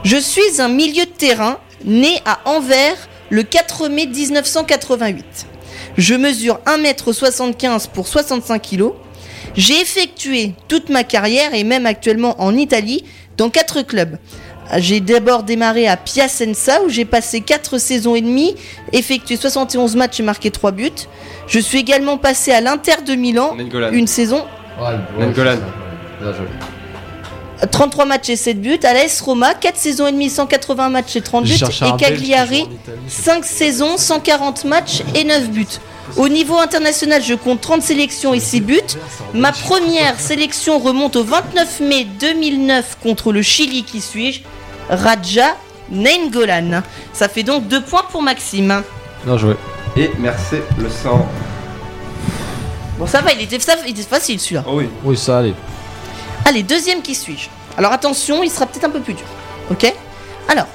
Je 0.10 0.18
suis 0.18 0.60
un 0.62 0.70
milieu 0.70 1.04
de 1.06 1.10
terrain 1.10 1.58
né 1.86 2.20
à 2.26 2.40
Anvers 2.46 2.96
le 3.30 3.44
4 3.44 3.88
mai 3.90 4.08
1988. 4.08 5.48
Je 5.98 6.16
mesure 6.16 6.60
1m75 6.66 7.90
pour 7.90 8.08
65 8.08 8.62
kg. 8.62 8.92
J'ai 9.56 9.80
effectué 9.82 10.54
toute 10.68 10.90
ma 10.90 11.04
carrière 11.04 11.54
et 11.54 11.64
même 11.64 11.86
actuellement 11.86 12.42
en 12.42 12.56
Italie 12.56 13.04
dans 13.38 13.50
quatre 13.50 13.82
clubs. 13.82 14.18
J'ai 14.78 15.00
d'abord 15.00 15.44
démarré 15.44 15.88
à 15.88 15.98
Piacenza 15.98 16.84
où 16.84 16.90
j'ai 16.90 17.06
passé 17.06 17.42
4 17.42 17.80
saisons 17.80 18.14
et 18.16 18.22
demie, 18.22 18.56
effectué 18.94 19.36
71 19.36 19.96
matchs 19.96 20.20
et 20.20 20.24
marqué 20.24 20.52
3 20.52 20.72
buts. 20.72 20.92
Je 21.48 21.60
suis 21.60 21.80
également 21.80 22.18
passé 22.18 22.52
à 22.52 22.62
l'Inter 22.62 23.02
de 23.06 23.16
Milan, 23.16 23.56
Nengolan. 23.56 23.92
une 23.92 24.06
saison. 24.08 24.46
33 27.72 28.06
matchs 28.06 28.30
et 28.30 28.36
7 28.36 28.62
buts. 28.62 28.80
À 28.84 28.94
l'AS 28.94 29.22
Roma, 29.22 29.54
4 29.54 29.76
saisons 29.78 30.08
et 30.08 30.12
demie, 30.12 30.30
180 30.30 30.90
matchs 30.90 31.16
et 31.16 31.22
30 31.22 31.44
buts. 31.46 31.52
Et 31.54 31.98
Cagliari, 31.98 32.68
5 33.08 33.44
saisons, 33.46 33.98
140 33.98 34.66
matchs 34.66 35.02
et 35.16 35.24
9 35.24 35.50
buts. 35.50 35.68
Au 36.18 36.28
niveau 36.28 36.58
international, 36.58 37.22
je 37.24 37.36
compte 37.36 37.62
30 37.62 37.82
sélections 37.84 38.34
et 38.34 38.40
6 38.40 38.62
buts. 38.62 38.80
Ma 39.34 39.52
première 39.52 40.20
sélection 40.20 40.80
remonte 40.80 41.16
au 41.16 41.24
29 41.24 41.82
mai 41.82 42.06
2009 42.20 42.98
contre 43.04 43.32
le 43.32 43.42
Chili, 43.42 43.84
qui 43.84 44.02
suis-je? 44.02 44.42
Raja 44.90 45.56
Nainggolan. 45.92 46.82
Ça 47.14 47.30
fait 47.30 47.44
donc 47.44 47.68
2 47.68 47.82
points 47.82 48.04
pour 48.12 48.22
Maxime. 48.24 48.82
Bien 49.26 49.38
joué. 49.38 49.56
Et 49.98 50.10
merci 50.20 50.56
le 50.80 50.90
sang. 50.90 51.28
Bon, 52.98 53.06
ça 53.08 53.22
va, 53.22 53.32
il 53.34 53.42
était, 53.42 53.60
ça- 53.60 53.76
il 53.86 53.92
était 53.92 54.02
facile 54.04 54.40
celui-là. 54.40 54.64
Oh 54.68 54.74
oui. 54.76 54.90
Oui, 55.04 55.16
ça 55.18 55.40
allez. 55.40 55.54
Allez, 56.46 56.64
deuxième 56.64 57.02
qui 57.02 57.16
suis-je? 57.16 57.48
Alors 57.78 57.92
attention, 57.94 58.44
il 58.44 58.50
sera 58.50 58.66
peut-être 58.66 58.86
un 58.86 58.90
peu 58.90 59.00
plus 59.02 59.14
dur. 59.14 59.26
Ok? 59.72 59.94
Alors, 60.48 60.68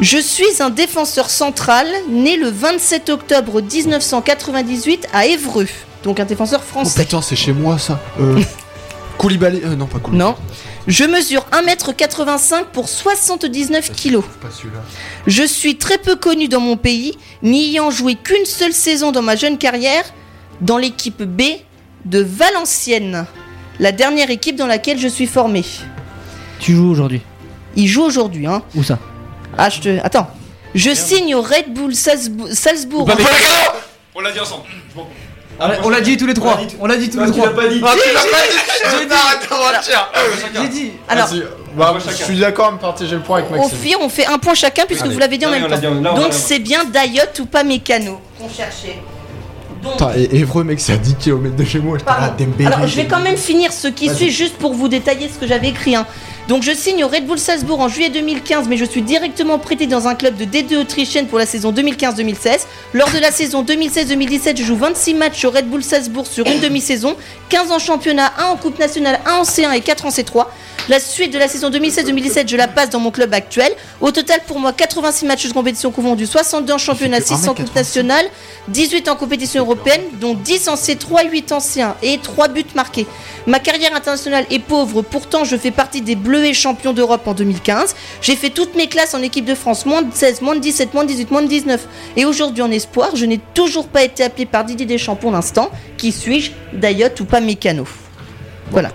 je 0.00 0.18
suis 0.18 0.60
un 0.62 0.70
défenseur 0.70 1.30
central 1.30 1.86
né 2.10 2.36
le 2.36 2.48
27 2.50 3.08
octobre 3.10 3.60
1998 3.62 5.06
à 5.12 5.26
Évreux. 5.26 5.68
Donc 6.04 6.20
un 6.20 6.24
défenseur 6.24 6.60
Oh 6.64 6.68
français. 6.68 7.02
putain, 7.02 7.22
c'est 7.22 7.36
chez 7.36 7.52
moi 7.52 7.78
ça. 7.78 8.00
Euh, 8.20 8.40
Koulibaly. 9.18 9.62
Euh, 9.64 9.76
non, 9.76 9.86
pas 9.86 9.98
Koulibaly. 9.98 10.18
Non. 10.30 10.36
Je 10.86 11.04
mesure 11.04 11.44
1m85 11.52 12.66
pour 12.72 12.88
79 12.88 13.92
kg. 13.92 14.20
Je 15.26 15.42
suis 15.42 15.76
très 15.76 15.98
peu 15.98 16.16
connu 16.16 16.48
dans 16.48 16.60
mon 16.60 16.76
pays, 16.76 17.16
n'ayant 17.42 17.90
joué 17.90 18.14
qu'une 18.14 18.46
seule 18.46 18.72
saison 18.72 19.12
dans 19.12 19.20
ma 19.22 19.36
jeune 19.36 19.58
carrière 19.58 20.04
dans 20.62 20.78
l'équipe 20.78 21.22
B 21.22 21.42
de 22.06 22.20
Valenciennes, 22.22 23.26
la 23.80 23.92
dernière 23.92 24.30
équipe 24.30 24.56
dans 24.56 24.66
laquelle 24.66 24.98
je 24.98 25.08
suis 25.08 25.26
formé. 25.26 25.64
Tu 26.60 26.74
joues 26.74 26.90
aujourd'hui. 26.90 27.22
Il 27.76 27.86
joue 27.86 28.02
aujourd'hui, 28.02 28.46
hein. 28.46 28.62
Où 28.74 28.82
ça 28.82 28.98
Ah, 29.56 29.68
je 29.70 29.80
te. 29.80 29.98
Attends. 30.04 30.28
Je 30.74 30.92
signe 30.94 31.34
au 31.34 31.42
Red 31.42 31.72
Bull 31.72 31.94
Salzbourg. 31.94 33.06
Mécano 33.08 33.28
On 34.14 34.20
l'a 34.20 34.32
dit 34.32 34.40
ensemble. 34.40 34.64
je 34.92 34.96
m'en- 34.96 35.08
On 35.60 35.66
l'a- 35.68 35.78
On 35.84 35.88
l'a 35.88 36.00
dit 36.00 36.16
tous 36.16 36.26
les 36.26 36.34
trois. 36.34 36.60
On 36.80 36.86
l'a 36.86 36.96
dit 36.96 37.08
tous 37.10 37.20
les 37.24 37.30
trois. 37.32 37.50
pas 37.54 37.66
dit. 37.68 37.80
Ah, 37.84 37.94
tu 38.00 38.14
l'as 38.14 38.20
pas 38.20 38.46
dit. 38.46 38.56
J'ai 40.54 40.68
dit. 40.68 40.92
Alors, 41.08 41.26
Vas-y. 41.28 41.42
Bah, 41.76 41.94
je 42.08 42.12
suis 42.24 42.38
d'accord 42.38 42.68
à 42.68 42.72
me 42.72 42.78
partager 42.78 43.14
le 43.14 43.20
point 43.20 43.38
avec 43.38 43.50
au 43.50 43.54
Maxime. 43.56 43.98
on 44.00 44.08
fait 44.08 44.26
un 44.26 44.38
point 44.38 44.54
chacun 44.54 44.84
puisque 44.86 45.02
Allez. 45.04 45.14
vous 45.14 45.20
l'avez 45.20 45.38
dit 45.38 45.46
en 45.46 45.50
Ah 45.50 45.52
oui, 45.52 45.58
même 45.60 45.66
on 45.66 45.70
l'a 45.70 45.78
temps. 45.80 45.94
dit, 45.94 46.02
là, 46.02 46.10
on 46.12 46.16
Donc 46.16 46.28
l'a- 46.28 46.32
c'est 46.32 46.58
bien 46.58 46.84
Dayot 46.84 47.22
ou 47.40 47.44
pas 47.46 47.62
Mécano 47.62 48.20
qu'on 48.38 48.48
cherchait. 48.48 48.98
Putain, 49.92 50.12
et 50.16 50.36
Évreux, 50.36 50.64
mec, 50.64 50.80
c'est 50.80 50.92
à 50.92 50.96
10 50.96 51.14
km 51.16 51.56
de 51.56 51.64
chez 51.64 51.78
moi. 51.80 51.96
Pardon. 52.04 52.22
là. 52.58 52.70
Alors, 52.76 52.86
je 52.86 52.96
vais 52.96 53.06
quand 53.06 53.20
même 53.20 53.36
finir 53.36 53.72
ce 53.72 53.88
qui 53.88 54.08
suit 54.14 54.30
juste 54.30 54.56
pour 54.56 54.74
vous 54.74 54.88
détailler 54.88 55.28
ce 55.32 55.38
que 55.38 55.46
j'avais 55.46 55.68
écrit. 55.68 55.94
hein. 55.96 56.06
Donc, 56.48 56.62
je 56.62 56.72
signe 56.72 57.04
au 57.04 57.08
Red 57.08 57.26
Bull 57.26 57.38
Salzbourg 57.38 57.78
en 57.80 57.88
juillet 57.88 58.08
2015, 58.08 58.68
mais 58.68 58.78
je 58.78 58.84
suis 58.86 59.02
directement 59.02 59.58
prêté 59.58 59.86
dans 59.86 60.08
un 60.08 60.14
club 60.14 60.34
de 60.36 60.44
D2 60.46 60.78
autrichienne 60.78 61.26
pour 61.26 61.38
la 61.38 61.44
saison 61.44 61.72
2015-2016. 61.72 62.60
Lors 62.94 63.10
de 63.10 63.18
la 63.18 63.30
saison 63.30 63.62
2016-2017, 63.62 64.56
je 64.56 64.64
joue 64.64 64.76
26 64.76 65.12
matchs 65.14 65.44
au 65.44 65.50
Red 65.50 65.68
Bull 65.68 65.82
Salzbourg 65.82 66.26
sur 66.26 66.46
une 66.46 66.60
demi-saison, 66.60 67.16
15 67.50 67.70
en 67.70 67.78
championnat, 67.78 68.32
1 68.38 68.44
en 68.46 68.56
Coupe 68.56 68.78
nationale, 68.78 69.20
1 69.26 69.32
en 69.34 69.42
C1 69.42 69.72
et 69.76 69.80
4 69.80 70.06
en 70.06 70.08
C3. 70.08 70.46
La 70.88 71.00
suite 71.00 71.34
de 71.34 71.38
la 71.38 71.48
saison 71.48 71.68
2016-2017, 71.68 72.48
je 72.48 72.56
la 72.56 72.66
passe 72.66 72.88
dans 72.88 72.98
mon 72.98 73.10
club 73.10 73.34
actuel. 73.34 73.70
Au 74.00 74.10
total, 74.10 74.40
pour 74.46 74.58
moi, 74.58 74.72
86 74.72 75.26
matchs 75.26 75.46
de 75.46 75.52
compétition 75.52 75.90
confondus, 75.90 76.26
62 76.26 76.72
en 76.72 76.78
championnat, 76.78 77.20
que 77.20 77.26
6 77.26 77.46
en 77.46 77.54
Coupe 77.54 77.74
nationale, 77.74 78.24
18 78.68 79.06
en 79.10 79.16
compétition 79.16 79.62
européenne, 79.62 80.00
dont 80.18 80.32
10 80.32 80.68
en 80.68 80.76
C3, 80.76 81.28
8 81.30 81.52
en 81.52 81.58
C1 81.58 81.92
et 82.02 82.16
3 82.16 82.48
buts 82.48 82.64
marqués. 82.74 83.06
Ma 83.46 83.58
carrière 83.58 83.94
internationale 83.94 84.46
est 84.50 84.60
pauvre, 84.60 85.02
pourtant 85.02 85.44
je 85.44 85.58
fais 85.58 85.70
partie 85.70 86.00
des 86.00 86.16
Bleuets 86.16 86.54
champions 86.54 86.94
d'Europe 86.94 87.26
en 87.26 87.34
2015. 87.34 87.94
J'ai 88.22 88.34
fait 88.34 88.48
toutes 88.48 88.74
mes 88.74 88.86
classes 88.86 89.12
en 89.12 89.20
équipe 89.20 89.44
de 89.44 89.54
France, 89.54 89.84
moins 89.84 90.00
de 90.00 90.14
16, 90.14 90.40
moins 90.40 90.54
de 90.54 90.60
17, 90.60 90.94
moins 90.94 91.04
de 91.04 91.08
18, 91.08 91.30
moins 91.30 91.42
de 91.42 91.48
19. 91.48 91.86
Et 92.16 92.24
aujourd'hui 92.24 92.62
en 92.62 92.70
espoir, 92.70 93.14
je 93.14 93.26
n'ai 93.26 93.40
toujours 93.52 93.88
pas 93.88 94.04
été 94.04 94.24
appelé 94.24 94.46
par 94.46 94.64
Didier 94.64 94.86
Deschamps 94.86 95.16
pour 95.16 95.32
l'instant. 95.32 95.70
Qui 95.98 96.12
suis-je? 96.12 96.52
Dayot 96.72 97.08
ou 97.20 97.24
pas 97.26 97.40
Mécano? 97.40 97.86
Voilà. 98.70 98.92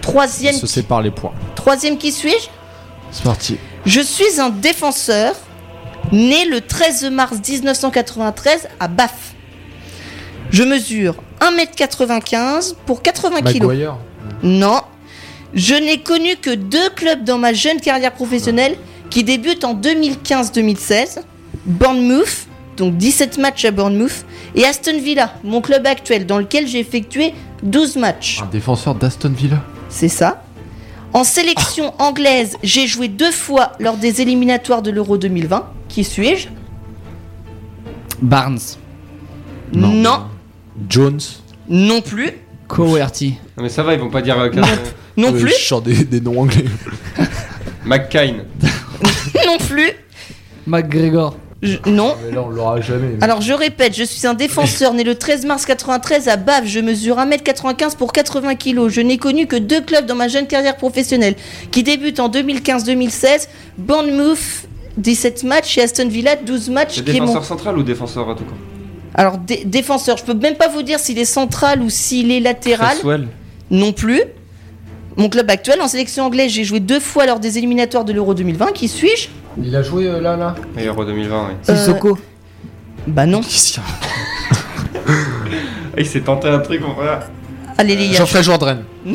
Troisième, 0.00 0.54
Se 0.54 0.66
sépare 0.66 1.02
les 1.02 1.10
points. 1.10 1.32
troisième 1.54 1.98
qui 1.98 2.12
suis-je 2.12 2.48
C'est 3.10 3.22
parti. 3.24 3.56
je 3.86 4.00
suis 4.00 4.40
un 4.40 4.50
défenseur 4.50 5.34
né 6.12 6.44
le 6.46 6.60
13 6.60 7.10
mars 7.10 7.36
1993 7.46 8.68
à 8.80 8.88
Bath. 8.88 9.12
Je 10.50 10.62
mesure 10.64 11.14
1m95 11.40 12.74
pour 12.86 13.02
80 13.02 13.42
kg. 13.42 13.90
Non. 14.42 14.80
Je 15.54 15.74
n'ai 15.74 15.98
connu 16.00 16.36
que 16.36 16.54
deux 16.54 16.90
clubs 16.90 17.24
dans 17.24 17.38
ma 17.38 17.52
jeune 17.52 17.80
carrière 17.80 18.12
professionnelle 18.12 18.76
qui 19.10 19.24
débutent 19.24 19.64
en 19.64 19.74
2015-2016. 19.74 21.18
Bournemouth, 21.66 22.46
donc 22.76 22.96
17 22.96 23.38
matchs 23.38 23.64
à 23.66 23.70
Bournemouth, 23.70 24.24
et 24.54 24.64
Aston 24.64 24.98
Villa, 24.98 25.34
mon 25.44 25.60
club 25.60 25.86
actuel, 25.86 26.24
dans 26.26 26.38
lequel 26.38 26.66
j'ai 26.66 26.78
effectué 26.78 27.34
12 27.62 27.96
matchs. 27.96 28.40
Un 28.42 28.46
défenseur 28.46 28.94
d'Aston 28.94 29.32
Villa? 29.36 29.62
C'est 29.90 30.08
ça. 30.08 30.42
En 31.12 31.24
sélection 31.24 31.92
anglaise, 32.00 32.56
j'ai 32.62 32.86
joué 32.86 33.08
deux 33.08 33.32
fois 33.32 33.72
lors 33.80 33.96
des 33.96 34.20
éliminatoires 34.20 34.80
de 34.82 34.90
l'Euro 34.90 35.18
2020. 35.18 35.66
Qui 35.88 36.04
suis-je? 36.04 36.48
Barnes. 38.22 38.58
non. 39.72 39.88
Non. 39.88 39.94
non. 40.02 40.26
Jones. 40.88 41.20
plus. 42.02 42.30
Coerty. 42.68 43.38
Non, 43.56 43.64
mais 43.64 43.68
ça 43.68 43.82
va, 43.82 43.94
ils 43.94 44.00
vont 44.00 44.10
pas 44.10 44.22
dire. 44.22 44.38
euh, 44.38 44.50
Non 45.16 45.34
Euh, 45.34 45.40
plus. 45.40 45.48
Je 45.58 45.64
sors 45.64 45.82
des, 45.82 46.04
des 46.04 46.20
noms 46.20 46.40
anglais. 46.40 46.64
McCain. 47.84 48.44
non 49.46 49.58
plus. 49.66 49.90
McGregor. 50.66 51.36
Je- 51.62 51.76
non. 51.86 52.16
Mais 52.24 52.32
là, 52.34 52.42
on 52.42 52.48
l'aura 52.48 52.80
jamais. 52.80 53.16
Alors 53.20 53.42
je 53.42 53.52
répète, 53.52 53.94
je 53.94 54.02
suis 54.04 54.26
un 54.26 54.32
défenseur 54.34 54.94
né 54.94 55.04
le 55.04 55.14
13 55.14 55.44
mars 55.44 55.66
93 55.66 56.28
à 56.28 56.36
Bave. 56.36 56.64
Je 56.66 56.80
mesure 56.80 57.18
1m95 57.18 57.96
pour 57.96 58.12
80 58.12 58.54
kg. 58.54 58.88
Je 58.88 59.00
n'ai 59.02 59.18
connu 59.18 59.46
que 59.46 59.56
deux 59.56 59.82
clubs 59.82 60.06
dans 60.06 60.14
ma 60.14 60.28
jeune 60.28 60.46
carrière 60.46 60.76
professionnelle 60.76 61.34
qui 61.70 61.82
débutent 61.82 62.18
en 62.20 62.28
2015-2016. 62.30 63.48
Bournemouth, 63.76 64.38
17 64.96 65.44
matchs 65.44 65.76
et 65.78 65.82
Aston 65.82 66.08
Villa, 66.08 66.36
12 66.36 66.70
matchs. 66.70 66.94
C'est 66.94 67.06
mon- 67.06 67.12
défenseur 67.26 67.44
central 67.44 67.78
ou 67.78 67.82
défenseur 67.82 68.28
à 68.30 68.34
tout 68.34 68.44
cas 68.44 68.54
Alors 69.14 69.36
dé- 69.38 69.64
défenseur, 69.66 70.16
je 70.16 70.24
peux 70.24 70.34
même 70.34 70.54
pas 70.56 70.68
vous 70.68 70.82
dire 70.82 70.98
s'il 70.98 71.18
est 71.18 71.24
central 71.26 71.82
ou 71.82 71.90
s'il 71.90 72.30
est 72.30 72.40
latéral. 72.40 72.92
Cresswell. 72.96 73.28
Non 73.70 73.92
plus. 73.92 74.22
Mon 75.16 75.28
club 75.28 75.50
actuel 75.50 75.82
en 75.82 75.88
sélection 75.88 76.24
anglaise, 76.24 76.50
j'ai 76.52 76.64
joué 76.64 76.80
deux 76.80 77.00
fois 77.00 77.26
lors 77.26 77.40
des 77.40 77.58
éliminatoires 77.58 78.04
de 78.04 78.12
l'Euro 78.12 78.32
2020. 78.32 78.72
Qui 78.72 78.88
suis-je? 78.88 79.28
Il 79.58 79.74
a 79.74 79.82
joué 79.82 80.06
euh, 80.06 80.20
là, 80.20 80.36
là. 80.36 80.54
Et 80.78 80.86
Euro 80.86 81.04
2020, 81.04 81.46
oui. 81.48 81.54
Euh, 81.68 81.76
Sissoko. 81.76 82.18
Bah 83.06 83.26
non. 83.26 83.40
Il 85.98 86.06
s'est 86.06 86.20
tenté 86.20 86.48
un 86.48 86.58
truc, 86.60 86.80
mon 86.82 86.94
frère. 86.94 87.22
Allez 87.78 87.96
les 87.96 88.08
gars. 88.10 88.18
Geoffrey 88.18 88.42
Jourdain. 88.42 88.78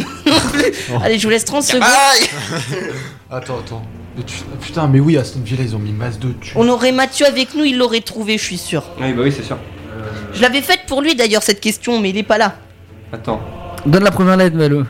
Allez, 1.03 1.17
je 1.19 1.23
vous 1.23 1.29
laisse 1.29 1.45
30 1.45 1.63
secondes. 1.63 1.83
Attends, 3.31 3.59
attends. 3.59 3.81
Mais 4.17 4.23
tu- 4.23 4.43
Putain, 4.61 4.87
mais 4.87 4.99
oui, 4.99 5.17
Aston 5.17 5.39
Villa, 5.43 5.63
ils 5.63 5.75
ont 5.75 5.79
mis 5.79 5.91
masse 5.91 6.19
de 6.19 6.31
thunes. 6.31 6.53
On 6.55 6.67
aurait 6.69 6.91
Mathieu 6.91 7.25
avec 7.25 7.53
nous, 7.55 7.63
il 7.65 7.77
l'aurait 7.77 8.01
trouvé, 8.01 8.37
je 8.37 8.43
suis 8.43 8.57
sûr. 8.57 8.83
Oui, 8.99 9.13
bah 9.13 9.23
oui, 9.25 9.31
c'est 9.35 9.43
sûr. 9.43 9.57
Je 10.33 10.41
l'avais 10.41 10.61
faite 10.61 10.81
pour 10.87 11.01
lui 11.01 11.15
d'ailleurs 11.15 11.43
cette 11.43 11.59
question, 11.59 11.99
mais 11.99 12.09
il 12.11 12.17
est 12.17 12.23
pas 12.23 12.37
là. 12.37 12.55
Attends. 13.11 13.41
Donne 13.85 14.03
la 14.03 14.11
première 14.11 14.37
lettre, 14.37 14.55
Malo. 14.55 14.83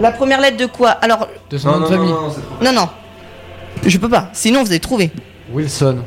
La 0.00 0.12
première 0.12 0.40
lettre 0.40 0.56
de 0.56 0.66
quoi? 0.66 0.90
Alors, 0.90 1.26
De 1.50 1.58
son 1.58 1.68
Non, 1.68 1.74
nom 1.74 1.80
non, 1.80 1.88
famille. 1.88 2.10
non, 2.10 2.30
c'est 2.30 2.40
trop. 2.42 2.64
non, 2.64 2.72
non. 2.72 2.88
Je 3.86 3.98
peux 3.98 4.08
pas, 4.08 4.30
sinon 4.32 4.62
vous 4.62 4.70
allez 4.70 4.80
trouver. 4.80 5.10
Wilson. 5.52 5.98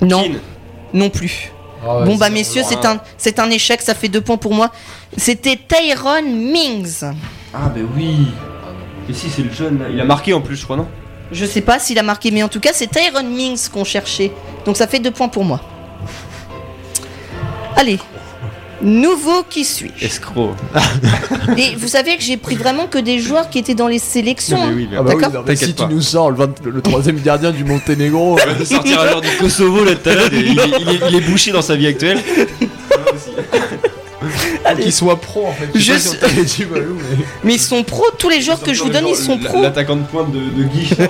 Non, 0.00 0.22
Keane. 0.22 0.40
non 0.92 1.10
plus. 1.10 1.52
Ah 1.84 1.98
ouais, 1.98 2.04
bon 2.04 2.16
bah 2.16 2.30
messieurs, 2.30 2.62
c'est 2.64 2.84
un, 2.84 3.00
c'est 3.18 3.38
un 3.38 3.50
échec, 3.50 3.80
ça 3.82 3.94
fait 3.94 4.08
deux 4.08 4.20
points 4.20 4.36
pour 4.36 4.54
moi. 4.54 4.70
C'était 5.16 5.56
Tyrone 5.56 6.32
Mings. 6.32 7.02
Ah, 7.54 7.68
bah 7.68 7.80
oui. 7.96 8.26
Et 9.08 9.12
si, 9.12 9.28
c'est 9.30 9.42
le 9.42 9.52
jeune 9.52 9.78
là. 9.78 9.86
Il 9.90 10.00
a 10.00 10.04
marqué 10.04 10.32
en 10.32 10.40
plus, 10.40 10.56
je 10.56 10.64
crois, 10.64 10.76
non? 10.76 10.86
Je 11.32 11.44
sais 11.46 11.62
pas 11.62 11.78
s'il 11.78 11.98
a 11.98 12.02
marqué, 12.02 12.30
mais 12.30 12.42
en 12.42 12.48
tout 12.48 12.60
cas 12.60 12.70
c'est 12.72 12.88
Tyrone 12.88 13.28
Mings 13.34 13.68
qu'on 13.68 13.84
cherchait. 13.84 14.32
Donc 14.64 14.76
ça 14.76 14.86
fait 14.86 14.98
deux 14.98 15.10
points 15.10 15.28
pour 15.28 15.44
moi. 15.44 15.60
Allez, 17.76 17.98
nouveau 18.82 19.42
qui 19.48 19.64
suis-je 19.64 20.04
Escroc. 20.06 20.50
Et 21.56 21.74
vous 21.76 21.88
savez 21.88 22.16
que 22.16 22.22
j'ai 22.22 22.36
pris 22.36 22.56
vraiment 22.56 22.86
que 22.86 22.98
des 22.98 23.18
joueurs 23.20 23.48
qui 23.50 23.58
étaient 23.58 23.74
dans 23.74 23.88
les 23.88 23.98
sélections. 23.98 24.58
Non, 24.58 24.66
mais 24.66 24.72
hein. 24.72 24.74
oui, 24.76 24.88
mais 24.90 24.96
Ah 24.98 25.02
bah 25.02 25.12
oui, 25.16 25.22
non, 25.32 25.42
mais 25.46 25.56
si 25.56 25.74
tu 25.74 25.84
nous 25.86 26.00
sors 26.02 26.30
le, 26.30 26.36
20 26.36 26.64
le 26.66 26.82
troisième 26.82 27.20
gardien 27.20 27.50
du 27.52 27.64
Monténégro, 27.64 28.32
On 28.32 28.36
va 28.36 28.64
sortir 28.64 29.00
joueur 29.00 29.20
du 29.20 29.28
Kosovo 29.38 29.84
là 29.84 29.94
tout 29.94 30.08
à 30.08 30.14
l'heure. 30.14 30.28
Il, 30.32 30.58
est- 30.58 30.68
il 30.80 30.88
est- 30.88 31.00
il 31.10 31.14
est 31.16 31.20
bouché 31.20 31.52
dans 31.52 31.62
sa 31.62 31.76
vie 31.76 31.86
actuelle. 31.86 32.18
qu'il 34.80 34.92
soit 34.92 35.20
pro 35.20 35.46
en 35.48 35.52
fait. 35.52 35.68
Je 35.74 35.80
Je 35.80 35.92
sais 35.92 35.92
pas 35.92 35.98
si 35.98 36.08
sais- 36.08 36.16
on 36.16 36.20
t'avait 36.28 36.44
dit, 36.44 36.64
Balou, 36.64 36.94
mais. 36.94 37.24
Mais 37.44 37.54
ils 37.54 37.60
sont 37.60 37.82
pros, 37.82 38.06
tous 38.18 38.28
les 38.28 38.40
joueurs 38.40 38.62
que 38.62 38.72
je 38.72 38.82
vous 38.82 38.88
donne, 38.90 39.06
ils 39.08 39.16
sont 39.16 39.38
pros. 39.38 39.60
L'attaquant 39.62 39.96
de 39.96 40.02
pointe 40.02 40.30
de, 40.32 40.38
de 40.38 40.62
Guiche. 40.64 40.92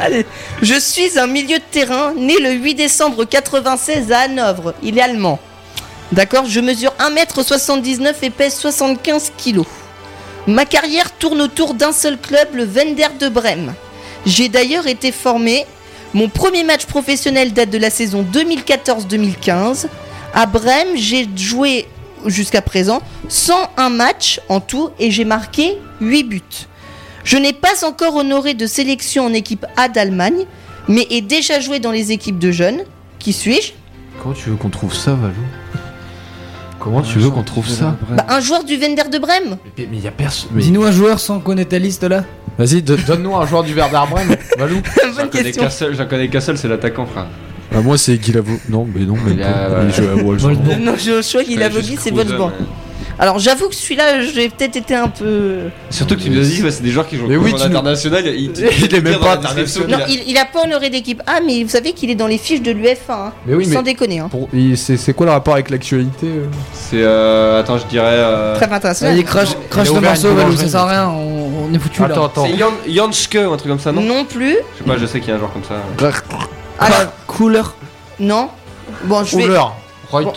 Allez, 0.00 0.24
je 0.62 0.78
suis 0.78 1.18
un 1.18 1.26
milieu 1.26 1.58
de 1.58 1.62
terrain 1.70 2.14
né 2.16 2.38
le 2.40 2.52
8 2.52 2.74
décembre 2.74 3.24
96 3.24 4.10
à 4.12 4.20
Hanovre. 4.20 4.74
Il 4.82 4.96
est 4.98 5.02
allemand. 5.02 5.38
D'accord 6.12 6.44
Je 6.44 6.60
mesure 6.60 6.92
1m79 6.98 8.14
et 8.20 8.28
pèse 8.30 8.54
75 8.56 9.32
kg. 9.42 9.62
Ma 10.46 10.66
carrière 10.66 11.10
tourne 11.10 11.40
autour 11.40 11.72
d'un 11.72 11.92
seul 11.92 12.18
club, 12.18 12.48
le 12.52 12.64
Wender 12.64 13.08
de 13.18 13.30
Brême. 13.30 13.72
J'ai 14.26 14.50
d'ailleurs 14.50 14.86
été 14.86 15.10
formé. 15.10 15.64
Mon 16.12 16.28
premier 16.28 16.64
match 16.64 16.84
professionnel 16.84 17.54
date 17.54 17.70
de 17.70 17.78
la 17.78 17.88
saison 17.88 18.26
2014-2015. 18.30 19.86
À 20.34 20.44
Brême, 20.44 20.88
j'ai 20.96 21.26
joué 21.34 21.88
jusqu'à 22.26 22.60
présent 22.60 23.00
101 23.28 23.88
matchs 23.88 24.38
en 24.50 24.60
tout 24.60 24.90
et 24.98 25.10
j'ai 25.10 25.24
marqué 25.24 25.78
8 26.02 26.24
buts. 26.24 26.42
Je 27.24 27.38
n'ai 27.38 27.54
pas 27.54 27.86
encore 27.86 28.16
honoré 28.16 28.52
de 28.52 28.66
sélection 28.66 29.24
en 29.24 29.32
équipe 29.32 29.64
A 29.78 29.88
d'Allemagne, 29.88 30.44
mais 30.88 31.06
ai 31.08 31.22
déjà 31.22 31.58
joué 31.60 31.78
dans 31.78 31.92
les 31.92 32.12
équipes 32.12 32.38
de 32.38 32.50
jeunes. 32.50 32.82
Qui 33.18 33.32
suis-je? 33.32 33.72
Comment 34.20 34.34
tu 34.34 34.50
veux 34.50 34.56
qu'on 34.56 34.70
trouve 34.70 34.94
ça, 34.94 35.14
Valou? 35.14 35.34
Comment 36.82 37.02
tu 37.02 37.18
veux 37.18 37.30
qu'on 37.30 37.42
trouve 37.44 37.68
ça 37.68 37.96
Bah, 38.10 38.26
un 38.28 38.40
joueur 38.40 38.64
du 38.64 38.76
Wender 38.76 39.04
de 39.10 39.18
Brême 39.18 39.56
Mais 39.78 39.86
il 39.92 40.00
y 40.00 40.08
a 40.08 40.10
personne. 40.10 40.50
Dis-nous 40.54 40.82
un 40.84 40.90
joueur 40.92 41.20
sans 41.20 41.38
connaître 41.40 41.70
ta 41.70 41.78
liste 41.78 42.02
là. 42.04 42.24
Vas-y, 42.58 42.82
do- 42.82 42.96
donne-nous 42.96 43.34
un 43.36 43.46
joueur 43.46 43.62
du 43.62 43.72
Werder 43.74 44.00
Bremen, 44.10 44.36
Valou. 44.58 44.76
J'en 45.02 45.14
Bonne 45.22 45.30
connais 45.30 45.44
question. 45.44 45.62
qu'un 45.62 45.70
seul, 45.70 45.96
j'en 45.96 46.06
connais 46.06 46.28
qu'un 46.28 46.40
seul, 46.40 46.58
c'est 46.58 46.68
l'attaquant, 46.68 47.06
frère. 47.06 47.26
Bah, 47.72 47.80
moi, 47.80 47.96
c'est 47.96 48.16
Guilavo. 48.18 48.52
Non, 48.68 48.86
mais 48.94 49.04
non, 49.06 49.14
mais 49.24 49.32
Il 49.34 49.42
a- 49.42 49.84
il 49.84 49.92
joue 49.94 50.48
à. 50.48 50.76
Non, 50.78 50.94
je 50.98 51.22
choix 51.22 51.44
qu'il 51.44 51.62
a 51.62 51.70
Juste 51.70 51.82
vogué, 51.86 51.96
c'est 52.00 52.10
Kruse, 52.10 52.24
Wolfsburg. 52.24 52.52
mais- 52.60 52.66
Alors 53.18 53.38
j'avoue 53.38 53.68
que 53.68 53.74
celui-là, 53.74 54.22
j'ai 54.22 54.48
peut-être 54.48 54.76
été 54.76 54.94
un 54.94 55.08
peu. 55.08 55.58
Surtout 55.90 56.16
que 56.16 56.20
tu 56.22 56.30
nous 56.30 56.40
as 56.40 56.44
dit, 56.44 56.62
ouais, 56.62 56.70
c'est 56.70 56.82
des 56.82 56.90
joueurs 56.90 57.06
qui 57.06 57.16
jouent 57.16 57.26
Mais 57.28 57.36
oui, 57.36 57.52
en 57.52 57.56
tu 57.56 57.60
nous- 57.62 57.66
international. 57.76 58.26
Il, 58.26 58.50
Il 58.56 58.94
est 58.94 59.00
même 59.00 59.18
pas 59.20 59.34
international. 59.34 59.88
Non, 59.90 59.98
il, 60.08 60.22
il 60.26 60.36
a 60.38 60.44
pas 60.46 60.62
honoré 60.64 60.90
d'équipe 60.90 61.22
A, 61.26 61.40
mais 61.44 61.62
vous 61.62 61.68
savez 61.70 61.92
qu'il 61.92 62.10
est 62.10 62.14
dans 62.14 62.26
les 62.26 62.38
fiches 62.38 62.62
de 62.62 62.72
l'UEFA. 62.72 63.26
Hein. 63.26 63.32
Mais 63.46 63.54
oui, 63.54 63.66
Sans 63.66 63.78
mais 63.78 63.82
déconner. 63.92 64.18
Hein. 64.20 64.28
pour- 64.30 64.48
c'est 64.76 64.96
c'est 64.96 65.12
quoi 65.14 65.26
le 65.26 65.32
rapport 65.32 65.54
avec 65.54 65.70
l'actualité 65.70 66.26
euh 66.26 66.46
C'est. 66.72 67.02
Euh, 67.02 67.60
attends, 67.60 67.78
je 67.78 67.86
dirais. 67.86 68.06
Euh, 68.16 68.56
Très 68.56 68.72
international. 68.72 69.12
Allez, 69.14 69.24
crash, 69.24 69.48
crash 69.70 69.88
il 69.88 69.90
a 69.90 69.92
le 69.92 69.98
ouvert 69.98 70.10
morceau, 70.10 70.28
une 70.28 70.34
Valou, 70.36 70.46
boulangerie. 70.48 70.66
ça 70.70 70.72
sert 70.72 70.80
à 70.80 70.88
rien, 70.90 71.08
on, 71.08 71.66
on 71.70 71.74
est 71.74 71.78
foutu 71.78 72.02
Attends, 72.02 72.20
là. 72.20 72.26
attends. 72.26 72.46
c'est 72.46 72.56
Jan, 72.58 72.72
Janske 72.88 73.38
ou 73.48 73.52
un 73.52 73.56
truc 73.56 73.70
comme 73.70 73.78
ça, 73.80 73.92
non 73.92 74.00
Non 74.02 74.24
plus. 74.24 74.56
Je 74.74 74.78
sais 74.78 74.84
pas, 74.90 74.96
je 74.98 75.06
sais 75.06 75.20
qu'il 75.20 75.28
y 75.28 75.32
a 75.32 75.36
un 75.36 75.38
joueur 75.38 75.52
comme 75.52 75.64
ça. 75.64 75.74
Alors, 76.78 76.98
Couleur. 77.26 77.74
non. 78.18 78.48
Bon, 79.04 79.22
je 79.24 79.36
vais. 79.36 79.44
Right. 80.10 80.28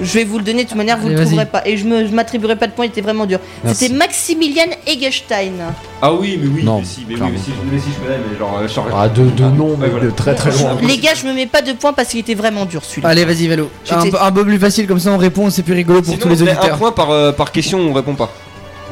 Je 0.00 0.12
vais 0.14 0.24
vous 0.24 0.38
le 0.38 0.44
donner 0.44 0.64
de 0.64 0.68
toute 0.68 0.76
manière, 0.76 0.96
vous 0.98 1.06
Allez, 1.08 1.16
le 1.16 1.24
trouverez 1.24 1.46
pas. 1.46 1.62
Et 1.66 1.76
je 1.76 1.82
je 1.84 2.14
m'attribuerai 2.14 2.56
pas 2.56 2.66
de 2.66 2.72
points, 2.72 2.84
il 2.86 2.88
était 2.88 3.00
vraiment 3.00 3.26
dur. 3.26 3.40
C'était 3.66 3.92
Maximilian 3.94 4.66
Eggestein. 4.86 5.52
Ah 6.00 6.12
oui, 6.12 6.38
mais 6.40 6.48
oui, 6.48 6.62
Non, 6.64 6.78
mais 6.78 6.84
si, 6.84 7.04
mais 7.08 7.14
oui, 7.16 7.20
mais 7.32 7.38
si, 7.38 7.50
mais 7.70 7.78
si 7.78 7.86
je 7.92 8.04
connais, 8.04 8.18
mais 8.30 8.38
genre. 8.38 8.58
euh, 8.62 8.68
genre- 8.68 8.86
Ah, 8.96 9.08
de, 9.08 9.24
de 9.30 9.44
nom, 9.44 9.76
mais 9.78 9.88
voilà. 9.88 10.06
de 10.06 10.10
très 10.10 10.34
très 10.34 10.50
loin. 10.52 10.76
Les 10.82 10.98
gars, 10.98 11.14
je 11.14 11.26
me 11.26 11.32
mets 11.34 11.46
pas 11.46 11.62
de 11.62 11.72
points 11.72 11.92
parce 11.92 12.08
qu'il 12.10 12.20
était 12.20 12.34
vraiment 12.34 12.64
dur 12.66 12.84
celui-là. 12.84 13.08
Allez, 13.08 13.24
vas-y, 13.24 13.48
Valou. 13.48 13.68
Un, 13.90 14.04
un 14.20 14.32
peu 14.32 14.44
plus 14.44 14.58
facile, 14.58 14.86
comme 14.86 15.00
ça 15.00 15.10
on 15.10 15.18
répond, 15.18 15.50
c'est 15.50 15.62
plus 15.62 15.74
rigolo 15.74 16.02
pour 16.02 16.14
Sinon, 16.14 16.22
tous 16.22 16.28
les 16.28 16.42
on 16.42 16.46
fait 16.46 16.52
un 16.52 16.58
auditeurs. 16.58 16.78
point 16.78 16.92
par, 16.92 17.10
euh, 17.10 17.32
par 17.32 17.50
question, 17.52 17.78
on 17.80 17.92
répond 17.92 18.14
pas. 18.14 18.30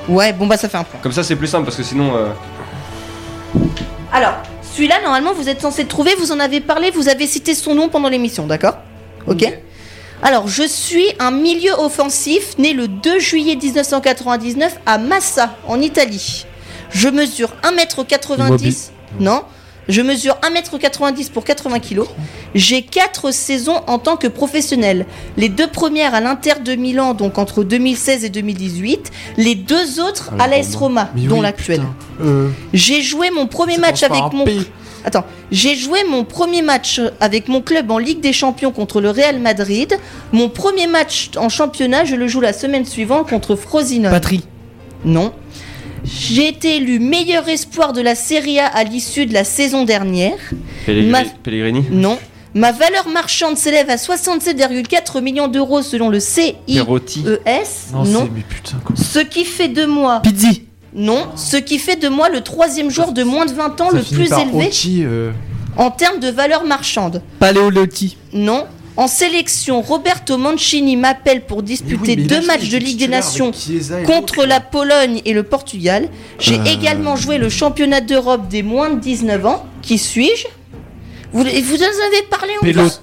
Ouais, 0.09 0.33
bon 0.33 0.47
bah 0.47 0.57
ça 0.57 0.69
fait 0.69 0.77
un 0.79 0.85
point. 0.85 1.01
Comme 1.03 1.13
ça, 1.13 1.23
c'est 1.23 1.37
plus 1.37 1.47
simple 1.49 1.65
parce 1.65 1.77
que 1.77 1.83
sinon. 1.83 2.13
euh, 2.17 2.29
Alors, 4.13 4.35
celui-là, 4.75 4.97
normalement, 5.03 5.33
vous 5.35 5.49
êtes 5.49 5.61
censé 5.61 5.83
le 5.83 5.89
trouver, 5.89 6.11
vous 6.19 6.33
en 6.33 6.41
avez 6.41 6.61
parlé, 6.61 6.91
vous 6.91 7.09
avez 7.09 7.27
cité 7.27 7.55
son 7.55 7.75
nom 7.75 7.89
pendant 7.89 8.09
l'émission, 8.09 8.47
d'accord? 8.47 8.75
Ok 9.27 9.45
Alors, 10.23 10.49
je 10.49 10.63
suis 10.63 11.07
un 11.19 11.31
milieu 11.31 11.73
offensif 11.79 12.57
né 12.59 12.73
le 12.73 12.89
2 12.89 13.19
juillet 13.19 13.57
1999 13.57 14.79
à 14.87 14.99
Massa, 14.99 15.57
en 15.67 15.81
Italie. 15.81 16.47
Je 16.91 17.09
mesure 17.09 17.53
1m90. 17.63 18.91
Non 19.21 19.43
je 19.89 20.03
mesure 20.03 20.37
1m90 20.43 21.31
pour 21.31 21.45
80 21.45 21.79
kg. 21.79 22.01
J'ai 22.55 22.83
4 22.83 23.31
saisons 23.31 23.81
en 23.87 23.99
tant 23.99 24.17
que 24.17 24.27
professionnel. 24.27 25.07
Les 25.37 25.49
deux 25.49 25.69
premières 25.69 26.15
à 26.15 26.21
l'Inter 26.21 26.55
de 26.65 26.75
Milan, 26.75 27.15
donc 27.15 27.39
entre 27.39 27.63
2016 27.63 28.25
et 28.25 28.29
2018. 28.29 29.13
Les 29.37 29.55
deux 29.55 30.01
autres 30.01 30.33
à 30.39 30.49
l'AS. 30.49 30.75
Roma, 30.75 31.11
dont 31.15 31.41
l'actuel. 31.41 31.83
Euh, 32.21 32.49
J'ai 32.73 33.01
joué 33.03 33.31
mon 33.31 33.47
premier 33.47 33.79
match 33.79 34.03
avec 34.03 34.33
mon. 34.33 34.45
Attends, 35.07 35.25
j'ai 35.53 35.77
joué 35.77 36.01
mon 36.11 36.25
premier 36.25 36.63
match 36.63 37.01
avec 37.21 37.47
mon 37.49 37.63
club 37.63 37.91
en 37.93 37.99
Ligue 37.99 38.21
des 38.21 38.33
Champions 38.33 38.73
contre 38.73 39.01
le 39.01 39.09
Real 39.11 39.39
Madrid. 39.39 39.97
Mon 40.33 40.49
premier 40.49 40.89
match 40.89 41.31
en 41.39 41.49
championnat, 41.49 42.05
je 42.05 42.17
le 42.17 42.27
joue 42.27 42.41
la 42.41 42.53
semaine 42.53 42.85
suivante 42.85 43.31
contre 43.31 43.55
Frosinone. 43.57 44.11
Patrie. 44.11 44.43
Non. 45.05 45.33
J'ai 46.05 46.49
été 46.49 46.77
élu 46.77 46.99
meilleur 46.99 47.49
espoir 47.49 47.93
de 47.93 48.01
la 48.01 48.15
Serie 48.17 48.59
A 48.59 48.67
à 48.67 48.83
l'issue 48.85 49.27
de 49.27 49.33
la 49.33 49.45
saison 49.45 49.85
dernière. 49.85 50.37
Pellegrini. 50.85 51.11
Ma- 51.11 51.25
Pellegrini. 51.43 51.85
Non. 51.91 52.19
Ma 52.55 52.73
valeur 52.73 53.09
marchande 53.09 53.57
s'élève 53.57 53.91
à 53.91 53.97
67,4 53.97 55.21
millions 55.21 55.47
d'euros 55.49 55.83
selon 55.83 56.09
le 56.09 56.21
CIES. 56.21 56.55
Non, 57.93 58.05
Non. 58.05 58.29
Mais 58.35 58.41
putain. 58.49 58.79
Ce 58.95 59.19
qui 59.19 59.45
fait 59.45 59.69
de 59.69 59.85
moi, 59.85 60.21
Pizzi. 60.23 60.63
Non, 60.97 61.29
ce 61.37 61.57
qui 61.59 61.79
fait 61.79 61.97
de 61.97 62.09
moi 62.09 62.29
le 62.31 62.41
troisième 62.41 62.91
joueur 62.91 63.13
de 63.13 63.23
moins 63.23 63.45
de 63.47 63.53
20 63.53 63.81
ans 63.83 63.91
Ça 63.91 63.97
le 63.99 64.03
plus 64.03 64.29
par 64.31 64.41
élevé 64.41 64.71
euh, 65.03 65.31
en 65.77 65.91
termes 65.91 66.19
de 66.21 66.29
valeur 66.31 66.65
marchande. 66.65 67.23
Paléolotti. 67.39 68.17
Non. 68.33 68.65
En 68.97 69.09
sélection, 69.09 69.83
Roberto 69.83 70.39
Mancini 70.39 70.97
m'appelle 70.97 71.45
pour 71.45 71.63
disputer 71.63 72.15
oui, 72.17 72.27
deux 72.27 72.41
matchs 72.47 72.71
de 72.71 72.79
Ligue 72.79 72.99
des 72.99 73.09
Nations 73.09 73.53
contre 74.07 74.47
la 74.47 74.61
Pologne 74.61 75.21
et 75.27 75.35
le 75.35 75.43
Portugal. 75.43 76.09
J'ai 76.39 76.59
Euh. 76.59 76.65
également 76.65 77.15
joué 77.15 77.37
le 77.37 77.51
championnat 77.51 78.01
d'Europe 78.01 78.49
des 78.49 78.63
moins 78.63 78.89
de 78.89 78.99
19 78.99 79.45
ans. 79.45 79.67
Qui 79.83 79.99
suis-je? 79.99 80.47
Vous, 81.33 81.47
et 81.47 81.61
vous 81.61 81.77
en 81.77 82.07
avez 82.07 82.23
parlé 82.31 82.53
en 82.59 82.63
Pélo. 82.65 82.81
plus 82.85 83.01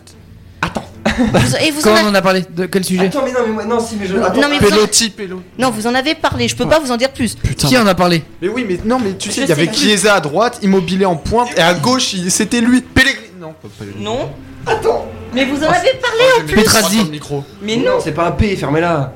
Vous- 1.18 1.56
Et 1.57 1.72
vous 1.72 1.80
en 1.80 1.84
Quand 1.84 1.95
avez- 1.95 2.06
on 2.06 2.10
en 2.10 2.15
a 2.15 2.22
parlé 2.22 2.44
De 2.49 2.65
quel 2.65 2.84
sujet 2.84 3.06
Attends, 3.07 3.22
mais 3.23 3.31
non, 3.31 3.40
mais 3.45 3.53
moi, 3.53 3.65
non, 3.65 3.80
si, 3.80 3.95
mais 3.99 4.06
je. 4.07 4.15
Non, 4.15 4.30
mais 4.49 4.56
en... 4.57 4.60
Pelotti. 4.60 5.14
non, 5.60 5.69
vous 5.72 5.88
en 5.88 5.94
avez 5.95 6.15
parlé. 6.15 6.48
Je 6.48 6.56
peux 6.56 6.68
pas 6.68 6.80
vous 6.80 6.91
en 6.91 6.98
dire 6.98 7.11
plus. 7.11 7.35
Putain. 7.35 7.68
Qui 7.68 7.77
en 7.77 7.88
a 7.88 7.95
parlé 7.95 8.23
Mais 8.41 8.48
oui, 8.48 8.65
mais 8.68 8.80
non, 8.85 8.99
mais 9.03 9.14
tu 9.18 9.31
sais, 9.31 9.41
il 9.41 9.49
y 9.49 9.52
avait. 9.52 9.72
Chiesa 9.73 10.15
à 10.15 10.19
droite, 10.19 10.60
Immobilier 10.61 11.06
en 11.06 11.15
pointe, 11.15 11.49
et 11.57 11.61
à 11.61 11.73
gauche, 11.73 12.15
c'était 12.30 12.61
lui. 12.61 12.81
Pellegrini. 12.81 13.27
Non, 13.40 13.53
pas 13.61 13.68
Pellegrini. 13.80 14.03
Non. 14.03 14.30
Attends. 14.65 15.07
Mais 15.34 15.45
vous 15.45 15.57
en 15.64 15.68
avez 15.69 15.94
parlé. 16.02 16.23
Oh, 16.38 16.41
Petrasi. 16.48 16.80
droite 16.81 16.98
dans 16.98 17.03
le 17.06 17.10
micro. 17.11 17.44
Mais 17.61 17.76
non, 17.77 17.94
c'est 18.03 18.11
pas 18.11 18.27
un 18.27 18.31
P, 18.31 18.56
fermez-la. 18.56 19.14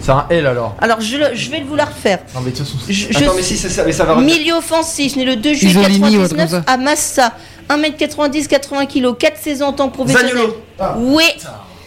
C'est 0.00 0.10
un 0.12 0.26
L 0.30 0.46
alors. 0.46 0.74
Alors 0.80 1.00
je, 1.00 1.16
le- 1.18 1.34
je 1.34 1.50
vais 1.50 1.60
vous 1.62 1.76
la 1.76 1.84
refaire. 1.84 2.20
Non, 2.34 2.40
mais 2.42 2.50
de 2.52 2.56
toute 2.56 2.66
façon, 2.66 2.78
c'est- 2.86 2.92
Je, 2.92 3.12
je 3.12 3.18
Attends, 3.18 3.32
mais 3.36 3.42
si, 3.42 3.56
c'est 3.56 3.68
ça, 3.68 3.84
mais 3.84 3.92
ça 3.92 4.04
va. 4.04 4.16
Milieu 4.16 4.54
offensif, 4.54 5.16
né 5.16 5.24
le 5.24 5.36
2 5.36 5.52
juillet 5.54 5.70
Isolini 5.80 6.16
ou 6.18 6.22
un 6.22 6.26
truc 6.26 6.38
99 6.38 6.50
comme 6.50 6.74
à 6.74 6.76
Massa. 6.78 7.32
1m90, 7.68 8.48
80 8.48 8.86
kg, 8.86 9.16
4 9.16 9.36
saisons 9.40 9.66
en 9.66 9.72
tant 9.72 9.88
que 9.88 9.94
professionnel. 9.94 10.28
Zaniolo. 10.32 10.54
Oui, 10.98 11.24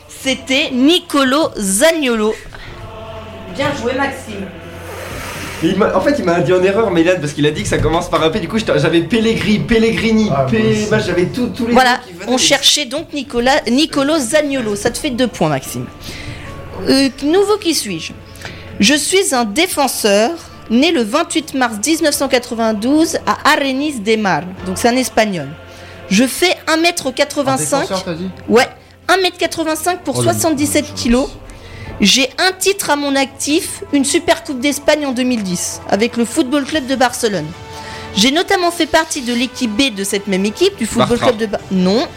c'était 0.08 0.70
Nicolo 0.72 1.50
Zagnolo. 1.58 2.34
Bien 3.56 3.68
joué 3.82 3.94
Maxime. 3.94 4.46
Il 5.66 5.78
m'a- 5.78 5.96
en 5.96 6.02
fait, 6.02 6.16
il 6.20 6.26
m'a 6.26 6.42
dit 6.42 6.52
en 6.52 6.62
erreur, 6.62 6.92
Mélan, 6.92 7.14
parce 7.22 7.32
qu'il 7.34 7.46
a 7.46 7.52
dit 7.52 7.64
que 7.64 7.70
ça 7.70 7.78
commence 7.78 8.10
par 8.10 8.22
un 8.22 8.30
P. 8.30 8.40
Du 8.42 8.48
coup, 8.50 8.58
j'étais- 8.58 8.78
j'avais 8.80 9.02
Pellegrini, 9.02 9.60
Pellegrini, 9.60 10.30
Ah, 10.36 10.46
P. 10.50 10.58
moi 10.60 10.72
aussi. 10.72 10.88
bah, 10.90 11.00
j'avais 11.00 11.26
tout- 11.28 11.52
tous 11.56 11.68
les. 11.68 11.74
Voilà, 11.74 11.92
noms 11.94 11.98
qui 12.06 12.14
venaient, 12.14 12.34
on 12.34 12.38
cherchait 12.38 12.86
donc 12.86 13.14
Nicolas, 13.14 13.62
Nicolo 13.72 14.18
Zagnolo. 14.18 14.76
Ça 14.76 14.90
te 14.92 14.98
fait 14.98 15.10
deux 15.12 15.28
points 15.28 15.48
Maxime. 15.50 15.86
Euh, 16.90 17.10
nouveau 17.24 17.58
qui 17.58 17.74
suis-je? 17.76 18.14
Je 18.80 18.94
suis 18.96 19.34
un 19.34 19.46
défenseur 19.46 20.32
né 20.70 20.92
le 20.92 21.04
28 21.04 21.54
mars 21.56 21.76
1992 21.86 23.18
à 23.26 23.38
Arenis 23.54 24.00
de 24.00 24.16
Mar. 24.16 24.42
Donc 24.66 24.78
c'est 24.78 24.88
un 24.90 24.96
espagnol. 24.96 25.48
Je 26.10 26.26
fais 26.26 26.56
1m85. 26.68 28.04
t'as 28.06 28.14
dit? 28.14 28.30
Ouais, 28.50 28.68
1m85 29.08 29.98
pour 30.04 30.18
Oh, 30.18 30.22
le 30.22 30.32
77 30.32 30.94
kilos. 30.96 31.30
J'ai 32.02 32.30
un 32.40 32.52
titre 32.58 32.90
à 32.90 32.96
mon 32.96 33.16
actif, 33.16 33.84
une 33.94 34.04
Super 34.04 34.44
Coupe 34.44 34.60
d'Espagne 34.60 35.06
en 35.06 35.12
2010, 35.12 35.82
avec 35.90 36.18
le 36.18 36.26
Football 36.26 36.66
Club 36.66 36.88
de 36.88 36.96
Barcelone. 36.96 37.46
J'ai 38.16 38.32
notamment 38.32 38.72
fait 38.72 38.86
partie 38.88 39.22
de 39.22 39.34
l'équipe 39.34 39.72
B 39.72 39.94
de 39.96 40.04
cette 40.04 40.28
même 40.28 40.46
équipe, 40.46 40.76
du 40.78 40.86
Football 40.86 41.20
Bartra. 41.20 41.28
Club 41.28 41.38
de 41.40 41.46
Bar- 41.46 41.62
Non, 41.72 42.08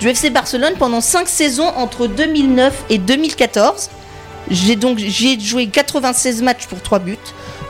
du 0.00 0.08
FC 0.08 0.30
Barcelone 0.30 0.74
pendant 0.78 1.00
5 1.00 1.28
saisons 1.28 1.68
entre 1.76 2.06
2009 2.06 2.84
et 2.90 2.98
2014. 2.98 3.90
J'ai 4.50 4.76
donc 4.76 4.98
joué 4.98 5.66
96 5.66 6.42
matchs 6.42 6.66
pour 6.66 6.80
3 6.80 6.98
buts. 7.00 7.18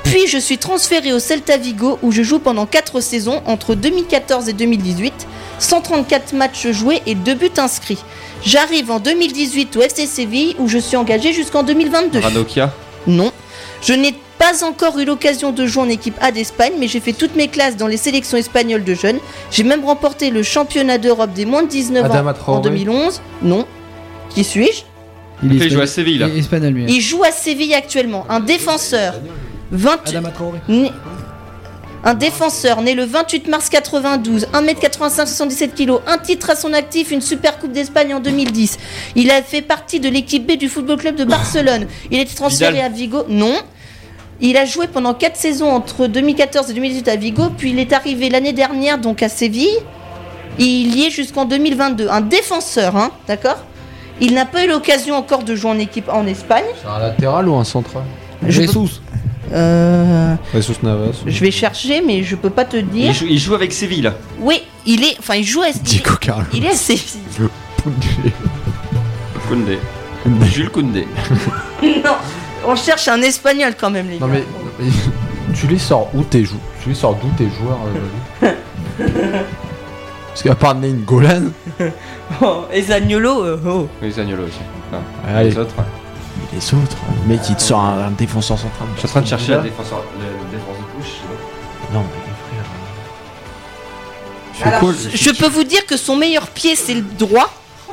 Puis 0.04 0.26
je 0.28 0.38
suis 0.38 0.58
transféré 0.58 1.12
au 1.12 1.18
Celta 1.18 1.56
Vigo 1.56 1.98
où 2.02 2.12
je 2.12 2.22
joue 2.22 2.38
pendant 2.38 2.66
4 2.66 3.00
saisons 3.00 3.42
entre 3.46 3.74
2014 3.74 4.48
et 4.48 4.52
2018. 4.52 5.26
134 5.58 6.34
matchs 6.34 6.68
joués 6.68 7.02
et 7.06 7.14
2 7.14 7.34
buts 7.34 7.50
inscrits. 7.56 7.98
J'arrive 8.44 8.90
en 8.90 9.00
2018 9.00 9.76
au 9.76 9.82
FC 9.82 10.06
Séville 10.06 10.54
où 10.58 10.68
je 10.68 10.78
suis 10.78 10.96
engagé 10.96 11.32
jusqu'en 11.32 11.62
2022. 11.62 12.20
Ranocchia. 12.20 12.72
Non. 13.06 13.32
Je 13.82 13.94
n'ai 13.94 14.14
pas 14.38 14.64
encore 14.64 14.98
eu 14.98 15.04
l'occasion 15.04 15.50
de 15.52 15.66
jouer 15.66 15.82
en 15.82 15.88
équipe 15.88 16.16
A 16.20 16.30
d'Espagne, 16.30 16.74
mais 16.78 16.88
j'ai 16.88 17.00
fait 17.00 17.12
toutes 17.12 17.34
mes 17.36 17.48
classes 17.48 17.76
dans 17.76 17.86
les 17.86 17.96
sélections 17.96 18.36
espagnoles 18.36 18.84
de 18.84 18.94
jeunes. 18.94 19.18
J'ai 19.50 19.62
même 19.62 19.84
remporté 19.84 20.30
le 20.30 20.42
championnat 20.42 20.98
d'Europe 20.98 21.32
des 21.32 21.46
moins 21.46 21.62
de 21.62 21.68
19 21.68 22.04
Adama 22.04 22.30
ans 22.30 22.34
en 22.34 22.34
Traoré. 22.34 22.62
2011. 22.62 23.20
Non. 23.42 23.66
Qui 24.30 24.44
suis-je? 24.44 24.82
Il 25.42 25.52
Il 25.54 25.70
joue 25.70 25.80
à 25.80 25.86
Séville, 25.86 26.18
là. 26.18 26.28
Il 26.30 26.36
est 26.36 26.40
espagnol 26.40 26.72
lui. 26.72 26.82
hein. 26.84 26.86
Il 26.88 27.00
joue 27.00 27.22
à 27.24 27.30
Séville 27.30 27.74
actuellement. 27.74 28.24
Un 28.28 28.40
défenseur. 28.40 29.14
20... 29.70 30.08
Adama 30.08 30.30
Traoré. 30.30 30.58
Né- 30.68 30.92
Un 32.04 32.14
défenseur 32.14 32.82
né 32.82 32.94
le 32.94 33.04
28 33.04 33.48
mars 33.48 33.68
92, 33.68 34.46
1m85, 34.54 35.10
77 35.26 35.74
kg, 35.74 35.94
un 36.06 36.18
titre 36.18 36.50
à 36.50 36.54
son 36.56 36.72
actif, 36.72 37.10
une 37.10 37.20
Super 37.20 37.58
Coupe 37.58 37.72
d'Espagne 37.72 38.14
en 38.14 38.20
2010. 38.20 38.78
Il 39.16 39.30
a 39.30 39.42
fait 39.42 39.62
partie 39.62 39.98
de 39.98 40.08
l'équipe 40.08 40.46
B 40.46 40.52
du 40.56 40.68
Football 40.68 40.98
Club 40.98 41.16
de 41.16 41.24
Barcelone. 41.24 41.86
Il 42.12 42.18
a 42.18 42.22
été 42.22 42.34
transféré 42.34 42.72
Vidal. 42.74 42.86
à 42.86 42.88
Vigo. 42.94 43.24
Non. 43.28 43.56
Il 44.40 44.56
a 44.56 44.64
joué 44.66 44.86
pendant 44.86 45.14
4 45.14 45.34
saisons 45.36 45.70
entre 45.72 46.06
2014 46.06 46.70
et 46.70 46.74
2018 46.74 47.08
à 47.08 47.16
Vigo, 47.16 47.44
puis 47.56 47.70
il 47.70 47.78
est 47.78 47.92
arrivé 47.92 48.28
l'année 48.28 48.52
dernière 48.52 48.98
donc 48.98 49.22
à 49.22 49.28
Séville. 49.28 49.78
Il 50.58 50.94
y 50.96 51.06
est 51.06 51.10
jusqu'en 51.10 51.44
2022. 51.44 52.08
Un 52.08 52.20
défenseur, 52.20 52.96
hein, 52.96 53.10
d'accord? 53.26 53.58
Il 54.20 54.34
n'a 54.34 54.46
pas 54.46 54.64
eu 54.64 54.68
l'occasion 54.68 55.14
encore 55.16 55.42
de 55.42 55.54
jouer 55.54 55.70
en 55.70 55.78
équipe 55.78 56.08
en 56.08 56.26
Espagne. 56.26 56.64
C'est 56.82 56.88
un 56.88 56.98
latéral 56.98 57.48
ou 57.48 57.54
un 57.56 57.64
central 57.64 58.02
Je 58.46 58.60
peux- 58.62 58.66
Jesus. 58.66 59.00
Euh, 59.52 60.34
Jesus 60.54 60.74
Navas. 60.82 61.12
je 61.26 61.40
vais 61.40 61.50
chercher, 61.52 62.02
mais 62.04 62.22
je 62.24 62.34
peux 62.34 62.50
pas 62.50 62.64
te 62.64 62.76
dire. 62.78 63.06
Il 63.10 63.14
joue, 63.14 63.26
il 63.28 63.38
joue 63.38 63.54
avec 63.54 63.72
Séville. 63.72 64.10
Oui, 64.40 64.62
il 64.86 65.04
est. 65.04 65.16
Enfin, 65.20 65.36
il 65.36 65.44
joue 65.44 65.62
à. 65.62 65.68
Il, 65.68 65.80
Diego 65.82 66.14
Carlos. 66.20 66.44
il 66.52 66.64
est 66.64 66.70
à 66.70 66.74
Séville. 66.74 67.20
Koundé. 69.48 69.78
Jules 70.46 70.70
Koundé. 70.70 71.06
non, 71.82 72.16
on 72.66 72.74
cherche 72.74 73.06
un 73.08 73.22
espagnol 73.22 73.74
quand 73.78 73.90
même, 73.90 74.08
les 74.10 74.18
Non 74.18 74.26
gars. 74.26 74.32
mais, 74.34 74.44
mais 74.80 74.90
tu 75.54 75.68
les 75.68 75.78
sors 75.78 76.10
où 76.14 76.22
tes 76.24 76.44
jou 76.44 76.58
Tu 76.82 76.88
les 76.88 76.94
sors 76.96 77.14
d'où 77.14 77.28
tes 77.38 77.48
joueurs 77.60 77.78
euh, 78.42 78.52
Parce 80.28 80.42
qu'à 80.42 80.54
part 80.56 80.74
Nane 80.74 81.02
Golan, 81.06 81.42
Oh, 82.42 82.64
et 82.72 82.82
Zaniolo, 82.82 83.44
euh, 83.44 83.60
oh. 83.66 83.88
Oui, 84.02 84.08
aussi. 84.08 84.20
Ah, 84.92 84.96
Allez. 85.36 85.50
Les 85.50 85.58
autres. 85.58 85.74
ouais. 85.78 85.84
les 86.52 86.74
autres, 86.74 86.96
le 87.22 87.28
mec 87.28 87.40
il 87.48 87.56
te 87.56 87.62
sort 87.62 87.80
un, 87.80 88.06
un 88.06 88.10
défenseur 88.10 88.58
central. 88.58 88.88
Je 88.94 88.98
suis 89.00 89.08
en 89.08 89.10
train 89.10 89.20
de 89.22 89.26
chercher 89.26 89.52
la 89.52 89.58
défenseur, 89.58 90.02
la 90.18 90.56
défense 90.56 90.76
de 90.76 91.02
touche. 91.02 91.12
Non 91.92 92.00
mais 92.02 92.08
frère. 94.60 94.74
Alors, 94.80 94.92
je 95.14 95.30
peux 95.30 95.48
vous 95.48 95.64
dire 95.64 95.84
que 95.86 95.96
son 95.96 96.16
meilleur 96.16 96.46
pied, 96.48 96.76
c'est 96.76 96.94
le 96.94 97.02
droit. 97.02 97.50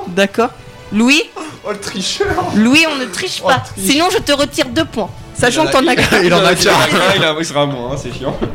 D'accord 0.07 0.49
Louis 0.91 1.21
Oh 1.65 1.71
le 1.71 1.79
tricheur 1.79 2.27
Louis, 2.55 2.85
on 2.91 2.97
ne 2.97 3.05
triche 3.05 3.41
Oh, 3.43 3.47
pas. 3.47 3.59
triche. 3.59 3.85
Sinon, 3.85 4.07
je 4.11 4.17
te 4.17 4.31
retire 4.33 4.65
deux 4.69 4.83
points. 4.85 5.09
Sachant 5.33 5.65
que 5.65 5.71
t'en 5.71 5.87
as 5.87 5.93
Il 6.23 6.33
en 6.33 6.43
a 6.43 6.49
déjà. 6.55 6.55
déjà. 6.55 6.71
il, 7.15 7.23
a- 7.23 7.35
il 7.39 7.45
sera 7.45 7.61
à 7.61 7.65
moi, 7.65 7.91
hein, 7.93 7.97
c'est 8.01 8.11
chiant. 8.13 8.35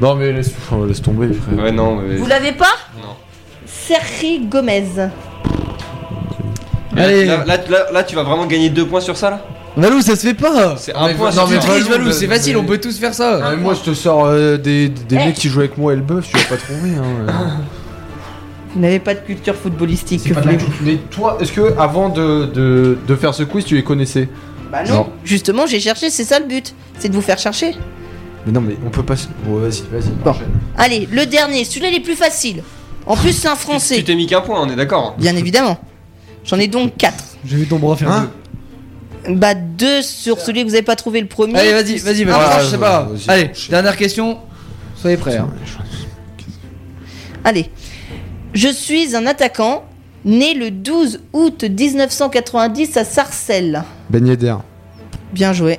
Non 0.00 0.14
mais 0.14 0.32
laisse, 0.32 0.50
laisse 0.88 1.02
tomber 1.02 1.28
frère. 1.34 1.58
Ouais, 1.62 1.72
non, 1.72 1.96
mais. 1.96 2.16
Vous 2.16 2.24
l'avez 2.26 2.52
pas? 2.52 2.72
Non. 2.96 3.16
Sergi 3.90 4.38
Gomez. 4.46 4.84
Allez. 6.96 7.24
Là, 7.24 7.44
là, 7.44 7.56
là- 7.68 7.86
là, 7.92 8.02
tu 8.04 8.14
vas 8.14 8.22
vraiment 8.22 8.46
gagner 8.46 8.70
deux 8.70 8.86
points 8.86 9.00
sur 9.00 9.16
ça 9.16 9.30
là 9.30 9.44
Valou, 9.76 10.00
ça 10.00 10.14
se 10.14 10.26
fait 10.28 10.34
pas 10.34 10.76
C'est 10.76 10.94
un 10.94 11.12
point 11.14 11.30
Non 11.30 11.32
sur 11.32 11.48
mais 11.48 11.60
ça. 11.60 11.66
triche, 11.68 11.88
Valou, 11.88 12.12
c'est 12.12 12.28
facile, 12.28 12.56
on 12.56 12.62
peut 12.64 12.78
tous 12.78 12.98
faire 13.00 13.14
ça. 13.14 13.40
Ah, 13.42 13.50
mais 13.50 13.56
moi 13.56 13.74
je 13.74 13.80
te 13.90 13.94
sors 13.94 14.26
euh, 14.26 14.56
des, 14.58 14.88
des 14.90 15.16
Eh. 15.16 15.26
mecs 15.26 15.34
qui 15.34 15.48
jouent 15.48 15.60
avec 15.60 15.76
moi 15.76 15.92
et 15.92 15.96
le 15.96 16.02
bœuf, 16.02 16.28
tu 16.30 16.36
vas 16.36 16.44
pas 16.44 16.56
trouver. 16.56 16.90
Hein. 16.90 17.32
Vous 18.74 18.80
n'avez 18.80 19.00
pas 19.00 19.14
de 19.14 19.20
culture 19.20 19.56
footballistique. 19.56 20.22
Mais 20.82 20.96
toi, 21.10 21.38
est-ce 21.40 21.50
que 21.52 21.76
avant 21.76 22.10
de, 22.10 22.46
de, 22.46 22.96
de 23.08 23.16
faire 23.16 23.34
ce 23.34 23.42
quiz, 23.42 23.64
tu 23.64 23.74
les 23.74 23.82
connaissais 23.84 24.28
Bah 24.70 24.84
non. 24.86 24.94
Non. 24.94 25.08
Justement, 25.24 25.66
j'ai 25.66 25.80
cherché, 25.80 26.10
c'est 26.10 26.24
ça 26.24 26.38
le 26.38 26.46
but. 26.46 26.74
C'est 27.00 27.08
de 27.08 27.14
vous 27.14 27.22
faire 27.22 27.38
chercher. 27.38 27.74
Mais 28.46 28.52
non, 28.52 28.60
mais 28.60 28.76
on 28.86 28.90
peut 28.90 29.02
pas. 29.02 29.16
se- 29.16 29.26
Bon, 29.44 29.56
vas-y, 29.58 29.82
vas-y. 29.92 30.10
Bon. 30.24 30.30
enchaîne. 30.30 30.46
Allez, 30.76 31.08
le 31.10 31.26
dernier, 31.26 31.64
celui-là 31.64 31.88
il 31.88 31.96
est 31.96 32.00
plus 32.00 32.14
facile. 32.16 32.62
En 33.06 33.16
plus, 33.16 33.32
c'est 33.32 33.48
un 33.48 33.54
Tu 33.54 33.58
français. 33.60 34.02
t'es 34.02 34.14
mis 34.14 34.26
qu'un 34.26 34.40
point, 34.40 34.60
on 34.60 34.70
est 34.70 34.76
d'accord. 34.76 35.14
Bien 35.18 35.34
évidemment. 35.36 35.78
J'en 36.44 36.58
ai 36.58 36.68
donc 36.68 36.96
4. 36.96 37.14
J'ai 37.44 37.56
vu 37.56 37.66
ton 37.66 37.78
bras 37.78 37.96
faire 37.96 38.10
Hein 38.10 38.30
Bah, 39.28 39.54
deux 39.54 40.02
sur 40.02 40.38
celui 40.40 40.62
que 40.62 40.68
vous 40.68 40.74
avez 40.74 40.82
pas 40.82 40.96
trouvé 40.96 41.20
le 41.20 41.26
premier. 41.26 41.56
Allez, 41.58 41.72
vas-y, 41.72 41.98
vas-y, 41.98 42.24
vas-y, 42.24 42.34
Ah, 42.38 42.58
je 42.62 42.66
sais 42.66 42.78
pas. 42.78 43.02
vas-y, 43.04 43.28
Allez, 43.30 43.50
dernière 43.68 43.96
question. 43.96 44.38
Soyez 44.96 45.16
prêts. 45.16 45.36
hein. 45.38 45.48
Allez. 47.44 47.70
Je 48.52 48.68
suis 48.68 49.14
un 49.16 49.26
attaquant 49.26 49.84
né 50.24 50.54
le 50.54 50.70
12 50.70 51.20
août 51.32 51.64
1990 51.64 52.96
à 52.96 53.04
Sarcelles. 53.04 53.82
Ben 54.10 54.26
Yedder. 54.26 54.56
Bien 55.32 55.52
joué. 55.52 55.78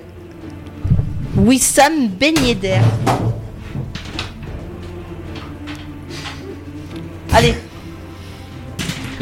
Wissam 1.38 2.08
Ben 2.20 2.34
Yedder. 2.44 2.80
Allez. 7.34 7.56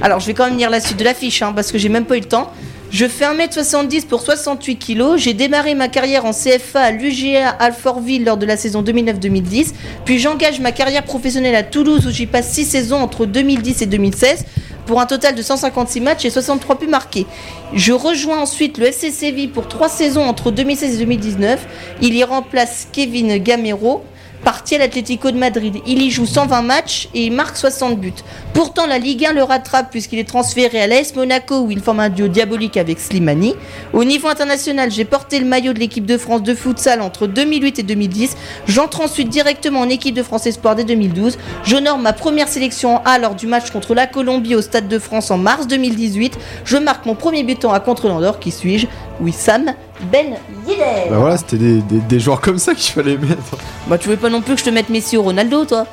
Alors, 0.02 0.20
je 0.20 0.28
vais 0.28 0.34
quand 0.34 0.46
même 0.46 0.58
lire 0.58 0.70
la 0.70 0.80
suite 0.80 0.98
de 0.98 1.04
l'affiche, 1.04 1.42
hein, 1.42 1.54
parce 1.54 1.72
que 1.72 1.78
j'ai 1.78 1.90
même 1.90 2.06
pas 2.06 2.18
eu 2.18 2.22
le 2.22 2.26
temps. 2.26 2.52
Je 2.92 3.06
fais 3.06 3.26
1m70 3.26 4.08
pour 4.08 4.22
68 4.22 4.78
kg. 4.78 5.18
J'ai 5.18 5.36
démarré 5.36 5.76
ma 5.76 5.90
carrière 5.90 6.26
en 6.26 6.32
CFA 6.32 6.82
à 6.82 6.92
l'UGA 6.92 7.50
Alfortville 7.50 8.26
lors 8.26 8.38
de 8.38 8.48
la 8.48 8.58
saison 8.58 8.82
2009-2010. 8.82 9.74
Puis 10.06 10.18
j'engage 10.18 10.60
ma 10.60 10.72
carrière 10.72 11.04
professionnelle 11.04 11.54
à 11.54 11.62
Toulouse 11.62 12.08
où 12.08 12.10
j'y 12.10 12.26
passe 12.26 12.52
6 12.52 12.66
saisons 12.66 12.98
entre 12.98 13.28
2010 13.28 13.84
et 13.84 13.86
2016 13.86 14.46
pour 14.88 15.00
un 15.00 15.06
total 15.06 15.36
de 15.36 15.42
156 15.44 16.02
matchs 16.02 16.26
et 16.26 16.32
63 16.32 16.80
buts 16.80 16.88
marqués. 16.88 17.28
Je 17.76 17.92
rejoins 17.92 18.40
ensuite 18.40 18.80
le 18.80 18.88
FC 18.88 19.48
pour 19.54 19.68
3 19.68 19.88
saisons 19.88 20.24
entre 20.24 20.50
2016 20.50 20.96
et 20.96 20.98
2019. 20.98 21.68
Il 22.02 22.16
y 22.16 22.24
remplace 22.24 22.88
Kevin 22.92 23.38
Gamero. 23.38 24.04
Parti 24.44 24.76
à 24.76 24.78
l'Atlético 24.78 25.32
de 25.32 25.38
Madrid. 25.38 25.78
Il 25.86 26.02
y 26.02 26.10
joue 26.10 26.26
120 26.26 26.62
matchs 26.62 27.10
et 27.14 27.26
il 27.26 27.32
marque 27.32 27.58
60 27.58 28.00
buts. 28.00 28.14
Pourtant, 28.54 28.88
la 28.88 28.98
Ligue 28.98 29.26
1 29.26 29.34
le 29.34 29.44
rattrape 29.44 29.92
puisqu'il 29.92 30.18
est 30.20 30.28
transféré 30.28 30.82
à 30.82 30.88
l'AS 30.88 31.14
Monaco 31.16 31.60
où 31.60 31.72
il 31.72 31.82
forme 31.82 32.00
un 32.00 32.10
duo 32.10 32.28
diabolique 32.28 32.78
avec 32.78 33.00
Slimani. 33.00 33.56
Au 33.94 34.04
niveau 34.04 34.28
international, 34.28 34.92
j'ai 34.92 35.06
porté 35.06 35.40
le 35.40 35.46
maillot 35.46 35.74
de 35.74 35.80
l'équipe 35.80 36.06
de 36.06 36.18
France 36.18 36.44
de 36.44 36.56
futsal 36.56 37.02
entre 37.02 37.28
2008 37.28 37.80
et 37.80 37.84
2010. 37.84 38.38
J'entre 38.68 39.02
ensuite 39.02 39.30
directement 39.30 39.82
en 39.82 39.90
équipe 39.90 40.16
de 40.16 40.24
France 40.24 40.48
Espoir 40.48 40.76
dès 40.76 40.84
2012. 40.84 41.38
J'honore 41.66 41.98
ma 41.98 42.14
première 42.14 42.48
sélection 42.48 42.96
en 42.96 43.02
A 43.06 43.20
lors 43.20 43.36
du 43.36 43.48
match 43.48 43.72
contre 43.72 43.94
la 43.94 44.08
Colombie 44.08 44.56
au 44.56 44.62
Stade 44.62 44.88
de 44.88 45.00
France 45.00 45.32
en 45.32 45.38
mars 45.38 45.68
2018. 45.68 46.38
Je 46.66 46.78
marque 46.78 47.06
mon 47.06 47.16
premier 47.16 47.44
but 47.44 47.66
en 47.66 47.74
A 47.74 47.80
contre 47.80 48.08
l'Andorre. 48.08 48.40
Qui 48.40 48.52
suis-je? 48.52 48.88
Wissam 49.22 49.74
Ben 50.12 50.36
Yedder. 50.68 51.10
Bah 51.10 51.18
voilà, 51.18 51.38
c'était 51.38 51.58
des, 51.58 51.82
des, 51.82 52.00
des 52.00 52.20
joueurs 52.20 52.40
comme 52.42 52.58
ça 52.60 52.74
qu'il 52.74 52.94
fallait 52.94 53.18
mettre. 53.18 53.58
Bah 53.88 53.98
tu 53.98 54.08
veux 54.10 54.18
pas 54.18 54.30
non 54.30 54.42
plus 54.42 54.54
que 54.56 54.60
je 54.60 54.66
te 54.66 54.70
mette 54.70 54.90
Messi 54.90 55.18
ou 55.18 55.24
Ronaldo 55.24 55.66
toi? 55.66 55.86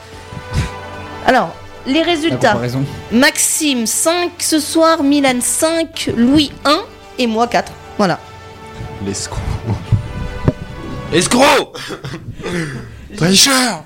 Alors, 1.27 1.51
les 1.87 2.03
résultats. 2.03 2.57
Maxime 3.11 3.87
5 3.87 4.31
ce 4.39 4.61
soir, 4.61 5.03
Milan 5.03 5.41
5, 5.41 6.11
Louis 6.17 6.53
1 6.65 6.79
et 7.19 7.27
moi 7.27 7.47
4. 7.49 7.73
Voilà. 7.99 8.19
L'escroc. 9.05 9.41
Escroc 11.13 11.79
Tricheur 13.17 13.85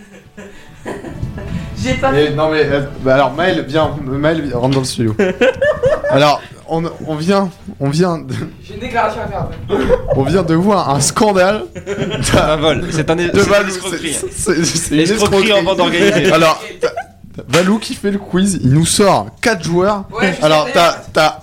J'ai 1.82 1.94
pas 1.94 2.10
Eh, 2.14 2.30
Non 2.34 2.50
mais, 2.50 2.62
euh, 2.64 2.82
bah 3.02 3.14
alors 3.14 3.32
Maël, 3.32 3.64
viens, 3.66 3.90
Maël, 4.04 4.42
viens, 4.42 4.56
rentre 4.58 4.74
dans 4.74 4.80
le 4.80 4.84
studio. 4.86 5.14
alors, 6.10 6.40
on, 6.68 6.84
on 7.06 7.14
vient, 7.16 7.50
on 7.80 7.88
vient, 7.90 8.18
de, 8.18 8.34
J'ai 8.62 8.74
une 8.74 8.80
déclaration 8.80 9.20
à 9.22 9.26
faire 9.28 9.40
après. 9.40 9.84
on 10.16 10.22
vient 10.24 10.42
de 10.42 10.54
voir 10.54 10.90
un 10.90 11.00
scandale 11.00 11.64
C'est 12.22 12.38
un 12.38 12.56
vol, 12.56 12.84
c'est 12.90 13.10
un 13.10 13.16
de 13.16 13.30
c'est 13.34 13.48
Valou. 13.48 13.68
escroquerie. 13.68 14.12
C'est- 14.14 14.30
c'est- 14.32 14.64
c'est 14.64 14.90
une 14.94 14.96
L'escroquerie 14.98 15.52
en 15.52 15.62
bande 15.62 15.80
organisée. 15.80 16.32
Alors, 16.32 16.62
Valou 17.48 17.78
qui 17.78 17.94
fait 17.94 18.10
le 18.10 18.18
quiz, 18.18 18.60
il 18.62 18.70
nous 18.72 18.86
sort 18.86 19.26
4 19.40 19.64
joueurs. 19.64 20.04
Ouais, 20.12 20.34
je 20.38 20.44
Alors, 20.44 20.68
t'as 21.12 21.38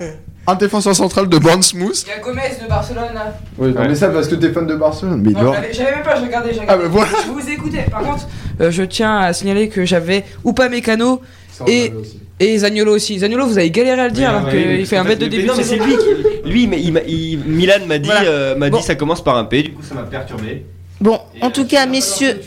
un 0.50 0.56
défenseur 0.56 0.96
central 0.96 1.28
de 1.28 1.38
Bournemouth. 1.38 2.04
Il 2.06 2.10
y 2.10 2.12
a 2.12 2.20
Gomez 2.20 2.42
de 2.64 2.68
Barcelone 2.70 3.14
là. 3.14 3.38
Oui, 3.58 3.74
non, 3.74 3.82
Ouais. 3.82 3.88
mais 3.90 3.96
ça 3.96 4.08
parce 4.10 4.28
que 4.28 4.36
t'es 4.36 4.50
fan 4.52 4.66
de 4.66 4.76
Barcelone. 4.76 5.22
Mais 5.24 5.32
il 5.32 5.38
Non, 5.38 5.54
j'avais 5.54 5.74
j'avais 5.74 5.92
même 5.96 6.04
pas, 6.04 6.16
je 6.16 6.22
regardais, 6.26 6.54
je 6.54 6.60
Ah, 6.60 6.62
regardais. 6.62 6.84
bah 6.86 6.90
voilà. 6.90 7.10
Je 7.26 7.32
vous 7.32 7.50
écoutais. 7.50 7.86
Par 7.92 8.02
contre, 8.02 8.28
euh, 8.62 8.72
je 8.72 8.84
tiens 8.84 9.18
à 9.18 9.34
signaler 9.34 9.68
que 9.70 9.84
j'avais 9.86 10.24
Upamecano 10.46 11.22
et, 11.68 11.92
et 12.40 12.58
Zaniolo 12.60 12.96
aussi. 12.96 13.20
Zaniolo, 13.20 13.46
vous 13.46 13.58
avez 13.58 13.72
galéré 13.72 14.00
à 14.02 14.06
le 14.08 14.14
dire 14.14 14.30
Oui, 14.32 14.36
alors 14.38 14.50
oui, 14.54 14.66
oui, 14.70 14.78
qu'il 14.78 14.86
fait 14.88 14.98
un 14.98 15.04
mètre 15.04 15.20
de 15.22 15.28
début. 15.28 15.44
Mais 15.44 15.48
non, 15.50 15.54
mais 15.58 15.64
de 15.64 15.68
c'est 15.68 15.76
lui 15.86 15.98
qui. 15.98 16.50
Lui, 16.50 16.68
mais 16.68 16.82
il 16.82 17.40
Milan 17.46 17.74
m'a 17.86 17.98
dit, 17.98 18.08
Voilà. 18.08 18.30
euh, 18.30 18.56
m'a 18.56 18.70
Bon. 18.70 18.78
dit 18.78 18.84
ça 18.84 18.96
commence 18.96 19.22
par 19.24 19.36
un 19.38 19.44
P, 19.44 19.64
du 19.64 19.74
coup 19.74 19.84
ça 19.84 19.96
m'a 19.96 20.04
perturbé. 20.04 20.66
Bon, 21.00 21.20
en 21.42 21.52
tout 21.52 21.66
cas, 21.66 21.86
messieurs, 21.86 22.42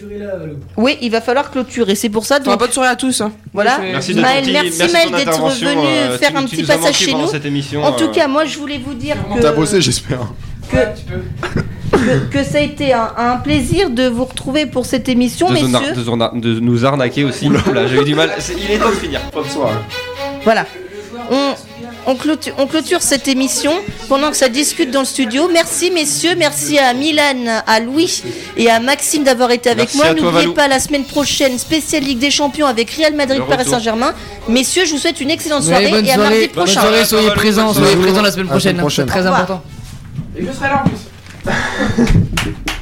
oui, 0.76 0.98
il 1.00 1.10
va 1.12 1.20
falloir 1.20 1.50
clôturer. 1.52 1.94
C'est 1.94 2.08
pour 2.08 2.24
ça, 2.24 2.38
Enfin, 2.40 2.50
donc 2.50 2.58
bonne 2.58 2.72
soirée 2.72 2.88
à 2.90 2.96
tous. 2.96 3.20
hein. 3.20 3.30
voilà. 3.54 3.78
Merci 3.80 4.14
Maël, 4.14 4.44
ton 4.44 4.50
merci 4.52 4.78
de 4.86 4.92
Maël 4.92 5.10
d'être 5.12 5.46
venu 5.48 5.86
euh, 5.86 6.18
faire 6.18 6.30
tu- 6.30 6.36
un 6.36 6.44
tu 6.46 6.56
petit 6.56 6.62
passage 6.64 6.96
chez 6.96 7.12
nous. 7.14 7.28
cette 7.28 7.44
émission, 7.46 7.84
En 7.84 7.92
tout 7.92 8.04
euh, 8.04 8.12
cas, 8.12 8.26
moi, 8.26 8.44
je 8.44 8.58
voulais 8.58 8.78
vous 8.84 8.94
dire 8.94 9.16
que, 9.36 9.40
T'as 9.40 9.52
bossé, 9.52 9.80
j'espère. 9.80 10.20
Ouais, 10.72 10.88
que, 11.92 12.26
que 12.38 12.44
ça 12.44 12.58
a 12.58 12.60
été 12.60 12.92
un, 12.92 13.12
un 13.16 13.36
plaisir 13.36 13.90
de 13.90 14.08
vous 14.08 14.24
retrouver 14.24 14.66
pour 14.66 14.84
cette 14.86 15.08
émission, 15.08 15.48
de, 15.50 15.56
zona- 15.56 15.80
messieurs. 15.80 15.94
de 15.94 16.02
zona- 16.02 16.32
de 16.34 16.60
nous 16.60 16.84
arnaquer 16.84 17.22
aussi. 17.24 17.48
Oula, 17.48 17.86
j'ai 17.86 18.00
eu 18.00 18.04
du 18.04 18.14
mal. 18.16 18.30
Il 18.56 18.70
est 18.72 18.78
temps 18.78 18.88
de 18.90 18.94
finir. 18.94 19.20
Bonne 19.32 19.48
soirée. 19.48 19.74
Voilà. 20.44 20.66
On, 21.30 21.54
on, 22.06 22.16
clôture, 22.16 22.52
on 22.58 22.66
clôture 22.66 23.02
cette 23.02 23.28
émission 23.28 23.72
pendant 24.08 24.30
que 24.30 24.36
ça 24.36 24.48
discute 24.48 24.90
dans 24.90 25.00
le 25.00 25.06
studio. 25.06 25.48
Merci 25.52 25.90
messieurs, 25.90 26.34
merci 26.36 26.78
à 26.78 26.92
Milan, 26.92 27.62
à 27.66 27.80
Louis 27.80 28.22
et 28.56 28.68
à 28.68 28.80
Maxime 28.80 29.22
d'avoir 29.24 29.50
été 29.52 29.70
avec 29.70 29.94
Merci 29.94 29.96
moi. 29.96 30.14
N'oubliez 30.14 30.54
pas 30.54 30.68
la 30.68 30.80
semaine 30.80 31.04
prochaine, 31.04 31.58
spéciale 31.58 32.02
Ligue 32.02 32.18
des 32.18 32.30
Champions 32.30 32.66
avec 32.66 32.90
Real 32.90 33.14
Madrid, 33.14 33.42
Paris. 33.48 33.68
Saint-Germain. 33.68 34.12
Messieurs, 34.48 34.84
je 34.86 34.92
vous 34.92 34.98
souhaite 34.98 35.20
une 35.20 35.30
excellente 35.30 35.62
soirée 35.62 35.90
bonne 35.90 36.06
et 36.06 36.12
à 36.12 36.16
mardi 36.16 36.38
bonne 36.38 36.48
prochain. 36.48 36.80
soirée, 36.80 37.04
soyez 37.04 37.30
présents, 37.30 37.72
soyez 37.72 37.96
présents 37.96 38.22
la 38.22 38.30
semaine 38.30 38.40
semaine 38.40 38.48
prochaine. 38.48 38.76
C'est 38.76 38.80
prochaine. 38.80 39.06
très 39.06 39.26
important. 39.26 39.62
Et 40.36 40.44
je 40.44 40.52
serai 40.52 40.68
là 40.68 40.84
en 40.84 40.88
plus. 40.88 42.60